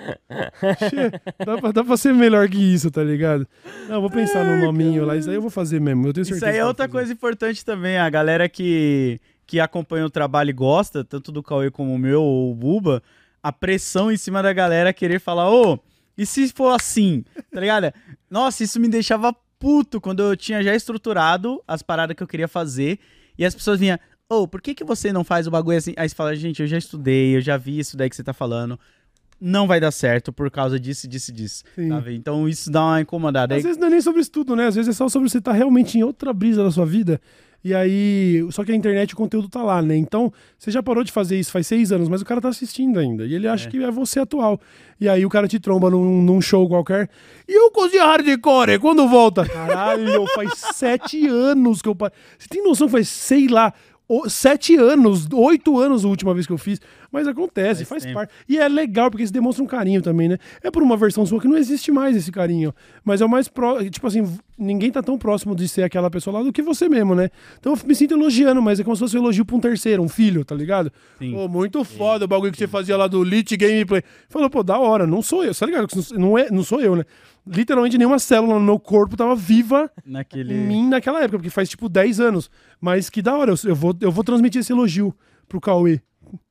Che- 0.89 1.11
Dá 1.45 1.57
pra, 1.57 1.71
dá 1.71 1.83
pra 1.83 1.95
ser 1.97 2.13
melhor 2.13 2.47
que 2.49 2.57
isso, 2.57 2.91
tá 2.91 3.03
ligado? 3.03 3.47
Não, 3.87 4.01
vou 4.01 4.09
pensar 4.09 4.43
no 4.45 4.65
nominho 4.65 5.05
lá. 5.05 5.15
Isso 5.15 5.29
aí 5.29 5.35
eu 5.35 5.41
vou 5.41 5.49
fazer 5.49 5.79
mesmo. 5.79 6.07
Eu 6.07 6.13
tenho 6.13 6.25
certeza. 6.25 6.45
Isso 6.47 6.53
aí 6.55 6.59
é 6.59 6.65
outra 6.65 6.87
coisa 6.89 7.13
importante 7.13 7.63
também. 7.63 7.97
A 7.97 8.09
galera 8.09 8.49
que, 8.49 9.19
que 9.47 9.59
acompanha 9.59 10.05
o 10.05 10.09
trabalho 10.09 10.49
e 10.49 10.53
gosta, 10.53 11.03
tanto 11.05 11.31
do 11.31 11.41
Cauê 11.41 11.71
como 11.71 11.93
o 11.93 11.97
meu, 11.97 12.21
ou 12.21 12.51
o 12.51 12.55
Buba, 12.55 13.01
a 13.41 13.51
pressão 13.53 14.11
em 14.11 14.17
cima 14.17 14.43
da 14.43 14.51
galera 14.51 14.91
querer 14.93 15.19
falar, 15.19 15.49
ô, 15.49 15.79
e 16.17 16.25
se 16.25 16.47
for 16.49 16.75
assim? 16.75 17.23
Tá 17.51 17.59
ligado? 17.61 17.93
Nossa, 18.29 18.63
isso 18.63 18.79
me 18.79 18.87
deixava 18.89 19.33
puto 19.63 20.01
quando 20.01 20.21
eu 20.21 20.35
tinha 20.35 20.61
já 20.61 20.75
estruturado 20.75 21.63
as 21.65 21.81
paradas 21.81 22.17
que 22.17 22.21
eu 22.21 22.27
queria 22.27 22.49
fazer 22.49 22.99
e 23.37 23.45
as 23.45 23.55
pessoas 23.55 23.79
vinham, 23.79 23.97
ô, 24.27 24.45
por 24.45 24.61
que, 24.61 24.75
que 24.75 24.83
você 24.83 25.13
não 25.13 25.23
faz 25.23 25.47
o 25.47 25.51
bagulho 25.51 25.77
assim? 25.77 25.93
Aí 25.95 26.09
você 26.09 26.13
fala, 26.13 26.35
gente, 26.35 26.61
eu 26.61 26.67
já 26.67 26.77
estudei, 26.77 27.37
eu 27.37 27.39
já 27.39 27.55
vi 27.55 27.79
isso 27.79 27.95
daí 27.95 28.09
que 28.09 28.15
você 28.17 28.23
tá 28.25 28.33
falando. 28.33 28.77
Não 29.45 29.67
vai 29.67 29.79
dar 29.79 29.91
certo 29.91 30.31
por 30.31 30.49
causa 30.49 30.79
disso, 30.79 31.05
disso, 31.05 31.31
disso. 31.33 31.63
Tá? 31.75 32.03
Então 32.13 32.47
isso 32.47 32.71
dá 32.71 32.81
uma 32.83 33.01
incomodada. 33.01 33.53
Aí 33.53 33.57
Às 33.59 33.63
vezes 33.65 33.77
não 33.77 33.87
é 33.87 33.91
nem 33.91 34.01
sobre 34.01 34.21
estudo, 34.21 34.55
né? 34.55 34.67
Às 34.67 34.75
vezes 34.75 34.89
é 34.89 34.93
só 34.97 35.09
sobre 35.09 35.27
você 35.29 35.39
estar 35.39 35.51
realmente 35.51 35.97
em 35.97 36.03
outra 36.03 36.31
brisa 36.31 36.63
da 36.63 36.71
sua 36.71 36.85
vida. 36.85 37.19
E 37.65 37.73
aí. 37.73 38.45
Só 38.51 38.63
que 38.63 38.71
a 38.73 38.75
internet, 38.75 39.13
o 39.13 39.17
conteúdo 39.17 39.47
tá 39.47 39.63
lá, 39.63 39.81
né? 39.81 39.95
Então, 39.95 40.31
você 40.57 40.69
já 40.69 40.83
parou 40.83 41.01
de 41.03 41.11
fazer 41.13 41.39
isso 41.39 41.49
faz 41.51 41.65
seis 41.65 41.91
anos, 41.93 42.09
mas 42.09 42.21
o 42.21 42.25
cara 42.25 42.41
tá 42.41 42.49
assistindo 42.49 42.99
ainda. 42.99 43.25
E 43.25 43.33
ele 43.33 43.47
acha 43.47 43.67
É. 43.67 43.71
que 43.71 43.81
é 43.81 43.89
você 43.89 44.19
atual. 44.19 44.59
E 44.99 45.07
aí 45.07 45.25
o 45.25 45.29
cara 45.29 45.47
te 45.47 45.59
tromba 45.59 45.89
num, 45.89 46.21
num 46.21 46.41
show 46.41 46.67
qualquer. 46.67 47.09
E 47.47 47.53
eu 47.57 47.71
cozinho 47.71 48.03
hardcore, 48.03 48.79
quando 48.79 49.07
volta? 49.07 49.45
Caralho, 49.45 50.25
faz 50.35 50.51
sete 50.75 51.25
anos 51.27 51.81
que 51.81 51.87
eu. 51.87 51.95
Você 52.37 52.47
tem 52.49 52.61
noção 52.63 52.87
que 52.87 52.93
faz, 52.93 53.07
sei 53.07 53.47
lá. 53.47 53.73
Sete 54.27 54.75
anos, 54.75 55.27
oito 55.31 55.79
anos 55.79 56.03
a 56.03 56.07
última 56.07 56.33
vez 56.33 56.45
que 56.45 56.53
eu 56.53 56.57
fiz. 56.57 56.79
Mas 57.11 57.27
acontece, 57.27 57.85
Faz 57.85 57.89
faz, 57.89 58.03
tempo. 58.03 58.15
parte. 58.15 58.33
E 58.49 58.57
é 58.57 58.67
legal, 58.67 59.09
porque 59.09 59.23
isso 59.23 59.31
demonstra 59.33 59.63
um 59.63 59.67
carinho 59.67 60.01
também, 60.01 60.27
né? 60.27 60.37
É 60.61 60.69
por 60.69 60.83
uma 60.83 60.97
versão 60.97 61.25
sua 61.25 61.39
que 61.39 61.47
não 61.47 61.57
existe 61.57 61.91
mais 61.91 62.15
esse 62.15 62.31
carinho. 62.31 62.73
Mas 63.03 63.21
é 63.21 63.25
o 63.25 63.29
mais 63.29 63.47
pró. 63.47 63.83
Tipo 63.83 64.07
assim, 64.07 64.27
ninguém 64.57 64.91
tá 64.91 65.01
tão 65.01 65.17
próximo 65.17 65.55
de 65.55 65.67
ser 65.67 65.83
aquela 65.83 66.09
pessoa 66.09 66.39
lá 66.39 66.43
do 66.43 66.51
que 66.51 66.61
você 66.61 66.89
mesmo, 66.89 67.15
né? 67.15 67.29
Então 67.59 67.73
eu 67.73 67.79
me 67.87 67.95
sinto 67.95 68.13
elogiando, 68.15 68.61
mas 68.61 68.79
é 68.79 68.83
como 68.83 68.95
se 68.95 68.99
fosse 68.99 69.17
um 69.17 69.21
elogio 69.21 69.45
pra 69.45 69.55
um 69.55 69.59
terceiro, 69.59 70.01
um 70.03 70.09
filho, 70.09 70.43
tá 70.43 70.55
ligado? 70.55 70.91
Sim. 71.19 71.31
Pô, 71.33 71.47
muito 71.47 71.83
foda 71.83 72.25
o 72.25 72.27
bagulho 72.27 72.51
que 72.51 72.57
você 72.57 72.67
fazia 72.67 72.97
lá 72.97 73.07
do 73.07 73.23
Lit 73.23 73.55
Gameplay. 73.55 74.03
Falou, 74.27 74.49
pô, 74.49 74.63
da 74.63 74.77
hora, 74.77 75.05
não 75.07 75.21
sou 75.21 75.43
eu, 75.43 75.53
tá 75.55 75.65
ligado? 75.65 75.87
Não, 76.13 76.37
é, 76.37 76.49
não 76.51 76.63
sou 76.63 76.81
eu, 76.81 76.95
né? 76.95 77.05
Literalmente 77.45 77.97
nenhuma 77.97 78.19
célula 78.19 78.53
no 78.53 78.61
meu 78.65 78.79
corpo 78.79 79.17
tava 79.17 79.35
viva 79.35 79.91
naquele. 80.05 80.53
em 80.53 80.57
mim 80.57 80.87
naquela 80.87 81.19
época, 81.19 81.37
porque 81.39 81.49
faz 81.49 81.69
tipo 81.69 81.89
10 81.89 82.19
anos. 82.19 82.49
Mas 82.79 83.09
que 83.09 83.21
da 83.21 83.35
hora, 83.35 83.51
eu, 83.51 83.69
eu 83.69 83.75
vou, 83.75 83.95
eu 83.99 84.11
vou 84.11 84.23
transmitir 84.23 84.61
esse 84.61 84.71
elogio 84.71 85.13
pro 85.47 85.59
Cauê 85.59 86.01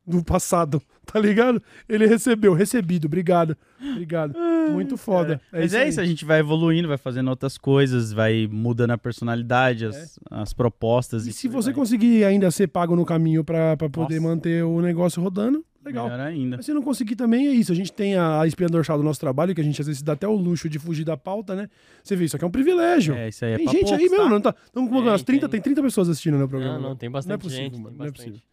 do 0.06 0.23
passado, 0.23 0.82
tá 1.12 1.20
ligado? 1.20 1.62
Ele 1.89 2.06
recebeu, 2.06 2.55
recebido, 2.55 3.06
obrigado. 3.06 3.56
Obrigado. 3.80 4.34
Muito 4.70 4.97
foda. 4.97 5.40
Mas 5.52 5.74
é 5.74 5.82
aí. 5.82 5.89
isso, 5.89 6.01
a 6.01 6.05
gente 6.05 6.24
vai 6.24 6.40
evoluindo, 6.40 6.89
vai 6.89 6.97
fazendo 6.97 7.28
outras 7.28 7.59
coisas, 7.59 8.12
vai 8.12 8.48
mudando 8.51 8.93
a 8.93 8.98
personalidade, 8.98 9.86
as, 9.86 10.18
as 10.30 10.52
propostas. 10.52 11.26
E 11.26 11.32
se 11.32 11.48
por 11.48 11.56
aí 11.56 11.62
você 11.62 11.70
vai. 11.70 11.74
conseguir 11.74 12.24
ainda 12.24 12.51
ser 12.51 12.68
pago 12.68 12.97
no 12.97 13.05
caminho 13.05 13.44
pra, 13.44 13.76
pra 13.76 13.90
poder 13.90 14.20
Nossa. 14.20 14.34
manter 14.34 14.64
o 14.64 14.80
negócio 14.80 15.22
rodando, 15.22 15.64
legal. 15.84 16.09
Melhor 16.09 16.20
ainda. 16.26 16.56
Mas 16.56 16.66
se 16.66 16.72
não 16.72 16.82
conseguir 16.82 17.16
também, 17.16 17.48
é 17.48 17.52
isso. 17.52 17.72
A 17.72 17.74
gente 17.74 17.93
tem 17.93 18.14
a, 18.14 18.40
a 18.40 18.47
espinha 18.47 18.68
dorsal 18.68 18.97
do 18.97 19.05
nosso 19.05 19.20
trabalho, 19.20 19.55
que 19.55 19.60
a 19.60 19.64
gente 19.64 19.80
às 19.80 19.86
vezes 19.86 19.98
se 19.98 20.05
dá 20.05 20.12
até 20.12 20.26
o 20.26 20.34
luxo 20.34 20.68
de 20.68 20.78
fugir 20.78 21.05
da 21.05 21.16
pauta, 21.16 21.55
né? 21.55 21.68
Você 22.02 22.14
vê, 22.16 22.24
isso 22.24 22.36
aqui 22.36 22.44
é 22.44 22.48
um 22.48 22.52
privilégio. 22.52 23.14
É, 23.14 23.28
isso 23.28 23.44
aí 23.44 23.52
é 23.52 23.56
tem 23.56 23.64
pra 23.64 23.74
gente 23.74 23.93
aí 23.93 24.09
poucos, 24.09 24.18
mesmo, 24.18 24.24
tá? 24.24 24.30
não 24.30 24.40
tá? 24.40 24.55
Estamos 24.64 24.90
com 24.90 24.98
umas 24.98 25.22
30, 25.22 25.48
tem. 25.48 25.60
tem 25.60 25.74
30 25.74 25.82
pessoas 25.82 26.09
assistindo 26.09 26.39
no 26.39 26.48
programa. 26.48 26.74
Não, 26.78 26.90
não, 26.90 26.97
tem 26.97 27.09
Não 27.09 27.12
é 27.12 27.18
bastante 27.18 27.40
possível, 27.40 27.64
gente, 27.64 27.80
mano. 27.80 27.97
Não 27.97 28.06
é 28.06 28.10
bastante. 28.10 28.30
possível. 28.30 28.51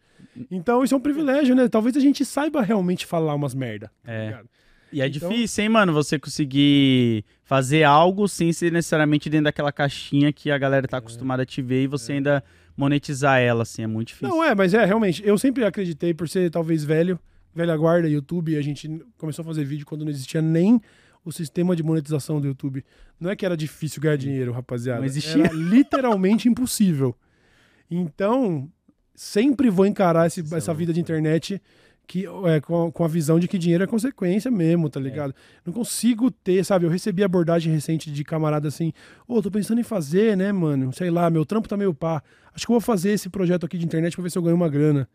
Então 0.50 0.82
isso 0.84 0.94
é 0.94 0.96
um 0.96 1.00
privilégio, 1.00 1.54
né? 1.54 1.68
Talvez 1.68 1.96
a 1.96 2.00
gente 2.00 2.24
saiba 2.24 2.62
realmente 2.62 3.04
falar 3.06 3.34
umas 3.34 3.54
merda. 3.54 3.90
tá 4.04 4.12
É. 4.12 4.26
ligado? 4.26 4.48
E 4.92 5.00
é 5.00 5.06
Então- 5.06 5.28
difícil, 5.28 5.62
hein, 5.64 5.68
mano, 5.70 5.92
você 5.92 6.18
conseguir 6.18 7.24
fazer 7.44 7.84
algo 7.84 8.26
sem 8.26 8.52
ser 8.52 8.72
necessariamente 8.72 9.30
dentro 9.30 9.44
daquela 9.44 9.70
caixinha 9.70 10.32
que 10.32 10.50
a 10.50 10.58
galera 10.58 10.88
tá 10.88 10.96
acostumada 10.96 11.42
a 11.44 11.46
te 11.46 11.62
ver 11.62 11.84
e 11.84 11.86
você 11.86 12.14
ainda 12.14 12.42
monetizar 12.76 13.38
ela, 13.40 13.62
assim, 13.62 13.82
é 13.82 13.86
muito 13.86 14.08
difícil. 14.08 14.28
Não, 14.28 14.42
é, 14.42 14.52
mas 14.54 14.74
é, 14.74 14.84
realmente. 14.84 15.22
Eu 15.24 15.38
sempre 15.38 15.64
acreditei, 15.64 16.12
por 16.12 16.28
ser 16.28 16.50
talvez 16.50 16.82
velho, 16.82 17.20
velha 17.54 17.76
guarda, 17.76 18.08
YouTube, 18.08 18.56
a 18.56 18.62
gente 18.62 18.88
começou 19.16 19.42
a 19.42 19.46
fazer 19.46 19.64
vídeo 19.64 19.86
quando 19.86 20.02
não 20.04 20.10
existia 20.10 20.42
nem 20.42 20.80
o 21.24 21.30
sistema 21.30 21.76
de 21.76 21.82
monetização 21.84 22.40
do 22.40 22.48
YouTube. 22.48 22.84
Não 23.20 23.30
é 23.30 23.36
que 23.36 23.44
era 23.46 23.56
difícil 23.56 24.00
ganhar 24.02 24.16
dinheiro, 24.16 24.50
rapaziada. 24.52 24.98
Não 25.00 25.06
existia. 25.06 25.44
Era 25.44 25.52
literalmente 25.54 26.48
impossível. 26.48 27.14
Então, 27.90 28.68
sempre 29.24 29.68
vou 29.68 29.84
encarar 29.84 30.26
esse- 30.26 30.40
é 30.40 30.56
essa 30.56 30.72
vida 30.72 30.94
de 30.94 31.00
internet 31.00 31.60
que, 32.06 32.24
é, 32.46 32.58
com, 32.60 32.86
a, 32.86 32.90
com 32.92 33.04
a 33.04 33.08
visão 33.08 33.38
de 33.38 33.46
que 33.46 33.58
dinheiro 33.58 33.84
é 33.84 33.86
consequência 33.86 34.50
mesmo, 34.50 34.88
tá 34.88 34.98
ligado? 34.98 35.34
Não 35.64 35.72
consigo 35.74 36.30
ter, 36.30 36.64
sabe? 36.64 36.86
Eu 36.86 36.90
recebi 36.90 37.22
abordagem 37.22 37.70
recente 37.72 38.10
de 38.10 38.24
camarada 38.24 38.66
assim, 38.66 38.92
ô, 39.28 39.40
tô 39.42 39.50
pensando 39.50 39.78
em 39.80 39.84
fazer, 39.84 40.36
né, 40.36 40.50
mano? 40.50 40.90
Sei 40.92 41.10
lá, 41.10 41.28
meu 41.28 41.44
trampo 41.44 41.68
tá 41.68 41.76
meio 41.76 41.92
pá. 41.94 42.22
Acho 42.54 42.64
que 42.66 42.72
eu 42.72 42.74
vou 42.74 42.80
fazer 42.80 43.10
esse 43.10 43.28
projeto 43.28 43.66
aqui 43.66 43.76
de 43.76 43.84
internet 43.84 44.14
pra 44.16 44.22
ver 44.22 44.30
se 44.30 44.38
eu 44.38 44.42
ganho 44.42 44.56
uma 44.56 44.68
grana. 44.68 45.06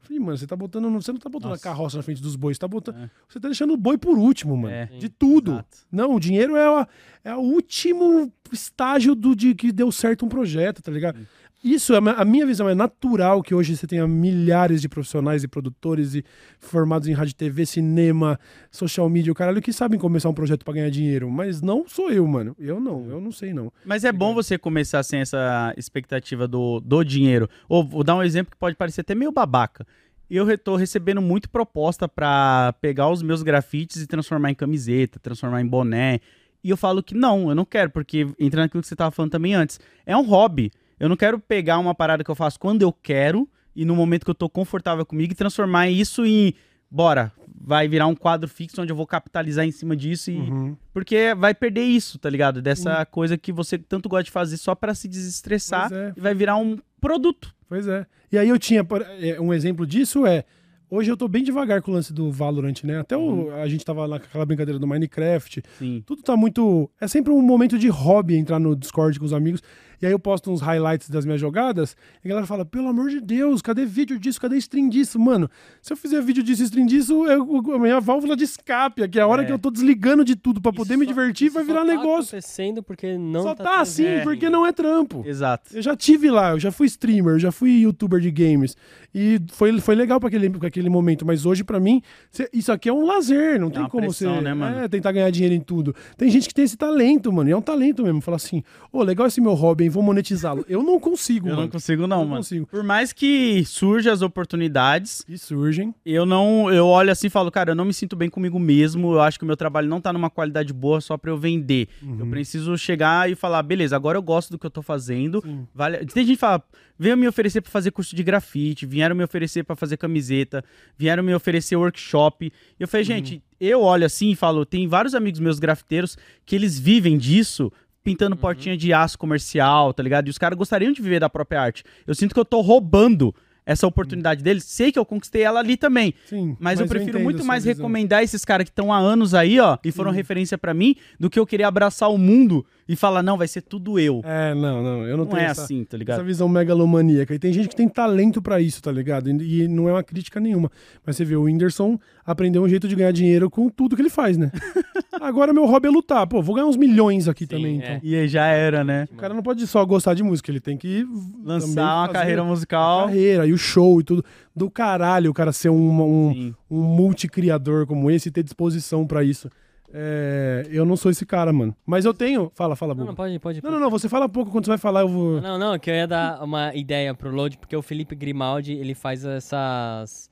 Falei, 0.00 0.20
mano, 0.20 0.36
você 0.36 0.46
tá 0.46 0.54
botando. 0.54 0.88
Você 0.92 1.10
não 1.12 1.18
tá 1.18 1.30
botando 1.30 1.52
Nossa. 1.52 1.62
a 1.62 1.64
carroça 1.72 1.96
na 1.96 2.02
frente 2.02 2.20
dos 2.20 2.36
bois, 2.36 2.56
você 2.58 2.60
tá 2.60 2.68
botando. 2.68 2.96
É. 2.98 3.10
Você 3.26 3.40
tá 3.40 3.48
deixando 3.48 3.72
o 3.72 3.76
boi 3.78 3.96
por 3.96 4.18
último, 4.18 4.54
mano. 4.54 4.74
É. 4.74 4.84
De 4.98 5.08
tudo. 5.08 5.52
Exato. 5.52 5.78
Não, 5.90 6.14
o 6.14 6.20
dinheiro 6.20 6.54
é, 6.56 6.66
a- 6.66 6.86
é 7.24 7.34
o 7.34 7.38
último 7.40 8.30
estágio 8.52 9.14
do 9.14 9.34
de 9.34 9.54
que 9.54 9.72
deu 9.72 9.90
certo 9.90 10.26
um 10.26 10.28
projeto, 10.28 10.82
tá 10.82 10.92
ligado? 10.92 11.18
Isso, 11.64 11.94
é 11.94 11.98
a 11.98 12.24
minha 12.26 12.44
visão 12.44 12.68
é 12.68 12.74
natural 12.74 13.42
que 13.42 13.54
hoje 13.54 13.74
você 13.74 13.86
tenha 13.86 14.06
milhares 14.06 14.82
de 14.82 14.88
profissionais 14.88 15.42
e 15.42 15.48
produtores 15.48 16.14
e 16.14 16.22
formados 16.58 17.08
em 17.08 17.12
rádio, 17.12 17.34
TV, 17.34 17.64
cinema, 17.64 18.38
social 18.70 19.08
media, 19.08 19.32
o 19.32 19.34
caralho, 19.34 19.62
que 19.62 19.72
sabem 19.72 19.98
começar 19.98 20.28
um 20.28 20.34
projeto 20.34 20.62
pra 20.62 20.74
ganhar 20.74 20.90
dinheiro. 20.90 21.30
Mas 21.30 21.62
não 21.62 21.88
sou 21.88 22.10
eu, 22.10 22.26
mano. 22.26 22.54
Eu 22.58 22.78
não, 22.78 23.08
eu 23.08 23.18
não 23.18 23.32
sei 23.32 23.54
não. 23.54 23.72
Mas 23.82 24.04
é 24.04 24.12
bom 24.12 24.34
você 24.34 24.58
começar 24.58 25.02
sem 25.02 25.20
essa 25.20 25.72
expectativa 25.74 26.46
do, 26.46 26.80
do 26.80 27.02
dinheiro. 27.02 27.48
Ou 27.66 27.82
vou 27.82 28.04
dar 28.04 28.16
um 28.16 28.22
exemplo 28.22 28.50
que 28.50 28.58
pode 28.58 28.76
parecer 28.76 29.00
até 29.00 29.14
meio 29.14 29.32
babaca. 29.32 29.86
Eu 30.28 30.58
tô 30.58 30.76
recebendo 30.76 31.22
muito 31.22 31.48
proposta 31.48 32.06
pra 32.06 32.74
pegar 32.78 33.08
os 33.08 33.22
meus 33.22 33.42
grafites 33.42 34.02
e 34.02 34.06
transformar 34.06 34.50
em 34.50 34.54
camiseta, 34.54 35.18
transformar 35.18 35.62
em 35.62 35.66
boné. 35.66 36.20
E 36.62 36.68
eu 36.68 36.76
falo 36.76 37.02
que 37.02 37.14
não, 37.14 37.48
eu 37.48 37.54
não 37.54 37.64
quero, 37.64 37.90
porque 37.90 38.26
entra 38.38 38.62
naquilo 38.62 38.82
que 38.82 38.88
você 38.88 38.96
tava 38.96 39.10
falando 39.10 39.30
também 39.30 39.54
antes. 39.54 39.80
É 40.04 40.14
um 40.14 40.26
hobby. 40.26 40.70
Eu 40.98 41.08
não 41.08 41.16
quero 41.16 41.38
pegar 41.38 41.78
uma 41.78 41.94
parada 41.94 42.22
que 42.22 42.30
eu 42.30 42.34
faço 42.34 42.58
quando 42.58 42.82
eu 42.82 42.92
quero 42.92 43.48
e 43.74 43.84
no 43.84 43.96
momento 43.96 44.24
que 44.24 44.30
eu 44.30 44.34
tô 44.34 44.48
confortável 44.48 45.04
comigo 45.04 45.32
e 45.32 45.36
transformar 45.36 45.88
isso 45.88 46.24
em. 46.24 46.54
Bora, 46.90 47.32
vai 47.60 47.88
virar 47.88 48.06
um 48.06 48.14
quadro 48.14 48.48
fixo 48.48 48.80
onde 48.80 48.92
eu 48.92 48.96
vou 48.96 49.06
capitalizar 49.06 49.64
em 49.64 49.72
cima 49.72 49.96
disso 49.96 50.30
e 50.30 50.36
Uhum. 50.36 50.76
porque 50.92 51.34
vai 51.34 51.54
perder 51.54 51.82
isso, 51.82 52.18
tá 52.18 52.30
ligado? 52.30 52.62
Dessa 52.62 53.04
coisa 53.06 53.36
que 53.36 53.50
você 53.52 53.78
tanto 53.78 54.08
gosta 54.08 54.24
de 54.24 54.30
fazer 54.30 54.56
só 54.58 54.74
pra 54.74 54.94
se 54.94 55.08
desestressar 55.08 55.92
é. 55.92 56.12
e 56.16 56.20
vai 56.20 56.34
virar 56.34 56.56
um 56.56 56.78
produto. 57.00 57.54
Pois 57.68 57.88
é. 57.88 58.06
E 58.30 58.38
aí 58.38 58.48
eu 58.48 58.58
tinha 58.58 58.86
é, 59.20 59.40
um 59.40 59.52
exemplo 59.52 59.86
disso 59.86 60.26
é 60.26 60.44
hoje 60.90 61.10
eu 61.10 61.16
tô 61.16 61.26
bem 61.26 61.42
devagar 61.42 61.82
com 61.82 61.90
o 61.90 61.94
lance 61.94 62.12
do 62.12 62.30
Valorant, 62.30 62.84
né? 62.84 63.00
Até 63.00 63.16
o, 63.16 63.52
a 63.54 63.66
gente 63.66 63.84
tava 63.84 64.06
naquela 64.06 64.46
brincadeira 64.46 64.78
do 64.78 64.86
Minecraft. 64.86 65.62
Sim. 65.78 66.02
Tudo 66.06 66.22
tá 66.22 66.36
muito. 66.36 66.88
É 67.00 67.08
sempre 67.08 67.32
um 67.32 67.42
momento 67.42 67.78
de 67.78 67.88
hobby 67.88 68.36
entrar 68.36 68.58
no 68.58 68.76
Discord 68.76 69.18
com 69.18 69.24
os 69.24 69.32
amigos. 69.32 69.62
E 70.00 70.06
aí 70.06 70.12
eu 70.12 70.18
posto 70.18 70.50
uns 70.50 70.60
highlights 70.60 71.08
das 71.08 71.24
minhas 71.24 71.40
jogadas. 71.40 71.96
E 72.24 72.26
a 72.26 72.28
galera 72.28 72.46
fala: 72.46 72.64
pelo 72.64 72.88
amor 72.88 73.10
de 73.10 73.20
Deus, 73.20 73.60
cadê 73.62 73.84
vídeo 73.84 74.18
disso? 74.18 74.40
Cadê 74.40 74.56
stream 74.58 74.88
disso? 74.88 75.18
Mano, 75.18 75.48
se 75.82 75.92
eu 75.92 75.96
fizer 75.96 76.20
vídeo 76.22 76.42
disso 76.42 76.62
e 76.62 76.64
stream 76.64 76.86
disso, 76.86 77.26
é 77.26 77.34
a 77.34 77.78
minha 77.78 78.00
válvula 78.00 78.36
de 78.36 78.44
escape 78.44 79.02
aqui. 79.02 79.18
É 79.18 79.22
a 79.22 79.26
hora 79.26 79.42
É. 79.42 79.46
que 79.46 79.52
eu 79.52 79.58
tô 79.58 79.70
desligando 79.70 80.24
de 80.24 80.36
tudo 80.36 80.60
pra 80.60 80.72
poder 80.72 80.96
me 80.96 81.04
só- 81.04 81.10
divertir, 81.12 81.46
isso 81.46 81.54
vai 81.54 81.64
só 81.64 81.72
virar 81.72 81.80
tá 81.84 81.86
negócio. 81.86 82.36
acontecendo 82.36 82.82
porque 82.82 83.16
não 83.18 83.42
Só 83.42 83.54
tá 83.54 83.64
tá 83.64 83.80
assim, 83.80 84.04
tendo- 84.04 84.24
porque 84.24 84.50
não 84.50 84.66
é 84.66 84.72
trampo. 84.72 85.22
Exato. 85.26 85.76
Eu 85.76 85.82
já 85.82 85.96
tive 85.96 86.30
lá, 86.30 86.50
eu 86.52 86.60
já 86.60 86.70
fui 86.72 86.86
streamer, 86.86 87.34
eu 87.34 87.38
já 87.38 87.52
fui 87.52 87.70
youtuber 87.80 88.20
de 88.20 88.30
games. 88.30 88.76
E 89.14 89.40
foi, 89.52 89.78
foi 89.80 89.94
legal 89.94 90.18
pra 90.18 90.28
aquele, 90.28 90.50
pra 90.50 90.68
aquele 90.68 90.88
momento. 90.88 91.24
Mas 91.24 91.46
hoje, 91.46 91.62
pra 91.62 91.78
mim, 91.78 92.02
cê- 92.30 92.48
isso 92.52 92.72
aqui 92.72 92.88
é 92.88 92.92
um 92.92 93.04
lazer. 93.06 93.60
Não 93.60 93.70
tem 93.70 93.80
uma 93.80 93.88
como 93.88 94.02
pressão, 94.04 94.36
você 94.36 94.40
né, 94.40 94.54
mano? 94.54 94.78
é, 94.80 94.88
tentar 94.88 95.12
ganhar 95.12 95.30
dinheiro 95.30 95.54
em 95.54 95.60
tudo. 95.60 95.94
Tem 96.16 96.28
gente 96.30 96.48
que 96.48 96.54
tem 96.54 96.64
esse 96.64 96.76
talento, 96.76 97.32
mano. 97.32 97.48
E 97.48 97.52
é 97.52 97.56
um 97.56 97.62
talento 97.62 98.02
mesmo. 98.02 98.20
Fala 98.20 98.36
assim, 98.36 98.62
ô, 98.92 99.02
legal 99.02 99.26
esse 99.26 99.40
meu 99.40 99.54
hobby, 99.54 99.84
hein? 99.84 99.90
Vou 99.94 100.02
monetizá-lo. 100.02 100.64
Eu 100.68 100.82
não 100.82 100.98
consigo, 100.98 101.46
Eu 101.46 101.50
mano. 101.50 101.62
não 101.62 101.68
consigo 101.68 102.06
não, 102.08 102.20
Eu 102.22 102.24
mano. 102.26 102.36
consigo. 102.38 102.66
Por 102.66 102.82
mais 102.82 103.12
que 103.12 103.64
surjam 103.64 104.12
as 104.12 104.22
oportunidades, 104.22 105.24
E 105.28 105.38
surgem. 105.38 105.94
eu 106.04 106.26
não, 106.26 106.68
eu 106.72 106.84
olho 106.86 107.12
assim 107.12 107.28
e 107.28 107.30
falo, 107.30 107.48
cara, 107.50 107.70
eu 107.70 107.74
não 107.76 107.84
me 107.84 107.94
sinto 107.94 108.16
bem 108.16 108.28
comigo 108.28 108.58
mesmo. 108.58 109.12
Eu 109.12 109.20
acho 109.20 109.38
que 109.38 109.44
o 109.44 109.46
meu 109.46 109.56
trabalho 109.56 109.88
não 109.88 110.00
tá 110.00 110.12
numa 110.12 110.28
qualidade 110.28 110.72
boa 110.72 111.00
só 111.00 111.16
pra 111.16 111.30
eu 111.30 111.36
vender. 111.38 111.86
Uhum. 112.02 112.16
Eu 112.18 112.26
preciso 112.26 112.76
chegar 112.76 113.30
e 113.30 113.36
falar, 113.36 113.62
beleza, 113.62 113.94
agora 113.94 114.18
eu 114.18 114.22
gosto 114.22 114.50
do 114.50 114.58
que 114.58 114.66
eu 114.66 114.70
tô 114.70 114.82
fazendo. 114.82 115.40
Sim. 115.42 115.64
Vale... 115.72 115.98
Tem 116.06 116.24
gente 116.26 116.34
que 116.36 116.40
fala, 116.40 116.60
veio 116.98 117.16
me 117.16 117.28
oferecer 117.28 117.60
pra 117.60 117.70
fazer 117.70 117.92
curso 117.92 118.16
de 118.16 118.22
grafite, 118.24 118.86
vieram 118.86 119.14
me 119.14 119.22
oferecer 119.22 119.62
pra 119.62 119.76
fazer 119.76 119.96
camiseta, 119.96 120.64
vieram 120.98 121.22
me 121.22 121.32
oferecer 121.34 121.76
workshop. 121.76 122.46
E 122.46 122.82
eu 122.82 122.88
falei, 122.88 123.04
gente, 123.04 123.40
eu 123.60 123.80
olho 123.80 124.04
assim 124.04 124.30
e 124.30 124.36
falo, 124.36 124.66
tem 124.66 124.88
vários 124.88 125.14
amigos 125.14 125.38
meus 125.40 125.58
grafiteiros 125.58 126.16
que 126.44 126.54
eles 126.56 126.78
vivem 126.78 127.16
disso. 127.16 127.72
Pintando 128.04 128.36
portinha 128.36 128.76
de 128.76 128.92
aço 128.92 129.18
comercial, 129.18 129.92
tá 129.94 130.02
ligado? 130.02 130.26
E 130.28 130.30
os 130.30 130.38
caras 130.38 130.56
gostariam 130.58 130.92
de 130.92 131.00
viver 131.00 131.18
da 131.18 131.30
própria 131.30 131.60
arte. 131.60 131.82
Eu 132.06 132.14
sinto 132.14 132.34
que 132.34 132.38
eu 132.38 132.44
tô 132.44 132.60
roubando 132.60 133.34
essa 133.66 133.86
oportunidade 133.86 134.42
deles. 134.42 134.64
Sei 134.64 134.92
que 134.92 134.98
eu 134.98 135.04
conquistei 135.04 135.42
ela 135.42 135.60
ali 135.60 135.76
também. 135.76 136.14
Sim. 136.26 136.56
Mas, 136.60 136.80
eu 136.80 136.86
prefiro 136.86 137.18
a 137.18 137.22
muito 137.22 137.44
mais 137.44 137.64
visão. 137.64 137.78
recomendar 137.78 138.22
esses 138.22 138.44
caras 138.44 138.64
que 138.64 138.70
estão 138.70 138.92
há 138.92 138.98
anos 138.98 139.34
aí, 139.34 139.58
ó, 139.58 139.78
e 139.82 139.90
foram 139.90 140.10
referência 140.10 140.58
pra 140.58 140.74
mim, 140.74 140.96
do 141.18 141.30
que 141.30 141.38
eu 141.38 141.46
querer 141.46 141.64
abraçar 141.64 142.10
o 142.10 142.18
mundo 142.18 142.64
e 142.86 142.94
falar, 142.94 143.22
não, 143.22 143.36
vai 143.38 143.48
ser 143.48 143.62
tudo 143.62 143.98
eu. 143.98 144.20
É, 144.24 144.54
não, 144.54 144.82
não. 144.82 145.06
Eu 145.06 145.16
não, 145.16 145.24
não 145.24 145.26
tenho 145.26 145.40
é 145.40 145.44
essa, 145.46 145.62
assim, 145.62 145.84
tá 145.84 145.90
essa 145.90 145.96
ligado? 145.96 146.24
visão 146.24 146.48
megalomaníaca. 146.48 147.34
E 147.34 147.38
tem 147.38 147.52
gente 147.52 147.68
que 147.68 147.76
tem 147.76 147.88
talento 147.88 148.42
pra 148.42 148.60
isso, 148.60 148.82
tá 148.82 148.92
ligado? 148.92 149.30
E, 149.30 149.62
e 149.62 149.68
não 149.68 149.88
é 149.88 149.92
uma 149.92 150.02
crítica 150.02 150.38
nenhuma. 150.38 150.70
Mas 151.04 151.16
você 151.16 151.24
vê, 151.24 151.34
o 151.36 151.42
Whindersson 151.42 151.98
aprendeu 152.24 152.62
um 152.62 152.68
jeito 152.68 152.86
de 152.86 152.94
ganhar 152.94 153.12
dinheiro 153.12 153.48
com 153.48 153.68
tudo 153.68 153.96
que 153.96 154.02
ele 154.02 154.10
faz, 154.10 154.36
né? 154.36 154.50
Agora 155.20 155.52
meu 155.52 155.64
hobby 155.64 155.88
é 155.88 155.90
lutar. 155.90 156.26
Pô, 156.26 156.42
vou 156.42 156.54
ganhar 156.54 156.66
uns 156.66 156.76
milhões 156.76 157.28
aqui 157.28 157.46
também, 157.46 157.80
é. 157.80 157.84
então. 157.84 158.00
E 158.02 158.14
aí 158.14 158.28
já 158.28 158.46
era, 158.46 158.84
né? 158.84 159.06
O 159.12 159.16
cara 159.16 159.32
não 159.32 159.42
pode 159.42 159.66
só 159.66 159.84
gostar 159.84 160.14
de 160.14 160.22
música, 160.22 160.50
ele 160.50 160.60
tem 160.60 160.76
que 160.76 161.04
também 161.04 161.34
Lançar 161.44 162.00
uma 162.00 162.08
carreira 162.08 162.44
musical. 162.44 163.06
carreira 163.06 163.46
e 163.46 163.52
o 163.52 163.58
show 163.58 164.00
e 164.00 164.04
tudo. 164.04 164.24
Do 164.54 164.70
caralho 164.70 165.30
o 165.30 165.34
cara 165.34 165.52
ser 165.52 165.70
um, 165.70 166.02
um, 166.28 166.32
Sim. 166.34 166.54
um 166.70 166.82
multicriador 166.82 167.86
como 167.86 168.10
esse 168.10 168.28
e 168.28 168.32
ter 168.32 168.42
disposição 168.42 169.06
pra 169.06 169.24
isso. 169.24 169.48
É, 169.96 170.66
eu 170.70 170.84
não 170.84 170.96
sou 170.96 171.08
esse 171.08 171.24
cara, 171.24 171.52
mano. 171.52 171.74
Mas 171.86 172.04
eu 172.04 172.12
tenho. 172.12 172.50
Fala, 172.52 172.74
fala, 172.74 172.94
Não, 172.96 173.06
não, 173.06 173.14
pode, 173.14 173.38
pode. 173.38 173.62
Não, 173.62 173.70
não, 173.70 173.78
não. 173.78 173.90
Você 173.90 174.08
fala 174.08 174.28
pouco 174.28 174.50
quando 174.50 174.64
você 174.64 174.70
vai 174.72 174.78
falar, 174.78 175.02
eu 175.02 175.08
vou. 175.08 175.40
Não, 175.40 175.56
não, 175.56 175.78
que 175.78 175.88
eu 175.88 175.94
ia 175.94 176.06
dar 176.06 176.42
uma 176.42 176.74
ideia 176.74 177.14
pro 177.14 177.30
Load, 177.30 177.56
porque 177.58 177.76
o 177.76 177.82
Felipe 177.82 178.16
Grimaldi, 178.16 178.72
ele 178.72 178.94
faz 178.94 179.24
essas... 179.24 180.28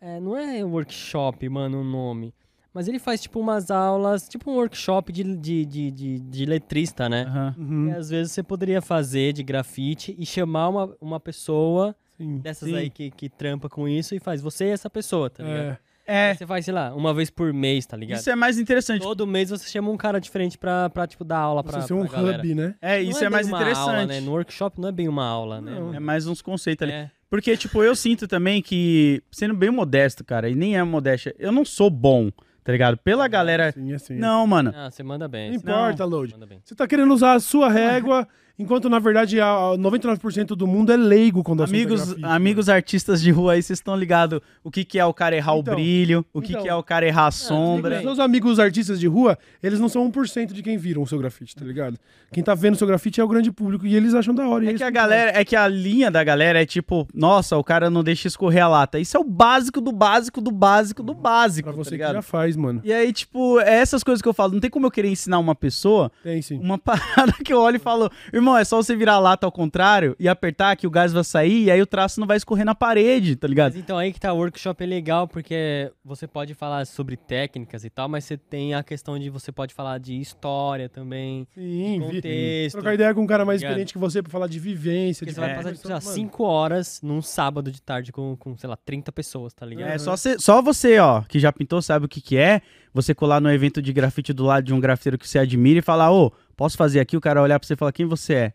É, 0.00 0.18
não 0.18 0.36
é 0.36 0.64
workshop, 0.64 1.48
mano, 1.48 1.80
o 1.80 1.84
nome. 1.84 2.34
Mas 2.74 2.86
ele 2.88 2.98
faz, 2.98 3.20
tipo, 3.22 3.40
umas 3.40 3.70
aulas, 3.70 4.28
tipo 4.28 4.50
um 4.50 4.54
workshop 4.54 5.12
de, 5.12 5.36
de, 5.36 5.64
de, 5.64 5.90
de, 5.90 6.18
de 6.20 6.44
letrista, 6.44 7.08
né? 7.08 7.22
Aham. 7.22 7.54
Uhum, 7.56 7.88
E 7.88 7.92
às 7.92 8.10
vezes 8.10 8.32
você 8.32 8.42
poderia 8.42 8.82
fazer 8.82 9.32
de 9.32 9.42
grafite 9.42 10.14
e 10.18 10.26
chamar 10.26 10.68
uma, 10.68 10.96
uma 11.00 11.20
pessoa 11.20 11.96
sim. 12.16 12.38
dessas 12.38 12.68
Sim. 12.68 12.76
aí 12.76 12.90
que, 12.90 13.10
que 13.10 13.28
trampa 13.28 13.68
com 13.68 13.88
isso 13.88 14.14
e 14.14 14.20
faz 14.20 14.40
você 14.40 14.66
e 14.66 14.70
essa 14.70 14.90
pessoa, 14.90 15.30
tá 15.30 15.42
ligado? 15.42 15.60
É, 15.72 15.78
É, 16.10 16.34
Você 16.34 16.46
faz, 16.46 16.64
sei 16.64 16.72
lá, 16.72 16.94
uma 16.94 17.12
vez 17.12 17.28
por 17.28 17.52
mês, 17.52 17.84
tá 17.84 17.94
ligado? 17.94 18.18
isso 18.18 18.30
é 18.30 18.34
mais 18.34 18.58
interessante. 18.58 19.02
Todo 19.02 19.26
mês 19.26 19.50
você 19.50 19.68
chama 19.68 19.90
um 19.90 19.96
cara 19.96 20.18
diferente 20.18 20.56
pra, 20.56 20.88
pra 20.88 21.06
tipo, 21.06 21.22
dar 21.22 21.38
aula 21.38 21.62
pra, 21.62 21.82
você 21.82 21.88
ser 21.88 21.92
um 21.92 22.06
pra 22.06 22.16
galera. 22.18 22.38
hub, 22.38 22.54
né? 22.54 22.74
É, 22.80 23.02
Não 23.02 23.10
isso 23.10 23.18
é, 23.18 23.22
bem 23.22 23.30
mais 23.30 23.46
uma 23.46 23.58
interessante. 23.58 23.88
Aula, 23.90 24.06
né? 24.06 24.20
No 24.20 24.30
workshop 24.32 24.80
não 24.80 24.88
é 24.88 24.92
bem 24.92 25.06
uma 25.06 25.26
aula, 25.26 25.60
né? 25.60 25.72
Não. 25.78 25.94
É 25.94 26.00
mais 26.00 26.26
uns 26.26 26.40
conceitos 26.40 26.82
ali. 26.84 26.92
É. 26.92 27.10
Porque, 27.28 27.54
tipo, 27.58 27.82
eu 27.82 27.94
sinto 27.94 28.26
também 28.26 28.62
que, 28.62 29.22
sendo 29.30 29.52
bem 29.52 29.70
modesto, 29.70 30.24
cara, 30.24 30.48
e 30.48 30.54
nem 30.54 30.78
é 30.78 30.82
modéstia, 30.82 31.34
eu 31.38 31.52
não 31.52 31.62
sou 31.62 31.90
bom, 31.90 32.30
tá 32.64 32.72
ligado? 32.72 32.96
Pela 32.96 33.28
galera. 33.28 33.70
Sim, 33.72 33.92
assim. 33.92 34.14
Não, 34.14 34.46
mano. 34.46 34.72
Ah, 34.74 34.90
você 34.90 35.02
manda 35.02 35.28
bem. 35.28 35.50
Não 35.50 35.56
importa, 35.56 36.06
Load. 36.06 36.32
Manda 36.32 36.46
bem. 36.46 36.58
Você 36.64 36.74
tá 36.74 36.86
querendo 36.88 37.12
usar 37.12 37.34
a 37.34 37.40
sua 37.40 37.68
régua, 37.68 38.26
enquanto 38.58 38.88
na 38.88 38.98
verdade 38.98 39.40
a- 39.40 39.72
a 39.72 39.76
99% 39.78 40.56
do 40.56 40.66
mundo 40.66 40.92
é 40.92 40.96
leigo 40.96 41.42
quando 41.42 41.62
é 41.62 41.66
Amigos, 41.66 42.16
amigos 42.22 42.68
artistas 42.68 43.20
de 43.22 43.30
rua 43.30 43.52
aí, 43.52 43.62
vocês 43.62 43.78
estão 43.78 43.94
ligados 43.96 44.40
o 44.64 44.70
que, 44.70 44.84
que 44.84 44.98
é 44.98 45.04
o 45.04 45.14
cara 45.14 45.36
errar 45.36 45.56
Então, 45.56 45.72
o 45.74 45.76
brilho, 45.76 46.26
o 46.32 46.40
que, 46.40 46.52
então. 46.52 46.62
que 46.62 46.68
é 46.68 46.74
o 46.74 46.82
cara 46.82 47.06
errar 47.06 47.26
a 47.26 47.30
sombra. 47.30 47.96
Os 47.96 48.02
seus 48.02 48.18
amigos 48.18 48.58
artistas 48.58 48.98
de 48.98 49.06
rua, 49.06 49.38
eles 49.62 49.78
não 49.78 49.88
são 49.88 50.02
1% 50.10 50.52
de 50.52 50.62
quem 50.62 50.76
viram 50.76 51.02
o 51.02 51.06
seu 51.06 51.18
grafite, 51.18 51.54
tá 51.54 51.64
ligado? 51.64 51.98
Quem 52.32 52.42
tá 52.42 52.54
vendo 52.54 52.74
o 52.74 52.76
seu 52.76 52.86
grafite 52.86 53.20
é 53.20 53.24
o 53.24 53.28
grande 53.28 53.50
público 53.52 53.86
e 53.86 53.94
eles 53.94 54.14
acham 54.14 54.34
da 54.34 54.46
hora. 54.48 54.64
É 54.68 54.74
que 54.74 54.82
a 54.82 54.86
que 54.86 54.92
galera, 54.92 55.32
é 55.40 55.44
que 55.44 55.56
a 55.56 55.66
linha 55.68 56.10
da 56.10 56.22
galera 56.24 56.60
é 56.60 56.66
tipo, 56.66 57.06
nossa, 57.14 57.56
o 57.56 57.64
cara 57.64 57.88
não 57.90 58.02
deixa 58.04 58.28
escorrer 58.28 58.62
a 58.64 58.68
lata. 58.68 58.98
Isso 58.98 59.16
é 59.16 59.20
o 59.20 59.24
básico 59.24 59.80
do 59.80 59.92
básico 59.92 60.40
do 60.40 60.50
básico 60.50 61.02
do 61.02 61.14
básico, 61.14 61.68
Pra 61.68 61.72
tá 61.72 61.78
você 61.84 61.90
que 61.90 61.96
ligado? 61.96 62.14
já 62.14 62.22
faz, 62.22 62.56
mano. 62.56 62.80
E 62.84 62.92
aí, 62.92 63.12
tipo, 63.12 63.60
é 63.60 63.74
essas 63.76 64.02
coisas 64.02 64.20
que 64.20 64.28
eu 64.28 64.34
falo. 64.34 64.52
Não 64.52 64.60
tem 64.60 64.70
como 64.70 64.86
eu 64.86 64.90
querer 64.90 65.08
ensinar 65.08 65.38
uma 65.38 65.54
pessoa 65.54 66.10
Tem 66.22 66.42
sim. 66.42 66.58
uma 66.58 66.76
parada 66.78 67.32
que 67.44 67.52
eu 67.52 67.60
olho 67.60 67.76
e 67.76 67.80
falo, 67.80 68.10
irmão, 68.32 68.47
é 68.56 68.64
só 68.64 68.76
você 68.76 68.94
virar 68.96 69.14
a 69.14 69.18
lata 69.18 69.46
ao 69.46 69.52
contrário 69.52 70.14
e 70.18 70.28
apertar 70.28 70.76
que 70.76 70.86
o 70.86 70.90
gás 70.90 71.12
vai 71.12 71.24
sair 71.24 71.64
e 71.64 71.70
aí 71.70 71.80
o 71.82 71.86
traço 71.86 72.20
não 72.20 72.26
vai 72.26 72.36
escorrer 72.36 72.64
na 72.64 72.74
parede, 72.74 73.36
tá 73.36 73.46
Mas 73.46 73.50
ligado? 73.50 73.76
então 73.76 73.98
aí 73.98 74.12
que 74.12 74.20
tá, 74.20 74.32
o 74.32 74.36
workshop 74.36 74.82
é 74.82 74.86
legal 74.86 75.26
porque 75.26 75.90
você 76.04 76.26
pode 76.26 76.54
falar 76.54 76.86
sobre 76.86 77.16
técnicas 77.16 77.84
e 77.84 77.90
tal, 77.90 78.08
mas 78.08 78.24
você 78.24 78.36
tem 78.36 78.74
a 78.74 78.82
questão 78.82 79.18
de 79.18 79.28
você 79.30 79.50
pode 79.52 79.74
falar 79.74 79.98
de 79.98 80.18
história 80.20 80.88
também. 80.88 81.46
Sim, 81.54 82.00
contexto. 82.00 82.72
Trocar 82.76 82.94
ideia 82.94 83.14
com 83.14 83.22
um 83.22 83.26
cara 83.26 83.44
mais 83.44 83.60
Ligado? 83.60 83.72
experiente 83.72 83.92
que 83.92 83.98
você 83.98 84.22
pra 84.22 84.30
falar 84.30 84.46
de 84.46 84.58
vivência. 84.58 85.20
Porque 85.26 85.30
De 85.30 85.34
você 85.34 85.40
vai 85.40 85.50
É. 85.50 85.54
passar, 85.54 85.72
tipo, 85.72 85.86
sei 85.86 85.94
lá, 85.94 86.00
Mano, 86.00 86.14
5 86.14 86.44
horas 86.44 87.00
num 87.02 87.20
sábado 87.22 87.70
de 87.70 87.80
tarde 87.82 88.12
com, 88.12 88.36
com, 88.36 88.56
sei 88.56 88.68
lá, 88.68 88.76
30 88.76 89.10
pessoas, 89.12 89.52
tá 89.52 89.64
ligado? 89.66 89.90
É 89.90 89.98
só, 89.98 90.16
você, 90.16 90.38
só 90.38 90.62
você, 90.62 90.98
ó, 90.98 91.22
que 91.22 91.38
já 91.38 91.52
pintou, 91.52 91.80
sabe 91.82 92.06
o 92.06 92.08
que 92.08 92.20
que 92.20 92.36
é, 92.36 92.62
você 92.92 93.14
colar 93.14 93.40
no 93.40 93.50
evento 93.50 93.80
de 93.82 93.92
grafite 93.92 94.32
do 94.32 94.44
lado 94.44 94.64
de 94.64 94.72
um 94.74 94.80
grafiteiro 94.80 95.18
que 95.18 95.28
você 95.28 95.38
admira 95.38 95.78
e 95.80 95.82
falar, 95.82 96.12
ô, 96.12 96.32
posso 96.58 96.76
fazer 96.76 96.98
aqui? 97.00 97.16
O 97.16 97.20
cara 97.20 97.40
olhar 97.40 97.58
pra 97.58 97.66
você 97.66 97.74
e 97.74 97.76
falar, 97.76 97.92
quem 97.92 98.04
você 98.04 98.34
é? 98.34 98.52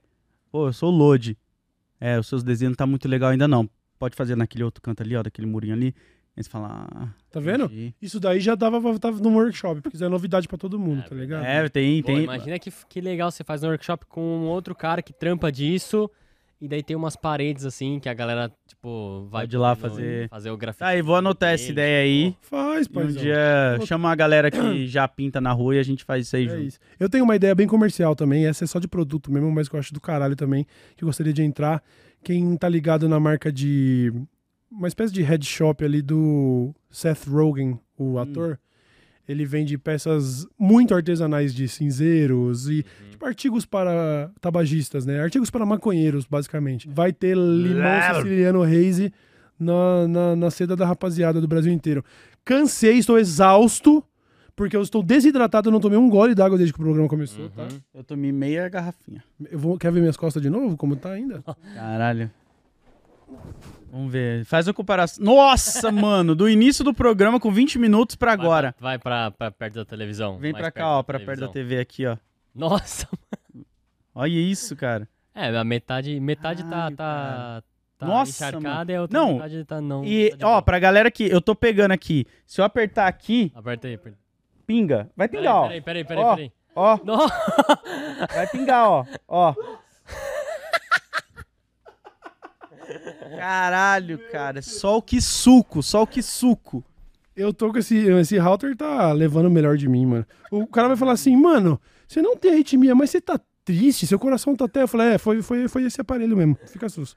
Pô, 0.51 0.67
eu 0.67 0.73
sou 0.73 0.91
o 0.93 0.95
Lodi. 0.95 1.37
É, 1.99 2.19
os 2.19 2.27
seus 2.27 2.43
desenhos 2.43 2.71
não 2.73 2.75
tá 2.75 2.85
muito 2.85 3.07
legal 3.07 3.29
ainda 3.31 3.47
não. 3.47 3.67
Pode 3.97 4.15
fazer 4.15 4.35
naquele 4.35 4.63
outro 4.65 4.81
canto 4.81 5.01
ali, 5.01 5.15
ó, 5.15 5.23
daquele 5.23 5.47
murinho 5.47 5.73
ali. 5.73 5.95
Aí 6.35 6.43
você 6.43 6.49
fala, 6.49 6.87
ah, 6.93 7.07
Tá 7.31 7.39
vendo? 7.39 7.65
entendi. 7.65 7.95
Isso 8.01 8.19
daí 8.19 8.39
já 8.41 8.55
dava, 8.55 8.99
tava 8.99 9.19
no 9.21 9.29
workshop, 9.29 9.81
porque 9.81 9.95
isso 9.95 10.03
é 10.03 10.09
novidade 10.09 10.47
pra 10.47 10.57
todo 10.57 10.77
mundo, 10.77 11.03
tá 11.07 11.15
ligado? 11.15 11.45
É, 11.45 11.69
tem, 11.69 12.01
Pô, 12.01 12.07
tem. 12.07 12.23
imagina 12.23 12.59
que, 12.59 12.71
que 12.89 12.99
legal 12.99 13.31
você 13.31 13.43
faz 13.43 13.63
um 13.63 13.67
workshop 13.67 14.05
com 14.07 14.19
um 14.21 14.45
outro 14.47 14.75
cara 14.75 15.01
que 15.01 15.13
trampa 15.13 15.49
disso 15.51 16.09
E 16.63 16.67
daí 16.69 16.81
tem 16.81 16.95
umas 16.95 17.17
paredes 17.17 17.65
assim 17.65 17.99
que 17.99 18.07
a 18.07 18.13
galera, 18.13 18.49
tipo, 18.65 19.27
vai 19.29 19.45
ir 19.45 19.57
lá 19.57 19.75
fazer- 19.75 20.29
fazer 20.29 20.49
o 20.49 20.55
grafite. 20.55 20.81
Aí, 20.85 21.01
vou 21.01 21.17
anotar 21.17 21.49
essa 21.53 21.63
dele, 21.63 21.73
ideia 21.73 22.03
aí. 22.03 22.37
Faz, 22.39 22.87
E 22.87 22.97
um 22.97 23.07
dia 23.07 23.77
chama 23.85 24.07
uma 24.07 24.15
galera 24.15 24.49
que 24.49 24.57
já 24.87 25.05
pinta 25.05 25.41
na 25.41 25.51
rua 25.51 25.75
e 25.75 25.79
a 25.79 25.83
gente 25.83 26.05
faz 26.05 26.25
isso 26.25 26.37
aí 26.37 26.45
É 26.45 26.49
junto. 26.49 26.61
isso. 26.63 26.79
Eu 26.97 27.09
tenho 27.09 27.25
uma 27.25 27.35
ideia 27.35 27.53
bem 27.53 27.67
comercial 27.67 28.15
também, 28.15 28.45
essa 28.45 28.63
é 28.63 28.67
só 28.67 28.79
de 28.79 28.87
produto 28.87 29.29
mesmo, 29.29 29.51
mas 29.51 29.67
que 29.67 29.75
eu 29.75 29.79
acho 29.81 29.93
do 29.93 29.99
caralho 29.99 30.37
também, 30.37 30.65
que 30.95 31.03
eu 31.03 31.07
gostaria 31.07 31.33
de 31.33 31.43
entrar. 31.43 31.83
Quem 32.23 32.55
tá 32.55 32.69
ligado 32.69 33.09
na 33.09 33.19
marca 33.19 33.51
de. 33.51 34.13
Uma 34.71 34.87
espécie 34.87 35.13
de 35.13 35.21
head 35.21 35.45
shop 35.45 35.83
ali 35.83 36.01
do 36.01 36.73
Seth 36.89 37.27
Rogen, 37.27 37.77
o 37.97 38.17
ator. 38.19 38.57
Ele 39.27 39.45
vende 39.45 39.77
peças 39.77 40.45
muito 40.59 40.93
artesanais 40.93 41.53
de 41.53 41.67
cinzeiros 41.67 42.69
e 42.69 42.85
tipo, 43.11 43.25
artigos 43.25 43.65
para 43.65 44.29
tabagistas, 44.41 45.05
né? 45.05 45.21
Artigos 45.21 45.49
para 45.49 45.65
maconheiros, 45.65 46.25
basicamente. 46.25 46.89
Vai 46.89 47.13
ter 47.13 47.37
limão 47.37 48.15
siciliano 48.15 48.63
Haze 48.63 49.13
na, 49.57 50.07
na, 50.07 50.35
na 50.35 50.51
seda 50.51 50.75
da 50.75 50.85
rapaziada 50.85 51.39
do 51.39 51.47
Brasil 51.47 51.71
inteiro. 51.71 52.03
Cansei, 52.43 52.97
estou 52.97 53.17
exausto, 53.17 54.03
porque 54.55 54.75
eu 54.75 54.81
estou 54.81 55.01
desidratado, 55.01 55.69
eu 55.69 55.71
não 55.71 55.79
tomei 55.79 55.97
um 55.97 56.09
gole 56.09 56.35
d'água 56.35 56.57
desde 56.57 56.73
que 56.73 56.79
o 56.79 56.83
programa 56.83 57.07
começou, 57.07 57.49
tá? 57.49 57.63
Uhum. 57.63 57.79
Eu 57.93 58.03
tomei 58.03 58.31
meia 58.31 58.67
garrafinha. 58.67 59.23
Eu 59.49 59.57
vou, 59.57 59.77
quer 59.77 59.91
ver 59.91 60.01
minhas 60.01 60.17
costas 60.17 60.41
de 60.41 60.49
novo? 60.49 60.75
Como 60.75 60.95
tá 60.95 61.11
ainda? 61.11 61.41
Caralho. 61.73 62.29
Vamos 63.95 64.11
ver. 64.11 64.43
Faz 64.45 64.67
a 64.67 64.73
comparação. 64.73 65.23
Nossa, 65.23 65.91
mano, 65.93 66.33
do 66.33 66.49
início 66.49 66.83
do 66.83 66.95
programa 66.95 67.39
com 67.39 67.51
20 67.51 67.77
minutos 67.77 68.15
pra 68.15 68.35
Vai 68.35 68.43
agora. 68.45 68.73
pra- 68.73 68.81
Vai 68.89 68.97
pra, 68.97 69.29
pra 69.31 69.51
perto 69.51 69.75
da 69.75 69.85
televisão. 69.85 70.39
Vem 70.39 70.51
pra 70.51 70.71
cá, 70.71 70.97
ó, 70.97 71.03
pra 71.03 71.19
perto 71.19 71.41
da. 71.41 71.47
TV 71.47 71.79
aqui, 71.79 72.07
ó. 72.07 72.17
Nossa. 72.55 73.07
Olha 74.15 74.31
isso, 74.31 74.75
cara. 74.75 75.07
É, 75.35 75.55
a 75.55 75.63
metade, 75.63 76.19
metade 76.19 76.63
tá, 76.63 76.69
Caralho, 76.69 76.95
tá, 76.95 77.63
tá 77.99 78.05
Nossa, 78.05 78.31
encharcada 78.31 78.91
e 78.91 78.95
a 78.95 79.01
outra 79.01 79.19
Não, 79.19 79.33
metade 79.33 79.63
tá 79.65 79.79
não. 79.81 80.03
E, 80.05 80.35
tá 80.37 80.47
ó, 80.47 80.51
boa. 80.53 80.61
pra 80.63 80.79
galera 80.79 81.09
que 81.11 81.23
eu 81.27 81.41
tô 81.41 81.55
pegando 81.55 81.91
aqui, 81.91 82.25
se 82.47 82.61
eu 82.61 82.65
apertar 82.65 83.07
aqui, 83.07 83.51
Aperta 83.55 83.87
aí, 83.87 83.93
aperta. 83.95 84.17
pinga. 84.67 85.09
Vai 85.15 85.27
pingar, 85.27 85.55
ó. 85.55 85.63
Peraí, 85.63 85.81
peraí, 85.81 86.03
peraí, 86.03 86.23
Ó. 86.23 86.35
peraí. 86.35 86.51
Ó, 86.75 86.99
Não. 87.03 87.27
vai 88.33 88.47
pingar, 88.51 88.87
ó. 88.89 89.05
Ó. 89.27 89.53
Caralho, 93.37 94.19
cara. 94.31 94.61
Só 94.61 94.97
o 94.97 95.01
que 95.01 95.21
suco, 95.21 95.81
só 95.83 96.03
o 96.03 96.07
que 96.07 96.21
suco. 96.21 96.83
Eu 97.35 97.53
tô 97.53 97.71
com 97.71 97.79
esse. 97.79 97.97
Esse 97.97 98.37
router 98.37 98.75
tá 98.75 99.11
levando 99.11 99.47
o 99.47 99.51
melhor 99.51 99.75
de 99.77 99.89
mim, 99.89 100.05
mano. 100.05 100.25
O 100.51 100.67
cara 100.67 100.89
vai 100.89 100.97
falar 100.97 101.13
assim, 101.13 101.35
mano, 101.35 101.79
você 102.07 102.21
não 102.21 102.37
tem 102.37 102.51
arritmia, 102.51 102.93
mas 102.93 103.09
você 103.09 103.19
tá 103.19 103.39
triste, 103.65 104.05
seu 104.05 104.19
coração 104.19 104.55
tá 104.55 104.65
até. 104.65 104.83
Eu 104.83 104.87
falei, 104.87 105.13
é, 105.13 105.17
foi, 105.17 105.41
foi, 105.41 105.67
foi 105.67 105.83
esse 105.83 105.99
aparelho 105.99 106.37
mesmo. 106.37 106.57
Fica 106.67 106.87
sus. 106.89 107.15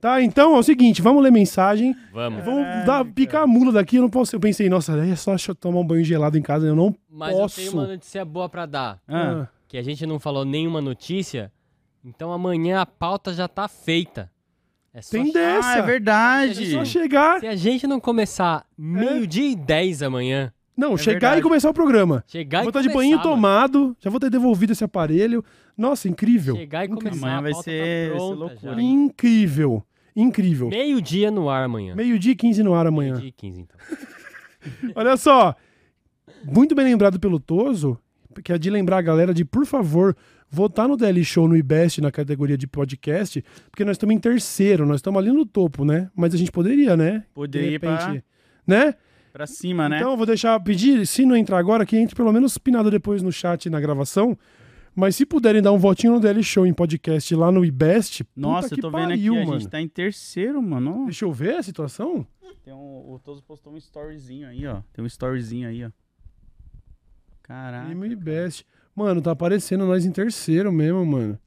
Tá, 0.00 0.20
então 0.20 0.54
é 0.54 0.58
o 0.58 0.62
seguinte, 0.62 1.00
vamos 1.00 1.22
ler 1.22 1.32
mensagem. 1.32 1.96
Vamos. 2.12 2.44
Vamos 2.44 2.62
dar, 2.84 3.04
picar 3.06 3.42
a 3.42 3.46
mula 3.46 3.72
daqui. 3.72 3.96
Eu 3.96 4.02
não 4.02 4.10
posso. 4.10 4.36
Eu 4.36 4.40
pensei, 4.40 4.68
nossa, 4.68 4.94
é 4.98 5.16
só 5.16 5.34
tomar 5.54 5.80
um 5.80 5.86
banho 5.86 6.04
gelado 6.04 6.36
em 6.36 6.42
casa. 6.42 6.66
Eu 6.66 6.76
não 6.76 6.94
Mas 7.08 7.34
posso. 7.34 7.60
eu 7.60 7.64
tenho 7.64 7.78
uma 7.78 7.86
notícia 7.88 8.22
boa 8.24 8.48
pra 8.48 8.66
dar. 8.66 9.00
Ah, 9.08 9.48
Que 9.66 9.78
a 9.78 9.82
gente 9.82 10.04
não 10.04 10.20
falou 10.20 10.44
nenhuma 10.44 10.80
notícia. 10.82 11.50
Então 12.04 12.32
amanhã 12.32 12.82
a 12.82 12.86
pauta 12.86 13.32
já 13.32 13.48
tá 13.48 13.66
feita. 13.66 14.30
É 14.94 15.02
só 15.02 15.10
Tem 15.10 15.32
dessa. 15.32 15.68
Ah, 15.74 15.78
é 15.78 15.82
verdade. 15.82 16.54
Se 16.66 16.72
Só 16.72 16.84
chegar. 16.84 17.40
Se 17.40 17.46
a 17.48 17.56
gente 17.56 17.86
não 17.86 17.98
começar 17.98 18.64
meio-dia 18.78 19.50
e 19.50 19.56
10 19.56 20.02
amanhã, 20.02 20.52
Não, 20.76 20.94
É 20.94 20.96
chegar 20.96 21.12
verdade. 21.20 21.40
e 21.40 21.42
começar 21.42 21.70
o 21.70 21.74
programa. 21.74 22.22
chegar 22.28 22.60
vou 22.60 22.68
e 22.68 22.70
estar 22.70 22.82
de 22.82 22.88
banho 22.88 23.16
mano. 23.18 23.22
tomado, 23.22 23.96
já 24.00 24.08
vou 24.10 24.18
ter 24.20 24.30
devolvido 24.30 24.72
esse 24.72 24.84
aparelho. 24.84 25.44
Nossa, 25.76 26.08
incrível. 26.08 26.54
Chegar 26.56 26.84
e 26.84 26.88
começar. 26.88 27.16
Amanhã 27.26 27.38
a 27.38 27.40
vai 27.40 27.54
ser- 27.54 27.60
tá 27.60 27.60
vai 27.62 27.86
ser 27.86 28.10
pronta 28.12 28.34
loucura, 28.36 28.74
já. 28.74 28.82
Incrível. 28.82 29.84
Incrível. 30.16 30.68
Meio-dia 30.68 31.30
no 31.30 31.50
ar 31.50 31.64
amanhã. 31.64 31.94
Meio-dia 31.96 32.32
e 32.32 32.36
15 32.36 32.62
no 32.62 32.72
ar 32.74 32.86
amanhã. 32.86 33.14
Meio-dia 33.14 33.28
e 33.28 33.32
15, 33.32 33.60
então. 33.62 33.76
Olha 34.94 35.16
só. 35.16 35.54
Muito 36.44 36.74
bem 36.74 36.84
lembrado 36.84 37.18
pelo 37.18 37.40
Toso, 37.40 37.98
que 38.44 38.52
é 38.52 38.58
de 38.58 38.70
lembrar 38.70 38.98
a 38.98 39.02
galera 39.02 39.32
de, 39.34 39.44
por 39.44 39.64
favor, 39.66 40.16
votar 40.54 40.88
no 40.88 40.96
DL 40.96 41.22
Show 41.24 41.46
no 41.48 41.56
IBEST 41.56 42.00
na 42.00 42.10
categoria 42.10 42.56
de 42.56 42.66
podcast, 42.66 43.44
porque 43.70 43.84
nós 43.84 43.94
estamos 43.96 44.14
em 44.14 44.18
terceiro, 44.18 44.86
nós 44.86 44.96
estamos 44.96 45.18
ali 45.20 45.30
no 45.32 45.44
topo, 45.44 45.84
né? 45.84 46.10
Mas 46.14 46.32
a 46.32 46.36
gente 46.38 46.50
poderia, 46.52 46.96
né? 46.96 47.24
Poderia 47.34 47.70
De 47.72 47.78
pra- 47.78 48.22
né? 48.66 48.94
Pra 49.32 49.46
cima, 49.46 49.88
né? 49.88 49.96
Então 49.98 50.12
eu 50.12 50.16
vou 50.16 50.24
deixar 50.26 50.58
pedir, 50.60 51.06
se 51.06 51.26
não 51.26 51.36
entrar 51.36 51.58
agora, 51.58 51.84
que 51.84 51.96
entre 51.96 52.14
pelo 52.14 52.32
menos 52.32 52.56
pinado 52.56 52.90
depois 52.90 53.20
no 53.20 53.32
chat 53.32 53.68
na 53.68 53.80
gravação. 53.80 54.38
Mas 54.96 55.16
se 55.16 55.26
puderem 55.26 55.60
dar 55.60 55.72
um 55.72 55.78
votinho 55.78 56.12
no 56.12 56.20
DL 56.20 56.40
Show 56.40 56.64
em 56.64 56.72
podcast 56.72 57.34
lá 57.34 57.50
no 57.50 57.64
IBEST, 57.64 58.24
Nossa, 58.36 58.68
eu 58.68 58.76
que 58.76 58.80
tô 58.80 58.90
vendo 58.92 59.08
pariu, 59.08 59.32
aqui, 59.34 59.42
a 59.42 59.46
mano. 59.46 59.58
gente 59.60 59.68
tá 59.68 59.80
em 59.80 59.88
terceiro, 59.88 60.62
mano. 60.62 61.06
Deixa 61.06 61.24
eu 61.24 61.32
ver 61.32 61.56
a 61.56 61.62
situação. 61.64 62.24
Tem 62.64 62.72
um, 62.72 62.76
o 63.12 63.20
Toso 63.22 63.42
postou 63.42 63.72
um 63.72 63.76
storyzinho 63.76 64.46
aí, 64.46 64.64
ó. 64.68 64.82
Tem 64.92 65.02
um 65.04 65.06
storyzinho 65.08 65.68
aí, 65.68 65.84
ó. 65.84 65.90
Caraca. 67.42 67.90
E 67.90 67.94
no 67.94 68.06
IBEST. 68.06 68.64
Mano, 68.94 69.20
tá 69.20 69.32
aparecendo 69.32 69.86
nós 69.86 70.04
em 70.04 70.10
terceiro 70.12 70.72
mesmo, 70.72 71.04
mano. 71.04 71.38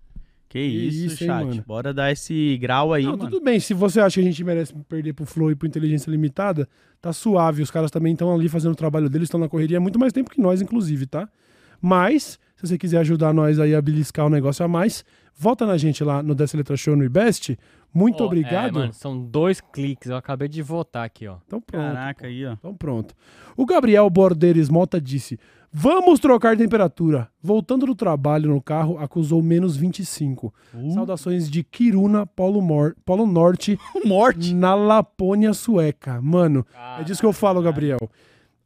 Que 0.50 0.60
isso, 0.60 1.06
isso, 1.08 1.24
hein, 1.24 1.28
chat. 1.28 1.46
mano? 1.46 1.64
Bora 1.68 1.94
dar 1.94 2.12
esse 2.12 2.58
grau 2.58 2.94
aí, 2.94 3.04
Não, 3.04 3.12
mano. 3.18 3.30
tudo 3.30 3.44
bem, 3.44 3.60
se 3.60 3.74
você 3.74 4.00
acha 4.00 4.16
que 4.16 4.22
a 4.22 4.30
gente 4.32 4.44
merece 4.44 4.74
perder 4.88 5.14
pro 5.14 5.26
Flow 5.26 5.52
e 5.52 5.56
pro 5.56 5.68
Inteligência 5.68 6.10
Limitada, 6.10 6.68
tá 7.02 7.12
suave. 7.12 7.62
Os 7.62 7.70
caras 7.70 7.92
também 7.92 8.14
estão 8.14 8.34
ali 8.34 8.48
fazendo 8.48 8.72
o 8.72 8.76
trabalho 8.76 9.10
deles, 9.10 9.28
estão 9.28 9.40
na 9.40 9.50
correria 9.50 9.78
há 9.78 9.82
muito 9.82 10.00
mais 10.00 10.14
tempo 10.14 10.30
que 10.30 10.40
nós, 10.40 10.62
inclusive, 10.62 11.06
tá? 11.06 11.28
Mas, 11.82 12.40
se 12.56 12.68
você 12.68 12.78
quiser 12.78 13.00
ajudar 13.00 13.34
nós 13.34 13.60
aí 13.60 13.76
a 13.76 13.82
beliscar 13.82 14.26
o 14.26 14.30
negócio 14.30 14.64
a 14.64 14.68
mais, 14.68 15.04
volta 15.36 15.66
na 15.66 15.78
gente 15.78 16.04
lá 16.04 16.24
no 16.24 16.34
Dessa 16.34 16.58
Letra 16.58 16.78
Show 16.78 16.96
no 16.96 17.04
IBEST. 17.04 17.58
Muito 17.94 18.24
é, 18.24 18.26
obrigado. 18.26 18.74
mano, 18.74 18.94
são 18.94 19.20
dois 19.20 19.60
cliques. 19.62 20.10
Eu 20.10 20.18
acabei 20.18 20.48
de 20.48 20.62
votar 20.62 21.06
aqui, 21.06 21.28
ó. 21.28 21.38
Então 21.46 21.62
pronto. 21.62 21.84
Caraca, 21.84 22.28
aí, 22.28 22.46
ó. 22.46 22.54
Então 22.54 22.74
pronto. 22.74 23.14
O 23.56 23.66
Gabriel 23.66 24.10
Bordeiros 24.10 24.70
Mota 24.70 25.00
disse: 25.00 25.40
Vamos 25.72 26.20
trocar 26.20 26.56
temperatura. 26.58 27.30
Voltando 27.42 27.86
do 27.86 27.94
trabalho 27.94 28.50
no 28.50 28.62
carro, 28.62 28.98
acusou 28.98 29.42
menos 29.44 29.76
25. 29.76 30.54
Uh. 30.74 30.92
Saudações 30.94 31.50
de 31.50 31.64
Kiruna, 31.64 32.26
Polo, 32.26 32.62
Mor- 32.62 32.96
Polo 33.06 33.26
Norte, 33.28 33.78
Morte. 34.06 34.54
na 34.56 34.74
Lapônia 34.74 35.54
Sueca. 35.54 36.22
Mano, 36.22 36.66
é 37.00 37.04
disso 37.04 37.20
que 37.20 37.26
eu 37.26 37.34
falo, 37.34 37.62
Gabriel. 37.62 38.00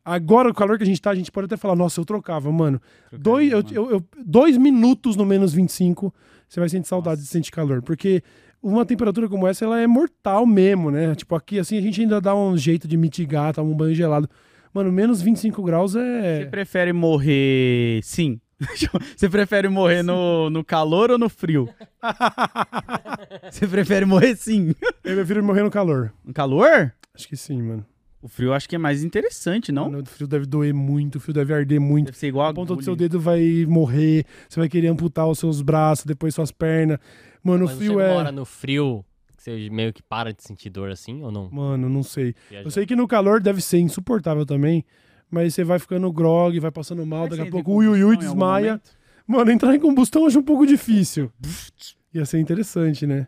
Agora, 0.06 0.50
o 0.50 0.54
calor 0.54 0.78
que 0.78 0.84
a 0.84 0.86
gente 0.88 1.02
tá, 1.02 1.12
a 1.12 1.16
gente 1.16 1.32
pode 1.32 1.46
até 1.46 1.58
falar, 1.58 1.76
nossa, 1.76 2.00
eu 2.00 2.06
trocava, 2.06 2.52
mano. 2.52 2.80
Dois, 3.12 3.52
eu- 3.52 3.64
eu- 3.72 3.92
eu- 3.92 4.04
dois 4.26 4.58
minutos 4.58 5.16
no 5.16 5.26
menos 5.26 5.54
25, 5.54 6.14
você 6.48 6.60
vai 6.60 6.70
sentir 6.70 6.88
saudade 6.88 7.22
de 7.22 7.28
sentir 7.28 7.52
calor. 7.52 7.82
Porque 7.84 8.24
uma 8.64 8.86
temperatura 8.86 9.28
como 9.30 9.46
essa, 9.48 9.66
ela 9.66 9.80
é 9.80 9.86
mortal 9.86 10.46
mesmo, 10.46 10.90
né? 10.90 11.14
Tipo, 11.14 11.36
aqui, 11.36 11.60
assim, 11.60 11.78
a 11.78 11.82
gente 11.82 12.02
ainda 12.02 12.20
dá 12.22 12.36
um 12.36 12.56
jeito 12.58 12.88
de 12.88 12.96
mitigar, 12.98 13.54
toma 13.54 13.70
um 13.70 13.76
banho 13.76 13.94
gelado. 13.94 14.28
Mano, 14.74 14.92
menos 14.92 15.22
25 15.22 15.62
graus 15.64 15.94
Você 15.94 16.00
é... 16.00 16.46
prefere 16.46 16.94
morrer. 16.94 18.00
Sim. 18.04 18.40
Você 19.18 19.28
prefere 19.28 19.68
morrer 19.68 20.04
no, 20.04 20.50
no 20.50 20.64
calor 20.64 21.12
ou 21.12 21.18
no 21.18 21.30
frio? 21.30 21.68
Você 23.50 23.68
prefere 23.68 24.06
morrer 24.06 24.36
sim. 24.36 24.76
Eu 25.04 25.16
prefiro 25.16 25.44
morrer 25.44 25.64
no 25.64 25.72
calor. 25.72 26.14
No 26.24 26.34
calor? 26.34 26.94
Acho 27.14 27.28
que 27.28 27.36
sim, 27.36 27.62
mano. 27.62 27.86
O 28.22 28.28
frio 28.28 28.54
acho 28.54 28.70
que 28.70 28.76
é 28.76 28.78
mais 28.78 29.04
interessante, 29.04 29.72
não? 29.72 29.86
Mano, 29.90 30.04
o 30.04 30.06
frio 30.06 30.28
deve 30.28 30.46
doer 30.46 30.76
muito, 30.76 31.16
o 31.16 31.20
frio 31.20 31.34
deve 31.34 31.54
arder 31.54 31.82
muito. 31.82 32.08
Deve 32.08 32.18
ser 32.20 32.28
igual 32.28 32.46
a 32.46 32.50
A 32.52 32.54
ponta 32.54 32.76
do 32.76 32.84
seu 32.84 32.96
dedo 32.96 33.20
vai 33.20 33.66
morrer, 33.68 34.26
você 34.48 34.60
vai 34.60 34.70
querer 34.70 34.90
amputar 34.90 35.28
os 35.28 35.40
seus 35.40 35.60
braços, 35.62 36.06
depois 36.06 36.36
suas 36.36 36.52
pernas. 36.52 37.00
Mano, 37.44 37.66
o 37.66 37.68
Mas 37.68 37.78
frio 37.78 37.94
você 37.96 38.04
é. 38.04 38.14
mora 38.14 38.32
no 38.32 38.46
frio, 38.46 39.04
que 39.42 39.44
você 39.44 39.70
meio 39.70 39.92
que 39.92 40.04
para 40.04 40.32
de 40.32 40.44
sentir 40.44 40.70
dor 40.70 40.92
assim, 40.92 41.24
ou 41.24 41.32
não? 41.32 41.50
Mano, 41.52 41.90
não 41.90 42.04
sei. 42.04 42.36
Viaja. 42.50 42.68
Eu 42.68 42.72
sei 42.72 42.86
que 42.86 42.96
no 42.96 43.08
calor 43.08 43.42
deve 43.42 43.62
ser 43.62 43.80
insuportável 43.80 44.46
também, 44.46 44.86
mas 45.30 45.54
você 45.54 45.64
vai 45.64 45.80
ficando 45.80 46.12
grog, 46.12 46.60
vai 46.60 46.72
passando 46.72 47.06
mal, 47.06 47.28
daqui 47.28 47.42
a 47.42 47.50
pouco 47.50 47.74
ui 47.74 47.88
ui 47.88 48.04
ui 48.04 48.14
combustão 48.14 48.14
em 48.14 48.16
algum 48.16 48.20
desmaia. 48.20 48.82
Mano, 49.26 49.52
entrar 49.52 49.76
em 49.76 49.80
combustão 49.80 50.24
eu 50.24 50.28
acho 50.28 50.40
um 50.40 50.44
pouco 50.44 50.66
difícil. 50.66 51.32
Ia 52.14 52.26
ser 52.26 52.40
interessante, 52.40 53.08
né? 53.08 53.28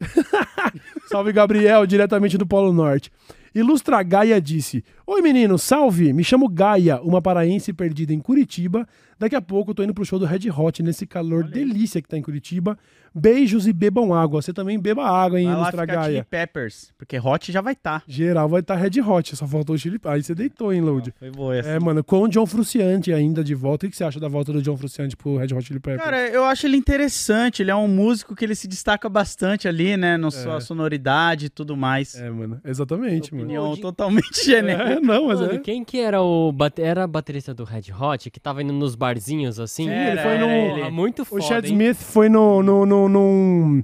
salve, 1.08 1.32
Gabriel, 1.32 1.86
diretamente 1.86 2.36
do 2.36 2.46
Polo 2.46 2.72
Norte. 2.72 3.10
Ilustra 3.54 4.02
Gaia 4.02 4.40
disse: 4.40 4.84
Oi, 5.08 5.22
menino, 5.22 5.56
salve! 5.56 6.12
Me 6.12 6.24
chamo 6.24 6.48
Gaia, 6.48 7.00
uma 7.00 7.22
paraense 7.22 7.72
perdida 7.72 8.12
em 8.12 8.18
Curitiba. 8.18 8.88
Daqui 9.18 9.34
a 9.36 9.40
pouco 9.40 9.70
eu 9.70 9.74
tô 9.74 9.82
indo 9.82 9.94
pro 9.94 10.04
show 10.04 10.18
do 10.18 10.26
Red 10.26 10.50
Hot 10.50 10.82
nesse 10.82 11.06
calor 11.06 11.44
Olha 11.44 11.46
aí. 11.46 11.52
delícia 11.52 12.02
que 12.02 12.08
tá 12.08 12.18
em 12.18 12.22
Curitiba. 12.22 12.76
Beijos 13.14 13.66
e 13.66 13.72
bebam 13.72 14.12
água. 14.12 14.42
Você 14.42 14.52
também 14.52 14.78
beba 14.78 15.08
água, 15.08 15.40
hein, 15.40 15.46
Vai 15.46 15.54
lá 15.54 15.60
Ilustra 15.62 15.84
Chili 15.86 15.96
Gaia. 15.96 16.26
Peppers, 16.28 16.92
porque 16.98 17.18
hot 17.18 17.50
já 17.50 17.62
vai 17.62 17.72
estar. 17.72 18.02
Geral 18.06 18.46
vai 18.46 18.60
estar 18.60 18.74
Red 18.74 19.00
Hot, 19.00 19.34
só 19.34 19.46
faltou 19.46 19.74
o 19.74 19.78
Chili. 19.78 19.98
Aí 20.04 20.22
você 20.22 20.34
deitou, 20.34 20.70
hein, 20.70 20.82
Load? 20.82 21.14
Foi 21.18 21.30
boa 21.30 21.56
essa. 21.56 21.66
É, 21.66 21.80
mano, 21.80 22.04
com 22.04 22.24
o 22.24 22.28
John 22.28 22.44
Frusciante 22.44 23.10
ainda 23.14 23.42
de 23.42 23.54
volta. 23.54 23.86
O 23.86 23.90
que 23.90 23.96
você 23.96 24.04
acha 24.04 24.20
da 24.20 24.28
volta 24.28 24.52
do 24.52 24.60
John 24.60 24.76
Frusciante 24.76 25.16
pro 25.16 25.38
Red 25.38 25.54
Hot 25.54 25.62
Chili 25.62 25.80
Peppers? 25.80 26.04
Cara, 26.04 26.28
eu 26.28 26.44
acho 26.44 26.66
ele 26.66 26.76
interessante. 26.76 27.62
Ele 27.62 27.70
é 27.70 27.76
um 27.76 27.88
músico 27.88 28.36
que 28.36 28.44
ele 28.44 28.54
se 28.54 28.68
destaca 28.68 29.08
bastante 29.08 29.66
ali, 29.66 29.96
né? 29.96 30.18
Na 30.18 30.30
sua 30.30 30.60
sonoridade 30.60 31.46
e 31.46 31.48
tudo 31.48 31.74
mais. 31.74 32.16
É, 32.16 32.28
mano, 32.28 32.60
exatamente, 32.66 33.32
mano. 33.32 33.44
Opinião 33.44 33.76
totalmente 33.78 34.26
genérica. 34.44 34.90
É, 34.92 34.95
não, 35.00 35.26
mas 35.26 35.40
Mano, 35.40 35.52
é. 35.54 35.58
quem 35.58 35.84
que 35.84 35.98
era 35.98 36.20
o 36.22 36.50
bate... 36.52 36.82
era 36.82 37.04
a 37.04 37.06
baterista 37.06 37.52
do 37.54 37.64
Red 37.64 37.84
Hot 37.98 38.30
que 38.30 38.38
tava 38.40 38.62
indo 38.62 38.72
nos 38.72 38.94
barzinhos 38.94 39.58
assim? 39.60 39.84
Sim, 39.84 39.90
Era, 39.90 40.12
ele 40.12 40.20
foi 40.22 40.38
no- 40.38 40.46
ele. 40.52 40.78
Porra, 40.80 40.90
muito 40.90 41.22
O 41.22 41.24
foda. 41.24 41.42
Chad 41.42 41.64
hein? 41.64 41.72
Smith 41.72 41.96
foi 41.96 42.28
no, 42.28 42.62
no, 42.62 42.84
no, 42.86 43.08
num, 43.08 43.82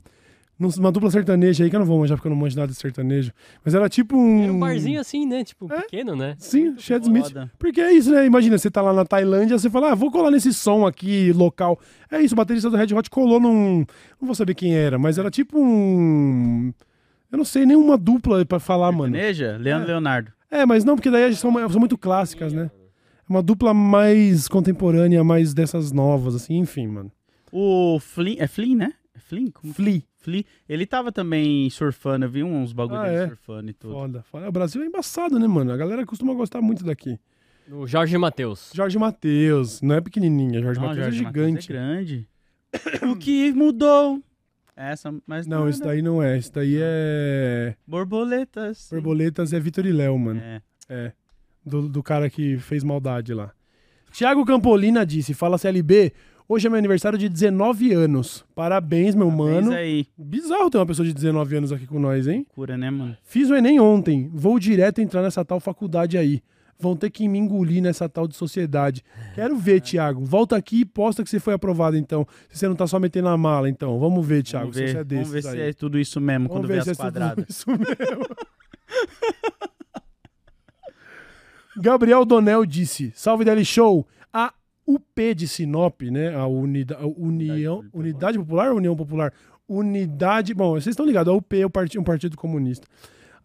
Numa 0.59 0.93
dupla 0.93 1.11
sertaneja 1.11 1.65
aí, 1.65 1.71
que 1.71 1.75
eu 1.75 1.81
não 1.81 1.87
vou 1.87 1.99
manjar 1.99 2.17
porque 2.17 2.29
eu 2.29 2.31
não 2.31 2.37
manjo 2.37 2.57
nada 2.57 2.69
de 2.71 2.79
sertanejo. 2.79 3.33
Mas 3.65 3.75
era 3.75 3.89
tipo 3.89 4.17
um. 4.17 4.45
Era 4.45 4.53
um 4.53 4.61
barzinho 4.61 5.01
assim, 5.01 5.27
né? 5.27 5.43
Tipo, 5.43 5.73
É? 5.73 5.81
pequeno, 5.81 6.15
né? 6.15 6.37
Sim, 6.39 6.77
Chad 6.79 7.03
Smith. 7.03 7.29
Foda. 7.29 7.51
Porque 7.59 7.81
é 7.81 7.93
isso, 7.93 8.13
né? 8.13 8.25
Imagina, 8.25 8.57
você 8.57 8.71
tá 8.71 8.81
lá 8.81 8.93
na 8.93 9.05
Tailândia, 9.05 9.59
você 9.59 9.69
fala, 9.69 9.91
ah, 9.91 9.95
vou 9.97 10.11
colar 10.13 10.31
nesse 10.31 10.53
som 10.55 10.87
aqui, 10.87 11.33
local. 11.33 11.81
É 12.11 12.21
isso, 12.21 12.35
o 12.35 12.37
baterista 12.37 12.71
do 12.71 12.77
Red 12.77 12.95
Hot 12.95 13.11
colou 13.11 13.41
num. 13.41 13.79
Não 14.21 14.27
vou 14.27 14.35
saber 14.37 14.55
quem 14.55 14.73
era, 14.75 14.99
mas 14.99 15.19
era 15.19 15.31
tipo 15.33 15.59
um. 15.59 16.73
Eu 17.33 17.39
não 17.39 17.45
sei 17.47 17.65
nenhuma 17.67 17.97
dupla 17.97 18.45
pra 18.45 18.61
falar, 18.61 18.93
mano. 18.93 19.15
Sertaneja? 19.15 19.57
Leandro 19.59 19.89
É. 19.89 19.93
Leonardo. 19.93 20.31
É, 20.53 20.67
mas 20.67 20.85
não, 20.85 20.97
porque 20.97 21.11
daí 21.11 21.35
são, 21.35 21.51
são 21.71 21.81
muito 21.81 21.97
clássicas, 21.97 22.53
né? 22.53 22.71
É 22.75 23.33
uma 23.33 23.43
dupla 23.43 23.73
mais 23.73 24.47
contemporânea, 24.49 25.25
mais 25.25 25.55
dessas 25.55 25.91
novas, 25.93 26.35
assim, 26.35 26.59
enfim, 26.59 26.87
mano. 26.87 27.11
O 27.51 27.99
Flynn, 27.99 28.37
é 28.39 28.47
Flynn, 28.47 28.77
né? 28.77 28.93
É 29.17 29.19
Flynn? 29.19 29.51
Como? 29.51 29.73
Flea. 29.73 30.03
Flynn. 30.19 30.43
Ele 30.69 30.85
tava 30.85 31.11
também 31.11 31.71
surfando, 31.71 32.27
eu 32.27 32.31
vi 32.31 32.45
uns 32.45 32.75
bagulho 32.75 33.01
Ah, 33.01 33.05
dele 33.05 33.17
é? 33.17 33.29
surfando 33.29 33.71
e 33.71 33.73
tudo. 33.73 33.95
Foda, 33.95 34.23
foda. 34.31 34.49
O 34.49 34.53
Brasil 34.53 34.83
é 34.83 34.87
embaçado, 34.87 35.39
né, 35.39 35.47
mano? 35.47 35.73
A 35.73 35.77
galera 35.77 36.05
costuma 36.05 36.35
gostar 36.35 36.61
muito 36.61 36.85
daqui. 36.85 37.19
O 37.71 37.87
Jorge 37.87 38.19
Matheus. 38.19 38.73
Jorge 38.75 38.99
Matheus, 38.99 39.81
não 39.81 39.95
é 39.95 40.01
pequenininha, 40.03 40.61
Jorge 40.61 40.81
Matheus 40.81 40.99
é 40.99 41.01
Mateus 41.01 41.17
gigante. 41.17 41.73
É 41.73 41.75
grande. 41.75 42.29
o 43.11 43.17
que 43.17 43.53
mudou? 43.55 44.23
Essa, 44.77 45.15
mas 45.27 45.47
Não, 45.47 45.69
isso 45.69 45.83
daí 45.83 46.01
não 46.01 46.23
é. 46.23 46.39
Isso 46.39 46.53
daí 46.53 46.79
é. 46.81 47.75
Borboletas. 47.87 48.89
Borboletas 48.91 49.53
é 49.53 49.61
Vitor 49.61 49.85
e 49.87 49.93
Léo, 49.93 50.19
mano. 50.19 50.41
É. 50.41 50.63
É. 50.89 51.13
Do, 51.65 51.89
do 51.89 52.03
cara 52.03 52.29
que 52.29 52.59
fez 52.59 52.83
maldade 52.83 53.33
lá. 53.35 53.53
Tiago 54.11 54.45
Campolina 54.45 55.07
disse: 55.07 55.35
Fala 55.35 55.59
CLB, 55.59 56.13
hoje 56.49 56.67
é 56.67 56.71
meu 56.71 56.79
aniversário 56.79 57.19
de 57.19 57.29
19 57.29 57.93
anos. 57.93 58.45
Parabéns, 58.55 59.15
meu 59.15 59.29
Parabéns 59.29 59.65
mano. 59.67 59.77
aí. 59.77 60.07
Bizarro 60.19 60.71
ter 60.71 60.79
uma 60.79 60.87
pessoa 60.87 61.07
de 61.07 61.15
19 61.15 61.57
anos 61.57 61.73
aqui 61.73 61.87
com 61.87 61.99
nós, 62.01 62.27
hein? 62.27 62.47
Cura, 62.55 62.77
né, 62.77 62.91
mano? 62.91 63.17
Fiz 63.23 63.51
o 63.51 63.55
Enem 63.55 63.79
ontem. 63.79 64.31
Vou 64.33 64.59
direto 64.59 65.01
entrar 65.01 65.23
nessa 65.23 65.45
tal 65.45 65.61
faculdade 65.61 66.19
aí. 66.19 66.43
Vão 66.79 66.97
ter 66.97 67.11
que 67.11 67.29
me 67.29 67.39
engolir 67.39 67.81
nessa 67.83 68.09
tal 68.09 68.27
de 68.27 68.35
sociedade. 68.35 69.05
Quero 69.35 69.57
ver, 69.57 69.81
Thiago. 69.81 70.25
Volta 70.25 70.57
aqui 70.57 70.81
e 70.81 70.85
posta 70.85 71.23
que 71.23 71.31
você 71.31 71.39
foi 71.39 71.55
aprovado, 71.55 71.97
então. 71.97 72.27
Se 72.51 72.59
você 72.59 72.67
não 72.69 72.75
tá 72.75 72.87
só 72.89 72.99
metendo 72.99 73.29
a 73.29 73.37
mala, 73.37 73.69
então. 73.69 73.99
Vamos 74.01 74.27
ver, 74.27 74.43
Thiago, 74.43 74.73
Vamos 74.73 74.77
se 74.77 74.83
ver, 74.83 74.91
você 74.93 74.99
é 74.99 75.05
desses 75.05 75.29
vamos 75.29 75.33
ver 75.33 75.43
se 75.43 75.49
aí. 75.61 75.69
é 75.69 75.73
tudo 75.73 75.99
isso 75.99 76.21
mesmo 76.21 76.49
Vamos 76.49 76.63
quando 76.63 76.69
ver 76.69 76.79
vê 76.79 76.83
se 76.83 76.91
as 76.91 76.99
é 76.99 77.03
quadradas. 77.03 77.49
isso 77.49 77.71
mesmo. 77.71 78.27
Gabriel 81.77 82.25
Donel 82.25 82.65
disse: 82.67 83.13
Salve 83.15 83.45
Deli 83.45 83.65
Show. 83.65 84.07
A 84.33 84.53
UP 84.87 85.35
de 85.35 85.47
Sinop, 85.47 86.03
né? 86.03 86.35
A, 86.35 86.47
unida, 86.47 86.97
a 86.97 87.07
União, 87.07 87.77
Popular. 87.77 87.91
Unidade 88.01 88.39
Popular 88.39 88.71
ou 88.73 88.77
União 88.79 88.97
Popular? 88.97 89.33
Unidade. 89.69 90.53
Bom, 90.55 90.73
vocês 90.73 90.89
estão 90.89 91.07
ligados, 91.07 91.33
a 91.33 91.37
UP 91.37 91.61
é 91.61 91.65
o 91.65 91.71
parti- 91.71 91.99
um 91.99 92.05
partido 92.05 92.37
comunista. 92.37 92.87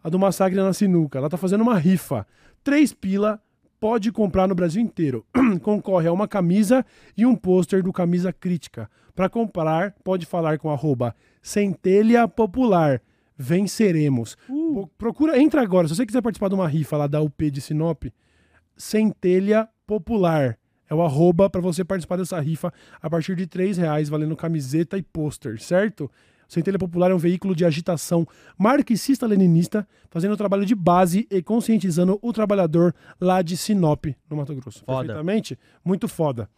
A 0.04 0.10
do 0.10 0.18
massacre 0.20 0.58
na 0.58 0.74
sinuca. 0.74 1.18
Ela 1.20 1.30
tá 1.30 1.38
fazendo 1.38 1.62
uma 1.62 1.78
rifa. 1.78 2.26
Três 2.68 2.92
pila, 2.92 3.42
pode 3.80 4.12
comprar 4.12 4.46
no 4.46 4.54
Brasil 4.54 4.82
inteiro. 4.82 5.26
Concorre 5.64 6.10
a 6.10 6.12
uma 6.12 6.28
camisa 6.28 6.86
e 7.16 7.26
um 7.26 7.34
pôster 7.34 7.82
do 7.82 7.94
Camisa 7.94 8.34
Crítica. 8.34 8.92
Para 9.16 9.30
comprar, 9.30 9.96
pode 10.04 10.26
falar 10.26 10.58
com 10.60 10.70
arroba 10.70 11.16
Centelha 11.42 12.28
Popular. 12.28 13.02
Venceremos. 13.38 14.36
Pro- 14.46 14.88
Procura, 14.98 15.40
entra 15.42 15.62
agora. 15.62 15.88
Se 15.88 15.96
você 15.96 16.06
quiser 16.06 16.22
participar 16.22 16.50
de 16.50 16.56
uma 16.56 16.68
rifa 16.68 16.98
lá 16.98 17.08
da 17.08 17.22
UP 17.22 17.50
de 17.50 17.62
Sinop, 17.62 18.04
Centelha 18.76 19.70
Popular. 19.86 20.58
É 20.90 20.94
o 20.94 21.02
arroba 21.02 21.50
para 21.50 21.62
você 21.62 21.86
participar 21.86 22.18
dessa 22.18 22.38
rifa 22.42 22.74
a 23.02 23.10
partir 23.10 23.34
de 23.38 23.44
R$ 23.44 23.72
reais 23.76 24.10
valendo 24.10 24.36
camiseta 24.36 24.98
e 24.98 25.02
pôster, 25.02 25.58
certo? 25.62 26.12
Centelha 26.48 26.80
Popular 26.80 27.12
é 27.12 27.14
um 27.16 27.18
veículo 27.18 27.56
de 27.56 27.66
agitação 27.66 28.28
marxista-leninista, 28.58 29.88
fazendo 30.10 30.34
o 30.34 30.38
trabalho 30.38 30.66
de 30.66 30.76
base 30.76 31.28
e 31.30 31.42
conscientizando 31.42 32.18
o 32.22 32.32
trabalhador 32.32 32.96
lá 33.20 33.42
de 33.42 33.58
Sinop, 33.58 34.06
no 34.30 34.38
Mato 34.38 34.56
Grosso. 34.56 34.84
Foda. 34.86 35.00
Perfeitamente? 35.00 35.60
Muito 35.84 36.08
foda. 36.08 36.50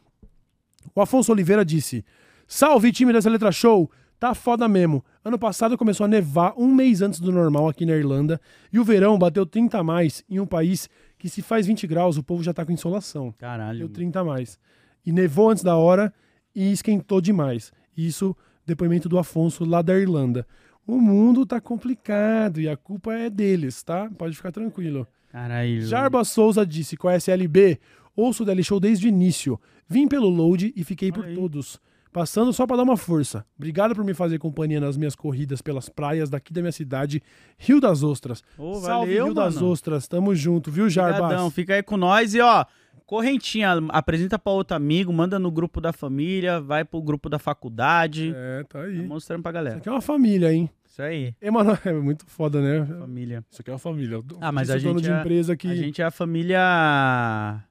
O 0.96 1.02
Afonso 1.02 1.32
Oliveira 1.32 1.66
disse: 1.66 2.06
Salve, 2.48 2.92
time 2.92 3.14
dessa 3.14 3.30
letra 3.30 3.52
show! 3.52 3.90
Tá 4.20 4.36
foda 4.36 4.68
mesmo. 4.68 5.04
Ano 5.24 5.40
passado 5.40 5.78
começou 5.78 6.04
a 6.04 6.08
nevar 6.08 6.54
um 6.58 6.68
mês 6.76 7.02
antes 7.02 7.22
do 7.22 7.32
normal 7.32 7.70
aqui 7.70 7.86
na 7.86 7.96
Irlanda 7.96 8.40
e 8.72 8.78
o 8.78 8.84
verão 8.84 9.18
bateu 9.18 9.46
30 9.46 9.80
a 9.80 9.84
mais 9.84 10.26
em 10.30 10.42
um 10.42 10.46
país 10.46 10.90
que 11.18 11.30
se 11.30 11.42
faz 11.42 11.66
20 11.66 11.88
graus 11.88 12.18
o 12.18 12.24
povo 12.24 12.44
já 12.44 12.54
tá 12.54 12.66
com 12.66 12.72
insolação. 12.74 13.34
Caralho. 13.38 13.80
Deu 13.80 13.90
30 13.90 14.20
a 14.20 14.24
mais. 14.26 14.60
E 15.06 15.14
nevou 15.14 15.50
antes 15.50 15.64
da 15.64 15.78
hora 15.78 16.14
e 16.54 16.70
esquentou 16.70 17.22
demais. 17.22 17.72
Isso, 17.96 18.36
depoimento 18.70 19.10
do 19.10 19.20
Afonso 19.20 19.66
lá 19.66 19.82
da 19.82 19.98
Irlanda. 19.98 20.48
O 20.88 21.00
mundo 21.00 21.46
tá 21.46 21.60
complicado 21.60 22.60
e 22.60 22.68
a 22.68 22.78
culpa 22.78 23.14
é 23.14 23.30
deles, 23.30 23.84
tá? 23.84 24.10
Pode 24.18 24.36
ficar 24.36 24.52
tranquilo. 24.52 25.06
Caralho. 25.32 25.82
Jarba 25.82 26.24
Souza 26.24 26.66
disse 26.66 26.98
com 26.98 27.08
a 27.08 27.16
SLB: 27.16 27.80
Ouço 28.16 28.44
o 28.44 28.46
Daily 28.46 28.64
Show 28.64 28.80
desde 28.80 29.06
o 29.06 29.10
início. 29.10 29.60
Vim 29.88 30.08
pelo 30.08 30.30
load 30.30 30.74
e 30.76 30.84
fiquei 30.84 31.12
por 31.12 31.26
aí. 31.26 31.36
todos. 31.36 31.80
Passando 32.12 32.52
só 32.52 32.66
pra 32.66 32.76
dar 32.76 32.84
uma 32.84 32.98
força. 32.98 33.46
Obrigado 33.56 33.94
por 33.94 34.04
me 34.04 34.16
fazer 34.16 34.40
companhia 34.40 34.80
nas 34.80 34.98
minhas 34.98 35.16
corridas 35.16 35.62
pelas 35.62 35.90
praias 35.90 36.28
daqui 36.28 36.52
da 36.52 36.60
minha 36.60 36.72
cidade, 36.72 37.22
Rio 37.56 37.80
das 37.80 38.02
Ostras. 38.02 38.44
Ô, 38.58 38.74
Salve 38.76 39.12
valeu, 39.12 39.26
Rio 39.26 39.34
das 39.36 39.56
mano. 39.56 39.68
Ostras, 39.68 40.08
tamo 40.08 40.34
junto, 40.34 40.72
viu, 40.72 40.90
Jarbas? 40.90 41.20
Obrigadão, 41.20 41.52
fica 41.52 41.76
aí 41.76 41.84
com 41.84 41.98
nós 41.98 42.34
e 42.34 42.42
ó, 42.42 42.66
correntinha, 43.10 43.72
apresenta 43.90 44.38
pra 44.38 44.52
outro 44.52 44.78
amigo, 44.78 45.12
manda 45.12 45.40
no 45.40 45.50
grupo 45.50 45.82
da 45.82 45.92
família, 45.92 46.62
vai 46.62 46.86
pro 46.86 47.02
grupo 47.02 47.28
da 47.28 47.40
faculdade, 47.40 48.32
É, 48.36 48.62
tá 48.66 48.78
tá 48.82 48.86
aí. 48.86 49.02
mostrando 49.02 49.42
pra 49.42 49.50
Isso 49.50 49.56
galera. 49.56 49.78
aqui 49.78 49.90
é 49.90 49.92
uma 49.92 50.00
família, 50.00 50.54
hein? 50.54 50.70
Isso 50.86 51.02
aí, 51.02 51.34
Emanuel, 51.42 51.80
é 51.86 51.92
muito 51.94 52.24
foda, 52.28 52.62
né? 52.62 52.86
família. 52.86 53.44
Isso 53.50 53.64
aqui 53.64 53.72
é 53.72 53.74
uma 53.74 53.80
família. 53.80 54.20
Ah, 54.40 54.52
mas 54.52 54.70
a 54.70 54.78
dono 54.78 55.00
gente 55.00 55.06
de 55.06 55.12
é- 55.12 55.20
empresa 55.22 55.58
que 55.58 55.68
A 55.72 55.74
gente 55.76 56.00
é 56.00 56.06
a 56.06 56.12
família 56.12 57.64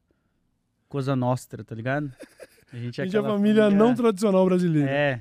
Coisa 0.88 1.14
Nostra, 1.14 1.62
tá 1.62 1.72
ligado? 1.72 2.10
A 2.72 2.76
gente 2.76 3.00
a 3.00 3.04
é, 3.04 3.06
gente 3.06 3.14
é 3.16 3.18
a 3.20 3.22
aquela 3.22 3.36
família 3.36 3.70
não 3.70 3.94
tradicional 3.94 4.44
brasileira. 4.44 4.90
É, 4.90 5.20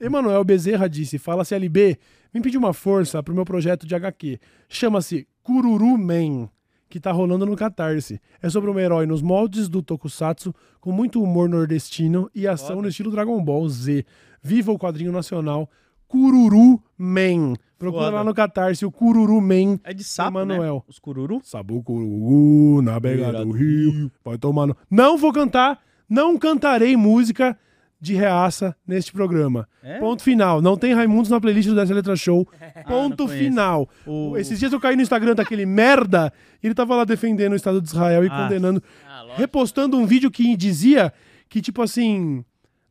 Emanuel 0.00 0.44
Bezerra 0.44 0.88
disse: 0.88 1.18
Fala 1.18 1.44
CLB, 1.44 1.98
vim 2.32 2.40
pedir 2.42 2.58
uma 2.58 2.72
força 2.72 3.20
pro 3.24 3.34
meu 3.34 3.44
projeto 3.44 3.88
de 3.88 3.94
HQ. 3.96 4.38
Chama-se 4.68 5.26
Kururu 5.42 5.98
Man, 5.98 6.48
que 6.88 6.98
tá 7.00 7.12
rolando 7.12 7.44
no 7.46 7.54
Catarse. 7.56 8.20
É 8.42 8.48
sobre 8.48 8.70
um 8.70 8.78
herói 8.78 9.06
nos 9.06 9.20
moldes 9.22 9.68
do 9.68 9.82
Tokusatsu, 9.82 10.54
com 10.80 10.90
muito 10.92 11.22
humor 11.22 11.48
nordestino 11.48 12.30
e 12.34 12.46
ação 12.46 12.68
Foda. 12.68 12.82
no 12.82 12.88
estilo 12.88 13.10
Dragon 13.10 13.42
Ball 13.42 13.68
Z. 13.68 14.04
Viva 14.42 14.72
o 14.72 14.78
quadrinho 14.78 15.12
nacional 15.12 15.68
Kururu 16.06 16.82
Man. 16.96 17.54
Procura 17.78 18.04
Foda. 18.06 18.16
lá 18.16 18.24
no 18.24 18.34
Catarse 18.34 18.84
o 18.86 18.90
Kururu 18.90 19.40
Man. 19.40 19.78
é 19.84 19.92
de 19.92 20.02
sapo, 20.02 20.38
Emanuel. 20.38 20.74
né? 20.76 20.82
Os 20.88 20.98
cururu? 20.98 21.40
Sabu 21.44 21.82
Cururu, 21.82 22.82
na 22.82 22.98
beira 22.98 23.24
Beira 23.30 23.44
do 23.44 23.52
rio, 23.52 24.10
vai 24.24 24.38
tomando. 24.38 24.76
Não 24.90 25.16
vou 25.16 25.32
cantar, 25.32 25.78
não 26.08 26.38
cantarei 26.38 26.96
música 26.96 27.56
de 28.00 28.14
reaça 28.14 28.76
neste 28.86 29.12
programa. 29.12 29.68
É? 29.82 29.98
Ponto 29.98 30.22
final. 30.22 30.62
Não 30.62 30.76
tem 30.76 30.94
Raimundos 30.94 31.30
na 31.30 31.40
playlist 31.40 31.68
do 31.68 31.74
Dessa 31.74 31.92
Letra 31.92 32.14
Show. 32.16 32.46
Ponto 32.86 33.22
não 33.24 33.26
conheço. 33.28 33.44
final. 33.44 33.88
O- 34.06 34.36
Esses 34.36 34.58
dias 34.58 34.72
eu 34.72 34.78
caí 34.80 34.94
no 34.96 35.02
Instagram 35.02 35.34
daquele 35.34 35.66
merda 35.66 36.32
e 36.62 36.66
ele 36.68 36.74
tava 36.74 36.94
lá 36.94 37.04
defendendo 37.04 37.52
o 37.52 37.56
Estado 37.56 37.80
de 37.80 37.88
Israel 37.88 38.24
e 38.24 38.28
Ah. 38.30 38.42
condenando, 38.44 38.82
Ah, 39.06 39.26
repostando 39.36 39.96
um 39.98 40.06
vídeo 40.06 40.30
que 40.30 40.56
dizia 40.56 41.12
que, 41.48 41.60
tipo 41.60 41.82
assim, 41.82 42.44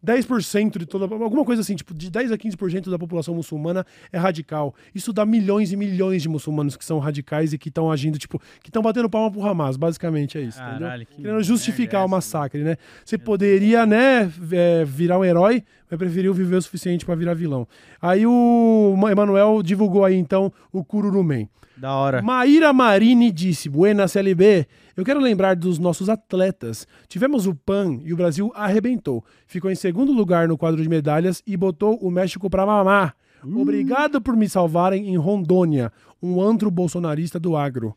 10% 0.06 0.78
de 0.78 0.86
toda. 0.86 1.06
Alguma 1.06 1.44
coisa 1.44 1.61
assim, 1.61 1.76
tipo, 1.76 1.94
de 1.94 2.10
10 2.10 2.32
a 2.32 2.38
15% 2.38 2.90
da 2.90 2.99
população 2.99 3.34
muçulmana 3.36 3.86
é 4.11 4.18
radical. 4.18 4.74
Isso 4.94 5.11
dá 5.11 5.26
milhões 5.26 5.72
e 5.72 5.76
milhões 5.76 6.22
de 6.22 6.30
muçulmanos 6.30 6.78
que 6.78 6.86
são 6.86 6.99
radicais 6.99 7.53
e 7.53 7.57
que 7.57 7.69
estão 7.69 7.91
agindo, 7.91 8.18
tipo, 8.18 8.40
que 8.61 8.69
estão 8.69 8.82
batendo 8.82 9.10
palma 9.10 9.32
pro 9.32 9.45
Hamas. 9.45 9.78
Basicamente 9.78 10.38
é 10.38 10.41
isso, 10.41 10.61
entendeu? 10.61 10.80
Caralho, 10.80 11.06
que 11.06 11.22
Querendo 11.22 11.44
justificar 11.44 12.06
o 12.06 12.10
massacre, 12.10 12.64
né? 12.64 12.78
Você 13.03 13.18
poderia, 13.18 13.86
né, 13.86 14.32
é, 14.52 14.86
virar 14.86 15.19
um 15.19 15.26
herói, 15.26 15.64
mas 15.90 15.98
preferiu 15.98 16.34
viver 16.34 16.57
o 16.57 16.61
suficiente 16.61 17.06
pra 17.06 17.15
virar 17.15 17.34
vilão. 17.34 17.68
Aí 18.02 18.26
o 18.26 18.95
Emanuel 19.10 19.61
divulgou 19.64 20.06
aí, 20.06 20.15
então, 20.15 20.52
o 20.72 20.84
Kururumen. 20.84 21.49
Da 21.78 21.94
hora. 21.94 22.22
Maíra 22.24 22.74
Marini 22.74 23.32
disse: 23.32 23.69
Buenas 23.69 24.11
CLB, 24.11 24.65
eu 24.98 25.06
quero 25.06 25.19
lembrar 25.19 25.56
dos 25.56 25.78
nossos 25.78 26.10
atletas. 26.10 26.88
Tivemos 27.07 27.45
o 27.45 27.53
PAN 27.53 27.99
e 28.03 28.11
o 28.11 28.18
Brasil 28.18 28.52
arrebentou. 28.56 29.24
Ficou 29.45 29.69
em 29.69 29.76
segundo 29.76 30.11
lugar 30.11 30.48
no 30.48 30.57
quadro 30.57 30.82
de 30.82 30.90
medalhas 30.90 31.44
e 31.45 31.56
botou 31.56 31.98
o 31.98 32.10
México 32.10 32.49
pra 32.49 32.65
mamar. 32.65 33.15
Obrigado 33.44 34.19
por 34.19 34.36
me 34.36 34.49
salvarem 34.49 35.07
em 35.07 35.15
Rondônia, 35.15 35.94
um 36.19 36.41
antro 36.41 36.72
bolsonarista 36.72 37.40
do 37.40 37.56
agro. 37.56 37.95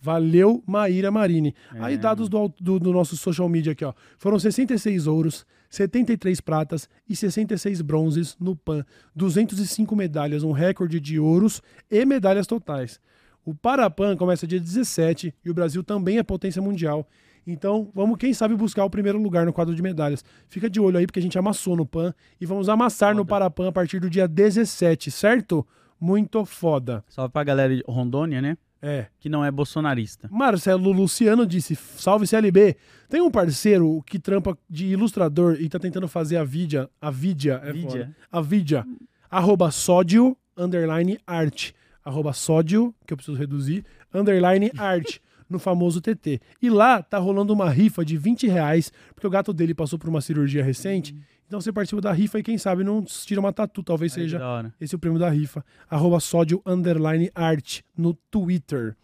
Valeu, 0.00 0.62
Maíra 0.66 1.10
Marini. 1.10 1.54
Aí, 1.70 1.96
dados 1.96 2.28
do, 2.28 2.52
do, 2.60 2.78
do 2.78 2.92
nosso 2.92 3.16
social 3.16 3.48
media 3.48 3.72
aqui, 3.72 3.84
ó. 3.84 3.92
Foram 4.16 4.38
66 4.38 5.06
ouros, 5.06 5.46
73 5.70 6.40
pratas 6.40 6.88
e 7.08 7.16
66 7.16 7.80
bronzes 7.80 8.36
no 8.38 8.54
PAN. 8.54 8.84
205 9.16 9.96
medalhas, 9.96 10.44
um 10.44 10.52
recorde 10.52 11.00
de 11.00 11.18
ouros 11.18 11.60
e 11.90 12.04
medalhas 12.04 12.46
totais. 12.46 13.00
O 13.48 13.54
Parapan 13.54 14.14
começa 14.14 14.46
dia 14.46 14.60
17 14.60 15.34
e 15.42 15.50
o 15.50 15.54
Brasil 15.54 15.82
também 15.82 16.18
é 16.18 16.22
potência 16.22 16.60
mundial. 16.60 17.08
Então, 17.46 17.90
vamos, 17.94 18.18
quem 18.18 18.34
sabe, 18.34 18.54
buscar 18.54 18.84
o 18.84 18.90
primeiro 18.90 19.18
lugar 19.18 19.46
no 19.46 19.54
quadro 19.54 19.74
de 19.74 19.80
medalhas. 19.80 20.22
Fica 20.50 20.68
de 20.68 20.78
olho 20.78 20.98
aí, 20.98 21.06
porque 21.06 21.18
a 21.18 21.22
gente 21.22 21.38
amassou 21.38 21.74
no 21.74 21.86
PAN 21.86 22.12
e 22.38 22.44
vamos 22.44 22.68
amassar 22.68 23.14
no 23.14 23.22
Foda. 23.22 23.30
Parapan 23.30 23.68
a 23.68 23.72
partir 23.72 24.00
do 24.00 24.10
dia 24.10 24.28
17, 24.28 25.10
certo? 25.10 25.66
Muito 25.98 26.44
foda. 26.44 27.02
Só 27.08 27.26
pra 27.26 27.42
galera 27.42 27.74
de 27.74 27.82
Rondônia, 27.88 28.42
né? 28.42 28.58
É. 28.82 29.06
Que 29.18 29.30
não 29.30 29.42
é 29.42 29.50
bolsonarista. 29.50 30.28
Marcelo 30.30 30.92
Luciano 30.92 31.46
disse: 31.46 31.74
Salve 31.74 32.26
CLB. 32.26 32.76
Tem 33.08 33.22
um 33.22 33.30
parceiro 33.30 34.02
que 34.02 34.18
trampa 34.18 34.58
de 34.68 34.88
ilustrador 34.88 35.56
e 35.58 35.70
tá 35.70 35.78
tentando 35.78 36.06
fazer 36.06 36.36
a 36.36 36.44
vidia. 36.44 36.90
A 37.00 37.10
vidia. 37.10 37.62
É 37.64 37.72
foda. 37.72 38.16
A 38.30 38.40
vidia. 38.42 38.86
Arroba 39.30 39.70
sódio, 39.70 40.36
underline 40.54 41.18
art. 41.26 41.72
Arroba 42.04 42.32
sódio, 42.32 42.94
que 43.06 43.12
eu 43.12 43.16
preciso 43.16 43.36
reduzir, 43.36 43.84
underline 44.12 44.70
art. 44.76 45.18
No 45.50 45.58
famoso 45.58 45.98
TT. 46.02 46.42
E 46.60 46.68
lá 46.68 47.02
tá 47.02 47.16
rolando 47.16 47.54
uma 47.54 47.70
rifa 47.70 48.04
de 48.04 48.18
20 48.18 48.46
reais, 48.46 48.92
porque 49.14 49.26
o 49.26 49.30
gato 49.30 49.50
dele 49.50 49.72
passou 49.72 49.98
por 49.98 50.06
uma 50.06 50.20
cirurgia 50.20 50.62
recente. 50.62 51.16
Então 51.46 51.58
você 51.58 51.72
participa 51.72 52.02
da 52.02 52.12
rifa 52.12 52.38
e 52.38 52.42
quem 52.42 52.58
sabe 52.58 52.84
não 52.84 53.02
tira 53.02 53.40
uma 53.40 53.50
tatu, 53.50 53.82
talvez 53.82 54.12
Aí, 54.12 54.24
seja 54.24 54.38
esse 54.78 54.94
é 54.94 54.96
o 54.96 54.98
prêmio 54.98 55.18
da 55.18 55.30
rifa. 55.30 55.64
Arroba 55.88 56.20
sódio 56.20 56.60
underline 56.66 57.30
art 57.34 57.80
no 57.96 58.12
Twitter. 58.30 58.94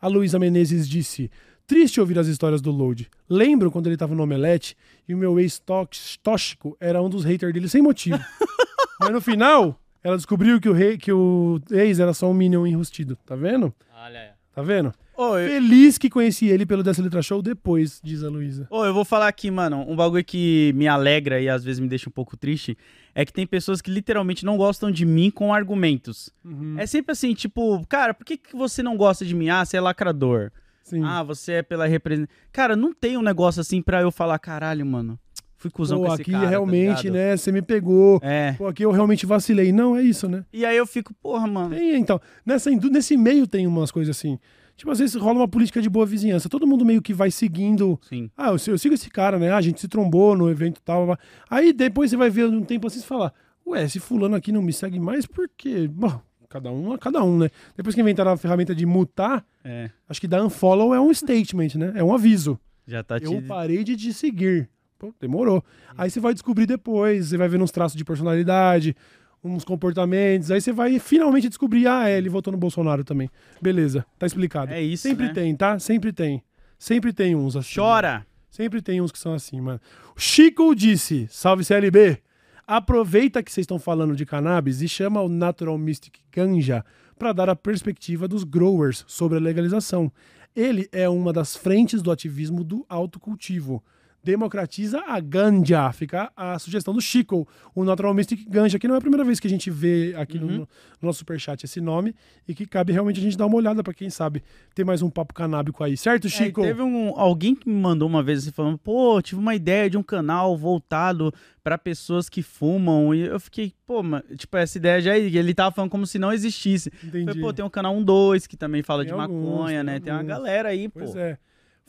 A 0.00 0.08
Luísa 0.08 0.38
Menezes 0.38 0.88
disse: 0.88 1.30
Triste 1.66 2.00
ouvir 2.00 2.18
as 2.18 2.26
histórias 2.26 2.62
do 2.62 2.70
Load. 2.70 3.08
Lembro 3.28 3.70
quando 3.70 3.86
ele 3.86 3.96
tava 3.96 4.14
no 4.14 4.22
Omelete 4.22 4.74
e 5.06 5.14
o 5.14 5.18
meu 5.18 5.38
ex-tóxico 5.38 6.76
era 6.80 7.02
um 7.02 7.10
dos 7.10 7.22
haters 7.22 7.52
dele 7.52 7.68
sem 7.68 7.82
motivo. 7.82 8.18
Mas 8.98 9.10
no 9.10 9.20
final, 9.20 9.78
ela 10.02 10.16
descobriu 10.16 10.60
que 10.60 10.68
o, 10.68 10.72
rei, 10.72 10.96
que 10.96 11.12
o 11.12 11.60
ex 11.70 11.98
era 11.98 12.12
só 12.14 12.30
um 12.30 12.34
Minion 12.34 12.66
enrustido. 12.66 13.16
Tá 13.26 13.36
vendo? 13.36 13.74
Olha, 13.94 14.34
Tá 14.54 14.62
vendo? 14.62 14.92
Ô, 15.16 15.38
eu, 15.38 15.48
Feliz 15.48 15.96
que 15.96 16.10
conheci 16.10 16.48
ele 16.48 16.66
pelo 16.66 16.82
Dessa 16.82 17.02
Letra 17.02 17.22
Show 17.22 17.40
depois, 17.40 18.00
diz 18.02 18.24
a 18.24 18.28
Luísa. 18.28 18.66
ô, 18.70 18.84
eu 18.84 18.92
vou 18.92 19.04
falar 19.04 19.28
aqui, 19.28 19.50
mano, 19.50 19.84
um 19.88 19.94
bagulho 19.94 20.24
que 20.24 20.72
me 20.74 20.88
alegra 20.88 21.40
e 21.40 21.48
às 21.48 21.62
vezes 21.62 21.78
me 21.78 21.88
deixa 21.88 22.08
um 22.08 22.12
pouco 22.12 22.36
triste 22.36 22.76
é 23.14 23.24
que 23.24 23.32
tem 23.32 23.46
pessoas 23.46 23.80
que 23.80 23.90
literalmente 23.90 24.44
não 24.44 24.56
gostam 24.56 24.90
de 24.90 25.04
mim 25.04 25.30
com 25.30 25.52
argumentos. 25.52 26.30
É 26.78 26.86
sempre 26.86 27.12
assim, 27.12 27.34
tipo, 27.34 27.84
cara, 27.86 28.14
por 28.14 28.24
que, 28.24 28.36
que 28.36 28.56
você 28.56 28.82
não 28.82 28.96
gosta 28.96 29.24
de 29.24 29.34
mim? 29.34 29.48
Ah, 29.48 29.64
você 29.64 29.76
é 29.76 29.80
lacrador. 29.80 30.50
Sim. 30.82 31.02
Ah, 31.04 31.22
você 31.22 31.54
é 31.54 31.62
pela 31.62 31.86
representação. 31.86 32.36
Cara, 32.52 32.74
não 32.74 32.92
tem 32.92 33.16
um 33.16 33.22
negócio 33.22 33.60
assim 33.60 33.80
pra 33.82 34.00
eu 34.00 34.10
falar, 34.10 34.38
caralho, 34.38 34.84
mano. 34.84 35.18
Fui 35.60 35.70
cuzão 35.70 35.98
Pô, 36.00 36.06
com 36.06 36.12
esse 36.14 36.22
aqui 36.22 36.30
cara. 36.32 36.44
tá 36.44 36.50
realmente, 36.50 37.02
ligado? 37.04 37.12
né? 37.12 37.36
Você 37.36 37.52
me 37.52 37.60
pegou. 37.60 38.18
É. 38.22 38.54
Pô, 38.54 38.66
aqui 38.66 38.82
eu 38.82 38.90
realmente 38.90 39.26
vacilei. 39.26 39.70
Não, 39.72 39.94
é 39.94 40.02
isso, 40.02 40.26
né? 40.26 40.42
E 40.50 40.64
aí 40.64 40.74
eu 40.76 40.86
fico, 40.86 41.12
porra, 41.22 41.46
mano. 41.46 41.74
Tem, 41.76 41.96
então. 42.00 42.18
Nessa, 42.46 42.70
nesse 42.70 43.14
meio 43.14 43.46
tem 43.46 43.66
umas 43.66 43.90
coisas 43.90 44.16
assim. 44.16 44.38
Tipo, 44.74 44.90
às 44.90 44.98
vezes 44.98 45.14
rola 45.16 45.40
uma 45.40 45.46
política 45.48 45.82
de 45.82 45.90
boa 45.90 46.06
vizinhança. 46.06 46.48
Todo 46.48 46.66
mundo 46.66 46.82
meio 46.86 47.02
que 47.02 47.12
vai 47.12 47.30
seguindo. 47.30 48.00
Sim. 48.08 48.30
Ah, 48.34 48.48
eu, 48.48 48.56
eu 48.68 48.78
sigo 48.78 48.94
esse 48.94 49.10
cara, 49.10 49.38
né? 49.38 49.50
Ah, 49.52 49.58
a 49.58 49.60
gente 49.60 49.78
se 49.78 49.86
trombou 49.86 50.34
no 50.34 50.48
evento 50.50 50.78
e 50.78 50.82
tal. 50.82 51.04
blá, 51.04 51.16
blá. 51.16 51.24
Aí 51.50 51.74
depois 51.74 52.08
você 52.10 52.16
vai 52.16 52.30
ver 52.30 52.46
um 52.46 52.64
tempo 52.64 52.86
assim 52.86 53.00
e 53.00 53.02
falar: 53.02 53.30
Ué, 53.66 53.84
esse 53.84 54.00
fulano 54.00 54.34
aqui 54.34 54.50
não 54.50 54.62
me 54.62 54.72
segue 54.72 54.98
mais 54.98 55.26
porque. 55.26 55.86
Bom, 55.88 56.18
cada 56.48 56.72
um 56.72 56.94
é 56.94 56.96
cada 56.96 57.22
um, 57.22 57.36
né? 57.36 57.50
Depois 57.76 57.94
que 57.94 58.00
inventaram 58.00 58.30
a 58.32 58.36
ferramenta 58.38 58.74
de 58.74 58.86
mutar, 58.86 59.44
É. 59.62 59.90
acho 60.08 60.18
que 60.18 60.26
dar 60.26 60.42
unfollow 60.42 60.94
é 60.94 61.00
um 61.00 61.12
statement, 61.12 61.74
né? 61.76 61.92
É 61.96 62.02
um 62.02 62.14
aviso. 62.14 62.58
Já 62.86 63.02
tá 63.04 63.20
te. 63.20 63.26
Eu 63.26 63.42
parei 63.42 63.84
de 63.84 63.94
te 63.94 64.14
seguir. 64.14 64.66
Pô, 65.00 65.14
demorou. 65.18 65.64
Aí 65.96 66.10
você 66.10 66.20
vai 66.20 66.34
descobrir 66.34 66.66
depois, 66.66 67.28
você 67.28 67.38
vai 67.38 67.48
ver 67.48 67.60
uns 67.60 67.70
traços 67.70 67.96
de 67.96 68.04
personalidade, 68.04 68.94
uns 69.42 69.64
comportamentos, 69.64 70.50
aí 70.50 70.60
você 70.60 70.74
vai 70.74 70.98
finalmente 70.98 71.48
descobrir, 71.48 71.86
ah, 71.86 72.06
é, 72.06 72.18
ele 72.18 72.28
votou 72.28 72.52
no 72.52 72.58
Bolsonaro 72.58 73.02
também. 73.02 73.30
Beleza, 73.62 74.04
tá 74.18 74.26
explicado. 74.26 74.70
É 74.70 74.82
isso, 74.82 75.04
Sempre 75.04 75.28
né? 75.28 75.32
tem, 75.32 75.56
tá? 75.56 75.78
Sempre 75.78 76.12
tem. 76.12 76.42
Sempre 76.78 77.14
tem 77.14 77.34
uns 77.34 77.56
assim. 77.56 77.80
Chora! 77.80 78.26
Sempre 78.50 78.82
tem 78.82 79.00
uns 79.00 79.10
que 79.10 79.18
são 79.18 79.32
assim, 79.32 79.58
mano. 79.58 79.80
O 80.14 80.20
Chico 80.20 80.74
disse, 80.74 81.26
salve 81.30 81.64
CLB, 81.64 82.18
aproveita 82.66 83.42
que 83.42 83.50
vocês 83.50 83.62
estão 83.64 83.78
falando 83.78 84.14
de 84.14 84.26
cannabis 84.26 84.82
e 84.82 84.88
chama 84.88 85.22
o 85.22 85.30
Natural 85.30 85.78
Mystic 85.78 86.18
Ganja 86.30 86.84
para 87.18 87.32
dar 87.32 87.48
a 87.48 87.56
perspectiva 87.56 88.28
dos 88.28 88.44
growers 88.44 89.02
sobre 89.08 89.38
a 89.38 89.40
legalização. 89.40 90.12
Ele 90.54 90.90
é 90.92 91.08
uma 91.08 91.32
das 91.32 91.56
frentes 91.56 92.02
do 92.02 92.10
ativismo 92.10 92.62
do 92.62 92.84
autocultivo. 92.86 93.82
Democratiza 94.22 95.02
a 95.06 95.18
ganja. 95.18 95.90
Fica 95.92 96.30
a 96.36 96.58
sugestão 96.58 96.92
do 96.92 97.00
Chico, 97.00 97.48
o 97.74 97.84
Natural 97.84 98.12
Mystic 98.12 98.46
Ganja, 98.48 98.78
que 98.78 98.86
não 98.86 98.94
é 98.94 98.98
a 98.98 99.00
primeira 99.00 99.24
vez 99.24 99.40
que 99.40 99.46
a 99.46 99.50
gente 99.50 99.70
vê 99.70 100.14
aqui 100.16 100.38
no, 100.38 100.46
no 100.58 100.68
nosso 101.00 101.20
superchat 101.20 101.64
esse 101.64 101.80
nome 101.80 102.14
e 102.46 102.54
que 102.54 102.66
cabe 102.66 102.92
realmente 102.92 103.18
a 103.18 103.22
gente 103.22 103.36
dar 103.36 103.46
uma 103.46 103.56
olhada 103.56 103.82
para 103.82 103.94
quem 103.94 104.10
sabe 104.10 104.42
ter 104.74 104.84
mais 104.84 105.00
um 105.02 105.08
papo 105.08 105.32
canábico 105.32 105.82
aí, 105.82 105.96
certo, 105.96 106.26
É, 106.26 106.30
Chico? 106.30 106.60
teve 106.62 106.82
um, 106.82 107.18
alguém 107.18 107.54
que 107.54 107.68
me 107.68 107.74
mandou 107.74 108.06
uma 108.08 108.22
vez 108.22 108.40
assim 108.40 108.52
falando, 108.52 108.76
pô, 108.78 109.20
tive 109.22 109.40
uma 109.40 109.54
ideia 109.54 109.88
de 109.88 109.96
um 109.96 110.02
canal 110.02 110.56
voltado 110.56 111.32
pra 111.62 111.78
pessoas 111.78 112.28
que 112.28 112.42
fumam. 112.42 113.14
E 113.14 113.20
eu 113.20 113.40
fiquei, 113.40 113.72
pô, 113.86 114.02
mas, 114.02 114.22
tipo, 114.36 114.56
essa 114.56 114.76
ideia 114.78 115.00
já 115.00 115.16
ele 115.16 115.54
tava 115.54 115.74
falando 115.74 115.90
como 115.90 116.06
se 116.06 116.18
não 116.18 116.32
existisse. 116.32 116.90
Entendi. 117.02 117.24
Falei, 117.26 117.40
pô, 117.40 117.52
tem 117.52 117.64
um 117.64 117.70
canal 117.70 117.98
12 118.02 118.48
que 118.48 118.56
também 118.56 118.82
fala 118.82 119.04
Tem 119.04 119.14
de 119.14 119.20
alguns, 119.20 119.50
maconha, 119.50 119.82
né? 119.82 120.00
Tem 120.00 120.12
uma 120.12 120.20
alguns. 120.20 120.28
galera 120.28 120.68
aí, 120.68 120.88
pô. 120.88 121.00
Pois 121.00 121.16
é. 121.16 121.38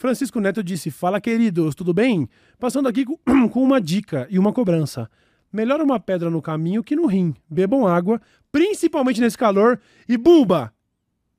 Francisco 0.01 0.39
Neto 0.39 0.63
disse: 0.63 0.89
Fala, 0.89 1.21
queridos, 1.21 1.75
tudo 1.75 1.93
bem? 1.93 2.27
Passando 2.59 2.89
aqui 2.89 3.05
com, 3.05 3.19
uma 3.61 3.79
dica 3.79 4.25
e 4.31 4.39
uma 4.39 4.51
cobrança. 4.51 5.07
Melhor 5.53 5.79
uma 5.79 5.99
pedra 5.99 6.27
no 6.27 6.41
caminho 6.41 6.83
que 6.83 6.95
no 6.95 7.05
rim. 7.05 7.35
Bebam 7.47 7.85
água, 7.85 8.19
principalmente 8.51 9.21
nesse 9.21 9.37
calor. 9.37 9.79
E 10.09 10.17
Buba! 10.17 10.73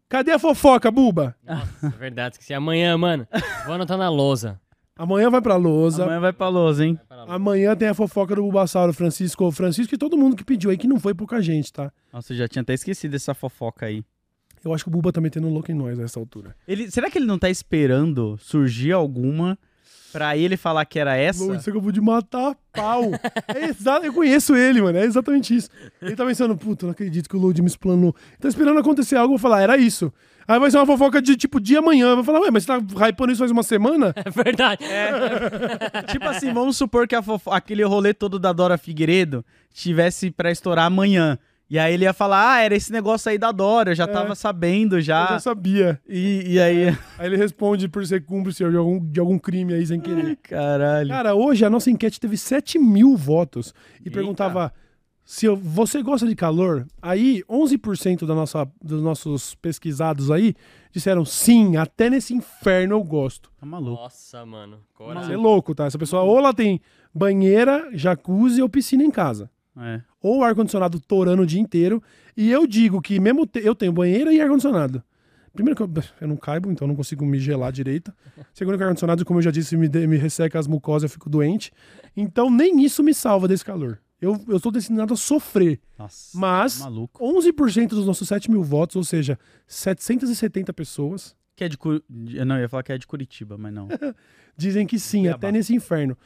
Cadê 0.08 0.30
a 0.30 0.38
fofoca, 0.38 0.92
Buba? 0.92 1.34
Nossa, 1.42 1.88
é 1.88 1.98
verdade, 1.98 2.34
esqueci. 2.34 2.54
Amanhã, 2.54 2.96
mano, 2.96 3.26
vou 3.64 3.74
anotar 3.74 3.98
na 3.98 4.08
lousa. 4.08 4.60
Amanhã 4.96 5.28
vai 5.28 5.40
pra 5.40 5.56
lousa. 5.56 6.04
Amanhã, 6.04 6.18
Amanhã 6.18 6.20
vai 6.20 6.32
pra 6.32 6.48
lousa, 6.48 6.86
hein? 6.86 7.00
tem 7.74 7.88
a 7.88 7.94
fofoca 7.94 8.36
do 8.36 8.42
Bulbasauro, 8.42 8.92
Francisco. 8.92 9.50
Francisco 9.50 9.92
e 9.92 9.98
todo 9.98 10.16
mundo 10.16 10.36
que 10.36 10.44
pediu 10.44 10.70
aí, 10.70 10.76
que 10.76 10.86
não 10.86 11.00
foi 11.00 11.14
pouca 11.14 11.42
gente, 11.42 11.72
tá? 11.72 11.90
Nossa, 12.12 12.32
eu 12.32 12.36
já 12.36 12.46
tinha 12.46 12.62
até 12.62 12.74
esquecido 12.74 13.10
dessa 13.10 13.34
fofoca 13.34 13.86
aí. 13.86 14.04
Eu 14.64 14.72
acho 14.74 14.84
que 14.84 14.88
o 14.88 14.92
Buba 14.92 15.12
também 15.12 15.30
tem 15.30 15.42
um 15.44 15.52
louco 15.52 15.70
em 15.70 15.74
nós 15.74 15.98
nessa 15.98 16.20
altura. 16.20 16.54
Ele, 16.68 16.90
será 16.90 17.10
que 17.10 17.18
ele 17.18 17.26
não 17.26 17.38
tá 17.38 17.50
esperando 17.50 18.38
surgir 18.40 18.92
alguma 18.92 19.58
pra 20.12 20.36
ele 20.36 20.56
falar 20.56 20.84
que 20.84 20.98
era 20.98 21.16
essa? 21.16 21.40
Louco, 21.42 21.56
Isso 21.56 21.70
que 21.70 21.76
eu 21.76 21.80
vou 21.80 21.92
matar 22.02 22.54
pau. 22.72 23.10
é 23.48 23.64
exato, 23.66 24.06
eu 24.06 24.12
conheço 24.12 24.54
ele, 24.54 24.80
mano. 24.82 24.98
É 24.98 25.04
exatamente 25.04 25.56
isso. 25.56 25.68
Ele 26.00 26.14
tá 26.14 26.24
pensando, 26.24 26.56
puta, 26.56 26.86
não 26.86 26.92
acredito 26.92 27.28
que 27.28 27.36
o 27.36 27.40
Load 27.40 27.60
me 27.62 27.66
explanou. 27.68 28.14
Tá 28.38 28.46
esperando 28.48 28.78
acontecer 28.78 29.16
algo, 29.16 29.34
eu 29.34 29.38
vou 29.38 29.42
falar, 29.50 29.62
era 29.62 29.76
isso. 29.76 30.12
Aí 30.46 30.58
vai 30.58 30.70
ser 30.70 30.76
uma 30.76 30.86
fofoca 30.86 31.22
de 31.22 31.36
tipo 31.36 31.58
de 31.60 31.76
amanhã. 31.76 32.10
Eu 32.10 32.16
vou 32.16 32.24
falar, 32.24 32.40
ué, 32.40 32.50
mas 32.50 32.64
você 32.64 32.66
tá 32.78 33.08
hypando 33.08 33.32
isso 33.32 33.38
faz 33.38 33.50
uma 33.50 33.62
semana? 33.62 34.12
É 34.24 34.30
verdade. 34.30 34.84
tipo 36.10 36.24
assim, 36.28 36.52
vamos 36.52 36.76
supor 36.76 37.06
que 37.08 37.14
a 37.14 37.22
fofo- 37.22 37.50
aquele 37.50 37.82
rolê 37.84 38.12
todo 38.12 38.38
da 38.38 38.52
Dora 38.52 38.76
Figueiredo 38.76 39.44
tivesse 39.72 40.30
pra 40.30 40.50
estourar 40.50 40.86
amanhã. 40.86 41.38
E 41.72 41.78
aí 41.78 41.94
ele 41.94 42.04
ia 42.04 42.12
falar, 42.12 42.52
ah, 42.56 42.60
era 42.60 42.74
esse 42.76 42.92
negócio 42.92 43.30
aí 43.30 43.38
da 43.38 43.50
Dora, 43.50 43.92
eu 43.92 43.94
já 43.94 44.04
É. 44.04 44.06
tava 44.06 44.34
sabendo 44.34 44.96
Eu 44.98 45.00
já. 45.00 45.26
já 45.26 45.38
sabia. 45.38 45.98
E, 46.06 46.52
e 46.54 46.60
aí. 46.60 46.88
Aí 47.18 47.26
ele 47.26 47.36
responde 47.38 47.88
por 47.88 48.06
ser 48.06 48.22
cúmplice 48.26 48.58
de 48.68 48.76
algum, 48.76 49.00
de 49.00 49.18
algum 49.18 49.38
crime 49.38 49.72
aí 49.72 49.86
sem 49.86 49.98
querer. 49.98 50.36
Caralho. 50.42 51.08
Cara, 51.08 51.34
hoje 51.34 51.64
a 51.64 51.70
nossa 51.70 51.90
enquete 51.90 52.20
teve 52.20 52.36
7 52.36 52.78
mil 52.78 53.16
votos 53.16 53.72
e 54.00 54.08
Eita. 54.08 54.10
perguntava 54.10 54.70
se 55.24 55.46
eu- 55.46 55.56
você 55.56 56.02
gosta 56.02 56.26
de 56.26 56.34
calor. 56.36 56.86
Aí 57.00 57.42
11% 57.48 58.26
da 58.26 58.34
nossa, 58.34 58.68
dos 58.82 59.02
nossos 59.02 59.54
pesquisados 59.54 60.30
aí 60.30 60.54
disseram 60.92 61.24
sim, 61.24 61.76
até 61.78 62.10
nesse 62.10 62.34
inferno 62.34 62.96
eu 62.96 63.02
gosto. 63.02 63.50
Tá 63.58 63.64
maluco. 63.64 64.02
Nossa, 64.02 64.44
mano. 64.44 64.76
Você 64.76 65.02
é 65.02 65.06
Coragem. 65.06 65.36
louco, 65.36 65.74
tá? 65.74 65.86
Essa 65.86 65.98
pessoa 65.98 66.22
ou 66.22 66.36
ela 66.38 66.52
tem 66.52 66.82
banheira, 67.14 67.88
jacuzzi 67.94 68.60
ou 68.60 68.68
piscina 68.68 69.02
em 69.02 69.10
casa. 69.10 69.48
É. 69.78 70.02
Ou 70.22 70.44
ar-condicionado 70.44 71.00
torando 71.00 71.42
o 71.42 71.46
dia 71.46 71.60
inteiro. 71.60 72.02
E 72.36 72.50
eu 72.50 72.66
digo 72.66 73.00
que 73.02 73.18
mesmo 73.20 73.46
te- 73.46 73.60
eu 73.64 73.74
tenho 73.74 73.92
banheira 73.92 74.32
e 74.32 74.40
ar-condicionado. 74.40 75.02
Primeiro 75.52 75.76
que 75.76 75.82
eu, 75.82 75.90
eu 76.20 76.28
não 76.28 76.36
caibo, 76.36 76.70
então 76.70 76.86
eu 76.86 76.88
não 76.88 76.94
consigo 76.96 77.26
me 77.26 77.38
gelar 77.38 77.72
direito. 77.72 78.12
Segundo 78.54 78.76
que 78.76 78.80
o 78.82 78.86
ar-condicionado, 78.86 79.24
como 79.24 79.38
eu 79.38 79.42
já 79.42 79.50
disse, 79.50 79.76
me, 79.76 79.88
de- 79.88 80.06
me 80.06 80.16
resseca 80.16 80.58
as 80.58 80.66
mucosas, 80.66 81.02
eu 81.04 81.08
fico 81.10 81.28
doente. 81.28 81.72
Então 82.16 82.50
nem 82.50 82.82
isso 82.84 83.02
me 83.02 83.12
salva 83.12 83.46
desse 83.48 83.64
calor. 83.64 83.98
Eu, 84.20 84.40
eu 84.48 84.56
estou 84.58 84.70
destinado 84.70 85.12
a 85.12 85.16
sofrer. 85.16 85.80
Nossa. 85.98 86.38
Mas 86.38 86.78
tá 86.78 86.84
maluco. 86.84 87.20
11% 87.24 87.88
dos 87.88 88.06
nossos 88.06 88.28
7 88.28 88.48
mil 88.50 88.62
votos, 88.62 88.94
ou 88.94 89.02
seja, 89.02 89.36
770 89.66 90.72
pessoas, 90.72 91.34
Que 91.56 91.64
é 91.64 91.68
de, 91.68 91.76
Não, 92.46 92.54
eu 92.56 92.62
ia 92.62 92.68
falar 92.68 92.84
que 92.84 92.92
é 92.92 92.98
de 92.98 93.06
Curitiba, 93.06 93.58
mas 93.58 93.74
não. 93.74 93.88
dizem 94.56 94.86
que 94.86 94.96
sim, 94.98 95.22
Cuiabá. 95.22 95.36
até 95.38 95.50
nesse 95.52 95.74
inferno. 95.74 96.16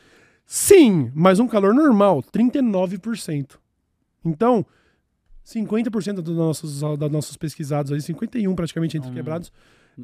Sim, 0.45 1.11
mas 1.15 1.41
um 1.41 1.49
calor 1.49 1.73
normal, 1.75 2.23
39%. 2.23 3.53
Então, 4.29 4.65
50% 5.45 6.15
dos 6.21 6.37
nossos, 6.37 6.81
dos 6.81 7.11
nossos 7.11 7.37
pesquisados 7.37 7.93
aí, 7.93 8.01
51 8.01 8.55
praticamente 8.55 8.97
entre 8.97 9.11
Hum. 9.11 9.15
quebrados, 9.15 9.53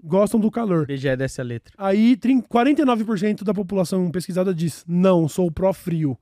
gostam 0.05 0.39
do 0.39 0.51
calor. 0.51 0.87
BGE 0.87 1.17
desce 1.17 1.41
a 1.41 1.45
letra. 1.45 1.75
Aí, 1.77 2.17
trin- 2.17 2.41
49% 2.41 3.43
da 3.45 3.53
população 3.53 4.11
pesquisada 4.11 4.55
diz: 4.55 4.85
não, 4.87 5.29
sou 5.29 5.51
pró-frio. 5.51 6.17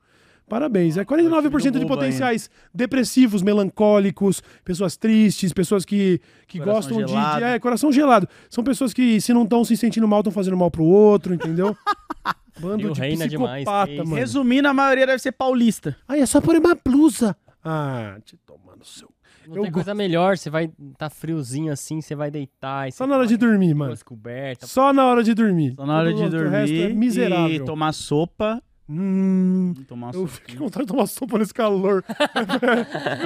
Parabéns. 0.48 0.96
É 0.96 1.04
49% 1.04 1.62
de 1.62 1.70
Derruba 1.78 1.94
potenciais 1.94 2.50
depressivos, 2.74 3.40
melancólicos, 3.40 4.42
pessoas 4.64 4.96
tristes, 4.96 5.52
pessoas 5.52 5.84
que, 5.84 6.20
que 6.48 6.58
Coração 6.58 6.74
gostam 6.96 7.04
de, 7.04 7.12
gelado. 7.12 7.38
de. 7.38 7.44
É, 7.44 7.58
coração 7.60 7.92
gelado. 7.92 8.28
São 8.48 8.64
pessoas 8.64 8.92
que, 8.92 9.20
se 9.20 9.32
não 9.32 9.44
estão 9.44 9.64
se 9.64 9.76
sentindo 9.76 10.08
mal, 10.08 10.20
estão 10.20 10.32
fazendo 10.32 10.56
mal 10.56 10.68
pro 10.68 10.82
outro, 10.82 11.32
entendeu? 11.34 11.76
Bando 12.58 12.90
de 12.92 13.00
Reina 13.00 13.28
demais, 13.28 13.62
psicopata, 13.62 13.92
isso. 13.92 14.04
mano. 14.04 14.16
Resumindo, 14.16 14.66
a 14.66 14.74
maioria 14.74 15.06
deve 15.06 15.20
ser 15.22 15.30
paulista. 15.30 15.96
Ai, 16.08 16.20
é 16.20 16.26
só 16.26 16.40
por 16.40 16.56
uma 16.56 16.74
blusa. 16.74 17.36
Ah, 17.64 18.16
te 18.24 18.36
toma 18.38 18.74
no 18.76 18.84
seu. 18.84 19.08
Não 19.46 19.56
Eu 19.56 19.62
tem 19.64 19.72
coisa 19.72 19.94
melhor, 19.94 20.36
você 20.38 20.48
vai 20.50 20.70
tá 20.96 21.10
friozinho 21.10 21.72
assim, 21.72 22.00
você 22.00 22.14
vai 22.14 22.30
deitar. 22.30 22.88
e 22.88 22.92
Só 22.92 23.06
na 23.06 23.16
hora 23.16 23.26
de 23.26 23.36
dormir, 23.36 23.74
mano. 23.74 23.90
duas 23.90 24.02
cobertas. 24.02 24.70
Só 24.70 24.92
na 24.92 25.06
hora 25.06 25.22
de 25.22 25.34
dormir. 25.34 25.74
Só 25.74 25.84
na 25.86 25.98
hora 25.98 26.10
Todo 26.12 26.30
de 26.30 26.36
o 26.36 26.48
resto 26.48 26.72
dormir 26.74 26.90
é 26.90 26.94
miserável. 26.94 27.56
e 27.56 27.64
tomar 27.64 27.92
sopa. 27.92 28.62
Hum, 28.92 29.72
Tomar 29.86 30.08
uma 30.08 30.14
eu 30.16 30.26
sopa. 30.26 30.32
fiquei 30.40 30.56
com 30.56 30.64
vontade 30.64 30.84
de 30.86 30.92
tomar 30.92 31.06
sopa 31.06 31.38
nesse 31.38 31.54
calor. 31.54 32.02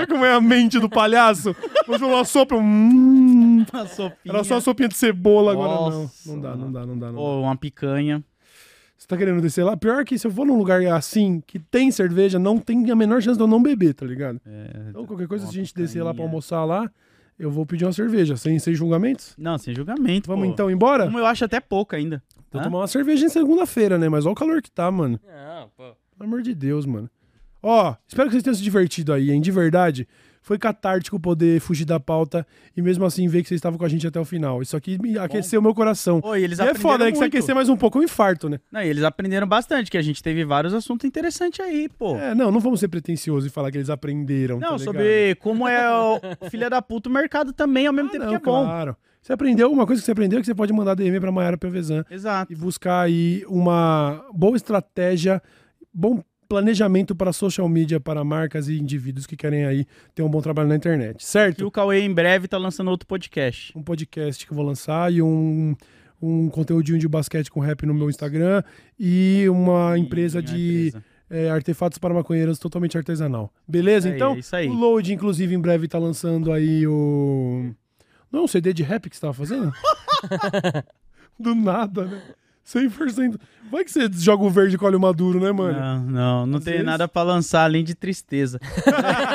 Como 0.09 0.25
é 0.25 0.35
a 0.35 0.41
mente 0.41 0.79
do 0.79 0.91
palhaço. 0.91 1.55
Vou 1.87 1.99
tomar 1.99 2.17
uma 2.17 2.25
sopa. 2.25 2.55
Hum, 2.57 3.65
Uma 3.73 3.87
sopinha. 3.87 4.35
era 4.35 4.45
só 4.45 4.57
a 4.57 4.61
sopinha 4.61 4.89
de 4.89 4.95
cebola 4.97 5.53
agora. 5.53 5.69
Nossa. 5.97 6.29
Não, 6.29 6.35
não 6.37 6.41
dá, 6.43 6.57
não 6.57 6.73
dá, 6.73 6.87
não 6.87 6.99
dá. 6.99 7.07
Não 7.07 7.15
dá. 7.15 7.21
Ou 7.21 7.43
uma 7.45 7.57
picanha. 7.57 8.23
Você 9.05 9.09
tá 9.09 9.19
querendo 9.19 9.43
descer 9.43 9.63
lá? 9.63 9.77
Pior 9.77 10.03
que 10.03 10.19
se 10.19 10.27
eu 10.27 10.31
for 10.31 10.47
num 10.47 10.57
lugar 10.57 10.83
assim, 10.87 11.43
que 11.47 11.59
tem 11.59 11.91
cerveja, 11.91 12.39
não 12.39 12.57
tem 12.57 12.91
a 12.91 12.97
menor 12.97 13.21
chance 13.21 13.37
de 13.37 13.43
eu 13.43 13.47
não 13.47 13.63
beber, 13.63 13.93
tá 13.93 14.07
ligado? 14.07 14.41
É, 14.47 14.87
Então 14.89 15.05
qualquer 15.05 15.29
coisa, 15.29 15.45
se 15.45 15.51
a 15.51 15.55
gente 15.55 15.75
descer 15.75 16.03
lá 16.03 16.15
pra 16.15 16.23
almoçar 16.25 16.65
lá, 16.65 16.91
eu 17.39 17.51
vou 17.51 17.67
pedir 17.67 17.85
uma 17.85 17.93
cerveja, 17.93 18.35
sem, 18.39 18.59
sem 18.59 18.75
julgamentos. 18.75 19.35
Não, 19.37 19.59
sem 19.59 19.75
julgamento. 19.75 20.27
Vamos 20.27 20.47
pô. 20.47 20.51
então 20.55 20.71
embora? 20.71 21.05
Como 21.05 21.19
eu 21.19 21.27
acho 21.27 21.45
até 21.45 21.61
pouco 21.61 21.95
ainda. 21.95 22.23
Vou 22.51 22.63
Hã? 22.63 22.65
tomar 22.65 22.79
uma 22.79 22.87
cerveja 22.87 23.27
em 23.27 23.29
segunda-feira, 23.29 23.99
né? 23.99 24.09
Mas 24.09 24.25
olha 24.25 24.33
o 24.33 24.35
calor 24.35 24.63
que 24.63 24.71
tá, 24.71 24.91
mano. 24.91 25.21
Não, 25.23 25.69
pô. 25.77 25.83
Pelo 26.17 26.27
amor 26.31 26.41
de 26.41 26.55
Deus, 26.55 26.87
mano. 26.87 27.11
Ó, 27.63 27.95
espero 28.09 28.29
que 28.31 28.33
vocês 28.33 28.43
tenham 28.43 28.55
se 28.55 28.63
divertido 28.63 29.13
aí, 29.13 29.31
hein? 29.31 29.41
De 29.43 29.51
verdade. 29.51 30.09
Foi 30.45 30.59
catártico 30.59 31.19
poder 31.19 31.59
fugir 31.59 31.87
da 31.87 31.99
pauta 31.99 32.47
e 32.77 32.83
mesmo 32.83 33.03
assim 33.07 33.27
ver 33.27 33.43
que 33.43 33.49
vocês 33.49 33.57
estavam 33.59 33.79
com 33.79 33.85
a 33.87 33.89
gente 33.89 34.07
até 34.07 34.21
o 34.21 34.27
final. 34.27 34.61
Isso 34.61 34.77
aqui 34.77 35.01
me 35.01 35.19
aqueceu 35.19 35.63
meu 35.63 35.75
coração. 35.75 36.21
Oi, 36.23 36.43
eles 36.45 36.59
E 36.59 36.63
é 36.63 36.75
foda, 36.75 37.05
é 37.09 37.11
que 37.11 37.17
se 37.17 37.23
muito. 37.23 37.35
aquecer 37.35 37.55
mais 37.55 37.71
um 37.71 37.77
pouco 37.79 37.97
é 37.97 38.03
um 38.03 38.05
infarto, 38.05 38.51
né? 38.51 38.61
Não, 38.71 38.83
e 38.83 38.87
eles 38.89 39.03
aprenderam 39.05 39.47
bastante, 39.47 39.91
que 39.91 39.97
a 39.97 40.03
gente 40.03 40.23
teve 40.23 40.45
vários 40.45 40.75
assuntos 40.75 41.07
interessantes 41.07 41.61
aí, 41.65 41.89
pô. 41.89 42.17
É, 42.17 42.35
não, 42.35 42.51
não 42.51 42.61
vamos 42.61 42.79
ser 42.79 42.89
pretenciosos 42.89 43.47
e 43.47 43.51
falar 43.51 43.71
que 43.71 43.79
eles 43.79 43.89
aprenderam. 43.89 44.61
tá 44.61 44.67
Não, 44.67 44.77
ligado? 44.77 44.85
sobre 44.85 45.35
como 45.37 45.67
é 45.67 45.89
o 45.91 46.21
filha 46.51 46.69
da 46.69 46.83
puta 46.83 47.09
o 47.09 47.13
mercado 47.13 47.51
também, 47.55 47.87
ao 47.87 47.93
mesmo 47.95 48.11
Ah, 48.11 48.13
tempo 48.13 48.25
não, 48.25 48.31
que 48.31 48.37
é 48.37 48.39
bom. 48.41 48.65
claro. 48.65 48.97
Você 49.23 49.33
aprendeu, 49.33 49.73
uma 49.73 49.87
coisa 49.87 50.03
que 50.03 50.05
você 50.05 50.13
aprendeu 50.13 50.39
é 50.39 50.43
que 50.43 50.47
você 50.47 50.55
pode 50.55 50.75
mandar 50.75 50.95
DM 50.95 51.19
pra 51.19 51.33
Mayara 51.33 51.57
Pelvezan 51.57 52.05
Exato. 52.11 52.53
e 52.53 52.55
buscar 52.55 53.01
aí 53.01 53.43
uma 53.49 54.23
boa 54.35 54.55
estratégia, 54.55 55.43
bom 55.91 56.23
planejamento 56.49 57.15
para 57.15 57.33
social 57.33 57.69
media, 57.69 57.99
para 58.01 58.23
marcas 58.25 58.69
e 58.69 58.79
indivíduos 58.79 59.27
que 59.27 59.37
querem 59.37 59.65
aí 59.65 59.87
ter 60.15 60.23
um 60.23 60.29
bom 60.29 60.41
trabalho 60.41 60.69
na 60.69 60.77
internet, 60.77 61.21
E 61.21 61.25
certo? 61.25 61.67
o 61.67 61.71
Cauê 61.71 62.01
em 62.01 62.13
breve 62.13 62.47
tá 62.49 62.59
lançando 62.59 62.91
outro 62.91 63.07
podcast. 63.07 63.77
Um 63.77 63.83
podcast 63.83 64.45
que 64.47 64.53
eu 64.53 64.57
vou 64.57 64.65
lançar 64.65 65.13
e 65.13 65.21
um, 65.23 65.75
um 66.23 66.49
conteúdinho 66.49 66.99
de 66.99 67.09
basquete 67.09 67.51
com 67.51 67.61
rap 67.61 67.85
no 67.87 67.95
meu 67.95 68.09
Instagram 68.11 68.63
e 68.99 69.45
uma 69.49 69.99
empresa 69.99 70.39
E- 70.39 70.43
de 70.43 70.87
empresa. 70.89 71.05
é, 71.31 71.51
artefatos 71.51 71.99
para 71.99 72.13
maconheiros 72.15 72.59
totalmente 72.59 72.97
artesanal. 72.97 73.53
Beleza? 73.67 74.09
É, 74.11 74.15
então, 74.15 74.35
é 74.35 74.39
isso 74.39 74.55
aí. 74.57 74.69
o 74.69 74.73
Load, 74.73 75.13
inclusive, 75.13 75.55
em 75.55 75.61
breve 75.61 75.89
tá 75.89 75.99
lançando 75.99 76.53
aí 76.53 76.87
o... 76.87 77.73
Não 78.31 78.41
é 78.41 78.43
um 78.45 78.49
CD 78.49 78.73
de 78.73 78.83
rap 78.83 79.09
que 79.09 79.15
você 79.17 79.21
tava 79.21 79.33
fazendo? 79.35 79.73
Do 81.39 81.55
nada, 81.55 82.05
né? 82.07 82.23
100%. 82.67 83.39
Vai 83.71 83.85
que 83.85 83.91
você 83.91 84.09
joga 84.13 84.45
o 84.45 84.51
verde 84.51 84.77
e 84.77 84.79
colhe 84.79 84.95
o 84.97 85.01
maduro, 85.01 85.41
né, 85.41 85.51
mano? 85.53 85.79
Não, 85.79 86.01
não, 86.01 86.47
não 86.47 86.59
Às 86.59 86.65
tem 86.65 86.73
vezes- 86.75 86.87
nada 86.87 87.09
pra 87.09 87.23
lançar 87.23 87.65
além 87.65 87.83
de 87.85 87.95
tristeza. 87.95 88.61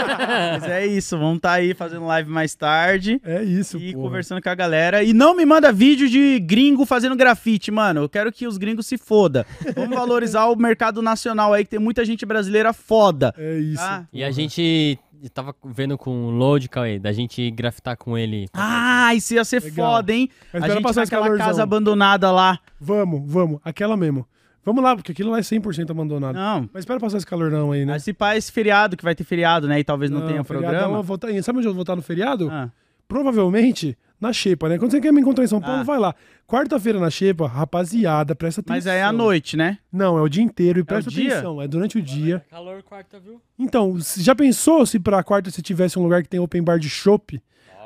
Mas 0.61 0.69
é 0.71 0.85
isso, 0.85 1.17
vamos 1.17 1.37
estar 1.37 1.53
aí 1.53 1.73
fazendo 1.73 2.05
live 2.05 2.29
mais 2.29 2.55
tarde. 2.55 3.21
É 3.23 3.43
isso, 3.43 3.77
E 3.77 3.93
porra. 3.93 4.03
conversando 4.05 4.41
com 4.41 4.49
a 4.49 4.55
galera. 4.55 5.03
E 5.03 5.13
não 5.13 5.35
me 5.35 5.45
manda 5.45 5.71
vídeo 5.71 6.09
de 6.09 6.39
gringo 6.39 6.85
fazendo 6.85 7.15
grafite, 7.15 7.71
mano. 7.71 8.01
Eu 8.01 8.09
quero 8.09 8.31
que 8.31 8.47
os 8.47 8.57
gringos 8.57 8.87
se 8.87 8.97
foda. 8.97 9.45
Vamos 9.75 9.95
valorizar 9.97 10.45
o 10.47 10.55
mercado 10.55 11.01
nacional 11.01 11.53
aí, 11.53 11.63
que 11.63 11.69
tem 11.71 11.79
muita 11.79 12.03
gente 12.05 12.25
brasileira 12.25 12.73
foda. 12.73 13.33
É 13.37 13.57
isso. 13.59 13.77
Tá? 13.81 14.07
E 14.11 14.23
a 14.23 14.31
gente 14.31 14.97
tava 15.33 15.53
vendo 15.65 15.97
com 15.97 16.27
o 16.27 16.29
Load, 16.29 16.69
Cauê, 16.69 16.97
da 16.97 17.11
gente 17.11 17.51
grafitar 17.51 17.97
com 17.97 18.17
ele. 18.17 18.47
Ah, 18.53 19.13
isso 19.13 19.33
ia 19.33 19.43
ser 19.43 19.61
Legal. 19.61 19.91
foda, 19.95 20.13
hein? 20.13 20.29
Mas 20.53 20.53
a 20.53 20.57
espera 20.57 20.73
gente 20.75 20.83
passar 20.83 21.01
naquela 21.01 21.23
calorzão. 21.23 21.45
casa 21.47 21.63
abandonada 21.63 22.31
lá. 22.31 22.57
Vamos, 22.79 23.21
vamos. 23.25 23.59
Aquela 23.63 23.97
mesmo. 23.97 24.25
Vamos 24.65 24.83
lá, 24.83 24.95
porque 24.95 25.11
aquilo 25.11 25.31
lá 25.31 25.37
é 25.39 25.41
100% 25.41 25.89
abandonado. 25.89 26.35
Não. 26.35 26.69
Mas 26.73 26.81
espera 26.81 26.99
passar 26.99 27.17
esse 27.17 27.25
calorão 27.25 27.71
aí, 27.71 27.85
né? 27.85 27.93
Mas 27.93 28.03
se 28.03 28.13
pá 28.13 28.35
esse 28.35 28.51
feriado, 28.51 28.95
que 28.97 29.03
vai 29.03 29.15
ter 29.15 29.23
feriado, 29.23 29.67
né? 29.67 29.79
E 29.79 29.83
talvez 29.83 30.11
não, 30.11 30.21
tenha 30.27 30.43
feriadão, 30.43 30.69
programa. 30.71 30.97
eu 30.99 31.03
vou 31.03 31.17
tá- 31.17 31.27
Sabe 31.41 31.59
onde 31.59 31.67
eu 31.67 31.73
vou 31.73 31.81
estar 31.83 31.95
no 31.95 32.01
feriado? 32.01 32.49
Ah, 32.51 32.69
Provavelmente 33.07 33.97
na 34.21 34.31
Xepa, 34.31 34.69
né? 34.69 34.77
Quando 34.77 34.91
você 34.91 35.01
quer 35.01 35.11
me 35.11 35.19
encontrar 35.19 35.43
em 35.43 35.47
São 35.47 35.59
Paulo, 35.59 35.79
Ah. 35.79 35.83
vai 35.83 35.97
lá. 35.97 36.13
Quarta-feira 36.47 36.99
na 36.99 37.09
Xepa, 37.09 37.47
rapaziada, 37.47 38.35
presta 38.35 38.61
atenção. 38.61 38.75
mas 38.75 38.85
aí 38.87 38.99
é 38.99 39.03
à 39.03 39.11
noite, 39.11 39.57
né? 39.57 39.77
Não, 39.91 40.17
é 40.17 40.21
o 40.21 40.29
dia 40.29 40.43
inteiro 40.43 40.79
e 40.79 40.83
presta 40.83 41.09
dia? 41.09 41.31
atenção. 41.33 41.61
É 41.61 41.67
durante 41.67 41.97
o 41.97 42.01
dia. 42.01 42.43
Calor 42.51 42.83
quarta, 42.83 43.19
viu? 43.19 43.41
Então, 43.57 43.97
já 44.17 44.35
pensou 44.35 44.85
se 44.85 44.99
pra 44.99 45.23
quarta 45.23 45.49
você 45.49 45.61
tivesse 45.61 45.97
um 45.97 46.03
lugar 46.03 46.21
que 46.21 46.29
tem 46.29 46.39
open 46.39 46.61
bar 46.61 46.77
de 46.77 46.89
chopp? 46.89 47.41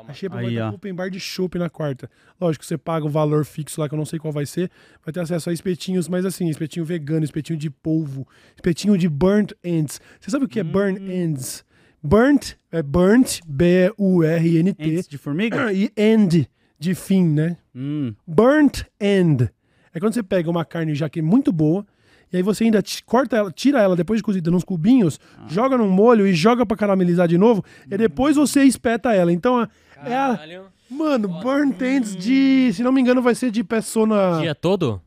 A 0.06 0.12
Xepa 0.12 0.36
vai 0.36 0.50
ter 0.50 0.62
um 0.62 0.68
open 0.74 0.94
bar 0.94 1.10
de 1.10 1.18
chopp 1.18 1.58
na 1.58 1.70
quarta. 1.70 2.10
Lógico, 2.40 2.64
você 2.64 2.76
paga 2.76 3.06
um 3.06 3.10
valor 3.10 3.44
fixo 3.44 3.80
lá 3.80 3.88
que 3.88 3.94
eu 3.94 3.98
não 3.98 4.04
sei 4.04 4.18
qual 4.18 4.32
vai 4.32 4.44
ser. 4.46 4.70
Vai 5.04 5.12
ter 5.12 5.20
acesso 5.20 5.48
a 5.48 5.52
espetinhos, 5.52 6.08
mas 6.08 6.24
assim, 6.24 6.48
espetinho 6.48 6.84
vegano, 6.84 7.24
espetinho 7.24 7.58
de 7.58 7.70
polvo, 7.70 8.26
espetinho 8.54 8.96
de 8.98 9.08
burnt 9.08 9.52
ends. 9.62 10.00
Você 10.20 10.30
sabe 10.30 10.44
o 10.44 10.48
que 10.48 10.60
é 10.60 10.64
burnt 10.64 10.98
Hum. 11.00 11.10
ends? 11.10 11.64
Burnt 12.02 12.52
é 12.70 12.82
burnt, 12.82 13.40
B-U-R-N-T. 13.46 15.08
De 15.08 15.18
formiga? 15.18 15.72
E 15.72 15.90
end, 15.96 16.48
de 16.78 16.94
fim, 16.94 17.24
né? 17.24 17.56
Hum. 17.74 18.14
Burnt 18.26 18.82
end. 19.00 19.48
É 19.92 20.00
quando 20.00 20.12
você 20.14 20.22
pega 20.22 20.50
uma 20.50 20.64
carne 20.64 20.94
já 20.94 21.08
que 21.08 21.20
é 21.20 21.22
muito 21.22 21.52
boa, 21.52 21.86
e 22.32 22.36
aí 22.36 22.42
você 22.42 22.64
ainda 22.64 22.82
corta 23.06 23.36
ela, 23.36 23.50
tira 23.52 23.80
ela 23.80 23.94
depois 23.94 24.18
de 24.18 24.24
cozida 24.24 24.50
nos 24.50 24.64
cubinhos, 24.64 25.20
Ah. 25.38 25.46
joga 25.48 25.78
num 25.78 25.88
molho 25.88 26.26
e 26.26 26.34
joga 26.34 26.66
pra 26.66 26.76
caramelizar 26.76 27.28
de 27.28 27.38
novo, 27.38 27.64
e 27.90 27.96
depois 27.96 28.34
você 28.36 28.64
espeta 28.64 29.14
ela. 29.14 29.32
Então, 29.32 29.58
a- 29.60 29.68
é 30.06 30.16
a. 30.16 30.38
Mano, 30.90 31.28
burnt 31.28 31.80
ends 31.82 32.14
de. 32.16 32.72
Se 32.72 32.82
não 32.82 32.92
me 32.92 33.00
engano, 33.00 33.20
vai 33.22 33.34
ser 33.34 33.50
de 33.50 33.64
persona. 33.64 34.38
Dia 34.40 34.54
todo? 34.54 35.00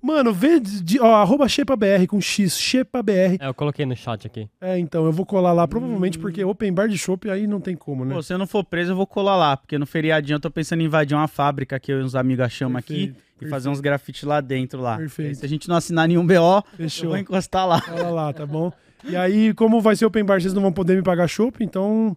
Mano, 0.00 0.32
vê 0.32 0.60
de, 0.60 0.82
de- 0.84 1.00
ó, 1.00 1.16
arroba 1.16 1.48
XepaBR 1.48 2.06
com 2.06 2.20
X, 2.20 2.56
XepaBR. 2.56 3.38
É, 3.40 3.48
eu 3.48 3.54
coloquei 3.54 3.84
no 3.84 3.96
chat 3.96 4.24
aqui. 4.26 4.48
É, 4.60 4.78
então, 4.78 5.04
eu 5.04 5.10
vou 5.10 5.26
colar 5.26 5.52
lá, 5.52 5.66
provavelmente, 5.66 6.16
Hum. 6.18 6.20
porque 6.20 6.44
open 6.44 6.72
bar 6.72 6.86
de 6.88 6.96
chopp 6.96 7.28
aí 7.28 7.46
não 7.46 7.60
tem 7.60 7.74
como, 7.74 8.04
né? 8.04 8.14
Pô, 8.14 8.22
se 8.22 8.32
eu 8.32 8.38
não 8.38 8.46
for 8.46 8.62
preso, 8.62 8.92
eu 8.92 8.96
vou 8.96 9.06
colar 9.06 9.34
lá, 9.36 9.56
porque 9.56 9.76
no 9.76 9.86
feriadinho 9.86 10.36
eu 10.36 10.40
tô 10.40 10.50
pensando 10.50 10.80
em 10.82 10.84
invadir 10.84 11.16
uma 11.16 11.26
fábrica 11.26 11.80
que 11.80 11.90
eu 11.90 12.00
e 12.00 12.04
uns 12.04 12.14
amigos 12.14 12.44
achamos 12.44 12.78
aqui 12.78 13.06
Perfeito, 13.08 13.46
e 13.46 13.48
fazer 13.48 13.68
uns 13.68 13.80
grafites 13.80 14.22
lá 14.22 14.40
dentro 14.40 14.80
lá. 14.80 14.96
Perfeito. 14.96 15.38
Se 15.38 15.44
a 15.44 15.48
gente 15.48 15.68
não 15.68 15.74
assinar 15.74 16.06
nenhum 16.06 16.24
BO, 16.24 16.62
Fechou. 16.76 17.06
eu 17.06 17.10
vou 17.10 17.18
encostar 17.18 17.66
lá. 17.66 17.80
Fala 17.80 18.10
lá, 18.10 18.32
tá 18.32 18.46
bom? 18.46 18.70
E 19.08 19.16
aí, 19.16 19.52
como 19.54 19.80
vai 19.80 19.96
ser 19.96 20.04
open 20.06 20.24
bar, 20.24 20.40
vocês 20.40 20.54
não 20.54 20.62
vão 20.62 20.72
poder 20.72 20.94
me 20.96 21.02
pagar 21.02 21.26
chopp, 21.26 21.64
então 21.64 22.16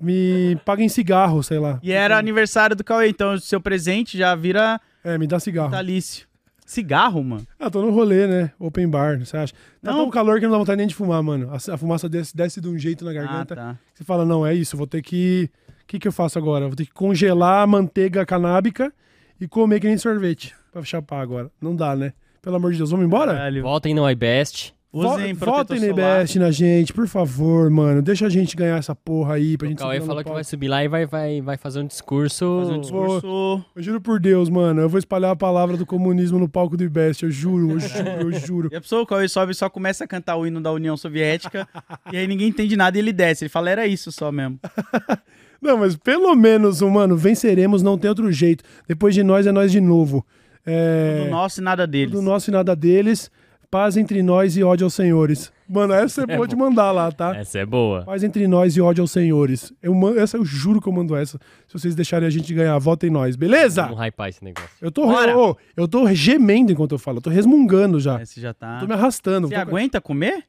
me 0.00 0.56
paguem 0.64 0.88
cigarro, 0.88 1.42
sei 1.42 1.58
lá. 1.58 1.78
E 1.82 1.92
era 1.92 2.16
aniversário 2.18 2.74
do 2.74 2.82
Cauê, 2.84 3.08
então 3.08 3.34
o 3.34 3.40
seu 3.40 3.60
presente 3.60 4.16
já 4.16 4.34
vira 4.34 4.80
É, 5.04 5.18
me 5.18 5.26
dá 5.26 5.38
cigarro. 5.38 5.68
vitalício. 5.70 6.26
Cigarro, 6.66 7.22
mano? 7.24 7.44
Ah, 7.58 7.68
tô 7.68 7.82
no 7.82 7.90
rolê, 7.90 8.28
né? 8.28 8.52
Open 8.58 8.88
bar, 8.88 9.18
você 9.18 9.36
acha? 9.36 9.52
Tá 9.82 9.90
Não. 9.90 9.98
tão 10.02 10.10
calor 10.10 10.38
que 10.38 10.44
não 10.46 10.52
dá 10.52 10.58
vontade 10.58 10.76
nem 10.78 10.86
de 10.86 10.94
fumar, 10.94 11.20
mano. 11.20 11.50
A, 11.50 11.56
a 11.56 11.76
fumaça 11.76 12.08
desce, 12.08 12.36
desce 12.36 12.60
de 12.60 12.68
um 12.68 12.78
jeito 12.78 13.04
na 13.04 13.10
Ah, 13.10 13.14
garganta. 13.14 13.56
tá. 13.56 13.76
Você 13.92 14.04
fala, 14.04 14.24
não, 14.24 14.46
é 14.46 14.54
isso, 14.54 14.76
vou 14.76 14.86
ter 14.86 15.02
que... 15.02 15.50
O 15.82 15.86
que, 15.90 15.98
que 15.98 16.06
eu 16.06 16.12
faço 16.12 16.38
agora? 16.38 16.66
Vou 16.68 16.76
ter 16.76 16.86
que 16.86 16.92
congelar 16.92 17.62
a 17.64 17.66
manteiga 17.66 18.24
canábica 18.24 18.92
e 19.40 19.48
comer 19.48 19.80
que 19.80 19.88
nem 19.88 19.98
sorvete 19.98 20.54
pra 20.70 20.84
chapar 20.84 21.20
agora. 21.20 21.50
Não 21.60 21.74
dá, 21.74 21.96
né? 21.96 22.12
Pelo 22.40 22.54
amor 22.54 22.70
de 22.70 22.78
Deus, 22.78 22.92
vamos 22.92 23.04
embora? 23.04 23.32
Caralho. 23.34 23.62
Voltem 23.62 23.92
no 23.92 24.08
iBest. 24.08 24.72
Usem 24.92 25.34
Votem 25.34 25.78
no 25.78 25.86
solar. 25.86 26.16
IBEST 26.18 26.38
na 26.40 26.50
gente, 26.50 26.92
por 26.92 27.06
favor, 27.06 27.70
mano. 27.70 28.02
Deixa 28.02 28.26
a 28.26 28.28
gente 28.28 28.56
ganhar 28.56 28.76
essa 28.76 28.92
porra 28.92 29.34
aí 29.34 29.56
pra 29.56 29.66
O 29.66 29.68
gente 29.68 29.78
Cauê 29.78 30.00
falou 30.00 30.24
que 30.24 30.30
vai 30.30 30.42
subir 30.42 30.66
lá 30.66 30.82
e 30.82 30.88
vai, 30.88 31.06
vai, 31.06 31.40
vai 31.40 31.56
fazer 31.56 31.78
um 31.78 31.86
discurso. 31.86 32.62
Fazer 32.62 32.72
um 32.72 32.80
discurso. 32.80 33.64
Eu 33.76 33.82
juro 33.82 34.00
por 34.00 34.18
Deus, 34.18 34.50
mano. 34.50 34.80
Eu 34.80 34.88
vou 34.88 34.98
espalhar 34.98 35.30
a 35.30 35.36
palavra 35.36 35.76
do 35.76 35.86
comunismo 35.86 36.40
no 36.40 36.48
palco 36.48 36.76
do 36.76 36.82
IBEST. 36.82 37.22
Eu 37.22 37.30
juro, 37.30 37.70
eu 37.70 37.78
juro, 37.78 38.08
eu 38.20 38.32
juro. 38.34 38.68
E 38.72 38.76
a 38.76 38.80
pessoa, 38.80 39.02
o 39.02 39.06
Cauê 39.06 39.28
sobe 39.28 39.52
e 39.52 39.54
só 39.54 39.70
começa 39.70 40.02
a 40.02 40.08
cantar 40.08 40.36
o 40.36 40.44
hino 40.44 40.60
da 40.60 40.72
União 40.72 40.96
Soviética 40.96 41.68
e 42.12 42.16
aí 42.16 42.26
ninguém 42.26 42.48
entende 42.48 42.76
nada 42.76 42.98
e 42.98 43.00
ele 43.00 43.12
desce. 43.12 43.44
Ele 43.44 43.48
fala, 43.48 43.70
era 43.70 43.86
isso 43.86 44.10
só 44.10 44.32
mesmo. 44.32 44.58
Não, 45.62 45.76
mas 45.78 45.94
pelo 45.94 46.34
menos, 46.34 46.80
mano, 46.80 47.16
venceremos, 47.16 47.82
não 47.82 47.98
tem 47.98 48.08
outro 48.08 48.32
jeito. 48.32 48.64
Depois 48.88 49.14
de 49.14 49.22
nós 49.22 49.46
é 49.46 49.52
nós 49.52 49.70
de 49.70 49.78
novo. 49.78 50.24
É... 50.64 51.24
Do 51.24 51.30
nosso 51.30 51.60
e 51.60 51.62
nada 51.62 51.86
deles. 51.86 52.12
Do 52.12 52.22
nosso 52.22 52.50
e 52.50 52.52
nada 52.52 52.74
deles. 52.74 53.30
Paz 53.70 53.96
entre 53.96 54.20
nós 54.20 54.56
e 54.56 54.64
ódio 54.64 54.84
aos 54.84 54.94
senhores. 54.94 55.52
Mano, 55.68 55.92
essa 55.94 56.26
você 56.26 56.32
É 56.32 56.36
pode 56.36 56.56
bom. 56.56 56.64
mandar 56.64 56.90
lá, 56.90 57.12
tá? 57.12 57.36
Essa 57.36 57.60
é 57.60 57.64
boa. 57.66 58.02
Paz 58.02 58.24
entre 58.24 58.48
nós 58.48 58.76
e 58.76 58.80
ódio 58.80 59.02
aos 59.02 59.12
senhores. 59.12 59.72
Eu, 59.80 59.94
man- 59.94 60.16
essa 60.18 60.36
eu 60.36 60.44
juro 60.44 60.80
que 60.80 60.88
eu 60.88 60.92
mando 60.92 61.14
essa. 61.14 61.38
Se 61.68 61.72
vocês 61.78 61.94
deixarem 61.94 62.26
a 62.26 62.30
gente 62.30 62.52
ganhar, 62.52 62.76
votem 62.80 63.08
em 63.08 63.12
nós, 63.12 63.36
beleza? 63.36 63.82
Vamos 63.84 64.00
hypar 64.04 64.28
esse 64.28 64.42
negócio. 64.42 64.70
Eu 64.80 64.90
tô, 64.90 65.06
Bora. 65.06 65.38
ô, 65.38 65.56
eu 65.76 65.86
tô 65.86 66.12
gemendo 66.12 66.72
enquanto 66.72 66.92
eu 66.92 66.98
falo. 66.98 67.18
Eu 67.18 67.22
tô 67.22 67.30
resmungando 67.30 68.00
já. 68.00 68.20
Esse 68.20 68.40
já 68.40 68.52
tá. 68.52 68.80
Tô 68.80 68.86
me 68.88 68.92
arrastando. 68.94 69.46
Você 69.46 69.54
Tô- 69.54 69.60
aguenta 69.60 70.00
comer? 70.00 70.44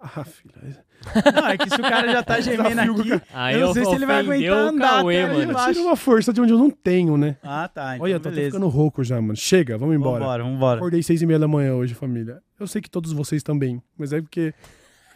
Ah, 0.00 0.24
filha. 0.24 0.54
Não, 1.34 1.46
é 1.48 1.56
que 1.56 1.70
se 1.70 1.76
o 1.76 1.82
cara 1.82 2.10
já 2.10 2.22
tá 2.22 2.40
gemendo 2.42 2.80
aqui, 3.00 3.20
Aí 3.32 3.54
eu 3.54 3.66
não 3.68 3.72
sei 3.74 3.84
se 3.84 3.94
ele 3.94 4.04
vai 4.06 4.22
ofendeu 4.22 4.54
aguentar 4.54 4.64
o 4.64 4.68
andar 4.68 4.88
Cauê, 4.96 5.16
até 5.16 5.24
ali 5.30 5.38
mano. 5.38 5.50
embaixo. 5.52 5.72
Tira 5.74 5.84
uma 5.86 5.96
força 5.96 6.32
de 6.32 6.40
onde 6.40 6.52
eu 6.52 6.58
não 6.58 6.70
tenho, 6.70 7.16
né? 7.16 7.36
Ah, 7.42 7.70
tá. 7.72 7.94
Então 7.94 8.04
Olha, 8.04 8.18
tô 8.20 8.28
até 8.28 8.36
beleza. 8.36 8.56
ficando 8.56 8.68
rouco 8.68 9.02
já, 9.04 9.20
mano. 9.20 9.36
Chega, 9.36 9.78
vamos 9.78 9.94
embora. 9.94 10.20
Vambora, 10.20 10.42
vambora. 10.44 10.76
Acordei 10.78 11.02
seis 11.02 11.22
e 11.22 11.26
meia 11.26 11.38
da 11.38 11.48
manhã 11.48 11.74
hoje, 11.74 11.94
família. 11.94 12.38
Eu 12.58 12.66
sei 12.66 12.82
que 12.82 12.90
todos 12.90 13.12
vocês 13.12 13.42
também, 13.42 13.80
mas 13.96 14.12
é 14.12 14.20
porque 14.20 14.52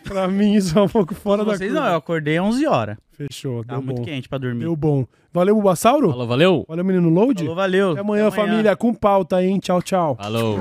pra 0.05 0.29
mim 0.29 0.55
isso 0.55 0.79
é 0.79 0.83
um 0.83 0.89
pouco 0.89 1.15
fora 1.15 1.45
da 1.45 1.53
Vocês 1.57 1.73
não, 1.73 1.85
eu 1.87 1.97
acordei 1.97 2.39
11 2.41 2.67
horas. 2.67 2.97
Fechou, 3.13 3.65
Tá 3.65 3.75
deu 3.75 3.83
muito 3.83 3.99
bom. 3.99 4.05
quente 4.05 4.29
pra 4.29 4.39
dormir. 4.39 4.61
Deu 4.61 4.75
bom. 4.77 5.05
Valeu, 5.33 5.55
Bulbasauro. 5.55 6.11
Falou, 6.11 6.27
valeu? 6.27 6.65
Valeu, 6.69 6.85
menino 6.85 7.09
Load. 7.09 7.41
Falou, 7.41 7.55
valeu. 7.57 7.91
Até 7.93 8.01
amanhã, 8.01 8.31
família, 8.31 8.77
com 8.77 8.95
pauta, 8.95 9.43
hein? 9.43 9.59
Tchau, 9.59 9.83
tchau. 9.83 10.17
Falou. 10.17 10.61